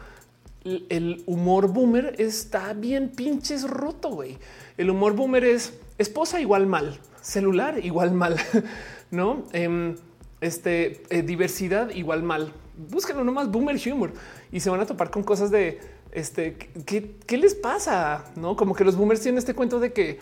el 0.64 1.22
humor 1.26 1.68
boomer 1.68 2.14
está 2.18 2.72
bien 2.72 3.10
pinches 3.10 3.68
roto, 3.68 4.08
güey. 4.10 4.38
El 4.78 4.88
humor 4.88 5.14
boomer 5.14 5.44
es 5.44 5.74
esposa 5.98 6.40
igual 6.40 6.66
mal, 6.66 6.98
celular 7.20 7.84
igual 7.84 8.12
mal, 8.12 8.36
¿no? 9.10 9.44
Em, 9.52 9.96
este 10.40 11.02
eh, 11.10 11.22
diversidad 11.22 11.90
igual 11.90 12.22
mal. 12.22 12.52
Búsquenlo 12.76 13.24
nomás 13.24 13.50
boomer 13.50 13.76
humor 13.92 14.12
y 14.50 14.60
se 14.60 14.70
van 14.70 14.80
a 14.80 14.86
topar 14.86 15.10
con 15.10 15.22
cosas 15.22 15.50
de 15.50 15.80
este 16.14 16.56
¿qué, 16.56 17.36
les 17.36 17.54
pasa? 17.54 18.24
No 18.36 18.56
como 18.56 18.74
que 18.74 18.84
los 18.84 18.96
boomers 18.96 19.20
tienen 19.20 19.38
este 19.38 19.54
cuento 19.54 19.80
de 19.80 19.92
que 19.92 20.20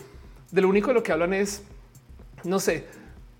de 0.51 0.61
lo 0.61 0.67
único 0.67 0.87
de 0.89 0.95
lo 0.95 1.03
que 1.03 1.11
hablan 1.11 1.33
es 1.33 1.63
no 2.43 2.59
sé, 2.59 2.85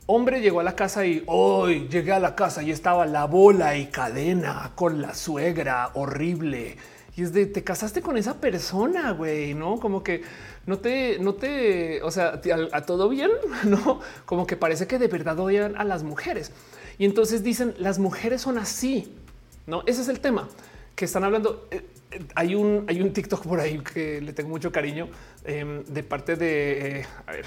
hombre 0.06 0.40
llegó 0.40 0.60
a 0.60 0.64
la 0.64 0.76
casa 0.76 1.06
y 1.06 1.24
hoy 1.28 1.88
llegué 1.90 2.14
a 2.14 2.20
la 2.20 2.36
casa 2.36 2.64
y 2.64 2.72
estaba 2.72 3.06
la 3.06 3.26
bola 3.26 3.76
y 3.78 3.88
cadena 3.88 4.72
con 4.76 5.02
la 5.02 5.14
suegra 5.14 5.92
horrible. 5.96 6.78
Y 7.16 7.24
es 7.24 7.34
de 7.34 7.46
te 7.46 7.64
casaste 7.64 8.02
con 8.02 8.18
esa 8.18 8.40
persona, 8.40 9.12
güey, 9.12 9.54
no 9.54 9.80
como 9.80 10.02
que 10.02 10.24
no 10.66 10.80
te, 10.80 11.20
no 11.20 11.34
te, 11.36 12.02
o 12.02 12.10
sea, 12.10 12.40
a, 12.42 12.78
a, 12.78 12.82
todo 12.82 13.10
bien, 13.10 13.30
no 13.66 14.00
como 14.26 14.48
que 14.48 14.56
parece 14.56 14.88
que 14.88 14.98
de 14.98 15.08
verdad 15.08 15.40
odian 15.40 15.76
a 15.76 15.84
las 15.84 16.04
mujeres. 16.04 16.52
Y 16.98 17.06
entonces 17.06 17.44
dicen 17.44 17.74
las 17.78 18.00
mujeres 18.00 18.42
son 18.42 18.58
así. 18.58 19.14
No, 19.66 19.84
ese 19.86 20.02
es 20.02 20.10
el 20.10 20.20
tema 20.20 20.48
que 20.96 21.06
están 21.06 21.24
hablando. 21.24 21.68
Hay 22.36 22.56
un, 22.56 22.86
hay 22.88 23.02
un 23.02 23.12
TikTok 23.14 23.46
por 23.46 23.60
ahí 23.60 23.80
que 23.80 24.22
le 24.22 24.34
tengo 24.34 24.50
mucho 24.50 24.72
cariño 24.72 25.10
em, 25.44 25.84
de 25.84 26.04
parte 26.04 26.36
de 26.36 27.00
eh, 27.00 27.06
a 27.26 27.32
ver, 27.32 27.46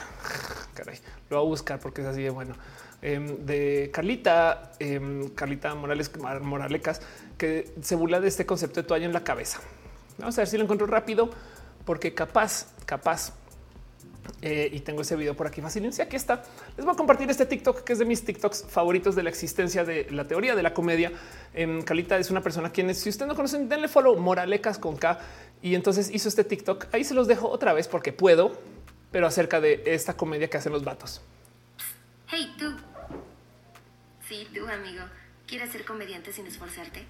caray, 0.75 0.99
lo 1.31 1.39
voy 1.39 1.47
a 1.47 1.49
buscar 1.49 1.79
porque 1.81 2.03
es 2.03 2.07
así 2.09 2.23
de 2.23 2.31
bueno. 2.31 2.55
Em, 3.03 3.45
de 3.45 3.91
Carlita, 3.93 4.73
em, 4.79 5.29
Carlita 5.31 5.75
Morales 5.75 6.11
Moralecas, 6.43 7.01
que 7.37 7.73
se 7.83 7.95
burla 7.95 8.21
de 8.21 8.29
este 8.29 8.47
concepto 8.47 8.81
de 8.81 8.89
toalla 8.89 9.07
en 9.07 9.13
la 9.13 9.23
cabeza. 9.23 9.61
Vamos 10.19 10.37
a 10.39 10.41
ver 10.41 10.49
si 10.49 10.57
lo 10.57 10.65
encuentro 10.65 10.87
rápido, 10.87 11.31
porque 11.85 12.15
capaz, 12.15 12.73
capaz 12.87 13.33
eh, 14.43 14.69
y 14.73 14.81
tengo 14.81 15.03
ese 15.03 15.17
video 15.17 15.35
por 15.35 15.47
aquí. 15.47 15.61
Y 15.61 16.01
aquí 16.01 16.17
está. 16.17 16.45
Les 16.77 16.85
voy 16.85 16.95
a 16.95 16.97
compartir 16.97 17.31
este 17.31 17.47
TikTok 17.47 17.85
que 17.85 17.93
es 17.93 17.99
de 17.99 18.05
mis 18.05 18.25
TikToks 18.25 18.67
favoritos 18.69 19.15
de 19.15 19.23
la 19.23 19.31
existencia 19.31 19.85
de 19.85 20.07
la 20.11 20.27
teoría 20.27 20.55
de 20.55 20.63
la 20.63 20.75
comedia. 20.75 21.13
En 21.55 21.83
Calita 21.83 22.19
es 22.19 22.31
una 22.31 22.43
persona 22.43 22.71
quien, 22.71 22.95
si 22.95 23.09
usted 23.09 23.27
no 23.27 23.35
conocen, 23.35 23.69
denle 23.69 23.89
follow 23.89 24.17
Moralecas 24.17 24.79
con 24.79 24.97
K. 24.97 25.19
Y 25.63 25.75
entonces 25.75 26.11
hizo 26.13 26.29
este 26.29 26.45
TikTok. 26.45 26.87
Ahí 26.93 27.05
se 27.05 27.15
los 27.15 27.27
dejo 27.27 27.49
otra 27.49 27.73
vez 27.73 27.89
porque 27.89 28.13
puedo, 28.13 28.59
pero 29.11 29.27
acerca 29.27 29.61
de 29.61 29.83
esta 29.87 30.17
comedia 30.17 30.49
que 30.49 30.57
hacen 30.57 30.73
los 30.73 30.85
vatos. 30.85 31.23
Hey, 32.29 32.55
tú. 32.59 32.77
Sí, 34.29 34.47
tú, 34.55 34.67
amigo. 34.67 35.05
¿Quieres 35.47 35.71
ser 35.71 35.85
comediante 35.85 36.33
sin 36.33 36.47
esforzarte? 36.47 37.05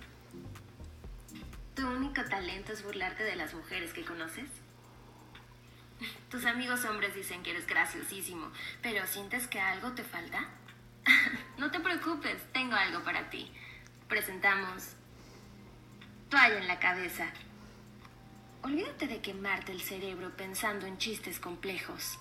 ¿Tu 1.74 1.86
único 1.86 2.22
talento 2.24 2.72
es 2.72 2.84
burlarte 2.84 3.24
de 3.24 3.36
las 3.36 3.55
mujeres 3.55 3.92
que 3.92 4.05
conoces? 4.05 4.44
Tus 6.31 6.44
amigos 6.44 6.84
hombres 6.84 7.15
dicen 7.15 7.42
que 7.42 7.50
eres 7.50 7.66
graciosísimo, 7.66 8.50
pero 8.83 9.07
¿sientes 9.07 9.47
que 9.47 9.60
algo 9.60 9.92
te 9.92 10.02
falta? 10.02 10.49
no 11.58 11.70
te 11.70 11.81
preocupes, 11.81 12.42
tengo 12.52 12.75
algo 12.75 13.02
para 13.02 13.31
ti. 13.31 13.50
Presentamos 14.08 14.94
toalla 16.28 16.58
en 16.58 16.68
la 16.68 16.78
cabeza. 16.78 17.26
Olvídate 18.62 19.07
de 19.07 19.20
quemarte 19.20 19.73
el 19.73 19.81
cerebro 19.81 20.36
pensando 20.36 20.86
en 20.86 20.99
chistes 20.99 21.39
complejos. 21.39 22.18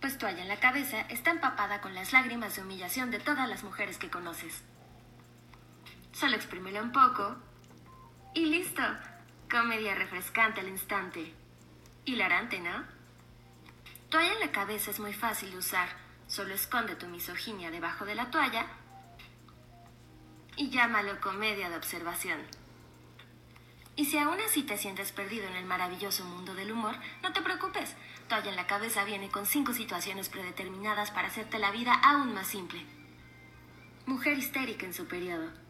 Pues 0.00 0.18
toalla 0.18 0.42
en 0.42 0.48
la 0.48 0.60
cabeza 0.60 1.00
está 1.02 1.30
empapada 1.30 1.80
con 1.80 1.94
las 1.94 2.12
lágrimas 2.12 2.56
de 2.56 2.62
humillación 2.62 3.10
de 3.10 3.20
todas 3.20 3.48
las 3.48 3.62
mujeres 3.62 3.98
que 3.98 4.10
conoces. 4.10 4.62
Solo 6.12 6.36
exprímelo 6.36 6.82
un 6.82 6.92
poco 6.92 7.36
y 8.34 8.46
listo. 8.46 8.82
Comedia 9.54 9.94
refrescante 9.94 10.58
al 10.58 10.66
instante. 10.66 11.32
Hilarante, 12.04 12.58
¿no? 12.58 12.82
Toalla 14.10 14.32
en 14.32 14.40
la 14.40 14.50
cabeza 14.50 14.90
es 14.90 14.98
muy 14.98 15.12
fácil 15.12 15.52
de 15.52 15.58
usar. 15.58 15.88
Solo 16.26 16.54
esconde 16.54 16.96
tu 16.96 17.06
misoginia 17.06 17.70
debajo 17.70 18.04
de 18.04 18.16
la 18.16 18.32
toalla 18.32 18.66
y 20.56 20.70
llámalo 20.70 21.20
comedia 21.20 21.70
de 21.70 21.76
observación. 21.76 22.40
Y 23.94 24.06
si 24.06 24.18
aún 24.18 24.40
así 24.40 24.64
te 24.64 24.76
sientes 24.76 25.12
perdido 25.12 25.46
en 25.46 25.54
el 25.54 25.66
maravilloso 25.66 26.24
mundo 26.24 26.56
del 26.56 26.72
humor, 26.72 26.96
no 27.22 27.32
te 27.32 27.40
preocupes. 27.40 27.94
Toalla 28.28 28.50
en 28.50 28.56
la 28.56 28.66
cabeza 28.66 29.04
viene 29.04 29.30
con 29.30 29.46
cinco 29.46 29.72
situaciones 29.72 30.30
predeterminadas 30.30 31.12
para 31.12 31.28
hacerte 31.28 31.60
la 31.60 31.70
vida 31.70 31.94
aún 31.94 32.34
más 32.34 32.48
simple. 32.48 32.84
Mujer 34.04 34.36
histérica 34.36 34.84
en 34.84 34.94
su 34.94 35.06
periodo. 35.06 35.63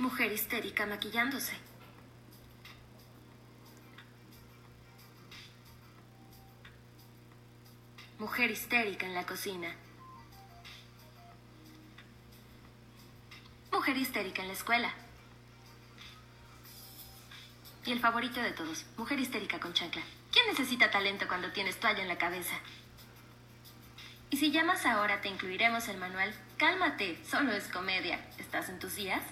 Mujer 0.00 0.32
histérica 0.32 0.86
maquillándose. 0.86 1.52
Mujer 8.18 8.50
histérica 8.50 9.04
en 9.04 9.14
la 9.14 9.26
cocina. 9.26 9.76
Mujer 13.70 13.98
histérica 13.98 14.40
en 14.40 14.48
la 14.48 14.54
escuela. 14.54 14.94
Y 17.84 17.92
el 17.92 18.00
favorito 18.00 18.40
de 18.40 18.52
todos, 18.52 18.86
mujer 18.96 19.20
histérica 19.20 19.60
con 19.60 19.74
chancla. 19.74 20.02
¿Quién 20.32 20.46
necesita 20.46 20.90
talento 20.90 21.28
cuando 21.28 21.52
tienes 21.52 21.78
toalla 21.78 22.00
en 22.00 22.08
la 22.08 22.16
cabeza? 22.16 22.54
Y 24.30 24.38
si 24.38 24.50
llamas 24.50 24.86
ahora 24.86 25.20
te 25.20 25.28
incluiremos 25.28 25.88
el 25.88 25.98
manual 25.98 26.34
Cálmate, 26.56 27.22
solo 27.22 27.52
es 27.52 27.68
comedia. 27.68 28.26
¿Estás 28.38 28.70
en 28.70 28.78
tus 28.78 28.96
días? 28.96 29.22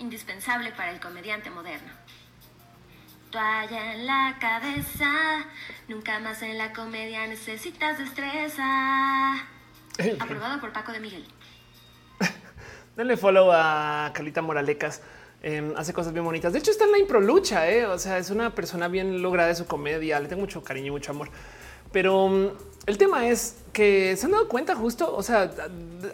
Indispensable 0.00 0.72
para 0.72 0.90
el 0.90 1.00
comediante 1.00 1.50
moderno. 1.50 1.92
Toalla 3.30 3.94
en 3.94 4.06
la 4.06 4.36
cabeza, 4.40 5.44
nunca 5.86 6.18
más 6.18 6.42
en 6.42 6.58
la 6.58 6.72
comedia 6.72 7.26
necesitas 7.28 7.98
destreza. 7.98 9.34
Aprobado 10.18 10.60
por 10.60 10.72
Paco 10.72 10.90
de 10.90 11.00
Miguel. 11.00 11.24
Denle 12.96 13.16
follow 13.16 13.52
a 13.52 14.10
Carlita 14.12 14.42
Moralecas. 14.42 15.02
Em, 15.42 15.72
hace 15.76 15.92
cosas 15.92 16.12
bien 16.12 16.24
bonitas. 16.24 16.52
De 16.52 16.58
hecho, 16.58 16.70
está 16.70 16.84
en 16.84 16.92
la 16.92 16.98
impro 16.98 17.20
lucha. 17.20 17.70
¿eh? 17.70 17.86
O 17.86 17.98
sea, 17.98 18.18
es 18.18 18.30
una 18.30 18.54
persona 18.54 18.88
bien 18.88 19.22
lograda 19.22 19.48
de 19.48 19.54
su 19.54 19.66
comedia. 19.66 20.18
Le 20.18 20.28
tengo 20.28 20.40
mucho 20.40 20.62
cariño 20.64 20.88
y 20.88 20.90
mucho 20.90 21.12
amor. 21.12 21.30
Pero 21.92 22.28
mm, 22.28 22.48
el 22.86 22.98
tema 22.98 23.28
es 23.28 23.56
que 23.72 24.16
se 24.16 24.26
han 24.26 24.32
dado 24.32 24.48
cuenta 24.48 24.74
justo, 24.74 25.14
o 25.14 25.22
sea, 25.22 25.50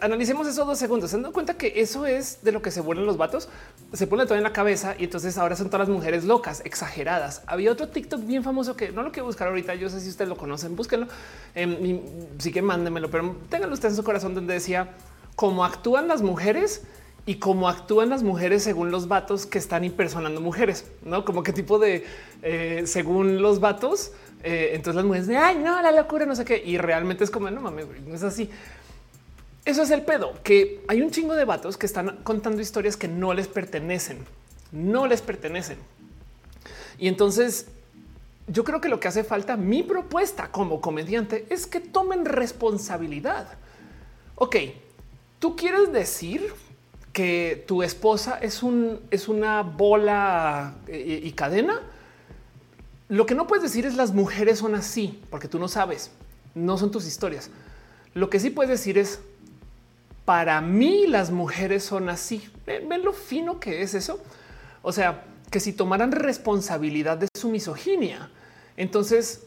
analicemos 0.01 0.47
esos 0.47 0.67
dos 0.67 0.77
segundos, 0.77 1.09
se 1.09 1.15
han 1.15 1.23
dado 1.23 1.33
cuenta 1.33 1.55
que 1.55 1.73
eso 1.77 2.05
es 2.05 2.43
de 2.43 2.51
lo 2.51 2.61
que 2.61 2.71
se 2.71 2.81
vuelven 2.81 3.05
los 3.05 3.17
vatos, 3.17 3.49
se 3.93 4.05
pone 4.05 4.25
todo 4.25 4.35
en 4.35 4.43
la 4.43 4.53
cabeza 4.53 4.95
y 4.97 5.05
entonces 5.05 5.37
ahora 5.37 5.55
son 5.55 5.69
todas 5.69 5.87
las 5.87 5.95
mujeres 5.95 6.25
locas, 6.25 6.61
exageradas. 6.65 7.41
Había 7.47 7.71
otro 7.71 7.87
TikTok 7.87 8.25
bien 8.25 8.43
famoso 8.43 8.75
que 8.75 8.91
no 8.91 9.01
lo 9.01 9.11
quiero 9.11 9.25
buscar 9.25 9.47
ahorita, 9.47 9.75
yo 9.75 9.89
sé 9.89 10.01
si 10.01 10.09
ustedes 10.09 10.29
lo 10.29 10.37
conocen, 10.37 10.75
búsquenlo, 10.75 11.07
eh, 11.55 12.01
sí 12.37 12.51
que 12.51 12.61
mándenmelo, 12.61 13.09
pero 13.09 13.35
ténganlo 13.49 13.73
ustedes 13.73 13.93
en 13.93 13.97
su 13.97 14.03
corazón 14.03 14.35
donde 14.35 14.53
decía 14.53 14.89
cómo 15.35 15.63
actúan 15.63 16.07
las 16.07 16.21
mujeres 16.21 16.83
y 17.25 17.35
cómo 17.35 17.69
actúan 17.69 18.09
las 18.09 18.23
mujeres 18.23 18.63
según 18.63 18.91
los 18.91 19.07
vatos 19.07 19.45
que 19.45 19.57
están 19.57 19.83
impersonando 19.83 20.41
mujeres, 20.41 20.85
no 21.03 21.25
como 21.25 21.43
qué 21.43 21.53
tipo 21.53 21.79
de 21.79 22.05
eh, 22.41 22.83
según 22.85 23.41
los 23.41 23.59
vatos 23.59 24.11
eh, 24.49 24.75
entonces 24.75 24.95
las 24.95 25.03
mujeres 25.03 25.27
de 25.27 25.35
ay, 25.35 25.57
no, 25.57 25.81
la 25.81 25.91
locura, 25.91 26.25
no 26.25 26.33
sé 26.33 26.45
qué. 26.45 26.63
Y 26.65 26.77
realmente 26.77 27.25
es 27.25 27.29
como 27.29 27.51
no 27.51 27.59
mames, 27.59 27.85
no 28.05 28.15
es 28.15 28.23
así. 28.23 28.49
Eso 29.65 29.81
es 29.81 29.91
el 29.91 30.03
pedo, 30.03 30.35
que 30.41 30.85
hay 30.87 31.01
un 31.01 31.11
chingo 31.11 31.35
de 31.35 31.43
vatos 31.43 31.75
que 31.75 31.85
están 31.85 32.19
contando 32.23 32.61
historias 32.61 32.95
que 32.95 33.09
no 33.09 33.33
les 33.33 33.49
pertenecen, 33.49 34.19
no 34.71 35.05
les 35.05 35.21
pertenecen. 35.21 35.77
Y 36.97 37.09
entonces 37.09 37.67
yo 38.47 38.63
creo 38.63 38.79
que 38.79 38.87
lo 38.87 39.01
que 39.01 39.09
hace 39.09 39.25
falta, 39.25 39.57
mi 39.57 39.83
propuesta 39.83 40.49
como 40.49 40.79
comediante, 40.79 41.45
es 41.49 41.67
que 41.67 41.81
tomen 41.81 42.23
responsabilidad. 42.23 43.49
Ok, 44.35 44.55
tú 45.39 45.57
quieres 45.57 45.91
decir 45.91 46.53
que 47.11 47.65
tu 47.67 47.83
esposa 47.83 48.39
es 48.41 48.63
un 48.63 49.01
es 49.11 49.27
una 49.27 49.63
bola 49.63 50.75
eh, 50.87 51.19
y 51.21 51.31
cadena 51.33 51.81
lo 53.09 53.25
que 53.25 53.35
no 53.35 53.47
puedes 53.47 53.63
decir 53.63 53.85
es 53.85 53.95
las 53.95 54.13
mujeres 54.13 54.59
son 54.59 54.75
así, 54.75 55.21
porque 55.29 55.47
tú 55.47 55.59
no 55.59 55.67
sabes, 55.67 56.11
no 56.55 56.77
son 56.77 56.91
tus 56.91 57.05
historias. 57.07 57.49
Lo 58.13 58.29
que 58.29 58.39
sí 58.39 58.49
puedes 58.49 58.69
decir 58.69 58.97
es, 58.97 59.19
para 60.25 60.59
mí 60.59 61.07
las 61.07 61.31
mujeres 61.31 61.83
son 61.83 62.09
así. 62.09 62.49
¿Ven, 62.65 62.89
lo 63.03 63.13
fino 63.13 63.59
que 63.59 63.81
es 63.81 63.93
eso? 63.93 64.19
O 64.81 64.91
sea, 64.91 65.23
que 65.49 65.61
si 65.61 65.71
tomaran 65.71 66.11
responsabilidad 66.11 67.17
de 67.17 67.29
su 67.33 67.49
misoginia, 67.49 68.29
entonces 68.75 69.43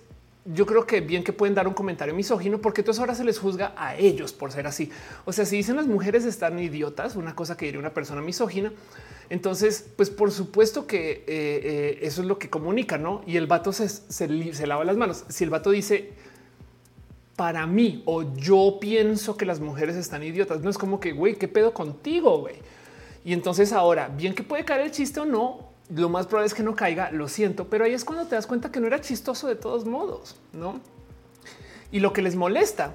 yo 0.47 0.65
creo 0.65 0.87
que 0.87 1.03
bien 1.03 1.23
que 1.23 1.35
pueden 1.35 1.55
dar 1.55 1.69
un 1.69 1.75
comentario 1.75 2.15
misógino 2.15 2.63
porque 2.63 2.81
entonces 2.81 2.99
ahora 2.99 3.15
se 3.15 3.25
les 3.25 3.39
juzga 3.39 3.75
a 3.77 3.95
ellos 3.97 4.33
por 4.33 4.53
ser 4.53 4.67
así. 4.67 4.91
O 5.27 5.35
sea, 5.35 5.45
si 5.45 5.57
dicen 5.57 5.77
las 5.77 5.87
mujeres 5.87 6.25
están 6.25 6.59
idiotas, 6.59 7.15
una 7.15 7.35
cosa 7.35 7.59
que 7.59 7.67
diría 7.67 7.79
una 7.81 7.93
persona 7.93 8.23
misógina, 8.23 8.73
entonces, 9.31 9.89
pues 9.97 10.11
por 10.11 10.33
supuesto 10.33 10.89
que 10.89 11.11
eh, 11.13 11.25
eh, 11.29 11.99
eso 12.03 12.21
es 12.21 12.27
lo 12.27 12.39
que 12.39 12.51
comunica, 12.51 12.99
¿no? 12.99 13.23
Y 13.29 13.37
el 13.37 13.47
vato 13.47 13.73
se, 13.73 13.89
se, 13.89 14.67
lava 14.67 14.85
las 14.85 14.97
manos. 14.97 15.25
Si 15.29 15.45
el 15.45 15.51
vato 15.51 15.71
dice, 15.71 16.11
para 17.37 17.65
mí 17.69 18.03
o 18.07 18.35
yo 18.35 18.79
pienso 18.81 19.37
que 19.37 19.47
las 19.47 19.61
mujeres 19.61 19.95
están 19.95 20.25
idiotas, 20.25 20.63
no 20.63 20.69
es 20.69 20.77
como 20.77 20.99
que, 20.99 21.13
güey, 21.13 21.37
¿qué 21.37 21.47
pedo 21.47 21.73
contigo, 21.73 22.41
güey? 22.41 22.57
Y 23.25 23.33
entonces 23.33 23.73
ahora, 23.73 24.09
bien 24.09 24.35
que 24.35 24.43
puede 24.43 24.65
caer 24.65 24.81
el 24.81 24.91
chiste 24.91 25.21
o 25.21 25.25
no, 25.25 25.71
lo 25.95 26.09
más 26.09 26.27
probable 26.27 26.49
es 26.49 26.55
que 26.55 26.65
no 26.65 26.75
caiga, 26.75 27.13
lo 27.13 27.29
siento, 27.29 27.69
pero 27.69 27.85
ahí 27.85 27.95
es 27.95 28.05
cuando 28.05 28.27
te 28.27 28.35
das 28.35 28.49
cuenta 28.49 28.73
que 28.73 28.81
no 28.81 28.89
era 28.89 29.01
chistoso 29.01 29.47
de 29.47 29.55
todos 29.55 29.85
modos, 29.85 30.37
¿no? 30.53 30.81
Y 31.93 32.01
lo 32.01 32.13
que 32.13 32.23
les 32.23 32.35
molesta 32.35 32.95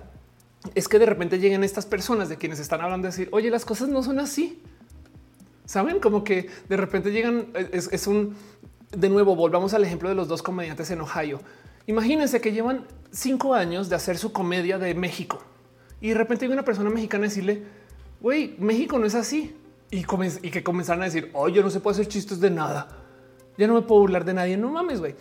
es 0.74 0.90
que 0.90 1.00
de 1.00 1.06
repente 1.06 1.40
lleguen 1.40 1.64
estas 1.64 1.86
personas 1.86 2.28
de 2.28 2.36
quienes 2.36 2.60
están 2.60 2.82
hablando 2.82 3.06
de 3.06 3.12
decir, 3.12 3.30
oye, 3.32 3.50
las 3.50 3.64
cosas 3.64 3.88
no 3.88 4.04
son 4.04 4.20
así. 4.20 4.62
Saben 5.66 6.00
como 6.00 6.24
que 6.24 6.50
de 6.70 6.78
repente 6.78 7.12
llegan, 7.12 7.48
es, 7.72 8.08
un, 8.08 8.36
de 8.96 9.10
nuevo, 9.10 9.36
volvamos 9.36 9.74
al 9.74 9.84
ejemplo 9.84 10.10
de 10.10 10.16
los 10.16 10.28
dos 10.28 10.42
comediantes 10.42 10.92
en 10.92 11.02
Ohio. 11.02 11.42
Imagínense 11.88 12.42
que 12.42 12.52
llevan 12.52 12.86
cinco 13.12 13.54
años 13.54 13.90
de 13.90 13.96
hacer 13.96 14.18
su 14.18 14.32
comedia 14.32 14.78
de 14.78 14.94
México 14.94 15.40
y 16.02 16.10
de 16.10 16.16
repente 16.16 16.46
hay 16.46 16.52
una 16.52 16.64
persona 16.64 16.90
mexicana 16.90 17.24
decirle, 17.24 17.64
güey, 18.22 18.56
México 18.60 19.00
no 19.00 19.06
es 19.06 19.16
así. 19.16 19.56
Y, 19.92 20.04
que 20.04 20.64
comenzaron 20.64 21.04
a 21.04 21.06
decir, 21.06 21.30
oye, 21.34 21.62
no 21.62 21.70
se 21.70 21.80
puede 21.80 21.96
hacer 21.96 22.08
chistes 22.08 22.40
de 22.40 22.50
nada. 22.50 22.90
Ya 23.58 23.68
no 23.68 23.76
me 23.76 23.82
puedo 23.82 24.02
burlar 24.02 24.26
de 24.26 24.34
nadie. 24.34 24.58
No 24.58 24.70
mames, 24.70 25.00
güey. 25.00 25.16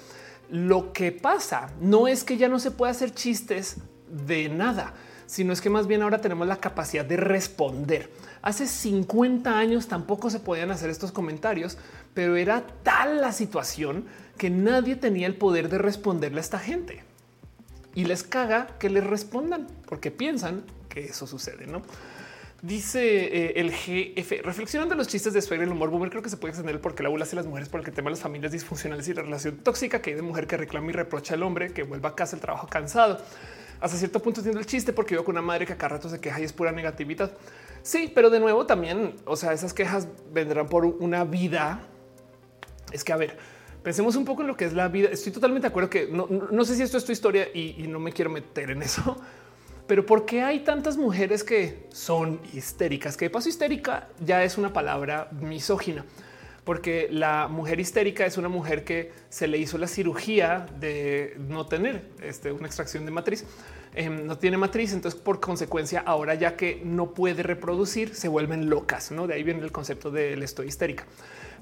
Lo 0.50 0.92
que 0.92 1.12
pasa 1.12 1.70
no 1.80 2.08
es 2.08 2.24
que 2.24 2.36
ya 2.36 2.48
no 2.48 2.58
se 2.58 2.70
pueda 2.70 2.90
hacer 2.90 3.14
chistes 3.14 3.76
de 4.08 4.48
nada, 4.48 4.94
sino 5.26 5.52
es 5.52 5.60
que 5.60 5.70
más 5.70 5.86
bien 5.86 6.02
ahora 6.02 6.20
tenemos 6.20 6.46
la 6.46 6.56
capacidad 6.56 7.04
de 7.04 7.16
responder. 7.16 8.10
Hace 8.42 8.66
50 8.66 9.56
años 9.58 9.88
tampoco 9.88 10.30
se 10.30 10.40
podían 10.40 10.70
hacer 10.70 10.90
estos 10.90 11.12
comentarios, 11.12 11.78
pero 12.12 12.36
era 12.36 12.66
tal 12.82 13.20
la 13.20 13.32
situación 13.32 14.04
que 14.38 14.50
nadie 14.50 14.96
tenía 14.96 15.26
el 15.26 15.36
poder 15.36 15.68
de 15.68 15.78
responderle 15.78 16.38
a 16.38 16.40
esta 16.40 16.58
gente. 16.58 17.02
Y 17.94 18.04
les 18.04 18.22
caga 18.22 18.76
que 18.78 18.90
les 18.90 19.04
respondan 19.04 19.66
porque 19.86 20.10
piensan 20.10 20.64
que 20.88 21.04
eso 21.04 21.26
sucede, 21.26 21.66
¿no? 21.66 21.82
Dice 22.64 23.26
eh, 23.26 23.52
el 23.56 23.72
GF, 23.72 24.42
reflexionando 24.42 24.94
los 24.94 25.06
chistes 25.06 25.34
de 25.34 25.56
y 25.56 25.60
el 25.60 25.68
humor 25.68 25.90
boomer, 25.90 26.08
creo 26.08 26.22
que 26.22 26.30
se 26.30 26.38
puede 26.38 26.52
extender 26.52 26.80
porque 26.80 27.02
la 27.02 27.10
bula 27.10 27.24
hace 27.24 27.36
las 27.36 27.44
mujeres 27.44 27.68
por 27.68 27.86
el 27.86 27.92
tema 27.92 28.08
de 28.08 28.12
las 28.12 28.20
familias 28.20 28.52
disfuncionales 28.52 29.06
y 29.06 29.12
la 29.12 29.20
relación 29.20 29.58
tóxica 29.58 30.00
que 30.00 30.10
hay 30.10 30.16
de 30.16 30.22
mujer 30.22 30.46
que 30.46 30.56
reclama 30.56 30.88
y 30.88 30.92
reprocha 30.94 31.34
al 31.34 31.42
hombre 31.42 31.74
que 31.74 31.82
vuelva 31.82 32.10
a 32.10 32.14
casa 32.14 32.36
el 32.36 32.40
trabajo 32.40 32.66
cansado. 32.66 33.20
Hasta 33.80 33.96
cierto 33.96 34.20
punto 34.20 34.40
entiendo 34.40 34.60
el 34.60 34.66
chiste 34.66 34.92
porque 34.92 35.14
veo 35.14 35.24
con 35.24 35.34
una 35.34 35.42
madre 35.42 35.66
que 35.66 35.72
a 35.72 35.76
cada 35.76 35.96
rato 35.96 36.08
se 36.08 36.20
queja 36.20 36.40
y 36.40 36.44
es 36.44 36.52
pura 36.52 36.72
negatividad. 36.72 37.32
Sí, 37.82 38.10
pero 38.14 38.30
de 38.30 38.40
nuevo 38.40 38.66
también, 38.66 39.14
o 39.26 39.36
sea, 39.36 39.52
esas 39.52 39.74
quejas 39.74 40.08
vendrán 40.32 40.68
por 40.68 40.84
una 40.84 41.24
vida. 41.24 41.80
Es 42.92 43.04
que, 43.04 43.12
a 43.12 43.16
ver, 43.16 43.36
pensemos 43.82 44.16
un 44.16 44.24
poco 44.24 44.42
en 44.42 44.48
lo 44.48 44.56
que 44.56 44.64
es 44.64 44.72
la 44.72 44.88
vida. 44.88 45.08
Estoy 45.10 45.32
totalmente 45.32 45.66
de 45.66 45.70
acuerdo 45.70 45.90
que 45.90 46.08
no, 46.08 46.64
sé 46.64 46.76
si 46.76 46.82
esto 46.82 46.96
es 46.96 47.04
tu 47.04 47.12
historia 47.12 47.48
y, 47.52 47.82
y 47.82 47.88
no 47.88 47.98
me 47.98 48.12
quiero 48.12 48.30
meter 48.30 48.70
en 48.70 48.82
eso, 48.82 49.16
pero 49.86 50.06
¿por 50.06 50.24
qué 50.24 50.42
hay 50.42 50.60
tantas 50.60 50.96
mujeres 50.96 51.44
que 51.44 51.86
son 51.90 52.40
histéricas? 52.54 53.16
Que 53.16 53.26
de 53.26 53.30
paso 53.30 53.48
histérica 53.48 54.08
ya 54.24 54.42
es 54.44 54.56
una 54.56 54.72
palabra 54.72 55.28
misógina 55.32 56.04
porque 56.64 57.08
la 57.10 57.48
mujer 57.48 57.78
histérica 57.78 58.24
es 58.24 58.38
una 58.38 58.48
mujer 58.48 58.84
que 58.84 59.12
se 59.28 59.46
le 59.46 59.58
hizo 59.58 59.76
la 59.78 59.86
cirugía 59.86 60.66
de 60.80 61.36
no 61.38 61.66
tener 61.66 62.08
este, 62.22 62.52
una 62.52 62.66
extracción 62.66 63.04
de 63.04 63.10
matriz. 63.10 63.44
Em, 63.94 64.26
no 64.26 64.38
tiene 64.38 64.56
matriz, 64.56 64.92
entonces 64.92 65.20
por 65.20 65.40
consecuencia 65.40 66.02
ahora 66.04 66.34
ya 66.34 66.56
que 66.56 66.80
no 66.84 67.12
puede 67.12 67.42
reproducir 67.42 68.14
se 68.14 68.28
vuelven 68.28 68.68
locas, 68.68 69.12
¿no? 69.12 69.26
De 69.26 69.34
ahí 69.34 69.42
viene 69.42 69.60
el 69.60 69.72
concepto 69.72 70.10
del 70.10 70.42
estoy 70.42 70.68
histérica. 70.68 71.04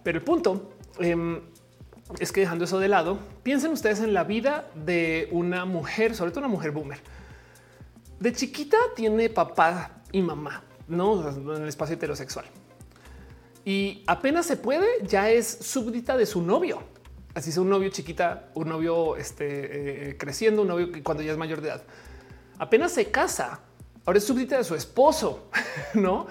Pero 0.05 0.19
el 0.19 0.25
punto 0.25 0.73
em, 0.99 1.41
es 2.21 2.31
que 2.33 2.41
dejando 2.41 2.65
eso 2.65 2.79
de 2.79 2.89
lado, 2.89 3.19
piensen 3.43 3.73
ustedes 3.73 4.01
en 4.01 4.15
la 4.15 4.25
vida 4.25 4.71
de 4.75 5.29
una 5.33 5.65
mujer, 5.65 6.15
sobre 6.15 6.31
todo 6.31 6.41
una 6.41 6.49
mujer 6.49 6.71
boomer. 6.71 7.01
De 8.21 8.33
chiquita 8.33 8.77
tiene 8.95 9.29
papá 9.29 10.03
y 10.13 10.23
mamá, 10.23 10.63
no 10.87 11.29
en 11.29 11.63
el 11.63 11.69
espacio 11.69 11.97
heterosexual 11.97 12.47
y 13.65 14.03
apenas 14.07 14.47
se 14.47 14.57
puede, 14.57 14.87
ya 15.07 15.31
es 15.31 15.47
súbdita 15.47 16.17
de 16.17 16.27
su 16.27 16.43
novio. 16.43 16.83
Así 17.35 17.51
es 17.51 17.57
un 17.57 17.71
novio 17.71 17.89
chiquita, 17.91 18.51
un 18.55 18.69
novio 18.69 19.17
este, 19.17 20.11
eh, 20.11 20.17
creciendo, 20.19 20.63
un 20.63 20.69
novio 20.69 20.89
cuando 21.03 21.23
ya 21.23 21.33
es 21.33 21.39
mayor 21.39 21.61
de 21.61 21.69
edad. 21.69 21.83
Apenas 22.59 22.93
se 22.93 23.11
casa, 23.11 23.61
ahora 24.05 24.19
es 24.19 24.25
súbdita 24.25 24.59
de 24.59 24.65
su 24.65 24.75
esposo, 24.75 25.49
¿no? 25.95 26.27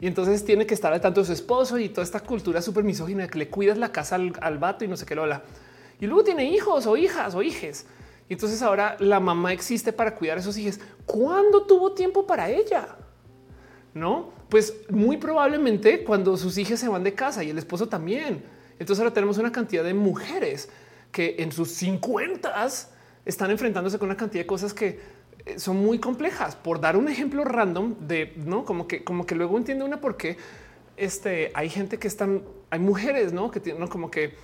Y 0.00 0.08
entonces 0.08 0.44
tiene 0.44 0.66
que 0.66 0.74
estar 0.74 0.92
al 0.92 1.00
tanto 1.00 1.20
de 1.20 1.26
su 1.26 1.32
esposo 1.32 1.78
y 1.78 1.88
toda 1.88 2.02
esta 2.02 2.20
cultura 2.20 2.60
súper 2.60 2.82
misógina 2.82 3.28
que 3.28 3.38
le 3.38 3.48
cuidas 3.48 3.78
la 3.78 3.92
casa 3.92 4.16
al, 4.16 4.32
al 4.40 4.58
vato 4.58 4.84
y 4.84 4.88
no 4.88 4.96
sé 4.96 5.06
qué 5.06 5.14
lo 5.14 5.22
habla. 5.22 5.42
Y 6.00 6.06
luego 6.06 6.24
tiene 6.24 6.44
hijos 6.44 6.86
o 6.86 6.96
hijas 6.96 7.34
o 7.36 7.42
hijes. 7.42 7.86
Y 8.28 8.34
entonces 8.34 8.60
ahora 8.62 8.96
la 8.98 9.20
mamá 9.20 9.52
existe 9.52 9.92
para 9.92 10.16
cuidar 10.16 10.38
a 10.38 10.40
esos 10.40 10.56
hijos. 10.58 10.80
¿Cuándo 11.06 11.64
tuvo 11.64 11.92
tiempo 11.92 12.26
para 12.26 12.50
ella? 12.50 12.96
No, 13.94 14.32
pues 14.52 14.74
muy 14.90 15.16
probablemente 15.16 16.04
cuando 16.04 16.36
sus 16.36 16.58
hijas 16.58 16.78
se 16.78 16.86
van 16.86 17.02
de 17.02 17.14
casa 17.14 17.42
y 17.42 17.48
el 17.48 17.56
esposo 17.56 17.88
también. 17.88 18.42
Entonces 18.78 19.00
ahora 19.00 19.14
tenemos 19.14 19.38
una 19.38 19.50
cantidad 19.50 19.82
de 19.82 19.94
mujeres 19.94 20.68
que 21.10 21.36
en 21.38 21.52
sus 21.52 21.70
50 21.70 22.68
están 23.24 23.50
enfrentándose 23.50 23.98
con 23.98 24.10
una 24.10 24.16
cantidad 24.18 24.42
de 24.42 24.46
cosas 24.46 24.74
que 24.74 25.00
eh, 25.46 25.58
son 25.58 25.78
muy 25.78 25.98
complejas. 25.98 26.54
Por 26.54 26.82
dar 26.82 26.98
un 26.98 27.08
ejemplo 27.08 27.44
random 27.44 27.94
de 28.06 28.34
no 28.44 28.66
como 28.66 28.86
que, 28.86 29.02
como 29.02 29.24
que 29.24 29.34
luego 29.34 29.56
entiende 29.56 29.86
una 29.86 30.02
por 30.02 30.18
qué 30.18 30.36
este, 30.98 31.50
hay 31.54 31.70
gente 31.70 31.98
que 31.98 32.08
están, 32.08 32.42
hay 32.68 32.78
mujeres, 32.78 33.32
no 33.32 33.50
que 33.50 33.58
tienen 33.58 33.88
como 33.88 34.10
que 34.10 34.34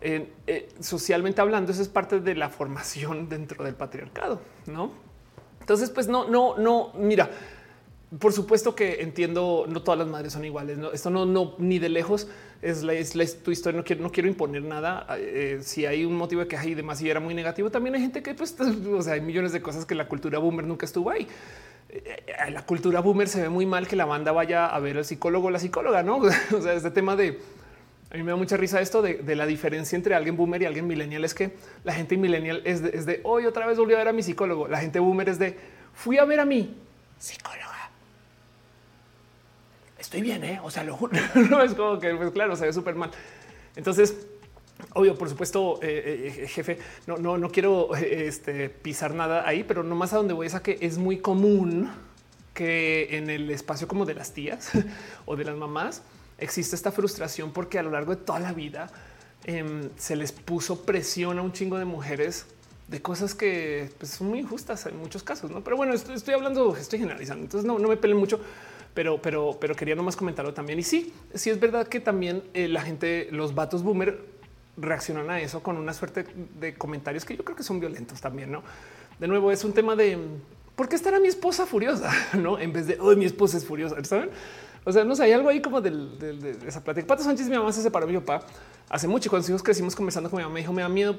eh, 0.00 0.32
eh, 0.46 0.70
socialmente 0.80 1.42
hablando, 1.42 1.72
eso 1.72 1.82
es 1.82 1.88
parte 1.88 2.20
de 2.20 2.34
la 2.34 2.48
formación 2.48 3.28
dentro 3.28 3.62
del 3.62 3.74
patriarcado, 3.74 4.40
no? 4.64 4.92
Entonces, 5.60 5.90
pues 5.90 6.08
no, 6.08 6.26
no, 6.26 6.56
no. 6.56 6.94
Mira, 6.94 7.28
por 8.18 8.32
supuesto 8.32 8.74
que 8.74 9.02
entiendo, 9.02 9.66
no 9.68 9.82
todas 9.82 9.98
las 9.98 10.08
madres 10.08 10.32
son 10.32 10.44
iguales. 10.44 10.78
Esto 10.94 11.10
no, 11.10 11.26
no, 11.26 11.54
ni 11.58 11.78
de 11.78 11.90
lejos 11.90 12.26
es, 12.62 12.82
la, 12.82 12.94
es, 12.94 13.42
tu 13.42 13.50
historia. 13.50 13.78
No 13.78 13.84
quiero, 13.84 14.02
no 14.02 14.10
quiero 14.10 14.28
imponer 14.28 14.62
nada. 14.62 15.06
Eh, 15.18 15.58
si 15.62 15.84
hay 15.84 16.06
un 16.06 16.16
motivo 16.16 16.40
de 16.40 16.48
queja 16.48 16.64
y 16.64 16.74
demás 16.74 17.02
y 17.02 17.10
era 17.10 17.20
muy 17.20 17.34
negativo, 17.34 17.70
también 17.70 17.94
hay 17.96 18.00
gente 18.00 18.22
que, 18.22 18.34
pues, 18.34 18.56
o 18.92 19.02
sea, 19.02 19.12
hay 19.12 19.20
millones 19.20 19.52
de 19.52 19.60
cosas 19.60 19.84
que 19.84 19.94
la 19.94 20.08
cultura 20.08 20.38
boomer 20.38 20.66
nunca 20.66 20.86
estuvo 20.86 21.10
ahí. 21.10 21.28
Eh, 21.90 22.24
eh, 22.26 22.50
la 22.50 22.64
cultura 22.64 23.00
boomer 23.00 23.28
se 23.28 23.42
ve 23.42 23.48
muy 23.50 23.66
mal 23.66 23.86
que 23.86 23.96
la 23.96 24.06
banda 24.06 24.32
vaya 24.32 24.66
a 24.66 24.78
ver 24.80 24.96
al 24.96 25.04
psicólogo 25.04 25.48
o 25.48 25.50
la 25.50 25.58
psicóloga, 25.58 26.02
no? 26.02 26.16
o 26.56 26.62
sea, 26.62 26.72
este 26.72 26.90
tema 26.90 27.14
de 27.14 27.38
A 28.10 28.16
mí 28.16 28.22
me 28.22 28.30
da 28.30 28.36
mucha 28.36 28.56
risa 28.56 28.80
esto 28.80 29.02
de, 29.02 29.36
la 29.36 29.44
diferencia 29.44 29.96
entre 29.96 30.14
alguien 30.14 30.34
boomer 30.34 30.62
y 30.62 30.64
alguien 30.64 30.86
millennial. 30.86 31.26
Es 31.26 31.34
que 31.34 31.52
la 31.84 31.92
gente 31.92 32.16
millennial 32.16 32.62
es 32.64 32.80
de, 32.80 33.20
hoy 33.24 33.44
otra 33.44 33.66
vez 33.66 33.76
volví 33.76 33.92
a 33.92 33.98
ver 33.98 34.08
a 34.08 34.14
mi 34.14 34.22
psicólogo. 34.22 34.66
La 34.66 34.78
gente 34.78 34.98
boomer 34.98 35.28
es 35.28 35.38
de 35.38 35.56
fui 35.92 36.16
a 36.16 36.24
ver 36.24 36.40
a 36.40 36.46
mi 36.46 36.74
psicóloga. 37.18 37.67
Estoy 40.08 40.22
bien, 40.22 40.42
¿eh? 40.42 40.58
O 40.64 40.70
sea, 40.70 40.84
lo 40.84 40.96
juro. 40.96 41.12
no 41.50 41.62
es 41.62 41.74
como 41.74 41.98
que, 41.98 42.14
pues 42.14 42.30
claro, 42.30 42.56
se 42.56 42.64
ve 42.64 42.72
súper 42.72 42.94
mal. 42.94 43.10
Entonces, 43.76 44.16
Obvio, 44.94 45.18
por 45.18 45.28
supuesto, 45.28 45.80
eh, 45.82 46.32
eh, 46.44 46.48
jefe, 46.48 46.78
no, 47.06 47.18
no, 47.18 47.36
no 47.36 47.50
quiero 47.50 47.94
este, 47.94 48.70
pisar 48.70 49.12
nada 49.12 49.46
ahí, 49.46 49.64
pero 49.64 49.82
no 49.82 49.94
más 49.96 50.14
a 50.14 50.16
donde 50.16 50.32
voy 50.32 50.46
es 50.46 50.54
a 50.54 50.62
que 50.62 50.78
es 50.80 50.96
muy 50.96 51.18
común 51.18 51.90
que 52.54 53.18
en 53.18 53.28
el 53.28 53.50
espacio 53.50 53.86
como 53.86 54.06
de 54.06 54.14
las 54.14 54.32
tías 54.32 54.70
o 55.26 55.36
de 55.36 55.44
las 55.44 55.56
mamás 55.56 56.02
existe 56.38 56.74
esta 56.74 56.90
frustración 56.90 57.52
porque 57.52 57.78
a 57.78 57.82
lo 57.82 57.90
largo 57.90 58.14
de 58.14 58.22
toda 58.22 58.38
la 58.38 58.52
vida 58.52 58.88
em, 59.44 59.90
se 59.96 60.14
les 60.14 60.30
puso 60.30 60.84
presión 60.84 61.38
a 61.38 61.42
un 61.42 61.52
chingo 61.52 61.76
de 61.76 61.84
mujeres 61.84 62.46
de 62.86 63.02
cosas 63.02 63.34
que 63.34 63.90
pues, 63.98 64.12
son 64.12 64.28
muy 64.28 64.38
injustas 64.38 64.86
en 64.86 64.96
muchos 64.96 65.24
casos, 65.24 65.50
¿no? 65.50 65.62
Pero 65.62 65.76
bueno, 65.76 65.92
estoy, 65.92 66.34
hablando, 66.34 66.76
estoy 66.76 67.00
generalizando, 67.00 67.44
entonces 67.44 67.66
no, 67.66 67.80
no 67.80 67.88
me 67.88 67.96
peleen 67.96 68.18
mucho, 68.18 68.40
pero, 68.98 69.22
pero, 69.22 69.56
pero 69.60 69.76
quería 69.76 69.94
nomás 69.94 70.16
comentarlo 70.16 70.52
también. 70.52 70.80
Y 70.80 70.82
sí, 70.82 71.14
sí 71.32 71.50
es 71.50 71.60
verdad 71.60 71.86
que 71.86 72.00
también 72.00 72.42
eh, 72.52 72.66
la 72.66 72.82
gente, 72.82 73.28
los 73.30 73.54
vatos 73.54 73.84
boomer 73.84 74.24
reaccionan 74.76 75.30
a 75.30 75.40
eso 75.40 75.62
con 75.62 75.76
una 75.76 75.94
suerte 75.94 76.26
de 76.58 76.74
comentarios 76.74 77.24
que 77.24 77.36
yo 77.36 77.44
creo 77.44 77.56
que 77.56 77.62
son 77.62 77.78
violentos 77.78 78.20
también, 78.20 78.50
¿no? 78.50 78.64
De 79.20 79.28
nuevo, 79.28 79.52
es 79.52 79.62
un 79.62 79.72
tema 79.72 79.94
de 79.94 80.18
¿por 80.74 80.88
qué 80.88 80.96
estará 80.96 81.20
mi 81.20 81.28
esposa 81.28 81.64
furiosa? 81.64 82.10
No, 82.36 82.58
en 82.58 82.72
vez 82.72 82.88
de 82.88 82.98
hoy 82.98 83.14
mi 83.14 83.24
esposa 83.24 83.58
es 83.58 83.64
furiosa, 83.64 84.02
¿saben? 84.02 84.30
O 84.82 84.90
sea, 84.90 85.04
no 85.04 85.14
sé, 85.14 85.22
hay 85.22 85.32
algo 85.32 85.48
ahí 85.48 85.62
como 85.62 85.80
de 85.80 86.56
esa 86.66 86.82
plática. 86.82 87.06
Pato 87.06 87.22
Sánchez, 87.22 87.48
mi 87.48 87.56
mamá 87.56 87.72
se 87.72 87.82
separó 87.82 88.04
de 88.04 88.14
mi 88.14 88.18
papá 88.18 88.44
hace 88.88 89.06
mucho. 89.06 89.30
Cuando 89.30 89.46
hijos 89.46 89.62
crecimos 89.62 89.94
conversando 89.94 90.28
con 90.28 90.38
mi 90.38 90.42
mamá, 90.42 90.54
me 90.54 90.60
dijo, 90.62 90.72
me 90.72 90.82
da 90.82 90.88
miedo 90.88 91.14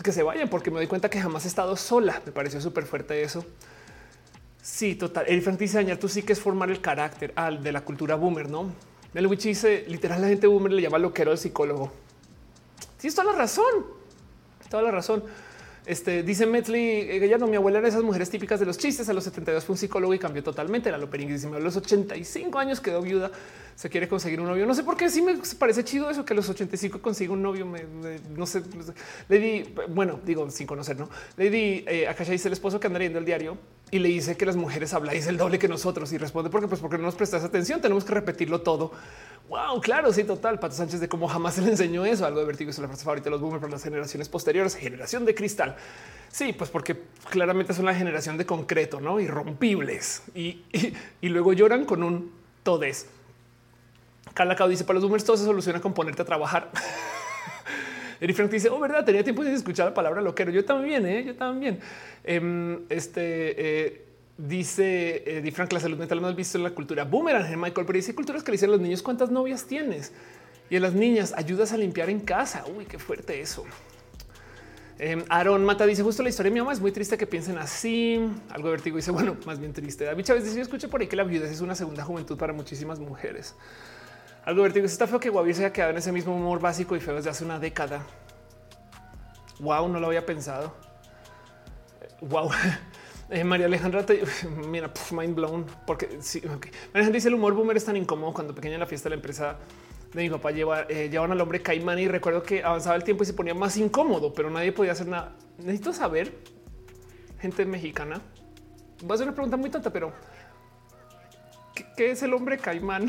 que 0.00 0.12
se 0.12 0.22
vayan 0.22 0.48
porque 0.48 0.70
me 0.70 0.76
doy 0.76 0.86
cuenta 0.86 1.10
que 1.10 1.20
jamás 1.20 1.46
he 1.46 1.48
estado 1.48 1.74
sola. 1.74 2.22
Me 2.24 2.30
pareció 2.30 2.60
súper 2.60 2.84
fuerte 2.84 3.24
eso. 3.24 3.44
Sí, 4.64 4.94
total. 4.94 5.26
El 5.28 5.42
Frank 5.42 5.58
dice, 5.58 5.76
dañar 5.76 5.98
tú 5.98 6.08
sí 6.08 6.22
que 6.22 6.32
es 6.32 6.40
formar 6.40 6.70
el 6.70 6.80
carácter 6.80 7.34
al 7.36 7.62
de 7.62 7.70
la 7.70 7.82
cultura 7.82 8.14
boomer, 8.14 8.48
¿no? 8.48 8.72
El 9.12 9.26
Witch 9.26 9.42
dice, 9.42 9.84
literal, 9.88 10.22
la 10.22 10.28
gente 10.28 10.46
boomer 10.46 10.72
le 10.72 10.80
llama 10.80 10.96
loquero 10.96 11.32
al 11.32 11.36
psicólogo. 11.36 11.92
Sí, 12.96 13.08
es 13.08 13.14
toda 13.14 13.30
la 13.30 13.38
razón. 13.38 13.84
Toda 14.70 14.82
la 14.82 14.90
razón. 14.90 15.22
Este 15.86 16.22
dice 16.22 16.46
Metley, 16.46 17.10
ella 17.10 17.36
no, 17.36 17.46
mi 17.46 17.56
abuela 17.56 17.78
era 17.78 17.88
esas 17.88 18.02
mujeres 18.02 18.30
típicas 18.30 18.58
de 18.58 18.64
los 18.64 18.78
chistes. 18.78 19.08
A 19.10 19.12
los 19.12 19.24
72 19.24 19.64
fue 19.64 19.74
un 19.74 19.78
psicólogo 19.78 20.14
y 20.14 20.18
cambió 20.18 20.42
totalmente. 20.42 20.90
La 20.90 20.96
Lopering 20.96 21.28
dice: 21.28 21.46
A 21.48 21.58
los 21.58 21.76
85 21.76 22.58
años 22.58 22.80
quedó 22.80 23.02
viuda, 23.02 23.30
se 23.74 23.90
quiere 23.90 24.08
conseguir 24.08 24.40
un 24.40 24.46
novio. 24.46 24.64
No 24.64 24.74
sé 24.74 24.82
por 24.82 24.96
qué 24.96 25.10
sí 25.10 25.20
me 25.20 25.34
parece 25.58 25.84
chido 25.84 26.08
eso 26.08 26.24
que 26.24 26.32
a 26.32 26.36
los 26.36 26.48
85 26.48 27.02
consiga 27.02 27.34
un 27.34 27.42
novio. 27.42 27.70
No 28.34 28.46
sé, 28.46 28.62
le 29.28 29.38
di, 29.38 29.74
bueno, 29.88 30.20
digo 30.24 30.50
sin 30.50 30.66
conocer, 30.66 30.98
no 30.98 31.10
le 31.36 31.50
di 31.50 31.84
eh, 31.86 32.08
a 32.08 32.14
dice 32.14 32.48
el 32.48 32.54
esposo 32.54 32.80
que 32.80 32.86
anda 32.86 32.98
leyendo 32.98 33.18
el 33.18 33.26
diario 33.26 33.58
y 33.90 33.98
le 33.98 34.08
dice 34.08 34.36
que 34.36 34.46
las 34.46 34.56
mujeres 34.56 34.94
habláis 34.94 35.26
el 35.26 35.36
doble 35.36 35.58
que 35.58 35.68
nosotros 35.68 36.12
y 36.12 36.18
responde 36.18 36.50
porque, 36.50 36.66
pues, 36.66 36.80
porque 36.80 36.96
no 36.96 37.04
nos 37.04 37.14
prestas 37.14 37.44
atención. 37.44 37.80
Tenemos 37.80 38.04
que 38.04 38.12
repetirlo 38.14 38.62
todo 38.62 38.92
Wow, 39.48 39.80
claro, 39.80 40.12
sí, 40.12 40.24
total. 40.24 40.58
Pato 40.58 40.74
Sánchez 40.74 41.00
de 41.00 41.08
cómo 41.08 41.28
jamás 41.28 41.54
se 41.54 41.62
le 41.62 41.70
enseñó 41.70 42.04
eso. 42.04 42.24
Algo 42.24 42.40
de 42.40 42.46
vertigo 42.46 42.70
es 42.70 42.78
la 42.78 42.88
frase 42.88 43.04
favorita 43.04 43.24
de 43.24 43.30
los 43.30 43.40
boomers 43.40 43.60
para 43.60 43.72
las 43.72 43.82
generaciones 43.82 44.28
posteriores. 44.28 44.74
Generación 44.74 45.24
de 45.24 45.34
cristal. 45.34 45.76
Sí, 46.34 46.52
pues 46.52 46.70
porque 46.70 46.96
claramente 47.30 47.72
son 47.74 47.84
la 47.84 47.94
generación 47.94 48.36
de 48.36 48.46
concreto, 48.46 49.00
no 49.00 49.20
irrompibles 49.20 50.22
y, 50.34 50.64
y, 51.20 51.28
luego 51.28 51.52
lloran 51.52 51.84
con 51.84 52.02
un 52.02 52.32
todes. 52.64 53.06
Calacao 54.32 54.66
dice 54.66 54.82
para 54.82 54.94
los 54.94 55.04
boomers 55.04 55.24
todo 55.24 55.36
se 55.36 55.44
soluciona 55.44 55.80
con 55.80 55.94
ponerte 55.94 56.22
a 56.22 56.24
trabajar. 56.24 56.72
Eric 58.20 58.34
Frank 58.34 58.50
dice, 58.50 58.68
oh, 58.68 58.80
verdad, 58.80 59.04
tenía 59.04 59.22
tiempo 59.22 59.44
de 59.44 59.52
escuchar 59.52 59.86
la 59.86 59.94
palabra 59.94 60.20
loquero. 60.22 60.50
Yo 60.50 60.64
también, 60.64 61.06
¿eh? 61.06 61.24
yo 61.24 61.36
también. 61.36 61.78
Em, 62.24 62.80
este, 62.88 63.84
eh, 63.86 64.03
Dice 64.36 65.22
eh, 65.26 65.40
Di 65.40 65.50
Frank, 65.52 65.72
la 65.72 65.80
salud 65.80 65.96
mental 65.96 66.20
no 66.20 66.26
has 66.26 66.34
visto 66.34 66.58
en 66.58 66.64
la 66.64 66.70
cultura 66.70 67.04
boomerang. 67.04 67.56
Michael, 67.56 67.86
pero 67.86 67.96
dice 67.96 68.14
culturas 68.14 68.42
que 68.42 68.50
le 68.50 68.56
dicen 68.56 68.70
a 68.70 68.72
los 68.72 68.80
niños 68.80 69.02
cuántas 69.02 69.30
novias 69.30 69.64
tienes 69.64 70.12
y 70.70 70.76
a 70.76 70.80
las 70.80 70.94
niñas 70.94 71.32
ayudas 71.36 71.72
a 71.72 71.76
limpiar 71.76 72.10
en 72.10 72.20
casa. 72.20 72.64
Uy, 72.76 72.84
qué 72.84 72.98
fuerte 72.98 73.40
eso. 73.40 73.64
Eh, 74.98 75.24
Aaron 75.28 75.64
Mata 75.64 75.86
dice 75.86 76.02
justo 76.02 76.22
la 76.22 76.28
historia 76.28 76.50
de 76.50 76.54
mi 76.54 76.60
mamá 76.60 76.72
es 76.72 76.80
muy 76.80 76.90
triste 76.90 77.16
que 77.16 77.26
piensen 77.26 77.58
así. 77.58 78.28
Algo 78.50 78.70
vertigo 78.70 78.96
dice 78.96 79.12
bueno, 79.12 79.36
más 79.46 79.60
bien 79.60 79.72
triste. 79.72 80.04
David 80.04 80.24
Chávez 80.24 80.44
dice 80.44 80.56
yo 80.56 80.62
escuché 80.62 80.88
por 80.88 81.00
ahí 81.00 81.06
que 81.06 81.16
la 81.16 81.24
viudez 81.24 81.52
es 81.52 81.60
una 81.60 81.76
segunda 81.76 82.04
juventud 82.04 82.36
para 82.36 82.52
muchísimas 82.52 82.98
mujeres. 82.98 83.54
Algo 84.44 84.62
vertigo 84.62 84.82
dice 84.82 84.94
está 84.94 85.06
feo 85.06 85.20
que 85.20 85.30
Guavir 85.30 85.54
se 85.54 85.64
haya 85.64 85.72
quedado 85.72 85.92
en 85.92 85.98
ese 85.98 86.10
mismo 86.10 86.34
humor 86.34 86.60
básico 86.60 86.96
y 86.96 87.00
feo 87.00 87.14
desde 87.14 87.30
hace 87.30 87.44
una 87.44 87.60
década. 87.60 88.04
Wow, 89.60 89.88
no 89.88 90.00
lo 90.00 90.08
había 90.08 90.26
pensado. 90.26 90.74
Wow. 92.20 92.50
Eh, 93.30 93.42
María 93.42 93.66
Alejandra, 93.66 94.04
te, 94.04 94.22
mira, 94.68 94.92
mind 95.10 95.34
blown, 95.34 95.66
porque 95.86 96.18
sí, 96.20 96.38
okay. 96.38 96.70
María 96.70 96.90
Alejandra 96.94 97.16
dice 97.16 97.28
el 97.28 97.34
humor 97.34 97.54
boomer 97.54 97.76
es 97.76 97.84
tan 97.84 97.96
incómodo 97.96 98.32
cuando 98.32 98.54
pequeña 98.54 98.74
en 98.74 98.80
la 98.80 98.86
fiesta 98.86 99.08
de 99.08 99.10
la 99.10 99.16
empresa 99.16 99.56
de 100.12 100.22
mi 100.22 100.30
papá 100.30 100.52
lleva, 100.52 100.82
eh, 100.82 101.08
llevaban 101.08 101.32
al 101.32 101.40
hombre 101.40 101.60
caimán 101.60 101.98
y 101.98 102.06
recuerdo 102.06 102.42
que 102.42 102.62
avanzaba 102.62 102.96
el 102.96 103.02
tiempo 103.02 103.24
y 103.24 103.26
se 103.26 103.32
ponía 103.32 103.54
más 103.54 103.76
incómodo, 103.76 104.32
pero 104.32 104.50
nadie 104.50 104.72
podía 104.72 104.92
hacer 104.92 105.08
nada. 105.08 105.32
Necesito 105.58 105.92
saber, 105.92 106.32
gente 107.40 107.64
mexicana, 107.64 108.20
voy 109.02 109.10
a 109.10 109.14
hacer 109.14 109.26
una 109.26 109.34
pregunta 109.34 109.56
muy 109.56 109.70
tonta, 109.70 109.90
pero 109.90 110.12
¿qué, 111.96 112.12
es 112.12 112.22
el 112.22 112.32
hombre 112.32 112.58
caimán? 112.58 113.08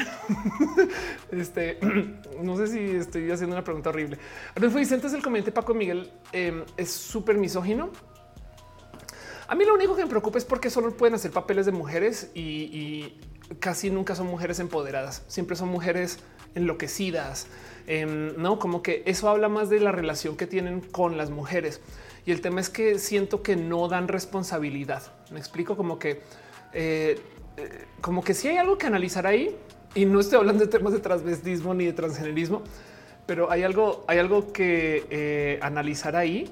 este, 1.31 1.77
no 2.41 2.57
sé 2.57 2.67
si 2.67 2.79
estoy 2.95 3.29
haciendo 3.29 3.55
una 3.55 3.63
pregunta 3.63 3.89
horrible. 3.89 4.17
Adolfo 4.55 4.79
Vicente 4.79 5.07
es 5.07 5.13
el 5.13 5.21
comediante 5.21 5.51
Paco 5.51 5.73
Miguel, 5.75 6.11
eh, 6.31 6.63
es 6.77 6.91
súper 6.91 7.37
misógino 7.37 7.91
a 9.47 9.55
mí 9.55 9.65
lo 9.65 9.73
único 9.73 9.95
que 9.95 10.03
me 10.03 10.09
preocupa 10.09 10.37
es 10.37 10.45
porque 10.45 10.69
solo 10.69 10.91
pueden 10.91 11.15
hacer 11.15 11.31
papeles 11.31 11.65
de 11.65 11.71
mujeres 11.71 12.31
y, 12.33 13.13
casi 13.59 13.91
nunca 13.91 14.15
son 14.15 14.27
mujeres 14.27 14.59
empoderadas. 14.59 15.23
Siempre 15.27 15.55
son 15.55 15.69
mujeres 15.69 16.19
enloquecidas. 16.55 17.47
Em, 17.85 18.35
no, 18.37 18.57
como 18.57 18.81
que 18.81 19.03
eso 19.05 19.29
habla 19.29 19.49
más 19.49 19.69
de 19.69 19.79
la 19.79 19.91
relación 19.91 20.35
que 20.35 20.47
tienen 20.47 20.81
con 20.81 21.15
las 21.17 21.29
mujeres. 21.29 21.79
Y 22.25 22.31
el 22.31 22.41
tema 22.41 22.59
es 22.59 22.69
que 22.69 22.97
siento 22.97 23.43
que 23.43 23.55
no 23.55 23.87
dan 23.87 24.07
responsabilidad. 24.07 25.03
Me 25.31 25.39
explico 25.39 25.77
como 25.77 25.99
que, 25.99 26.21
eh, 26.73 27.19
eh, 27.57 27.85
como 28.01 28.23
que 28.23 28.33
si 28.33 28.47
hay 28.47 28.57
algo 28.57 28.79
que 28.79 28.87
analizar 28.87 29.27
ahí, 29.27 29.55
y 29.93 30.05
no 30.05 30.19
estoy 30.19 30.39
hablando 30.39 30.65
de 30.65 30.71
temas 30.71 30.91
de 30.91 30.99
transvestismo 30.99 31.73
ni 31.75 31.85
de 31.85 31.93
transgenerismo, 31.93 32.63
pero 33.27 33.51
hay 33.51 33.63
algo, 33.63 34.03
hay 34.07 34.17
algo 34.17 34.51
que 34.51 35.05
eh, 35.09 35.59
analizar 35.61 36.15
ahí 36.15 36.51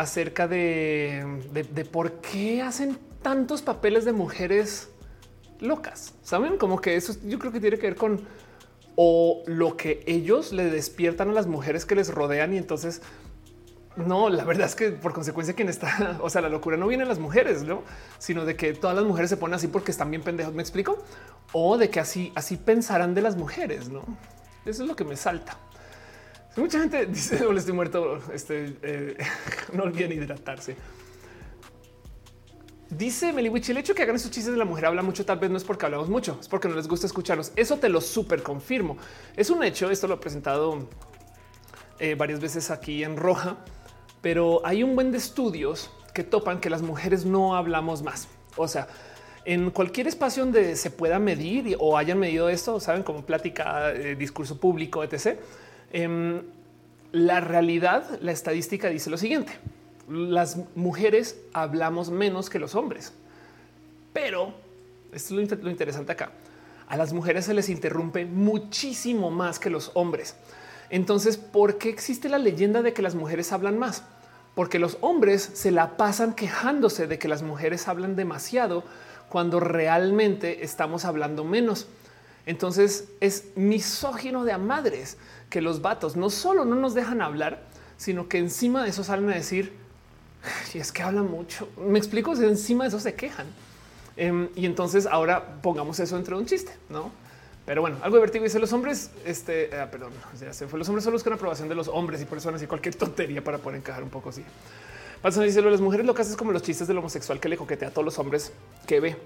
acerca 0.00 0.48
de, 0.48 1.86
por 1.92 2.20
qué 2.20 2.62
hacen 2.62 2.98
tantos 3.22 3.60
papeles 3.60 4.06
de 4.06 4.12
mujeres 4.12 4.88
locas. 5.60 6.14
Saben 6.22 6.56
como 6.56 6.80
que 6.80 6.96
eso 6.96 7.14
yo 7.26 7.38
creo 7.38 7.52
que 7.52 7.60
tiene 7.60 7.76
que 7.76 7.88
ver 7.88 7.96
con 7.96 8.22
o 8.96 9.42
lo 9.46 9.76
que 9.76 10.02
ellos 10.06 10.52
le 10.52 10.64
despiertan 10.64 11.30
a 11.30 11.32
las 11.32 11.46
mujeres 11.46 11.84
que 11.84 11.94
les 11.94 12.12
rodean 12.12 12.54
y 12.54 12.58
entonces 12.58 13.02
no, 13.96 14.30
la 14.30 14.44
verdad 14.44 14.66
es 14.66 14.74
que 14.74 14.90
por 14.90 15.12
consecuencia 15.12 15.54
quien 15.54 15.68
está, 15.68 16.18
o 16.22 16.30
sea, 16.30 16.40
la 16.40 16.48
locura 16.48 16.78
no 16.78 16.86
viene 16.86 17.04
de 17.04 17.08
las 17.08 17.18
mujeres, 17.18 17.62
¿no? 17.62 17.82
sino 18.18 18.46
de 18.46 18.56
que 18.56 18.72
todas 18.72 18.96
las 18.96 19.04
mujeres 19.04 19.28
se 19.28 19.36
ponen 19.36 19.54
así 19.54 19.68
porque 19.68 19.90
están 19.90 20.10
bien 20.10 20.22
pendejos, 20.22 20.54
me 20.54 20.62
explico, 20.62 21.04
o 21.52 21.76
de 21.76 21.90
que 21.90 22.00
así, 22.00 22.32
así 22.34 22.56
pensarán 22.56 23.14
de 23.14 23.20
las 23.20 23.36
mujeres, 23.36 23.90
¿no? 23.90 24.02
Eso 24.64 24.82
es 24.82 24.88
lo 24.88 24.96
que 24.96 25.04
me 25.04 25.16
salta. 25.16 25.58
Mucha 26.56 26.80
gente 26.80 27.06
dice, 27.06 27.40
no, 27.40 27.56
estoy 27.56 27.74
muerto, 27.74 28.20
este, 28.32 28.76
eh, 28.82 29.16
no 29.72 29.84
olviden 29.84 30.12
hidratarse. 30.12 30.76
Dice 32.90 33.32
Meliwich, 33.32 33.68
el 33.70 33.76
hecho 33.76 33.94
que 33.94 34.02
hagan 34.02 34.16
esos 34.16 34.32
chistes 34.32 34.52
de 34.52 34.58
la 34.58 34.64
mujer 34.64 34.86
habla 34.86 35.02
mucho, 35.02 35.24
tal 35.24 35.38
vez 35.38 35.48
no 35.48 35.56
es 35.56 35.62
porque 35.62 35.86
hablamos 35.86 36.08
mucho, 36.08 36.38
es 36.40 36.48
porque 36.48 36.68
no 36.68 36.74
les 36.74 36.88
gusta 36.88 37.06
escucharlos. 37.06 37.52
Eso 37.54 37.76
te 37.76 37.88
lo 37.88 38.00
súper 38.00 38.42
confirmo. 38.42 38.96
Es 39.36 39.48
un 39.48 39.62
hecho, 39.62 39.90
esto 39.90 40.08
lo 40.08 40.14
he 40.14 40.16
presentado 40.16 40.88
eh, 42.00 42.16
varias 42.16 42.40
veces 42.40 42.68
aquí 42.72 43.04
en 43.04 43.16
Roja, 43.16 43.58
pero 44.20 44.60
hay 44.66 44.82
un 44.82 44.96
buen 44.96 45.12
de 45.12 45.18
estudios 45.18 45.92
que 46.12 46.24
topan 46.24 46.58
que 46.58 46.68
las 46.68 46.82
mujeres 46.82 47.24
no 47.24 47.54
hablamos 47.54 48.02
más. 48.02 48.26
O 48.56 48.66
sea, 48.66 48.88
en 49.44 49.70
cualquier 49.70 50.08
espacio 50.08 50.42
donde 50.42 50.74
se 50.74 50.90
pueda 50.90 51.20
medir 51.20 51.76
o 51.78 51.96
hayan 51.96 52.18
medido 52.18 52.48
esto, 52.48 52.80
saben, 52.80 53.04
como 53.04 53.24
plática, 53.24 53.92
eh, 53.92 54.16
discurso 54.16 54.58
público, 54.58 55.04
etc 55.04 55.38
Em, 55.92 56.42
la 57.12 57.40
realidad, 57.40 58.18
la 58.20 58.32
estadística 58.32 58.88
dice 58.88 59.10
lo 59.10 59.18
siguiente. 59.18 59.52
Las 60.08 60.58
mujeres 60.74 61.40
hablamos 61.52 62.10
menos 62.10 62.50
que 62.50 62.58
los 62.58 62.74
hombres, 62.74 63.12
pero 64.12 64.54
esto 65.12 65.40
es 65.40 65.50
lo, 65.62 65.70
interesante 65.70 66.12
acá. 66.12 66.30
A 66.88 66.96
las 66.96 67.12
mujeres 67.12 67.44
se 67.44 67.54
les 67.54 67.68
interrumpe 67.68 68.24
muchísimo 68.24 69.30
más 69.30 69.58
que 69.58 69.70
los 69.70 69.90
hombres. 69.94 70.34
Entonces, 70.88 71.36
¿por 71.36 71.78
qué 71.78 71.88
existe 71.88 72.28
la 72.28 72.38
leyenda 72.38 72.82
de 72.82 72.92
que 72.92 73.02
las 73.02 73.14
mujeres 73.14 73.52
hablan 73.52 73.78
más? 73.78 74.02
Porque 74.54 74.80
los 74.80 74.98
hombres 75.00 75.50
se 75.54 75.70
la 75.70 75.96
pasan 75.96 76.34
quejándose 76.34 77.06
de 77.06 77.18
que 77.18 77.28
las 77.28 77.42
mujeres 77.42 77.86
hablan 77.86 78.16
demasiado 78.16 78.82
cuando 79.28 79.60
realmente 79.60 80.64
estamos 80.64 81.04
hablando 81.04 81.44
menos. 81.44 81.86
Entonces 82.46 83.08
es 83.20 83.44
misógino 83.56 84.44
de 84.44 84.52
a 84.52 84.58
madres 84.58 85.16
que 85.50 85.60
los 85.60 85.82
vatos 85.82 86.16
no 86.16 86.30
solo 86.30 86.64
no 86.64 86.74
nos 86.74 86.94
dejan 86.94 87.22
hablar, 87.22 87.62
sino 87.96 88.28
que 88.28 88.38
encima 88.38 88.82
de 88.82 88.90
eso 88.90 89.04
salen 89.04 89.30
a 89.30 89.34
decir, 89.34 89.72
y 90.74 90.78
es 90.78 90.92
que 90.92 91.02
habla 91.02 91.22
mucho. 91.22 91.68
Me 91.76 91.98
explico, 91.98 92.34
encima 92.34 92.84
de 92.84 92.88
eso 92.88 93.00
se 93.00 93.14
quejan. 93.14 93.46
Em, 94.16 94.48
y 94.54 94.66
entonces 94.66 95.06
ahora 95.06 95.60
pongamos 95.62 96.00
eso 96.00 96.16
entre 96.16 96.34
un 96.34 96.46
chiste, 96.46 96.72
¿no? 96.88 97.10
Pero 97.66 97.82
bueno, 97.82 97.98
algo 98.02 98.16
divertido 98.16 98.44
dice 98.44 98.58
los 98.58 98.72
hombres, 98.72 99.10
este, 99.24 99.70
ah, 99.76 99.88
perdón, 99.90 100.12
ya 100.40 100.52
se 100.52 100.66
fue. 100.66 100.78
Los 100.78 100.88
hombres 100.88 101.04
solo 101.04 101.14
buscan 101.14 101.34
aprobación 101.34 101.68
de 101.68 101.74
los 101.74 101.88
hombres 101.88 102.20
y 102.20 102.24
por 102.24 102.38
a 102.38 102.52
decir 102.52 102.68
cualquier 102.68 102.94
tontería 102.94 103.44
para 103.44 103.58
poder 103.58 103.78
encajar 103.78 104.02
un 104.02 104.10
poco 104.10 104.30
así. 104.30 104.42
Pasa 105.22 105.42
dice 105.42 105.60
las 105.60 105.80
mujeres 105.80 106.06
lo 106.06 106.14
que 106.14 106.22
hacen 106.22 106.32
es 106.32 106.38
como 106.38 106.50
los 106.52 106.62
chistes 106.62 106.88
del 106.88 106.96
homosexual 106.96 107.38
que 107.38 107.48
le 107.48 107.58
coquetea 107.58 107.88
a 107.88 107.90
todos 107.90 108.04
los 108.04 108.18
hombres 108.18 108.52
que 108.86 109.00
ve. 109.00 109.16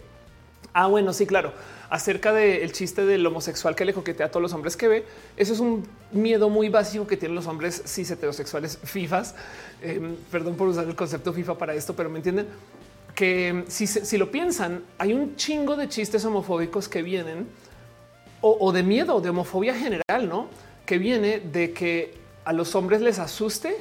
Ah, 0.77 0.89
bueno, 0.89 1.13
sí, 1.13 1.25
claro. 1.25 1.53
Acerca 1.89 2.33
del 2.33 2.73
chiste 2.73 3.07
del 3.07 3.25
homosexual 3.25 3.77
que 3.77 3.85
le 3.85 3.95
coquetea 3.95 4.27
a 4.27 4.29
todos 4.29 4.43
los 4.43 4.53
hombres 4.53 4.77
que 4.77 4.89
ve, 4.89 5.05
eso 5.37 5.53
es 5.53 5.61
un 5.61 5.87
miedo 6.11 6.51
muy 6.51 6.69
básico 6.69 7.07
que 7.07 7.17
tienen 7.17 7.37
los 7.37 7.47
hombres 7.47 7.85
cis 7.87 8.11
heterosexuales 8.11 8.81
FIFAs. 8.83 9.37
Em, 9.81 10.17
perdón 10.33 10.57
por 10.57 10.67
usar 10.67 10.85
el 10.85 10.97
concepto 10.97 11.33
FIFA 11.33 11.57
para 11.57 11.75
esto, 11.75 11.95
pero 11.95 12.11
me 12.11 12.19
entienden 12.19 12.49
que 13.15 13.65
si, 13.69 13.87
si 13.87 14.19
lo 14.19 14.33
piensan, 14.33 14.83
hay 14.99 15.13
un 15.13 15.37
chingo 15.37 15.77
de 15.77 15.89
chistes 15.89 16.25
homofóbicos 16.25 16.89
que 16.89 17.03
vienen 17.03 17.47
o, 18.41 18.57
o 18.59 18.73
de 18.73 18.83
miedo, 18.83 19.21
de 19.21 19.29
homofobia 19.29 19.77
general, 19.77 20.29
no? 20.29 20.49
Que 20.87 20.99
viene 20.99 21.39
de 21.39 21.73
que 21.73 22.15
a 22.45 22.53
los 22.53 22.75
hombres 22.75 23.01
les 23.01 23.21
asuste 23.21 23.77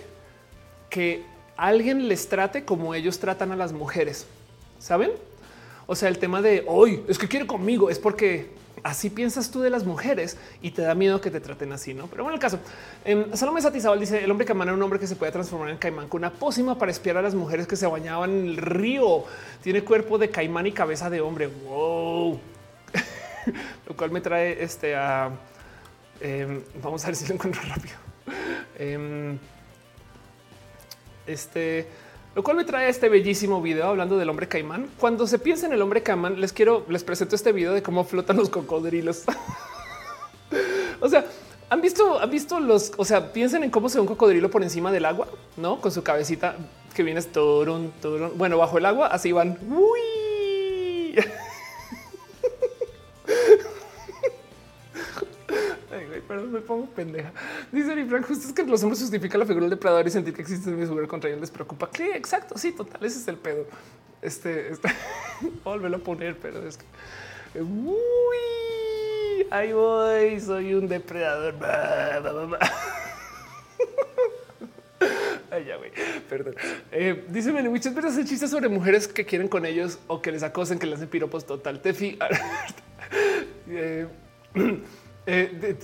que 0.91 1.23
alguien 1.57 2.07
les 2.07 2.29
trate 2.29 2.65
como 2.65 2.93
ellos 2.93 3.17
tratan 3.17 3.51
a 3.51 3.55
las 3.55 3.73
mujeres. 3.73 4.27
Saben? 4.77 5.09
O 5.85 5.95
sea, 5.95 6.09
el 6.09 6.17
tema 6.17 6.41
de 6.41 6.63
hoy 6.67 7.03
es 7.07 7.17
que 7.17 7.27
quiere 7.27 7.45
conmigo 7.45 7.89
es 7.89 7.99
porque 7.99 8.51
así 8.83 9.09
piensas 9.09 9.49
tú 9.49 9.61
de 9.61 9.69
las 9.69 9.85
mujeres 9.85 10.37
y 10.61 10.71
te 10.71 10.81
da 10.81 10.93
miedo 10.93 11.21
que 11.21 11.31
te 11.31 11.39
traten 11.39 11.71
así, 11.71 11.93
no? 11.93 12.07
Pero 12.07 12.23
bueno, 12.23 12.35
el 12.35 12.41
caso 12.41 12.59
eh, 13.05 13.27
Salomé 13.33 13.61
Satizabal 13.61 13.99
dice 13.99 14.23
el 14.23 14.31
hombre 14.31 14.45
caimán 14.45 14.67
era 14.67 14.75
un 14.75 14.81
hombre 14.83 14.99
que 14.99 15.07
se 15.07 15.15
puede 15.15 15.31
transformar 15.31 15.69
en 15.69 15.77
caimán 15.77 16.07
con 16.07 16.19
una 16.19 16.31
pócima 16.31 16.77
para 16.77 16.91
espiar 16.91 17.17
a 17.17 17.21
las 17.21 17.35
mujeres 17.35 17.67
que 17.67 17.75
se 17.75 17.87
bañaban 17.87 18.31
en 18.31 18.47
el 18.47 18.57
río. 18.57 19.23
Tiene 19.61 19.83
cuerpo 19.83 20.17
de 20.17 20.29
caimán 20.29 20.67
y 20.67 20.71
cabeza 20.71 21.09
de 21.09 21.21
hombre. 21.21 21.47
Wow, 21.47 22.39
lo 23.87 23.95
cual 23.95 24.11
me 24.11 24.21
trae 24.21 24.63
este 24.63 24.95
a 24.95 25.31
em, 26.19 26.61
vamos 26.81 27.03
a 27.03 27.07
ver 27.07 27.15
si 27.15 27.27
lo 27.27 27.35
encuentro 27.35 27.61
rápido. 27.67 27.95
Em, 28.77 29.37
este 31.25 31.87
lo 32.35 32.43
cual 32.43 32.57
me 32.57 32.63
trae 32.63 32.89
este 32.89 33.09
bellísimo 33.09 33.61
video 33.61 33.87
hablando 33.87 34.17
del 34.17 34.29
hombre 34.29 34.47
caimán. 34.47 34.89
Cuando 34.99 35.27
se 35.27 35.39
piensa 35.39 35.67
en 35.67 35.73
el 35.73 35.81
hombre 35.81 36.01
caimán, 36.01 36.41
les 36.41 36.51
quiero, 36.51 36.85
les 36.89 37.03
presento 37.03 37.35
este 37.35 37.51
video 37.51 37.73
de 37.73 37.83
cómo 37.83 38.03
flotan 38.03 38.37
los 38.37 38.49
cocodrilos. 38.49 39.23
o 40.99 41.09
sea, 41.09 41.25
han 41.69 41.81
visto, 41.81 42.19
han 42.19 42.29
visto 42.29 42.59
los, 42.59 42.91
o 42.97 43.05
sea, 43.05 43.33
piensen 43.33 43.63
en 43.63 43.69
cómo 43.69 43.89
se 43.89 43.97
ve 43.97 44.01
un 44.01 44.07
cocodrilo 44.07 44.49
por 44.49 44.63
encima 44.63 44.91
del 44.91 45.05
agua, 45.05 45.27
no 45.57 45.79
con 45.79 45.91
su 45.91 46.03
cabecita 46.03 46.55
que 46.95 47.03
viene 47.03 47.21
turun, 47.21 47.93
turun. 48.01 48.31
Bueno, 48.35 48.57
bajo 48.57 48.77
el 48.77 48.85
agua, 48.85 49.07
así 49.07 49.31
van. 49.31 49.57
perdón, 56.27 56.51
me 56.51 56.61
pongo 56.61 56.85
pendeja. 56.87 57.31
Dice 57.71 57.95
mi 57.95 58.05
Frank, 58.05 58.25
justo 58.27 58.47
es 58.47 58.53
que 58.53 58.63
los 58.63 58.81
hombres 58.83 58.99
justifican 59.01 59.39
la 59.39 59.45
figura 59.45 59.65
del 59.65 59.71
depredador 59.71 60.07
y 60.07 60.11
sentir 60.11 60.33
que 60.33 60.41
existe 60.41 60.69
un 60.69 60.79
figura 60.79 61.07
contra 61.07 61.29
ellos 61.29 61.41
les 61.41 61.51
preocupa. 61.51 61.89
Sí, 61.95 62.09
exacto, 62.13 62.57
sí, 62.57 62.71
total, 62.71 63.03
ese 63.03 63.19
es 63.19 63.27
el 63.27 63.37
pedo. 63.37 63.65
Este, 64.21 64.71
este 64.71 64.89
volverlo 65.63 65.97
a 65.97 65.99
poner, 65.99 66.37
pero 66.37 66.65
es 66.67 66.77
que... 66.77 66.85
Uy, 67.59 67.97
ahí 69.51 69.73
voy, 69.73 70.39
soy 70.39 70.73
un 70.73 70.87
depredador. 70.87 71.55
Ay, 75.51 75.65
ya, 75.65 75.75
güey. 75.77 75.91
Perdón. 76.29 76.55
Eh, 76.91 77.25
dice 77.29 77.51
muchas 77.51 77.93
veces 77.93 78.13
hacen 78.13 78.25
chistes 78.25 78.49
sobre 78.49 78.69
mujeres 78.69 79.07
que 79.07 79.23
quieren 79.23 79.47
con 79.47 79.67
ellos 79.67 79.99
o 80.07 80.19
que 80.19 80.31
les 80.31 80.41
acosen, 80.41 80.79
que 80.79 80.87
les 80.87 80.95
hacen 80.95 81.09
piropos 81.09 81.45
total. 81.45 81.79
Tefi. 81.79 82.17
eh, 83.69 84.07
eh, 85.25 85.77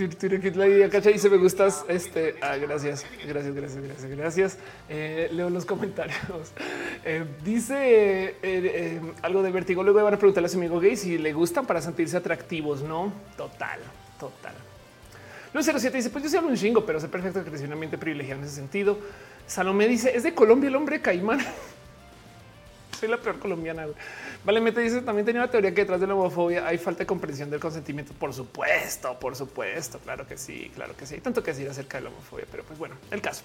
la 0.55 0.89
cacha 0.89 1.09
dice 1.09 1.29
me 1.29 1.37
gustas. 1.37 1.85
Este 1.87 2.35
ah, 2.41 2.57
gracias, 2.57 3.05
gracias, 3.25 3.55
gracias, 3.55 3.83
gracias, 3.83 4.11
gracias. 4.11 4.57
Eh, 4.89 5.29
leo 5.31 5.49
los 5.49 5.65
comentarios. 5.65 6.17
Eh, 7.05 7.23
dice 7.45 8.35
eh, 8.43 9.01
algo 9.21 9.41
de 9.41 9.51
vértigo. 9.51 9.83
Luego 9.83 10.03
van 10.03 10.13
a 10.13 10.17
preguntarle 10.17 10.47
a 10.47 10.49
su 10.49 10.57
amigo 10.57 10.79
gay 10.81 10.97
si 10.97 11.17
le 11.17 11.31
gustan 11.31 11.65
para 11.65 11.81
sentirse 11.81 12.17
atractivos. 12.17 12.81
No, 12.81 13.13
total, 13.37 13.79
total. 14.19 14.53
Luego 15.53 15.79
07 15.79 15.95
dice: 15.95 16.09
Pues 16.09 16.25
yo 16.25 16.29
soy 16.29 16.45
un 16.45 16.57
chingo, 16.57 16.85
pero 16.85 16.99
sé 16.99 17.07
perfecto 17.07 17.43
que 17.43 17.49
un 17.49 17.71
ambiente 17.71 17.97
privilegiado 17.97 18.41
en 18.41 18.47
ese 18.47 18.55
sentido. 18.55 18.97
Salomé 19.47 19.87
dice: 19.87 20.15
Es 20.15 20.23
de 20.23 20.33
Colombia 20.33 20.67
el 20.67 20.75
hombre 20.75 20.99
caimán. 20.99 21.39
soy 22.99 23.09
la 23.09 23.17
peor 23.17 23.39
colombiana. 23.39 23.87
Vale, 24.45 24.61
me 24.61 24.71
te 24.71 24.79
dice 24.81 25.01
también 25.01 25.25
tenía 25.25 25.41
una 25.41 25.51
teoría 25.51 25.73
que 25.73 25.81
detrás 25.81 25.99
de 25.99 26.07
la 26.07 26.15
homofobia 26.15 26.65
hay 26.65 26.77
falta 26.77 26.99
de 26.99 27.05
comprensión 27.05 27.49
del 27.49 27.59
consentimiento. 27.59 28.13
Por 28.13 28.33
supuesto, 28.33 29.19
por 29.19 29.35
supuesto. 29.35 29.99
Claro 29.99 30.25
que 30.25 30.37
sí, 30.37 30.71
claro 30.73 30.95
que 30.95 31.05
sí. 31.05 31.19
Tanto 31.19 31.43
que 31.43 31.51
decir 31.51 31.67
acerca 31.69 31.97
de 31.97 32.05
la 32.05 32.09
homofobia, 32.09 32.45
pero 32.49 32.63
pues 32.63 32.79
bueno, 32.79 32.95
el 33.11 33.21
caso. 33.21 33.43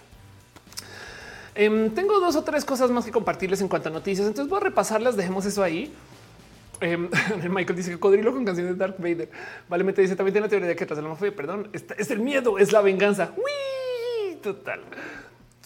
Em, 1.54 1.90
tengo 1.90 2.20
dos 2.20 2.36
o 2.36 2.44
tres 2.44 2.64
cosas 2.64 2.90
más 2.90 3.04
que 3.04 3.10
compartirles 3.10 3.60
en 3.60 3.68
cuanto 3.68 3.88
a 3.88 3.92
noticias, 3.92 4.26
entonces 4.26 4.48
voy 4.48 4.58
a 4.58 4.64
repasarlas. 4.64 5.16
Dejemos 5.16 5.44
eso 5.46 5.62
ahí. 5.62 5.92
Em, 6.80 7.08
Michael 7.50 7.76
dice 7.76 7.90
que 7.90 7.96
cocodrilo 7.96 8.32
con 8.32 8.44
canción 8.44 8.68
de 8.68 8.74
Dark 8.74 8.96
Vader. 8.98 9.30
Vale, 9.68 9.92
te 9.92 10.02
dice 10.02 10.14
también 10.14 10.32
tiene 10.32 10.44
una 10.44 10.50
teoría 10.50 10.68
de 10.68 10.76
que 10.76 10.86
de 10.86 10.94
la 10.94 11.08
homofobia, 11.08 11.34
perdón, 11.34 11.70
es 11.72 12.10
el 12.10 12.20
miedo, 12.20 12.58
es 12.58 12.72
la 12.72 12.80
venganza. 12.82 13.32
Total. 14.42 14.80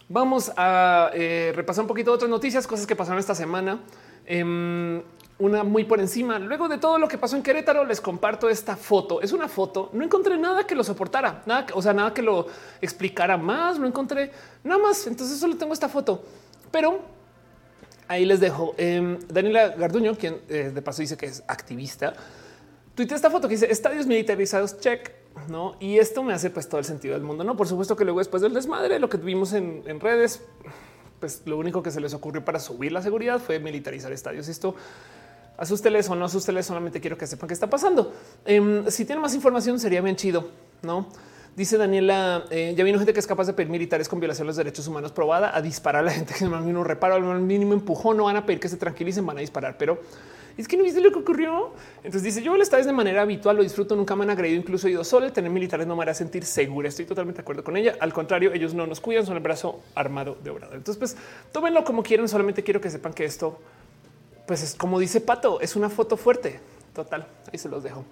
Vamos 0.09 0.51
a 0.57 1.11
eh, 1.13 1.53
repasar 1.55 1.83
un 1.83 1.89
poquito 1.89 2.13
otras 2.13 2.31
noticias, 2.31 2.67
cosas 2.67 2.87
que 2.87 2.97
pasaron 2.97 3.19
esta 3.19 3.35
semana. 3.35 3.81
Em, 4.25 5.03
una 5.39 5.63
muy 5.63 5.85
por 5.85 6.01
encima. 6.01 6.39
Luego 6.39 6.69
de 6.69 6.79
todo 6.79 6.99
lo 6.99 7.09
que 7.09 7.17
pasó 7.17 7.37
en 7.37 7.43
Querétaro, 7.43 7.85
les 7.85 8.01
comparto 8.01 8.49
esta 8.49 8.77
foto. 8.77 9.21
Es 9.21 9.33
una 9.33 9.49
foto. 9.49 9.91
No 9.93 10.05
encontré 10.05 10.37
nada 10.37 10.67
que 10.67 10.75
lo 10.75 10.83
soportara, 10.83 11.43
nada, 11.47 11.67
o 11.75 11.83
sea, 11.83 11.93
nada 11.93 12.13
que 12.13 12.23
lo 12.23 12.47
explicara 12.81 13.37
más. 13.37 13.79
No 13.79 13.87
encontré 13.87 14.33
nada 14.65 14.83
más. 14.83 15.07
Entonces 15.07 15.39
solo 15.39 15.57
tengo 15.57 15.73
esta 15.73 15.89
foto, 15.89 16.25
pero 16.71 17.01
ahí 18.09 18.25
les 18.25 18.41
dejo. 18.41 18.75
Em, 18.77 19.19
Daniela 19.29 19.69
Garduño, 19.69 20.17
quien 20.17 20.41
eh, 20.49 20.73
de 20.75 20.83
paso 20.83 21.03
dice 21.03 21.17
que 21.17 21.27
es 21.27 21.45
activista, 21.47 22.15
tuitea 22.95 23.17
esta 23.17 23.31
foto 23.31 23.47
que 23.49 23.55
dice 23.55 23.71
estadios 23.71 24.07
militarizados 24.07 24.81
check. 24.81 25.13
No, 25.49 25.77
y 25.79 25.99
esto 25.99 26.25
me 26.25 26.33
hace 26.33 26.51
pues 26.51 26.69
todo 26.69 26.81
el 26.81 26.85
sentido 26.85 27.15
del 27.15 27.23
mundo. 27.23 27.45
No, 27.45 27.57
por 27.57 27.69
supuesto 27.69 27.95
que 27.95 28.05
luego 28.05 28.19
después 28.19 28.43
del 28.43 28.55
desmadre, 28.55 28.99
lo 28.99 29.09
que 29.09 29.19
tuvimos 29.19 29.53
en, 29.53 29.85
en 29.87 30.01
redes, 30.01 30.43
pues 31.21 31.43
lo 31.47 31.59
único 31.59 31.81
que 31.81 31.93
se 31.93 32.01
les 32.01 32.13
ocurrió 32.13 32.45
para 32.45 32.59
subir 32.59 32.91
la 32.91 33.03
seguridad 33.03 33.39
fue 33.39 33.61
militarizar 33.61 34.11
estadios. 34.13 34.49
Esto 34.49 34.75
asústeles 35.59 36.09
o 36.09 36.15
no 36.15 36.25
asústeles, 36.25 36.65
solamente 36.65 37.01
quiero 37.01 37.19
que 37.19 37.27
sepan 37.27 37.49
qué 37.49 37.55
está 37.55 37.69
pasando. 37.69 38.15
Em, 38.47 38.89
si 38.91 39.05
tienen 39.05 39.21
más 39.21 39.35
información, 39.35 39.79
sería 39.79 40.01
bien 40.01 40.17
chido, 40.17 40.49
no? 40.83 41.09
Dice 41.55 41.77
Daniela, 41.77 42.45
eh, 42.51 42.73
ya 42.77 42.85
vino 42.85 42.99
gente 42.99 43.13
que 43.13 43.19
es 43.19 43.27
capaz 43.27 43.49
de 43.49 43.53
pedir 43.53 43.69
militares 43.69 44.09
con 44.09 44.21
violación 44.21 44.47
de 44.47 44.51
los 44.51 44.57
derechos 44.57 44.87
humanos 44.87 45.11
probada 45.11 45.55
a 45.57 45.61
disparar 45.61 46.03
a 46.03 46.07
la 46.07 46.13
gente 46.13 46.33
que 46.33 46.45
no 46.45 46.59
mínimo 46.61 46.85
reparo, 46.85 47.17
al 47.17 47.41
mínimo 47.41 47.73
empujón, 47.73 48.17
no 48.17 48.25
van 48.25 48.37
a 48.37 48.47
pedir 48.47 48.61
que 48.61 48.69
se 48.69 48.77
tranquilicen, 48.77 49.27
van 49.27 49.39
a 49.39 49.41
disparar, 49.41 49.77
pero 49.77 49.99
es 50.59 50.67
que 50.67 50.77
no 50.77 50.83
viste 50.83 51.01
lo 51.01 51.13
que 51.13 51.21
ocurrió. 51.21 51.71
Entonces 51.99 52.25
dice 52.25 52.43
yo 52.43 52.57
el 52.57 52.61
estadio 52.61 52.85
de 52.85 52.93
manera 52.93 53.23
habitual, 53.23 53.57
lo 53.57 53.63
disfruto, 53.63 53.95
nunca 53.95 54.17
me 54.17 54.25
han 54.25 54.31
agredido, 54.31 54.61
incluso 54.61 54.89
he 54.89 54.91
ido 54.91 55.05
solo. 55.05 55.33
Tener 55.33 55.53
militares 55.53 55.87
no 55.87 55.95
me 55.95 56.03
hará 56.03 56.15
sentir 56.15 56.45
segura. 56.45 56.89
Estoy 56.89 57.07
totalmente 57.07 57.39
de 57.39 57.43
acuerdo 57.43 57.63
con 57.63 57.77
ella. 57.77 57.95
Al 58.01 58.13
contrario, 58.13 58.53
ellos 58.53 58.75
no 58.75 58.85
nos 58.85 59.01
cuidan, 59.01 59.25
son 59.25 59.37
el 59.37 59.43
brazo 59.43 59.81
armado 59.95 60.37
de 60.43 60.51
obrador. 60.51 60.77
Entonces, 60.77 60.99
pues 60.99 61.17
tómenlo 61.53 61.85
como 61.85 62.03
quieran. 62.03 62.29
Solamente 62.29 62.65
quiero 62.65 62.81
que 62.81 62.91
sepan 62.91 63.13
que 63.13 63.25
esto 63.25 63.61
pues 64.49 64.63
es 64.63 64.75
como 64.75 64.99
dice 64.99 65.21
Pato, 65.21 65.61
es 65.61 65.77
una 65.77 65.91
foto 65.91 66.17
fuerte. 66.17 66.59
Total, 66.95 67.27
ahí 67.53 67.59
se 67.59 67.69
los 67.69 67.83
dejo. 67.83 68.03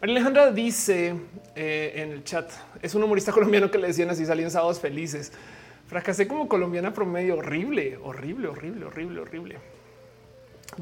María 0.00 0.16
Alejandra 0.16 0.50
dice 0.50 1.14
eh, 1.54 1.92
en 1.94 2.10
el 2.10 2.24
chat, 2.24 2.50
es 2.82 2.96
un 2.96 3.04
humorista 3.04 3.30
colombiano 3.36 3.70
que 3.70 3.78
le 3.78 3.86
decían 3.86 4.10
así, 4.10 4.26
salían 4.26 4.50
sábados 4.50 4.80
felices. 4.80 5.32
Fracasé 5.86 6.26
como 6.26 6.48
colombiana 6.48 6.92
promedio, 6.92 7.36
horrible, 7.36 7.98
horrible, 8.02 8.48
horrible, 8.48 8.84
horrible, 8.84 9.20
horrible. 9.20 9.58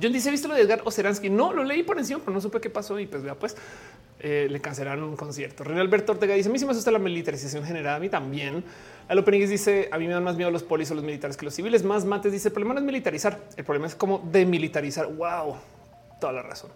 John 0.00 0.12
dice, 0.12 0.30
¿viste 0.30 0.48
lo 0.48 0.54
de 0.54 0.62
Edgar 0.62 0.80
Oceransky? 0.82 1.28
No, 1.28 1.52
lo 1.52 1.64
leí 1.64 1.82
por 1.82 1.98
encima, 1.98 2.20
pero 2.20 2.32
no 2.32 2.40
supe 2.40 2.58
qué 2.58 2.70
pasó 2.70 2.98
y 2.98 3.06
pues 3.06 3.22
vea, 3.22 3.34
pues 3.34 3.56
eh, 4.20 4.48
le 4.50 4.60
cancelaron 4.60 5.04
un 5.04 5.16
concierto. 5.16 5.64
René 5.64 5.82
Alberto 5.82 6.12
Ortega 6.12 6.34
dice, 6.34 6.48
a 6.48 6.52
mí 6.52 6.58
sí 6.58 6.64
me 6.64 6.72
asusta 6.72 6.90
la 6.90 6.98
militarización 6.98 7.62
general, 7.62 7.96
a 7.96 8.00
mí 8.00 8.08
también. 8.08 8.64
Al 9.08 9.18
Openings 9.18 9.48
dice, 9.48 9.88
a 9.90 9.98
mí 9.98 10.06
me 10.06 10.12
dan 10.12 10.22
más 10.22 10.36
miedo 10.36 10.50
los 10.50 10.62
polis 10.62 10.90
o 10.90 10.94
los 10.94 11.02
militares 11.02 11.36
que 11.36 11.46
los 11.46 11.54
civiles. 11.54 11.82
Más 11.82 12.04
mates 12.04 12.30
dice, 12.30 12.48
el 12.48 12.52
problema 12.52 12.74
no 12.74 12.80
es 12.80 12.86
militarizar, 12.86 13.40
el 13.56 13.64
problema 13.64 13.86
es 13.86 13.94
como 13.94 14.18
demilitarizar. 14.30 15.06
Wow, 15.06 15.56
toda 16.20 16.34
la 16.34 16.42
razón. 16.42 16.70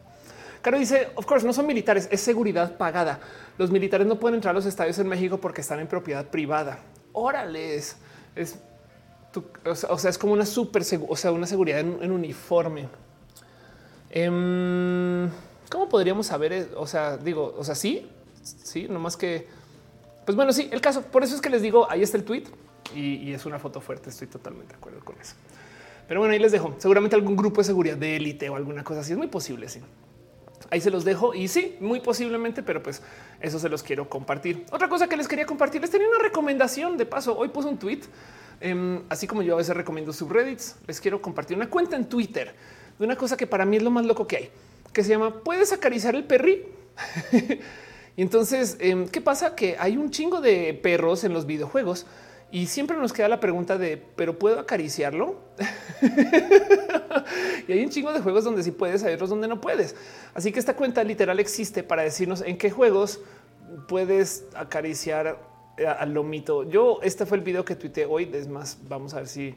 Caro 0.62 0.78
dice, 0.78 1.08
of 1.16 1.26
course, 1.26 1.44
no 1.44 1.52
son 1.52 1.66
militares, 1.66 2.08
es 2.10 2.20
seguridad 2.20 2.76
pagada. 2.76 3.20
Los 3.58 3.70
militares 3.70 4.06
no 4.06 4.18
pueden 4.18 4.36
entrar 4.36 4.52
a 4.52 4.54
los 4.54 4.64
estadios 4.64 4.98
en 4.98 5.08
México 5.08 5.38
porque 5.38 5.60
están 5.60 5.80
en 5.80 5.88
propiedad 5.88 6.24
privada. 6.24 6.78
Órales, 7.12 7.96
es, 8.34 8.58
o, 9.88 9.98
sea, 9.98 10.10
es 10.10 10.16
como 10.16 10.32
una 10.32 10.46
super, 10.46 10.82
o 11.08 11.16
sea, 11.16 11.32
una 11.32 11.46
seguridad 11.46 11.80
en, 11.80 12.10
uniforme. 12.10 12.88
Em, 14.08 15.28
¿Cómo 15.68 15.88
podríamos 15.88 16.26
saber? 16.26 16.52
e-? 16.52 16.68
O 16.76 16.86
sea, 16.86 17.16
digo, 17.16 17.54
o 17.58 17.64
sea, 17.64 17.74
sí, 17.74 18.08
sí, 18.42 18.86
no 18.88 19.00
más 19.00 19.16
que, 19.16 19.48
pues 20.24 20.36
bueno, 20.36 20.52
sí, 20.52 20.68
el 20.72 20.80
caso. 20.80 21.02
Por 21.02 21.24
eso 21.24 21.34
es 21.34 21.40
que 21.40 21.50
les 21.50 21.62
digo, 21.62 21.90
ahí 21.90 22.02
está 22.02 22.16
el 22.16 22.24
tweet 22.24 22.44
y, 22.94 23.32
es 23.32 23.44
una 23.46 23.58
foto 23.58 23.80
fuerte. 23.80 24.10
Estoy 24.10 24.28
totalmente 24.28 24.72
de 24.72 24.78
acuerdo 24.78 25.00
con 25.04 25.18
eso. 25.20 25.34
Pero 26.06 26.20
bueno, 26.20 26.32
ahí 26.32 26.38
les 26.38 26.52
dejo. 26.52 26.74
Seguramente 26.78 27.16
algún 27.16 27.36
grupo 27.36 27.60
de 27.60 27.64
seguridad 27.64 27.96
de 27.96 28.16
élite 28.16 28.48
o 28.48 28.56
alguna 28.56 28.84
cosa 28.84 29.00
así 29.00 29.12
es 29.12 29.18
muy 29.18 29.28
posible. 29.28 29.68
Sí, 29.68 29.80
ahí 30.70 30.80
se 30.80 30.90
los 30.90 31.04
dejo 31.04 31.34
y 31.34 31.48
sí, 31.48 31.76
muy 31.80 32.00
posiblemente, 32.00 32.62
pero 32.62 32.82
pues 32.82 33.02
eso 33.40 33.58
se 33.58 33.68
los 33.68 33.82
quiero 33.82 34.08
compartir. 34.08 34.64
Otra 34.70 34.88
cosa 34.88 35.08
que 35.08 35.16
les 35.16 35.28
quería 35.28 35.46
compartir, 35.46 35.80
les 35.80 35.90
tenía 35.90 36.08
una 36.08 36.18
recomendación 36.18 36.96
de 36.96 37.06
paso. 37.06 37.36
Hoy 37.36 37.48
puse 37.48 37.68
un 37.68 37.78
tweet, 37.78 38.00
em, 38.60 39.02
así 39.08 39.26
como 39.26 39.42
yo 39.42 39.54
a 39.54 39.58
veces 39.58 39.76
recomiendo 39.76 40.12
subreddits, 40.12 40.76
les 40.86 41.00
quiero 41.00 41.20
compartir 41.20 41.56
una 41.56 41.68
cuenta 41.68 41.96
en 41.96 42.08
Twitter 42.08 42.54
de 42.98 43.04
una 43.04 43.16
cosa 43.16 43.36
que 43.36 43.46
para 43.46 43.64
mí 43.64 43.76
es 43.76 43.82
lo 43.82 43.90
más 43.90 44.06
loco 44.06 44.26
que 44.26 44.36
hay, 44.36 44.50
que 44.92 45.02
se 45.02 45.10
llama 45.10 45.42
¿Puedes 45.42 45.72
acariciar 45.72 46.14
el 46.14 46.24
perri? 46.24 46.64
y 48.16 48.22
entonces, 48.22 48.76
em, 48.80 49.08
¿qué 49.08 49.20
pasa? 49.20 49.54
Que 49.54 49.76
hay 49.78 49.96
un 49.96 50.10
chingo 50.10 50.40
de 50.40 50.74
perros 50.74 51.24
en 51.24 51.32
los 51.32 51.46
videojuegos 51.46 52.06
y 52.50 52.66
siempre 52.66 52.96
nos 52.98 53.14
queda 53.14 53.28
la 53.28 53.40
pregunta 53.40 53.78
de, 53.78 53.96
¿pero 53.96 54.38
puedo 54.38 54.60
acariciarlo? 54.60 55.40
y 57.66 57.72
hay 57.72 57.82
un 57.82 57.88
chingo 57.88 58.12
de 58.12 58.20
juegos 58.20 58.44
donde 58.44 58.62
sí 58.62 58.70
puedes, 58.70 59.02
hay 59.02 59.14
otros 59.14 59.30
donde 59.30 59.48
no 59.48 59.60
puedes. 59.60 59.96
Así 60.34 60.52
que 60.52 60.58
esta 60.58 60.76
cuenta 60.76 61.02
literal 61.02 61.40
existe 61.40 61.82
para 61.82 62.02
decirnos 62.02 62.42
en 62.42 62.58
qué 62.58 62.70
juegos 62.70 63.20
puedes 63.88 64.44
acariciar 64.54 65.38
al 65.98 66.12
lomito. 66.12 66.64
Yo, 66.64 67.00
este 67.02 67.24
fue 67.24 67.38
el 67.38 67.44
video 67.44 67.64
que 67.64 67.74
tuiteé 67.74 68.04
hoy. 68.04 68.30
Es 68.34 68.48
más, 68.48 68.76
vamos 68.86 69.14
a 69.14 69.18
ver 69.18 69.28
si 69.28 69.54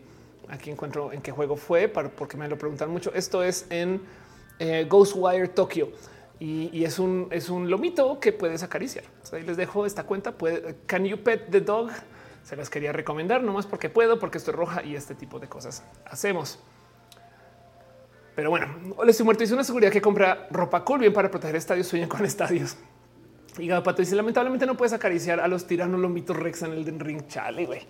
aquí 0.47 0.71
encuentro 0.71 1.11
en 1.11 1.21
qué 1.21 1.31
juego 1.31 1.57
fue, 1.57 1.89
para, 1.89 2.09
porque 2.09 2.37
me 2.37 2.47
lo 2.47 2.57
preguntan 2.57 2.89
mucho. 2.89 3.13
Esto 3.13 3.43
es 3.43 3.65
en 3.69 4.01
eh, 4.59 4.85
Ghostwire 4.89 5.49
Tokyo. 5.49 5.89
Y, 6.39 6.83
es 6.83 6.99
un 6.99 7.27
es 7.31 7.49
un 7.49 7.69
lomito 7.69 8.19
que 8.19 8.33
puedes 8.33 8.61
acariciar. 8.63 9.05
Ahí 9.31 9.43
les 9.43 9.57
dejo 9.57 9.85
esta 9.85 10.03
cuenta. 10.03 10.33
Puede, 10.33 10.77
can 10.85 11.05
you 11.05 11.17
pet 11.17 11.49
the 11.49 11.61
dog? 11.61 11.89
Se 12.43 12.55
las 12.55 12.69
quería 12.69 12.91
recomendar 12.91 13.41
nomás 13.41 13.65
porque 13.65 13.89
puedo, 13.89 14.19
porque 14.19 14.37
estoy 14.37 14.53
roja 14.53 14.83
y 14.83 14.95
este 14.95 15.15
tipo 15.15 15.39
de 15.39 15.47
cosas 15.47 15.83
hacemos. 16.05 16.59
Pero 18.35 18.49
bueno, 18.49 18.67
hola, 18.97 19.11
estoy 19.11 19.23
muerto. 19.23 19.41
Dice 19.41 19.53
una 19.53 19.63
seguridad 19.63 19.91
que 19.91 20.01
compra 20.01 20.47
ropa 20.51 20.83
cool 20.83 20.99
bien 20.99 21.13
para 21.13 21.31
proteger 21.31 21.55
estadios. 21.55 21.87
Sueñan 21.87 22.09
con 22.09 22.25
estadios. 22.25 22.77
Y 23.57 23.69
Pato 23.69 24.01
dice 24.01 24.15
lamentablemente 24.15 24.65
no 24.65 24.75
puedes 24.75 24.93
acariciar 24.93 25.39
a 25.39 25.47
los 25.47 25.65
tiranos 25.65 25.99
lomitos 25.99 26.35
Rex 26.35 26.63
en 26.63 26.73
el 26.73 26.99
Ring. 26.99 27.27
Chale, 27.27 27.65
güey. 27.65 27.81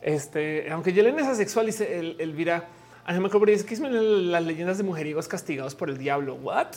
Este, 0.00 0.70
aunque 0.70 0.92
Yelena 0.92 1.22
es 1.22 1.28
asexual, 1.28 1.66
dice 1.66 1.98
el, 1.98 2.16
Elvira. 2.20 2.68
Ángel 3.04 3.22
Macrobre 3.22 3.50
dice 3.50 3.66
que 3.66 3.74
es 3.74 3.80
las 3.80 4.44
leyendas 4.44 4.78
de 4.78 4.84
mujeriegos 4.84 5.26
castigados 5.26 5.74
por 5.74 5.90
el 5.90 5.98
diablo. 5.98 6.36
What? 6.36 6.68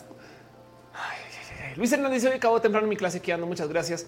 Luis 1.75 1.91
Hernández 1.91 2.23
Hoy 2.25 2.31
acabo 2.31 2.61
temprano 2.61 2.87
mi 2.87 2.95
clase 2.95 3.17
aquí 3.17 3.31
ando. 3.31 3.45
Muchas 3.45 3.67
gracias. 3.67 4.05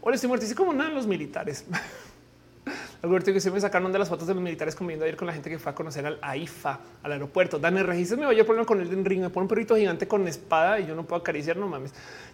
Hola, 0.00 0.16
estoy 0.16 0.28
muerto. 0.28 0.44
Dice 0.44 0.54
como 0.54 0.72
nada 0.72 0.90
los 0.90 1.06
militares. 1.06 1.64
Alberto 3.02 3.32
que 3.34 3.40
se 3.40 3.50
me 3.50 3.60
sacaron 3.60 3.92
de 3.92 3.98
las 3.98 4.08
fotos 4.08 4.26
de 4.26 4.34
los 4.34 4.42
militares 4.42 4.74
comiendo 4.74 5.04
ayer 5.04 5.16
con 5.16 5.26
la 5.26 5.34
gente 5.34 5.50
que 5.50 5.58
fue 5.58 5.72
a 5.72 5.74
conocer 5.74 6.06
al 6.06 6.18
AIFA, 6.22 6.80
al 7.02 7.12
aeropuerto. 7.12 7.58
Dani 7.58 7.82
Regis 7.82 8.16
me 8.16 8.24
vaya 8.24 8.44
problema 8.44 8.66
con 8.66 8.80
el 8.80 9.04
ring, 9.04 9.20
me 9.20 9.28
pone 9.28 9.42
un 9.44 9.48
perrito 9.48 9.76
gigante 9.76 10.08
con 10.08 10.26
espada 10.26 10.80
y 10.80 10.86
yo 10.86 10.94
no 10.94 11.04
puedo 11.04 11.20
acariciar, 11.20 11.58
no 11.58 11.68
mames. 11.68 11.92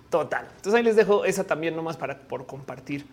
Total. 0.08 0.46
Entonces 0.48 0.74
ahí 0.74 0.84
les 0.84 0.94
dejo 0.94 1.24
esa 1.24 1.44
también 1.44 1.74
nomás 1.74 1.96
para 1.96 2.16
por 2.20 2.46
compartir. 2.46 3.04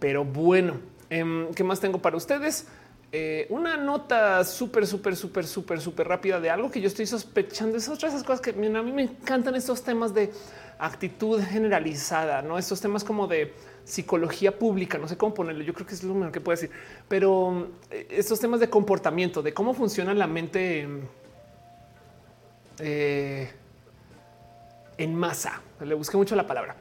Pero 0.00 0.24
bueno, 0.24 0.74
eh, 1.08 1.48
¿qué 1.54 1.62
más 1.62 1.78
tengo 1.78 2.02
para 2.02 2.16
ustedes? 2.16 2.66
Eh, 3.14 3.46
una 3.50 3.76
nota 3.76 4.42
súper, 4.42 4.86
súper, 4.86 5.14
súper, 5.16 5.46
súper, 5.46 5.80
súper 5.82 6.08
rápida 6.08 6.40
de 6.40 6.48
algo 6.48 6.70
que 6.70 6.80
yo 6.80 6.88
estoy 6.88 7.06
sospechando. 7.06 7.76
Es 7.76 7.88
otra 7.88 8.08
de 8.08 8.14
esas 8.14 8.26
cosas 8.26 8.40
que 8.40 8.50
a 8.50 8.82
mí 8.82 8.92
me 8.92 9.02
encantan 9.02 9.54
estos 9.54 9.82
temas 9.82 10.14
de 10.14 10.32
actitud 10.78 11.40
generalizada, 11.42 12.40
no 12.42 12.58
estos 12.58 12.80
temas 12.80 13.04
como 13.04 13.26
de 13.26 13.52
psicología 13.84 14.58
pública, 14.58 14.98
no 14.98 15.06
sé 15.06 15.16
cómo 15.16 15.34
ponerlo, 15.34 15.62
yo 15.62 15.74
creo 15.74 15.86
que 15.86 15.94
es 15.94 16.02
lo 16.02 16.14
mejor 16.14 16.32
que 16.32 16.40
puedo 16.40 16.56
decir, 16.56 16.70
pero 17.08 17.68
eh, 17.90 18.06
estos 18.10 18.40
temas 18.40 18.60
de 18.60 18.68
comportamiento, 18.70 19.42
de 19.42 19.52
cómo 19.52 19.74
funciona 19.74 20.14
la 20.14 20.26
mente 20.26 20.88
eh, 22.78 23.50
en 24.98 25.14
masa, 25.14 25.60
le 25.80 25.94
busqué 25.94 26.16
mucho 26.16 26.34
la 26.34 26.46
palabra. 26.46 26.76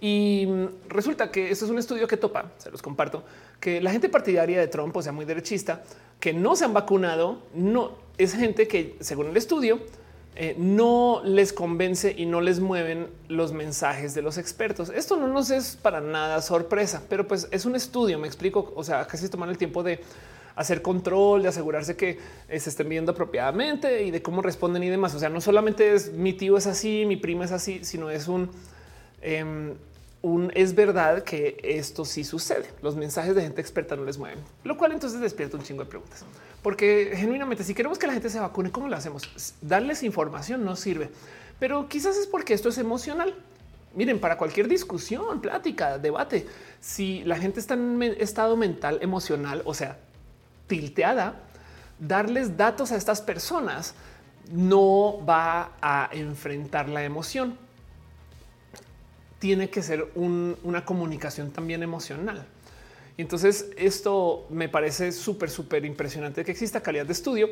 Y 0.00 0.46
resulta 0.88 1.30
que 1.30 1.50
esto 1.50 1.64
es 1.64 1.70
un 1.70 1.78
estudio 1.78 2.06
que 2.06 2.16
topa, 2.16 2.52
se 2.58 2.70
los 2.70 2.82
comparto, 2.82 3.24
que 3.64 3.80
la 3.80 3.90
gente 3.90 4.10
partidaria 4.10 4.60
de 4.60 4.68
Trump, 4.68 4.94
o 4.94 5.00
sea, 5.00 5.10
muy 5.10 5.24
derechista, 5.24 5.84
que 6.20 6.34
no 6.34 6.54
se 6.54 6.66
han 6.66 6.74
vacunado, 6.74 7.38
no 7.54 7.92
es 8.18 8.34
gente 8.34 8.68
que, 8.68 8.94
según 9.00 9.28
el 9.28 9.38
estudio, 9.38 9.80
eh, 10.36 10.54
no 10.58 11.22
les 11.24 11.54
convence 11.54 12.14
y 12.14 12.26
no 12.26 12.42
les 12.42 12.60
mueven 12.60 13.06
los 13.26 13.54
mensajes 13.54 14.12
de 14.12 14.20
los 14.20 14.36
expertos. 14.36 14.90
Esto 14.90 15.16
no 15.16 15.28
nos 15.28 15.48
es 15.48 15.76
para 15.76 16.02
nada 16.02 16.42
sorpresa, 16.42 17.04
pero 17.08 17.26
pues 17.26 17.48
es 17.52 17.64
un 17.64 17.74
estudio, 17.74 18.18
me 18.18 18.26
explico, 18.26 18.70
o 18.76 18.84
sea, 18.84 19.06
casi 19.06 19.30
toman 19.30 19.48
el 19.48 19.56
tiempo 19.56 19.82
de 19.82 20.02
hacer 20.54 20.82
control, 20.82 21.44
de 21.44 21.48
asegurarse 21.48 21.96
que 21.96 22.18
eh, 22.50 22.60
se 22.60 22.68
estén 22.68 22.90
viendo 22.90 23.12
apropiadamente 23.12 24.04
y 24.04 24.10
de 24.10 24.20
cómo 24.20 24.42
responden 24.42 24.82
y 24.82 24.90
demás. 24.90 25.14
O 25.14 25.18
sea, 25.18 25.30
no 25.30 25.40
solamente 25.40 25.94
es 25.94 26.12
mi 26.12 26.34
tío 26.34 26.58
es 26.58 26.66
así, 26.66 27.06
mi 27.06 27.16
prima 27.16 27.46
es 27.46 27.52
así, 27.52 27.82
sino 27.82 28.10
es 28.10 28.28
un, 28.28 28.50
em, 29.22 29.72
un 30.24 30.50
es 30.54 30.74
verdad 30.74 31.22
que 31.22 31.58
esto 31.62 32.06
sí 32.06 32.24
sucede. 32.24 32.70
Los 32.80 32.96
mensajes 32.96 33.34
de 33.34 33.42
gente 33.42 33.60
experta 33.60 33.94
no 33.94 34.06
les 34.06 34.16
mueven, 34.16 34.38
lo 34.64 34.78
cual 34.78 34.92
entonces 34.92 35.20
despierta 35.20 35.58
un 35.58 35.62
chingo 35.62 35.84
de 35.84 35.90
preguntas. 35.90 36.24
Porque 36.62 37.12
genuinamente, 37.14 37.62
si 37.62 37.74
queremos 37.74 37.98
que 37.98 38.06
la 38.06 38.14
gente 38.14 38.30
se 38.30 38.40
vacune, 38.40 38.72
¿cómo 38.72 38.88
lo 38.88 38.96
hacemos? 38.96 39.54
Darles 39.60 40.02
información 40.02 40.64
no 40.64 40.76
sirve, 40.76 41.10
pero 41.60 41.90
quizás 41.90 42.16
es 42.16 42.26
porque 42.26 42.54
esto 42.54 42.70
es 42.70 42.78
emocional. 42.78 43.34
Miren, 43.94 44.18
para 44.18 44.38
cualquier 44.38 44.66
discusión, 44.66 45.42
plática, 45.42 45.98
debate, 45.98 46.46
si 46.80 47.22
la 47.24 47.36
gente 47.36 47.60
está 47.60 47.74
en 47.74 48.02
estado 48.18 48.56
mental, 48.56 49.00
emocional, 49.02 49.60
o 49.66 49.74
sea, 49.74 49.98
tilteada, 50.68 51.42
darles 51.98 52.56
datos 52.56 52.92
a 52.92 52.96
estas 52.96 53.20
personas 53.20 53.94
no 54.50 55.22
va 55.28 55.72
a 55.82 56.08
enfrentar 56.12 56.88
la 56.88 57.04
emoción. 57.04 57.58
Tiene 59.44 59.68
que 59.68 59.82
ser 59.82 60.08
un, 60.14 60.56
una 60.62 60.86
comunicación 60.86 61.50
también 61.50 61.82
emocional. 61.82 62.46
Y 63.18 63.20
entonces 63.20 63.66
esto 63.76 64.46
me 64.48 64.70
parece 64.70 65.12
súper, 65.12 65.50
súper 65.50 65.84
impresionante 65.84 66.46
que 66.46 66.50
exista 66.50 66.80
calidad 66.80 67.04
de 67.04 67.12
estudio, 67.12 67.50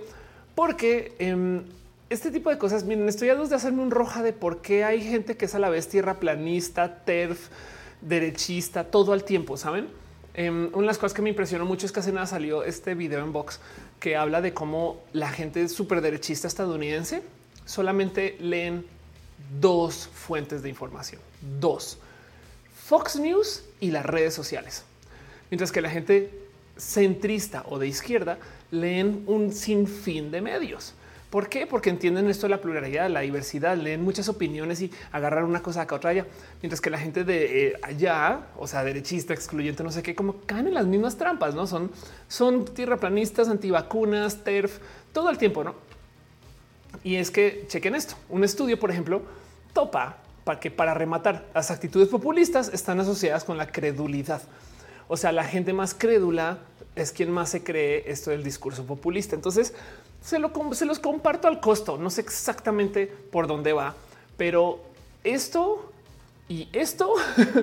porque 0.54 1.14
eh, 1.18 1.60
este 2.08 2.30
tipo 2.30 2.48
de 2.48 2.56
cosas, 2.56 2.84
miren, 2.84 3.06
estoy 3.10 3.28
a 3.28 3.34
dos 3.34 3.50
de 3.50 3.56
hacerme 3.56 3.82
un 3.82 3.90
roja 3.90 4.22
de 4.22 4.32
por 4.32 4.62
qué 4.62 4.84
hay 4.84 5.02
gente 5.02 5.36
que 5.36 5.44
es 5.44 5.54
a 5.54 5.58
la 5.58 5.68
vez 5.68 5.86
tierra 5.86 6.18
planista, 6.18 7.04
TERF, 7.04 7.48
derechista, 8.00 8.84
todo 8.84 9.12
al 9.12 9.24
tiempo, 9.24 9.58
¿saben? 9.58 9.88
Eh, 10.32 10.48
una 10.48 10.70
de 10.70 10.86
las 10.86 10.96
cosas 10.96 11.12
que 11.12 11.20
me 11.20 11.28
impresionó 11.28 11.66
mucho 11.66 11.84
es 11.84 11.92
que 11.92 12.00
hace 12.00 12.10
nada 12.10 12.24
salió 12.24 12.64
este 12.64 12.94
video 12.94 13.22
en 13.22 13.34
Vox 13.34 13.60
que 14.00 14.16
habla 14.16 14.40
de 14.40 14.54
cómo 14.54 15.02
la 15.12 15.28
gente 15.28 15.68
súper 15.68 16.00
derechista 16.00 16.48
estadounidense 16.48 17.22
solamente 17.66 18.38
leen 18.40 18.86
dos 19.60 20.08
fuentes 20.08 20.62
de 20.62 20.70
información, 20.70 21.20
dos, 21.60 21.98
Fox 22.84 23.16
News 23.16 23.64
y 23.80 23.90
las 23.90 24.04
redes 24.04 24.34
sociales 24.34 24.84
mientras 25.52 25.70
que 25.70 25.82
la 25.82 25.90
gente 25.90 26.30
centrista 26.78 27.62
o 27.68 27.78
de 27.78 27.86
izquierda 27.86 28.38
leen 28.70 29.22
un 29.26 29.52
sinfín 29.52 30.30
de 30.30 30.40
medios. 30.40 30.94
¿Por 31.28 31.50
qué? 31.50 31.66
Porque 31.66 31.90
entienden 31.90 32.30
esto 32.30 32.46
de 32.46 32.50
la 32.52 32.60
pluralidad, 32.62 33.10
la 33.10 33.20
diversidad, 33.20 33.76
leen 33.76 34.02
muchas 34.02 34.30
opiniones 34.30 34.80
y 34.80 34.90
agarrar 35.12 35.44
una 35.44 35.62
cosa 35.62 35.82
acá 35.82 35.96
otra 35.96 36.10
allá, 36.10 36.26
mientras 36.62 36.80
que 36.80 36.88
la 36.88 36.98
gente 36.98 37.24
de 37.24 37.68
eh, 37.68 37.72
allá, 37.82 38.46
o 38.56 38.66
sea, 38.66 38.82
derechista, 38.82 39.34
excluyente, 39.34 39.84
no 39.84 39.92
sé 39.92 40.02
qué, 40.02 40.14
como 40.14 40.36
caen 40.46 40.68
en 40.68 40.74
las 40.74 40.86
mismas 40.86 41.18
trampas, 41.18 41.54
no 41.54 41.66
son, 41.66 41.90
son 42.28 42.64
tierraplanistas, 42.64 43.50
antivacunas, 43.50 44.44
TERF, 44.44 44.78
todo 45.12 45.28
el 45.28 45.36
tiempo, 45.36 45.62
no? 45.64 45.74
Y 47.04 47.16
es 47.16 47.30
que 47.30 47.66
chequen 47.68 47.94
esto. 47.94 48.14
Un 48.30 48.42
estudio, 48.42 48.80
por 48.80 48.90
ejemplo, 48.90 49.20
topa 49.74 50.21
para 50.44 50.60
que 50.60 50.70
para 50.70 50.94
rematar 50.94 51.46
las 51.54 51.70
actitudes 51.70 52.08
populistas 52.08 52.70
están 52.72 53.00
asociadas 53.00 53.44
con 53.44 53.58
la 53.58 53.70
credulidad. 53.70 54.42
O 55.08 55.16
sea, 55.16 55.32
la 55.32 55.44
gente 55.44 55.72
más 55.72 55.94
crédula 55.94 56.58
es 56.96 57.12
quien 57.12 57.30
más 57.30 57.50
se 57.50 57.62
cree 57.62 58.04
esto 58.10 58.30
del 58.30 58.42
discurso 58.42 58.84
populista. 58.84 59.34
Entonces 59.34 59.74
se, 60.22 60.38
lo, 60.38 60.52
se 60.72 60.84
los 60.84 60.98
comparto 60.98 61.48
al 61.48 61.60
costo. 61.60 61.98
No 61.98 62.10
sé 62.10 62.22
exactamente 62.22 63.06
por 63.06 63.46
dónde 63.46 63.72
va, 63.72 63.94
pero 64.36 64.80
esto 65.24 65.92
y 66.48 66.68
esto 66.72 67.14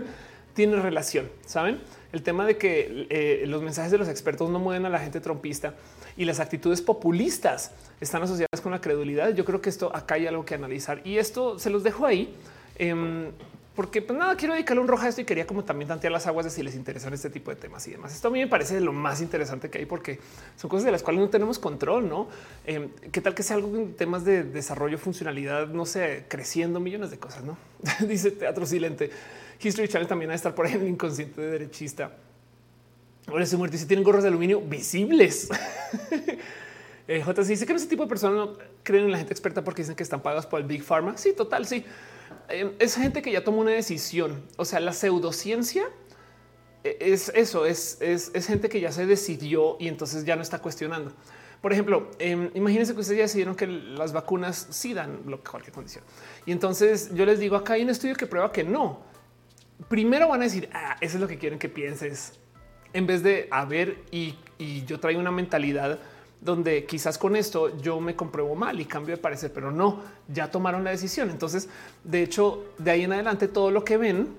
tiene 0.54 0.78
relación. 0.78 1.30
Saben 1.46 1.80
el 2.12 2.24
tema 2.24 2.46
de 2.46 2.58
que 2.58 3.08
eh, 3.10 3.44
los 3.46 3.62
mensajes 3.62 3.92
de 3.92 3.98
los 3.98 4.08
expertos 4.08 4.50
no 4.50 4.60
mueven 4.60 4.86
a 4.86 4.90
la 4.90 5.00
gente 5.00 5.20
trompista 5.20 5.76
y 6.18 6.26
las 6.26 6.40
actitudes 6.40 6.82
populistas 6.82 7.72
están 8.02 8.24
asociadas 8.24 8.62
con 8.62 8.72
la 8.72 8.82
credulidad. 8.82 9.34
Yo 9.34 9.46
creo 9.46 9.62
que 9.62 9.70
esto 9.70 9.96
acá 9.96 10.16
hay 10.16 10.28
algo 10.28 10.46
que 10.46 10.56
analizar 10.56 11.02
y 11.06 11.18
esto 11.18 11.60
se 11.60 11.70
los 11.70 11.84
dejo 11.84 12.06
ahí. 12.06 12.36
Eh, 12.80 13.32
porque 13.80 14.02
pues 14.02 14.20
nada, 14.20 14.36
quiero 14.36 14.56
dedicarle 14.56 14.82
un 14.82 14.90
roja 14.90 15.06
a 15.06 15.08
esto 15.08 15.22
y 15.22 15.24
quería 15.24 15.48
como 15.48 15.64
también 15.64 15.88
tantear 15.88 16.12
las 16.12 16.28
aguas 16.28 16.44
de 16.44 16.52
si 16.52 16.62
les 16.62 16.76
interesan 16.76 17.14
este 17.14 17.30
tipo 17.30 17.50
de 17.50 17.56
temas 17.56 17.88
y 17.88 17.92
demás. 17.92 18.14
Esto 18.14 18.28
a 18.28 18.32
mí 18.32 18.40
me 18.40 18.48
parece 18.48 18.82
lo 18.82 18.92
más 18.92 19.22
interesante 19.22 19.70
que 19.70 19.78
hay 19.78 19.86
porque 19.86 20.20
son 20.58 20.70
cosas 20.70 20.84
de 20.84 20.92
las 20.92 21.02
cuales 21.02 21.22
no 21.22 21.30
tenemos 21.30 21.60
control, 21.60 22.10
¿no? 22.10 22.28
Eh, 22.66 22.90
¿Qué 23.10 23.22
tal 23.22 23.34
que 23.34 23.42
sea 23.42 23.56
algo 23.56 23.74
en 23.78 23.94
temas 23.94 24.26
de 24.26 24.44
desarrollo, 24.44 24.98
funcionalidad, 24.98 25.70
no 25.70 25.86
sé, 25.86 26.26
creciendo 26.28 26.82
millones 26.82 27.10
de 27.10 27.20
cosas, 27.20 27.46
¿no? 27.46 27.58
Dice 28.06 28.32
Teatro 28.32 28.66
Silente. 28.66 29.12
History 29.62 29.88
Channel 29.88 30.10
también 30.10 30.32
a 30.32 30.36
estar 30.36 30.54
por 30.54 30.66
ahí 30.66 30.74
en 30.74 30.82
el 30.82 30.90
inconsciente 30.90 31.40
de 31.40 31.50
derechista. 31.50 32.18
Ahora 33.28 33.46
se 33.46 33.56
muerte 33.56 33.78
si 33.78 33.86
tienen 33.86 34.04
gorros 34.04 34.24
de 34.24 34.28
aluminio 34.28 34.60
visibles. 34.60 35.48
eh, 37.08 37.22
J 37.22 37.44
dice 37.44 37.66
que 37.66 37.72
ese 37.72 37.88
tipo 37.88 38.04
de 38.04 38.10
personas 38.10 38.36
no 38.36 38.58
creen 38.84 39.06
en 39.06 39.12
la 39.14 39.20
gente 39.20 39.34
experta 39.34 39.64
porque 39.64 39.84
dicen 39.84 39.96
que 39.96 40.04
están 40.04 40.22
pagados 40.22 40.48
por 40.48 40.60
el 40.60 40.68
Big 40.68 40.84
Pharma. 40.84 41.18
Sí, 41.18 41.32
total, 41.32 41.66
sí. 41.66 41.86
Eh, 42.50 42.76
es 42.80 42.96
gente 42.96 43.22
que 43.22 43.32
ya 43.32 43.44
tomó 43.44 43.62
una 43.62 43.72
decisión. 43.72 44.44
O 44.58 44.66
sea, 44.66 44.80
la 44.80 44.94
pseudociencia 44.94 45.90
eh, 46.84 46.98
es 47.00 47.32
eso, 47.36 47.66
es, 47.66 47.98
es, 48.02 48.48
gente 48.48 48.70
que 48.70 48.80
ya 48.80 48.92
se 48.92 49.06
decidió 49.06 49.78
y 49.80 49.88
entonces 49.88 50.26
ya 50.26 50.36
no 50.36 50.42
está 50.42 50.60
cuestionando. 50.60 51.14
Por 51.62 51.74
ejemplo, 51.74 52.10
eh, 52.20 52.52
imagínense 52.54 52.94
que 52.94 53.02
ustedes 53.02 53.18
ya 53.18 53.24
decidieron 53.24 53.56
que 53.56 53.68
las 53.68 54.14
vacunas 54.14 54.68
sí 54.70 54.94
dan 54.94 55.24
cualquier 55.50 55.74
condición. 55.74 56.04
Y 56.46 56.52
entonces 56.52 57.14
yo 57.14 57.26
les 57.26 57.40
digo, 57.40 57.56
acá 57.56 57.74
hay 57.74 57.84
un 57.84 57.90
estudio 57.90 58.16
que 58.16 58.28
prueba 58.28 58.52
que 58.52 58.64
no. 58.64 59.02
Primero 59.88 60.30
van 60.30 60.42
a 60.42 60.46
decir, 60.46 60.70
ah, 60.74 60.98
eso 61.02 61.18
es 61.18 61.22
lo 61.22 61.28
que 61.28 61.38
quieren 61.38 61.60
que 61.60 61.70
pienses, 61.70 62.40
en 62.94 63.06
vez 63.08 63.24
de 63.24 63.48
a 63.52 63.66
ver, 63.66 64.04
y 64.12 64.36
yo 64.86 65.00
traigo 65.00 65.20
una 65.20 65.32
mentalidad 65.32 66.00
donde 66.42 66.86
quizás 66.86 67.18
con 67.18 67.36
esto 67.36 67.78
yo 67.82 68.00
me 68.00 68.16
compruebo 68.16 68.56
mal 68.56 68.80
y 68.80 68.86
cambio 68.86 69.16
de 69.16 69.22
parecer, 69.22 69.52
pero 69.54 69.72
no, 69.72 70.02
ya 70.28 70.50
tomaron 70.52 70.84
la 70.84 70.92
decisión. 70.92 71.30
Entonces, 71.30 71.68
de 72.04 72.24
hecho, 72.24 72.66
de 72.78 72.92
ahí 72.92 73.04
en 73.04 73.14
adelante 73.14 73.48
todo 73.48 73.72
lo 73.72 73.84
que 73.84 73.98
ven 73.98 74.30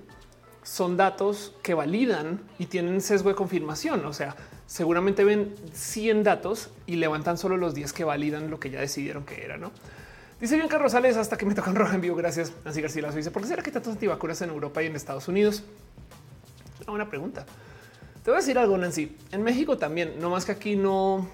son 0.62 0.96
datos 0.96 1.54
que 1.62 1.74
validan 1.74 2.40
y 2.58 2.66
tienen 2.66 3.00
sesgo 3.00 3.28
de 3.28 3.34
confirmación. 3.34 4.04
O 4.06 4.12
sea, 4.12 4.36
seguramente 4.66 5.24
ven 5.24 5.54
100 5.72 6.22
datos 6.22 6.70
y 6.86 6.96
levantan 6.96 7.38
solo 7.38 7.56
los 7.56 7.74
10 7.74 7.92
que 7.92 8.04
validan 8.04 8.50
lo 8.50 8.60
que 8.60 8.70
ya 8.70 8.80
decidieron 8.80 9.24
que 9.24 9.44
era, 9.44 9.56
¿no? 9.56 9.70
Dice 10.40 10.56
bien 10.56 10.68
Carlos 10.68 10.92
Rosales 10.92 11.18
hasta 11.18 11.36
que 11.36 11.44
me 11.44 11.54
tocan 11.54 11.74
roja 11.74 11.94
en 11.94 12.00
vivo. 12.00 12.16
Gracias. 12.16 12.52
Nancy 12.64 12.80
García 12.80 13.10
dice, 13.10 13.30
¿por 13.30 13.42
qué 13.42 13.48
será 13.48 13.62
que 13.62 13.70
tantos 13.70 13.92
antivacunas 13.92 14.40
en 14.40 14.48
Europa 14.48 14.82
y 14.82 14.86
en 14.86 14.96
Estados 14.96 15.28
Unidos? 15.28 15.64
Una 16.82 16.90
buena 16.90 17.10
pregunta. 17.10 17.44
Te 18.24 18.30
voy 18.30 18.38
a 18.38 18.40
decir 18.40 18.58
algo, 18.58 18.76
Nancy. 18.78 19.16
En 19.32 19.42
México 19.42 19.76
también, 19.76 20.14
no 20.18 20.30
más 20.30 20.46
que 20.46 20.52
aquí 20.52 20.76
no 20.76 21.28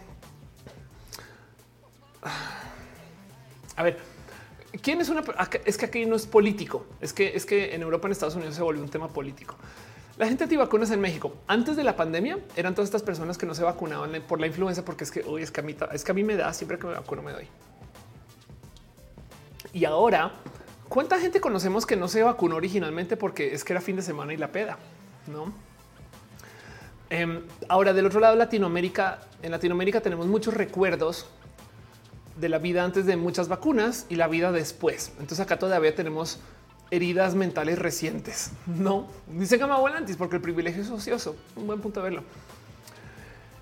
a 3.76 3.82
ver, 3.82 3.98
¿quién 4.82 5.00
es 5.00 5.08
una? 5.08 5.22
Es 5.64 5.76
que 5.76 5.86
aquí 5.86 6.06
no 6.06 6.16
es 6.16 6.26
político. 6.26 6.86
Es 7.00 7.12
que 7.12 7.36
es 7.36 7.46
que 7.46 7.74
en 7.74 7.82
Europa, 7.82 8.08
en 8.08 8.12
Estados 8.12 8.34
Unidos 8.34 8.54
se 8.54 8.62
volvió 8.62 8.82
un 8.82 8.88
tema 8.88 9.08
político. 9.08 9.56
La 10.16 10.26
gente 10.26 10.44
antivacunas 10.44 10.90
en 10.90 11.00
México 11.00 11.34
antes 11.46 11.76
de 11.76 11.84
la 11.84 11.94
pandemia 11.94 12.38
eran 12.56 12.74
todas 12.74 12.88
estas 12.88 13.02
personas 13.02 13.36
que 13.36 13.44
no 13.44 13.54
se 13.54 13.62
vacunaban 13.62 14.10
por 14.26 14.40
la 14.40 14.46
influenza, 14.46 14.82
porque 14.82 15.04
es 15.04 15.10
que 15.10 15.20
hoy 15.26 15.42
es 15.42 15.50
que 15.50 15.60
a 15.60 15.62
mí, 15.62 15.76
es 15.92 16.04
que 16.04 16.10
a 16.10 16.14
mí 16.14 16.24
me 16.24 16.36
da 16.36 16.52
siempre 16.54 16.78
que 16.78 16.86
me 16.86 16.94
vacuno, 16.94 17.22
me 17.22 17.32
doy. 17.32 17.46
Y 19.74 19.84
ahora, 19.84 20.32
¿cuánta 20.88 21.18
gente 21.18 21.38
conocemos 21.38 21.84
que 21.84 21.96
no 21.96 22.08
se 22.08 22.22
vacunó 22.22 22.56
originalmente 22.56 23.18
porque 23.18 23.52
es 23.52 23.62
que 23.62 23.74
era 23.74 23.82
fin 23.82 23.96
de 23.96 24.02
semana 24.02 24.32
y 24.32 24.38
la 24.38 24.48
peda? 24.52 24.78
No. 25.26 25.52
Eh, 27.10 27.42
ahora, 27.68 27.92
del 27.92 28.06
otro 28.06 28.18
lado, 28.18 28.36
Latinoamérica, 28.36 29.20
en 29.42 29.50
Latinoamérica 29.50 30.00
tenemos 30.00 30.26
muchos 30.26 30.54
recuerdos 30.54 31.26
de 32.36 32.48
la 32.48 32.58
vida 32.58 32.84
antes 32.84 33.06
de 33.06 33.16
muchas 33.16 33.48
vacunas 33.48 34.06
y 34.08 34.16
la 34.16 34.28
vida 34.28 34.52
después. 34.52 35.10
Entonces 35.12 35.40
acá 35.40 35.58
todavía 35.58 35.94
tenemos 35.94 36.40
heridas 36.90 37.34
mentales 37.34 37.78
recientes. 37.78 38.50
No 38.66 39.08
dice 39.26 39.56
Gama 39.56 39.78
Volantis 39.78 40.16
porque 40.16 40.36
el 40.36 40.42
privilegio 40.42 40.82
es 40.82 40.90
ocioso. 40.90 41.36
Un 41.56 41.66
buen 41.66 41.80
punto 41.80 42.00
de 42.00 42.04
verlo. 42.04 42.22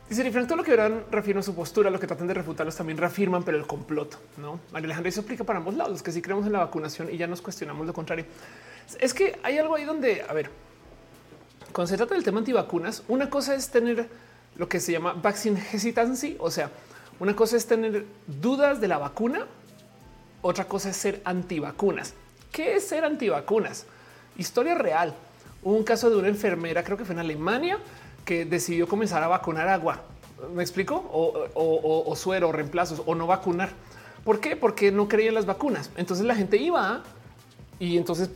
Dice 0.09 0.23
diferente 0.23 0.49
todo 0.49 0.59
lo 0.59 0.65
que 0.65 0.71
verán 0.71 1.05
refieren 1.11 1.41
a 1.41 1.43
su 1.43 1.55
postura, 1.55 1.89
lo 1.89 1.99
que 1.99 2.07
tratan 2.07 2.27
de 2.27 2.35
refutarlos 2.35 2.77
también 2.77 2.99
reafirman, 2.99 3.43
pero 3.43 3.57
el 3.57 3.67
complot, 3.67 4.19
no 4.37 4.61
María 4.71 4.87
Alejandra 4.87 5.09
eso 5.09 5.21
explica 5.21 5.45
para 5.45 5.61
ambos 5.61 5.75
lados 5.75 6.03
que 6.03 6.13
si 6.13 6.21
creemos 6.21 6.45
en 6.45 6.53
la 6.53 6.59
vacunación 6.59 7.09
y 7.11 7.17
ya 7.17 7.27
nos 7.27 7.41
cuestionamos 7.41 7.87
lo 7.87 7.95
contrario. 7.95 8.27
Es 9.01 9.15
que 9.15 9.39
hay 9.43 9.57
algo 9.57 9.75
ahí 9.77 9.85
donde, 9.85 10.23
a 10.29 10.35
ver, 10.35 10.51
cuando 11.73 11.89
se 11.89 11.97
trata 11.97 12.15
del 12.15 12.23
tema 12.23 12.41
antivacunas, 12.41 13.03
una 13.09 13.31
cosa 13.31 13.55
es 13.55 13.71
tener 13.71 14.07
lo 14.57 14.69
que 14.69 14.79
se 14.79 14.93
llama 14.93 15.15
vaccine 15.15 15.61
hesitancy, 15.73 16.37
o 16.39 16.51
sea, 16.51 16.71
una 17.25 17.35
cosa 17.35 17.57
es 17.57 17.67
tener 17.67 18.05
dudas 18.27 18.83
de 18.83 18.89
la 18.89 18.99
vacuna, 18.99 19.47
otra 20.43 20.67
cosa 20.67 20.91
es 20.91 20.97
ser 20.99 21.23
antivacunas. 21.25 22.13
¿Qué 22.53 22.77
es 22.77 22.87
ser 22.87 23.03
antivacunas? 23.03 23.87
Historia 24.37 24.75
real. 24.75 25.15
Hubo 25.63 25.75
un 25.75 25.85
caso 25.85 26.11
de 26.11 26.17
una 26.17 26.29
enfermera, 26.29 26.85
creo 26.85 26.99
que 26.99 27.07
fue 27.07 27.15
en 27.15 27.21
Alemania, 27.21 27.79
que 28.27 28.45
decidió 28.45 28.87
comenzar 28.87 29.23
a 29.23 29.29
vacunar 29.29 29.69
agua. 29.69 30.03
¿Me 30.55 30.63
explico? 30.63 30.97
O, 31.55 32.15
suero, 32.15 32.51
o 32.51 32.53
reemplazos, 32.53 33.03
o 33.07 33.15
no 33.15 33.27
vacunar. 33.27 33.71
¿Por 34.23 34.39
qué? 34.41 34.55
Porque 34.55 34.93
no 34.93 35.09
creía 35.09 35.31
en 35.31 35.35
las 35.35 35.47
vacunas. 35.47 35.91
Entonces 35.97 36.27
la 36.27 36.35
gente 36.35 36.59
iba 36.59 37.05
y 37.79 37.97
entonces 37.97 38.29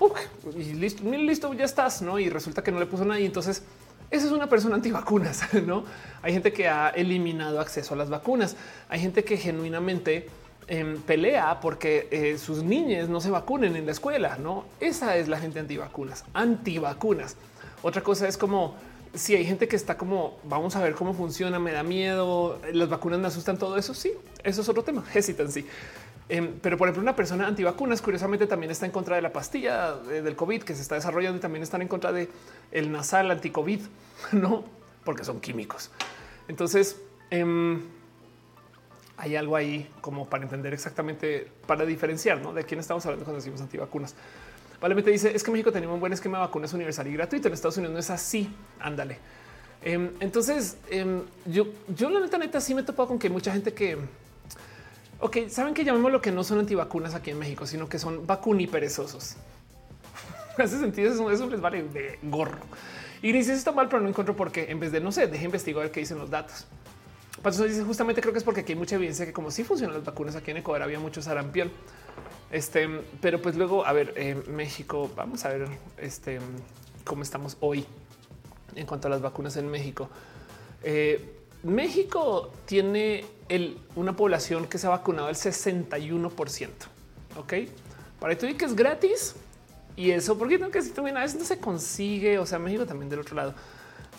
y 0.57 0.73
listo, 0.73 1.05
listo, 1.05 1.53
ya 1.53 1.67
estás, 1.67 2.01
no? 2.01 2.19
Y 2.19 2.31
resulta 2.31 2.63
que 2.63 2.73
no 2.73 2.81
le 2.81 2.87
puso 2.87 3.05
nada. 3.05 3.21
Y 3.21 3.27
entonces 3.27 3.63
esa 4.11 4.27
es 4.27 4.33
una 4.33 4.49
persona 4.49 4.77
antivacunas, 4.77 5.43
¿no? 5.67 5.85
Hay 6.23 6.33
gente 6.33 6.53
que 6.53 6.69
ha 6.69 6.89
eliminado 6.91 7.61
acceso 7.61 7.95
a 7.95 7.97
las 7.97 8.09
vacunas. 8.09 8.57
Hay 8.89 9.01
gente 9.01 9.25
que 9.25 9.37
genuinamente 9.37 10.29
em, 10.67 11.01
pelea 11.03 11.61
porque 11.61 12.09
eh, 12.11 12.39
sus 12.39 12.63
niñas 12.63 13.09
no 13.09 13.21
se 13.21 13.31
vacunen 13.31 13.77
en 13.77 13.87
la 13.87 13.93
escuela, 13.93 14.39
¿no? 14.39 14.65
Esa 14.81 15.17
es 15.17 15.29
la 15.29 15.39
gente 15.39 15.61
antivacunas, 15.61 16.25
antivacunas. 16.33 17.37
Otra 17.83 18.03
cosa 18.03 18.27
es 18.27 18.39
como 18.39 18.75
si 19.15 19.35
hay 19.35 19.45
gente 19.45 19.69
que 19.69 19.77
está 19.77 19.97
como 19.97 20.39
vamos 20.45 20.77
a 20.77 20.83
ver 20.83 20.95
cómo 20.95 21.15
funciona, 21.15 21.59
me 21.59 21.73
da 21.73 21.83
miedo, 21.83 22.59
las 22.73 22.89
vacunas 22.89 23.19
me 23.19 23.29
asustan, 23.29 23.59
todo 23.59 23.77
eso. 23.77 23.95
Sí, 23.95 24.13
eso 24.43 24.63
es 24.63 24.69
otro 24.69 24.83
tema. 24.83 25.05
Hesitancy. 25.15 25.67
Em, 26.29 26.59
pero 26.61 26.77
por 26.77 26.89
ejemplo, 26.89 27.03
una 27.03 27.17
persona 27.17 27.47
antivacunas 27.47 28.03
curiosamente 28.03 28.47
también 28.47 28.71
está 28.71 28.85
en 28.85 28.93
contra 28.93 29.17
de 29.17 29.23
la 29.23 29.33
pastilla 29.33 29.97
eh, 30.11 30.21
del 30.21 30.37
COVID 30.37 30.63
que 30.63 30.75
se 30.75 30.83
está 30.83 30.95
desarrollando 30.95 31.39
y 31.39 31.41
también 31.41 31.63
están 31.63 31.81
en 31.81 31.89
contra 31.89 32.13
de 32.13 32.29
el 32.71 32.93
nasal 32.93 33.31
anti-COVID, 33.31 33.81
no 34.33 34.65
porque 35.05 35.25
son 35.25 35.41
químicos. 35.41 35.91
Entonces 36.47 37.01
em, 37.31 37.81
hay 39.17 39.37
algo 39.37 39.57
ahí 39.57 39.91
como 40.03 40.29
para 40.29 40.45
entender 40.45 40.75
exactamente, 40.75 41.51
para 41.67 41.87
diferenciar 41.87 42.43
¿no? 42.43 42.53
de 42.53 42.65
quién 42.65 42.81
estamos 42.81 43.05
hablando 43.07 43.25
cuando 43.25 43.39
decimos 43.39 43.63
antivacunas. 43.63 44.15
Vale, 44.83 44.95
me 44.95 45.03
te 45.03 45.11
dice 45.11 45.35
es 45.35 45.43
que 45.43 45.51
México 45.51 45.73
tenía 45.73 45.89
un 45.89 45.99
buen 45.99 46.13
esquema 46.13 46.39
de 46.39 46.45
vacunas 46.45 46.73
universal 46.75 47.07
y 47.09 47.15
gratuito. 47.15 47.49
En 47.49 47.55
Estados 47.55 47.79
Unidos 47.79 47.95
no 47.95 47.99
es 47.99 48.11
así. 48.11 48.55
Ándale. 48.79 49.19
Em, 49.83 50.11
entonces, 50.21 50.77
yo, 51.47 51.67
yo 51.89 52.11
la 52.11 52.21
neta, 52.21 52.39
neta, 52.39 52.61
sí 52.61 52.75
me 52.75 52.83
he 52.83 52.85
topado 52.85 53.09
con 53.09 53.19
que 53.19 53.29
mucha 53.29 53.53
gente 53.53 53.73
que 53.73 53.97
Ok, 55.21 55.49
saben 55.49 55.75
que 55.75 55.85
llamemos 55.85 56.13
lo 56.13 56.21
que 56.21 56.31
no 56.31 56.45
son 56.45 56.61
antivacunas 56.61 57.15
aquí 57.15 57.31
en 57.31 57.39
México, 57.39 57.67
sino 57.67 57.89
que 57.89 57.99
son 57.99 58.27
vacuniperezosos. 58.27 59.37
Hace 60.59 60.79
sentido, 60.79 61.13
eso, 61.13 61.31
eso 61.31 61.49
les 61.49 61.61
vale 61.61 61.83
de 61.83 62.19
gorro. 62.23 62.59
Y 63.21 63.33
dice 63.33 63.53
está 63.53 63.73
mal, 63.73 63.89
pero 63.89 64.01
no 64.01 64.09
encuentro 64.09 64.37
por 64.37 64.53
qué. 64.53 64.71
En 64.71 64.79
vez 64.79 64.93
de 64.93 65.01
no 65.01 65.11
sé, 65.11 65.27
deje 65.27 65.45
investigar 65.45 65.91
qué 65.91 66.01
dicen 66.01 66.19
los 66.19 66.31
datos. 66.31 66.67
Paso 67.43 67.65
dice 67.65 67.85
justamente 67.85 68.21
creo 68.21 68.33
que 68.33 68.39
es 68.39 68.45
porque 68.45 68.61
aquí 68.63 68.73
hay 68.73 68.79
mucha 68.79 68.97
evidencia 68.97 69.25
que 69.25 69.33
como 69.33 69.51
si 69.51 69.63
funcionan 69.63 69.95
las 69.95 70.05
vacunas 70.05 70.35
aquí 70.35 70.51
en 70.51 70.59
Ecuador 70.59 70.83
había 70.83 70.99
mucho 70.99 71.23
sarampión. 71.23 71.71
Este, 72.51 72.89
pero 73.21 73.41
pues 73.43 73.57
luego, 73.57 73.87
a 73.87 73.93
ver, 73.93 74.15
eh, 74.17 74.43
México, 74.49 75.11
vamos 75.15 75.45
a 75.45 75.51
ver 75.51 75.69
este 75.99 76.41
cómo 77.05 77.23
estamos 77.23 77.57
hoy 77.61 77.87
en 78.75 78.87
cuanto 78.87 79.09
a 79.09 79.11
las 79.11 79.21
vacunas 79.21 79.57
en 79.57 79.69
México. 79.69 80.09
Eh, 80.83 81.38
México 81.63 82.53
tiene 82.67 83.25
una 83.97 84.15
población 84.15 84.67
que 84.67 84.79
se 84.79 84.87
ha 84.87 84.91
vacunado 84.91 85.29
el 85.29 85.35
61%. 85.35 86.69
Ok, 87.37 87.55
para 88.21 88.33
esto 88.33 88.47
que 88.57 88.65
es 88.65 88.75
gratis 88.75 89.35
y 89.97 90.11
eso, 90.11 90.39
porque 90.39 90.59
no 90.59 90.71
que 90.71 90.83
si 90.83 90.91
también 90.91 91.17
a 91.17 91.21
veces 91.21 91.39
no 91.39 91.45
se 91.45 91.59
consigue. 91.59 92.39
O 92.39 92.47
sea, 92.47 92.59
México 92.59 92.87
también 92.87 93.09
del 93.09 93.21
otro 93.21 93.37
lado. 93.37 93.55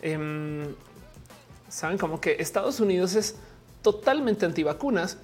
Em, 0.01 0.75
saben 1.67 1.97
como 1.97 2.19
que 2.19 2.37
Estados 2.39 2.79
Unidos 2.79 3.15
es 3.15 3.35
totalmente 3.81 4.45
antivacunas, 4.45 5.17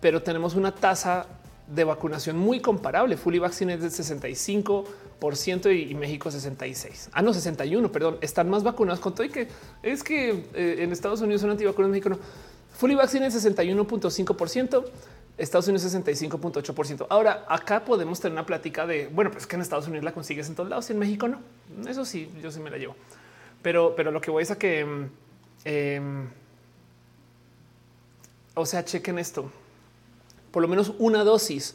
pero 0.00 0.22
tenemos 0.22 0.54
una 0.54 0.74
tasa 0.74 1.26
de 1.74 1.84
vacunación 1.84 2.36
muy 2.36 2.60
comparable. 2.60 3.16
Fully 3.16 3.38
vaccine 3.38 3.74
es 3.74 3.80
del 3.80 3.90
65 3.90 4.84
y, 5.70 5.94
México 5.94 6.30
66. 6.30 7.10
Ah, 7.12 7.22
no, 7.22 7.32
61, 7.32 7.92
perdón. 7.92 8.18
Están 8.20 8.48
más 8.48 8.62
vacunados 8.62 9.00
con 9.00 9.14
todo 9.14 9.24
y 9.24 9.30
que 9.30 9.48
es 9.82 10.02
que 10.02 10.44
eh, 10.54 10.76
en 10.80 10.92
Estados 10.92 11.20
Unidos 11.20 11.42
son 11.42 11.50
antivacunas, 11.50 11.86
en 11.88 11.92
México 11.92 12.08
no. 12.10 12.18
Fully 12.76 12.94
vaccine 12.94 13.26
es 13.26 13.44
61.5%. 13.44 14.84
Estados 15.36 15.68
Unidos 15.68 15.94
65.8%. 15.94 17.06
Ahora 17.08 17.46
acá 17.48 17.84
podemos 17.84 18.20
tener 18.20 18.32
una 18.32 18.44
plática 18.44 18.86
de 18.86 19.08
bueno, 19.08 19.30
pues 19.30 19.46
que 19.46 19.56
en 19.56 19.62
Estados 19.62 19.86
Unidos 19.86 20.04
la 20.04 20.12
consigues 20.12 20.48
en 20.48 20.54
todos 20.54 20.68
lados 20.68 20.90
y 20.90 20.92
en 20.92 20.98
México 20.98 21.28
no. 21.28 21.40
Eso 21.88 22.04
sí, 22.04 22.30
yo 22.42 22.50
sí 22.50 22.60
me 22.60 22.70
la 22.70 22.76
llevo. 22.76 22.94
Pero, 23.62 23.94
pero 23.96 24.10
lo 24.10 24.20
que 24.20 24.30
voy 24.30 24.42
es 24.42 24.50
a 24.50 24.58
que, 24.58 24.86
em, 25.64 26.28
o 28.54 28.66
sea, 28.66 28.84
chequen 28.84 29.18
esto. 29.18 29.50
Por 30.50 30.62
lo 30.62 30.68
menos 30.68 30.92
una 30.98 31.24
dosis 31.24 31.74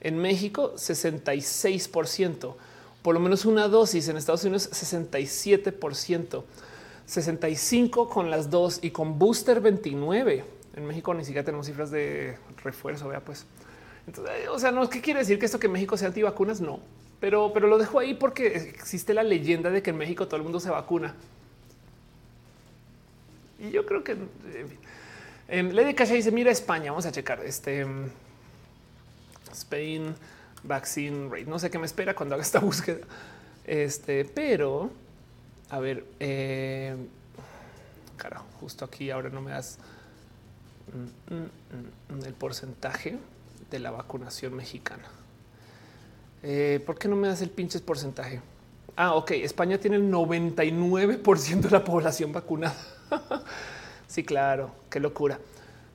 en 0.00 0.18
México, 0.18 0.74
66%. 0.76 2.54
por 3.02 3.14
lo 3.14 3.20
menos 3.20 3.44
una 3.44 3.68
dosis. 3.68 4.08
En 4.08 4.16
Estados 4.16 4.44
Unidos 4.44 4.68
67 4.72 5.72
65 7.06 8.08
con 8.08 8.30
las 8.30 8.50
dos 8.50 8.80
y 8.82 8.90
con 8.90 9.18
booster 9.18 9.60
29. 9.60 10.44
En 10.76 10.86
México 10.86 11.14
ni 11.14 11.24
siquiera 11.24 11.44
tenemos 11.44 11.66
cifras 11.66 11.90
de 11.90 12.36
refuerzo. 12.62 13.08
Vea, 13.08 13.20
pues, 13.20 13.46
entonces, 14.06 14.34
eh, 14.44 14.48
o 14.48 14.58
sea, 14.58 14.72
no 14.72 14.88
qué 14.90 15.00
quiere 15.00 15.20
decir 15.20 15.38
que 15.38 15.46
esto 15.46 15.58
que 15.58 15.68
México 15.68 15.96
sea 15.96 16.08
antivacunas, 16.08 16.60
no, 16.60 16.80
pero, 17.20 17.52
pero 17.54 17.66
lo 17.66 17.78
dejo 17.78 17.98
ahí 17.98 18.14
porque 18.14 18.46
existe 18.46 19.14
la 19.14 19.22
leyenda 19.22 19.70
de 19.70 19.82
que 19.82 19.90
en 19.90 19.96
México 19.96 20.26
todo 20.26 20.36
el 20.36 20.42
mundo 20.42 20.60
se 20.60 20.70
vacuna. 20.70 21.14
Y 23.58 23.70
yo 23.70 23.86
creo 23.86 24.04
que 24.04 24.12
en 24.12 24.68
fin. 24.68 24.78
Lady 25.48 25.94
Kasha 25.94 26.14
dice: 26.14 26.30
Mira 26.30 26.50
España, 26.50 26.90
vamos 26.90 27.06
a 27.06 27.12
checar 27.12 27.40
este 27.44 27.80
em, 27.80 28.08
Spain 29.52 30.14
vaccine 30.62 31.28
rate. 31.28 31.46
No 31.46 31.58
sé 31.58 31.70
qué 31.70 31.78
me 31.78 31.86
espera 31.86 32.14
cuando 32.14 32.34
haga 32.34 32.42
esta 32.42 32.58
búsqueda. 32.60 33.06
Este, 33.64 34.24
pero 34.24 34.90
a 35.70 35.78
ver, 35.78 36.04
eh, 36.20 36.96
carajo, 38.16 38.46
justo 38.60 38.84
aquí 38.84 39.10
ahora 39.10 39.28
no 39.30 39.40
me 39.40 39.50
das 39.50 39.78
mm, 40.92 41.34
mm, 41.34 42.18
mm, 42.18 42.24
el 42.24 42.34
porcentaje 42.34 43.18
de 43.70 43.78
la 43.78 43.90
vacunación 43.90 44.54
mexicana. 44.54 45.04
Eh, 46.42 46.80
¿Por 46.84 46.98
qué 46.98 47.08
no 47.08 47.16
me 47.16 47.28
das 47.28 47.42
el 47.42 47.50
pinches 47.50 47.82
porcentaje? 47.82 48.40
Ah, 48.94 49.14
ok. 49.14 49.32
España 49.32 49.78
tiene 49.78 49.96
el 49.96 50.10
99% 50.10 51.60
de 51.60 51.70
la 51.70 51.84
población 51.84 52.32
vacunada. 52.32 52.76
sí, 54.16 54.24
claro. 54.24 54.70
Qué 54.88 54.98
locura. 54.98 55.38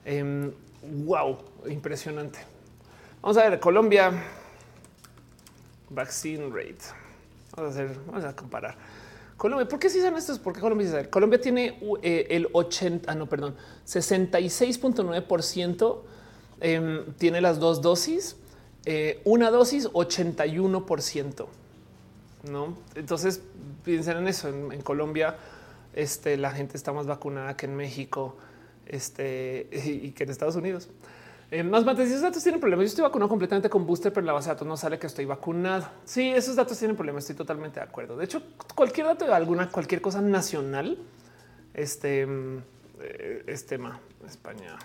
wow, 0.05 1.37
em, 1.65 1.71
impresionante. 1.71 2.37
Vamos 3.19 3.35
a 3.37 3.49
ver, 3.49 3.59
Colombia. 3.59 4.11
Vaccine 5.89 6.47
rate. 6.49 6.83
Vamos 7.55 7.75
a 7.75 7.77
hacer, 7.83 7.97
vamos 8.05 8.23
a 8.23 8.35
comparar. 8.35 8.77
Colombia, 9.37 9.67
¿por 9.67 9.79
qué 9.79 9.89
si 9.89 9.99
son 10.01 10.15
estos? 10.17 10.37
Porque 10.37 10.61
Colombia, 10.61 11.09
Colombia 11.09 11.41
tiene 11.41 11.79
eh, 12.03 12.27
el 12.29 12.47
80, 12.53 13.11
ah, 13.11 13.15
no, 13.15 13.27
perdón, 13.27 13.55
66.9% 13.87 16.01
em, 16.59 17.03
tiene 17.17 17.41
las 17.41 17.59
dos 17.59 17.81
dosis, 17.81 18.35
eh, 18.85 19.19
una 19.25 19.49
dosis 19.49 19.89
81%. 19.89 21.47
No, 22.51 22.77
entonces 22.93 23.41
piensen 23.83 24.17
en 24.17 24.27
eso. 24.27 24.47
En, 24.47 24.83
Colombia, 24.83 25.37
este, 25.93 26.37
la 26.37 26.51
gente 26.51 26.77
está 26.77 26.93
más 26.93 27.07
vacunada 27.07 27.55
que 27.57 27.65
en 27.65 27.75
México 27.75 28.37
este, 28.85 29.67
y 29.71 30.11
que 30.11 30.23
en 30.23 30.29
Estados 30.29 30.55
Unidos. 30.55 30.89
Eh, 31.51 31.63
más 31.63 31.83
más 31.83 31.99
esos 31.99 32.21
datos 32.21 32.41
tienen 32.41 32.61
problemas. 32.61 32.83
Yo 32.83 32.87
estoy 32.87 33.03
vacunado 33.03 33.27
completamente 33.27 33.69
con 33.69 33.85
booster, 33.85 34.13
pero 34.13 34.25
la 34.25 34.31
base 34.31 34.47
de 34.47 34.55
datos 34.55 34.67
no 34.67 34.77
sale 34.77 34.97
que 34.97 35.07
estoy 35.07 35.25
vacunado. 35.25 35.85
Sí, 36.05 36.29
esos 36.29 36.55
datos 36.55 36.79
tienen 36.79 36.95
problemas. 36.95 37.23
Estoy 37.23 37.35
totalmente 37.35 37.81
de 37.81 37.85
acuerdo. 37.85 38.15
De 38.15 38.23
hecho, 38.23 38.41
cualquier 38.73 39.07
dato 39.07 39.25
de 39.25 39.33
alguna, 39.33 39.69
cualquier 39.69 39.99
cosa 39.99 40.21
nacional, 40.21 40.97
este, 41.73 42.21
eh, 43.01 43.43
este 43.47 43.75
tema, 43.75 43.99
España. 44.25 44.77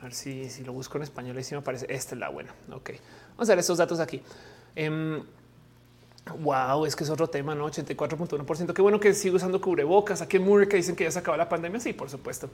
A 0.00 0.02
ver 0.02 0.14
si, 0.14 0.50
si 0.50 0.64
lo 0.64 0.72
busco 0.72 0.98
en 0.98 1.04
español 1.04 1.38
y 1.38 1.44
si 1.44 1.54
me 1.54 1.62
parece 1.62 1.86
esta 1.88 2.16
es 2.16 2.18
la 2.18 2.28
buena. 2.28 2.52
Ok, 2.72 2.90
vamos 3.36 3.48
a 3.48 3.52
ver 3.52 3.60
estos 3.60 3.78
datos 3.78 4.00
aquí. 4.00 4.20
Wow, 6.38 6.86
es 6.86 6.96
que 6.96 7.04
es 7.04 7.10
otro 7.10 7.28
tema, 7.28 7.54
no 7.54 7.66
84.1%. 7.68 8.72
Qué 8.72 8.82
bueno 8.82 8.98
que 8.98 9.14
sigo 9.14 9.36
usando 9.36 9.60
cubrebocas. 9.60 10.22
Aquí 10.22 10.38
en 10.38 10.44
Murray 10.44 10.68
que 10.68 10.76
dicen 10.76 10.96
que 10.96 11.04
ya 11.04 11.10
se 11.10 11.18
acaba 11.18 11.36
la 11.36 11.48
pandemia. 11.48 11.80
Sí, 11.80 11.92
por 11.92 12.10
supuesto. 12.10 12.50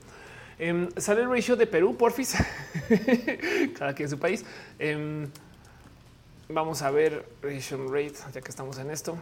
Em, 0.58 0.89
sale 0.97 1.23
el 1.23 1.31
ratio 1.31 1.57
de 1.57 1.66
Perú, 1.66 1.97
porfis. 1.97 2.34
Cada 3.78 3.94
quien 3.94 4.07
en 4.07 4.10
su 4.10 4.18
país. 4.18 4.44
Em, 4.78 5.28
vamos 6.49 6.82
a 6.82 6.90
ver 6.90 7.26
ratio 7.42 7.86
rate, 7.89 8.15
ya 8.34 8.40
que 8.40 8.50
estamos 8.50 8.78
en 8.78 8.90
esto. 8.90 9.16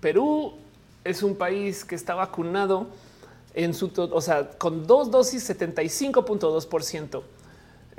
Perú 0.00 0.54
es 1.04 1.22
un 1.22 1.36
país 1.36 1.84
que 1.84 1.94
está 1.94 2.14
vacunado 2.14 2.88
en 3.54 3.74
su, 3.74 3.92
o 3.96 4.20
sea, 4.20 4.50
con 4.50 4.86
dos 4.86 5.10
dosis 5.10 5.48
75.2 5.48 6.66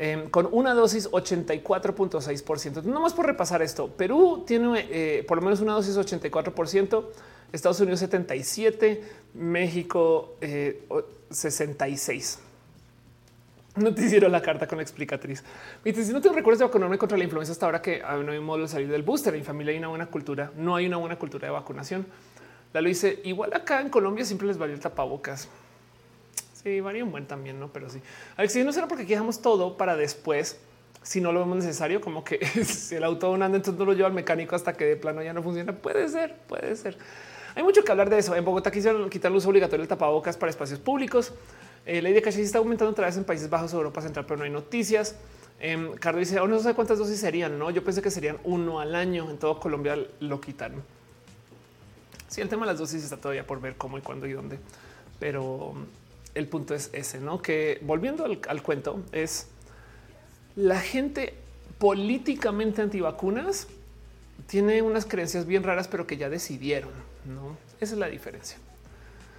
em, 0.01 0.29
con 0.29 0.49
una 0.51 0.73
dosis 0.73 1.09
84.6 1.11 2.43
por 2.43 2.59
ciento. 2.59 2.81
No 2.81 3.01
más 3.01 3.13
por 3.13 3.27
repasar 3.27 3.61
esto, 3.61 3.87
Perú 3.87 4.43
tiene 4.47 4.87
eh, 4.89 5.23
por 5.27 5.37
lo 5.37 5.43
menos 5.43 5.61
una 5.61 5.73
dosis 5.73 5.95
84 5.95 6.55
por 6.55 6.67
ciento 6.67 7.11
Estados 7.51 7.79
Unidos 7.81 7.99
77, 7.99 9.03
México 9.35 10.35
66. 11.29 12.39
Eh, 12.39 12.51
no 13.75 13.93
te 13.93 14.05
hicieron 14.05 14.31
la 14.31 14.41
carta 14.41 14.67
con 14.67 14.77
la 14.77 14.81
explicatriz. 14.81 15.43
Si 15.83 16.11
no 16.11 16.19
te 16.19 16.29
recuerdas 16.29 16.59
de 16.59 16.65
vacunarme 16.65 16.97
contra 16.97 17.17
la 17.17 17.23
influenza 17.23 17.51
hasta 17.51 17.65
ahora 17.65 17.81
que 17.81 18.01
no 18.01 18.31
hay 18.31 18.37
un 18.37 18.45
modo 18.45 18.63
de 18.63 18.67
salir 18.67 18.89
del 18.89 19.03
booster. 19.03 19.33
En 19.33 19.41
mi 19.41 19.45
familia 19.45 19.71
hay 19.71 19.77
una 19.77 19.87
buena 19.89 20.07
cultura. 20.07 20.51
No 20.57 20.75
hay 20.75 20.87
una 20.87 20.97
buena 20.97 21.17
cultura 21.17 21.47
de 21.47 21.53
vacunación. 21.53 22.05
La 22.73 22.81
lo 22.81 22.89
hice 22.89 23.21
igual 23.23 23.53
acá 23.53 23.81
en 23.81 23.89
Colombia. 23.89 24.25
Siempre 24.25 24.47
les 24.47 24.57
valió 24.57 24.75
el 24.75 24.81
tapabocas. 24.81 25.47
Sí, 26.63 26.79
varía 26.79 27.03
un 27.03 27.11
buen 27.11 27.25
también, 27.25 27.59
no? 27.59 27.71
Pero 27.73 27.89
sí. 27.89 28.01
A 28.37 28.41
ver, 28.41 28.49
si 28.49 28.63
no 28.63 28.71
será 28.71 28.87
porque 28.87 29.05
quejamos 29.05 29.41
todo 29.41 29.77
para 29.77 29.95
después, 29.95 30.59
si 31.01 31.19
no 31.19 31.31
lo 31.31 31.39
vemos 31.39 31.57
necesario, 31.57 32.01
como 32.01 32.23
que 32.23 32.45
si 32.65 32.95
el 32.95 33.03
auto 33.03 33.33
anda, 33.33 33.47
entonces 33.47 33.75
no 33.75 33.85
lo 33.85 33.93
lleva 33.93 34.07
al 34.07 34.13
mecánico 34.13 34.55
hasta 34.55 34.73
que 34.73 34.85
de 34.85 34.95
plano 34.95 35.23
ya 35.23 35.33
no 35.33 35.41
funciona. 35.41 35.73
Puede 35.73 36.07
ser, 36.09 36.35
puede 36.47 36.75
ser. 36.75 36.97
Hay 37.55 37.63
mucho 37.63 37.83
que 37.83 37.91
hablar 37.91 38.09
de 38.09 38.19
eso. 38.19 38.35
En 38.35 38.45
Bogotá 38.45 38.71
quisieron 38.71 39.09
quitar 39.09 39.31
el 39.31 39.37
uso 39.37 39.49
obligatorio 39.49 39.81
del 39.81 39.89
tapabocas 39.89 40.37
para 40.37 40.49
espacios 40.49 40.79
públicos. 40.79 41.33
Eh, 41.85 42.01
ley 42.01 42.13
de 42.13 42.19
está 42.19 42.59
aumentando 42.59 42.91
otra 42.91 43.07
vez 43.07 43.17
en 43.17 43.23
Países 43.23 43.49
Bajos, 43.49 43.73
Europa 43.73 44.01
Central, 44.01 44.25
pero 44.25 44.37
no 44.37 44.43
hay 44.43 44.51
noticias. 44.51 45.15
Eh, 45.59 45.91
Carlos 45.99 46.27
dice, 46.27 46.37
aún 46.37 46.51
no 46.51 46.59
sé 46.59 46.73
cuántas 46.75 46.99
dosis 46.99 47.19
serían. 47.19 47.57
No, 47.57 47.71
yo 47.71 47.83
pensé 47.83 48.01
que 48.01 48.11
serían 48.11 48.37
uno 48.43 48.79
al 48.79 48.93
año. 48.95 49.29
En 49.29 49.37
todo 49.37 49.59
Colombia 49.59 49.97
lo 50.19 50.39
quitaron. 50.39 50.83
Sí, 52.27 52.39
el 52.39 52.47
tema 52.47 52.65
de 52.65 52.73
las 52.73 52.79
dosis 52.79 53.03
está 53.03 53.17
todavía 53.17 53.45
por 53.45 53.59
ver 53.59 53.75
cómo 53.75 53.97
y 53.97 54.01
cuándo 54.01 54.25
y 54.25 54.31
dónde, 54.31 54.57
pero 55.19 55.73
el 56.35 56.47
punto 56.47 56.73
es 56.73 56.89
ese, 56.93 57.19
no? 57.19 57.41
Que 57.41 57.79
volviendo 57.81 58.25
al, 58.25 58.63
cuento, 58.63 59.01
es 59.11 59.47
la 60.55 60.79
gente 60.79 61.33
políticamente 61.77 62.81
antivacunas 62.81 63.67
tiene 64.47 64.81
unas 64.81 65.05
creencias 65.05 65.45
bien 65.45 65.63
raras, 65.63 65.87
pero 65.87 66.07
que 66.07 66.17
ya 66.17 66.29
decidieron. 66.29 66.91
No, 67.25 67.57
esa 67.79 67.93
es 67.93 67.99
la 67.99 68.07
diferencia. 68.07 68.57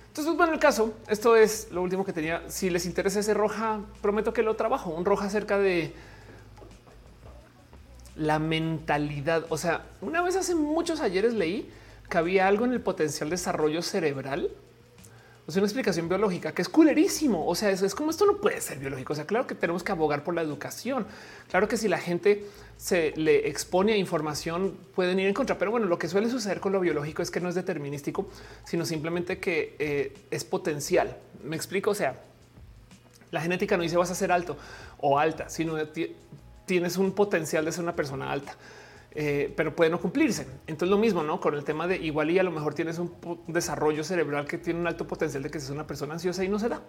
Entonces, 0.08 0.26
pues, 0.26 0.36
bueno, 0.36 0.52
el 0.52 0.58
caso, 0.58 0.94
esto 1.08 1.36
es 1.36 1.68
lo 1.70 1.82
último 1.82 2.04
que 2.04 2.12
tenía. 2.12 2.42
Si 2.48 2.70
les 2.70 2.86
interesa 2.86 3.20
ese 3.20 3.34
roja, 3.34 3.80
prometo 4.00 4.32
que 4.32 4.42
lo 4.42 4.56
trabajo. 4.56 4.90
Un 4.90 5.04
roja 5.04 5.26
acerca 5.26 5.58
de 5.58 5.94
la 8.16 8.38
mentalidad. 8.38 9.46
O 9.48 9.56
sea, 9.56 9.86
una 10.00 10.22
vez 10.22 10.36
hace 10.36 10.54
muchos 10.54 11.00
ayeres 11.00 11.32
leí 11.32 11.70
que 12.10 12.18
había 12.18 12.46
algo 12.46 12.66
en 12.66 12.72
el 12.72 12.80
potencial 12.80 13.30
desarrollo 13.30 13.80
cerebral 13.80 14.50
o 15.44 15.50
sea, 15.50 15.60
una 15.60 15.66
explicación 15.66 16.08
biológica 16.08 16.52
que 16.52 16.62
es 16.62 16.68
culerísimo. 16.68 17.46
O 17.46 17.54
sea, 17.54 17.70
es, 17.70 17.82
es 17.82 17.94
como 17.94 18.10
esto 18.10 18.26
no 18.26 18.40
puede 18.40 18.60
ser 18.60 18.78
biológico. 18.78 19.12
O 19.12 19.16
sea, 19.16 19.26
claro 19.26 19.46
que 19.46 19.54
tenemos 19.54 19.82
que 19.82 19.90
abogar 19.90 20.22
por 20.22 20.34
la 20.34 20.42
educación. 20.42 21.06
Claro 21.50 21.66
que 21.66 21.76
si 21.76 21.88
la 21.88 21.98
gente 21.98 22.46
se 22.76 23.12
le 23.16 23.48
expone 23.48 23.92
a 23.92 23.96
información 23.96 24.76
pueden 24.94 25.18
ir 25.18 25.26
en 25.26 25.34
contra. 25.34 25.58
Pero 25.58 25.72
bueno, 25.72 25.86
lo 25.86 25.98
que 25.98 26.08
suele 26.08 26.30
suceder 26.30 26.60
con 26.60 26.72
lo 26.72 26.80
biológico 26.80 27.22
es 27.22 27.30
que 27.30 27.40
no 27.40 27.48
es 27.48 27.56
determinístico, 27.56 28.28
sino 28.64 28.86
simplemente 28.86 29.38
que 29.38 29.74
eh, 29.80 30.14
es 30.30 30.44
potencial. 30.44 31.16
Me 31.42 31.56
explico. 31.56 31.90
O 31.90 31.94
sea, 31.94 32.20
la 33.32 33.40
genética 33.40 33.76
no 33.76 33.82
dice 33.82 33.96
vas 33.96 34.12
a 34.12 34.14
ser 34.14 34.30
alto 34.30 34.56
o 34.98 35.18
alta, 35.18 35.48
sino 35.48 35.74
tienes 36.66 36.96
un 36.98 37.12
potencial 37.12 37.64
de 37.64 37.72
ser 37.72 37.82
una 37.82 37.96
persona 37.96 38.30
alta. 38.30 38.56
Eh, 39.14 39.52
pero 39.56 39.76
puede 39.76 39.90
no 39.90 40.00
cumplirse. 40.00 40.46
Entonces 40.66 40.88
lo 40.88 40.98
mismo, 40.98 41.22
¿no? 41.22 41.40
Con 41.40 41.54
el 41.54 41.64
tema 41.64 41.86
de 41.86 41.96
igual 41.96 42.30
y 42.30 42.38
a 42.38 42.42
lo 42.42 42.50
mejor 42.50 42.74
tienes 42.74 42.98
un 42.98 43.12
desarrollo 43.46 44.04
cerebral 44.04 44.46
que 44.46 44.58
tiene 44.58 44.80
un 44.80 44.86
alto 44.86 45.06
potencial 45.06 45.42
de 45.42 45.50
que 45.50 45.60
seas 45.60 45.70
una 45.70 45.86
persona 45.86 46.14
ansiosa 46.14 46.44
y 46.44 46.48
no 46.48 46.58
se 46.58 46.68
da. 46.68 46.82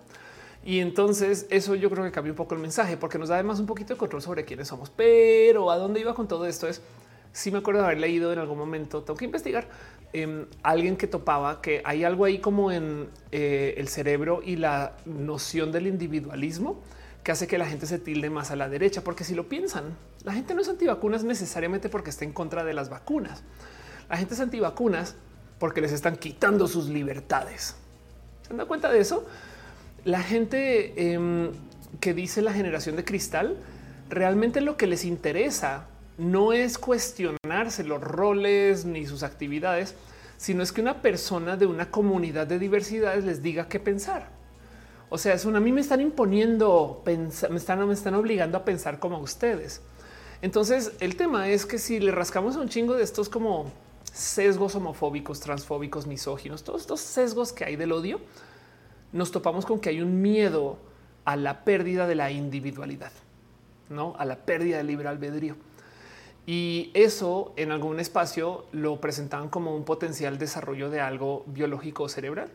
Y 0.66 0.80
entonces 0.80 1.46
eso 1.50 1.76
yo 1.76 1.90
creo 1.90 2.06
que 2.06 2.12
cambia 2.12 2.32
un 2.32 2.38
poco 2.38 2.56
el 2.56 2.62
mensaje 2.62 2.96
porque 2.96 3.18
nos 3.18 3.28
da 3.28 3.36
además 3.36 3.60
un 3.60 3.66
poquito 3.66 3.94
de 3.94 3.98
control 3.98 4.22
sobre 4.22 4.46
quiénes 4.46 4.70
somos. 4.70 4.90
Pero 4.90 5.70
a 5.70 5.78
dónde 5.78 6.00
iba 6.00 6.14
con 6.14 6.28
todo 6.28 6.46
esto 6.46 6.68
es, 6.68 6.82
si 7.34 7.52
me 7.52 7.58
acuerdo 7.58 7.82
de 7.82 7.88
haber 7.88 8.00
leído 8.00 8.32
en 8.32 8.40
algún 8.40 8.58
momento, 8.58 9.04
tengo 9.04 9.18
que 9.18 9.26
investigar, 9.26 9.68
eh, 10.14 10.46
alguien 10.62 10.96
que 10.96 11.08
topaba 11.08 11.62
que 11.62 11.82
hay 11.84 12.06
algo 12.06 12.24
ahí 12.24 12.40
como 12.40 12.72
en 12.72 13.10
eh, 13.32 13.74
el 13.78 13.90
cerebro 13.90 14.42
y 14.46 14.56
la 14.56 14.96
noción 15.06 15.72
del 15.74 15.88
individualismo 15.88 16.82
que 17.24 17.32
hace 17.32 17.48
que 17.48 17.58
la 17.58 17.66
gente 17.66 17.86
se 17.86 18.00
tilde 18.00 18.30
más 18.30 18.52
a 18.52 18.56
la 18.56 18.70
derecha, 18.70 19.04
porque 19.04 19.24
si 19.24 19.34
lo 19.34 19.48
piensan, 19.48 19.96
la 20.24 20.34
gente 20.34 20.54
no 20.54 20.62
es 20.62 20.70
antivacunas 20.70 21.24
necesariamente 21.24 21.90
porque 21.90 22.10
esté 22.10 22.26
en 22.26 22.34
contra 22.34 22.64
de 22.64 22.74
las 22.74 22.90
vacunas. 22.90 23.44
La 24.10 24.18
gente 24.18 24.34
es 24.34 24.40
antivacunas 24.42 25.16
porque 25.58 25.80
les 25.80 25.94
están 25.94 26.18
quitando 26.18 26.68
sus 26.68 26.90
libertades. 26.90 27.76
¿Se 28.42 28.52
han 28.52 28.58
dado 28.58 28.68
cuenta 28.68 28.92
de 28.92 29.00
eso? 29.00 29.26
La 30.04 30.22
gente 30.22 31.14
em, 31.14 31.52
que 32.02 32.14
dice 32.14 32.42
la 32.42 32.52
generación 32.52 32.98
de 32.98 33.06
cristal, 33.06 33.56
realmente 34.10 34.60
lo 34.60 34.76
que 34.76 34.88
les 34.88 35.06
interesa 35.06 35.88
no 36.18 36.52
es 36.52 36.78
cuestionarse 36.78 37.86
los 37.86 38.02
roles 38.02 38.84
ni 38.84 39.08
sus 39.08 39.24
actividades, 39.24 39.96
sino 40.38 40.62
es 40.62 40.74
que 40.74 40.82
una 40.82 41.02
persona 41.02 41.56
de 41.56 41.66
una 41.66 41.90
comunidad 41.90 42.48
de 42.48 42.60
diversidades 42.60 43.24
les 43.24 43.42
diga 43.42 43.70
qué 43.70 43.80
pensar. 43.80 44.43
O 45.14 45.20
sea, 45.20 45.36
es 45.36 45.46
una, 45.46 45.60
a 45.60 45.62
mí 45.62 45.72
me 45.72 45.80
están 45.80 46.02
imponiendo, 46.02 47.04
me 47.06 47.58
están, 47.58 47.88
me 47.88 47.94
están 47.94 48.16
obligando 48.16 48.58
a 48.58 48.66
pensar 48.66 48.98
como 48.98 49.20
ustedes. 49.20 49.80
Entonces 50.42 50.94
el 51.02 51.16
tema 51.18 51.50
es 51.50 51.68
que 51.68 51.78
si 51.78 52.00
le 52.00 52.12
rascamos 52.12 52.56
un 52.56 52.68
chingo 52.68 52.96
de 52.96 53.04
estos 53.04 53.30
como 53.30 53.72
sesgos 54.12 54.74
homofóbicos, 54.74 55.40
transfóbicos, 55.40 56.08
misóginos, 56.08 56.64
todos 56.64 56.82
estos 56.82 57.00
sesgos 57.00 57.54
que 57.54 57.64
hay 57.64 57.76
del 57.76 57.92
odio, 57.92 58.22
nos 59.12 59.30
topamos 59.30 59.68
con 59.68 59.80
que 59.80 59.90
hay 59.90 60.02
un 60.02 60.20
miedo 60.20 60.80
a 61.26 61.36
la 61.36 61.64
pérdida 61.64 62.08
de 62.08 62.16
la 62.16 62.32
individualidad, 62.32 63.12
no 63.90 64.16
a 64.18 64.26
la 64.26 64.38
pérdida 64.38 64.78
del 64.78 64.88
libre 64.88 65.10
albedrío. 65.10 65.58
Y 66.48 66.90
eso 66.96 67.54
en 67.56 67.72
algún 67.72 68.00
espacio 68.00 68.66
lo 68.72 69.00
presentaban 69.00 69.50
como 69.50 69.76
un 69.76 69.86
potencial 69.86 70.40
desarrollo 70.40 70.90
de 70.90 71.02
algo 71.02 71.44
biológico 71.46 72.10
cerebral. 72.10 72.50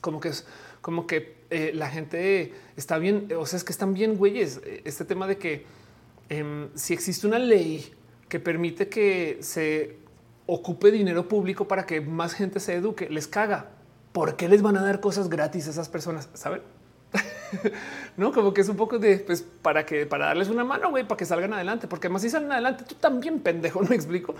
Como 0.00 0.18
que 0.18 0.30
es 0.30 0.46
como 0.82 1.06
que 1.06 1.36
eh, 1.48 1.70
la 1.74 1.88
gente 1.88 2.52
está 2.76 2.98
bien, 2.98 3.28
o 3.38 3.46
sea, 3.46 3.56
es 3.56 3.64
que 3.64 3.72
están 3.72 3.94
bien 3.94 4.16
güeyes. 4.16 4.60
Este 4.84 5.06
tema 5.06 5.26
de 5.26 5.38
que 5.38 5.64
em, 6.28 6.68
si 6.74 6.92
existe 6.92 7.26
una 7.26 7.38
ley 7.38 7.94
que 8.28 8.40
permite 8.40 8.88
que 8.88 9.38
se 9.40 9.96
ocupe 10.46 10.90
dinero 10.90 11.28
público 11.28 11.68
para 11.68 11.86
que 11.86 12.00
más 12.00 12.34
gente 12.34 12.60
se 12.60 12.74
eduque, 12.74 13.08
les 13.08 13.26
caga. 13.26 13.70
¿Por 14.12 14.36
qué 14.36 14.48
les 14.48 14.60
van 14.60 14.76
a 14.76 14.82
dar 14.82 15.00
cosas 15.00 15.30
gratis 15.30 15.68
a 15.68 15.70
esas 15.70 15.88
personas? 15.88 16.28
Saben? 16.34 16.62
no, 18.16 18.32
como 18.32 18.52
que 18.52 18.62
es 18.62 18.68
un 18.68 18.76
poco 18.76 18.98
de 18.98 19.18
pues 19.18 19.42
para 19.62 19.86
que 19.86 20.06
para 20.06 20.26
darles 20.26 20.48
una 20.48 20.64
mano, 20.64 20.90
güey, 20.90 21.06
para 21.06 21.16
que 21.16 21.24
salgan 21.24 21.52
adelante, 21.52 21.86
porque 21.86 22.08
más 22.08 22.22
si 22.22 22.30
salen 22.30 22.50
adelante, 22.50 22.84
tú 22.86 22.96
también 22.96 23.40
pendejo, 23.40 23.82
no 23.88 23.94
explico. 23.94 24.34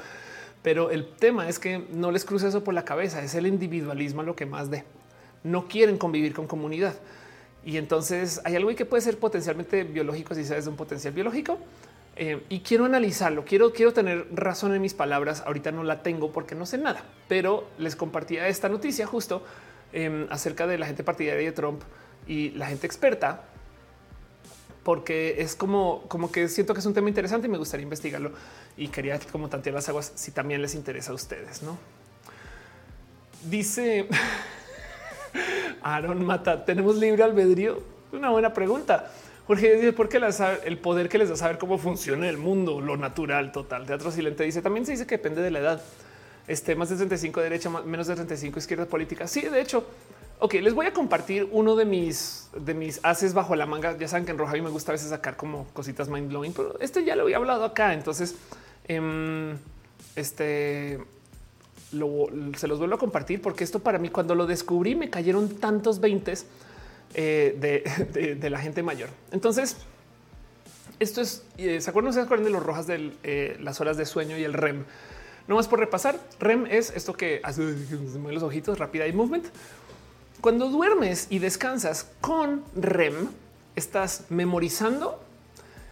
Pero 0.62 0.91
el 0.91 1.09
tema 1.15 1.49
es 1.49 1.59
que 1.59 1.87
no 1.93 2.11
les 2.11 2.25
cruza 2.25 2.49
eso 2.49 2.65
por 2.65 2.75
la 2.75 2.85
cabeza, 2.85 3.23
es 3.23 3.35
el 3.35 3.47
individualismo 3.47 4.23
lo 4.23 4.37
que 4.37 4.47
más 4.47 4.71
de 4.71 4.85
no 5.45 5.69
quieren 5.69 5.99
convivir 5.99 6.35
con 6.35 6.47
comunidad. 6.47 6.95
Y 7.65 7.77
entonces 7.77 8.41
hay 8.45 8.57
algo 8.57 8.75
que 8.75 8.85
puede 8.85 9.03
ser 9.03 9.19
potencialmente 9.19 9.85
biológico 9.85 10.35
si 10.35 10.45
sabes 10.45 10.65
de 10.65 10.71
un 10.71 10.77
potencial 10.77 11.12
biológico. 11.12 11.59
Eh, 12.17 12.43
y 12.49 12.61
quiero 12.61 12.85
analizarlo. 12.85 13.45
Quiero, 13.45 13.73
quiero 13.73 13.93
tener 13.93 14.27
razón 14.33 14.75
en 14.75 14.83
mis 14.83 14.95
palabras. 14.95 15.43
Ahorita 15.47 15.73
no 15.73 15.83
la 15.83 16.03
tengo 16.03 16.33
porque 16.33 16.55
no 16.55 16.67
sé 16.67 16.79
nada, 16.79 17.05
pero 17.29 17.69
les 17.79 17.97
compartía 17.97 18.49
esta 18.49 18.69
noticia 18.69 19.07
justo 19.07 19.43
em, 19.93 20.27
acerca 20.31 20.67
de 20.67 20.79
la 20.79 20.87
gente 20.87 21.05
partidaria 21.05 21.45
de 21.45 21.53
Trump 21.53 21.83
y 22.27 22.51
la 22.51 22.67
gente 22.67 22.87
experta, 22.87 23.45
porque 24.83 25.37
es 25.41 25.55
como, 25.55 26.05
como 26.09 26.31
que 26.31 26.49
siento 26.49 26.75
que 26.75 26.81
es 26.81 26.87
un 26.87 26.95
tema 26.95 27.09
interesante 27.09 27.47
y 27.47 27.51
me 27.51 27.59
gustaría 27.59 27.85
investigarlo 27.85 28.33
y 28.77 28.89
quería 28.89 29.19
como 29.31 29.49
tantear 29.49 29.75
las 29.75 29.89
aguas 29.89 30.12
si 30.15 30.33
también 30.33 30.61
les 30.61 30.75
interesa 30.75 31.12
a 31.12 31.15
ustedes, 31.15 31.62
¿no? 31.62 31.79
Dice 33.49 34.09
Aaron 35.83 36.25
Mata, 36.25 36.65
¿tenemos 36.65 36.97
libre 36.97 37.23
albedrío? 37.23 37.81
Una 38.12 38.31
buena 38.31 38.52
pregunta. 38.52 39.11
Jorge 39.47 39.75
dice, 39.75 39.93
¿por 39.93 40.09
qué 40.09 40.20
el 40.65 40.78
poder 40.78 41.09
que 41.09 41.19
les 41.19 41.28
da 41.28 41.36
saber 41.36 41.59
cómo 41.59 41.78
funciona 41.78 42.28
el 42.28 42.39
mundo, 42.39 42.81
lo 42.81 42.97
natural, 42.97 43.52
total? 43.52 43.86
Teatro 43.86 44.11
Silente 44.11 44.44
dice, 44.44 44.62
también 44.62 44.86
se 44.86 44.93
dice 44.93 45.07
que 45.07 45.17
depende 45.17 45.43
de 45.43 45.51
la 45.51 45.59
edad. 45.59 45.83
Este, 46.47 46.75
más 46.75 46.91
de 46.91 46.97
35 46.97 47.41
derecha, 47.41 47.70
menos 47.70 48.07
de 48.07 48.15
35 48.15 48.59
izquierda 48.59 48.86
política. 48.86 49.27
Sí, 49.27 49.41
de 49.41 49.61
hecho, 49.61 49.86
Ok, 50.44 50.55
les 50.55 50.75
voy 50.75 50.86
a 50.86 50.93
compartir 50.93 51.49
uno 51.52 51.77
de 51.77 51.85
mis 51.85 52.49
de 52.52 52.75
mis 52.75 52.99
haces 53.05 53.33
bajo 53.33 53.55
la 53.55 53.65
manga. 53.65 53.97
Ya 53.97 54.09
saben 54.09 54.25
que 54.25 54.33
en 54.33 54.39
roja 54.39 54.57
a 54.57 54.61
me 54.61 54.70
gusta 54.70 54.91
a 54.91 54.94
veces 54.94 55.11
sacar 55.11 55.36
como 55.36 55.69
cositas 55.73 56.09
mind 56.09 56.28
blowing, 56.31 56.52
pero 56.52 56.81
este 56.81 57.05
ya 57.05 57.15
lo 57.15 57.23
había 57.23 57.36
hablado 57.36 57.65
acá. 57.65 57.94
Entonces, 57.94 58.35
em, 58.89 59.57
este 60.17 60.99
se 61.93 62.69
los 62.69 62.79
vuelvo 62.79 62.95
a 62.95 62.99
compartir 62.99 63.41
porque 63.43 63.65
esto 63.65 63.79
para 63.79 63.99
mí, 63.99 64.09
cuando 64.09 64.35
lo 64.35 64.47
descubrí, 64.47 64.95
me 64.95 65.11
cayeron 65.11 65.49
tantos 65.57 66.01
veintes 66.01 66.47
eh, 67.15 67.85
de, 68.41 68.51
la 68.51 68.59
gente 68.59 68.83
mayor. 68.83 69.11
Entonces, 69.31 69.77
esto 70.99 71.21
es, 71.21 71.45
eh, 71.59 71.81
¿se 71.81 71.91
acuerdan? 71.91 72.12
¿Se 72.12 72.21
acuerdan 72.21 72.45
de 72.45 72.51
los 72.51 72.62
rojas 72.62 72.87
de 72.87 73.12
eh, 73.23 73.57
las 73.61 73.81
horas 73.81 73.97
de 73.97 74.07
sueño 74.07 74.39
y 74.39 74.45
el 74.45 74.55
REM? 74.55 74.85
No 75.49 75.57
más 75.57 75.69
por 75.69 75.81
repasar, 75.81 76.19
REM 76.39 76.67
es 76.67 76.91
esto 76.91 77.12
que 77.15 77.41
hace 77.43 77.75
los 78.31 78.43
ojitos, 78.43 78.79
rápida 78.79 79.07
y 79.07 79.12
movement. 79.12 79.47
Cuando 80.41 80.69
duermes 80.71 81.27
y 81.31 81.39
descansas 81.39 82.09
con 82.21 82.65
REM, 82.75 83.29
estás 83.77 84.25
memorizando, 84.31 85.21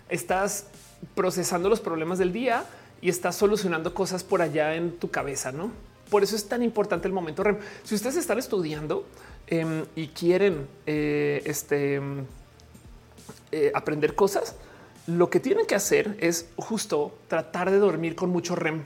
estás 0.08 0.66
procesando 1.14 1.68
los 1.68 1.80
problemas 1.80 2.18
del 2.18 2.32
día 2.32 2.64
y 3.00 3.08
estás 3.08 3.36
solucionando 3.36 3.94
cosas 3.94 4.24
por 4.24 4.42
allá 4.42 4.74
en 4.74 4.98
tu 4.98 5.10
cabeza, 5.10 5.52
¿no? 5.52 5.70
Por 6.10 6.22
eso 6.22 6.36
es 6.36 6.48
tan 6.48 6.62
importante 6.62 7.06
el 7.06 7.14
momento 7.14 7.42
REM. 7.42 7.58
Si 7.84 7.94
ustedes 7.94 8.16
están 8.16 8.38
estudiando 8.38 9.06
em, 9.46 9.84
y 9.94 10.08
quieren 10.08 10.66
eh, 10.86 11.42
este, 11.44 12.00
eh, 13.52 13.72
aprender 13.74 14.14
cosas, 14.14 14.56
lo 15.06 15.30
que 15.30 15.40
tienen 15.40 15.66
que 15.66 15.74
hacer 15.74 16.16
es 16.20 16.48
justo 16.56 17.16
tratar 17.28 17.70
de 17.70 17.78
dormir 17.78 18.14
con 18.14 18.30
mucho 18.30 18.54
REM. 18.56 18.82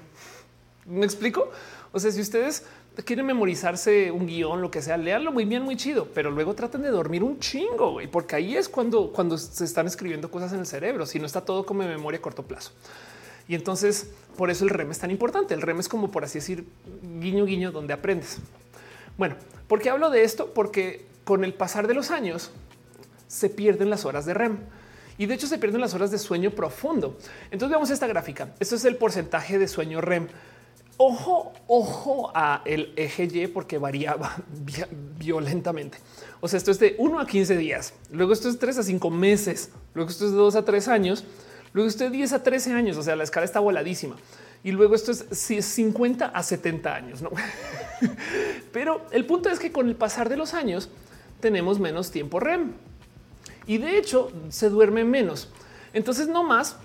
¿Me 0.86 1.04
explico? 1.04 1.50
O 1.92 1.98
sea, 1.98 2.10
si 2.12 2.20
ustedes 2.20 2.64
quieren 3.04 3.26
memorizarse 3.26 4.10
un 4.10 4.26
guion, 4.26 4.60
lo 4.60 4.70
que 4.70 4.82
sea, 4.82 4.96
leanlo 4.96 5.32
muy 5.32 5.44
bien, 5.44 5.62
muy 5.62 5.76
chido, 5.76 6.08
pero 6.14 6.30
luego 6.30 6.54
traten 6.54 6.82
de 6.82 6.90
dormir 6.90 7.24
un 7.24 7.40
chingo, 7.40 7.98
porque 8.10 8.36
ahí 8.36 8.56
es 8.56 8.68
cuando, 8.68 9.10
cuando 9.12 9.38
se 9.38 9.64
están 9.64 9.86
escribiendo 9.86 10.30
cosas 10.30 10.52
en 10.52 10.60
el 10.60 10.66
cerebro, 10.66 11.06
si 11.06 11.18
no 11.18 11.26
está 11.26 11.40
todo 11.40 11.64
como 11.66 11.82
memoria 11.82 12.18
a 12.18 12.22
corto 12.22 12.42
plazo. 12.42 12.72
Y 13.48 13.54
entonces 13.54 14.10
por 14.36 14.50
eso 14.50 14.64
el 14.64 14.70
REM 14.70 14.90
es 14.90 14.98
tan 14.98 15.10
importante. 15.10 15.54
El 15.54 15.62
REM 15.62 15.80
es 15.80 15.88
como 15.88 16.10
por 16.10 16.24
así 16.24 16.38
decir 16.38 16.66
guiño 17.20 17.44
guiño 17.44 17.72
donde 17.72 17.92
aprendes. 17.92 18.38
Bueno, 19.16 19.36
¿por 19.68 19.80
qué 19.80 19.90
hablo 19.90 20.10
de 20.10 20.24
esto? 20.24 20.52
Porque 20.52 21.06
con 21.24 21.44
el 21.44 21.54
pasar 21.54 21.86
de 21.86 21.94
los 21.94 22.10
años 22.10 22.50
se 23.28 23.48
pierden 23.48 23.90
las 23.90 24.04
horas 24.04 24.26
de 24.26 24.34
REM 24.34 24.58
y 25.18 25.26
de 25.26 25.34
hecho 25.34 25.46
se 25.46 25.58
pierden 25.58 25.80
las 25.80 25.94
horas 25.94 26.10
de 26.10 26.18
sueño 26.18 26.50
profundo. 26.50 27.18
Entonces 27.50 27.70
veamos 27.70 27.90
esta 27.90 28.06
gráfica. 28.06 28.54
Esto 28.60 28.76
es 28.76 28.84
el 28.84 28.96
porcentaje 28.96 29.58
de 29.58 29.68
sueño 29.68 30.00
REM 30.00 30.28
Ojo, 30.96 31.52
ojo 31.66 32.30
a 32.34 32.62
el 32.64 32.92
eje 32.94 33.24
Y 33.24 33.46
porque 33.48 33.78
variaba 33.78 34.36
violentamente. 35.18 35.98
O 36.40 36.46
sea, 36.46 36.56
esto 36.56 36.70
es 36.70 36.78
de 36.78 36.94
1 36.98 37.20
a 37.20 37.26
15 37.26 37.56
días, 37.56 37.94
luego 38.10 38.32
esto 38.32 38.48
es 38.48 38.58
3 38.58 38.78
a 38.78 38.82
5 38.82 39.10
meses, 39.10 39.70
luego 39.94 40.10
esto 40.10 40.26
es 40.26 40.30
de 40.30 40.36
2 40.36 40.56
a 40.56 40.64
3 40.64 40.88
años, 40.88 41.24
luego 41.74 41.88
esto 41.88 42.06
es 42.06 42.12
10 42.12 42.32
a 42.32 42.42
13 42.42 42.72
años, 42.72 42.96
o 42.96 43.02
sea, 43.02 43.14
la 43.14 43.24
escala 43.24 43.44
está 43.44 43.60
voladísima. 43.60 44.16
Y 44.62 44.72
luego 44.72 44.94
esto 44.94 45.12
es 45.12 45.26
50 45.30 46.24
a 46.24 46.42
70 46.42 46.94
años, 46.94 47.20
¿no? 47.20 47.30
Pero 48.72 49.04
el 49.10 49.26
punto 49.26 49.50
es 49.50 49.58
que 49.58 49.70
con 49.70 49.88
el 49.88 49.94
pasar 49.94 50.30
de 50.30 50.38
los 50.38 50.54
años 50.54 50.88
tenemos 51.40 51.78
menos 51.78 52.10
tiempo 52.10 52.40
REM. 52.40 52.72
Y 53.66 53.76
de 53.76 53.98
hecho 53.98 54.32
se 54.48 54.70
duerme 54.70 55.04
menos. 55.04 55.50
Entonces, 55.92 56.28
no 56.28 56.42
más, 56.44 56.76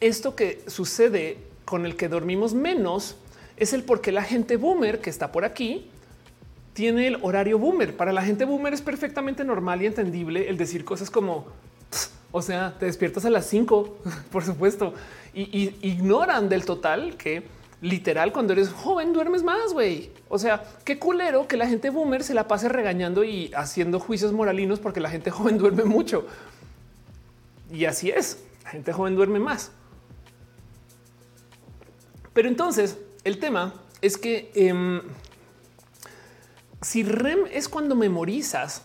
esto 0.00 0.36
que 0.36 0.62
sucede 0.66 1.38
con 1.64 1.86
el 1.86 1.96
que 1.96 2.08
dormimos 2.08 2.52
menos 2.52 3.16
es 3.56 3.72
el 3.72 3.82
por 3.82 4.02
qué 4.02 4.12
la 4.12 4.22
gente 4.22 4.56
boomer 4.56 5.00
que 5.00 5.08
está 5.08 5.32
por 5.32 5.44
aquí 5.46 5.88
tiene 6.74 7.06
el 7.06 7.18
horario 7.22 7.58
boomer. 7.58 7.96
Para 7.96 8.12
la 8.12 8.22
gente 8.22 8.44
boomer 8.44 8.74
es 8.74 8.82
perfectamente 8.82 9.44
normal 9.44 9.80
y 9.82 9.86
entendible 9.86 10.48
el 10.48 10.58
decir 10.58 10.84
cosas 10.84 11.10
como, 11.10 11.46
o 12.32 12.40
sea, 12.40 12.74
te 12.78 12.86
despiertas 12.86 13.26
a 13.26 13.30
las 13.30 13.46
5, 13.46 13.98
por 14.32 14.44
supuesto, 14.44 14.94
y, 15.34 15.74
ignoran 15.86 16.48
del 16.48 16.64
total 16.64 17.16
que 17.16 17.44
literal 17.82 18.32
cuando 18.32 18.54
eres 18.54 18.70
joven 18.70 19.12
duermes 19.12 19.42
más, 19.42 19.72
güey. 19.72 20.10
O 20.28 20.38
sea, 20.38 20.64
qué 20.84 20.98
culero 20.98 21.46
que 21.46 21.56
la 21.56 21.66
gente 21.66 21.90
boomer 21.90 22.24
se 22.24 22.32
la 22.32 22.48
pase 22.48 22.68
regañando 22.68 23.22
y 23.22 23.52
haciendo 23.54 24.00
juicios 24.00 24.32
moralinos 24.32 24.80
porque 24.80 25.00
la 25.00 25.10
gente 25.10 25.30
joven 25.32 25.58
duerme 25.58 25.84
mucho. 25.84 26.26
Y 27.70 27.84
así 27.84 28.10
es, 28.10 28.38
la 28.64 28.70
gente 28.70 28.92
joven 28.92 29.14
duerme 29.14 29.38
más. 29.38 29.70
Pero 32.32 32.48
entonces 32.48 32.96
el 33.24 33.38
tema 33.38 33.74
es 34.00 34.16
que 34.16 34.50
em, 34.54 35.02
si 36.80 37.02
REM 37.02 37.40
es 37.52 37.68
cuando 37.68 37.94
memorizas, 37.94 38.82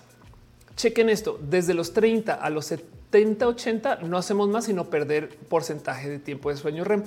chequen 0.75 1.09
esto, 1.09 1.39
desde 1.41 1.73
los 1.73 1.93
30 1.93 2.33
a 2.33 2.49
los 2.49 2.65
70, 2.65 2.96
80 3.11 3.99
no 4.03 4.17
hacemos 4.17 4.49
más 4.49 4.65
sino 4.65 4.89
perder 4.89 5.29
porcentaje 5.49 6.09
de 6.09 6.19
tiempo 6.19 6.49
de 6.49 6.57
sueño 6.57 6.83
REM. 6.83 7.03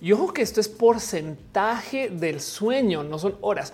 Y 0.00 0.12
ojo 0.12 0.32
que 0.32 0.42
esto 0.42 0.60
es 0.60 0.68
porcentaje 0.68 2.08
del 2.08 2.40
sueño, 2.40 3.02
no 3.04 3.18
son 3.18 3.36
horas. 3.40 3.72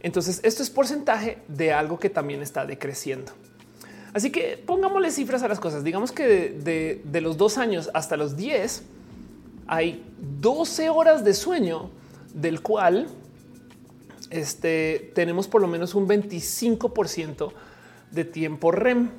Entonces 0.00 0.40
esto 0.42 0.62
es 0.62 0.70
porcentaje 0.70 1.38
de 1.48 1.72
algo 1.72 1.98
que 1.98 2.10
también 2.10 2.42
está 2.42 2.64
decreciendo. 2.64 3.32
Así 4.14 4.30
que 4.30 4.62
pongámosle 4.64 5.10
cifras 5.10 5.42
a 5.42 5.48
las 5.48 5.60
cosas. 5.60 5.84
Digamos 5.84 6.12
que 6.12 6.26
de, 6.50 7.02
de 7.04 7.20
los 7.20 7.36
dos 7.36 7.58
años 7.58 7.90
hasta 7.92 8.16
los 8.16 8.36
10, 8.36 8.82
hay 9.66 10.04
12 10.40 10.88
horas 10.88 11.24
de 11.24 11.34
sueño, 11.34 11.90
del 12.32 12.62
cual 12.62 13.08
este, 14.30 15.12
tenemos 15.14 15.48
por 15.48 15.60
lo 15.60 15.68
menos 15.68 15.94
un 15.94 16.08
25% 16.08 17.52
de 18.10 18.24
tiempo 18.24 18.72
REM, 18.72 19.10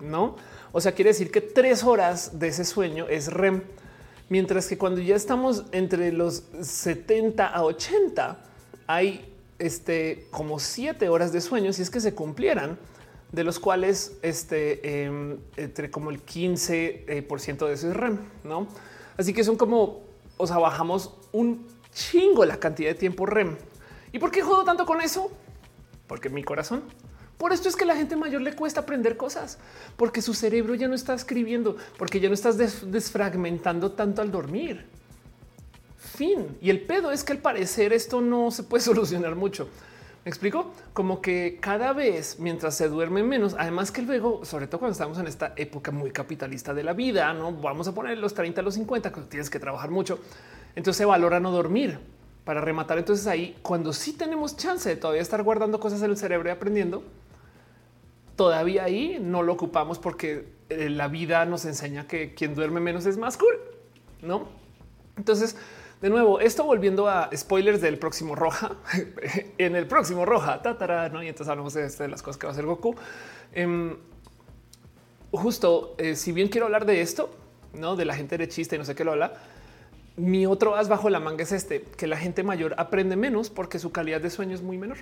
¿no? 0.00 0.36
O 0.72 0.80
sea, 0.80 0.92
quiere 0.92 1.10
decir 1.10 1.30
que 1.30 1.40
tres 1.40 1.84
horas 1.84 2.38
de 2.38 2.48
ese 2.48 2.64
sueño 2.64 3.06
es 3.08 3.30
REM, 3.30 3.62
mientras 4.28 4.66
que 4.66 4.78
cuando 4.78 5.00
ya 5.00 5.14
estamos 5.14 5.64
entre 5.72 6.12
los 6.12 6.44
70 6.62 7.46
a 7.46 7.62
80, 7.62 8.38
hay 8.86 9.32
este, 9.58 10.26
como 10.30 10.58
siete 10.58 11.08
horas 11.08 11.32
de 11.32 11.40
sueño, 11.40 11.72
si 11.72 11.82
es 11.82 11.90
que 11.90 12.00
se 12.00 12.14
cumplieran, 12.14 12.78
de 13.32 13.44
los 13.44 13.58
cuales 13.58 14.16
este, 14.22 15.04
em, 15.04 15.38
entre 15.56 15.90
como 15.90 16.10
el 16.10 16.24
15% 16.24 17.66
de 17.66 17.74
eso 17.74 17.90
es 17.90 17.96
REM, 17.96 18.18
¿no? 18.44 18.66
Así 19.16 19.32
que 19.32 19.44
son 19.44 19.56
como, 19.56 20.00
o 20.36 20.46
sea, 20.46 20.58
bajamos 20.58 21.14
un 21.32 21.66
chingo 21.92 22.44
la 22.44 22.58
cantidad 22.58 22.88
de 22.88 22.94
tiempo 22.94 23.26
REM. 23.26 23.56
¿Y 24.12 24.18
por 24.18 24.30
qué 24.30 24.42
jodo 24.42 24.64
tanto 24.64 24.86
con 24.86 25.00
eso? 25.00 25.30
Porque 26.06 26.28
mi 26.28 26.42
corazón. 26.42 26.82
Por 27.38 27.52
esto 27.52 27.68
es 27.68 27.76
que 27.76 27.84
a 27.84 27.88
la 27.88 27.96
gente 27.96 28.14
mayor 28.14 28.40
le 28.40 28.54
cuesta 28.54 28.80
aprender 28.80 29.16
cosas, 29.16 29.58
porque 29.96 30.22
su 30.22 30.34
cerebro 30.34 30.74
ya 30.74 30.88
no 30.88 30.94
está 30.94 31.14
escribiendo, 31.14 31.76
porque 31.98 32.20
ya 32.20 32.28
no 32.28 32.34
estás 32.34 32.56
desfragmentando 32.56 33.92
tanto 33.92 34.22
al 34.22 34.30
dormir. 34.30 34.86
Fin. 35.98 36.56
Y 36.60 36.70
el 36.70 36.80
pedo 36.82 37.10
es 37.10 37.24
que 37.24 37.32
al 37.32 37.38
parecer 37.38 37.92
esto 37.92 38.20
no 38.20 38.50
se 38.50 38.62
puede 38.62 38.82
solucionar 38.84 39.34
mucho. 39.34 39.68
¿Me 40.24 40.28
explico? 40.28 40.72
Como 40.92 41.20
que 41.20 41.58
cada 41.60 41.92
vez 41.92 42.38
mientras 42.38 42.76
se 42.76 42.88
duerme 42.88 43.24
menos, 43.24 43.56
además 43.58 43.90
que 43.90 44.02
luego, 44.02 44.44
sobre 44.44 44.68
todo 44.68 44.78
cuando 44.78 44.92
estamos 44.92 45.18
en 45.18 45.26
esta 45.26 45.52
época 45.56 45.90
muy 45.90 46.12
capitalista 46.12 46.72
de 46.72 46.84
la 46.84 46.92
vida, 46.92 47.32
no 47.32 47.50
vamos 47.50 47.88
a 47.88 47.92
poner 47.92 48.18
los 48.18 48.32
30 48.32 48.60
a 48.60 48.64
los 48.64 48.74
50, 48.74 49.10
cuando 49.10 49.28
tienes 49.28 49.50
que 49.50 49.58
trabajar 49.58 49.90
mucho, 49.90 50.20
entonces 50.76 50.98
se 50.98 51.04
valora 51.04 51.40
no 51.40 51.50
dormir 51.50 51.98
para 52.44 52.60
rematar. 52.60 52.98
Entonces 52.98 53.26
ahí, 53.26 53.56
cuando 53.62 53.92
sí 53.92 54.12
tenemos 54.12 54.56
chance 54.56 54.88
de 54.88 54.96
todavía 54.96 55.22
estar 55.22 55.42
guardando 55.42 55.78
cosas 55.80 56.02
en 56.02 56.10
el 56.10 56.16
cerebro 56.16 56.48
y 56.48 56.52
aprendiendo, 56.52 57.02
todavía 58.36 58.84
ahí 58.84 59.18
no 59.20 59.42
lo 59.42 59.52
ocupamos 59.52 59.98
porque 59.98 60.46
eh, 60.68 60.90
la 60.90 61.08
vida 61.08 61.44
nos 61.44 61.64
enseña 61.64 62.06
que 62.06 62.34
quien 62.34 62.54
duerme 62.54 62.80
menos 62.80 63.06
es 63.06 63.16
más 63.16 63.36
cool, 63.36 63.54
¿no? 64.22 64.48
Entonces, 65.16 65.56
de 66.00 66.10
nuevo, 66.10 66.40
esto 66.40 66.64
volviendo 66.64 67.08
a 67.08 67.30
spoilers 67.36 67.80
del 67.80 67.98
próximo 67.98 68.34
Roja, 68.34 68.72
en 69.58 69.76
el 69.76 69.86
próximo 69.86 70.24
Roja, 70.24 70.62
tatara, 70.62 71.08
¿no? 71.10 71.22
Y 71.22 71.28
entonces 71.28 71.48
hablamos 71.48 71.74
de, 71.74 71.88
de 71.88 72.08
las 72.08 72.22
cosas 72.22 72.38
que 72.38 72.46
va 72.46 72.50
a 72.50 72.54
hacer 72.54 72.66
Goku. 72.66 72.96
Em, 73.52 73.96
justo, 75.30 75.94
eh, 75.98 76.16
si 76.16 76.32
bien 76.32 76.48
quiero 76.48 76.66
hablar 76.66 76.86
de 76.86 77.02
esto, 77.02 77.30
¿no? 77.74 77.96
De 77.96 78.04
la 78.04 78.14
gente 78.14 78.36
derechista 78.36 78.74
y 78.74 78.78
no 78.78 78.84
sé 78.84 78.94
qué 78.94 79.04
lo 79.04 79.12
habla, 79.12 79.34
mi 80.16 80.46
otro 80.46 80.76
as 80.76 80.88
bajo 80.88 81.08
la 81.10 81.20
manga 81.20 81.42
es 81.42 81.52
este, 81.52 81.82
que 81.82 82.06
la 82.06 82.16
gente 82.16 82.42
mayor 82.42 82.74
aprende 82.78 83.16
menos 83.16 83.50
porque 83.50 83.78
su 83.78 83.92
calidad 83.92 84.20
de 84.20 84.30
sueño 84.30 84.54
es 84.54 84.62
muy 84.62 84.78
menor. 84.78 84.98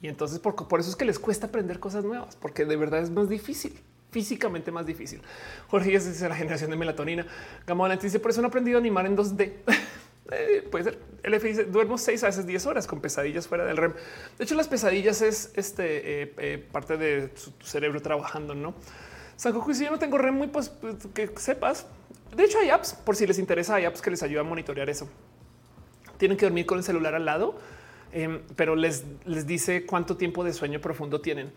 Y 0.00 0.08
entonces 0.08 0.38
por, 0.38 0.54
eso 0.80 0.90
es 0.90 0.96
que 0.96 1.04
les 1.04 1.18
cuesta 1.18 1.46
aprender 1.46 1.80
cosas 1.80 2.04
nuevas, 2.04 2.36
porque 2.36 2.64
de 2.64 2.76
verdad 2.76 3.00
es 3.00 3.10
más 3.10 3.28
difícil 3.28 3.80
físicamente 4.10 4.72
más 4.72 4.86
difícil. 4.86 5.20
Jorge 5.68 5.92
ya 5.92 5.98
dice 5.98 6.28
la 6.28 6.34
generación 6.34 6.70
de 6.70 6.76
melatonina. 6.76 7.26
Gamma 7.66 7.94
dice 7.96 8.18
por 8.18 8.30
eso 8.30 8.40
no 8.40 8.48
he 8.48 8.48
aprendido 8.48 8.78
a 8.78 8.80
animar 8.80 9.06
en 9.06 9.16
2D. 9.16 9.52
Eh, 10.30 10.62
puede 10.70 10.84
ser. 10.84 10.98
El 11.22 11.32
F 11.32 11.48
dice 11.48 11.64
duermo 11.64 11.96
seis 11.96 12.22
a 12.22 12.26
veces 12.26 12.46
10 12.46 12.66
horas 12.66 12.86
con 12.86 13.00
pesadillas 13.00 13.48
fuera 13.48 13.64
del 13.64 13.78
REM. 13.78 13.94
De 14.36 14.44
hecho, 14.44 14.56
las 14.56 14.68
pesadillas 14.68 15.22
es 15.22 15.52
este 15.54 16.22
eh, 16.22 16.34
eh, 16.36 16.68
parte 16.70 16.98
de 16.98 17.30
su 17.34 17.52
cerebro 17.62 18.02
trabajando, 18.02 18.54
no? 18.54 18.74
Sankoku, 19.36 19.72
si 19.72 19.84
yo 19.84 19.90
no 19.90 19.98
tengo 19.98 20.18
REM 20.18 20.34
muy 20.34 20.48
pues, 20.48 20.68
pues, 20.68 21.06
que 21.14 21.30
sepas. 21.38 21.86
De 22.34 22.44
hecho, 22.44 22.58
hay 22.58 22.70
apps 22.70 22.94
por 22.94 23.16
si 23.16 23.26
les 23.26 23.38
interesa, 23.38 23.74
hay 23.76 23.84
apps 23.84 24.02
que 24.02 24.10
les 24.10 24.22
ayudan 24.22 24.46
a 24.46 24.48
monitorear 24.48 24.88
eso. 24.88 25.08
Tienen 26.16 26.36
que 26.36 26.46
dormir 26.46 26.66
con 26.66 26.78
el 26.78 26.84
celular 26.84 27.14
al 27.14 27.24
lado, 27.24 27.56
em, 28.12 28.40
pero 28.56 28.76
les, 28.76 29.04
les 29.24 29.46
dice 29.46 29.86
cuánto 29.86 30.16
tiempo 30.16 30.44
de 30.44 30.52
sueño 30.52 30.80
profundo 30.80 31.20
tienen. 31.20 31.52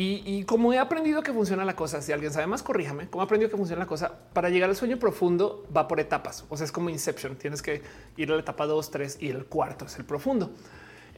Y, 0.00 0.44
como 0.44 0.72
he 0.72 0.78
aprendido 0.78 1.24
que 1.24 1.32
funciona 1.32 1.64
la 1.64 1.74
cosa, 1.74 2.00
si 2.00 2.12
alguien 2.12 2.32
sabe 2.32 2.46
más, 2.46 2.62
corríjame. 2.62 3.08
Como 3.08 3.20
he 3.20 3.24
aprendido 3.24 3.50
que 3.50 3.56
funciona 3.56 3.80
la 3.80 3.88
cosa 3.88 4.12
para 4.32 4.48
llegar 4.48 4.70
al 4.70 4.76
sueño 4.76 4.96
profundo 4.96 5.66
va 5.76 5.88
por 5.88 5.98
etapas. 5.98 6.44
O 6.48 6.56
sea, 6.56 6.66
es 6.66 6.70
como 6.70 6.88
Inception. 6.88 7.34
Tienes 7.34 7.62
que 7.62 7.82
ir 8.16 8.30
a 8.30 8.36
la 8.36 8.40
etapa 8.40 8.66
2, 8.66 8.92
3 8.92 9.18
y 9.20 9.28
el 9.28 9.46
cuarto 9.46 9.86
es 9.86 9.98
el 9.98 10.04
profundo. 10.04 10.52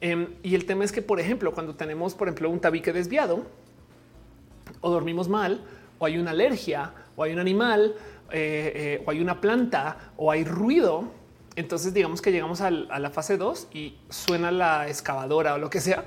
Em, 0.01 0.29
y 0.43 0.55
el 0.55 0.65
tema 0.65 0.85
es 0.85 0.93
que, 0.93 1.03
por 1.03 1.21
ejemplo, 1.21 1.53
cuando 1.53 1.75
tenemos, 1.75 2.15
por 2.15 2.29
ejemplo, 2.29 2.49
un 2.49 2.59
tabique 2.59 2.91
desviado 2.95 3.45
o 4.81 4.91
dormimos 4.91 5.29
mal, 5.29 5.63
o 5.99 6.07
hay 6.07 6.17
una 6.17 6.31
alergia, 6.31 6.95
o 7.17 7.23
hay 7.23 7.35
un 7.35 7.39
animal, 7.39 7.95
eh, 8.33 8.73
eh, 8.75 9.05
o 9.07 9.11
hay 9.11 9.21
una 9.21 9.41
planta, 9.41 10.13
o 10.17 10.31
hay 10.31 10.45
ruido, 10.45 11.05
entonces 11.57 11.93
digamos 11.93 12.23
que 12.23 12.33
llegamos 12.33 12.61
a 12.61 12.71
la 12.71 13.11
fase 13.11 13.37
2 13.37 13.69
y 13.73 13.97
suena 14.09 14.51
la 14.51 14.89
excavadora 14.89 15.55
o 15.55 15.59
lo 15.59 15.69
que 15.69 15.81
sea 15.81 16.05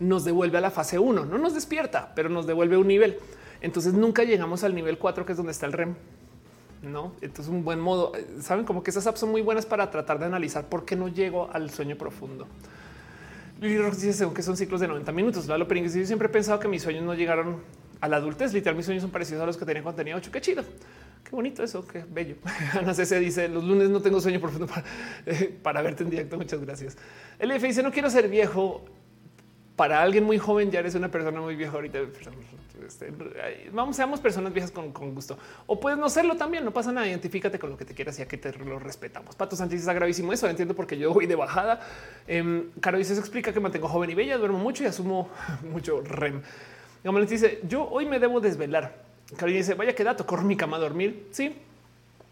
nos 0.00 0.24
devuelve 0.24 0.58
a 0.58 0.60
la 0.60 0.70
fase 0.70 0.98
1. 0.98 1.26
No 1.26 1.38
nos 1.38 1.54
despierta, 1.54 2.12
pero 2.16 2.28
nos 2.28 2.46
devuelve 2.46 2.76
un 2.76 2.88
nivel. 2.88 3.18
Entonces 3.60 3.92
nunca 3.92 4.24
llegamos 4.24 4.64
al 4.64 4.74
nivel 4.74 4.98
4, 4.98 5.24
que 5.24 5.32
es 5.32 5.36
donde 5.36 5.52
está 5.52 5.66
el 5.66 5.72
REM. 5.72 5.94
No, 6.82 7.12
entonces 7.20 7.48
un 7.48 7.62
buen 7.62 7.78
modo. 7.78 8.12
Saben 8.40 8.64
como 8.64 8.82
que 8.82 8.90
esas 8.90 9.06
apps 9.06 9.20
son 9.20 9.30
muy 9.30 9.42
buenas 9.42 9.66
para 9.66 9.90
tratar 9.90 10.18
de 10.18 10.24
analizar 10.24 10.68
por 10.68 10.86
qué 10.86 10.96
no 10.96 11.08
llego 11.08 11.50
al 11.52 11.70
sueño 11.70 11.96
profundo. 11.96 12.46
Y 13.60 13.74
dice 13.74 14.14
según 14.14 14.32
que 14.32 14.42
son 14.42 14.56
ciclos 14.56 14.80
de 14.80 14.88
90 14.88 15.12
minutos. 15.12 15.46
Lalo 15.46 15.68
Yo 15.68 16.06
siempre 16.06 16.28
he 16.28 16.30
pensado 16.30 16.58
que 16.58 16.68
mis 16.68 16.82
sueños 16.82 17.04
no 17.04 17.12
llegaron 17.12 17.58
a 18.00 18.08
la 18.08 18.16
adultez. 18.16 18.54
Literal, 18.54 18.74
mis 18.74 18.86
sueños 18.86 19.02
son 19.02 19.10
parecidos 19.10 19.42
a 19.42 19.46
los 19.46 19.58
que 19.58 19.66
tenía 19.66 19.84
tenía 19.92 20.16
8. 20.16 20.30
Qué 20.32 20.40
chido. 20.40 20.64
Qué 21.30 21.36
bonito 21.36 21.62
eso, 21.62 21.86
qué 21.86 22.04
bello. 22.10 22.34
Ana 22.76 22.92
CC 22.92 23.20
dice 23.20 23.48
los 23.48 23.62
lunes 23.62 23.88
no 23.88 24.02
tengo 24.02 24.20
sueño 24.20 24.40
profundo 24.40 24.66
para, 24.66 24.84
eh, 25.26 25.56
para 25.62 25.80
verte 25.80 26.02
en 26.02 26.10
directo. 26.10 26.36
Muchas 26.36 26.60
gracias. 26.60 26.98
El 27.38 27.52
F 27.52 27.64
dice 27.64 27.84
no 27.84 27.92
quiero 27.92 28.10
ser 28.10 28.28
viejo 28.28 28.84
para 29.76 30.02
alguien 30.02 30.24
muy 30.24 30.38
joven 30.38 30.72
ya 30.72 30.80
eres 30.80 30.96
una 30.96 31.08
persona 31.08 31.40
muy 31.40 31.54
vieja 31.54 31.72
ahorita. 31.72 32.00
Este, 32.84 33.12
vamos, 33.72 33.94
seamos 33.94 34.18
personas 34.18 34.52
viejas 34.52 34.72
con, 34.72 34.90
gusto. 35.14 35.38
O 35.66 35.78
puedes 35.78 36.00
no 36.00 36.08
serlo 36.08 36.36
también, 36.36 36.64
no 36.64 36.72
pasa 36.72 36.90
nada. 36.90 37.06
Identifícate 37.06 37.60
con 37.60 37.70
lo 37.70 37.76
que 37.76 37.84
te 37.84 37.94
quieras 37.94 38.18
y 38.18 38.22
a 38.22 38.26
que 38.26 38.36
te 38.36 38.52
lo 38.52 38.80
respetamos. 38.80 39.36
Pato 39.36 39.54
Sánchez 39.54 39.80
está 39.80 39.92
gravísimo 39.92 40.32
eso. 40.32 40.48
Entiendo 40.48 40.74
porque 40.74 40.98
yo 40.98 41.14
voy 41.14 41.26
de 41.26 41.36
bajada. 41.36 41.78
Eh, 42.26 42.70
Caro 42.80 42.98
dice: 42.98 43.14
se 43.14 43.20
explica 43.20 43.52
que 43.52 43.60
mantengo 43.60 43.86
joven 43.86 44.10
y 44.10 44.14
bella, 44.14 44.36
duermo 44.36 44.58
mucho 44.58 44.82
y 44.82 44.86
asumo 44.86 45.30
mucho 45.70 46.00
REM. 46.02 46.42
Dice: 47.28 47.60
Yo 47.68 47.88
hoy 47.88 48.04
me 48.04 48.18
debo 48.18 48.40
desvelar. 48.40 49.09
Caro 49.36 49.52
dice: 49.52 49.74
Vaya 49.74 49.94
qué 49.94 50.04
dato, 50.04 50.26
corro 50.26 50.42
mi 50.42 50.56
cama 50.56 50.76
a 50.76 50.80
dormir. 50.80 51.28
Sí, 51.30 51.54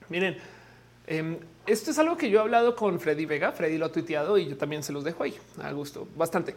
miren, 0.08 0.36
em, 1.06 1.36
esto 1.66 1.90
es 1.90 1.98
algo 1.98 2.16
que 2.16 2.30
yo 2.30 2.38
he 2.38 2.42
hablado 2.42 2.74
con 2.74 2.98
Freddy 2.98 3.26
Vega. 3.26 3.52
Freddy 3.52 3.78
lo 3.78 3.86
ha 3.86 3.92
tuiteado 3.92 4.38
y 4.38 4.48
yo 4.48 4.56
también 4.56 4.82
se 4.82 4.92
los 4.92 5.04
dejo 5.04 5.22
ahí 5.22 5.36
a 5.62 5.70
gusto 5.72 6.08
bastante. 6.16 6.54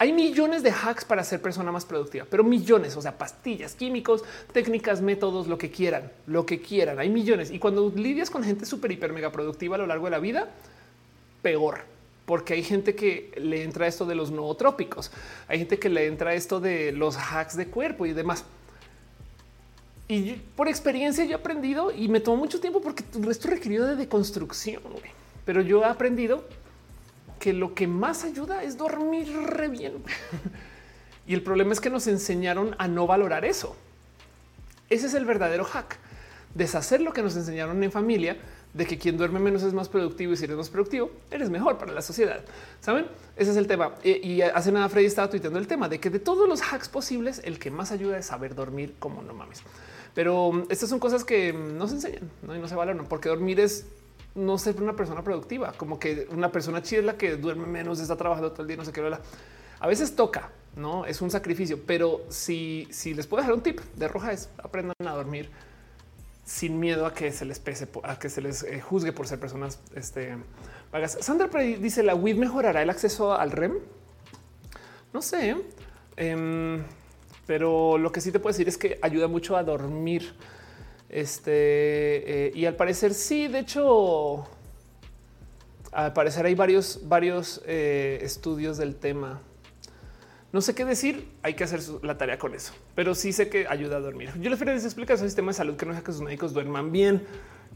Hay 0.00 0.14
millones 0.14 0.62
de 0.62 0.70
hacks 0.70 1.04
para 1.04 1.22
ser 1.22 1.42
persona 1.42 1.70
más 1.70 1.84
productiva, 1.84 2.26
pero 2.30 2.42
millones, 2.42 2.96
o 2.96 3.02
sea, 3.02 3.18
pastillas, 3.18 3.74
químicos, 3.74 4.24
técnicas, 4.50 5.02
métodos, 5.02 5.46
lo 5.46 5.58
que 5.58 5.70
quieran, 5.70 6.10
lo 6.26 6.46
que 6.46 6.62
quieran. 6.62 6.98
Hay 6.98 7.10
millones. 7.10 7.50
Y 7.50 7.58
cuando 7.58 7.92
lidias 7.94 8.30
con 8.30 8.42
gente 8.42 8.64
súper, 8.64 8.92
hiper, 8.92 9.12
mega 9.12 9.30
productiva 9.30 9.74
a 9.76 9.78
lo 9.78 9.86
largo 9.86 10.06
de 10.06 10.10
la 10.12 10.18
vida, 10.18 10.48
peor, 11.42 11.80
porque 12.24 12.54
hay 12.54 12.62
gente 12.62 12.94
que 12.94 13.30
le 13.36 13.62
entra 13.62 13.86
esto 13.86 14.06
de 14.06 14.14
los 14.14 14.30
nootrópicos, 14.30 15.12
hay 15.48 15.58
gente 15.58 15.78
que 15.78 15.90
le 15.90 16.06
entra 16.06 16.32
esto 16.32 16.60
de 16.60 16.92
los 16.92 17.18
hacks 17.18 17.56
de 17.58 17.66
cuerpo 17.66 18.06
y 18.06 18.14
demás. 18.14 18.46
Y 20.10 20.32
por 20.56 20.66
experiencia 20.66 21.24
yo 21.24 21.30
he 21.30 21.34
aprendido 21.34 21.92
y 21.92 22.08
me 22.08 22.18
tomó 22.18 22.38
mucho 22.38 22.58
tiempo 22.58 22.80
porque 22.80 23.04
esto 23.30 23.48
requirió 23.48 23.86
de 23.86 23.94
deconstrucción, 23.94 24.82
pero 25.44 25.62
yo 25.62 25.82
he 25.82 25.84
aprendido 25.84 26.44
que 27.38 27.52
lo 27.52 27.74
que 27.76 27.86
más 27.86 28.24
ayuda 28.24 28.64
es 28.64 28.76
dormir 28.76 29.28
bien. 29.70 30.02
y 31.28 31.32
el 31.32 31.44
problema 31.44 31.72
es 31.72 31.80
que 31.80 31.90
nos 31.90 32.08
enseñaron 32.08 32.74
a 32.76 32.88
no 32.88 33.06
valorar 33.06 33.44
eso. 33.44 33.76
Ese 34.88 35.06
es 35.06 35.14
el 35.14 35.26
verdadero 35.26 35.62
hack. 35.62 35.96
Deshacer 36.56 37.00
lo 37.00 37.12
que 37.12 37.22
nos 37.22 37.36
enseñaron 37.36 37.80
en 37.80 37.92
familia 37.92 38.36
de 38.74 38.86
que 38.86 38.98
quien 38.98 39.16
duerme 39.16 39.38
menos 39.38 39.62
es 39.62 39.72
más 39.72 39.88
productivo 39.88 40.32
y 40.32 40.36
si 40.36 40.42
eres 40.42 40.56
más 40.56 40.70
productivo, 40.70 41.12
eres 41.30 41.50
mejor 41.50 41.78
para 41.78 41.92
la 41.92 42.02
sociedad. 42.02 42.44
Saben? 42.80 43.06
Ese 43.36 43.52
es 43.52 43.56
el 43.56 43.68
tema. 43.68 43.94
Eh, 44.02 44.20
y 44.24 44.40
hace 44.42 44.72
nada 44.72 44.88
Freddy 44.88 45.06
estaba 45.06 45.30
tuiteando 45.30 45.60
el 45.60 45.68
tema 45.68 45.88
de 45.88 46.00
que 46.00 46.10
de 46.10 46.18
todos 46.18 46.48
los 46.48 46.62
hacks 46.62 46.88
posibles, 46.88 47.40
el 47.44 47.60
que 47.60 47.70
más 47.70 47.92
ayuda 47.92 48.18
es 48.18 48.26
saber 48.26 48.56
dormir 48.56 48.96
como 48.98 49.22
no 49.22 49.34
mames. 49.34 49.62
Pero 50.14 50.52
mm, 50.52 50.64
estas 50.68 50.88
son 50.88 50.98
cosas 50.98 51.24
que 51.24 51.52
no 51.52 51.86
se 51.88 51.94
enseñan 51.94 52.30
y 52.42 52.58
no 52.58 52.68
se 52.68 52.74
valoran 52.74 53.06
porque 53.06 53.28
dormir 53.28 53.60
es 53.60 53.86
no 54.34 54.58
ser 54.58 54.80
una 54.80 54.94
persona 54.94 55.22
productiva, 55.22 55.72
como 55.76 55.98
que 55.98 56.28
una 56.30 56.52
persona 56.52 56.82
chida 56.82 57.00
es 57.00 57.06
la 57.06 57.16
que 57.16 57.36
duerme 57.36 57.66
menos, 57.66 58.00
está 58.00 58.16
trabajando 58.16 58.52
todo 58.52 58.62
el 58.62 58.68
día, 58.68 58.76
no 58.76 58.84
sé 58.84 58.92
qué. 58.92 59.02
A 59.80 59.86
veces 59.86 60.14
toca, 60.14 60.50
no 60.76 61.04
es 61.04 61.20
un 61.20 61.30
sacrificio, 61.30 61.80
pero 61.86 62.20
si, 62.28 62.86
si 62.90 63.14
les 63.14 63.26
puedo 63.26 63.42
dejar 63.42 63.54
un 63.54 63.62
tip 63.62 63.80
de 63.96 64.08
roja 64.08 64.32
es 64.32 64.48
aprendan 64.62 64.94
a 65.06 65.14
dormir 65.14 65.50
sin 66.44 66.80
miedo 66.80 67.06
a 67.06 67.14
que 67.14 67.32
se 67.32 67.44
les 67.44 67.60
pese, 67.60 67.88
a 68.02 68.18
que 68.18 68.28
se 68.28 68.40
les 68.40 68.62
eh, 68.64 68.80
juzgue 68.80 69.12
por 69.12 69.26
ser 69.26 69.38
personas 69.38 69.78
este, 69.94 70.36
vagas. 70.92 71.18
Sandra 71.20 71.48
dice 71.60 72.02
la 72.02 72.14
WID 72.14 72.36
mejorará 72.36 72.82
el 72.82 72.90
acceso 72.90 73.32
al 73.34 73.52
REM. 73.52 73.74
No 75.12 75.22
sé, 75.22 75.56
em, 76.16 76.82
pero 77.46 77.98
lo 77.98 78.12
que 78.12 78.20
sí 78.20 78.32
te 78.32 78.38
puedo 78.38 78.52
decir 78.52 78.68
es 78.68 78.78
que 78.78 78.98
ayuda 79.02 79.28
mucho 79.28 79.56
a 79.56 79.64
dormir 79.64 80.32
este, 81.10 81.50
eh, 82.46 82.52
y 82.54 82.66
al 82.66 82.76
parecer 82.76 83.14
sí, 83.14 83.48
de 83.48 83.58
hecho, 83.58 84.46
al 85.90 86.12
parecer 86.12 86.46
hay 86.46 86.54
varios, 86.54 87.00
varios 87.08 87.60
eh, 87.66 88.20
estudios 88.22 88.78
del 88.78 88.94
tema. 88.94 89.40
No 90.52 90.60
sé 90.60 90.74
qué 90.74 90.84
decir, 90.84 91.28
hay 91.42 91.54
que 91.54 91.64
hacer 91.64 91.80
la 92.02 92.16
tarea 92.16 92.38
con 92.38 92.54
eso, 92.54 92.72
pero 92.94 93.14
sí 93.16 93.32
sé 93.32 93.48
que 93.48 93.66
ayuda 93.68 93.96
a 93.96 94.00
dormir. 94.00 94.30
Yo 94.40 94.50
les 94.50 94.84
explicar 94.84 95.16
un 95.16 95.24
sistema 95.24 95.50
de 95.50 95.54
salud 95.54 95.76
que 95.76 95.84
no 95.84 95.92
deja 95.92 96.04
que 96.04 96.12
sus 96.12 96.22
médicos 96.22 96.52
duerman 96.52 96.92
bien. 96.92 97.22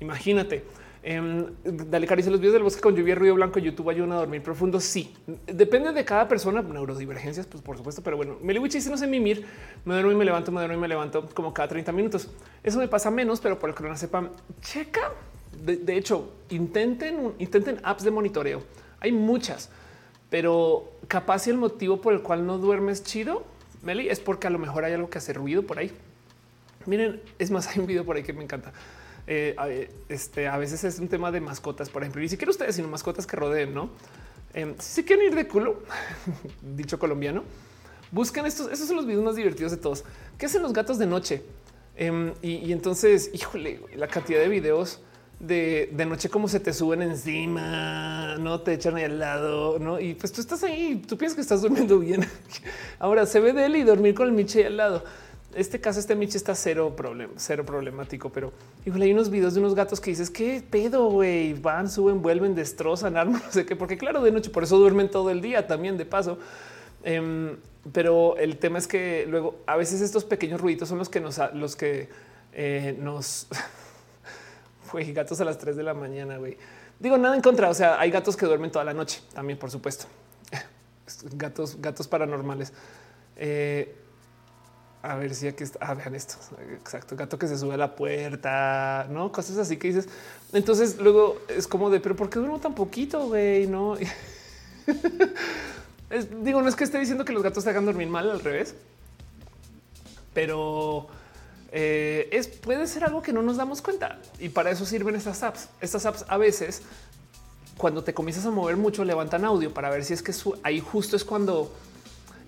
Imagínate. 0.01 0.65
Eh, 1.07 1.47
dale 1.65 2.07
caricia 2.07 2.33
los 2.33 2.41
videos 2.41 2.55
del 2.55 2.62
bosque 2.62 2.81
con 2.81 2.97
lluvia 2.97 3.12
y 3.12 3.15
ruido 3.15 3.34
blanco. 3.34 3.58
YouTube 3.58 3.91
ayuda 3.91 4.15
a 4.15 4.18
dormir 4.20 4.42
profundo. 4.42 4.81
Sí, 4.81 5.15
depende 5.47 5.92
de 5.92 6.02
cada 6.02 6.26
persona. 6.26 6.62
Neurodivergencias, 6.62 7.47
pues 7.47 7.62
por 7.62 7.76
supuesto, 7.76 8.02
pero 8.02 8.16
bueno, 8.16 8.39
Meliwich 8.41 8.73
dice 8.73 8.89
no 8.89 8.97
sé 8.97 9.07
mimir. 9.07 9.44
Me 9.84 9.92
duermo 9.92 10.12
y 10.12 10.15
me 10.15 10.24
levanto, 10.24 10.50
me 10.50 10.60
duermo 10.60 10.78
y 10.78 10.81
me 10.81 10.89
levanto 10.89 11.28
como 11.34 11.52
cada 11.52 11.68
30 11.68 11.92
minutos. 11.92 12.31
Eso 12.62 12.78
me 12.78 12.89
pasa 12.89 13.10
menos, 13.10 13.39
pero 13.41 13.58
por 13.58 13.68
el 13.68 13.76
que 13.76 13.83
no 13.83 13.94
sepan, 13.99 14.31
checa 14.62 15.12
De, 15.62 15.94
hecho, 15.94 16.33
intenten, 16.49 17.34
intenten 17.39 17.81
apps 17.83 18.02
de 18.02 18.10
monitoreo. 18.10 18.62
Hay 18.99 19.12
muchas, 19.12 19.68
pero 20.31 20.91
capaz 21.07 21.47
el 21.49 21.58
motivo 21.58 22.00
por 22.00 22.15
el 22.15 22.23
cual 22.23 22.47
no 22.47 22.57
duermes 22.57 23.05
chido, 23.05 23.44
Meli, 23.83 24.08
es 24.08 24.20
porque 24.20 24.47
a 24.47 24.50
lo 24.50 24.58
mejor 24.58 24.84
hay 24.84 24.94
algo 24.94 25.10
que 25.10 25.18
hace 25.18 25.34
ruido 25.34 25.65
por 25.65 25.78
ahí. 25.78 25.92
Miren, 26.86 27.20
es 27.39 27.50
más, 27.50 27.66
hay 27.68 27.81
un 27.81 27.86
video 27.86 28.07
por 28.07 28.16
ahí 28.16 28.23
que 28.23 28.33
me 28.33 28.42
encanta. 28.42 28.73
Eh, 29.27 29.91
este, 30.09 30.49
a 30.49 30.59
veces 30.59 30.85
es 30.85 30.99
un 30.99 31.09
tema 31.09 31.33
de 31.33 31.41
mascotas, 31.41 31.89
por 31.89 32.03
ejemplo, 32.03 32.20
ni 32.20 32.28
siquiera 32.28 32.51
ustedes, 32.51 32.77
sino 32.77 32.89
mascotas 32.89 33.27
que 33.27 33.36
rodeen, 33.36 33.73
¿no? 33.73 33.91
Eh, 34.53 34.75
si 34.78 35.03
quieren 35.03 35.27
ir 35.27 35.35
de 35.35 35.49
culo, 35.49 35.83
dicho 36.77 36.99
colombiano, 36.99 37.43
buscan 38.11 38.47
estos, 38.47 38.70
esos 38.70 38.86
son 38.86 38.97
los 38.97 39.07
videos 39.07 39.25
más 39.25 39.36
divertidos 39.36 39.73
de 39.73 39.78
todos. 39.78 40.05
¿Qué 40.39 40.47
hacen 40.47 40.62
los 40.62 40.73
gatos 40.73 40.99
de 40.99 41.07
noche? 41.07 41.43
Em, 41.97 42.33
y, 42.43 42.73
entonces, 42.73 43.31
híjole, 43.35 43.81
la 43.97 44.09
cantidad 44.09 44.41
de 44.41 44.49
videos 44.49 45.01
de, 45.41 45.91
noche 46.07 46.28
como 46.28 46.49
se 46.49 46.61
te 46.61 46.73
suben 46.73 47.03
encima, 47.03 48.36
no 48.39 48.61
te 48.61 48.75
echan 48.75 48.97
ahí 48.97 49.05
al 49.05 49.19
lado, 49.19 49.78
no? 49.78 50.01
Y 50.01 50.15
pues 50.15 50.33
tú 50.33 50.41
estás 50.41 50.62
ahí, 50.62 51.03
tú 51.07 51.19
piensas 51.19 51.35
que 51.35 51.43
estás 51.43 51.62
durmiendo 51.62 51.99
bien. 51.99 52.27
Ahora 52.99 53.27
se 53.27 53.41
ve 53.41 53.53
de 53.53 53.67
él 53.67 53.77
y 53.77 53.83
dormir 53.83 54.15
con 54.15 54.28
el 54.28 54.33
Miche 54.33 54.67
al 54.67 54.77
lado. 54.77 55.05
Este 55.55 55.81
caso, 55.81 56.00
este 56.00 56.15
Miche 56.16 56.36
está 56.36 56.55
cero 56.55 56.94
problema, 56.97 57.33
cero 57.36 57.65
problemático, 57.65 58.31
pero 58.31 58.52
híjole, 58.84 59.07
hay 59.07 59.12
unos 59.12 59.31
videos 59.31 59.55
de 59.55 59.60
unos 59.60 59.74
gatos 59.74 60.00
que 60.00 60.10
dices 60.10 60.31
qué 60.31 60.62
pedo, 60.68 61.08
güey, 61.10 61.55
van, 61.55 61.89
suben, 61.89 62.23
vuelven, 62.23 62.55
destrozan, 62.55 63.16
arman, 63.16 63.42
no 63.47 63.52
sé 63.52 63.65
qué, 63.65 63.76
porque 63.76 63.97
claro, 63.97 64.23
de 64.23 64.33
noche, 64.33 64.50
por 64.50 64.65
eso 64.65 64.78
duermen 64.78 65.10
todo 65.10 65.31
el 65.31 65.41
día 65.41 65.66
también 65.66 65.97
de 65.97 66.07
paso. 66.07 66.39
Em, 67.05 67.57
pero 67.92 68.36
el 68.39 68.57
tema 68.57 68.78
es 68.78 68.86
que 68.86 69.26
luego 69.28 69.57
a 69.66 69.76
veces 69.76 70.00
estos 70.00 70.24
pequeños 70.24 70.60
ruiditos 70.60 70.89
son 70.89 70.99
los 70.99 71.08
que 71.08 71.20
nos, 71.20 71.39
los 71.52 71.76
que 71.76 72.08
eh, 72.52 72.97
nos 72.99 73.47
fue 74.84 75.05
gatos 75.12 75.41
a 75.41 75.44
las 75.44 75.58
3 75.58 75.76
de 75.76 75.83
la 75.83 75.94
mañana. 75.94 76.39
Güey, 76.39 76.57
digo 76.99 77.18
nada 77.18 77.36
en 77.36 77.42
contra. 77.42 77.68
O 77.68 77.74
sea, 77.74 78.00
hay 78.00 78.10
gatos 78.10 78.36
que 78.36 78.47
duermen 78.47 78.70
toda 78.70 78.84
la 78.84 78.94
noche 78.94 79.20
también, 79.34 79.58
por 79.58 79.70
supuesto. 79.70 80.07
gatos, 81.34 81.81
gatos 81.81 82.08
paranormales. 82.08 82.73
Eh, 83.36 83.94
a 85.05 85.16
ver 85.16 85.34
si 85.34 85.47
aquí 85.47 85.65
está. 85.65 85.78
Ah, 85.83 85.94
vean 85.94 86.15
esto. 86.15 86.36
Exacto. 86.73 87.15
Gato 87.15 87.39
que 87.39 87.47
se 87.47 87.58
sube 87.58 87.74
a 87.74 87.76
la 87.76 87.94
puerta, 87.94 89.07
no 89.10 89.31
cosas 89.31 89.58
así 89.58 89.76
que 89.76 89.89
dices. 89.89 90.08
Entonces 90.52 90.99
luego 90.99 91.41
es 91.49 91.66
como 91.66 91.91
de, 91.91 92.00
pero 92.00 92.16
¿por 92.16 92.31
qué 92.31 92.39
duermo 92.39 92.58
tan 92.58 92.74
poquito? 92.74 93.26
Güey, 93.26 93.66
no. 93.66 93.97
digo, 96.42 96.62
no 96.62 96.68
es 96.68 96.76
que 96.76 96.84
esté 96.84 96.99
diciendo 96.99 97.24
que 97.24 97.33
los 97.33 97.42
gatos 97.42 97.65
te 97.65 97.70
hagan 97.70 97.84
dormir 97.84 98.08
mal, 98.08 98.31
al 98.31 98.41
revés, 98.41 98.74
pero 100.33 101.08
eh, 101.70 102.28
es, 102.33 102.49
puede 102.49 102.86
ser 102.86 103.05
algo 103.05 103.20
que 103.20 103.33
no 103.33 103.42
nos 103.42 103.57
damos 103.57 103.83
cuenta 103.83 104.20
y 104.39 104.49
para 104.49 104.70
eso 104.70 104.86
sirven 104.86 105.16
estas 105.16 105.42
apps. 105.42 105.68
Estas 105.81 106.07
apps 106.07 106.24
a 106.28 106.39
veces, 106.39 106.83
cuando 107.76 108.05
te 108.05 108.15
comienzas 108.15 108.47
a 108.47 108.50
mover 108.50 108.78
mucho, 108.78 109.05
levantan 109.05 109.44
audio 109.44 109.74
para 109.74 109.91
ver 109.91 110.05
si 110.05 110.15
es 110.15 110.23
que 110.23 110.33
ahí 110.62 110.81
justo 110.81 111.16
es 111.16 111.24
cuando 111.24 111.70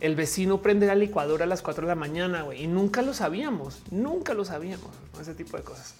el 0.07 0.15
vecino 0.15 0.63
prende 0.63 0.87
la 0.87 0.95
licuadora 0.95 1.45
a 1.45 1.49
las 1.49 1.63
4 1.63 1.83
de 1.83 1.89
la 1.89 1.95
mañana 1.95 2.47
y 2.55 2.67
nunca 2.69 3.03
lo 3.03 3.13
sabíamos, 3.13 3.83
nunca 3.91 4.35
lo 4.35 4.45
sabíamos, 4.45 4.91
ese 5.21 5.35
tipo 5.35 5.57
de 5.57 5.65
cosas. 5.65 5.95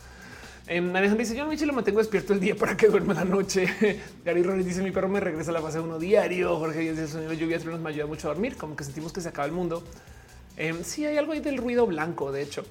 Eh, 0.69 0.81
dice: 1.17 1.37
Yo 1.37 1.47
Michi 1.47 1.65
lo 1.65 1.73
mantengo 1.73 1.99
despierto 1.99 2.33
el 2.33 2.41
día 2.41 2.57
para 2.57 2.77
que 2.77 2.89
duerma 2.89 3.15
la 3.15 3.25
noche. 3.25 3.69
Gary 4.25 4.43
Rollins 4.43 4.67
dice: 4.67 4.83
Mi 4.83 4.91
perro 4.91 5.09
me 5.09 5.21
regresa 5.21 5.51
a 5.51 5.55
la 5.55 5.63
fase 5.63 5.79
uno 5.79 5.99
diario. 5.99 6.57
Jorge 6.59 6.81
dice: 6.81 7.03
El 7.03 7.09
sonido 7.09 7.31
de 7.31 7.37
lluvia 7.37 7.59
nos 7.59 7.81
me 7.81 7.91
ayuda 7.91 8.07
mucho 8.07 8.29
a 8.29 8.35
dormir, 8.35 8.57
como 8.57 8.75
que 8.75 8.83
sentimos 8.83 9.13
que 9.13 9.21
se 9.21 9.29
acaba 9.29 9.47
el 9.47 9.53
mundo. 9.53 9.85
Eh, 10.57 10.75
sí, 10.83 11.05
hay 11.05 11.19
algo 11.19 11.33
ahí 11.33 11.41
del 11.41 11.59
ruido 11.59 11.87
blanco, 11.87 12.33
de 12.33 12.43
hecho. 12.43 12.65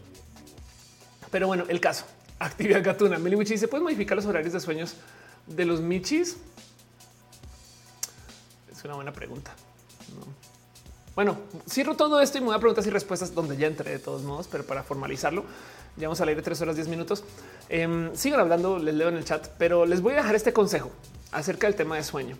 Pero 1.32 1.48
bueno, 1.48 1.66
el 1.70 1.80
caso: 1.80 2.06
actividad 2.40 2.84
gatuna. 2.84 3.18
Meli 3.18 3.38
Michi 3.38 3.54
dice: 3.54 3.70
Puedes 3.70 3.84
modificar 3.84 4.18
los 4.18 4.26
horarios 4.26 4.52
de 4.52 4.60
sueños 4.60 4.96
de 5.48 5.66
los 5.66 5.80
Michis. 5.80 6.38
Es 8.72 8.84
una 8.84 8.96
buena 8.96 9.14
pregunta. 9.14 9.56
Bueno, 11.16 11.38
cierro 11.70 11.96
todo 11.96 12.20
esto 12.20 12.38
y 12.38 12.42
me 12.42 12.48
voy 12.48 12.56
a 12.56 12.60
preguntas 12.60 12.86
y 12.86 12.90
respuestas 12.90 13.34
donde 13.34 13.56
ya 13.56 13.68
entré 13.68 13.90
de 13.90 14.00
todos 14.00 14.24
modos, 14.24 14.50
pero 14.52 14.66
para 14.66 14.84
formalizarlo. 14.84 15.46
Ya 15.96 16.10
vamos 16.10 16.20
a 16.20 16.26
leer 16.26 16.42
tres 16.42 16.60
horas, 16.60 16.76
diez 16.76 16.90
minutos. 16.90 17.24
Eh, 17.70 18.12
sigan 18.14 18.42
hablando, 18.42 18.78
les 18.80 18.94
leo 18.94 19.08
en 19.08 19.16
el 19.16 19.24
chat, 19.24 19.48
pero 19.58 19.86
les 19.86 20.02
voy 20.02 20.12
a 20.12 20.18
dejar 20.18 20.36
este 20.36 20.52
consejo 20.52 20.92
acerca 21.32 21.68
del 21.68 21.76
tema 21.78 21.96
de 21.96 22.04
sueño. 22.04 22.38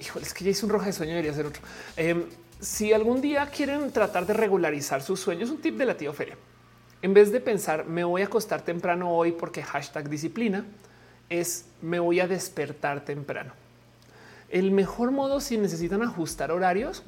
Híjole, 0.00 0.24
es 0.24 0.32
que 0.32 0.44
ya 0.44 0.50
hice 0.52 0.64
un 0.64 0.72
roja 0.72 0.86
de 0.86 0.94
sueño, 0.94 1.12
debería 1.12 1.34
ser 1.34 1.44
otro. 1.44 1.60
Em, 1.98 2.24
si 2.60 2.94
algún 2.94 3.20
día 3.20 3.44
quieren 3.50 3.92
tratar 3.92 4.24
de 4.24 4.32
regularizar 4.32 5.02
sus 5.02 5.20
sueños, 5.20 5.50
un 5.50 5.58
tip 5.58 5.76
de 5.76 5.84
la 5.84 5.98
tío 5.98 6.14
Feria. 6.14 6.38
En 7.02 7.12
vez 7.12 7.30
de 7.30 7.40
pensar 7.40 7.84
me 7.84 8.04
voy 8.04 8.22
a 8.22 8.26
acostar 8.26 8.62
temprano 8.62 9.14
hoy 9.14 9.32
porque 9.32 9.62
hashtag 9.62 10.08
disciplina 10.08 10.64
es 11.28 11.66
me 11.82 11.98
voy 11.98 12.20
a 12.20 12.26
despertar 12.26 13.04
temprano. 13.04 13.52
El 14.48 14.70
mejor 14.70 15.10
modo 15.10 15.40
si 15.40 15.58
necesitan 15.58 16.02
ajustar 16.02 16.50
horarios 16.50 17.02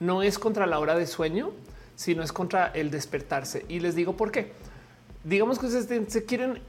no 0.00 0.22
es 0.22 0.38
contra 0.38 0.66
la 0.66 0.78
hora 0.78 0.94
de 0.94 1.06
sueño, 1.06 1.52
sino 1.94 2.22
es 2.22 2.32
contra 2.32 2.68
el 2.68 2.90
despertarse. 2.90 3.64
Y 3.68 3.80
les 3.80 3.94
digo 3.94 4.16
por 4.16 4.30
qué 4.30 4.52
digamos 5.26 5.58
que 5.58 5.66
ustedes 5.66 6.12
se 6.12 6.24
quieren 6.24 6.60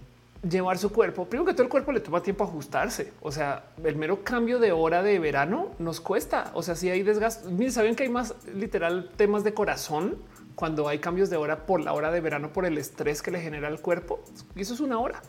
llevar 0.47 0.77
su 0.77 0.91
cuerpo, 0.91 1.25
primero 1.25 1.45
que 1.45 1.53
todo 1.53 1.63
el 1.63 1.69
cuerpo 1.69 1.91
le 1.91 1.99
toma 1.99 2.21
tiempo 2.21 2.43
ajustarse. 2.43 3.13
O 3.21 3.31
sea, 3.31 3.65
el 3.83 3.95
mero 3.95 4.23
cambio 4.23 4.59
de 4.59 4.71
hora 4.71 5.03
de 5.03 5.19
verano 5.19 5.71
nos 5.79 6.01
cuesta. 6.01 6.51
O 6.53 6.63
sea, 6.63 6.75
si 6.75 6.89
hay 6.89 7.03
desgaste, 7.03 7.71
saben 7.71 7.95
que 7.95 8.03
hay 8.03 8.09
más 8.09 8.35
literal 8.53 9.11
temas 9.15 9.43
de 9.43 9.53
corazón 9.53 10.17
cuando 10.55 10.87
hay 10.87 10.99
cambios 10.99 11.29
de 11.29 11.37
hora 11.37 11.65
por 11.67 11.81
la 11.81 11.93
hora 11.93 12.11
de 12.11 12.19
verano, 12.19 12.51
por 12.51 12.65
el 12.65 12.77
estrés 12.77 13.21
que 13.21 13.29
le 13.29 13.39
genera 13.39 13.67
al 13.67 13.79
cuerpo. 13.79 14.23
Y 14.55 14.61
eso 14.61 14.73
es 14.73 14.79
una 14.79 14.99
hora. 14.99 15.21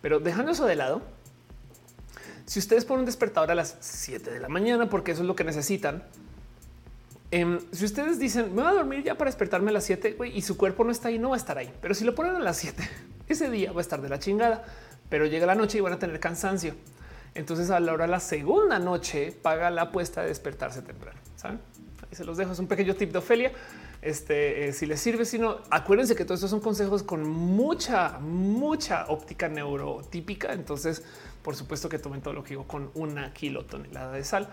Pero 0.00 0.20
dejando 0.20 0.52
eso 0.52 0.64
de 0.64 0.76
lado, 0.76 1.02
si 2.46 2.58
ustedes 2.58 2.86
ponen 2.86 3.00
un 3.00 3.06
despertador 3.06 3.50
a 3.50 3.54
las 3.54 3.76
7 3.80 4.30
de 4.30 4.40
la 4.40 4.48
mañana, 4.48 4.88
porque 4.88 5.12
eso 5.12 5.22
es 5.22 5.26
lo 5.26 5.36
que 5.36 5.44
necesitan, 5.44 6.04
Em, 7.36 7.58
si 7.72 7.84
ustedes 7.84 8.20
dicen 8.20 8.54
me 8.54 8.62
voy 8.62 8.70
a 8.70 8.74
dormir 8.74 9.02
ya 9.02 9.18
para 9.18 9.28
despertarme 9.28 9.70
a 9.70 9.72
las 9.72 9.82
7 9.82 10.16
y 10.32 10.42
su 10.42 10.56
cuerpo 10.56 10.84
no 10.84 10.92
está 10.92 11.08
ahí, 11.08 11.18
no 11.18 11.30
va 11.30 11.34
a 11.34 11.36
estar 11.36 11.58
ahí. 11.58 11.68
Pero 11.80 11.92
si 11.92 12.04
lo 12.04 12.14
ponen 12.14 12.36
a 12.36 12.38
las 12.38 12.58
7, 12.58 12.88
ese 13.26 13.50
día 13.50 13.72
va 13.72 13.80
a 13.80 13.82
estar 13.82 14.00
de 14.00 14.08
la 14.08 14.20
chingada, 14.20 14.64
pero 15.08 15.26
llega 15.26 15.44
la 15.44 15.56
noche 15.56 15.78
y 15.78 15.80
van 15.80 15.94
a 15.94 15.98
tener 15.98 16.20
cansancio. 16.20 16.76
Entonces 17.34 17.70
a 17.70 17.80
la 17.80 17.92
hora 17.92 18.04
de 18.04 18.12
la 18.12 18.20
segunda 18.20 18.78
noche 18.78 19.32
paga 19.42 19.68
la 19.72 19.82
apuesta 19.82 20.22
de 20.22 20.28
despertarse 20.28 20.82
temprano. 20.82 21.18
¿saben? 21.34 21.58
Ahí 22.08 22.14
se 22.14 22.24
los 22.24 22.36
dejo. 22.36 22.52
Es 22.52 22.60
un 22.60 22.68
pequeño 22.68 22.94
tip 22.94 23.10
de 23.10 23.18
Ofelia. 23.18 23.50
Este, 24.00 24.68
eh, 24.68 24.72
si 24.72 24.86
les 24.86 25.00
sirve, 25.00 25.24
si 25.24 25.40
no, 25.40 25.56
acuérdense 25.70 26.14
que 26.14 26.24
todos 26.24 26.38
estos 26.38 26.50
son 26.52 26.60
consejos 26.60 27.02
con 27.02 27.28
mucha, 27.28 28.20
mucha 28.20 29.06
óptica 29.06 29.48
neurotípica. 29.48 30.52
Entonces, 30.52 31.02
por 31.42 31.56
supuesto 31.56 31.88
que 31.88 31.98
tomen 31.98 32.20
todo 32.20 32.32
lo 32.32 32.44
que 32.44 32.50
digo 32.50 32.68
con 32.68 32.92
una 32.94 33.32
kilotonelada 33.32 34.12
de 34.12 34.22
sal 34.22 34.48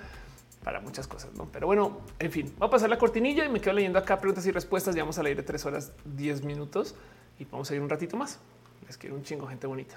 para 0.63 0.79
muchas 0.79 1.07
cosas, 1.07 1.33
¿no? 1.33 1.47
Pero 1.51 1.67
bueno, 1.67 2.01
en 2.19 2.31
fin, 2.31 2.53
voy 2.57 2.67
a 2.67 2.69
pasar 2.69 2.89
la 2.89 2.97
cortinilla 2.97 3.45
y 3.45 3.49
me 3.49 3.59
quedo 3.59 3.73
leyendo 3.73 3.99
acá 3.99 4.19
preguntas 4.19 4.45
y 4.45 4.51
respuestas. 4.51 4.95
Ya 4.95 5.03
vamos 5.03 5.17
a 5.17 5.23
leer 5.23 5.37
de 5.37 5.43
tres 5.43 5.65
horas, 5.65 5.91
diez 6.05 6.43
minutos 6.43 6.95
y 7.39 7.45
vamos 7.45 7.69
a 7.71 7.75
ir 7.75 7.81
un 7.81 7.89
ratito 7.89 8.17
más. 8.17 8.39
Les 8.87 8.97
quiero 8.97 9.15
un 9.15 9.23
chingo, 9.23 9.47
gente 9.47 9.67
bonita. 9.67 9.95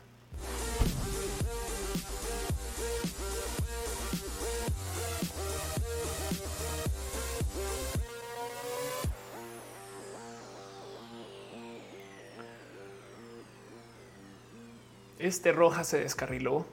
Este 15.19 15.53
roja 15.53 15.85
se 15.85 16.01
descarriló 16.01 16.67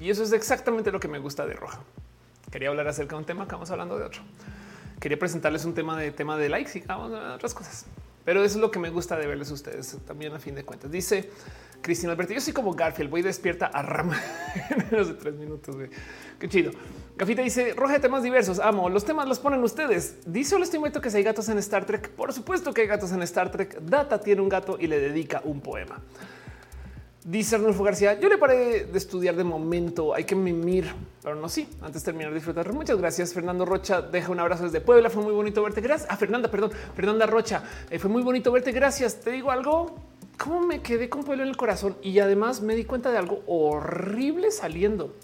y 0.00 0.08
eso 0.08 0.22
es 0.22 0.32
exactamente 0.32 0.90
lo 0.90 0.98
que 0.98 1.08
me 1.08 1.18
gusta 1.18 1.46
de 1.46 1.52
roja. 1.52 1.80
Quería 2.52 2.68
hablar 2.68 2.86
acerca 2.86 3.16
de 3.16 3.20
un 3.20 3.24
tema, 3.24 3.44
acabamos 3.44 3.70
hablando 3.70 3.98
de 3.98 4.04
otro. 4.04 4.20
Quería 5.00 5.18
presentarles 5.18 5.64
un 5.64 5.72
tema 5.74 5.98
de 5.98 6.12
tema 6.12 6.36
de 6.36 6.50
likes 6.50 6.78
y 6.78 6.82
vamos 6.82 7.12
a 7.14 7.34
otras 7.34 7.54
cosas. 7.54 7.86
Pero 8.26 8.44
eso 8.44 8.56
es 8.56 8.60
lo 8.60 8.70
que 8.70 8.78
me 8.78 8.90
gusta 8.90 9.16
de 9.16 9.26
verles 9.26 9.50
ustedes 9.50 9.96
también 10.06 10.34
a 10.34 10.38
fin 10.38 10.54
de 10.54 10.62
cuentas. 10.62 10.90
Dice 10.90 11.30
Cristina 11.80 12.12
Alberto, 12.12 12.34
yo 12.34 12.40
soy 12.42 12.52
como 12.52 12.74
Garfield, 12.74 13.10
voy 13.10 13.22
despierta 13.22 13.66
a 13.66 13.82
rama 13.82 14.20
en 14.70 14.86
menos 14.90 15.08
de 15.08 15.14
tres 15.14 15.34
minutos. 15.34 15.74
Qué 16.38 16.48
chido. 16.48 16.72
Gafita 17.16 17.40
dice 17.40 17.72
roja 17.74 17.94
de 17.94 18.00
temas 18.00 18.22
diversos. 18.22 18.58
Amo 18.58 18.90
los 18.90 19.06
temas, 19.06 19.26
los 19.26 19.38
ponen 19.38 19.62
ustedes. 19.64 20.18
Dice 20.26 20.54
el 20.54 20.62
estimado 20.62 21.00
que 21.00 21.10
si 21.10 21.16
hay 21.16 21.22
gatos 21.22 21.48
en 21.48 21.56
Star 21.56 21.86
Trek. 21.86 22.10
Por 22.10 22.34
supuesto 22.34 22.74
que 22.74 22.82
hay 22.82 22.86
gatos 22.86 23.12
en 23.12 23.22
Star 23.22 23.50
Trek. 23.50 23.80
Data 23.80 24.20
tiene 24.20 24.42
un 24.42 24.50
gato 24.50 24.76
y 24.78 24.88
le 24.88 25.00
dedica 25.00 25.40
un 25.44 25.62
poema. 25.62 26.02
Dice 27.24 27.54
Arnulfo 27.54 27.84
García, 27.84 28.18
yo 28.18 28.28
le 28.28 28.36
paré 28.36 28.84
de 28.84 28.98
estudiar 28.98 29.36
de 29.36 29.44
momento, 29.44 30.12
hay 30.12 30.24
que 30.24 30.34
mimir, 30.34 30.92
pero 31.22 31.36
no, 31.36 31.48
sí, 31.48 31.68
antes 31.80 32.02
de 32.02 32.06
terminar 32.06 32.30
de 32.30 32.34
disfrutar. 32.34 32.72
Muchas 32.72 32.98
gracias, 32.98 33.32
Fernando 33.32 33.64
Rocha, 33.64 34.02
deja 34.02 34.32
un 34.32 34.40
abrazo 34.40 34.64
desde 34.64 34.80
Puebla, 34.80 35.08
fue 35.08 35.22
muy 35.22 35.32
bonito 35.32 35.62
verte, 35.62 35.80
gracias. 35.80 36.10
A 36.10 36.14
ah, 36.14 36.16
Fernanda, 36.16 36.50
perdón, 36.50 36.72
Fernanda 36.96 37.26
Rocha, 37.26 37.62
eh, 37.90 38.00
fue 38.00 38.10
muy 38.10 38.22
bonito 38.22 38.50
verte, 38.50 38.72
gracias. 38.72 39.20
Te 39.20 39.30
digo 39.30 39.52
algo, 39.52 39.94
cómo 40.36 40.62
me 40.66 40.82
quedé 40.82 41.08
con 41.08 41.22
Puebla 41.22 41.44
en 41.44 41.50
el 41.50 41.56
corazón 41.56 41.96
y 42.02 42.18
además 42.18 42.60
me 42.60 42.74
di 42.74 42.84
cuenta 42.84 43.12
de 43.12 43.18
algo 43.18 43.44
horrible 43.46 44.50
saliendo. 44.50 45.14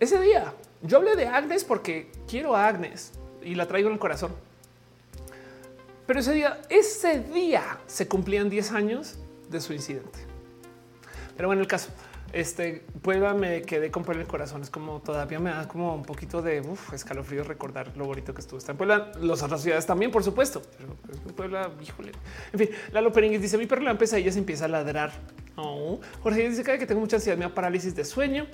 Ese 0.00 0.18
día, 0.18 0.54
yo 0.80 0.96
hablé 0.96 1.14
de 1.14 1.26
Agnes 1.26 1.62
porque 1.64 2.10
quiero 2.26 2.56
a 2.56 2.66
Agnes 2.66 3.12
y 3.42 3.54
la 3.54 3.68
traigo 3.68 3.88
en 3.88 3.94
el 3.94 4.00
corazón. 4.00 4.32
Pero 6.06 6.20
ese 6.20 6.32
día, 6.32 6.62
ese 6.70 7.20
día 7.20 7.80
se 7.86 8.08
cumplían 8.08 8.48
10 8.48 8.72
años 8.72 9.16
de 9.50 9.60
su 9.60 9.74
incidente. 9.74 10.33
Pero 11.36 11.48
bueno, 11.48 11.62
el 11.62 11.68
caso 11.68 11.90
Este 12.32 12.84
Puebla 13.02 13.34
me 13.34 13.62
quedé 13.62 13.90
con 13.90 14.02
Puebla 14.04 14.22
el 14.22 14.28
corazón. 14.28 14.62
Es 14.62 14.70
como 14.70 15.00
todavía 15.00 15.38
me 15.38 15.50
da 15.50 15.68
como 15.68 15.94
un 15.94 16.02
poquito 16.02 16.42
de 16.42 16.62
escalofrío 16.92 17.44
recordar 17.44 17.96
lo 17.96 18.06
bonito 18.06 18.34
que 18.34 18.40
estuvo. 18.40 18.58
Está 18.58 18.72
en 18.72 18.78
Puebla, 18.78 19.12
las 19.20 19.42
otras 19.42 19.62
ciudades 19.62 19.86
también, 19.86 20.10
por 20.10 20.24
supuesto. 20.24 20.62
Pero 20.76 20.96
pues, 21.06 21.32
Puebla, 21.34 21.70
híjole. 21.80 22.12
En 22.52 22.58
fin, 22.58 22.68
Lalo 22.92 23.12
Peringuis 23.12 23.40
dice: 23.40 23.56
Mi 23.56 23.66
perro 23.66 23.82
le 23.82 23.90
empieza 23.90 24.18
y 24.18 24.22
ella 24.22 24.32
se 24.32 24.38
empieza 24.38 24.64
a 24.64 24.68
ladrar. 24.68 25.12
Oh. 25.56 26.00
Jorge 26.22 26.48
dice 26.48 26.64
que 26.64 26.86
tengo 26.86 27.00
mucha 27.00 27.16
ansiedad, 27.16 27.38
me 27.38 27.44
da 27.44 27.54
parálisis 27.54 27.94
de 27.94 28.04
sueño. 28.04 28.46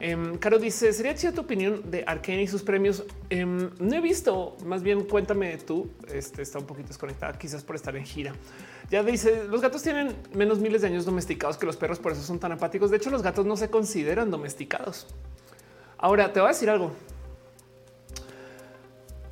Em, 0.00 0.38
Caro 0.38 0.58
dice: 0.58 0.92
¿Sería 0.94 1.14
chida 1.14 1.32
tu 1.32 1.42
opinión 1.42 1.90
de 1.90 2.04
Arkane 2.06 2.42
y 2.42 2.46
sus 2.46 2.62
premios? 2.62 3.04
Em, 3.28 3.70
no 3.78 3.94
he 3.94 4.00
visto, 4.00 4.56
más 4.64 4.82
bien 4.82 5.04
cuéntame 5.04 5.58
tú. 5.58 5.90
Este 6.10 6.40
está 6.40 6.58
un 6.58 6.66
poquito 6.66 6.88
desconectada, 6.88 7.38
quizás 7.38 7.62
por 7.62 7.76
estar 7.76 7.94
en 7.94 8.06
gira. 8.06 8.32
Ya 8.90 9.02
dice: 9.02 9.44
Los 9.44 9.60
gatos 9.60 9.82
tienen 9.82 10.16
menos 10.34 10.58
miles 10.58 10.80
de 10.80 10.88
años 10.88 11.04
domesticados 11.04 11.58
que 11.58 11.66
los 11.66 11.76
perros, 11.76 11.98
por 11.98 12.12
eso 12.12 12.22
son 12.22 12.38
tan 12.38 12.50
apáticos. 12.50 12.90
De 12.90 12.96
hecho, 12.96 13.10
los 13.10 13.22
gatos 13.22 13.44
no 13.44 13.58
se 13.58 13.68
consideran 13.68 14.30
domesticados. 14.30 15.06
Ahora 15.98 16.32
te 16.32 16.40
voy 16.40 16.48
a 16.48 16.52
decir 16.52 16.70
algo. 16.70 16.92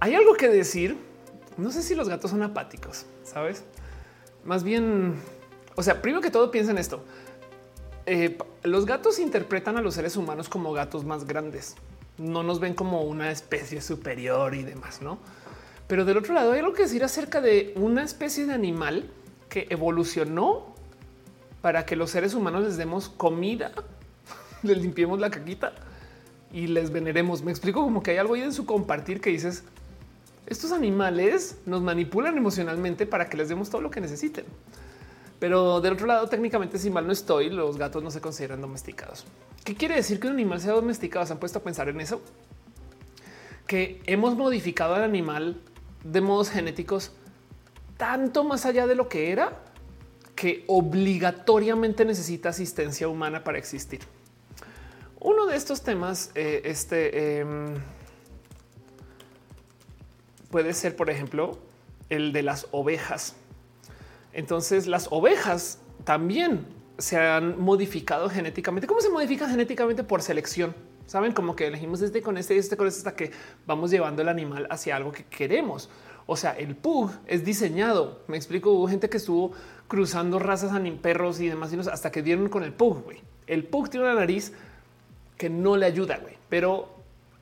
Hay 0.00 0.14
algo 0.14 0.34
que 0.34 0.48
decir. 0.48 0.96
No 1.56 1.72
sé 1.72 1.82
si 1.82 1.96
los 1.96 2.08
gatos 2.08 2.30
son 2.30 2.42
apáticos, 2.42 3.04
sabes? 3.24 3.64
Más 4.44 4.62
bien, 4.62 5.14
o 5.74 5.82
sea, 5.82 6.00
primero 6.00 6.22
que 6.22 6.30
todo, 6.30 6.52
piensa 6.52 6.70
en 6.70 6.78
esto. 6.78 7.02
Eh, 8.10 8.38
los 8.62 8.86
gatos 8.86 9.18
interpretan 9.18 9.76
a 9.76 9.82
los 9.82 9.92
seres 9.92 10.16
humanos 10.16 10.48
como 10.48 10.72
gatos 10.72 11.04
más 11.04 11.26
grandes. 11.26 11.74
No 12.16 12.42
nos 12.42 12.58
ven 12.58 12.72
como 12.72 13.02
una 13.02 13.30
especie 13.30 13.82
superior 13.82 14.54
y 14.54 14.62
demás, 14.62 15.02
¿no? 15.02 15.18
Pero 15.86 16.06
del 16.06 16.16
otro 16.16 16.32
lado 16.32 16.52
hay 16.52 16.60
algo 16.60 16.72
que 16.72 16.84
decir 16.84 17.04
acerca 17.04 17.42
de 17.42 17.74
una 17.76 18.02
especie 18.02 18.46
de 18.46 18.54
animal 18.54 19.10
que 19.50 19.66
evolucionó 19.68 20.74
para 21.60 21.84
que 21.84 21.96
los 21.96 22.08
seres 22.08 22.32
humanos 22.32 22.64
les 22.64 22.78
demos 22.78 23.10
comida, 23.10 23.72
les 24.62 24.78
limpiemos 24.78 25.20
la 25.20 25.28
caquita 25.28 25.74
y 26.50 26.66
les 26.66 26.90
veneremos. 26.90 27.42
Me 27.42 27.50
explico 27.50 27.82
como 27.82 28.02
que 28.02 28.12
hay 28.12 28.16
algo 28.16 28.36
ahí 28.36 28.40
en 28.40 28.54
su 28.54 28.64
compartir 28.64 29.20
que 29.20 29.28
dices, 29.28 29.64
estos 30.46 30.72
animales 30.72 31.58
nos 31.66 31.82
manipulan 31.82 32.38
emocionalmente 32.38 33.04
para 33.04 33.28
que 33.28 33.36
les 33.36 33.50
demos 33.50 33.68
todo 33.68 33.82
lo 33.82 33.90
que 33.90 34.00
necesiten. 34.00 34.46
Pero 35.38 35.80
del 35.80 35.92
otro 35.94 36.06
lado, 36.06 36.28
técnicamente, 36.28 36.78
si 36.78 36.90
mal 36.90 37.06
no 37.06 37.12
estoy, 37.12 37.50
los 37.50 37.78
gatos 37.78 38.02
no 38.02 38.10
se 38.10 38.20
consideran 38.20 38.60
domesticados. 38.60 39.24
¿Qué 39.64 39.74
quiere 39.74 39.94
decir 39.94 40.18
que 40.18 40.26
un 40.26 40.32
animal 40.34 40.60
sea 40.60 40.72
domesticado? 40.72 41.24
¿Se 41.26 41.32
han 41.32 41.38
puesto 41.38 41.60
a 41.60 41.62
pensar 41.62 41.88
en 41.88 42.00
eso? 42.00 42.20
Que 43.66 44.00
hemos 44.06 44.36
modificado 44.36 44.94
al 44.94 45.04
animal 45.04 45.60
de 46.02 46.20
modos 46.20 46.50
genéticos 46.50 47.12
tanto 47.96 48.44
más 48.44 48.64
allá 48.64 48.86
de 48.86 48.94
lo 48.94 49.08
que 49.08 49.30
era 49.30 49.60
que 50.34 50.64
obligatoriamente 50.68 52.04
necesita 52.04 52.50
asistencia 52.50 53.08
humana 53.08 53.42
para 53.42 53.58
existir. 53.58 54.00
Uno 55.20 55.46
de 55.46 55.56
estos 55.56 55.82
temas, 55.82 56.30
eh, 56.36 56.62
este 56.64 57.40
em, 57.40 57.74
puede 60.48 60.74
ser, 60.74 60.94
por 60.94 61.10
ejemplo, 61.10 61.58
el 62.08 62.32
de 62.32 62.44
las 62.44 62.68
ovejas. 62.70 63.34
Entonces 64.32 64.86
las 64.86 65.08
ovejas 65.10 65.80
también 66.04 66.66
se 66.98 67.16
han 67.16 67.60
modificado 67.60 68.28
genéticamente. 68.28 68.86
¿Cómo 68.86 69.00
se 69.00 69.10
modifica 69.10 69.48
genéticamente 69.48 70.04
por 70.04 70.22
selección? 70.22 70.74
Saben 71.06 71.32
como 71.32 71.56
que 71.56 71.66
elegimos 71.66 72.02
este 72.02 72.20
con 72.22 72.36
este 72.36 72.54
y 72.54 72.58
este 72.58 72.76
con 72.76 72.86
este 72.86 73.00
hasta 73.00 73.16
que 73.16 73.30
vamos 73.66 73.90
llevando 73.90 74.20
el 74.22 74.28
animal 74.28 74.66
hacia 74.70 74.96
algo 74.96 75.12
que 75.12 75.24
queremos. 75.24 75.88
O 76.26 76.36
sea, 76.36 76.52
el 76.52 76.76
pug 76.76 77.10
es 77.26 77.44
diseñado. 77.44 78.22
Me 78.26 78.36
explico. 78.36 78.70
Hubo 78.72 78.88
gente 78.88 79.08
que 79.08 79.16
estuvo 79.16 79.52
cruzando 79.86 80.38
razas 80.38 80.72
a 80.72 80.82
perros 81.00 81.40
y 81.40 81.48
demás 81.48 81.72
hasta 81.88 82.10
que 82.10 82.22
dieron 82.22 82.50
con 82.50 82.62
el 82.62 82.74
pug. 82.74 83.04
El 83.46 83.64
pug 83.64 83.88
tiene 83.88 84.04
una 84.04 84.14
nariz 84.16 84.52
que 85.38 85.48
no 85.48 85.76
le 85.76 85.86
ayuda, 85.86 86.20
pero 86.50 86.94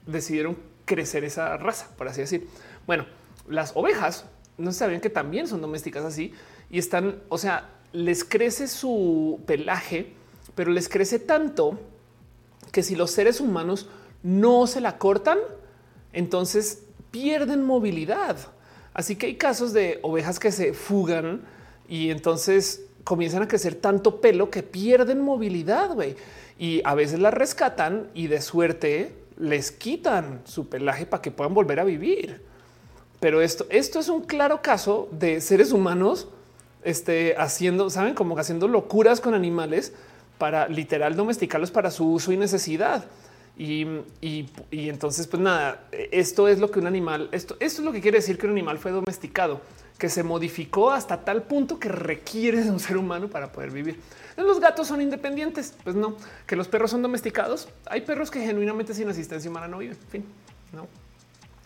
decidieron 0.06 0.56
crecer 0.84 1.24
esa 1.24 1.56
raza, 1.56 1.88
por 1.96 2.06
así 2.06 2.20
decir. 2.20 2.46
Bueno, 2.86 3.06
las 3.48 3.72
ovejas 3.74 4.26
no 4.58 4.70
sabían 4.70 5.00
que 5.00 5.10
también 5.10 5.48
son 5.48 5.60
domésticas 5.60 6.04
así 6.04 6.32
y 6.70 6.78
están, 6.78 7.22
o 7.28 7.38
sea, 7.38 7.70
les 7.92 8.24
crece 8.24 8.68
su 8.68 9.40
pelaje, 9.46 10.12
pero 10.54 10.70
les 10.70 10.88
crece 10.88 11.18
tanto 11.18 11.78
que 12.72 12.82
si 12.82 12.94
los 12.94 13.10
seres 13.10 13.40
humanos 13.40 13.88
no 14.22 14.66
se 14.66 14.80
la 14.80 14.98
cortan, 14.98 15.38
entonces 16.12 16.82
pierden 17.10 17.62
movilidad. 17.62 18.36
Así 18.92 19.16
que 19.16 19.26
hay 19.26 19.36
casos 19.36 19.72
de 19.72 19.98
ovejas 20.02 20.38
que 20.38 20.52
se 20.52 20.72
fugan 20.72 21.42
y 21.88 22.10
entonces 22.10 22.86
comienzan 23.04 23.42
a 23.42 23.48
crecer 23.48 23.74
tanto 23.76 24.20
pelo 24.20 24.50
que 24.50 24.62
pierden 24.62 25.20
movilidad, 25.20 25.94
güey. 25.94 26.16
Y 26.58 26.80
a 26.84 26.94
veces 26.94 27.20
las 27.20 27.34
rescatan 27.34 28.08
y 28.14 28.26
de 28.26 28.40
suerte 28.40 29.14
les 29.38 29.70
quitan 29.70 30.40
su 30.44 30.68
pelaje 30.68 31.06
para 31.06 31.22
que 31.22 31.30
puedan 31.30 31.54
volver 31.54 31.78
a 31.78 31.84
vivir. 31.84 32.42
Pero 33.20 33.40
esto, 33.42 33.66
esto 33.70 34.00
es 34.00 34.08
un 34.08 34.22
claro 34.22 34.60
caso 34.62 35.08
de 35.12 35.40
seres 35.40 35.72
humanos 35.72 36.28
este, 36.86 37.34
haciendo, 37.36 37.90
saben, 37.90 38.14
como 38.14 38.38
haciendo 38.38 38.68
locuras 38.68 39.20
con 39.20 39.34
animales 39.34 39.92
para 40.38 40.68
literal 40.68 41.16
domesticarlos 41.16 41.72
para 41.72 41.90
su 41.90 42.12
uso 42.12 42.30
y 42.30 42.36
necesidad. 42.36 43.04
Y, 43.58 43.86
entonces, 44.70 45.26
pues 45.26 45.42
nada, 45.42 45.88
esto 45.90 46.46
es 46.46 46.60
lo 46.60 46.70
que 46.70 46.78
un 46.78 46.86
animal, 46.86 47.28
esto, 47.32 47.56
esto 47.58 47.82
es 47.82 47.84
lo 47.84 47.90
que 47.90 48.00
quiere 48.00 48.18
decir 48.18 48.38
que 48.38 48.46
un 48.46 48.52
animal 48.52 48.78
fue 48.78 48.92
domesticado, 48.92 49.62
que 49.98 50.08
se 50.08 50.22
modificó 50.22 50.92
hasta 50.92 51.24
tal 51.24 51.42
punto 51.42 51.80
que 51.80 51.88
requiere 51.88 52.62
de 52.62 52.70
un 52.70 52.78
ser 52.78 52.98
humano 52.98 53.28
para 53.28 53.50
poder 53.50 53.72
vivir. 53.72 53.98
Los 54.36 54.60
gatos 54.60 54.86
son 54.86 55.00
independientes, 55.00 55.74
pues 55.82 55.96
no, 55.96 56.16
que 56.46 56.54
los 56.54 56.68
perros 56.68 56.92
son 56.92 57.02
domesticados. 57.02 57.68
Hay 57.86 58.02
perros 58.02 58.30
que 58.30 58.40
genuinamente 58.40 58.94
sin 58.94 59.08
asistencia 59.08 59.50
humana 59.50 59.66
no 59.66 59.78
viven, 59.78 59.96
en 60.00 60.08
fin, 60.08 60.24
no. 60.72 60.86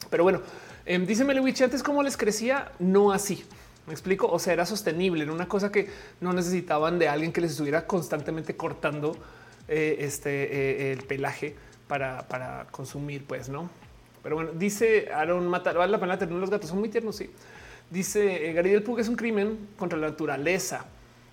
Pero 0.08 0.22
bueno, 0.22 0.40
eh, 0.86 0.98
dice 0.98 1.24
Meliwich 1.24 1.60
antes 1.60 1.82
cómo 1.82 2.02
les 2.02 2.16
crecía, 2.16 2.72
no 2.78 3.12
así. 3.12 3.44
Me 3.86 3.92
explico. 3.92 4.26
O 4.26 4.38
sea, 4.38 4.52
era 4.52 4.66
sostenible 4.66 5.24
en 5.24 5.30
una 5.30 5.48
cosa 5.48 5.72
que 5.72 5.88
no 6.20 6.32
necesitaban 6.32 6.98
de 6.98 7.08
alguien 7.08 7.32
que 7.32 7.40
les 7.40 7.52
estuviera 7.52 7.86
constantemente 7.86 8.56
cortando 8.56 9.16
eh, 9.68 9.96
este 10.00 10.90
eh, 10.90 10.92
el 10.92 11.02
pelaje 11.02 11.54
para, 11.90 12.66
consumir, 12.70 13.24
pues 13.26 13.48
no. 13.48 13.68
Pero 14.22 14.36
bueno, 14.36 14.52
dice 14.52 15.08
Aaron 15.12 15.46
Mata, 15.48 15.72
vale 15.72 15.90
la 15.90 15.98
pena 15.98 16.18
tener 16.18 16.34
los 16.34 16.50
gatos, 16.50 16.70
son 16.70 16.78
muy 16.78 16.88
tiernos. 16.88 17.16
Sí, 17.16 17.30
dice 17.90 18.48
eh, 18.48 18.52
Gary 18.52 18.70
del 18.70 18.82
Pug 18.82 19.00
es 19.00 19.08
un 19.08 19.16
crimen 19.16 19.68
contra 19.76 19.98
la 19.98 20.08
naturaleza. 20.08 20.86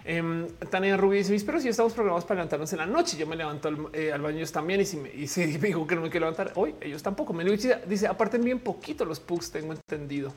Eh, 0.03 0.47
Tania 0.71 0.97
Rubí 0.97 1.17
dice: 1.17 1.31
Mis 1.31 1.43
perros 1.43 1.63
y 1.65 1.69
estamos 1.69 1.93
programados 1.93 2.25
para 2.25 2.39
levantarnos 2.39 2.71
en 2.73 2.79
la 2.79 2.85
noche. 2.85 3.17
Yo 3.17 3.27
me 3.27 3.35
levanto 3.35 3.67
al, 3.67 4.21
baño 4.21 4.45
también. 4.47 4.81
Y 4.81 4.85
si 4.85 4.97
me, 4.97 5.13
y 5.13 5.27
si 5.27 5.45
me 5.61 5.67
dijo 5.67 5.85
que 5.85 5.95
no 5.95 6.01
me 6.01 6.09
quiero 6.09 6.25
levantar 6.25 6.53
hoy, 6.55 6.73
ellos 6.81 7.03
tampoco. 7.03 7.33
Me 7.33 7.43
dice: 7.43 8.07
Aparten 8.07 8.43
bien 8.43 8.59
poquito 8.59 9.05
los 9.05 9.19
pugs, 9.19 9.51
tengo 9.51 9.73
entendido. 9.73 10.33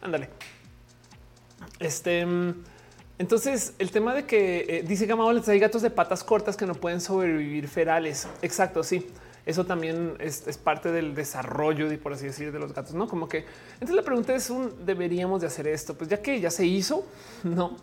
Ándale. 0.00 0.30
Este, 1.80 2.26
entonces, 3.18 3.74
el 3.78 3.90
tema 3.90 4.14
de 4.14 4.24
que 4.24 4.66
eh, 4.68 4.84
dice 4.86 5.06
Gamma 5.06 5.30
hay 5.30 5.58
gatos 5.58 5.82
de 5.82 5.90
patas 5.90 6.24
cortas 6.24 6.56
que 6.56 6.66
no 6.66 6.74
pueden 6.74 7.00
sobrevivir 7.00 7.68
ferales. 7.68 8.26
Exacto, 8.42 8.82
sí. 8.82 9.06
Eso 9.46 9.66
también 9.66 10.14
es, 10.20 10.40
parte 10.56 10.90
del 10.90 11.14
desarrollo, 11.14 11.92
y 11.92 11.98
por 11.98 12.14
así 12.14 12.26
decir, 12.26 12.50
de 12.50 12.58
los 12.58 12.72
gatos, 12.72 12.94
no 12.94 13.06
como 13.06 13.28
que. 13.28 13.44
Entonces 13.74 13.94
la 13.94 14.02
pregunta 14.02 14.34
es: 14.34 14.50
deberíamos 14.84 15.42
de 15.42 15.46
hacer 15.46 15.68
esto, 15.68 15.94
pues 15.94 16.08
ya 16.08 16.20
que 16.20 16.40
ya 16.40 16.50
se 16.50 16.66
hizo, 16.66 17.06
no. 17.44 17.76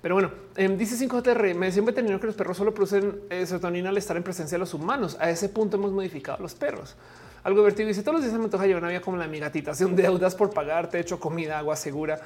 Pero 0.00 0.16
bueno, 0.16 0.32
em, 0.56 0.76
dice 0.76 0.96
5TR, 0.96 1.54
me 1.54 1.66
decía 1.66 1.80
un 1.80 1.86
veterinario 1.86 2.18
que 2.18 2.26
los 2.26 2.34
perros 2.34 2.56
solo 2.56 2.74
producen 2.74 3.20
eh, 3.30 3.46
serotonina 3.46 3.90
al 3.90 3.96
estar 3.96 4.16
en 4.16 4.24
presencia 4.24 4.56
de 4.56 4.58
los 4.58 4.74
humanos. 4.74 5.16
A 5.20 5.30
ese 5.30 5.48
punto 5.48 5.76
hemos 5.76 5.92
modificado 5.92 6.42
los 6.42 6.54
perros. 6.54 6.96
Algo 7.44 7.60
divertido 7.60 7.88
dice 7.88 8.02
todos 8.02 8.14
los 8.14 8.24
días 8.24 8.36
me 8.36 8.44
antoja 8.44 8.66
llevar 8.66 8.82
una 8.82 8.90
vida 8.90 9.00
como 9.00 9.16
la 9.16 9.28
mi 9.28 9.38
gatita, 9.38 9.72
de 9.72 9.86
deudas 9.86 10.34
por 10.34 10.50
pagar, 10.50 10.88
techo, 10.90 11.20
comida, 11.20 11.58
agua 11.58 11.76
segura. 11.76 12.20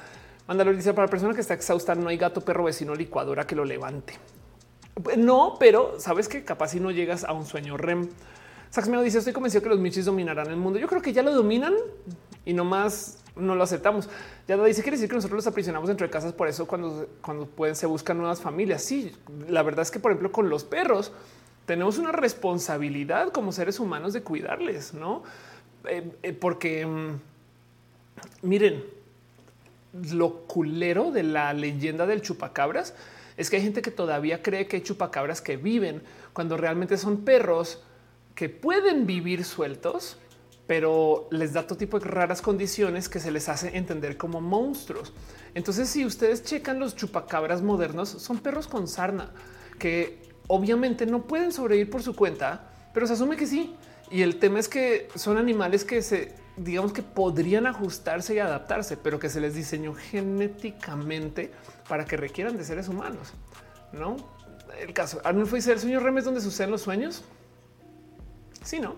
Mándalo 0.47 0.73
dice 0.73 0.93
para 0.93 1.07
la 1.07 1.11
persona 1.11 1.33
que 1.33 1.41
está 1.41 1.53
exhausta, 1.53 1.93
no 1.95 2.09
hay 2.09 2.17
gato, 2.17 2.41
perro, 2.41 2.63
vecino, 2.63 2.95
licuadora 2.95 3.45
que 3.45 3.55
lo 3.55 3.65
levante. 3.65 4.13
No, 5.17 5.57
pero 5.59 5.99
sabes 5.99 6.27
que 6.27 6.43
capaz 6.43 6.69
si 6.69 6.79
no 6.79 6.91
llegas 6.91 7.23
a 7.23 7.33
un 7.33 7.45
sueño 7.45 7.77
REM. 7.77 8.09
Saxmeo 8.69 9.01
dice: 9.01 9.19
Estoy 9.19 9.33
convencido 9.33 9.61
que 9.61 9.69
los 9.69 9.79
michis 9.79 10.05
dominarán 10.05 10.47
el 10.47 10.57
mundo. 10.57 10.79
Yo 10.79 10.87
creo 10.87 11.01
que 11.01 11.13
ya 11.13 11.21
lo 11.21 11.33
dominan 11.33 11.73
y 12.45 12.53
no 12.53 12.65
más 12.65 13.19
no 13.35 13.55
lo 13.55 13.63
aceptamos. 13.63 14.09
Ya 14.47 14.57
dice: 14.63 14.81
Quiere 14.81 14.97
decir 14.97 15.09
que 15.09 15.15
nosotros 15.15 15.37
los 15.37 15.47
aprisionamos 15.47 15.87
dentro 15.87 16.07
de 16.07 16.11
casas. 16.11 16.33
Por 16.33 16.47
eso, 16.47 16.65
cuando, 16.65 17.07
cuando 17.21 17.45
pueden, 17.45 17.75
se 17.75 17.85
buscan 17.85 18.17
nuevas 18.17 18.41
familias. 18.41 18.83
Sí, 18.83 19.13
la 19.47 19.61
verdad 19.63 19.83
es 19.83 19.91
que, 19.91 19.99
por 19.99 20.11
ejemplo, 20.11 20.31
con 20.31 20.49
los 20.49 20.63
perros 20.63 21.11
tenemos 21.65 21.97
una 21.97 22.11
responsabilidad 22.11 23.31
como 23.31 23.51
seres 23.51 23.79
humanos 23.79 24.13
de 24.13 24.23
cuidarles, 24.23 24.93
no? 24.93 25.23
Eh, 25.85 26.11
eh, 26.23 26.33
porque 26.33 26.85
mm, 26.85 27.19
miren, 28.41 28.83
lo 30.11 30.47
culero 30.47 31.11
de 31.11 31.23
la 31.23 31.53
leyenda 31.53 32.05
del 32.05 32.21
chupacabras 32.21 32.93
es 33.37 33.49
que 33.49 33.57
hay 33.57 33.63
gente 33.63 33.81
que 33.81 33.91
todavía 33.91 34.41
cree 34.41 34.67
que 34.67 34.77
hay 34.77 34.81
chupacabras 34.83 35.41
que 35.41 35.57
viven 35.57 36.01
cuando 36.33 36.57
realmente 36.57 36.97
son 36.97 37.23
perros 37.23 37.81
que 38.33 38.49
pueden 38.49 39.05
vivir 39.05 39.43
sueltos, 39.43 40.17
pero 40.65 41.27
les 41.31 41.53
da 41.53 41.65
todo 41.65 41.77
tipo 41.77 41.99
de 41.99 42.05
raras 42.05 42.41
condiciones 42.41 43.09
que 43.09 43.19
se 43.19 43.31
les 43.31 43.47
hace 43.47 43.77
entender 43.77 44.17
como 44.17 44.41
monstruos. 44.41 45.13
Entonces, 45.55 45.89
si 45.89 46.05
ustedes 46.05 46.43
checan 46.43 46.79
los 46.79 46.95
chupacabras 46.95 47.61
modernos, 47.61 48.09
son 48.09 48.39
perros 48.39 48.67
con 48.67 48.87
sarna 48.87 49.31
que 49.79 50.21
obviamente 50.47 51.05
no 51.05 51.23
pueden 51.23 51.51
sobrevivir 51.51 51.89
por 51.89 52.01
su 52.01 52.15
cuenta, 52.15 52.69
pero 52.93 53.07
se 53.07 53.13
asume 53.13 53.37
que 53.37 53.47
sí. 53.47 53.75
Y 54.09 54.21
el 54.21 54.39
tema 54.39 54.59
es 54.59 54.69
que 54.69 55.09
son 55.15 55.37
animales 55.37 55.83
que 55.83 56.01
se, 56.01 56.33
digamos 56.55 56.93
que 56.93 57.01
podrían 57.01 57.67
ajustarse 57.67 58.35
y 58.35 58.39
adaptarse, 58.39 58.97
pero 58.97 59.19
que 59.19 59.29
se 59.29 59.41
les 59.41 59.53
diseñó 59.53 59.93
genéticamente 59.93 61.51
para 61.89 62.05
que 62.05 62.17
requieran 62.17 62.57
de 62.57 62.63
seres 62.63 62.87
humanos. 62.87 63.33
No 63.91 64.37
el 64.81 64.93
caso 64.93 65.21
Arnulfo 65.23 65.55
dice 65.55 65.71
el 65.71 65.79
sueño 65.79 65.99
REM 65.99 66.17
es 66.19 66.25
donde 66.25 66.41
suceden 66.41 66.71
los 66.71 66.81
sueños. 66.81 67.23
Sí, 68.63 68.79
no. 68.79 68.95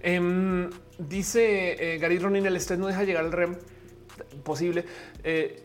Em, 0.00 0.70
dice 0.98 1.94
eh, 1.94 1.98
Gary 1.98 2.18
Ronin, 2.18 2.46
el 2.46 2.56
estrés 2.56 2.78
no 2.78 2.86
deja 2.86 3.04
llegar 3.04 3.24
al 3.24 3.32
REM 3.32 3.56
posible. 4.44 4.84
Eh, 5.24 5.64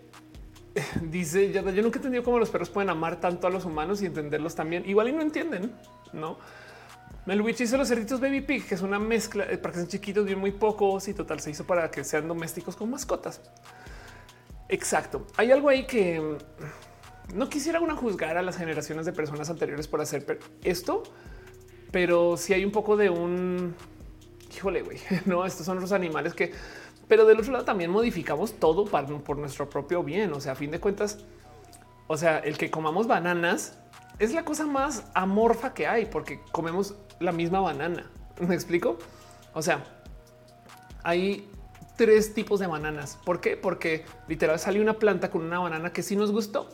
dice 1.02 1.52
yo 1.52 1.62
nunca 1.62 1.98
he 1.98 2.00
entendido 2.00 2.24
cómo 2.24 2.40
los 2.40 2.50
perros 2.50 2.70
pueden 2.70 2.90
amar 2.90 3.20
tanto 3.20 3.48
a 3.48 3.50
los 3.50 3.66
humanos 3.66 4.02
y 4.02 4.06
entenderlos 4.06 4.56
también. 4.56 4.88
Igual 4.88 5.10
y 5.10 5.12
no 5.14 5.22
entienden, 5.22 5.74
no? 6.14 6.38
Melwich 7.26 7.62
hizo 7.62 7.78
los 7.78 7.88
cerditos 7.88 8.20
Baby 8.20 8.42
Pig, 8.42 8.68
que 8.68 8.76
es 8.76 8.82
una 8.82 9.00
mezcla 9.00 9.46
eh, 9.46 9.58
para 9.58 9.72
que 9.72 9.80
sean 9.80 9.88
chiquitos, 9.88 10.26
bien 10.26 10.40
muy 10.40 10.52
pocos 10.52 11.08
y 11.08 11.14
total 11.14 11.40
se 11.40 11.52
hizo 11.52 11.66
para 11.66 11.90
que 11.90 12.04
sean 12.04 12.28
domésticos 12.28 12.76
con 12.76 12.90
mascotas. 12.90 13.42
Exacto. 14.70 15.26
Hay 15.38 15.52
algo 15.52 15.70
ahí 15.70 15.86
que 15.86 16.20
mm, 16.20 17.38
no 17.38 17.50
quisiera 17.50 17.80
una 17.80 17.96
juzgar 17.96 18.38
a 18.38 18.42
las 18.42 18.58
generaciones 18.58 19.06
de 19.06 19.14
personas 19.14 19.50
anteriores 19.50 19.88
por 19.88 20.02
hacer 20.02 20.40
esto, 20.64 21.04
pero 21.92 22.36
si 22.38 22.54
hay 22.54 22.66
un 22.66 22.72
poco 22.72 22.98
de 22.98 23.10
un 23.10 23.76
híjole, 24.56 24.82
güey, 24.82 25.00
no, 25.26 25.46
estos 25.46 25.66
son 25.66 25.80
los 25.80 25.92
animales 25.92 26.34
que, 26.34 26.52
pero 27.08 27.26
del 27.26 27.40
otro 27.40 27.52
lado 27.52 27.66
también 27.66 27.92
modificamos 27.92 28.54
todo 28.54 28.86
para, 28.86 29.08
por 29.08 29.38
nuestro 29.38 29.70
propio 29.70 30.04
bien. 30.04 30.34
O 30.34 30.42
sea, 30.42 30.54
a 30.54 30.56
fin 30.56 30.72
de 30.72 30.80
cuentas, 30.80 31.20
o 32.08 32.18
sea, 32.18 32.40
el 32.40 32.58
que 32.58 32.70
comamos 32.70 33.08
bananas 33.08 33.78
es 34.20 34.34
la 34.34 34.46
cosa 34.46 34.66
más 34.66 35.06
amorfa 35.14 35.74
que 35.74 35.88
hay 35.88 36.06
porque 36.06 36.42
comemos 36.52 36.96
la 37.20 37.32
misma 37.32 37.60
banana. 37.60 38.10
¿Me 38.48 38.56
explico? 38.56 38.98
O 39.54 39.62
sea, 39.62 39.84
hay 41.04 41.50
tres 41.96 42.34
tipos 42.34 42.60
de 42.60 42.68
bananas. 42.68 43.18
¿Por 43.24 43.42
qué? 43.42 43.58
Porque 43.58 44.06
literal 44.28 44.60
salió 44.60 44.82
una 44.82 44.94
planta 44.94 45.30
con 45.30 45.44
una 45.44 45.60
banana 45.60 45.92
que 45.92 46.04
sí 46.04 46.16
nos 46.16 46.32
gustó. 46.32 46.70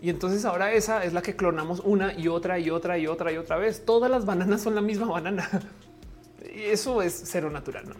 Y 0.00 0.10
entonces 0.10 0.44
ahora 0.44 0.72
esa 0.72 1.04
es 1.04 1.12
la 1.12 1.22
que 1.22 1.34
clonamos 1.34 1.80
una 1.80 2.12
y 2.12 2.28
otra 2.28 2.58
y 2.58 2.70
otra 2.70 2.98
y 2.98 3.06
otra 3.06 3.32
y 3.32 3.36
otra 3.36 3.56
vez. 3.56 3.84
Todas 3.84 4.10
las 4.10 4.24
bananas 4.24 4.62
son 4.62 4.74
la 4.74 4.80
misma 4.80 5.06
banana. 5.06 5.48
Y 6.54 6.62
eso 6.62 7.02
es 7.02 7.20
cero 7.26 7.50
natural. 7.50 7.88
No 7.88 7.94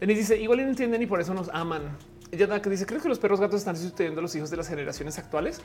Denis 0.00 0.16
dice 0.16 0.36
igual 0.36 0.62
no 0.62 0.68
entienden 0.68 1.02
y 1.02 1.06
por 1.06 1.20
eso 1.20 1.34
nos 1.34 1.48
aman. 1.50 1.96
Ella 2.30 2.60
que 2.60 2.70
dice 2.70 2.86
creo 2.86 3.00
que 3.00 3.08
los 3.08 3.18
perros 3.18 3.38
gatos 3.38 3.60
están 3.60 3.76
sustituyendo 3.76 4.20
a 4.20 4.22
los 4.22 4.34
hijos 4.34 4.50
de 4.50 4.56
las 4.56 4.66
generaciones 4.66 5.18
actuales. 5.18 5.60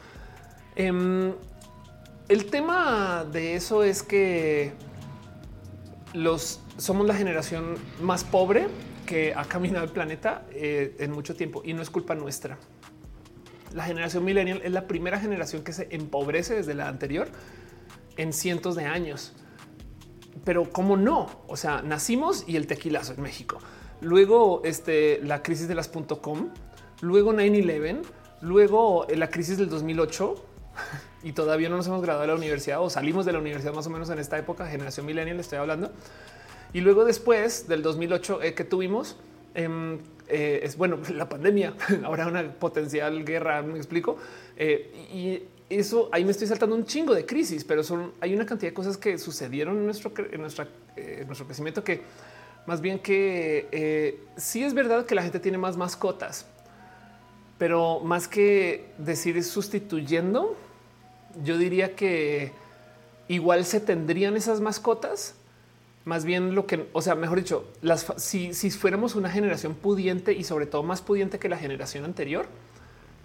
Em, 0.75 1.33
el 2.29 2.45
tema 2.45 3.25
de 3.31 3.55
eso 3.55 3.83
es 3.83 4.03
que 4.03 4.73
los 6.13 6.59
somos 6.77 7.07
la 7.07 7.15
generación 7.15 7.75
más 8.01 8.23
pobre 8.23 8.67
que 9.05 9.33
ha 9.33 9.45
caminado 9.45 9.85
el 9.85 9.91
planeta 9.91 10.45
eh, 10.51 10.95
en 10.99 11.11
mucho 11.11 11.35
tiempo 11.35 11.61
y 11.63 11.73
no 11.73 11.81
es 11.81 11.89
culpa 11.89 12.15
nuestra. 12.15 12.57
La 13.73 13.83
generación 13.83 14.23
millennial 14.23 14.61
es 14.63 14.71
la 14.71 14.87
primera 14.87 15.19
generación 15.19 15.63
que 15.63 15.73
se 15.73 15.87
empobrece 15.91 16.55
desde 16.55 16.73
la 16.73 16.87
anterior 16.87 17.27
en 18.17 18.33
cientos 18.33 18.75
de 18.75 18.85
años. 18.85 19.33
Pero 20.43 20.71
cómo 20.71 20.97
no? 20.97 21.43
O 21.47 21.57
sea, 21.57 21.81
nacimos 21.81 22.43
y 22.47 22.57
el 22.57 22.67
tequilazo 22.67 23.13
en 23.13 23.21
México. 23.21 23.59
Luego 24.01 24.61
este, 24.63 25.19
la 25.23 25.41
crisis 25.41 25.67
de 25.67 25.75
las 25.75 25.87
.com, 25.89 26.49
luego 27.01 27.33
9-11, 27.33 28.01
luego 28.41 29.07
la 29.09 29.29
crisis 29.29 29.57
del 29.57 29.69
2008 29.69 30.35
y 31.27 31.33
todavía 31.33 31.67
no 31.67 31.75
nos 31.75 31.85
hemos 31.87 32.01
graduado 32.01 32.21
de 32.21 32.27
la 32.29 32.35
universidad 32.35 32.81
o 32.81 32.89
salimos 32.89 33.25
de 33.25 33.33
la 33.33 33.39
universidad 33.39 33.73
más 33.73 33.85
o 33.85 33.89
menos 33.89 34.09
en 34.09 34.17
esta 34.17 34.37
época, 34.37 34.65
generación 34.65 35.05
millennial, 35.05 35.37
estoy 35.41 35.57
hablando. 35.57 35.91
Y 36.71 36.79
luego 36.79 37.03
después 37.03 37.67
del 37.67 37.81
2008 37.81 38.43
eh, 38.43 38.53
que 38.53 38.63
tuvimos, 38.63 39.17
em, 39.53 39.99
eh, 40.29 40.61
es 40.63 40.77
bueno, 40.77 40.99
la 41.13 41.27
pandemia, 41.27 41.73
ahora 42.05 42.27
una 42.27 42.49
potencial 42.49 43.25
guerra, 43.25 43.61
me 43.61 43.75
explico. 43.75 44.15
Eh, 44.55 44.89
y 45.13 45.43
eso 45.69 46.07
ahí 46.13 46.23
me 46.23 46.31
estoy 46.31 46.47
saltando 46.47 46.77
un 46.77 46.85
chingo 46.85 47.13
de 47.13 47.25
crisis, 47.25 47.65
pero 47.65 47.83
son 47.83 48.13
hay 48.21 48.33
una 48.33 48.45
cantidad 48.45 48.71
de 48.71 48.73
cosas 48.73 48.95
que 48.95 49.17
sucedieron 49.17 49.75
en 49.75 49.83
nuestro, 49.85 50.13
nuestra, 50.39 50.69
nuestro 51.25 51.45
crecimiento 51.45 51.83
que 51.83 52.03
más 52.65 52.79
bien 52.79 52.99
que 52.99 54.17
sí 54.37 54.63
es 54.63 54.73
verdad 54.73 55.05
que 55.05 55.13
la 55.13 55.23
gente 55.23 55.41
tiene 55.41 55.57
más 55.57 55.75
mascotas, 55.75 56.45
pero 57.57 57.99
más 57.99 58.29
que 58.29 58.91
decir 58.97 59.43
sustituyendo, 59.43 60.55
yo 61.43 61.57
diría 61.57 61.95
que 61.95 62.51
igual 63.27 63.65
se 63.65 63.79
tendrían 63.79 64.35
esas 64.35 64.61
mascotas. 64.61 65.35
Más 66.05 66.23
bien 66.23 66.55
lo 66.55 66.65
que, 66.67 66.87
o 66.93 67.01
sea, 67.01 67.15
mejor 67.15 67.39
dicho, 67.39 67.67
las, 67.81 68.05
si, 68.17 68.53
si 68.53 68.71
fuéramos 68.71 69.15
una 69.15 69.29
generación 69.29 69.75
pudiente 69.75 70.31
y 70.33 70.43
sobre 70.43 70.65
todo 70.65 70.83
más 70.83 71.01
pudiente 71.01 71.37
que 71.37 71.49
la 71.49 71.57
generación 71.57 72.05
anterior, 72.05 72.47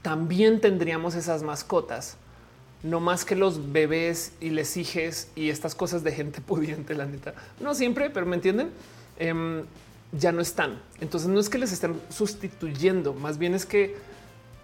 también 0.03 0.61
tendríamos 0.61 1.15
esas 1.15 1.43
mascotas. 1.43 2.17
No 2.83 2.99
más 2.99 3.25
que 3.25 3.37
los 3.37 3.73
bebés 3.73 4.33
y 4.41 4.51
les 4.51 4.77
hijes 4.77 5.31
y 5.37 5.51
estas 5.51 5.77
cosas 5.77 6.03
de 6.03 6.11
gente 6.11 6.41
pudiente, 6.47 6.95
la 6.95 7.07
neta. 7.07 7.35
No 7.61 7.75
siempre, 7.75 8.11
pero 8.11 8.27
me 8.27 8.37
entienden. 8.37 8.71
Em, 9.19 9.63
ya 10.13 10.33
no 10.33 10.41
están. 10.41 10.81
Entonces 11.01 11.29
no 11.29 11.41
es 11.41 11.49
que 11.49 11.59
les 11.59 11.73
estén 11.73 12.01
sustituyendo, 12.11 13.15
más 13.15 13.39
bien 13.39 13.55
es 13.55 13.65
que 13.67 13.97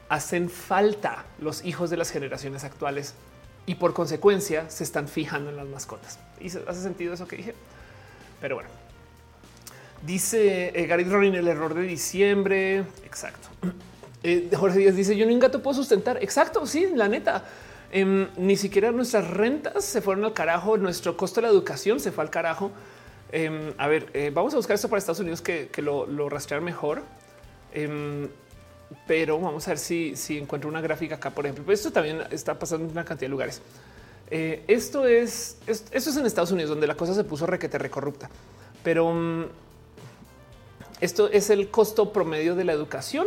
hacen 0.08 0.48
falta 0.48 1.24
los 1.40 1.64
hijos 1.64 1.90
de 1.90 1.96
las 1.96 2.10
generaciones 2.10 2.64
actuales 2.64 3.14
y 3.68 3.74
por 3.74 3.92
consecuencia 3.92 4.68
se 4.70 4.82
están 4.82 5.08
fijando 5.08 5.50
en 5.50 5.56
las 5.56 5.66
mascotas. 5.66 6.18
Y 6.40 6.46
hace 6.46 6.82
sentido 6.82 7.12
eso 7.12 7.28
que 7.28 7.36
dije. 7.36 7.54
Pero 8.40 8.54
bueno, 8.54 8.70
dice 10.06 10.72
eh, 10.74 10.86
Gary 10.86 11.04
Ronin 11.04 11.34
el 11.34 11.46
error 11.46 11.74
de 11.74 11.82
diciembre. 11.82 12.78
Exacto. 13.04 13.48
Eh, 14.24 14.50
Jorge 14.52 14.80
Díaz 14.80 14.96
dice: 14.96 15.16
Yo 15.16 15.24
ni 15.26 15.32
un 15.32 15.38
gato 15.38 15.62
puedo 15.62 15.76
sustentar. 15.76 16.20
Exacto. 16.20 16.66
Sí, 16.66 16.88
la 16.92 17.06
neta. 17.06 17.44
Em, 17.92 18.26
ni 18.36 18.56
siquiera 18.56 18.90
nuestras 18.90 19.30
rentas 19.30 19.84
se 19.84 20.00
fueron 20.00 20.24
al 20.24 20.32
carajo. 20.32 20.76
Nuestro 20.76 21.16
costo 21.16 21.40
de 21.40 21.46
la 21.46 21.52
educación 21.52 22.00
se 22.00 22.10
fue 22.10 22.24
al 22.24 22.30
carajo. 22.30 22.72
Em, 23.30 23.72
a 23.78 23.86
ver, 23.86 24.10
eh, 24.14 24.32
vamos 24.34 24.52
a 24.54 24.56
buscar 24.56 24.74
esto 24.74 24.88
para 24.88 24.98
Estados 24.98 25.20
Unidos 25.20 25.40
que, 25.40 25.70
lo, 25.76 26.04
lo 26.04 26.28
rastrear 26.28 26.62
mejor. 26.62 27.04
Pero 29.06 29.38
vamos 29.38 29.66
a 29.66 29.72
ver 29.72 29.78
si, 29.78 30.16
si 30.16 30.38
encuentro 30.38 30.68
una 30.68 30.80
gráfica 30.80 31.16
acá, 31.16 31.30
por 31.30 31.46
ejemplo. 31.46 31.72
Esto 31.72 31.90
también 31.90 32.22
está 32.30 32.58
pasando 32.58 32.86
en 32.86 32.92
una 32.92 33.04
cantidad 33.04 33.26
de 33.26 33.30
lugares. 33.30 33.62
Eh, 34.30 34.62
esto 34.68 35.06
es 35.06 35.56
esto 35.66 36.10
es 36.10 36.16
en 36.16 36.26
Estados 36.26 36.52
Unidos, 36.52 36.70
donde 36.70 36.86
la 36.86 36.96
cosa 36.96 37.14
se 37.14 37.24
puso 37.24 37.46
requete 37.46 37.78
recorrupta, 37.78 38.28
pero 38.84 39.10
mm, 39.10 39.44
esto 41.00 41.30
es 41.30 41.48
el 41.48 41.70
costo 41.70 42.12
promedio 42.12 42.54
de 42.54 42.64
la 42.64 42.72
educación 42.72 43.26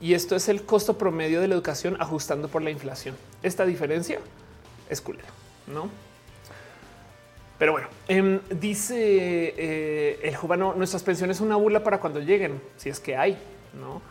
y 0.00 0.14
esto 0.14 0.36
es 0.36 0.48
el 0.48 0.62
costo 0.62 0.96
promedio 0.96 1.40
de 1.40 1.48
la 1.48 1.54
educación 1.54 1.96
ajustando 1.98 2.48
por 2.48 2.62
la 2.62 2.70
inflación. 2.70 3.16
Esta 3.42 3.66
diferencia 3.66 4.20
es 4.88 5.00
culera, 5.00 5.28
no? 5.66 5.90
Pero 7.58 7.72
bueno, 7.72 7.88
em, 8.06 8.40
dice 8.60 8.96
eh, 9.56 10.20
el 10.22 10.36
jubano, 10.36 10.74
nuestras 10.74 11.02
pensiones 11.02 11.36
son 11.36 11.48
una 11.48 11.56
burla 11.56 11.82
para 11.82 11.98
cuando 11.98 12.20
lleguen, 12.20 12.60
si 12.76 12.90
es 12.90 13.00
que 13.00 13.16
hay, 13.16 13.36
no? 13.80 14.02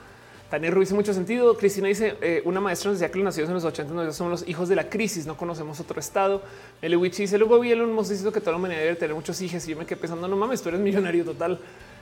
Tania 0.52 0.70
Ruiz 0.70 0.90
dice 0.90 0.96
mucho 0.96 1.14
sentido. 1.14 1.56
Cristina 1.56 1.88
dice 1.88 2.18
eh, 2.22 2.42
una 2.44 2.60
maestra 2.60 2.92
nos 2.92 3.00
decía 3.00 3.10
que 3.10 3.18
los 3.20 3.24
nacidos 3.24 3.48
en 3.48 3.54
los 3.56 3.64
80 3.64 3.94
no 3.94 4.12
somos 4.12 4.42
los 4.42 4.50
hijos 4.50 4.68
de 4.68 4.76
la 4.76 4.90
crisis, 4.90 5.26
no 5.26 5.38
conocemos 5.38 5.80
otro 5.80 5.98
estado. 5.98 6.42
El 6.82 7.02
dice 7.02 7.38
luego 7.38 7.58
vi 7.58 7.72
el 7.72 7.80
dice 7.98 8.30
que 8.34 8.42
toda 8.42 8.52
la 8.52 8.58
humanidad 8.58 8.82
debe 8.82 8.96
tener 8.96 9.16
muchos 9.16 9.42
hijos 9.42 9.66
y 9.66 9.72
yo 9.72 9.78
me 9.78 9.86
quedé 9.86 9.96
pensando 9.96 10.28
no 10.28 10.36
mames, 10.36 10.62
tú 10.62 10.68
eres 10.68 10.82
millonario 10.82 11.24
total. 11.24 11.58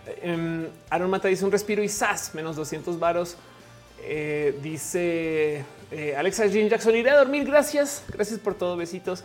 Eh, 0.08 0.68
Aaron 0.90 1.12
Mata 1.12 1.28
dice 1.28 1.46
un 1.46 1.52
respiro 1.52 1.84
y 1.84 1.90
sas 1.90 2.34
menos 2.34 2.56
200 2.56 3.00
varos. 3.00 3.38
Eh, 4.02 4.58
dice 4.64 5.64
Alexa 6.18 6.48
Jean 6.48 6.70
Jackson 6.70 6.96
iré 6.96 7.12
a 7.12 7.18
dormir. 7.20 7.46
Gracias, 7.46 8.04
gracias 8.12 8.40
por 8.40 8.56
todo. 8.56 8.76
Besitos. 8.76 9.24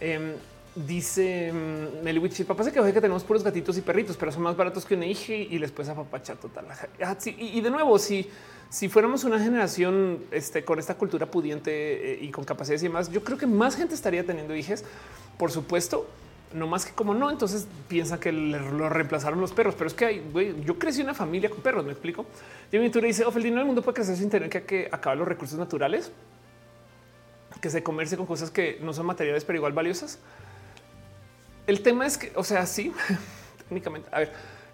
Em, 0.00 0.32
dice 0.74 1.52
mm, 1.52 2.02
Meliwich, 2.02 2.44
papá 2.44 2.64
se 2.64 2.72
quejó 2.72 2.84
de 2.84 2.92
que 2.92 3.00
tenemos 3.00 3.22
puros 3.22 3.44
gatitos 3.44 3.78
y 3.78 3.82
perritos, 3.82 4.16
pero 4.16 4.32
son 4.32 4.42
más 4.42 4.56
baratos 4.56 4.84
que 4.84 4.94
un 4.94 5.04
hija 5.04 5.32
y 5.32 5.58
después 5.58 5.88
a 5.88 5.94
papachar 5.94 6.36
total. 6.38 6.66
Ah, 7.00 7.16
y, 7.24 7.60
de 7.60 7.70
nuevo, 7.70 7.98
si 7.98 8.28
si 8.70 8.88
fuéramos 8.88 9.24
una 9.24 9.38
generación 9.38 10.20
este, 10.30 10.64
con 10.64 10.78
esta 10.78 10.96
cultura 10.96 11.26
pudiente 11.26 12.14
eh, 12.14 12.18
y 12.20 12.30
con 12.30 12.44
capacidades 12.44 12.82
y 12.82 12.88
más, 12.88 13.10
yo 13.10 13.22
creo 13.22 13.38
que 13.38 13.46
más 13.46 13.76
gente 13.76 13.94
estaría 13.94 14.24
teniendo 14.24 14.54
hijos. 14.54 14.84
Por 15.38 15.50
supuesto, 15.50 16.08
no 16.52 16.66
más 16.66 16.86
que 16.86 16.92
como 16.92 17.14
no, 17.14 17.30
entonces 17.30 17.66
piensan 17.88 18.20
que 18.20 18.32
lo 18.32 18.88
reemplazaron 18.88 19.40
los 19.40 19.52
perros, 19.52 19.74
pero 19.76 19.88
es 19.88 19.94
que 19.94 20.04
hay, 20.06 20.62
yo 20.64 20.78
crecí 20.78 21.00
en 21.00 21.06
una 21.06 21.14
familia 21.14 21.50
con 21.50 21.60
perros, 21.60 21.84
me 21.84 21.92
explico. 21.92 22.24
Jimmy 22.70 22.90
Ture 22.90 23.08
dice, 23.08 23.24
Ofeldino, 23.24 23.36
el 23.36 23.54
dinero 23.54 23.66
mundo 23.66 23.82
puede 23.82 23.96
crecer 23.96 24.16
sin 24.16 24.30
tener 24.30 24.48
que, 24.48 24.62
que 24.62 24.88
acabar 24.90 25.18
los 25.18 25.26
recursos 25.26 25.58
naturales, 25.58 26.12
que 27.60 27.70
se 27.70 27.82
comerse 27.82 28.16
con 28.16 28.26
cosas 28.26 28.50
que 28.50 28.78
no 28.82 28.92
son 28.92 29.06
materiales, 29.06 29.44
pero 29.44 29.58
igual 29.58 29.72
valiosas. 29.72 30.18
El 31.66 31.82
tema 31.82 32.06
es 32.06 32.18
que, 32.18 32.30
o 32.36 32.44
sea, 32.44 32.66
sí, 32.66 32.92
técnicamente, 33.68 34.08
a 34.12 34.20
ver, 34.20 34.32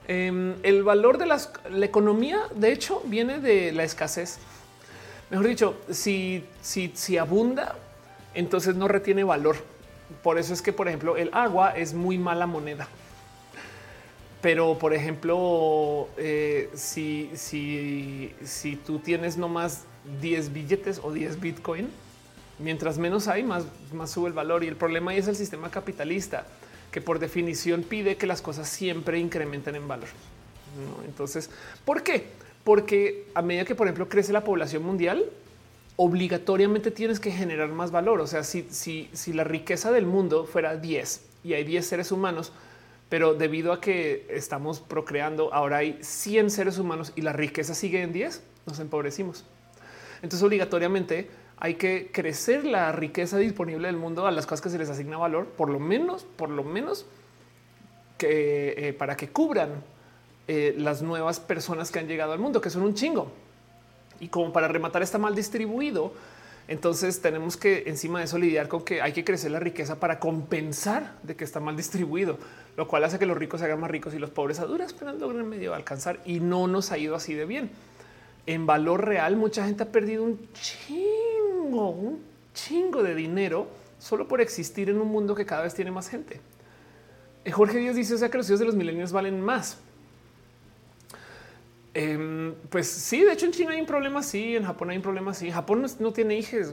Em, 0.09 0.55
el 0.63 0.83
valor 0.83 1.19
de 1.19 1.27
las, 1.27 1.53
la 1.71 1.87
economía, 1.87 2.41
de 2.55 2.73
hecho, 2.73 3.03
viene 3.05 3.39
de 3.39 3.73
la 3.73 3.85
escasez. 3.85 4.39
Mejor 5.31 5.47
dicho, 5.47 5.77
si, 5.91 6.45
si, 6.63 7.19
abunda, 7.19 7.77
entonces 8.35 8.75
no 8.75 8.89
retiene 8.89 9.23
valor. 9.23 9.57
por 10.25 10.39
eso 10.39 10.53
es 10.53 10.61
que, 10.61 10.73
por 10.73 10.89
ejemplo, 10.89 11.17
el 11.17 11.31
agua 11.33 11.77
es 11.77 11.95
muy 11.95 12.19
mala 12.19 12.47
moneda. 12.47 12.89
Pero, 14.43 14.79
por 14.79 14.95
ejemplo, 14.95 16.09
eh, 16.17 16.71
si, 16.75 17.31
si, 17.35 18.35
si 18.43 18.75
tú 18.75 18.99
tienes 18.99 19.37
nomás 19.37 19.85
10 20.21 20.53
billetes 20.53 21.01
o 21.03 21.13
10 21.13 21.39
Bitcoin, 21.41 21.91
mientras 22.59 22.99
menos 22.99 23.29
hay, 23.29 23.43
más, 23.43 23.65
más 23.93 24.11
sube 24.11 24.29
el 24.29 24.33
valor. 24.33 24.65
Y 24.65 24.69
el 24.69 24.77
problema 24.77 25.15
es 25.15 25.29
el 25.29 25.37
sistema 25.37 25.71
capitalista, 25.71 26.47
que 26.91 27.01
por 27.01 27.19
definición 27.19 27.83
pide 27.83 28.17
que 28.17 28.27
las 28.27 28.43
cosas 28.43 28.69
siempre 28.69 29.19
incrementen 29.19 29.77
en 29.77 29.89
valor. 29.89 30.09
Entonces, 31.07 31.51
¿por 31.85 32.03
qué? 32.03 32.27
Porque 32.65 33.27
a 33.35 33.43
medida 33.43 33.65
que, 33.65 33.75
por 33.75 33.87
ejemplo, 33.87 34.09
crece 34.09 34.33
la 34.33 34.45
población 34.45 34.83
mundial, 34.83 35.25
obligatoriamente 35.97 36.91
tienes 36.91 37.21
que 37.21 37.31
generar 37.31 37.69
más 37.69 37.91
valor. 37.91 38.21
O 38.21 38.27
sea, 38.27 38.43
si, 38.45 38.67
si, 38.71 39.09
si 39.13 39.33
la 39.33 39.45
riqueza 39.45 39.93
del 39.93 40.07
mundo 40.07 40.45
fuera 40.45 40.77
10 40.77 41.25
y 41.45 41.55
hay 41.55 41.65
10 41.65 41.87
seres 41.87 42.13
humanos, 42.13 42.53
pero 43.09 43.35
debido 43.35 43.73
a 43.73 43.81
que 43.81 44.27
estamos 44.31 44.81
procreando, 44.81 45.53
ahora 45.53 45.79
hay 45.79 45.99
100 46.01 46.51
seres 46.51 46.79
humanos 46.79 47.13
y 47.17 47.23
la 47.23 47.33
riqueza 47.33 47.75
sigue 47.75 48.03
en 48.03 48.13
10, 48.13 48.43
nos 48.67 48.79
empobrecimos. 48.79 49.45
Entonces, 50.23 50.43
obligatoriamente 50.43 51.29
hay 51.61 51.75
que 51.75 52.11
crecer 52.13 52.65
la 52.65 52.91
riqueza 52.91 53.37
disponible 53.37 53.87
del 53.87 53.97
mundo 53.97 54.27
a 54.27 54.31
las 54.31 54.47
cosas 54.47 54.63
que 54.63 54.71
se 54.71 54.79
les 54.79 54.89
asigna 54.89 55.19
valor, 55.19 55.47
por 55.47 55.69
lo 55.69 55.79
menos, 55.79 56.25
por 56.25 56.49
lo 56.49 56.65
menos 56.65 57.07
que 58.17 58.75
eh, 58.77 58.93
para 58.93 59.17
que 59.17 59.29
cubran 59.29 59.71
eh, 60.49 60.75
las 60.77 61.03
nuevas 61.03 61.39
personas 61.39 61.91
que 61.91 61.99
han 61.99 62.09
llegado 62.09 62.33
al 62.33 62.39
mundo, 62.39 62.61
que 62.61 62.71
son 62.71 62.83
un 62.83 62.95
chingo. 62.95 63.31
Y 64.21 64.29
como 64.29 64.53
para 64.53 64.69
rematar 64.69 65.03
está 65.03 65.19
mal 65.19 65.35
distribuido, 65.35 66.13
entonces 66.67 67.21
tenemos 67.21 67.57
que 67.57 67.85
encima 67.87 68.21
de 68.21 68.27
eso 68.27 68.39
lidiar 68.39 68.69
con 68.69 68.85
que 68.85 69.03
hay 69.03 69.13
que 69.13 69.25
crecer 69.25 69.51
la 69.51 69.61
riqueza 69.61 69.99
para 69.99 70.19
compensar 70.19 71.17
de 71.23 71.37
que 71.37 71.45
está 71.45 71.61
mal 71.61 71.77
distribuido, 71.77 72.39
lo 72.77 72.87
cual 72.87 73.05
hace 73.05 73.19
que 73.19 73.27
los 73.27 73.37
ricos 73.37 73.61
se 73.61 73.67
hagan 73.67 73.81
más 73.81 73.91
ricos 73.91 74.15
y 74.15 74.19
los 74.19 74.31
pobres 74.31 74.61
a 74.61 74.67
duras 74.67 74.93
pero 74.93 75.13
logren 75.13 75.49
medio 75.49 75.75
alcanzar 75.75 76.21
y 76.25 76.41
no 76.41 76.67
nos 76.67 76.93
ha 76.93 76.99
ido 76.99 77.17
así 77.17 77.35
de 77.35 77.45
bien. 77.45 77.71
En 78.47 78.67
valor 78.67 79.05
real, 79.05 79.37
mucha 79.37 79.67
gente 79.67 79.83
ha 79.83 79.93
perdido 79.93 80.23
un 80.23 80.49
chingo, 80.53 81.40
un 81.79 82.21
chingo 82.55 83.03
de 83.03 83.15
dinero 83.15 83.69
solo 83.99 84.27
por 84.27 84.41
existir 84.41 84.91
en 84.91 85.01
un 85.01 85.09
mundo 85.09 85.35
que 85.35 85.47
cada 85.47 85.63
vez 85.63 85.75
tiene 85.75 85.91
más 85.91 86.09
gente. 86.09 86.41
Eh, 87.45 87.53
Jorge 87.53 87.79
Díaz 87.79 87.97
dice, 87.97 88.15
o 88.15 88.19
sea, 88.19 88.31
que 88.31 88.39
los 88.39 88.49
hijos 88.49 88.61
de 88.61 88.67
los 88.67 88.75
milenios 88.75 89.13
valen 89.13 89.41
más. 89.41 89.79
Em, 91.93 92.55
pues 92.69 92.89
sí, 92.89 93.25
de 93.25 93.33
hecho 93.33 93.47
en 93.47 93.53
China 93.53 93.73
hay 93.73 93.81
un 93.81 93.87
problema 93.87 94.21
así, 94.21 94.55
en 94.57 94.65
Japón 94.65 94.91
hay 94.91 94.97
un 94.97 95.03
problema 95.03 95.33
así. 95.33 95.51
Japón 95.51 95.85
no, 95.99 96.13
tiene 96.13 96.39
hijos 96.39 96.73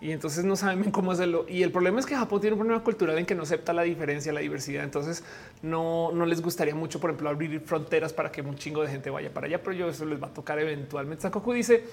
y 0.00 0.12
entonces 0.12 0.44
no 0.44 0.56
saben 0.56 0.90
cómo 0.90 1.12
hacerlo. 1.12 1.46
Y 1.48 1.62
el 1.62 1.72
problema 1.72 2.00
es 2.00 2.06
que 2.06 2.14
Japón 2.14 2.40
tiene 2.40 2.54
un 2.54 2.60
problema 2.60 2.82
cultural 2.84 3.18
en 3.18 3.26
que 3.26 3.34
no 3.34 3.42
acepta 3.42 3.72
la 3.72 3.82
diferencia, 3.82 4.32
la 4.32 4.40
diversidad. 4.40 4.84
Entonces 4.84 5.24
no, 5.62 6.12
no 6.12 6.26
les 6.26 6.40
gustaría 6.42 6.74
mucho, 6.74 7.00
por 7.00 7.10
ejemplo, 7.10 7.28
abrir 7.28 7.60
fronteras 7.60 8.12
para 8.12 8.30
que 8.30 8.42
un 8.42 8.56
chingo 8.56 8.82
de 8.82 8.88
gente 8.88 9.10
vaya 9.10 9.32
para 9.32 9.46
allá, 9.46 9.62
pero 9.62 9.72
yo 9.72 9.88
eso 9.88 10.04
les 10.04 10.22
va 10.22 10.28
a 10.28 10.34
tocar 10.34 10.58
eventualmente. 10.58 11.22
Sakoku 11.22 11.52
dice 11.52 11.84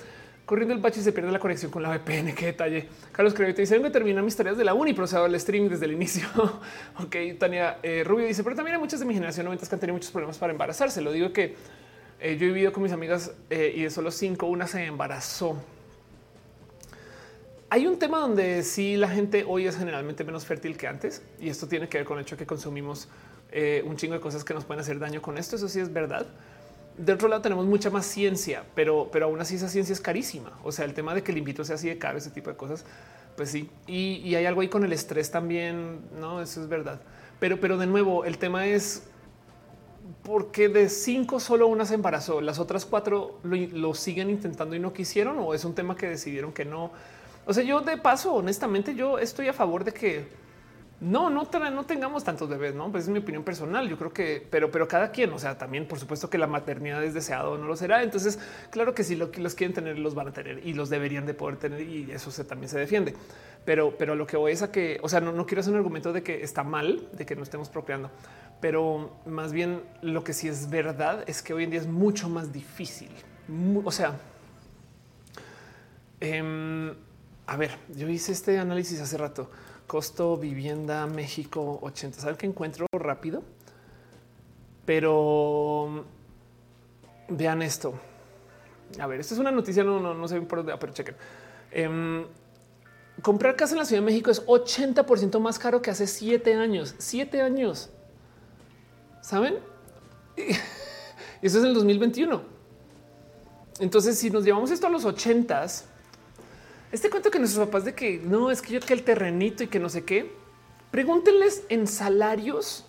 corriendo 0.45 0.74
el 0.74 0.80
bache 0.80 1.01
se 1.01 1.11
pierde 1.11 1.32
la 1.32 1.40
conexión 1.40 1.72
con 1.72 1.84
la 1.84 1.90
VPN. 1.90 2.34
Qué 2.34 2.48
detalle. 2.48 2.88
Carlos 3.11 3.34
te 3.34 3.53
dice 3.53 3.76
vengo 3.76 3.88
a 3.88 3.92
terminar 3.92 4.24
mis 4.24 4.35
tareas 4.35 4.58
de 4.58 4.64
la 4.64 4.74
uni, 4.74 4.93
pero 4.93 5.08
se 5.08 5.18
el 5.24 5.35
streaming 5.35 5.69
desde 5.69 5.85
el 5.85 5.92
inicio. 5.92 6.27
ok, 7.00 7.16
Tania 7.38 7.77
eh, 7.84 8.03
Rubio 8.03 8.26
dice, 8.26 8.43
pero 8.43 8.56
también 8.56 8.76
hay 8.76 8.82
muchas 8.82 9.00
de 9.00 9.06
mi 9.06 9.14
generación 9.14 9.45
90 9.45 9.68
que 9.68 9.76
han 9.76 9.80
tenido 9.80 9.93
muchos 9.93 10.11
problemas 10.11 10.38
para 10.38 10.51
embarazarse. 10.51 11.01
Lo 11.01 11.11
digo 11.11 11.32
que 11.34 11.56
eh, 12.19 12.38
yo 12.38 12.48
he 12.48 12.50
vivido 12.50 12.74
con 12.74 12.84
mis 12.84 12.92
amigas 12.92 13.32
eh, 13.50 13.74
y 13.76 13.84
de 13.84 13.90
solo 13.90 14.11
cinco, 14.11 14.48
una 14.48 14.66
se 14.66 14.84
embarazó. 14.85 15.61
Hay 17.69 17.85
un 17.85 18.00
tema 18.00 18.18
donde 18.18 18.64
sí 18.64 18.98
la 18.98 19.09
gente 19.09 19.45
hoy 19.48 19.68
es 19.68 19.77
generalmente 19.77 20.24
menos 20.24 20.45
fértil 20.45 20.76
que 20.76 20.88
antes 20.88 21.22
y 21.40 21.50
esto 21.50 21.68
tiene 21.68 21.88
que 21.88 22.00
ver 22.00 22.06
con 22.06 22.18
el 22.18 22.24
hecho 22.24 22.35
de 22.35 22.40
que 22.40 22.48
consumimos 22.48 23.08
un 23.84 23.95
chingo 23.98 24.14
de 24.14 24.19
cosas 24.19 24.43
que 24.43 24.53
nos 24.53 24.64
pueden 24.64 24.82
hacer 24.82 24.98
daño 24.98 25.22
con 25.22 25.38
esto. 25.38 25.56
Eso 25.56 25.69
sí 25.69 25.80
es 25.80 25.93
verdad. 25.93 26.26
De 27.00 27.14
otro 27.14 27.30
lado 27.30 27.42
tenemos 27.42 27.66
mucha 27.66 27.90
más 27.90 28.06
ciencia, 28.06 28.66
pero, 28.76 29.08
pero 29.10 29.28
aún 29.28 29.40
así 29.40 29.56
esa 29.56 29.69
ciencia 29.69 29.94
es 29.94 30.02
carísima. 30.02 30.52
O 30.66 30.72
sea, 30.74 30.84
el 30.84 30.94
tema 30.94 31.16
de 31.16 31.24
que 31.24 31.32
el 31.32 31.38
invito 31.38 31.64
sea 31.64 31.76
así 31.76 31.88
de 31.88 31.98
caro, 31.98 32.18
ese 32.18 32.30
tipo 32.30 32.50
de 32.50 32.58
cosas, 32.58 32.84
pues 33.38 33.50
sí. 33.52 33.69
Y, 33.88 34.36
hay 34.36 34.45
algo 34.45 34.60
ahí 34.60 34.68
con 34.68 34.84
el 34.84 34.92
estrés 34.92 35.32
también. 35.32 36.02
No, 36.19 36.42
eso 36.42 36.61
es 36.61 36.68
verdad. 36.68 37.00
Pero, 37.40 37.58
pero 37.61 37.78
de 37.78 37.88
nuevo, 37.88 38.26
el 38.26 38.38
tema 38.38 38.66
es 38.66 39.03
porque 40.24 40.68
de 40.68 40.90
cinco 40.90 41.40
solo 41.40 41.68
una 41.68 41.86
se 41.86 41.94
embarazó, 41.94 42.42
las 42.42 42.60
otras 42.60 42.86
cuatro 42.86 43.40
lo, 43.44 43.94
siguen 43.94 44.30
intentando 44.30 44.76
y 44.76 44.80
no 44.80 44.92
quisieron 44.92 45.40
o 45.40 45.53
es 45.53 45.64
un 45.64 45.74
tema 45.74 45.95
que 45.95 46.10
decidieron 46.10 46.52
que 46.52 46.66
no. 46.66 46.92
O 47.45 47.53
sea, 47.53 47.64
yo 47.64 47.80
de 47.80 47.95
paso, 47.95 48.34
honestamente, 48.34 48.94
yo 48.94 49.19
estoy 49.19 49.48
a 49.48 49.53
favor 49.53 49.86
de 49.86 49.94
que 49.94 50.28
no, 51.02 51.30
no, 51.30 51.48
no 51.72 51.86
tengamos 51.86 52.26
tantos 52.26 52.50
bebés, 52.50 52.76
no, 52.76 52.92
pues 52.92 53.06
es 53.06 53.10
mi 53.10 53.19
opinión 53.19 53.44
personal. 53.44 53.88
Yo 53.88 53.98
creo 53.98 54.11
que, 54.11 54.45
pero, 54.50 54.69
pero 54.69 54.88
cada 54.88 55.11
quien, 55.11 55.32
o 55.32 55.40
sea, 55.40 55.58
también 55.58 55.88
por 55.88 55.98
supuesto 55.98 56.30
que 56.30 56.38
la 56.38 56.48
maternidad 56.48 57.02
es 57.03 57.14
deseado, 57.14 57.58
no 57.58 57.68
lo 57.68 57.78
será. 57.78 58.03
Entonces, 58.03 58.38
claro 58.69 58.94
que 58.94 59.06
si 59.06 59.16
lo 59.16 59.32
los 59.38 59.56
quieren 59.56 59.74
tener, 59.74 59.98
los 59.98 60.14
van 60.14 60.28
a 60.28 60.34
tener 60.34 60.66
y 60.66 60.74
los 60.74 60.90
deberían 60.90 61.26
de 61.26 61.34
poder 61.34 61.58
tener 61.58 61.82
y 61.82 62.11
eso 62.11 62.32
se, 62.32 62.44
también 62.44 62.69
se 62.69 62.78
defiende. 62.78 63.16
Pero, 63.64 63.98
pero 63.98 64.16
lo 64.16 64.28
que 64.28 64.36
voy 64.36 64.52
es 64.52 64.61
a 64.61 64.72
que, 64.72 65.00
o 65.02 65.08
sea, 65.08 65.22
no, 65.22 65.32
no 65.32 65.45
quiero 65.45 65.61
hacer 65.61 65.72
un 65.72 65.78
argumento 65.78 66.11
de 66.11 66.22
que 66.22 66.44
está 66.44 66.64
mal, 66.64 67.08
de 67.14 67.26
que 67.26 67.36
no 67.36 67.44
estemos 67.44 67.69
procreando, 67.69 68.11
pero 68.60 69.22
más 69.26 69.53
bien 69.53 69.82
lo 70.02 70.26
que 70.26 70.34
sí 70.34 70.50
es 70.50 70.69
verdad 70.69 71.24
es 71.28 71.42
que 71.42 71.53
hoy 71.53 71.64
en 71.64 71.69
día 71.69 71.80
es 71.80 71.88
mucho 71.88 72.28
más 72.28 72.52
difícil. 72.52 73.10
O 73.86 73.92
sea, 73.92 74.19
em, 76.19 76.94
a 77.48 77.56
ver, 77.56 77.72
yo 77.95 78.10
hice 78.10 78.34
este 78.34 78.60
análisis 78.60 79.00
hace 79.00 79.18
rato. 79.18 79.50
Costo 79.90 80.38
vivienda 80.38 81.08
México 81.08 81.80
80. 81.82 82.22
Saben 82.22 82.38
que 82.38 82.45
encuentro 82.45 82.85
rápido, 82.93 83.42
pero 84.85 86.06
vean 87.27 87.64
esto. 87.64 87.95
A 89.00 89.08
ver, 89.08 89.19
esto 89.19 89.34
es 89.34 89.40
una 89.40 89.50
noticia, 89.50 89.84
no, 89.84 90.00
no, 90.00 90.14
no 90.14 90.27
sé 90.27 90.40
por 90.42 90.59
dónde, 90.59 90.77
pero 90.80 90.93
chequen. 90.93 91.16
Em, 91.72 92.24
comprar 93.24 93.56
casa 93.56 93.74
en 93.74 93.80
la 93.80 93.85
Ciudad 93.85 94.03
de 94.03 94.06
México 94.06 94.30
es 94.30 94.45
80% 94.45 95.40
más 95.40 95.58
caro 95.58 95.82
que 95.82 95.90
hace 95.90 96.06
siete 96.06 96.53
años. 96.53 96.93
Siete 97.00 97.42
años. 97.42 97.90
¿Saben? 99.22 99.58
Y 100.38 100.51
eso 101.48 101.58
es 101.58 101.64
el 101.64 101.74
2021. 101.74 102.43
Entonces, 103.80 104.19
si 104.19 104.30
nos 104.30 104.45
llevamos 104.45 104.69
esto 104.69 104.85
a 104.85 104.92
los 104.92 105.03
ochentas, 105.03 105.89
este 106.92 107.09
cuento 107.09 107.30
que 107.30 107.40
nuestros 107.40 107.68
papás 107.68 107.85
de 107.85 107.93
que 107.93 108.19
no 108.24 108.51
es 108.51 108.61
que 108.61 108.74
yo 108.74 108.80
que 108.80 108.93
el 108.93 109.03
terrenito 109.03 109.64
y 109.64 109.68
que 109.68 109.80
no 109.80 109.90
sé 109.90 110.03
qué, 110.03 110.32
pregúntenles 110.92 111.64
en 111.69 111.88
salarios 111.88 112.85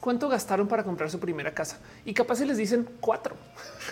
cuánto 0.00 0.28
gastaron 0.28 0.68
para 0.68 0.84
comprar 0.84 1.10
su 1.10 1.18
primera 1.18 1.52
casa 1.52 1.80
y 2.04 2.14
capaz 2.14 2.36
se 2.36 2.46
les 2.46 2.56
dicen 2.56 2.88
cuatro. 3.00 3.36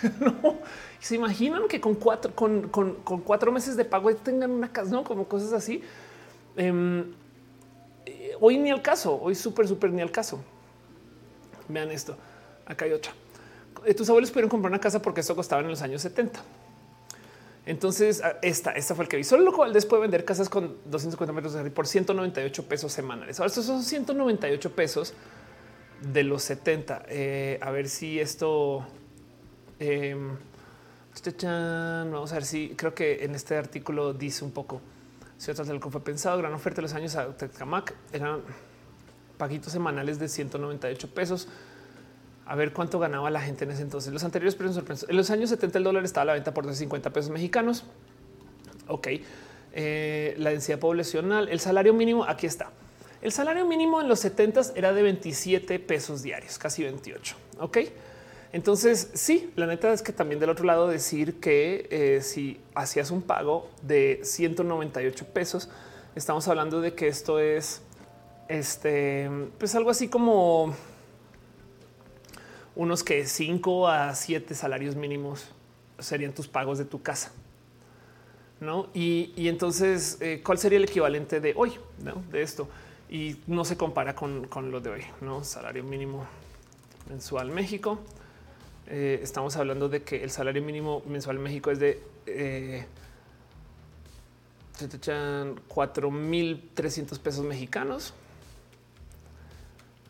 no 0.19 0.59
se 0.99 1.15
imaginan 1.15 1.67
que 1.67 1.79
con 1.79 1.95
cuatro, 1.95 2.33
con, 2.33 2.69
cuatro 3.03 3.51
meses 3.51 3.77
de 3.77 3.85
pago 3.85 4.13
tengan 4.15 4.51
una 4.51 4.71
casa, 4.71 4.91
no 4.91 5.03
como 5.03 5.27
cosas 5.27 5.53
así. 5.53 5.81
Em, 6.57 7.13
eh, 8.05 8.33
hoy 8.39 8.57
ni 8.57 8.71
al 8.71 8.81
caso, 8.81 9.19
hoy 9.21 9.35
súper, 9.35 9.67
súper 9.67 9.91
ni 9.91 10.01
al 10.01 10.11
caso. 10.11 10.39
Vean 11.67 11.91
esto. 11.91 12.17
Acá 12.65 12.85
hay 12.85 12.93
otra. 12.93 13.13
Eh, 13.85 13.93
tus 13.93 14.09
abuelos 14.09 14.31
pudieron 14.31 14.49
comprar 14.49 14.71
una 14.71 14.79
casa 14.79 15.01
porque 15.01 15.21
esto 15.21 15.35
costaba 15.35 15.61
en 15.61 15.67
los 15.67 15.81
años 15.81 16.01
70. 16.01 16.41
Entonces, 17.65 18.21
esta, 18.41 18.71
esta 18.71 18.93
fue 18.93 19.05
el 19.05 19.09
que 19.09 19.17
vi. 19.17 19.23
Solo 19.23 19.51
cual 19.51 19.73
puede 19.89 20.01
vender 20.01 20.23
casas 20.23 20.49
con 20.49 20.77
250 20.85 21.33
metros 21.33 21.53
de 21.53 21.71
por 21.71 21.87
198 21.87 22.67
pesos 22.67 22.91
semanales. 22.91 23.39
Ahora, 23.39 23.47
estos 23.47 23.65
son 23.65 23.83
198 23.83 24.75
pesos 24.75 25.13
de 26.01 26.23
los 26.23 26.43
70. 26.43 27.03
Eh, 27.07 27.59
a 27.61 27.71
ver 27.71 27.89
si 27.89 28.19
esto. 28.19 28.85
Em, 29.79 30.37
vamos 32.11 32.31
a 32.31 32.35
ver 32.35 32.45
si 32.45 32.75
creo 32.75 32.93
que 32.93 33.23
en 33.23 33.35
este 33.35 33.55
artículo 33.57 34.13
dice 34.13 34.45
un 34.45 34.51
poco. 34.51 34.81
Si 35.37 35.51
otras 35.51 35.67
del 35.67 35.81
fue 35.81 36.03
pensado, 36.03 36.37
gran 36.37 36.53
oferta 36.53 36.77
de 36.77 36.83
los 36.83 36.93
años 36.93 37.15
a 37.15 37.35
Tecamac 37.35 37.93
eran 38.13 38.41
paguitos 39.37 39.73
semanales 39.73 40.19
de 40.19 40.29
198 40.29 41.13
pesos. 41.13 41.47
A 42.45 42.55
ver 42.55 42.73
cuánto 42.73 42.99
ganaba 42.99 43.29
la 43.29 43.41
gente 43.41 43.63
en 43.63 43.71
ese 43.71 43.81
entonces. 43.81 44.13
Los 44.13 44.23
anteriores 44.23 44.55
precios 44.55 45.05
En 45.09 45.17
los 45.17 45.29
años 45.31 45.49
70 45.49 45.77
el 45.79 45.83
dólar 45.83 46.05
estaba 46.05 46.23
a 46.23 46.25
la 46.25 46.33
venta 46.33 46.53
por 46.53 46.71
50 46.71 47.11
pesos 47.11 47.31
mexicanos. 47.31 47.83
Ok. 48.87 49.07
Eh, 49.73 50.35
la 50.37 50.51
densidad 50.51 50.79
poblacional, 50.79 51.49
el 51.49 51.59
salario 51.59 51.93
mínimo, 51.93 52.23
aquí 52.23 52.45
está. 52.45 52.71
El 53.21 53.31
salario 53.31 53.65
mínimo 53.65 53.99
en 53.99 54.07
los 54.07 54.19
70 54.19 54.61
era 54.75 54.93
de 54.93 55.01
27 55.01 55.79
pesos 55.79 56.21
diarios, 56.21 56.57
casi 56.59 56.83
28. 56.83 57.35
Ok. 57.59 57.77
Entonces, 58.53 59.09
sí, 59.15 59.51
la 59.55 59.65
neta 59.65 59.91
es 59.91 60.01
que 60.01 60.13
también 60.13 60.39
del 60.39 60.49
otro 60.49 60.63
lado 60.65 60.87
decir 60.87 61.39
que 61.39 61.87
eh, 61.89 62.21
si 62.21 62.61
hacías 62.73 63.11
un 63.11 63.21
pago 63.21 63.69
de 63.81 64.21
198 64.23 65.25
pesos, 65.33 65.69
estamos 66.15 66.47
hablando 66.47 66.79
de 66.79 66.93
que 66.93 67.07
esto 67.07 67.39
es 67.39 67.81
este, 68.47 69.29
pues 69.57 69.75
algo 69.75 69.89
así 69.89 70.07
como 70.07 70.73
unos 72.75 73.03
que 73.03 73.25
5 73.25 73.87
a 73.87 74.15
7 74.15 74.55
salarios 74.55 74.95
mínimos 74.95 75.47
serían 75.99 76.33
tus 76.33 76.47
pagos 76.47 76.77
de 76.77 76.85
tu 76.85 77.01
casa. 77.01 77.31
¿No? 78.59 78.87
Y, 78.93 79.47
entonces, 79.47 80.17
eh, 80.21 80.41
¿cuál 80.43 80.57
sería 80.57 80.77
el 80.77 80.85
equivalente 80.85 81.39
de 81.39 81.53
hoy? 81.55 81.73
¿no? 81.99 82.23
De 82.31 82.41
esto. 82.41 82.67
y 83.09 83.37
no 83.47 83.65
se 83.65 83.77
compara 83.77 84.15
con, 84.15 84.47
con 84.47 84.71
lo 84.71 84.79
de 84.79 84.89
hoy, 84.89 85.01
no 85.21 85.43
salario 85.43 85.83
mínimo 85.83 86.25
mensual 87.09 87.51
México. 87.51 87.99
Eh, 88.87 89.19
estamos 89.23 89.57
hablando 89.57 89.89
de 89.89 90.03
que 90.03 90.23
el 90.23 90.29
salario 90.29 90.61
mínimo 90.61 91.01
mensual 91.07 91.37
en 91.37 91.43
México 91.43 91.71
es 91.71 91.79
de 91.79 92.03
eh, 92.27 92.85
4.300 94.77 97.19
pesos 97.19 97.43
mexicanos. 97.45 98.13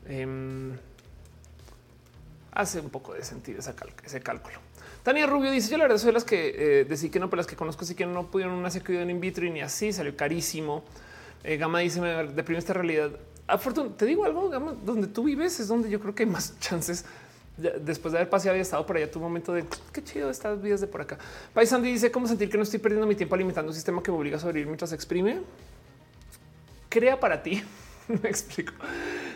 Eh, 0.08 0.76
hace 2.56 2.80
un 2.80 2.90
poco 2.90 3.14
de 3.14 3.24
sentido 3.24 3.60
ese 3.60 4.22
cálculo. 4.22 4.58
Tania 5.04 5.28
Rubio 5.28 5.52
dice: 5.52 5.70
Yo 5.70 5.78
la 5.78 5.84
verdad 5.84 5.98
soy 5.98 6.12
las 6.12 6.24
que 6.24 6.80
eh, 6.82 6.86
decir 6.86 7.12
que 7.12 7.20
no, 7.20 7.30
pero 7.30 7.38
las 7.38 7.48
que 7.48 7.56
conozco 7.56 7.86
sí 7.86 7.94
que 7.94 8.08
no 8.08 8.32
pudieron 8.32 8.56
una 8.56 8.72
cirugía 8.72 9.04
en 9.04 9.12
in 9.12 9.20
vitro 9.20 9.46
y 9.46 9.52
ni 9.52 9.62
así 9.62 9.94
salió 9.94 10.18
carísimo. 10.18 10.84
Eh, 11.44 11.58
Gama 11.58 11.80
dice: 11.80 12.02
Me 12.02 12.26
deprime 12.28 12.58
esta 12.58 12.74
realidad. 12.74 13.12
Afortunadamente, 13.46 14.04
te 14.04 14.06
digo 14.08 14.26
algo, 14.26 14.50
Gama, 14.50 14.74
donde 14.84 15.08
tú 15.08 15.24
vives 15.24 15.60
es 15.60 15.68
donde 15.68 15.92
yo 15.92 16.00
creo 16.00 16.16
que 16.16 16.24
hay 16.24 16.30
más 16.30 16.58
chances 16.60 17.06
después 17.58 18.12
de 18.12 18.18
haber 18.18 18.30
paseado 18.30 18.58
y 18.58 18.62
estado 18.62 18.86
por 18.86 18.98
allá, 18.98 19.10
tu 19.10 19.20
momento 19.20 19.54
de 19.54 19.64
qué 19.94 20.04
chido 20.04 20.30
estas 20.30 20.62
vidas 20.62 20.82
de 20.82 20.88
por 20.88 21.02
acá. 21.02 21.18
Paisandi 21.54 21.92
dice 21.92 22.12
cómo 22.12 22.28
sentir 22.28 22.50
que 22.50 22.58
no 22.58 22.64
estoy 22.64 22.80
perdiendo 22.80 23.08
mi 23.08 23.16
tiempo 23.16 23.36
alimentando 23.36 23.70
un 23.70 23.76
sistema 23.76 24.04
que 24.04 24.12
me 24.12 24.18
obliga 24.18 24.38
a 24.38 24.40
sobrevivir 24.40 24.68
mientras 24.68 24.92
exprime. 24.92 25.42
Crea 26.90 27.20
para 27.20 27.42
ti. 27.44 27.64
me 28.08 28.30
explico. 28.30 28.74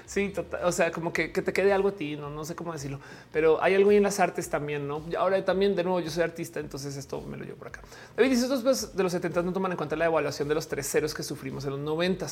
Sí, 0.09 0.29
total, 0.29 0.61
o 0.63 0.71
sea, 0.71 0.91
como 0.91 1.13
que, 1.13 1.27
te 1.27 1.53
quede 1.53 1.71
algo 1.71 1.89
a 1.89 1.91
ti, 1.91 2.15
no, 2.15 2.43
sé 2.43 2.55
cómo 2.55 2.73
decirlo, 2.73 2.99
pero 3.31 3.61
hay 3.61 3.75
algo 3.75 3.91
en 3.91 4.01
las 4.01 4.19
artes 4.19 4.49
también, 4.49 4.87
no? 4.87 5.03
Ahora 5.15 5.45
también, 5.45 5.75
de 5.75 5.83
nuevo, 5.83 5.99
yo 5.99 6.09
soy 6.09 6.23
artista, 6.23 6.59
entonces 6.59 6.97
esto 6.97 7.21
me 7.21 7.37
lo 7.37 7.45
llevo 7.45 7.57
por 7.57 7.67
acá. 7.67 7.81
David 8.17 8.31
dice: 8.31 8.51
Estos 8.51 8.95
de 8.95 9.03
los 9.03 9.11
70 9.11 9.43
no 9.43 9.53
toman 9.53 9.69
en 9.69 9.77
cuenta 9.77 9.95
la 9.95 10.05
evaluación 10.05 10.47
de 10.47 10.55
los 10.55 10.67
tres 10.67 10.89
ceros 10.89 11.13
que 11.13 11.21
sufrimos 11.21 11.63
en 11.65 11.69
los 11.69 11.79
90. 11.81 12.25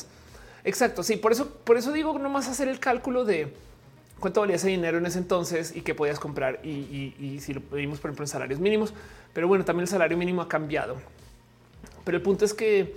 Exacto. 0.64 1.04
Sí, 1.04 1.18
por 1.18 1.30
eso, 1.30 1.48
por 1.48 1.76
eso 1.76 1.92
digo, 1.92 2.18
nomás 2.18 2.48
hacer 2.48 2.66
el 2.66 2.80
cálculo 2.80 3.24
de 3.24 3.54
cuánto 4.18 4.40
valía 4.40 4.56
ese 4.56 4.66
dinero 4.66 4.98
en 4.98 5.06
ese 5.06 5.20
entonces 5.20 5.76
y 5.76 5.82
qué 5.82 5.94
podías 5.94 6.18
comprar 6.18 6.58
y, 6.66 7.38
si 7.40 7.54
lo 7.54 7.60
pedimos, 7.60 8.00
por 8.00 8.08
ejemplo, 8.10 8.24
en 8.24 8.28
salarios 8.28 8.58
mínimos. 8.58 8.92
Pero 9.32 9.46
bueno, 9.46 9.64
también 9.64 9.82
el 9.82 9.88
salario 9.88 10.18
mínimo 10.18 10.42
ha 10.42 10.48
cambiado. 10.48 10.96
Pero 12.04 12.16
el 12.16 12.24
punto 12.24 12.44
es 12.44 12.54
que 12.54 12.96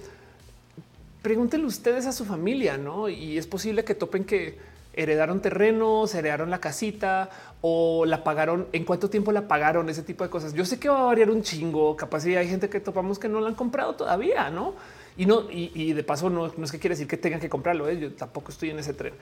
pregúntenle 1.22 1.68
ustedes 1.68 2.08
a 2.08 2.12
su 2.12 2.26
familia, 2.26 2.80
¿no? 2.80 3.10
Y 3.10 3.38
es 3.38 3.46
posible 3.46 3.84
que 3.84 3.94
topen 3.94 4.24
que 4.24 4.71
heredaron 4.94 5.42
terrenos, 5.42 6.14
heredaron 6.16 6.50
la 6.50 6.60
casita 6.60 7.30
o 7.62 8.06
la 8.06 8.24
pagaron, 8.24 8.68
en 8.74 8.86
cuánto 8.86 9.10
tiempo 9.10 9.32
la 9.32 9.48
pagaron, 9.48 9.90
ese 9.90 10.04
tipo 10.04 10.24
de 10.24 10.30
cosas. 10.30 10.54
Yo 10.54 10.66
sé 10.66 10.80
que 10.80 10.90
va 10.90 11.02
a 11.02 11.06
variar 11.06 11.30
un 11.30 11.44
chingo, 11.44 11.96
capaz 11.96 12.22
si 12.22 12.36
hay 12.36 12.48
gente 12.48 12.70
que 12.70 12.80
topamos 12.80 13.20
que 13.20 13.30
no 13.30 13.40
la 13.40 13.50
han 13.50 13.56
comprado 13.56 13.96
todavía, 13.96 14.50
¿no? 14.50 14.74
Y 15.18 15.26
no, 15.26 15.44
y, 15.50 15.94
de 15.94 16.04
paso 16.04 16.30
no, 16.30 16.48
es 16.48 16.72
que 16.72 16.80
quiere 16.80 16.94
decir 16.94 17.08
que 17.08 17.18
tengan 17.18 17.40
que 17.40 17.50
comprarlo, 17.50 17.88
¿eh? 17.90 18.00
yo 18.00 18.14
tampoco 18.14 18.52
estoy 18.52 18.70
en 18.70 18.80
ese 18.80 18.94
tren. 18.94 19.14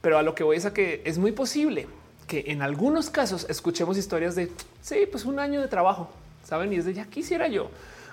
Pero 0.00 0.18
a 0.18 0.22
lo 0.22 0.34
que 0.34 0.42
voy 0.42 0.56
es 0.56 0.64
a 0.64 0.72
que 0.72 1.02
es 1.04 1.18
muy 1.18 1.32
posible 1.32 1.86
que 2.26 2.44
en 2.46 2.62
algunos 2.62 3.10
casos 3.10 3.46
escuchemos 3.48 3.98
historias 3.98 4.34
de 4.34 4.50
sí, 4.80 5.06
pues 5.10 5.24
un 5.24 5.38
año 5.38 5.60
de 5.60 5.68
trabajo, 5.68 6.10
saben? 6.44 6.72
Y 6.72 6.76
es 6.76 6.86
de 6.86 6.94
ya 6.94 7.04
quisiera 7.04 7.48
yo 7.48 7.70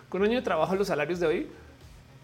con 0.10 0.22
un 0.22 0.28
año 0.28 0.38
de 0.38 0.44
trabajo 0.44 0.76
los 0.76 0.88
salarios 0.88 1.20
de 1.20 1.28
hoy 1.28 1.48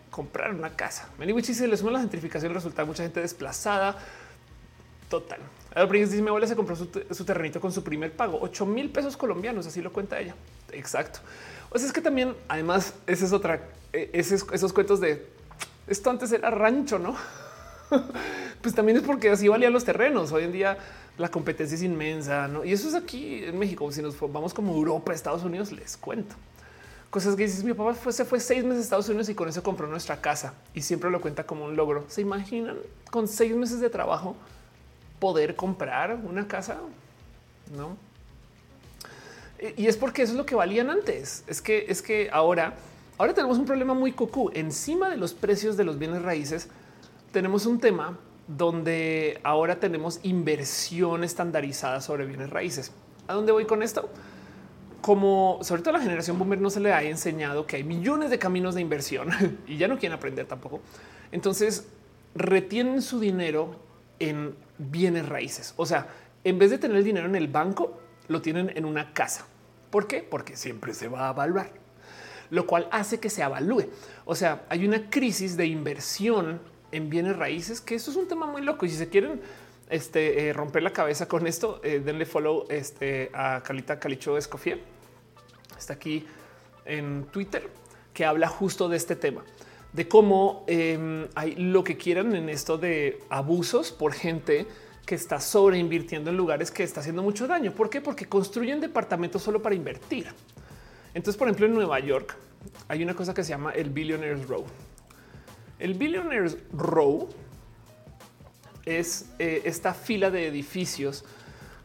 comprar 0.10 0.54
una 0.54 0.70
casa. 0.70 1.10
si 1.42 1.54
se 1.54 1.68
le 1.68 1.76
suma 1.76 1.92
la 1.92 2.00
gentrificación, 2.00 2.54
resulta 2.54 2.86
mucha 2.86 3.04
gente 3.04 3.20
desplazada. 3.20 3.98
Total. 5.14 5.38
Dice, 5.92 6.24
mi 6.24 6.30
abuela 6.30 6.48
se 6.48 6.56
compró 6.56 6.76
su, 6.76 6.88
terrenito 6.88 7.62
con 7.62 7.72
su 7.72 7.84
primer 7.84 8.14
pago, 8.14 8.40
8 8.42 8.66
mil 8.66 8.90
pesos 8.90 9.16
colombianos, 9.16 9.68
así 9.68 9.80
lo 9.80 9.94
cuenta 9.94 10.20
ella. 10.20 10.34
Exacto. 10.72 11.20
O 11.70 11.78
sea, 11.78 11.86
es 11.86 11.94
que 11.94 12.02
también, 12.02 12.34
además, 12.48 12.96
esa 13.06 13.26
es 13.26 13.32
otra, 13.32 13.62
e, 13.92 14.10
esos 14.12 14.74
cuentos 14.74 15.00
de 15.00 15.28
esto 15.86 16.10
antes 16.10 16.32
era 16.32 16.50
rancho, 16.50 16.98
¿no? 16.98 17.16
pues 18.64 18.74
también 18.74 18.98
es 18.98 19.04
porque 19.04 19.30
así 19.30 19.48
valían 19.48 19.72
los 19.72 19.84
terrenos. 19.84 20.32
Hoy 20.32 20.46
en 20.46 20.52
día 20.52 20.80
la 21.20 21.30
competencia 21.30 21.76
es 21.76 21.84
inmensa, 21.84 22.48
¿no? 22.48 22.66
Y 22.66 22.74
eso 22.74 22.88
es 22.88 22.96
aquí 22.96 23.44
en 23.44 23.60
México. 23.60 23.92
Si 23.92 24.02
nos 24.02 24.20
vamos 24.20 24.52
como 24.52 24.74
Europa, 24.74 25.14
Estados 25.14 25.44
Unidos, 25.44 25.72
les 25.72 25.96
cuento. 25.96 26.34
Cosas 27.12 27.36
que 27.36 27.44
dices, 27.44 27.64
mi 27.64 27.76
papá 27.76 27.94
se 28.12 28.26
fue 28.26 28.40
seis 28.40 28.64
meses 28.64 28.80
a 28.80 28.84
Estados 28.86 29.10
Unidos 29.10 29.30
y 29.30 29.36
con 29.36 29.48
eso 29.48 29.62
compró 29.62 29.86
nuestra 29.86 30.20
casa 30.20 30.56
y 30.74 30.82
siempre 30.82 31.12
lo 31.12 31.22
cuenta 31.22 31.44
como 31.44 31.66
un 31.66 31.76
logro. 31.76 32.04
¿Se 32.08 32.22
imaginan 32.22 32.78
con 33.12 33.28
seis 33.28 33.56
meses 33.56 33.80
de 33.80 33.92
trabajo 33.92 34.36
poder 35.24 35.56
comprar 35.56 36.20
una 36.26 36.50
casa? 36.50 36.80
No. 37.78 37.96
Y 39.78 39.88
es 39.88 39.96
porque 39.96 40.24
eso 40.24 40.34
es 40.34 40.38
lo 40.38 40.46
que 40.46 40.54
valían 40.54 40.90
antes. 40.90 41.46
Es 41.48 41.62
que 41.62 41.86
es 41.88 42.02
que 42.02 42.30
ahora, 42.30 42.74
ahora 43.18 43.34
tenemos 43.34 43.58
un 43.58 43.64
problema 43.64 43.94
muy 43.94 44.12
cucú. 44.12 44.52
Encima 44.54 45.10
de 45.10 45.16
los 45.16 45.34
precios 45.34 45.78
de 45.78 45.86
los 45.86 45.98
bienes 45.98 46.24
raíces, 46.24 46.68
tenemos 47.32 47.66
un 47.66 47.80
tema 47.80 48.20
donde 48.50 49.40
ahora 49.44 49.80
tenemos 49.80 50.20
inversión 50.24 51.24
estandarizada 51.24 52.02
sobre 52.02 52.26
bienes 52.26 52.50
raíces. 52.50 52.92
¿A 53.30 53.34
dónde 53.34 53.54
voy 53.54 53.64
con 53.64 53.82
esto? 53.82 54.10
Como 55.00 55.60
sobre 55.62 55.84
todo 55.84 55.94
la 55.94 56.02
generación 56.02 56.38
boomer 56.38 56.60
no 56.60 56.70
se 56.70 56.82
le 56.82 56.92
ha 56.92 57.02
enseñado 57.02 57.66
que 57.66 57.78
hay 57.78 57.86
millones 57.86 58.30
de 58.30 58.40
caminos 58.40 58.76
de 58.76 58.82
inversión 58.82 59.30
y 59.68 59.78
ya 59.78 59.88
no 59.88 59.98
quieren 59.98 60.18
aprender 60.18 60.48
tampoco. 60.48 60.82
Entonces 61.32 61.88
retienen 62.36 63.02
su 63.02 63.22
dinero 63.22 63.78
en 64.20 64.54
bienes 64.78 65.28
raíces. 65.28 65.74
O 65.78 65.86
sea, 65.86 66.08
en 66.44 66.60
vez 66.60 66.72
de 66.72 66.78
tener 66.78 66.98
el 66.98 67.04
dinero 67.04 67.28
en 67.28 67.36
el 67.36 67.48
banco, 67.48 68.00
lo 68.28 68.42
tienen 68.42 68.72
en 68.76 68.86
una 68.86 69.14
casa. 69.14 69.46
¿Por 69.90 70.08
qué? 70.08 70.24
Porque 70.24 70.58
siempre 70.58 70.94
se 70.94 71.08
va 71.08 71.28
a 71.28 71.32
evaluar, 71.32 71.70
lo 72.50 72.66
cual 72.66 72.88
hace 72.92 73.20
que 73.20 73.30
se 73.30 73.44
avalúe. 73.44 73.86
O 74.26 74.36
sea, 74.36 74.66
hay 74.70 74.86
una 74.86 75.10
crisis 75.10 75.56
de 75.56 75.68
inversión 75.68 76.60
en 76.92 77.10
bienes 77.10 77.38
raíces, 77.38 77.82
que 77.82 77.96
esto 77.96 78.12
es 78.12 78.18
un 78.18 78.28
tema 78.28 78.46
muy 78.46 78.62
loco. 78.62 78.86
Y 78.86 78.90
si 78.90 78.98
se 78.98 79.10
quieren 79.10 79.42
este, 79.90 80.48
eh, 80.48 80.54
romper 80.54 80.84
la 80.84 80.92
cabeza 80.92 81.28
con 81.28 81.46
esto, 81.48 81.80
eh, 81.84 82.00
denle 82.00 82.26
follow 82.26 82.66
este, 82.70 83.30
a 83.34 83.62
Calita 83.64 84.00
Calicho 84.00 84.38
Escofier. 84.38 84.80
Está 85.78 85.94
aquí 85.94 86.26
en 86.86 87.26
Twitter, 87.26 87.70
que 88.14 88.26
habla 88.26 88.48
justo 88.48 88.90
de 88.90 88.98
este 88.98 89.16
tema, 89.16 89.44
de 89.94 90.08
cómo 90.08 90.64
em, 90.68 91.28
hay 91.36 91.56
lo 91.56 91.84
que 91.84 91.98
quieran 91.98 92.36
en 92.36 92.50
esto 92.50 92.78
de 92.78 93.20
abusos 93.30 93.92
por 93.92 94.14
gente 94.14 94.66
que 95.06 95.16
está 95.16 95.40
sobreinvirtiendo 95.40 96.30
en 96.30 96.38
lugares 96.38 96.72
que 96.72 96.84
está 96.84 97.02
haciendo 97.02 97.24
mucho 97.24 97.48
daño. 97.48 97.74
¿Por 97.74 97.90
qué? 97.90 98.02
Porque 98.02 98.26
construyen 98.26 98.82
departamentos 98.82 99.42
solo 99.44 99.62
para 99.62 99.76
invertir. 99.76 100.28
Entonces, 101.14 101.38
por 101.38 101.48
ejemplo, 101.48 101.66
en 101.68 101.74
Nueva 101.74 102.00
York 102.00 102.36
hay 102.88 103.04
una 103.04 103.14
cosa 103.14 103.34
que 103.34 103.44
se 103.44 103.50
llama 103.50 103.72
el 103.72 103.90
Billionaires 103.90 104.48
Row 104.48 104.66
el 105.84 105.96
Billionaires 105.96 106.58
Row 106.72 107.28
es 108.86 109.26
eh, 109.38 109.64
esta 109.66 109.94
fila 109.94 110.32
de 110.32 110.48
edificios 110.48 111.26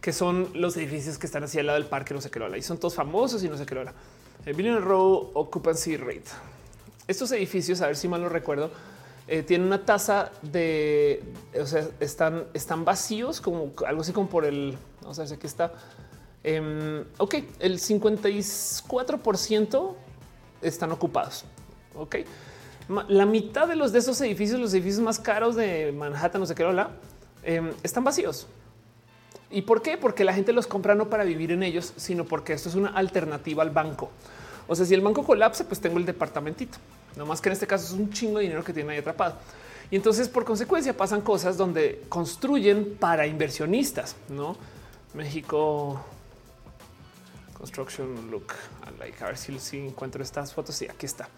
que 0.01 0.13
son 0.13 0.51
los 0.55 0.77
edificios 0.77 1.19
que 1.19 1.27
están 1.27 1.43
hacia 1.43 1.61
el 1.61 1.67
lado 1.67 1.81
del 1.81 1.89
parque, 1.89 2.15
no 2.15 2.21
sé 2.21 2.31
qué 2.31 2.39
lo 2.39 2.45
habla, 2.45 2.59
y 2.59 2.63
son 2.63 2.79
todos 2.79 2.95
famosos 2.95 3.43
y 3.43 3.49
no 3.49 3.57
sé 3.57 3.67
qué 3.67 3.75
lo 3.75 3.81
habla. 3.81 3.95
El 4.47 4.55
Billionaires 4.55 4.87
Row 4.87 5.33
Occupancy 5.35 5.97
Rate. 5.97 6.31
Estos 7.09 7.33
edificios, 7.33 7.81
a 7.81 7.87
ver 7.87 7.97
si 7.97 8.07
mal 8.07 8.21
lo 8.21 8.29
recuerdo, 8.29 8.71
eh, 9.27 9.43
tienen 9.43 9.67
una 9.67 9.85
tasa 9.85 10.31
de, 10.43 11.25
o 11.59 11.67
sea, 11.67 11.89
están, 12.01 12.45
están 12.53 12.85
vacíos 12.85 13.41
como 13.41 13.73
algo 13.87 14.03
así 14.03 14.13
como 14.13 14.29
por 14.29 14.45
el, 14.45 14.77
vamos 15.01 15.19
a 15.19 15.25
ver 15.25 15.33
aquí 15.33 15.47
está. 15.47 15.73
Em, 16.45 17.03
ok, 17.17 17.35
el 17.61 17.79
54% 17.79 19.95
están 20.61 20.93
ocupados. 20.93 21.47
Ok, 21.97 22.17
la 23.09 23.25
mitad 23.25 23.67
de 23.69 23.77
los 23.77 23.93
de 23.93 24.01
esos 24.01 24.21
edificios, 24.21 24.61
los 24.61 24.75
edificios 24.75 25.03
más 25.03 25.19
caros 25.19 25.57
de 25.57 25.93
Manhattan, 25.93 26.43
no 26.43 26.47
sé 26.47 26.55
qué 26.55 26.65
habla, 26.65 26.91
em, 27.43 27.73
están 27.83 28.05
vacíos. 28.05 28.47
¿Y 29.51 29.63
por 29.63 29.81
qué? 29.81 29.97
Porque 29.97 30.25
la 30.25 30.35
gente 30.35 30.53
los 30.53 30.67
compra 30.67 30.95
no 30.95 31.09
para 31.09 31.25
vivir 31.25 31.53
en 31.53 31.63
ellos, 31.63 31.95
sino 31.97 32.27
porque 32.27 32.53
esto 32.53 32.69
es 32.69 32.75
una 32.75 32.91
alternativa 32.91 33.63
al 33.63 33.71
banco. 33.71 34.11
O 34.69 34.77
sea, 34.77 34.87
si 34.87 34.95
el 34.95 35.01
banco 35.01 35.25
colapsa, 35.25 35.65
pues 35.65 35.81
tengo 35.81 35.99
el 35.99 36.07
departamentito. 36.07 36.79
No 37.17 37.27
más 37.27 37.41
que 37.41 37.49
en 37.49 37.55
este 37.55 37.67
caso 37.67 37.87
es 37.87 37.93
un 37.99 38.11
chingo 38.11 38.39
de 38.39 38.45
dinero 38.45 38.63
que 38.63 38.73
tiene 38.73 38.93
ahí 38.93 38.99
atrapado. 38.99 39.37
Y 39.91 39.97
entonces, 39.97 40.29
por 40.29 40.45
consecuencia, 40.45 40.95
pasan 40.97 41.23
cosas 41.23 41.57
donde 41.57 42.05
construyen 42.09 42.97
para 43.01 43.27
inversionistas, 43.27 44.15
no 44.29 44.57
México 45.15 46.05
Construction 47.55 48.31
Look. 48.31 48.53
Like, 48.99 49.25
a 49.25 49.29
ver 49.29 49.39
si, 49.39 49.59
si 49.59 49.79
encuentro 49.79 50.23
estas 50.23 50.53
fotos. 50.53 50.75
Sí, 50.75 50.87
aquí 50.87 51.07
está. 51.07 51.29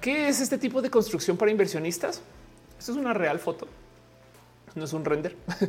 ¿Qué 0.00 0.28
es 0.28 0.40
este 0.40 0.58
tipo 0.58 0.80
de 0.82 0.90
construcción 0.90 1.36
para 1.36 1.50
inversionistas? 1.50 2.20
Esto 2.78 2.92
es 2.92 2.98
una 2.98 3.12
real 3.12 3.38
foto, 3.38 3.66
no 4.74 4.84
es 4.84 4.92
un 4.92 5.04
render. 5.04 5.36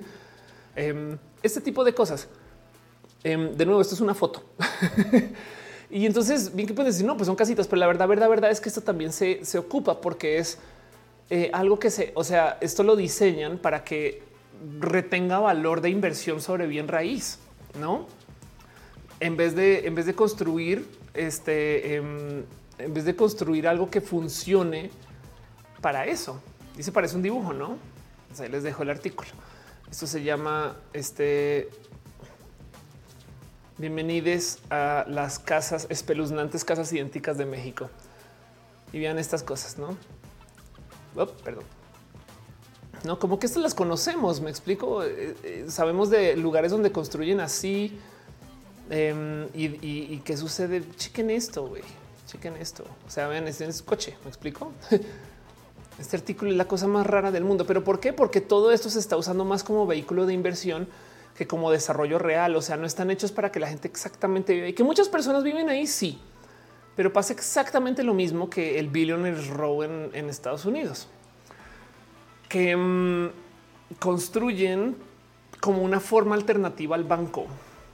Em, 0.76 1.18
este 1.42 1.60
tipo 1.60 1.84
de 1.84 1.94
cosas. 1.94 2.30
Em, 3.24 3.54
de 3.58 3.66
nuevo, 3.66 3.82
esto 3.82 3.96
es 3.96 4.02
una 4.02 4.14
foto. 4.14 4.44
y 5.90 6.06
entonces, 6.06 6.56
bien 6.56 6.68
que 6.68 6.74
pueden 6.74 6.92
decir, 6.92 7.06
no, 7.06 7.18
pues 7.18 7.28
son 7.28 7.36
casitas, 7.36 7.68
pero 7.68 7.80
la 7.80 7.88
verdad, 7.88 8.08
verdad, 8.08 8.30
verdad 8.30 8.52
es 8.52 8.62
que 8.62 8.70
esto 8.70 8.82
también 8.82 9.12
se, 9.12 9.42
ocupa 9.58 10.02
porque 10.02 10.38
es 10.38 10.60
eh, 11.30 11.50
algo 11.54 11.80
que 11.80 11.90
se, 11.90 12.12
o 12.16 12.24
sea, 12.24 12.58
esto 12.62 12.84
lo 12.84 12.96
diseñan 12.96 13.58
para 13.58 13.84
que 13.84 14.24
retenga 14.80 15.40
valor 15.40 15.82
de 15.82 15.90
inversión 15.90 16.42
sobre 16.42 16.68
bien 16.68 16.88
raíz, 16.88 17.40
no? 17.80 18.08
En 19.20 19.36
vez 19.36 19.56
de, 19.56 19.88
en 19.88 19.96
vez 19.96 20.06
de 20.06 20.16
construir 20.16 20.86
este, 21.14 21.96
em, 21.96 22.44
en 22.78 22.94
vez 22.94 23.06
de 23.06 23.16
construir 23.16 23.68
algo 23.68 23.90
que 23.90 24.02
funcione 24.02 24.90
para 25.82 26.06
eso. 26.06 26.42
Dice, 26.76 26.92
parece 26.92 27.16
un 27.16 27.22
dibujo, 27.22 27.54
¿no? 27.54 27.78
ahí 28.40 28.50
les 28.50 28.64
dejo 28.64 28.84
el 28.84 28.90
artículo. 28.90 29.30
Esto 29.90 30.08
se 30.08 30.24
llama 30.24 30.78
este. 30.94 31.70
Bienvenidos 33.80 34.58
a 34.70 35.06
las 35.08 35.40
casas 35.40 35.88
espeluznantes, 35.90 36.66
casas 36.66 36.92
idénticas 36.92 37.38
de 37.38 37.46
México. 37.46 37.90
Y 38.92 39.00
vean 39.00 39.18
estas 39.18 39.42
cosas, 39.42 39.78
no? 39.78 39.96
Oh, 41.16 41.26
perdón. 41.26 41.64
No, 43.06 43.18
como 43.20 43.40
que 43.40 43.46
estas 43.46 43.64
las 43.64 43.74
conocemos, 43.74 44.42
me 44.42 44.50
explico. 44.50 45.02
Eh, 45.06 45.34
eh, 45.44 45.66
sabemos 45.70 46.10
de 46.10 46.36
lugares 46.36 46.74
donde 46.74 46.92
construyen 46.92 47.40
así. 47.40 47.98
Em, 48.90 49.48
y, 49.54 50.18
qué 50.26 50.36
sucede. 50.36 50.84
Chequen 50.98 51.30
esto, 51.30 51.66
güey. 51.66 51.84
Chequen 52.28 52.58
esto. 52.58 52.84
O 53.08 53.10
sea, 53.10 53.30
vean, 53.30 53.48
este 53.48 53.64
es 53.64 53.82
coche. 53.82 54.18
Me 54.26 54.28
explico. 54.28 54.74
Este 55.98 56.16
artículo 56.16 56.52
es 56.52 56.56
la 56.56 56.66
cosa 56.66 56.88
más 56.88 57.06
rara 57.06 57.30
del 57.30 57.44
mundo. 57.44 57.66
¿Pero 57.66 57.84
por 57.84 58.00
qué? 58.00 58.14
Porque 58.14 58.40
todo 58.40 58.72
esto 58.72 58.90
se 58.90 59.00
está 59.00 59.18
usando 59.18 59.44
más 59.44 59.66
como 59.66 59.86
vehículo 59.86 60.26
de 60.26 60.34
inversión 60.34 60.88
que 61.40 61.48
como 61.48 61.72
desarrollo 61.72 62.20
real. 62.20 62.56
O 62.56 62.62
sea, 62.62 62.78
no 62.78 62.86
están 62.86 63.10
hechos 63.10 63.32
para 63.32 63.52
que 63.52 63.60
la 63.60 63.68
gente 63.68 63.88
exactamente 63.88 64.54
viva 64.54 64.68
y 64.68 64.74
que 64.74 64.84
muchas 64.84 65.10
personas 65.10 65.44
viven 65.44 65.70
ahí. 65.70 65.88
Sí, 65.88 66.20
pero 66.96 67.12
pasa 67.12 67.34
exactamente 67.34 68.04
lo 68.04 68.14
mismo 68.14 68.48
que 68.52 68.78
el 68.78 68.90
Billionaires 68.90 69.48
Row 69.48 69.82
en 69.82 70.30
Estados 70.30 70.66
Unidos 70.66 71.08
que 72.50 72.76
mm, 72.76 73.30
construyen 74.00 74.98
como 75.62 75.84
una 75.84 76.00
forma 76.00 76.36
alternativa 76.36 76.96
al 76.96 77.04
banco, 77.04 77.46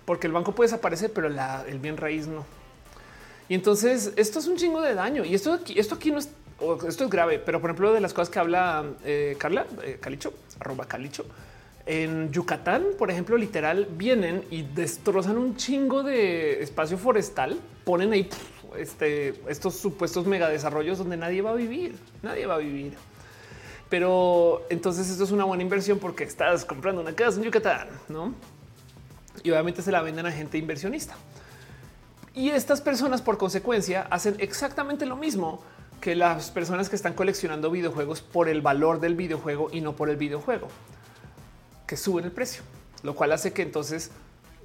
porque 0.05 0.27
el 0.27 0.33
banco 0.33 0.53
puede 0.53 0.69
desaparecer, 0.69 1.11
pero 1.13 1.27
el 1.27 1.79
bien 1.79 1.97
raíz 1.97 2.27
no. 2.27 2.45
Y 3.49 3.53
entonces 3.53 4.13
esto 4.15 4.39
es 4.39 4.47
un 4.47 4.55
chingo 4.55 4.81
de 4.81 4.95
daño 4.95 5.23
y 5.23 5.35
esto 5.35 5.53
aquí, 5.53 5.77
esto 5.77 5.95
aquí 5.95 6.09
no 6.09 6.17
es, 6.17 6.29
esto 6.87 7.03
es 7.03 7.09
grave, 7.09 7.37
pero 7.37 7.61
por 7.61 7.69
ejemplo 7.69 7.93
de 7.93 8.01
las 8.01 8.13
cosas 8.13 8.29
que 8.29 8.39
habla 8.39 8.85
eh, 9.03 9.35
Carla 9.37 9.67
eh, 9.83 9.99
Calicho, 10.01 10.33
arroba 10.59 10.85
Calicho, 10.85 11.25
en 11.85 12.31
Yucatán, 12.31 12.83
por 12.97 13.11
ejemplo, 13.11 13.37
literal 13.37 13.87
vienen 13.91 14.43
y 14.49 14.63
destrozan 14.63 15.37
un 15.37 15.55
chingo 15.55 16.01
de 16.03 16.63
espacio 16.63 16.97
forestal, 16.97 17.59
ponen 17.83 18.11
ahí 18.11 18.27
este, 18.77 19.35
estos 19.47 19.75
supuestos 19.75 20.25
mega 20.25 20.49
desarrollos 20.49 20.97
donde 20.97 21.17
nadie 21.17 21.41
va 21.41 21.51
a 21.51 21.55
vivir, 21.55 21.95
nadie 22.23 22.45
va 22.45 22.55
a 22.55 22.59
vivir. 22.59 22.93
Pero 23.89 24.65
entonces 24.69 25.09
esto 25.09 25.23
es 25.23 25.31
una 25.31 25.43
buena 25.43 25.61
inversión 25.61 25.99
porque 25.99 26.23
estás 26.23 26.65
comprando 26.65 27.01
una 27.01 27.13
casa 27.13 27.37
en 27.37 27.43
Yucatán, 27.43 27.87
¿no? 28.09 28.33
Y 29.43 29.51
obviamente 29.51 29.81
se 29.81 29.91
la 29.91 30.01
venden 30.01 30.25
a 30.25 30.31
gente 30.31 30.57
inversionista. 30.57 31.15
Y 32.33 32.49
estas 32.49 32.81
personas 32.81 33.21
por 33.21 33.37
consecuencia 33.37 34.07
hacen 34.09 34.35
exactamente 34.39 35.05
lo 35.05 35.15
mismo 35.15 35.61
que 36.01 36.15
las 36.15 36.51
personas 36.51 36.89
que 36.89 36.95
están 36.95 37.13
coleccionando 37.13 37.71
videojuegos 37.71 38.21
por 38.21 38.49
el 38.49 38.61
valor 38.61 38.99
del 38.99 39.15
videojuego 39.15 39.69
y 39.71 39.81
no 39.81 39.95
por 39.95 40.09
el 40.09 40.17
videojuego, 40.17 40.67
que 41.87 41.97
suben 41.97 42.25
el 42.25 42.31
precio, 42.31 42.63
lo 43.03 43.15
cual 43.15 43.31
hace 43.31 43.53
que 43.53 43.61
entonces 43.61 44.11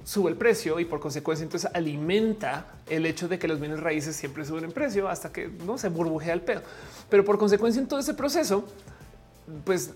sube 0.03 0.31
el 0.31 0.37
precio 0.37 0.79
y 0.79 0.85
por 0.85 0.99
consecuencia 0.99 1.43
entonces 1.43 1.69
alimenta 1.73 2.65
el 2.89 3.05
hecho 3.05 3.27
de 3.27 3.37
que 3.37 3.47
los 3.47 3.59
bienes 3.59 3.79
raíces 3.79 4.15
siempre 4.15 4.45
suben 4.45 4.63
en 4.63 4.71
precio 4.71 5.07
hasta 5.07 5.31
que 5.31 5.47
no 5.47 5.77
se 5.77 5.89
burbujea 5.89 6.33
el 6.33 6.41
pedo. 6.41 6.61
Pero 7.09 7.23
por 7.23 7.37
consecuencia 7.37 7.79
en 7.79 7.87
todo 7.87 7.99
ese 7.99 8.13
proceso 8.13 8.65
pues 9.63 9.93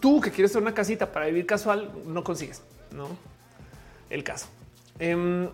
tú 0.00 0.20
que 0.20 0.30
quieres 0.30 0.52
tener 0.52 0.62
una 0.62 0.74
casita 0.74 1.10
para 1.10 1.26
vivir 1.26 1.46
casual, 1.46 1.90
no 2.06 2.22
consigues, 2.24 2.62
no 2.94 3.08
el 4.10 4.24
caso. 4.24 4.46
Eh, 4.98 5.48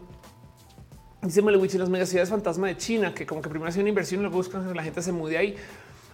dice 1.23 1.43
Malewich 1.43 1.75
en 1.75 1.81
las 1.81 1.89
megaciudades 1.89 2.31
fantasma 2.31 2.69
de 2.69 2.77
China, 2.77 3.15
que 3.15 3.27
como 3.27 3.43
que 3.43 3.49
primero 3.49 3.69
hacen 3.69 3.83
una 3.83 3.89
inversión 3.89 4.21
y 4.21 4.23
luego 4.23 4.37
buscan 4.37 4.75
la 4.75 4.83
gente 4.83 5.03
se 5.03 5.13
mude 5.13 5.37
ahí. 5.37 5.57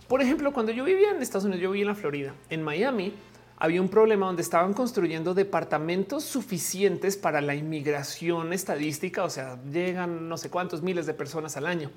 Por 0.09 0.23
ejemplo, 0.23 0.53
cuando 0.53 0.73
yo 0.73 0.85
vivía 0.85 1.11
en 1.11 1.23
Estados 1.23 1.45
Unidos, 1.45 1.63
yo 1.63 1.71
vivía 1.71 1.83
en 1.83 1.89
la 1.89 1.95
Florida, 1.95 2.35
en 2.49 2.63
Miami, 2.63 3.15
había 3.61 3.83
un 3.83 3.91
problema 3.91 4.27
donde 4.27 4.41
estaban 4.41 4.73
construyendo 4.73 5.35
departamentos 5.35 6.25
suficientes 6.25 7.19
para 7.19 7.43
la 7.43 7.55
inmigración 7.55 8.55
estadística, 8.55 9.23
o 9.23 9.29
sea, 9.29 9.59
llegan 9.71 10.31
no 10.31 10.39
sé 10.39 10.49
cuántos 10.49 10.81
miles 10.81 11.05
de 11.05 11.13
personas 11.13 11.59
al 11.59 11.67
año, 11.67 11.91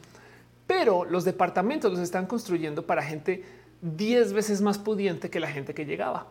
pero 0.67 1.06
los 1.06 1.24
departamentos 1.24 1.90
los 1.90 2.01
están 2.01 2.25
construyendo 2.27 2.85
para 2.85 3.01
gente 3.01 3.45
10 3.82 4.33
veces 4.33 4.61
más 4.61 4.77
pudiente 4.77 5.30
que 5.30 5.40
la 5.40 5.48
gente 5.48 5.74
que 5.74 5.85
llegaba. 5.85 6.27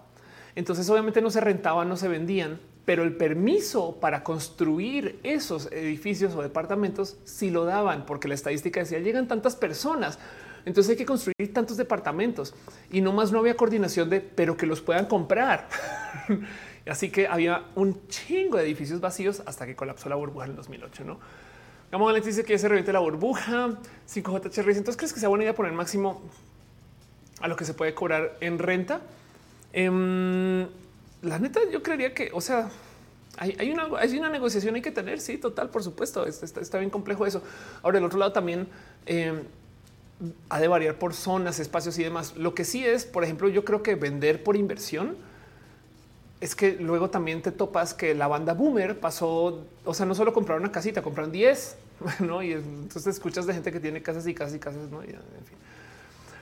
Entonces 0.54 0.88
obviamente 0.90 1.22
no 1.22 1.30
se 1.30 1.40
rentaban, 1.40 1.88
no 1.88 1.96
se 1.96 2.08
vendían, 2.08 2.60
pero 2.84 3.02
el 3.02 3.16
permiso 3.16 3.98
para 4.00 4.22
construir 4.22 5.18
esos 5.22 5.72
edificios 5.72 6.34
o 6.34 6.42
departamentos 6.42 7.16
sí 7.24 7.50
lo 7.50 7.64
daban, 7.64 8.04
porque 8.04 8.28
la 8.28 8.34
estadística 8.34 8.80
decía 8.80 8.98
llegan 8.98 9.28
tantas 9.28 9.56
personas, 9.56 10.18
entonces 10.64 10.90
hay 10.90 10.96
que 10.96 11.06
construir 11.06 11.52
tantos 11.52 11.76
departamentos 11.76 12.54
y 12.90 13.00
no 13.00 13.12
más 13.12 13.32
no 13.32 13.38
había 13.38 13.56
coordinación 13.56 14.10
de, 14.10 14.20
pero 14.20 14.56
que 14.56 14.66
los 14.66 14.80
puedan 14.80 15.06
comprar. 15.06 15.68
Así 16.86 17.10
que 17.10 17.28
había 17.28 17.64
un 17.74 18.06
chingo 18.08 18.58
de 18.58 18.64
edificios 18.64 19.00
vacíos 19.00 19.42
hasta 19.46 19.66
que 19.66 19.76
colapsó 19.76 20.08
la 20.08 20.16
burbuja 20.16 20.46
en 20.46 20.50
el 20.52 20.56
2008. 20.56 21.04
No, 21.04 21.20
Gamo 21.92 22.12
dice 22.12 22.44
que 22.44 22.58
se 22.58 22.68
reviente 22.68 22.92
la 22.92 22.98
burbuja. 23.00 23.70
5J 24.08 24.46
Entonces 24.46 24.96
crees 24.96 25.12
que 25.12 25.20
sea 25.20 25.28
buena 25.28 25.44
idea 25.44 25.54
poner 25.54 25.72
máximo 25.72 26.22
a 27.40 27.48
lo 27.48 27.56
que 27.56 27.64
se 27.64 27.74
puede 27.74 27.94
cobrar 27.94 28.36
en 28.40 28.58
renta. 28.58 29.02
Em, 29.72 30.66
la 31.22 31.38
neta, 31.38 31.60
yo 31.70 31.82
creería 31.82 32.14
que, 32.14 32.30
o 32.32 32.40
sea, 32.40 32.70
hay, 33.36 33.70
una, 33.70 33.88
hay 33.98 34.18
una 34.18 34.28
negociación 34.28 34.74
hay 34.74 34.82
que 34.82 34.90
tener. 34.90 35.20
Sí, 35.20 35.38
total, 35.38 35.70
por 35.70 35.82
supuesto. 35.82 36.26
Está, 36.26 36.78
bien 36.78 36.90
complejo 36.90 37.26
eso. 37.26 37.42
Ahora, 37.82 37.98
el 37.98 38.04
otro 38.04 38.18
lado 38.18 38.32
también 38.32 38.68
em, 39.06 39.42
ha 40.48 40.60
de 40.60 40.68
variar 40.68 40.96
por 40.96 41.14
zonas, 41.14 41.58
espacios 41.58 41.98
y 41.98 42.04
demás. 42.04 42.36
Lo 42.36 42.54
que 42.54 42.64
sí 42.64 42.84
es, 42.84 43.04
por 43.04 43.24
ejemplo, 43.24 43.48
yo 43.48 43.64
creo 43.64 43.82
que 43.82 43.94
vender 43.94 44.42
por 44.42 44.56
inversión 44.56 45.16
es 46.40 46.56
que 46.56 46.72
luego 46.72 47.08
también 47.08 47.40
te 47.40 47.52
topas 47.52 47.94
que 47.94 48.14
la 48.14 48.26
banda 48.26 48.52
boomer 48.52 48.98
pasó, 48.98 49.64
o 49.84 49.94
sea, 49.94 50.06
no 50.06 50.14
solo 50.14 50.32
compraron 50.32 50.64
una 50.64 50.72
casita, 50.72 51.00
compraron 51.00 51.30
10, 51.30 51.76
¿no? 52.20 52.42
Y 52.42 52.52
entonces 52.52 53.06
escuchas 53.06 53.46
de 53.46 53.54
gente 53.54 53.70
que 53.70 53.78
tiene 53.78 54.02
casas 54.02 54.26
y 54.26 54.34
casas 54.34 54.56
y 54.56 54.58
casas, 54.58 54.90
¿no? 54.90 55.04
Y, 55.04 55.10
en 55.10 55.44
fin. 55.46 55.58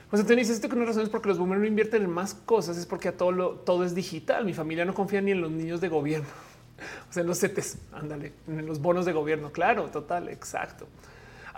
Pues 0.09 0.19
entonces 0.19 0.47
dices 0.47 0.59
que 0.59 0.75
una 0.75 0.85
razón 0.85 1.03
es 1.03 1.09
porque 1.09 1.29
los 1.29 1.37
boomers 1.37 1.61
no 1.61 1.67
invierten 1.67 2.03
en 2.03 2.09
más 2.09 2.33
cosas, 2.33 2.77
es 2.77 2.85
porque 2.85 3.09
a 3.09 3.11
todo 3.15 3.31
lo, 3.31 3.51
todo 3.51 3.85
es 3.85 3.95
digital. 3.95 4.43
Mi 4.43 4.53
familia 4.53 4.85
no 4.85 4.93
confía 4.93 5.21
ni 5.21 5.31
en 5.31 5.39
los 5.39 5.51
niños 5.51 5.79
de 5.81 5.87
gobierno, 5.87 6.27
o 7.09 7.13
sea, 7.13 7.21
en 7.21 7.27
los 7.27 7.39
CETES, 7.39 7.77
ándale, 7.93 8.33
en 8.47 8.65
los 8.65 8.81
bonos 8.81 9.05
de 9.05 9.13
gobierno. 9.13 9.51
Claro, 9.51 9.85
total, 9.85 10.29
exacto. 10.29 10.87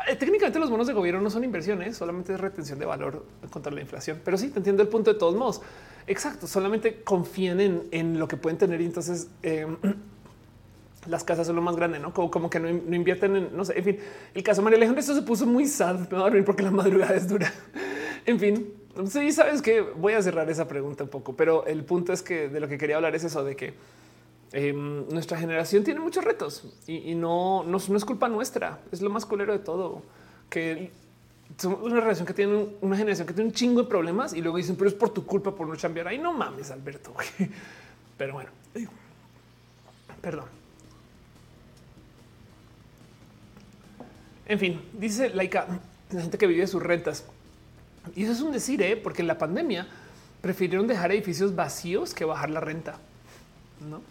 Eh, 0.07 0.15
técnicamente 0.15 0.59
los 0.59 0.69
bonos 0.69 0.87
de 0.87 0.93
gobierno 0.93 1.21
no 1.21 1.29
son 1.29 1.43
inversiones, 1.43 1.95
solamente 1.95 2.33
es 2.33 2.39
retención 2.39 2.79
de 2.79 2.85
valor 2.85 3.25
contra 3.49 3.71
la 3.71 3.81
inflación. 3.81 4.19
Pero 4.23 4.37
sí, 4.37 4.49
te 4.49 4.59
entiendo 4.59 4.81
el 4.81 4.89
punto 4.89 5.13
de 5.13 5.19
todos 5.19 5.35
modos. 5.35 5.61
Exacto, 6.07 6.47
solamente 6.47 7.01
confían 7.03 7.59
en, 7.91 8.19
lo 8.19 8.27
que 8.27 8.35
pueden 8.35 8.57
tener 8.57 8.81
y 8.81 8.85
entonces 8.85 9.29
em, 9.41 9.77
las 11.07 11.23
casas 11.23 11.47
son 11.47 11.55
lo 11.55 11.61
más 11.61 11.75
grande, 11.75 11.99
¿no? 11.99 12.13
Como, 12.13 12.49
que 12.49 12.59
no, 12.59 12.69
invierten 12.69 13.35
en, 13.35 13.55
no 13.55 13.63
sé, 13.65 13.77
en 13.77 13.83
fin. 13.83 13.99
El 14.33 14.43
caso 14.43 14.61
de 14.61 14.65
María 14.65 14.77
Alejandra, 14.77 15.01
esto 15.01 15.15
se 15.15 15.21
puso 15.21 15.45
muy 15.45 15.67
sad, 15.67 15.99
me 16.09 16.17
va 16.17 16.19
a 16.19 16.23
dormir 16.23 16.43
porque 16.43 16.63
la 16.63 16.71
madrugada 16.71 17.15
es 17.15 17.27
dura. 17.27 17.51
En 18.25 18.39
fin, 18.39 18.73
sí, 19.09 19.33
sabes 19.33 19.61
que 19.61 19.81
voy 19.81 20.13
a 20.13 20.21
cerrar 20.21 20.49
esa 20.49 20.65
pregunta 20.65 21.03
un 21.03 21.09
poco, 21.09 21.35
pero 21.35 21.65
el 21.65 21.83
punto 21.83 22.13
es 22.13 22.21
que 22.21 22.47
de 22.47 22.61
lo 22.61 22.69
que 22.69 22.77
quería 22.77 22.95
hablar 22.95 23.13
es 23.15 23.25
eso 23.25 23.43
de 23.43 23.57
que 23.57 23.73
em, 24.53 25.07
nuestra 25.09 25.37
generación 25.37 25.83
tiene 25.83 25.99
muchos 25.99 26.23
retos 26.23 26.63
y, 26.87 27.15
no, 27.15 27.63
no, 27.63 27.77
es 27.77 28.05
culpa 28.05 28.29
nuestra. 28.29 28.79
Es 28.91 29.01
lo 29.01 29.09
más 29.09 29.25
culero 29.25 29.51
de 29.51 29.59
todo 29.59 30.01
que 30.49 30.91
somos 31.57 31.81
una 31.83 31.99
relación 31.99 32.25
que 32.25 32.33
tiene 32.33 32.67
una 32.81 32.95
generación 32.95 33.27
que 33.27 33.33
tiene 33.33 33.49
un 33.49 33.55
chingo 33.55 33.81
de 33.83 33.89
problemas 33.89 34.33
y 34.33 34.41
luego 34.41 34.57
dicen, 34.57 34.75
pero 34.75 34.87
es 34.87 34.95
por 34.95 35.09
tu 35.09 35.25
culpa 35.25 35.53
por 35.53 35.67
no 35.67 35.75
cambiar. 35.75 36.07
Ahí 36.07 36.17
no 36.17 36.33
mames, 36.33 36.71
Alberto. 36.71 37.13
Pero 38.17 38.33
bueno, 38.33 38.51
perdón. 40.21 40.45
En 44.45 44.59
fin, 44.59 44.81
dice 44.93 45.29
Laika, 45.29 45.67
la 46.11 46.21
gente 46.21 46.37
que 46.37 46.47
vive 46.47 46.67
sus 46.67 46.81
rentas. 46.81 47.25
Y 48.15 48.23
eso 48.23 48.33
es 48.33 48.41
un 48.41 48.51
decir, 48.51 48.81
¿eh? 48.81 48.97
porque 48.97 49.21
en 49.21 49.27
la 49.27 49.37
pandemia 49.37 49.87
prefirieron 50.41 50.87
dejar 50.87 51.11
edificios 51.11 51.55
vacíos 51.55 52.13
que 52.13 52.25
bajar 52.25 52.49
la 52.49 52.59
renta. 52.59 52.97
No. 53.89 54.01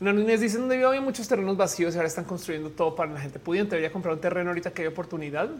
Núñez 0.00 0.40
dice 0.40 0.58
donde 0.58 0.82
había 0.84 1.00
muchos 1.00 1.28
terrenos 1.28 1.56
vacíos 1.56 1.94
y 1.94 1.98
ahora 1.98 2.08
están 2.08 2.24
construyendo 2.24 2.70
todo 2.70 2.94
para 2.94 3.12
la 3.12 3.20
gente 3.20 3.38
pudiente. 3.38 3.76
Debería 3.76 3.92
comprar 3.92 4.14
un 4.14 4.20
terreno 4.20 4.50
ahorita 4.50 4.72
que 4.72 4.82
hay 4.82 4.88
oportunidad. 4.88 5.50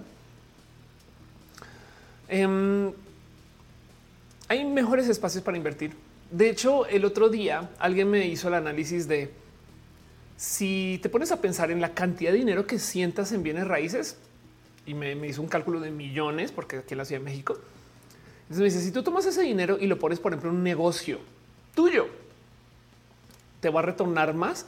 Em, 2.29 2.93
hay 4.49 4.65
mejores 4.65 5.09
espacios 5.09 5.45
para 5.45 5.57
invertir. 5.57 5.95
De 6.31 6.49
hecho, 6.49 6.87
el 6.87 7.05
otro 7.05 7.29
día 7.29 7.71
alguien 7.79 8.11
me 8.11 8.27
hizo 8.27 8.49
el 8.49 8.55
análisis 8.55 9.07
de 9.07 9.31
si 10.37 10.99
te 11.03 11.11
pones 11.11 11.33
a 11.33 11.41
pensar 11.41 11.71
en 11.71 11.81
la 11.83 11.93
cantidad 11.93 12.33
de 12.33 12.39
dinero 12.39 12.67
que 12.67 12.79
sientas 12.79 13.33
en 13.33 13.43
bienes 13.43 13.67
raíces, 13.67 14.17
y 14.87 14.95
me, 14.95 15.15
hizo 15.27 15.43
un 15.43 15.49
cálculo 15.49 15.81
de 15.81 15.91
millones, 15.91 16.53
porque 16.53 16.79
aquí 16.79 16.95
en 16.95 16.99
la 16.99 17.05
Ciudad 17.05 17.21
de 17.21 17.25
México. 17.25 17.59
Entonces 18.43 18.59
me 18.59 18.65
dice, 18.65 18.81
si 18.81 18.91
tú 18.91 19.03
tomas 19.03 19.27
ese 19.27 19.43
dinero 19.43 19.77
y 19.79 19.87
lo 19.87 19.99
pones, 19.99 20.19
por 20.19 20.33
ejemplo, 20.33 20.51
en 20.51 20.57
un 20.57 20.65
negocio 20.65 21.19
tuyo, 21.75 22.09
te 23.61 23.71
va 23.71 23.81
a 23.81 23.83
retornar 23.83 24.35
más 24.35 24.67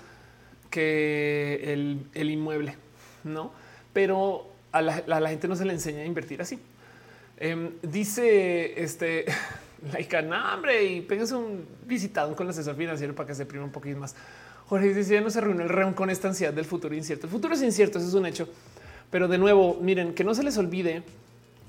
que 0.70 1.72
el, 1.72 2.30
inmueble, 2.30 2.76
¿no? 3.24 3.52
Pero 3.92 4.50
a 4.72 4.80
la, 4.80 5.28
gente 5.28 5.48
no 5.48 5.56
se 5.56 5.64
le 5.64 5.72
enseña 5.72 6.00
a 6.02 6.04
invertir 6.04 6.40
así. 6.40 6.58
Em, 7.36 7.72
dice 7.82 8.82
este 8.82 9.26
Laica, 9.92 10.22
no, 10.22 10.54
hombre, 10.54 10.84
y 10.84 11.00
péguense 11.00 11.34
un 11.34 11.66
visitado 11.86 12.34
con 12.36 12.46
el 12.46 12.50
asesor 12.50 12.76
financiero 12.76 13.14
para 13.14 13.26
que 13.26 13.34
se 13.34 13.46
prima 13.46 13.64
un 13.64 13.72
poquito 13.72 13.98
más. 13.98 14.14
Jorge 14.68 14.94
dice, 14.94 15.14
ya 15.14 15.20
no 15.20 15.28
se 15.28 15.40
reúne 15.40 15.64
el 15.64 15.68
reun 15.68 15.92
con 15.92 16.08
esta 16.08 16.28
ansiedad 16.28 16.52
del 16.52 16.64
futuro 16.64 16.94
incierto. 16.94 17.26
El 17.26 17.32
futuro 17.32 17.54
es 17.54 17.62
incierto, 17.62 17.98
eso 17.98 18.08
es 18.08 18.14
un 18.14 18.26
hecho. 18.26 18.48
Pero 19.10 19.28
de 19.28 19.36
nuevo, 19.36 19.78
miren, 19.80 20.14
que 20.14 20.24
no 20.24 20.34
se 20.34 20.42
les 20.42 20.56
olvide 20.56 21.02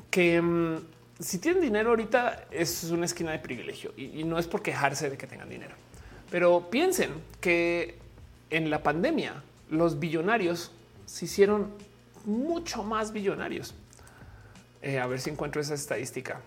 que 0.10 0.42
mm, 0.42 0.78
si 1.20 1.40
tienen 1.40 1.62
dinero 1.62 1.90
ahorita 1.90 2.46
es 2.52 2.84
una 2.86 3.06
esquina 3.06 3.32
de 3.32 3.40
privilegio 3.40 3.94
y, 3.98 4.24
no 4.24 4.38
es 4.38 4.48
por 4.48 4.62
quejarse 4.62 5.10
de 5.10 5.18
que 5.18 5.28
tengan 5.28 5.50
dinero. 5.50 5.76
Pero 6.34 6.72
piensen 6.72 7.12
que 7.42 8.00
en 8.50 8.72
la 8.72 8.82
pandemia 8.82 9.44
los 9.70 10.00
billonarios 10.00 10.72
se 11.06 11.26
hicieron 11.26 11.68
mucho 12.26 12.82
más 12.82 13.14
billonarios. 13.14 13.76
Eh, 14.82 14.98
a 14.98 15.06
ver 15.06 15.22
si 15.22 15.30
encuentro 15.30 15.62
esa 15.62 15.76
estadística. 15.76 16.42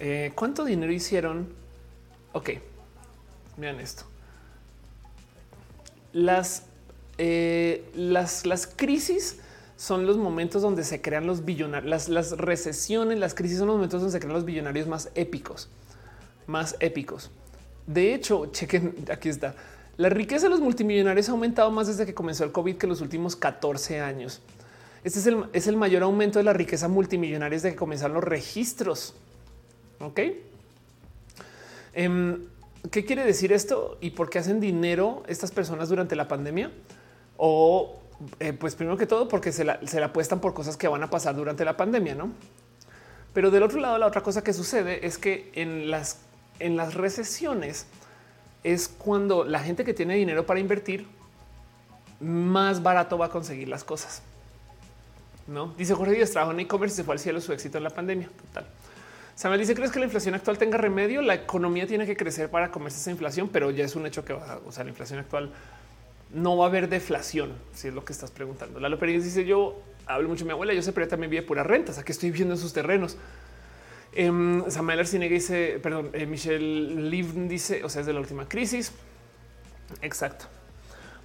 Eh, 0.00 0.32
¿Cuánto 0.34 0.64
dinero 0.64 0.92
hicieron? 0.92 1.54
Ok, 2.32 2.50
miren 3.56 3.78
esto. 3.78 4.02
Las, 6.12 6.64
eh, 7.16 7.88
las, 7.94 8.44
las 8.44 8.66
crisis 8.66 9.38
son 9.76 10.04
los 10.04 10.16
momentos 10.16 10.62
donde 10.62 10.82
se 10.82 11.00
crean 11.00 11.28
los 11.28 11.44
billonarios, 11.44 12.08
las, 12.08 12.32
recesiones, 12.32 13.20
las 13.20 13.34
crisis 13.34 13.58
son 13.58 13.68
los 13.68 13.76
momentos 13.76 14.00
donde 14.00 14.14
se 14.14 14.18
crean 14.18 14.34
los 14.34 14.44
billonarios 14.44 14.88
más 14.88 15.12
épicos, 15.14 15.68
más 16.50 16.76
épicos. 16.80 17.30
De 17.86 18.14
hecho, 18.14 18.46
chequen, 18.52 18.94
aquí 19.10 19.28
está. 19.28 19.54
La 19.96 20.08
riqueza 20.08 20.46
de 20.46 20.50
los 20.50 20.60
multimillonarios 20.60 21.28
ha 21.28 21.32
aumentado 21.32 21.70
más 21.70 21.86
desde 21.86 22.06
que 22.06 22.14
comenzó 22.14 22.44
el 22.44 22.52
COVID 22.52 22.76
que 22.76 22.86
los 22.86 23.00
últimos 23.00 23.36
14 23.36 24.00
años. 24.00 24.40
Este 25.04 25.18
es 25.18 25.26
el, 25.26 25.44
es 25.52 25.66
el 25.66 25.76
mayor 25.76 26.02
aumento 26.02 26.38
de 26.38 26.44
la 26.44 26.52
riqueza 26.52 26.88
multimillonaria 26.88 27.56
desde 27.56 27.70
que 27.70 27.76
comenzaron 27.76 28.14
los 28.14 28.24
registros. 28.24 29.14
Ok. 30.00 30.20
Em, 31.92 32.46
¿Qué 32.90 33.04
quiere 33.04 33.24
decir 33.24 33.52
esto 33.52 33.98
y 34.00 34.10
por 34.10 34.30
qué 34.30 34.38
hacen 34.38 34.58
dinero 34.58 35.22
estas 35.26 35.50
personas 35.50 35.90
durante 35.90 36.16
la 36.16 36.28
pandemia? 36.28 36.70
O 37.36 38.00
eh, 38.38 38.52
pues 38.52 38.74
primero 38.74 38.96
que 38.96 39.06
todo 39.06 39.28
porque 39.28 39.52
se 39.52 39.64
la, 39.64 39.80
se 39.86 40.02
apuestan 40.02 40.40
por 40.40 40.54
cosas 40.54 40.76
que 40.76 40.88
van 40.88 41.02
a 41.02 41.10
pasar 41.10 41.36
durante 41.36 41.64
la 41.64 41.76
pandemia, 41.76 42.14
¿no? 42.14 42.30
Pero 43.32 43.50
del 43.50 43.62
otro 43.62 43.80
lado, 43.80 43.98
la 43.98 44.06
otra 44.06 44.22
cosa 44.22 44.42
que 44.42 44.52
sucede 44.52 45.06
es 45.06 45.18
que 45.18 45.50
en 45.54 45.90
las, 45.90 46.20
en 46.60 46.76
las 46.76 46.94
recesiones 46.94 47.86
es 48.62 48.88
cuando 48.88 49.44
la 49.44 49.60
gente 49.60 49.84
que 49.84 49.94
tiene 49.94 50.14
dinero 50.14 50.46
para 50.46 50.60
invertir 50.60 51.06
más 52.20 52.82
barato 52.82 53.18
va 53.18 53.26
a 53.26 53.30
conseguir 53.30 53.68
las 53.68 53.82
cosas. 53.82 54.22
No 55.46 55.74
dice 55.76 55.94
Jorge 55.94 56.12
Díaz 56.12 56.30
trabajo 56.30 56.52
en 56.52 56.60
e-commerce 56.60 56.96
se 56.96 57.04
fue 57.04 57.14
al 57.14 57.18
cielo 57.18 57.40
su 57.40 57.52
éxito 57.52 57.78
en 57.78 57.84
la 57.84 57.90
pandemia. 57.90 58.28
Total. 58.28 58.66
Samuel 59.34 59.60
dice: 59.60 59.74
¿Crees 59.74 59.90
que 59.90 59.98
la 59.98 60.04
inflación 60.04 60.34
actual 60.34 60.58
tenga 60.58 60.76
remedio? 60.76 61.22
La 61.22 61.34
economía 61.34 61.86
tiene 61.86 62.06
que 62.06 62.14
crecer 62.16 62.50
para 62.50 62.70
comerse 62.70 62.98
esa 62.98 63.10
inflación, 63.10 63.48
pero 63.48 63.70
ya 63.70 63.84
es 63.84 63.96
un 63.96 64.06
hecho 64.06 64.24
que 64.24 64.34
va, 64.34 64.60
o 64.66 64.70
sea, 64.70 64.84
la 64.84 64.90
inflación 64.90 65.18
actual 65.18 65.50
no 66.32 66.56
va 66.56 66.66
a 66.66 66.68
haber 66.68 66.88
deflación, 66.88 67.54
si 67.72 67.88
es 67.88 67.94
lo 67.94 68.04
que 68.04 68.12
estás 68.12 68.30
preguntando. 68.30 68.78
Lalo 68.78 68.98
Pérez 68.98 69.24
dice 69.24 69.44
yo 69.44 69.80
hablo 70.06 70.28
mucho 70.28 70.40
de 70.40 70.46
mi 70.46 70.52
abuela, 70.52 70.74
yo 70.74 70.82
sé, 70.82 70.92
pero 70.92 71.08
también 71.08 71.30
vive 71.30 71.42
pura 71.42 71.62
rentas, 71.62 71.98
aquí 71.98 72.12
estoy 72.12 72.30
viviendo 72.30 72.54
en 72.54 72.60
sus 72.60 72.72
terrenos. 72.72 73.16
Eh, 74.12 74.62
Samuel 74.68 75.00
Arcinega 75.00 75.32
dice, 75.32 75.78
perdón, 75.82 76.10
eh, 76.12 76.26
Michelle 76.26 77.08
Liv 77.10 77.32
dice, 77.48 77.84
o 77.84 77.88
sea, 77.88 78.00
es 78.00 78.06
de 78.06 78.12
la 78.12 78.20
última 78.20 78.48
crisis. 78.48 78.92
Exacto. 80.02 80.46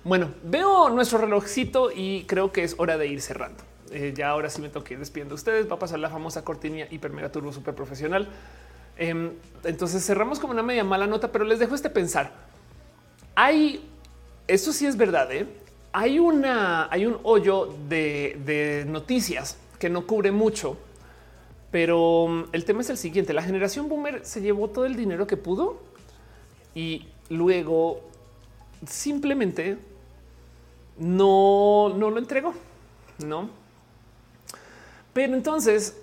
Bueno, 0.04 0.30
veo 0.44 0.90
nuestro 0.90 1.18
relojcito 1.18 1.92
y 1.92 2.26
creo 2.26 2.52
que 2.52 2.64
es 2.64 2.76
hora 2.78 2.98
de 2.98 3.08
ir 3.08 3.22
cerrando. 3.22 3.64
Eh, 3.92 4.14
ya 4.16 4.30
ahora 4.30 4.50
sí 4.50 4.62
me 4.62 4.70
tengo 4.70 4.84
que 4.84 4.94
ir 4.94 5.00
despidiendo 5.00 5.34
a 5.34 5.36
ustedes. 5.36 5.70
Va 5.70 5.76
a 5.76 5.80
pasar 5.80 6.00
la 6.00 6.10
famosa 6.10 6.44
cortinilla 6.44 6.88
hiper 6.92 7.12
mega 7.12 7.32
turbo 7.32 7.52
super 7.52 7.74
profesional. 7.74 8.28
Em, 8.98 9.32
entonces 9.64 10.06
cerramos 10.06 10.40
como 10.40 10.54
una 10.54 10.64
media 10.64 10.84
mala 10.84 11.08
nota, 11.08 11.32
pero 11.32 11.44
les 11.44 11.60
dejo 11.60 11.76
este 11.76 11.90
pensar. 11.90 12.32
Hay 13.36 13.84
eso 14.48 14.74
sí 14.74 14.86
es 14.86 14.98
verdad. 14.98 15.32
¿eh? 15.32 15.48
Hay 15.92 16.20
una, 16.20 16.88
hay 16.92 17.06
un 17.06 17.18
hoyo 17.24 17.74
de, 17.90 18.86
noticias 18.88 19.58
que 19.80 19.90
no 19.90 20.06
cubre 20.06 20.32
mucho, 20.32 20.78
pero 21.76 22.28
mm, 22.30 22.44
el 22.54 22.64
tema 22.64 22.80
es 22.80 22.90
el 22.90 22.98
siguiente: 22.98 23.34
la 23.34 23.44
generación 23.44 23.90
boomer 23.90 24.26
se 24.26 24.40
llevó 24.40 24.70
todo 24.70 24.86
el 24.86 24.96
dinero 24.96 25.28
que 25.28 25.36
pudo 25.36 25.82
y 26.74 27.06
luego 27.28 28.00
simplemente 28.88 29.78
no, 30.98 31.94
no 31.94 32.12
lo 32.12 32.18
entregó, 32.18 32.54
no. 33.26 33.50
Pero 35.12 35.34
entonces 35.36 35.98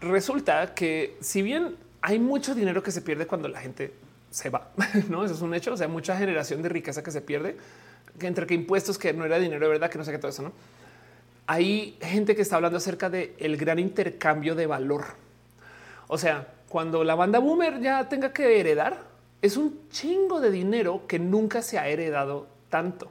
resulta 0.00 0.74
que 0.74 1.16
si 1.20 1.40
bien 1.40 1.76
hay 2.00 2.18
mucho 2.18 2.56
dinero 2.56 2.82
que 2.82 2.90
se 2.90 3.00
pierde 3.00 3.28
cuando 3.28 3.46
la 3.46 3.60
gente 3.60 3.94
se 4.32 4.50
va. 4.50 4.72
No, 5.08 5.24
eso 5.24 5.34
es 5.34 5.40
un 5.40 5.54
hecho. 5.54 5.72
O 5.72 5.76
sea, 5.76 5.86
mucha 5.86 6.18
generación 6.18 6.62
de 6.62 6.68
riqueza 6.68 7.04
que 7.04 7.12
se 7.12 7.20
pierde 7.20 7.56
entre 8.18 8.44
que 8.44 8.54
impuestos, 8.54 8.98
que 8.98 9.12
no 9.12 9.24
era 9.24 9.38
dinero 9.38 9.66
de 9.66 9.70
verdad, 9.70 9.88
que 9.88 9.98
no 9.98 10.04
sé 10.04 10.10
qué 10.10 10.18
todo 10.18 10.32
eso. 10.32 10.42
No 10.42 10.52
hay 11.46 11.96
gente 12.00 12.34
que 12.34 12.42
está 12.42 12.56
hablando 12.56 12.78
acerca 12.78 13.10
de 13.10 13.34
el 13.38 13.56
gran 13.56 13.78
intercambio 13.78 14.54
de 14.54 14.66
valor. 14.66 15.04
O 16.08 16.18
sea, 16.18 16.48
cuando 16.68 17.04
la 17.04 17.14
banda 17.14 17.38
boomer 17.38 17.80
ya 17.80 18.08
tenga 18.08 18.32
que 18.32 18.60
heredar, 18.60 19.04
es 19.42 19.56
un 19.56 19.88
chingo 19.90 20.40
de 20.40 20.50
dinero 20.50 21.02
que 21.06 21.18
nunca 21.18 21.62
se 21.62 21.78
ha 21.78 21.88
heredado 21.88 22.46
tanto. 22.68 23.10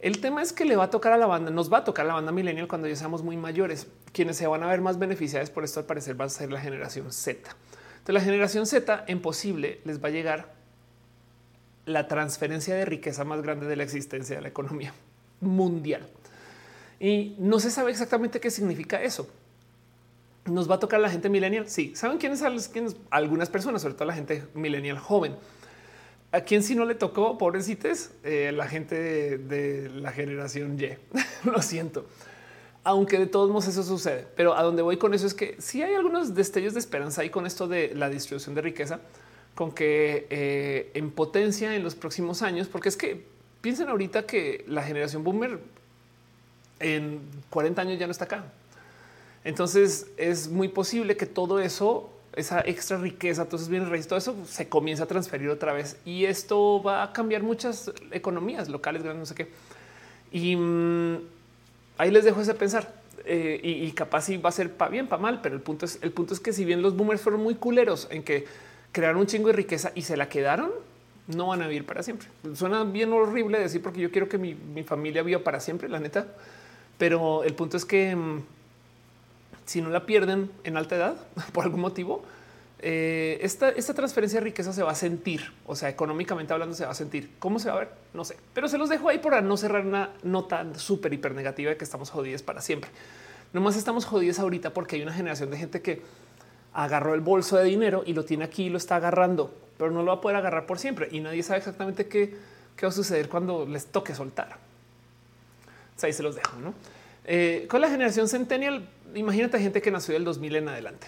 El 0.00 0.20
tema 0.20 0.42
es 0.42 0.52
que 0.52 0.64
le 0.64 0.76
va 0.76 0.84
a 0.84 0.90
tocar 0.90 1.12
a 1.12 1.16
la 1.16 1.26
banda, 1.26 1.50
nos 1.50 1.72
va 1.72 1.78
a 1.78 1.84
tocar 1.84 2.04
a 2.04 2.08
la 2.08 2.14
banda 2.14 2.32
millennial 2.32 2.68
cuando 2.68 2.88
ya 2.88 2.96
seamos 2.96 3.22
muy 3.22 3.36
mayores. 3.36 3.86
Quienes 4.12 4.36
se 4.36 4.46
van 4.46 4.62
a 4.62 4.66
ver 4.66 4.80
más 4.80 4.98
beneficiados 4.98 5.50
por 5.50 5.64
esto 5.64 5.80
al 5.80 5.86
parecer 5.86 6.20
va 6.20 6.26
a 6.26 6.28
ser 6.28 6.50
la 6.50 6.60
generación 6.60 7.12
Z 7.12 7.56
de 8.06 8.12
la 8.12 8.20
generación 8.20 8.66
Z 8.66 9.04
en 9.08 9.20
posible 9.20 9.80
les 9.84 10.02
va 10.02 10.08
a 10.08 10.12
llegar 10.12 10.54
la 11.84 12.06
transferencia 12.06 12.74
de 12.74 12.84
riqueza 12.84 13.24
más 13.24 13.42
grande 13.42 13.66
de 13.66 13.76
la 13.76 13.82
existencia 13.82 14.36
de 14.36 14.42
la 14.42 14.48
economía 14.48 14.94
mundial. 15.40 16.08
Y 16.98 17.34
no 17.38 17.60
se 17.60 17.70
sabe 17.70 17.90
exactamente 17.90 18.40
qué 18.40 18.50
significa 18.50 19.02
eso. 19.02 19.28
Nos 20.46 20.70
va 20.70 20.76
a 20.76 20.78
tocar 20.78 21.00
la 21.00 21.10
gente 21.10 21.28
millennial. 21.28 21.68
Sí, 21.68 21.94
saben 21.94 22.18
quiénes 22.18 22.38
son 22.38 22.56
algunas 23.10 23.50
personas, 23.50 23.82
sobre 23.82 23.94
todo 23.94 24.06
la 24.06 24.14
gente 24.14 24.44
millennial 24.54 24.98
joven. 24.98 25.34
A 26.32 26.40
quien 26.40 26.62
si 26.62 26.74
no 26.74 26.84
le 26.84 26.94
tocó, 26.94 27.38
pobrecites, 27.38 28.12
eh, 28.22 28.52
la 28.54 28.66
gente 28.68 29.38
de, 29.38 29.90
la 29.90 30.12
generación 30.12 30.78
Y. 30.80 30.96
Lo 31.48 31.62
siento 31.62 32.06
aunque 32.86 33.18
de 33.18 33.26
todos 33.26 33.50
modos 33.50 33.66
eso 33.66 33.82
sucede. 33.82 34.28
Pero 34.36 34.56
a 34.56 34.62
donde 34.62 34.80
voy 34.80 34.96
con 34.96 35.12
eso 35.12 35.26
es 35.26 35.34
que 35.34 35.56
si 35.58 35.82
hay 35.82 35.94
algunos 35.94 36.36
destellos 36.36 36.72
de 36.72 36.78
esperanza 36.78 37.22
ahí 37.22 37.30
con 37.30 37.44
esto 37.44 37.66
de 37.66 37.92
la 37.96 38.08
distribución 38.08 38.54
de 38.54 38.62
riqueza, 38.62 39.00
con 39.56 39.72
que 39.72 40.28
eh, 40.30 40.92
en 40.94 41.10
potencia 41.10 41.74
en 41.74 41.82
los 41.82 41.96
próximos 41.96 42.42
años, 42.42 42.68
porque 42.68 42.88
es 42.88 42.96
que 42.96 43.26
piensen 43.60 43.88
ahorita 43.88 44.24
que 44.24 44.64
la 44.68 44.84
generación 44.84 45.24
boomer 45.24 45.58
en 46.80 47.20
40 47.50 47.82
años 47.82 47.98
ya 47.98 48.06
no 48.06 48.12
está 48.12 48.24
acá. 48.24 48.44
Entonces 49.44 50.08
es 50.16 50.48
muy 50.48 50.68
posible 50.68 51.16
que 51.16 51.26
todo 51.26 51.60
eso, 51.60 52.10
esa 52.34 52.60
extra 52.60 52.98
riqueza, 52.98 53.42
entonces 53.42 53.68
bienes 53.68 53.88
raíces, 53.88 54.08
todo 54.08 54.18
eso 54.18 54.36
se 54.46 54.68
comienza 54.68 55.04
a 55.04 55.06
transferir 55.06 55.48
otra 55.50 55.72
vez 55.72 55.96
y 56.04 56.24
esto 56.24 56.82
va 56.82 57.02
a 57.02 57.12
cambiar 57.12 57.42
muchas 57.42 57.92
economías 58.10 58.68
locales, 58.68 59.02
grandes, 59.02 59.20
no 59.20 59.26
sé 59.26 59.34
qué. 59.34 59.48
Y 60.32 60.56
mm, 60.56 61.16
ahí 61.98 62.10
les 62.10 62.24
dejo 62.24 62.40
ese 62.40 62.54
pensar. 62.54 63.06
Eh, 63.28 63.60
y, 63.62 63.90
capaz 63.90 64.22
si 64.22 64.36
va 64.36 64.50
a 64.50 64.52
ser 64.52 64.72
para 64.72 64.88
bien, 64.90 65.08
para 65.08 65.20
mal, 65.20 65.40
pero 65.42 65.56
el 65.56 65.60
punto 65.60 65.84
es 65.84 65.98
el 66.00 66.12
punto 66.12 66.32
es 66.32 66.38
que 66.38 66.52
si 66.52 66.64
bien 66.64 66.80
los 66.80 66.96
boomers 66.96 67.20
fueron 67.20 67.42
muy 67.42 67.56
culeros 67.56 68.06
en 68.12 68.22
que 68.22 68.44
crearon 68.92 69.20
un 69.20 69.26
chingo 69.26 69.48
de 69.48 69.54
riqueza 69.54 69.90
y 69.96 70.02
se 70.02 70.16
la 70.16 70.28
quedaron, 70.28 70.70
no 71.26 71.48
van 71.48 71.62
a 71.62 71.66
vivir 71.66 71.84
para 71.84 72.02
siempre. 72.02 72.28
Suena 72.54 72.84
bien 72.84 73.12
horrible 73.12 73.58
decir 73.58 73.82
porque 73.82 74.00
yo 74.00 74.10
quiero 74.10 74.28
que 74.28 74.38
mi, 74.38 74.54
familia 74.84 75.22
viva 75.22 75.40
para 75.40 75.60
siempre, 75.60 75.88
la 75.88 75.98
neta. 75.98 76.28
Pero 76.98 77.44
el 77.44 77.54
punto 77.54 77.76
es 77.76 77.84
que 77.84 78.14
mm, 78.14 78.42
si 79.66 79.80
no 79.80 79.90
la 79.90 80.06
pierden 80.06 80.50
en 80.64 80.76
alta 80.76 80.96
edad 80.96 81.16
por 81.52 81.64
algún 81.64 81.80
motivo, 81.80 82.22
eh, 82.78 83.38
esta, 83.40 83.72
transferencia 83.94 84.38
de 84.38 84.44
riqueza 84.44 84.72
se 84.72 84.82
va 84.82 84.92
a 84.92 84.94
sentir, 84.94 85.52
o 85.64 85.74
sea, 85.74 85.88
económicamente 85.88 86.52
hablando 86.52 86.74
se 86.74 86.84
va 86.84 86.92
a 86.92 86.94
sentir. 86.94 87.32
¿Cómo 87.38 87.58
se 87.58 87.68
va 87.68 87.76
a 87.76 87.78
ver? 87.80 87.88
No 88.12 88.24
sé, 88.24 88.36
pero 88.52 88.68
se 88.68 88.78
los 88.78 88.88
dejo 88.88 89.08
ahí 89.08 89.18
para 89.18 89.40
no 89.40 89.56
cerrar 89.56 89.86
una 89.86 90.10
nota 90.22 90.66
súper 90.76 91.12
hiper 91.12 91.34
negativa 91.34 91.70
de 91.70 91.76
que 91.76 91.84
estamos 91.84 92.10
jodidos 92.10 92.42
para 92.42 92.60
siempre. 92.60 92.90
Nomás 93.52 93.76
estamos 93.76 94.04
jodidos 94.04 94.38
ahorita 94.38 94.74
porque 94.74 94.96
hay 94.96 95.02
una 95.02 95.12
generación 95.12 95.50
de 95.50 95.56
gente 95.56 95.80
que 95.80 96.02
agarró 96.74 97.14
el 97.14 97.22
bolso 97.22 97.56
de 97.56 97.64
dinero 97.64 98.02
y 98.04 98.12
lo 98.12 98.24
tiene 98.24 98.44
aquí 98.44 98.64
y 98.64 98.68
lo 98.68 98.76
está 98.76 98.96
agarrando, 98.96 99.54
pero 99.78 99.90
no 99.90 100.02
lo 100.02 100.08
va 100.08 100.18
a 100.18 100.20
poder 100.20 100.36
agarrar 100.36 100.66
por 100.66 100.78
siempre 100.78 101.08
y 101.10 101.20
nadie 101.20 101.42
sabe 101.42 101.58
exactamente 101.58 102.06
qué, 102.06 102.36
va 102.82 102.88
a 102.88 102.92
suceder 102.92 103.30
cuando 103.30 103.64
les 103.64 103.86
toque 103.86 104.14
soltar. 104.14 104.58
Ahí 106.02 106.12
se 106.12 106.22
los 106.22 106.34
dejo. 106.36 106.56
¿no? 106.58 106.74
Eh, 107.24 107.66
con 107.68 107.80
la 107.80 107.88
generación 107.88 108.28
centennial, 108.28 108.88
imagínate 109.14 109.58
gente 109.58 109.80
que 109.80 109.90
nació 109.90 110.14
del 110.14 110.24
2000 110.24 110.56
en 110.56 110.68
adelante 110.68 111.06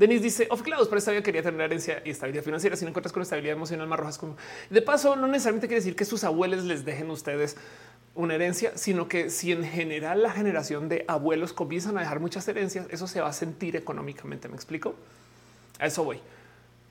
Denis 0.00 0.22
dice 0.22 0.46
off 0.48 0.62
clouds, 0.62 0.88
pero 0.88 0.96
esta 0.96 1.10
vida 1.10 1.22
quería 1.22 1.42
tener 1.42 1.60
herencia 1.60 2.00
y 2.06 2.08
estabilidad 2.08 2.42
financiera. 2.42 2.74
Si 2.74 2.86
no 2.86 2.88
encuentras 2.88 3.12
con 3.12 3.22
estabilidad 3.22 3.54
emocional 3.54 3.86
más 3.86 4.00
rojas, 4.00 4.16
como 4.16 4.34
de 4.70 4.80
paso, 4.80 5.14
no 5.14 5.26
necesariamente 5.26 5.66
quiere 5.66 5.80
decir 5.80 5.94
que 5.94 6.06
sus 6.06 6.24
abuelos 6.24 6.64
les 6.64 6.86
dejen 6.86 7.10
ustedes 7.10 7.58
una 8.14 8.34
herencia, 8.34 8.72
sino 8.76 9.08
que 9.08 9.28
si 9.28 9.52
en 9.52 9.62
general 9.62 10.22
la 10.22 10.30
generación 10.30 10.88
de 10.88 11.04
abuelos 11.06 11.52
comienzan 11.52 11.98
a 11.98 12.00
dejar 12.00 12.18
muchas 12.18 12.48
herencias, 12.48 12.86
eso 12.88 13.06
se 13.06 13.20
va 13.20 13.28
a 13.28 13.34
sentir 13.34 13.76
económicamente. 13.76 14.48
Me 14.48 14.54
explico. 14.54 14.94
A 15.78 15.84
eso 15.84 16.02
voy. 16.02 16.18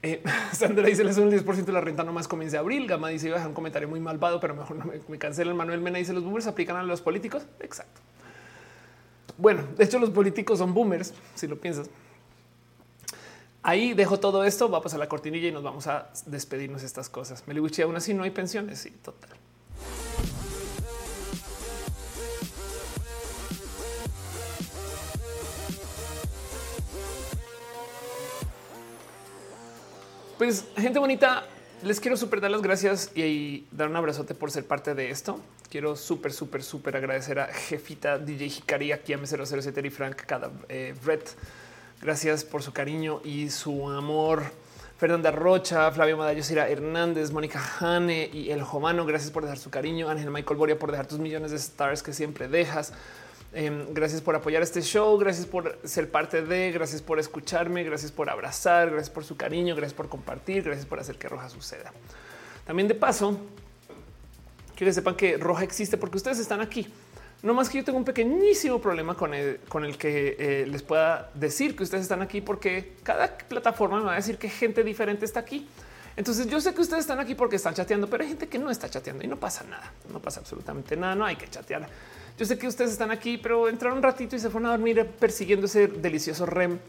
Eh, 0.01 0.23
Sandra 0.53 0.87
dice: 0.87 1.03
Le 1.03 1.11
un 1.21 1.31
10% 1.31 1.65
de 1.65 1.71
la 1.71 1.81
renta 1.81 2.03
nomás 2.03 2.27
comienza 2.27 2.59
abril. 2.59 2.87
Gama 2.87 3.09
dice: 3.09 3.27
Iba 3.27 3.35
a 3.35 3.39
dejar 3.39 3.49
un 3.49 3.55
comentario 3.55 3.87
muy 3.87 3.99
malvado, 3.99 4.39
pero 4.39 4.55
mejor 4.55 4.77
no 4.77 4.85
me, 4.85 4.99
me 5.07 5.17
cancelen. 5.17 5.55
Manuel 5.55 5.81
Mena 5.81 5.97
dice: 5.97 6.13
Los 6.13 6.23
boomers 6.23 6.47
aplican 6.47 6.77
a 6.77 6.83
los 6.83 7.01
políticos. 7.01 7.43
Exacto. 7.59 7.99
Bueno, 9.37 9.63
de 9.77 9.85
hecho, 9.85 9.99
los 9.99 10.09
políticos 10.09 10.59
son 10.59 10.73
boomers, 10.73 11.13
si 11.33 11.47
lo 11.47 11.57
piensas. 11.57 11.89
Ahí 13.63 13.93
dejo 13.93 14.19
todo 14.19 14.43
esto, 14.43 14.69
va 14.69 14.79
a 14.79 14.81
pasar 14.81 14.99
la 14.99 15.07
cortinilla 15.07 15.47
y 15.47 15.51
nos 15.51 15.63
vamos 15.63 15.87
a 15.87 16.09
despedirnos 16.25 16.81
de 16.81 16.87
estas 16.87 17.09
cosas. 17.09 17.45
Melibuchi, 17.47 17.81
aún 17.81 17.95
así 17.95 18.13
no 18.13 18.23
hay 18.23 18.31
pensiones. 18.31 18.79
Sí, 18.79 18.91
total. 19.03 19.38
Pues 30.39 30.63
gente 30.77 30.99
bonita, 30.99 31.43
les 31.83 31.99
quiero 31.99 32.15
súper 32.15 32.39
dar 32.39 32.49
las 32.49 32.61
gracias 32.61 33.11
y 33.13 33.67
dar 33.73 33.89
un 33.89 33.97
abrazote 33.97 34.33
por 34.33 34.51
ser 34.51 34.65
parte 34.65 34.95
de 34.95 35.09
esto. 35.09 35.37
Quiero 35.69 35.97
súper, 35.97 36.31
súper, 36.31 36.63
súper 36.63 36.95
agradecer 36.95 37.41
a 37.41 37.47
Jefita 37.47 38.17
DJ 38.17 38.45
Hikari, 38.45 38.93
aquí 38.93 39.11
a 39.11 39.19
M007 39.19 39.85
y 39.85 39.89
Frank, 39.89 40.15
cada 40.25 40.49
eh. 40.69 40.95
Gracias 42.01 42.45
por 42.45 42.63
su 42.63 42.71
cariño 42.71 43.19
y 43.25 43.49
su 43.49 43.89
amor. 43.89 44.43
Fernanda 44.97 45.29
Rocha, 45.31 45.91
Flavio 45.91 46.15
Madallo, 46.15 46.41
Cira 46.41 46.69
Hernández, 46.69 47.31
Mónica 47.31 47.61
Hane 47.77 48.29
y 48.31 48.51
El 48.51 48.63
Jomano. 48.63 49.05
Gracias 49.05 49.31
por 49.31 49.43
dejar 49.43 49.57
su 49.57 49.69
cariño. 49.69 50.07
Ángel 50.07 50.31
Michael 50.31 50.57
Boria 50.57 50.79
por 50.79 50.91
dejar 50.91 51.07
tus 51.07 51.19
millones 51.19 51.51
de 51.51 51.57
stars 51.57 52.01
que 52.01 52.13
siempre 52.13 52.47
dejas. 52.47 52.93
Em, 53.51 53.93
gracias 53.93 54.21
por 54.21 54.35
apoyar 54.35 54.61
este 54.61 54.81
show, 54.81 55.17
gracias 55.17 55.47
por 55.47 55.79
ser 55.83 56.11
parte 56.11 56.43
de, 56.43 56.71
gracias 56.71 57.01
por 57.01 57.19
escucharme, 57.19 57.83
gracias 57.83 58.11
por 58.11 58.29
abrazar, 58.29 58.91
gracias 58.91 59.09
por 59.09 59.23
su 59.23 59.35
cariño, 59.35 59.75
gracias 59.75 59.95
por 59.95 60.07
compartir, 60.07 60.63
gracias 60.63 60.85
por 60.85 60.99
hacer 60.99 61.17
que 61.17 61.27
Roja 61.27 61.49
suceda. 61.49 61.91
También 62.65 62.87
de 62.87 62.93
paso, 62.93 63.39
quiero 64.75 64.89
que 64.89 64.93
sepan 64.93 65.15
que 65.15 65.37
Roja 65.37 65.63
existe 65.63 65.97
porque 65.97 66.17
ustedes 66.17 66.37
están 66.37 66.61
aquí. 66.61 66.87
No 67.41 67.53
más 67.53 67.69
que 67.69 67.77
yo 67.77 67.83
tengo 67.85 67.97
un 67.97 68.05
pequeñísimo 68.05 68.79
problema 68.79 69.15
con 69.15 69.33
el, 69.33 69.59
que 69.97 70.35
eh, 70.37 70.65
les 70.67 70.83
pueda 70.83 71.31
decir 71.33 71.75
que 71.75 71.83
ustedes 71.83 72.03
están 72.03 72.21
aquí 72.21 72.41
porque 72.41 72.97
cada 73.01 73.35
plataforma 73.35 73.99
me 73.99 74.05
va 74.05 74.13
a 74.13 74.15
decir 74.17 74.37
que 74.37 74.49
gente 74.49 74.83
diferente 74.83 75.25
está 75.25 75.39
aquí. 75.39 75.67
Entonces 76.17 76.47
yo 76.47 76.59
sé 76.59 76.73
que 76.73 76.81
ustedes 76.81 77.01
están 77.01 77.19
aquí 77.19 77.33
porque 77.33 77.55
están 77.55 77.73
chateando, 77.73 78.09
pero 78.09 78.23
hay 78.23 78.29
gente 78.29 78.49
que 78.49 78.59
no 78.59 78.69
está 78.69 78.89
chateando 78.89 79.23
y 79.23 79.27
no 79.27 79.37
pasa 79.37 79.63
nada, 79.63 79.93
no 80.11 80.19
pasa 80.19 80.41
absolutamente 80.41 80.97
nada, 80.97 81.15
no 81.15 81.25
hay 81.25 81.37
que 81.37 81.47
chatear. 81.47 81.87
Yo 82.39 82.45
sé 82.45 82.57
que 82.57 82.67
ustedes 82.69 82.91
están 82.91 83.11
aquí, 83.11 83.37
pero 83.37 83.67
entraron 83.67 83.97
un 83.97 84.03
ratito 84.03 84.33
y 84.33 84.39
se 84.39 84.49
fueron 84.49 84.69
a 84.69 84.71
dormir 84.71 85.05
persiguiendo 85.19 85.65
ese 85.65 85.87
delicioso 85.87 86.45
REM. 86.45 86.79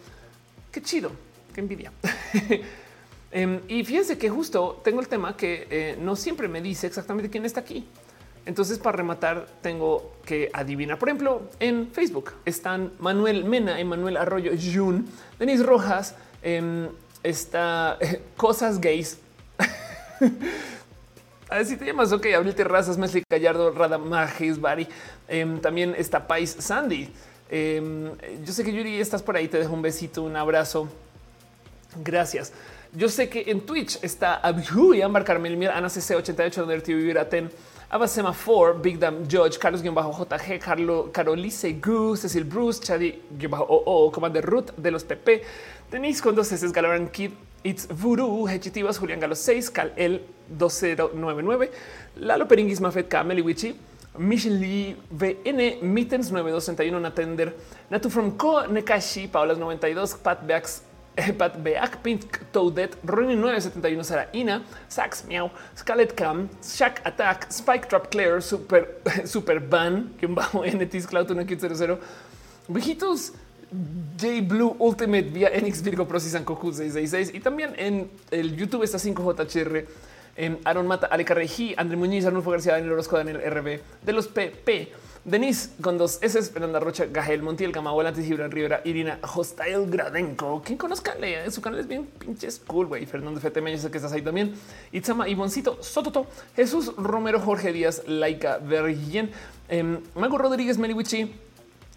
Qué 0.70 0.80
chido, 0.80 1.10
qué 1.52 1.60
envidia. 1.60 1.92
Em, 3.32 3.60
y 3.68 3.84
fíjense 3.84 4.18
que 4.18 4.28
justo 4.28 4.80
tengo 4.82 5.00
el 5.00 5.06
tema 5.06 5.36
que 5.36 5.68
eh, 5.70 5.96
no 6.00 6.16
siempre 6.16 6.48
me 6.48 6.60
dice 6.60 6.88
exactamente 6.88 7.30
quién 7.30 7.44
está 7.44 7.60
aquí. 7.60 7.86
Entonces, 8.44 8.80
para 8.80 8.96
rematar, 8.96 9.46
tengo 9.62 10.16
que 10.24 10.50
adivinar. 10.52 10.98
Por 10.98 11.10
ejemplo, 11.10 11.42
en 11.60 11.92
Facebook 11.92 12.32
están 12.44 12.92
Manuel 12.98 13.44
Mena, 13.44 13.78
Emanuel 13.78 14.16
Arroyo, 14.16 14.50
Jun, 14.60 15.06
Denis 15.38 15.64
Rojas, 15.64 16.16
em, 16.42 16.88
está 17.22 17.98
Cosas 18.36 18.80
Gays. 18.80 19.18
A 21.50 21.56
ver 21.56 21.66
si 21.66 21.76
te 21.76 21.84
llamas, 21.84 22.12
ok, 22.12 22.26
Abril 22.36 22.54
Terrazas, 22.54 22.96
Mesli 22.96 23.24
Gallardo, 23.28 23.72
Radamajis, 23.72 24.60
Bari. 24.60 24.86
Em, 25.26 25.58
también 25.58 25.96
está 25.98 26.24
Pais 26.24 26.54
Sandy. 26.60 27.12
Em, 27.50 28.12
yo 28.44 28.52
sé 28.52 28.62
que 28.62 28.72
Yuri 28.72 29.00
estás 29.00 29.20
por 29.20 29.34
ahí, 29.34 29.48
te 29.48 29.58
dejo 29.58 29.74
un 29.74 29.82
besito, 29.82 30.22
un 30.22 30.36
abrazo. 30.36 30.88
Gracias. 32.04 32.52
Yo 32.92 33.08
sé 33.08 33.28
que 33.28 33.50
en 33.50 33.62
Twitch 33.62 33.98
está 34.02 34.36
Abihu 34.36 34.94
y 34.94 35.02
Ámbar 35.02 35.24
Carmel 35.24 35.56
Miel, 35.56 35.72
Ana 35.72 35.88
CC88, 35.88 36.54
donde 36.54 36.78
Vivir 36.78 37.18
Aten, 37.18 37.50
Abasema 37.88 38.32
4, 38.32 38.78
Big 38.80 39.00
Dam 39.00 39.28
George, 39.28 39.58
Carlos-JG, 39.58 40.60
Carlo, 40.60 41.10
Carolice 41.10 41.72
Gu, 41.84 42.16
Cecil 42.16 42.44
Bruce, 42.44 42.80
Chadi-OO, 42.80 44.12
Commander 44.12 44.46
Ruth 44.46 44.70
de 44.76 44.92
los 44.92 45.02
PP, 45.02 45.42
Denise 45.90 46.22
con 46.22 46.36
dos 46.36 46.52
S, 46.52 46.64
Galaran 46.70 47.08
Kid, 47.08 47.32
It's 47.62 47.86
Voodoo, 47.86 48.46
Hechitivas, 48.48 48.98
Julián 48.98 49.20
Galo 49.20 49.34
6, 49.34 49.70
Cal 49.70 49.92
El 49.96 50.22
2099, 50.48 51.70
Lalo 52.16 52.48
Peringuis, 52.48 52.80
Mafet 52.80 53.08
K, 53.08 53.22
Meliwichi, 53.22 53.74
Michelle 54.18 54.96
VN, 55.10 55.82
Mittens 55.82 56.32
9261, 56.32 57.00
Natender, 57.00 57.52
Natu 57.90 58.10
from 58.10 58.36
Ko, 58.38 58.66
Nekashi, 58.66 59.28
Paolas 59.28 59.58
92, 59.58 60.16
Pat 60.22 60.46
Beax, 60.46 60.82
Pat 61.36 61.62
Beak, 61.62 62.02
Pink 62.02 62.50
Toadette, 62.50 62.96
Ronnie 63.04 63.36
971, 63.36 64.04
Sara 64.04 64.26
Ina, 64.34 64.64
Sax 64.88 65.24
Meow, 65.28 65.50
Scarlet 65.74 66.16
Cam, 66.16 66.48
Shack 66.62 67.02
Attack, 67.04 67.52
Spike 67.52 67.88
Trap 67.90 68.10
Claire, 68.10 68.40
Super, 68.40 68.88
Super 69.26 69.60
Ban, 69.60 70.14
que 70.18 70.26
un 70.26 70.34
bajo 70.34 70.64
NTS 70.64 71.06
Cloud 71.06 71.28
100, 71.28 71.98
Viejitos, 72.68 73.32
J 74.20 74.42
Blue 74.42 74.76
Ultimate 74.78 75.22
vía 75.22 75.48
Enix 75.48 75.82
Virgo 75.82 76.06
Pro 76.06 76.18
666 76.18 77.32
y 77.34 77.40
también 77.40 77.74
en 77.76 78.10
el 78.30 78.56
YouTube 78.56 78.82
está 78.82 78.98
5JHR. 78.98 79.86
En 80.36 80.58
Aaron 80.64 80.86
Mata, 80.86 81.08
Ale 81.08 81.24
Carreji, 81.24 81.74
André 81.76 81.96
Muñiz, 81.96 82.24
Arnulfo 82.24 82.50
García, 82.50 82.72
Daniel 82.72 82.92
Orozco, 82.92 83.16
Daniel 83.16 83.42
RB, 83.44 83.80
de 84.06 84.12
los 84.12 84.26
PP, 84.28 84.90
Denise 85.24 85.70
con 85.82 85.98
dos 85.98 86.18
S, 86.22 86.40
Fernanda 86.44 86.80
Rocha, 86.80 87.04
Gajel 87.04 87.42
Montiel, 87.42 87.72
Gama 87.72 87.92
Volantes, 87.92 88.24
Gibran 88.24 88.50
Rivera, 88.50 88.80
Irina 88.84 89.18
Hostile 89.34 89.84
Gradenko. 89.86 90.62
Quien 90.62 90.78
conozca, 90.78 91.14
lea 91.16 91.50
su 91.50 91.60
canal 91.60 91.80
es 91.80 91.86
bien 91.86 92.06
pinches 92.06 92.62
cool, 92.66 92.86
güey. 92.86 93.04
Fernando 93.04 93.38
FTM, 93.38 93.72
yo 93.72 93.78
sé 93.78 93.90
que 93.90 93.98
estás 93.98 94.12
ahí 94.12 94.22
también. 94.22 94.54
Itzama, 94.92 95.28
Ivoncito, 95.28 95.82
Sototo, 95.82 96.26
Jesús 96.56 96.94
Romero, 96.96 97.38
Jorge 97.40 97.72
Díaz, 97.72 98.02
Laika 98.06 98.58
Vergien, 98.58 99.30
eh, 99.68 99.98
Mago 100.14 100.38
Rodríguez, 100.38 100.78
Meliwichi, 100.78 101.34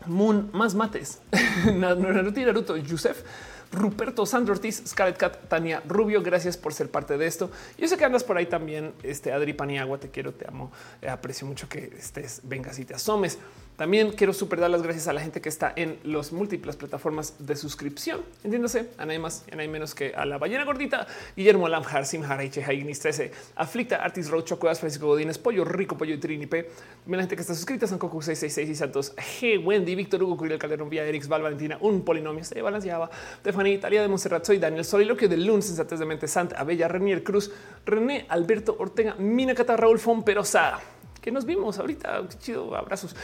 Moon, 0.06 0.50
más 0.54 0.76
mates, 0.76 1.22
Naruto, 1.76 2.78
Yusef, 2.78 3.24
Ruperto 3.72 4.26
Sandro 4.26 4.54
Ortiz, 4.54 4.84
Scarlett 4.86 5.18
Cat, 5.18 5.48
Tania 5.48 5.82
Rubio, 5.88 6.22
gracias 6.22 6.58
por 6.58 6.74
ser 6.74 6.90
parte 6.90 7.18
de 7.18 7.26
esto. 7.26 7.50
Yo 7.78 7.88
sé 7.88 7.98
que 7.98 8.06
andas 8.06 8.24
por 8.24 8.38
ahí 8.38 8.46
también, 8.46 8.94
este 9.02 9.32
Adri 9.32 9.54
Paniagua, 9.54 9.98
te 9.98 10.10
quiero, 10.10 10.34
te 10.34 10.48
amo, 10.48 10.72
eh, 11.02 11.10
aprecio 11.10 11.48
mucho 11.48 11.68
que 11.68 11.92
estés, 11.98 12.42
vengas 12.44 12.78
y 12.80 12.86
te 12.86 12.94
asomes. 12.94 13.40
También 13.76 14.12
quiero 14.12 14.34
super 14.34 14.60
dar 14.60 14.70
las 14.70 14.84
gracias 14.84 15.08
a 15.08 15.14
la 15.14 15.22
gente 15.22 15.42
que 15.42 15.50
está 15.50 15.74
en 15.76 15.98
las 16.04 16.32
múltiples 16.32 16.76
plataformas 16.76 17.36
de 17.40 17.56
suscripción. 17.56 18.22
Entiéndase, 18.44 18.90
a 19.00 19.06
nadie 19.06 19.18
más 19.18 19.46
y 19.50 19.54
a 19.54 19.56
nadie 19.56 19.68
menos 19.68 19.96
que 19.96 20.14
a 20.16 20.26
la 20.26 20.38
ballena 20.38 20.64
gordita, 20.64 21.08
Guillermo 21.36 21.68
Lamjar, 21.68 22.06
Sim 22.06 22.24
Haraiche, 22.24 22.64
Haignis 22.64 23.00
13, 23.00 23.32
Aflicta, 23.56 23.96
Artis 23.96 24.30
Road, 24.30 24.44
Chocodas, 24.44 24.80
Francisco 24.80 25.08
Godínez, 25.08 25.40
Pollo 25.40 25.66
Rico, 25.66 25.98
Pollo 25.98 26.14
y 26.14 26.20
Trinipe. 26.20 26.70
También 27.04 27.18
la 27.18 27.24
gente 27.24 27.36
que 27.36 27.42
está 27.42 27.56
suscrita, 27.56 27.88
San 27.88 27.98
Coco 27.98 28.22
666 28.22 28.70
y 28.70 28.76
Santos 28.76 29.16
G, 29.16 29.66
Wendy, 29.66 29.96
Víctor 29.96 30.22
Hugo, 30.22 30.38
Curiel 30.38 30.60
Calderón, 30.60 30.90
Vía, 30.90 31.04
Erix, 31.04 31.28
Val, 31.28 31.42
Valentina, 31.42 31.80
un 31.82 32.06
polinomio 32.06 32.44
se 32.44 32.62
balanceaba. 32.62 33.10
Stephanie, 33.40 33.74
Italia 33.74 34.04
de 34.04 34.08
Monserrat, 34.08 34.46
soy 34.46 34.60
Daniel 34.60 34.86
Soliloquio 34.86 35.28
de 35.28 35.38
Lund, 35.38 35.64
Sensatez 35.64 35.98
de 35.98 36.06
Mente 36.06 36.28
Santa, 36.28 36.60
Abella, 36.60 36.88
Renier 36.88 37.24
Cruz, 37.24 37.52
René, 37.88 38.28
Alberto 38.30 38.76
Ortega, 38.78 39.16
Mina 39.16 39.56
Cata, 39.56 39.76
Raúl 39.76 39.98
Fomperosa 39.98 40.80
que 41.24 41.32
nos 41.32 41.46
vimos 41.46 41.80
ahorita. 41.80 42.22
Qué 42.30 42.38
chido, 42.38 42.76
abrazos. 42.76 43.16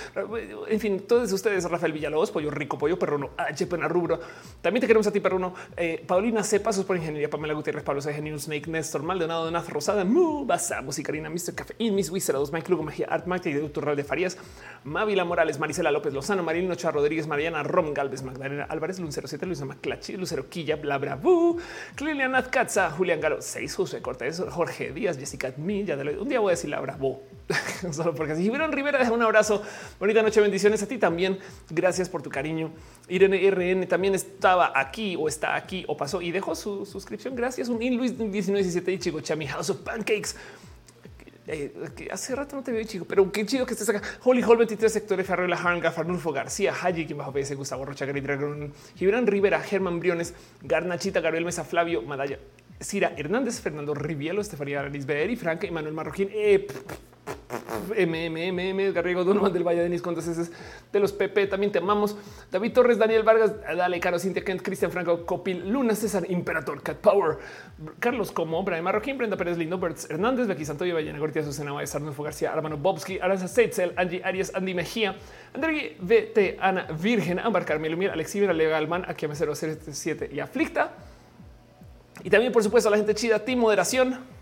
En 0.68 0.80
fin, 0.80 1.02
todos 1.02 1.32
ustedes, 1.34 1.70
Rafael 1.70 1.92
Villalobos, 1.92 2.32
Pollo 2.32 2.50
Rico, 2.50 2.78
Pollo 2.78 2.98
Perruno, 2.98 3.32
H. 3.38 3.68
Pena 3.68 3.90
Rubro. 3.90 4.20
También 4.62 4.82
te 4.82 4.88
queremos 4.88 5.06
a 5.06 5.12
ti, 5.12 5.20
Perruno. 5.20 5.54
Eh, 5.76 6.04
Paulina 6.08 6.44
C. 6.44 6.60
Pasos 6.62 6.86
por 6.86 6.96
Ingeniería, 6.96 7.30
Pamela 7.30 7.54
Gutiérrez, 7.54 7.84
Pablo 7.84 8.02
C. 8.02 8.14
Genius, 8.14 8.44
Snake, 8.44 8.70
Néstor, 8.70 9.04
Maldonado, 9.04 9.52
Naz, 9.52 9.70
Rosada, 9.70 10.06
Mu, 10.06 10.46
Basa, 10.46 10.82
Musicarina, 10.82 11.30
Mr. 11.30 11.54
Café, 11.54 11.76
In, 11.80 11.94
Miss 11.94 12.10
Wizard, 12.10 12.40
Mike 12.54 12.72
Lugo, 12.72 12.84
Mejía, 12.84 13.08
Art, 13.10 13.28
Mike, 13.28 13.60
Doctor 13.60 13.96
de 13.98 14.04
Farías, 14.04 14.38
Mávila 14.86 15.26
Morales, 15.26 15.60
Marisela 15.60 15.92
López 15.92 16.14
Lozano, 16.14 16.42
Marilino 16.42 16.76
Chá 16.76 16.92
Rodríguez, 16.92 17.28
Mariana 17.28 17.64
Rom, 17.64 17.94
Galvez, 17.94 18.24
Magdalena 18.24 18.64
Álvarez, 18.64 19.00
Lucero 19.00 19.28
7, 19.28 19.46
Luisa 19.46 19.66
Maclachi, 19.66 20.16
Lucero 20.16 20.48
Quilla, 20.48 20.78
Blabra, 20.78 21.16
Bu, 21.16 21.60
Clilian 21.96 22.32
Katza, 22.50 22.92
Julián 22.92 23.20
Galo, 23.20 23.42
6, 23.42 23.76
José 23.76 24.02
Cortés, 24.02 24.42
Jorge 24.50 24.92
Díaz, 24.92 25.18
Jessica 25.18 25.52
de 25.52 26.18
un 26.20 26.30
día 26.30 26.40
voy 26.40 26.52
a 26.52 26.56
decir 26.56 26.70
la 26.70 26.80
Bravo, 26.80 27.22
solo 27.92 28.14
porque 28.14 28.36
si 28.36 28.50
hubieran 28.50 28.72
Rivera, 28.72 29.00
deja 29.00 29.12
un 29.12 29.22
abrazo. 29.22 29.64
Bonita 30.00 30.22
noche, 30.22 30.40
bendiciones 30.42 30.84
a 30.84 30.88
ti 30.88 30.98
también. 30.98 31.40
Gracias 31.70 32.10
por 32.10 32.22
tu 32.22 32.30
cariño. 32.30 32.72
Irene 33.08 33.50
RN 33.50 33.88
también 33.88 34.16
estaba 34.16 34.72
aquí 34.76 35.16
o 35.18 35.28
está 35.28 35.56
aquí 35.56 35.84
o 35.88 35.98
pasó 35.98 36.22
y 36.22 36.32
dejó 36.32 36.56
su 36.56 36.86
suscripción. 36.86 37.36
Gracias. 37.36 37.70
Un 37.70 37.82
In 37.82 37.98
Luis 37.98 38.12
1917 38.12 38.92
y 38.92 39.00
Chico 39.00 39.22
Chami 39.22 39.48
House 39.48 39.72
of 39.72 39.78
Pancakes. 39.78 40.36
Eh, 41.52 41.74
hace 42.12 42.36
rato 42.36 42.56
no 42.56 42.62
te 42.62 42.72
veo, 42.72 42.84
chico, 42.84 43.06
pero 43.06 43.32
qué 43.32 43.44
chido 43.44 43.66
que 43.66 43.74
estés 43.74 43.90
acá. 43.90 44.04
Holy 44.24 44.44
Hall 44.44 44.58
23, 44.58 44.94
sectores 44.94 45.26
Ferrera, 45.26 45.58
Hanga, 45.58 45.90
Farnulfo 45.90 46.32
García, 46.32 46.76
Haji, 46.80 47.08
quien 47.08 47.18
bajo 47.18 47.34
PS, 47.34 47.56
Gustavo 47.56 47.86
Rocha, 47.86 48.06
Gary 48.06 48.22
Dragon, 48.22 48.72
Gibran 48.96 49.26
Rivera, 49.26 49.60
Germán 49.60 50.00
Briones, 50.00 50.36
Garnachita, 50.62 51.22
Gabriel 51.22 51.46
Mesa, 51.46 51.64
Flavio, 51.64 52.04
Madaya, 52.04 52.38
Cira 52.80 53.14
Hernández, 53.18 53.62
Fernando 53.62 53.96
Rivielo, 53.96 54.42
Estefanía 54.42 54.84
Lisber 54.84 55.28
y 55.28 55.36
Franca 55.36 55.66
Manuel 55.72 55.96
Marroquín. 55.96 56.30
Eh, 56.32 56.68
MMM, 57.90 58.94
Garrigo 58.94 59.24
Donovan 59.24 59.52
del 59.52 59.64
Valle, 59.64 59.82
Denis 59.82 60.02
Contes 60.02 60.28
es 60.28 60.52
de 60.92 61.00
los 61.00 61.12
PP, 61.12 61.48
también 61.48 61.72
te 61.72 61.80
amamos. 61.80 62.16
David 62.52 62.74
Torres, 62.74 62.98
Daniel 62.98 63.24
Vargas, 63.24 63.54
Dale, 63.62 64.00
Caro, 64.00 64.20
Cintia 64.20 64.44
Kent, 64.44 64.62
Cristian 64.62 64.92
Franco, 64.92 65.26
Copil, 65.26 65.70
Luna, 65.70 65.96
César, 65.96 66.26
Imperator, 66.30 66.82
Cat 66.82 66.98
Power, 66.98 67.38
Carlos 68.00 68.32
Como, 68.32 68.64
Brian 68.64 68.84
Marroquín, 68.84 69.18
Brenda 69.18 69.38
Pérez 69.38 69.58
Lindo, 69.58 69.78
Bertz 69.78 70.10
Hernández, 70.10 70.48
Becky 70.48 70.66
Santoyo, 70.66 70.96
Ballena 70.96 71.20
Gortia, 71.20 71.44
Susana 71.44 71.72
Baez, 71.72 71.94
Arnulfo 71.96 72.24
García, 72.24 72.54
Armano 72.54 72.78
Bobsky, 72.78 73.20
Aranza 73.20 73.48
Seitzel, 73.48 73.94
Angie 73.96 74.22
Arias, 74.24 74.52
Andy 74.54 74.74
Mejía, 74.74 75.16
André 75.54 75.98
VT, 76.00 76.58
Ana 76.60 76.88
Virgen, 76.92 77.40
Ámbar, 77.40 77.66
Carmelo 77.66 77.98
Mier, 77.98 78.12
Alex 78.12 78.36
Ibera, 78.36 78.54
Leo 78.54 78.70
Galman, 78.70 79.06
aquí 79.08 79.26
a 79.26 79.36
077 79.36 80.30
y 80.32 80.40
Aflicta. 80.40 80.94
Y 82.24 82.30
también, 82.30 82.52
por 82.52 82.64
supuesto, 82.64 82.90
a 82.90 82.92
la 82.92 82.98
gente 82.98 83.16
chida, 83.16 83.40
Team 83.40 83.60
Moderación. 83.60 84.39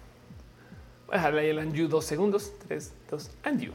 Voy 1.07 1.15
a 1.15 1.17
dejarle 1.17 1.41
ahí 1.41 1.49
el 1.49 1.59
Anju 1.59 1.87
dos 1.87 2.05
segundos. 2.05 2.51
Tres, 2.67 2.93
dos, 3.09 3.31
Anju. 3.43 3.71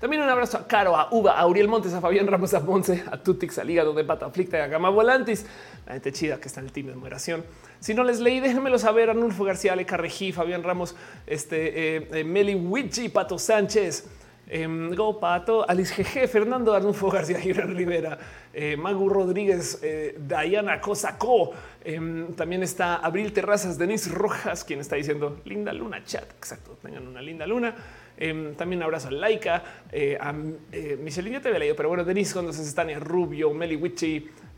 También 0.00 0.22
un 0.22 0.28
abrazo 0.28 0.58
a 0.58 0.66
Caro, 0.66 0.96
a 0.96 1.08
Uva, 1.12 1.38
a 1.38 1.46
Uriel 1.46 1.68
Montes, 1.68 1.94
a 1.94 2.00
Fabián 2.00 2.26
Ramos, 2.26 2.52
a 2.54 2.66
Ponce, 2.66 3.04
a 3.10 3.16
Tutix, 3.22 3.56
al 3.58 3.70
hígado 3.70 3.94
de 3.94 4.02
Pata 4.04 4.26
Aflicta 4.26 4.62
a 4.62 4.66
Gama 4.66 4.90
Volantis, 4.90 5.46
la 5.86 5.92
gente 5.92 6.12
chida 6.12 6.40
que 6.40 6.48
está 6.48 6.60
en 6.60 6.66
el 6.66 6.72
team 6.72 6.88
de 6.88 6.96
moderación. 6.96 7.44
Si 7.80 7.94
no 7.94 8.04
les 8.04 8.20
leí, 8.20 8.40
déjenmelo 8.40 8.78
saber. 8.78 9.10
Arnulfo 9.10 9.44
García, 9.44 9.72
Ale 9.72 9.86
Carrejí, 9.86 10.32
Fabián 10.32 10.62
Ramos, 10.62 10.94
este, 11.26 11.96
eh, 11.96 12.08
eh, 12.12 12.24
Meli 12.24 12.54
Wichi, 12.54 13.08
Pato 13.08 13.38
Sánchez, 13.38 14.08
eh, 14.52 14.68
Go 14.94 15.18
Pato, 15.18 15.68
Alice 15.68 15.94
GG, 15.94 16.28
Fernando 16.28 16.74
Arnulfo 16.74 17.10
García, 17.10 17.40
Gibran 17.40 17.74
Rivera, 17.74 18.18
eh, 18.52 18.76
Magu 18.76 19.08
Rodríguez, 19.08 19.80
eh, 19.82 20.18
Diana 20.18 20.80
Cosaco. 20.80 21.52
Em, 21.82 22.34
también 22.34 22.62
está 22.62 22.96
Abril 22.96 23.32
Terrazas, 23.32 23.78
Denise 23.78 24.10
Rojas, 24.10 24.62
quien 24.62 24.80
está 24.80 24.96
diciendo 24.96 25.40
linda 25.46 25.72
luna 25.72 26.04
chat. 26.04 26.30
Exacto, 26.38 26.78
tengan 26.82 27.08
una 27.08 27.22
linda 27.22 27.46
luna. 27.46 27.74
Em, 28.18 28.54
también 28.54 28.82
abrazo 28.82 29.08
a 29.08 29.10
Laika, 29.10 29.64
eh, 29.90 30.18
a 30.20 30.34
eh, 30.70 30.98
Michelin, 31.02 31.32
ya 31.32 31.40
te 31.40 31.48
había 31.48 31.60
leído, 31.60 31.74
pero 31.74 31.88
bueno, 31.88 32.04
Denise 32.04 32.52
se 32.52 32.62
están 32.62 32.88
Rubio, 33.00 33.54
Meli 33.54 33.80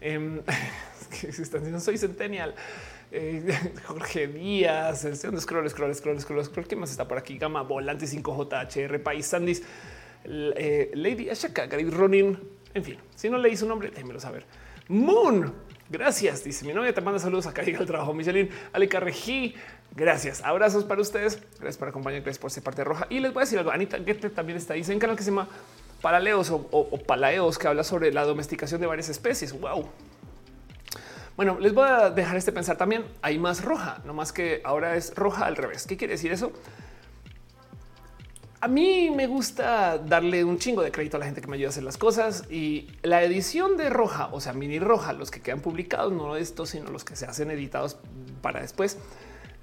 em, 0.01 0.43
se 1.11 1.29
están 1.29 1.61
diciendo 1.61 1.81
soy 1.81 1.97
Centennial. 1.97 2.55
Eh, 3.15 3.73
Jorge 3.87 4.27
Díaz, 4.29 5.05
el 5.05 5.17
segundo 5.17 5.41
scroll, 5.41 5.69
scroll, 5.71 5.95
scroll, 5.95 6.21
scroll, 6.21 6.45
scroll. 6.45 6.67
¿Qué 6.67 6.77
más 6.77 6.91
está 6.91 7.07
por 7.09 7.17
aquí? 7.19 7.39
Gama 7.39 7.63
Volante 7.63 8.07
5JHR, 8.07 9.03
País 9.03 9.27
Sandis, 9.27 9.63
eh, 10.25 10.91
Lady 10.95 11.31
Ashaka, 11.31 11.67
Gary 11.67 11.89
Ronin. 11.91 12.39
En 12.75 12.85
fin, 12.85 12.99
si 13.15 13.31
no 13.31 13.39
leí 13.39 13.57
su 13.57 13.67
nombre, 13.69 13.91
déjenmelo 13.91 14.19
saber. 14.21 14.45
Moon, 14.89 15.53
gracias. 15.89 16.45
Dice 16.45 16.65
mi 16.67 16.73
novia, 16.73 16.93
te 16.93 17.01
manda 17.01 17.19
saludos 17.19 17.47
acá 17.47 17.63
el 17.67 17.87
trabajo. 17.87 18.13
Michelin, 18.13 18.51
Ale 18.73 18.89
Carrejí, 18.89 19.55
gracias. 19.95 20.43
Abrazos 20.43 20.85
para 20.85 21.01
ustedes. 21.01 21.39
Gracias 21.61 21.79
por 21.79 21.89
acompañar, 21.89 22.21
gracias 22.23 22.41
por 22.41 22.51
ser 22.51 22.63
parte 22.63 22.83
roja. 22.85 23.07
Y 23.11 23.21
les 23.21 23.33
voy 23.33 23.43
a 23.43 23.45
decir 23.45 23.59
algo. 23.59 23.71
Anita 23.71 23.99
Guete 23.99 24.31
también 24.31 24.59
está. 24.59 24.75
Hay 24.75 24.83
un 24.89 24.99
canal 24.99 25.17
que 25.17 25.23
se 25.23 25.31
llama 25.31 25.49
Paraleos 26.03 26.51
o, 26.51 26.57
o- 26.71 26.89
o 26.91 26.99
Palaeos 26.99 27.59
que 27.59 27.67
habla 27.69 27.85
sobre 27.85 28.13
la 28.13 28.25
domesticación 28.25 28.81
de 28.81 28.87
varias 28.87 29.09
especies. 29.09 29.59
Wow. 29.59 29.89
Bueno, 31.37 31.59
les 31.59 31.75
voy 31.75 31.89
a 31.89 32.11
dejar 32.11 32.37
este 32.37 32.53
pensar 32.53 32.77
también. 32.77 33.05
Hay 33.21 33.39
más 33.39 33.65
roja, 33.65 34.01
no 34.05 34.15
más 34.15 34.33
que 34.33 34.61
ahora 34.65 34.97
es 34.97 35.15
roja 35.17 35.47
al 35.47 35.57
revés. 35.57 35.87
¿Qué 35.87 35.97
quiere 35.97 36.15
decir 36.15 36.31
eso? 36.31 36.53
A 38.61 38.69
mí 38.69 39.11
me 39.11 39.27
gusta 39.27 39.99
darle 39.99 40.45
un 40.45 40.59
chingo 40.59 40.81
de 40.81 40.91
crédito 40.91 41.17
a 41.17 41.21
la 41.21 41.27
gente 41.27 41.43
que 41.43 41.49
me 41.49 41.57
ayuda 41.57 41.69
a 41.69 41.71
hacer 41.71 41.83
las 41.83 41.99
cosas 41.99 42.45
y 42.51 42.89
la 43.03 43.23
edición 43.23 43.77
de 43.77 43.91
roja, 43.91 44.29
o 44.33 44.41
sea, 44.41 44.55
mini 44.55 44.79
roja, 44.79 45.13
los 45.13 45.31
que 45.31 45.43
quedan 45.43 45.61
publicados, 45.61 46.13
no 46.13 46.37
estos, 46.37 46.71
sino 46.71 46.91
los 46.91 47.05
que 47.05 47.15
se 47.15 47.27
hacen 47.27 47.51
editados 47.51 47.99
para 48.41 48.63
después, 48.63 48.97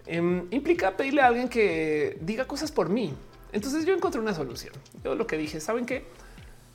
em, 0.06 0.46
implica 0.52 0.98
pedirle 0.98 1.22
a 1.22 1.28
alguien 1.28 1.50
que 1.50 2.20
diga 2.22 2.46
cosas 2.46 2.72
por 2.72 2.90
mí. 2.90 3.14
Entonces 3.54 3.86
yo 3.86 3.96
encontré 3.96 4.22
una 4.22 4.36
solución. 4.36 4.74
Yo 5.04 5.16
lo 5.16 5.26
que 5.26 5.38
dije, 5.38 5.60
¿saben 5.62 5.88
qué? 5.88 6.06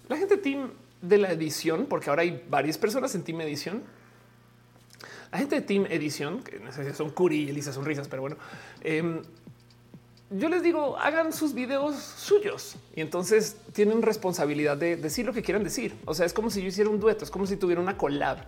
La 0.08 0.16
gente 0.16 0.36
team 0.36 0.70
de 1.00 1.18
la 1.18 1.31
edición, 1.31 1.86
porque 1.86 2.10
ahora 2.10 2.23
hay 2.23 2.42
varias 2.50 2.76
personas 2.76 3.15
en 3.15 3.23
team 3.23 3.41
edición, 3.42 3.84
la 5.37 5.41
gente 5.41 5.57
de 5.57 5.61
Team 5.61 5.85
Edición, 5.91 6.43
que 6.43 6.95
son 6.95 7.11
Curi 7.11 7.45
y 7.45 7.51
Elisa 7.51 7.71
Sonrisas, 7.71 8.09
pero 8.09 8.23
bueno, 8.23 8.39
em, 8.81 9.21
yo 10.31 10.49
les 10.49 10.63
digo, 10.63 10.97
hagan 10.97 11.31
sus 11.31 11.53
videos 11.53 11.95
suyos 11.95 12.77
y 12.95 13.03
entonces 13.03 13.59
tienen 13.75 14.01
responsabilidad 14.01 14.79
de 14.79 14.97
decir 14.97 15.27
lo 15.27 15.35
que 15.35 15.43
quieran 15.43 15.63
decir. 15.63 15.95
O 16.07 16.15
sea, 16.15 16.25
es 16.25 16.33
como 16.33 16.49
si 16.49 16.63
yo 16.63 16.69
hiciera 16.69 16.89
un 16.89 16.99
dueto, 16.99 17.23
es 17.23 17.31
como 17.31 17.47
si 17.47 17.59
tuviera 17.59 17.83
una 17.83 17.99
collab. 17.99 18.39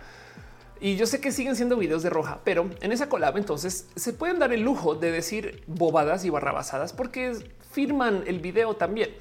Y 0.81 0.95
yo 0.95 1.05
sé 1.05 1.21
que 1.21 1.31
siguen 1.31 1.55
siendo 1.55 1.77
videos 1.77 2.01
de 2.01 2.09
roja, 2.09 2.39
pero 2.43 2.67
en 2.81 2.91
esa 2.91 3.07
collab 3.07 3.37
entonces 3.37 3.85
se 3.95 4.11
pueden 4.11 4.39
dar 4.39 4.51
el 4.51 4.61
lujo 4.61 4.95
de 4.95 5.11
decir 5.11 5.63
bobadas 5.67 6.25
y 6.25 6.31
barrabasadas 6.31 6.91
porque 6.91 7.37
firman 7.69 8.23
el 8.25 8.39
video 8.39 8.75
también. 8.75 9.11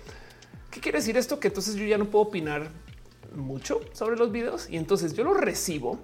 ¿Qué 0.70 0.80
quiere 0.80 1.00
decir 1.00 1.18
esto? 1.18 1.38
Que 1.38 1.48
entonces 1.48 1.74
yo 1.74 1.84
ya 1.84 1.98
no 1.98 2.06
puedo 2.06 2.24
opinar 2.24 2.70
mucho 3.36 3.82
sobre 3.92 4.16
los 4.16 4.32
videos 4.32 4.70
y 4.70 4.78
entonces 4.78 5.12
yo 5.12 5.22
los 5.22 5.36
recibo 5.36 5.98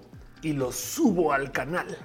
y 0.45 0.53
los 0.53 0.75
subo 0.75 1.33
al 1.33 1.51
canal. 1.51 1.97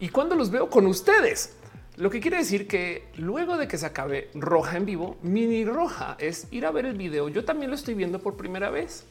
Y 0.00 0.08
cuando 0.08 0.34
los 0.34 0.50
veo 0.50 0.68
con 0.68 0.88
ustedes, 0.88 1.56
lo 1.96 2.10
que 2.10 2.18
quiere 2.18 2.38
decir 2.38 2.66
que 2.66 3.12
luego 3.16 3.56
de 3.56 3.68
que 3.68 3.78
se 3.78 3.86
acabe 3.86 4.28
roja 4.34 4.76
en 4.76 4.84
vivo, 4.84 5.16
mini 5.22 5.64
roja 5.64 6.16
es 6.18 6.48
ir 6.50 6.66
a 6.66 6.72
ver 6.72 6.84
el 6.84 6.96
video. 6.96 7.28
Yo 7.28 7.44
también 7.44 7.70
lo 7.70 7.76
estoy 7.76 7.94
viendo 7.94 8.18
por 8.18 8.36
primera 8.36 8.70
vez 8.70 9.06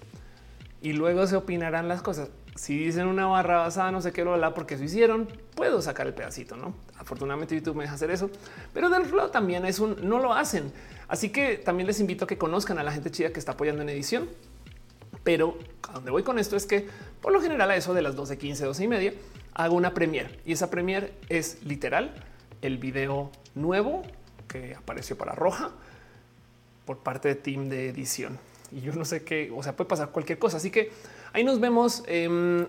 y 0.81 0.91
luego 0.91 1.25
se 1.25 1.37
opinarán 1.37 1.87
las 1.87 2.01
cosas. 2.01 2.29
Si 2.55 2.77
dicen 2.77 3.07
una 3.07 3.27
barra 3.27 3.59
basada, 3.59 3.91
no 3.91 4.01
sé 4.01 4.11
qué 4.11 4.25
lo 4.25 4.53
porque 4.53 4.75
eso 4.75 4.83
hicieron, 4.83 5.29
puedo 5.55 5.81
sacar 5.81 6.05
el 6.05 6.13
pedacito, 6.13 6.57
no? 6.57 6.73
Afortunadamente, 6.97 7.55
YouTube 7.55 7.77
me 7.77 7.83
deja 7.83 7.95
hacer 7.95 8.11
eso, 8.11 8.29
pero 8.73 8.89
del 8.89 9.03
otro 9.03 9.15
lado 9.15 9.29
también 9.31 9.63
es 9.63 9.79
un 9.79 9.95
no 10.05 10.19
lo 10.19 10.33
hacen. 10.33 10.73
Así 11.07 11.29
que 11.29 11.57
también 11.57 11.87
les 11.87 12.01
invito 12.01 12.25
a 12.25 12.27
que 12.27 12.37
conozcan 12.37 12.77
a 12.77 12.83
la 12.83 12.91
gente 12.91 13.09
chida 13.09 13.31
que 13.31 13.39
está 13.39 13.53
apoyando 13.53 13.83
en 13.83 13.89
edición. 13.89 14.27
Pero 15.27 15.57
a 15.89 15.91
donde 15.91 16.09
voy 16.09 16.23
con 16.23 16.39
esto 16.39 16.55
es 16.55 16.65
que 16.65 16.87
por 17.21 17.33
lo 17.33 17.41
general 17.41 17.69
a 17.69 17.75
eso 17.75 17.93
de 17.93 18.01
las 18.01 18.15
12, 18.15 18.37
15, 18.37 18.63
12 18.63 18.83
y 18.85 18.87
media 18.87 19.13
hago 19.55 19.75
una 19.75 19.93
premiere 19.93 20.39
y 20.45 20.53
esa 20.53 20.69
premiere 20.69 21.11
es 21.27 21.61
literal 21.65 22.13
el 22.61 22.77
video 22.77 23.29
nuevo 23.53 24.03
que 24.47 24.73
apareció 24.73 25.17
para 25.17 25.33
Roja 25.33 25.71
por 26.85 26.99
parte 26.99 27.27
de 27.27 27.35
team 27.35 27.67
de 27.67 27.89
edición. 27.89 28.39
Y 28.71 28.79
yo 28.79 28.93
no 28.93 29.03
sé 29.03 29.25
qué, 29.25 29.51
o 29.53 29.61
sea, 29.61 29.75
puede 29.75 29.89
pasar 29.89 30.11
cualquier 30.11 30.39
cosa. 30.39 30.55
Así 30.55 30.71
que 30.71 30.91
ahí 31.33 31.43
nos 31.43 31.59
vemos. 31.59 32.05
em, 32.07 32.65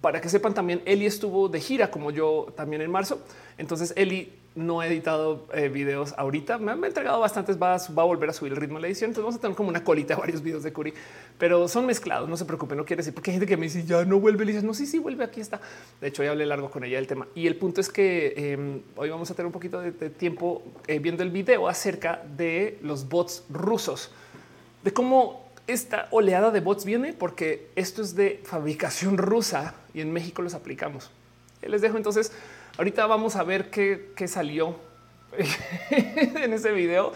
para 0.00 0.20
que 0.20 0.28
sepan 0.28 0.54
también, 0.54 0.82
Eli 0.84 1.06
estuvo 1.06 1.48
de 1.48 1.58
gira 1.58 1.90
como 1.90 2.12
yo 2.12 2.52
también 2.54 2.82
en 2.82 2.90
marzo. 2.92 3.20
Entonces 3.58 3.92
Eli 3.96 4.32
no 4.54 4.80
ha 4.80 4.86
editado 4.86 5.46
eh, 5.54 5.68
videos 5.68 6.12
ahorita. 6.16 6.58
Me 6.58 6.72
han 6.72 6.84
entregado 6.84 7.20
bastantes. 7.20 7.60
Va 7.60 7.74
a, 7.74 7.78
va 7.92 8.02
a 8.02 8.06
volver 8.06 8.30
a 8.30 8.32
subir 8.32 8.52
el 8.52 8.58
ritmo 8.58 8.76
de 8.76 8.82
la 8.82 8.86
edición. 8.88 9.10
Entonces 9.10 9.24
vamos 9.24 9.36
a 9.36 9.40
tener 9.40 9.56
como 9.56 9.68
una 9.68 9.84
colita 9.84 10.14
de 10.14 10.20
varios 10.20 10.42
videos 10.42 10.62
de 10.62 10.72
Curi, 10.72 10.92
pero 11.38 11.68
son 11.68 11.86
mezclados. 11.86 12.28
No 12.28 12.36
se 12.36 12.44
preocupen, 12.44 12.76
no 12.76 12.84
quiere 12.84 13.00
decir 13.00 13.14
porque 13.14 13.30
hay 13.30 13.36
gente 13.36 13.46
que 13.46 13.56
me 13.56 13.64
dice 13.66 13.84
ya 13.84 14.04
no 14.04 14.18
vuelve. 14.18 14.44
Y 14.44 14.48
dices 14.48 14.64
no, 14.64 14.74
sí, 14.74 14.86
sí 14.86 14.98
vuelve. 14.98 15.24
Aquí 15.24 15.40
está. 15.40 15.60
De 16.00 16.08
hecho, 16.08 16.24
ya 16.24 16.32
hablé 16.32 16.46
largo 16.46 16.70
con 16.70 16.84
ella 16.84 16.96
del 16.96 17.06
tema. 17.06 17.28
Y 17.34 17.46
el 17.46 17.56
punto 17.56 17.80
es 17.80 17.88
que 17.88 18.34
eh, 18.36 18.80
hoy 18.96 19.10
vamos 19.10 19.30
a 19.30 19.34
tener 19.34 19.46
un 19.46 19.52
poquito 19.52 19.80
de, 19.80 19.92
de 19.92 20.10
tiempo 20.10 20.62
eh, 20.86 20.98
viendo 20.98 21.22
el 21.22 21.30
video 21.30 21.68
acerca 21.68 22.22
de 22.36 22.78
los 22.82 23.08
bots 23.08 23.44
rusos, 23.50 24.10
de 24.82 24.92
cómo 24.92 25.48
esta 25.68 26.08
oleada 26.10 26.50
de 26.50 26.60
bots 26.60 26.84
viene, 26.84 27.12
porque 27.12 27.68
esto 27.76 28.02
es 28.02 28.16
de 28.16 28.40
fabricación 28.44 29.16
rusa 29.16 29.74
y 29.94 30.00
en 30.00 30.12
México 30.12 30.42
los 30.42 30.54
aplicamos. 30.54 31.10
Les 31.62 31.80
dejo 31.80 31.96
entonces. 31.96 32.32
Ahorita 32.80 33.06
vamos 33.06 33.36
a 33.36 33.44
ver 33.44 33.68
qué, 33.68 34.12
qué 34.16 34.26
salió 34.26 34.74
en 35.90 36.54
ese 36.54 36.72
video. 36.72 37.12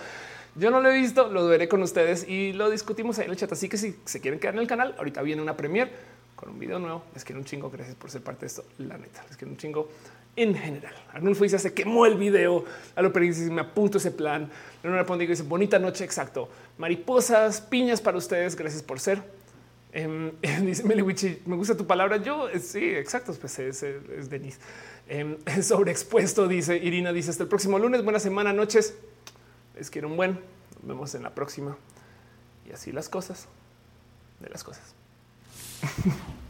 Yo 0.57 0.71
no 0.71 0.79
lo 0.83 0.91
he 0.91 0.95
visto, 0.95 1.29
lo 1.29 1.47
veré 1.47 1.69
con 1.71 1.83
ustedes 1.83 2.29
y 2.29 2.53
lo 2.53 2.69
discutimos 2.69 3.19
ahí 3.19 3.25
en 3.25 3.31
el 3.31 3.39
chat. 3.39 3.51
Así 3.51 3.71
que 3.71 3.79
si 3.79 3.97
se 4.05 4.21
quieren 4.21 4.39
quedar 4.39 4.53
en 4.53 4.61
el 4.61 4.67
canal, 4.67 4.95
ahorita 4.99 5.23
viene 5.23 5.41
una 5.41 5.57
premier 5.57 5.91
con 6.37 6.51
un 6.51 6.59
video 6.59 6.79
nuevo. 6.79 7.05
Les 7.15 7.25
quiero 7.25 7.41
un 7.41 7.47
chingo. 7.47 7.71
Gracias 7.71 7.97
por 7.97 8.11
ser 8.11 8.21
parte 8.21 8.41
de 8.41 8.49
esto. 8.49 8.67
La 8.77 8.99
neta, 8.99 9.25
les 9.27 9.39
quiero 9.39 9.53
un 9.53 9.57
chingo 9.57 9.89
en 10.37 10.55
general. 10.55 10.95
Arnulfo 11.15 11.45
dice 11.45 11.59
se 11.59 11.73
quemó 11.73 12.05
el 12.05 12.17
video. 12.17 12.63
A 12.95 13.01
lo 13.01 13.09
dice 13.09 13.51
me 13.51 13.63
apunto 13.63 13.97
ese 13.97 14.11
plan. 14.11 14.51
Leonora 14.83 15.07
Pondigo 15.07 15.31
dice 15.31 15.45
bonita 15.45 15.79
noche. 15.79 16.05
Exacto. 16.05 16.47
Mariposas, 16.77 17.63
piñas 17.63 18.03
para 18.03 18.19
ustedes. 18.19 18.55
Gracias 18.55 18.83
por 18.83 19.01
ser. 19.01 19.23
Em, 19.95 20.33
dice 20.67 20.83
Meliwichi, 20.83 21.43
me 21.47 21.55
gusta 21.55 21.77
tu 21.77 21.87
palabra. 21.87 22.17
Yo 22.17 22.49
eh, 22.49 22.59
sí, 22.59 22.85
exacto. 22.85 23.33
Pues 23.41 23.59
es, 23.61 23.83
es, 23.83 24.29
Denise. 24.29 24.59
Em, 25.09 25.39
sobreexpuesto, 25.63 26.49
dice 26.49 26.77
Irina. 26.77 27.13
Dice 27.13 27.31
hasta 27.31 27.45
el 27.45 27.49
próximo 27.49 27.79
lunes. 27.79 28.03
Buena 28.03 28.19
semana, 28.19 28.53
noches. 28.53 28.95
Les 29.77 29.91
quiero 29.91 30.09
un 30.09 30.17
buen. 30.17 30.33
Nos 30.81 30.89
vemos 30.89 31.15
en 31.15 31.23
la 31.23 31.35
próxima. 31.35 31.79
Y 32.69 32.73
así 32.73 32.91
las 32.91 33.09
cosas 33.09 33.47
de 34.41 34.51
las 34.51 34.65
cosas. 34.65 34.95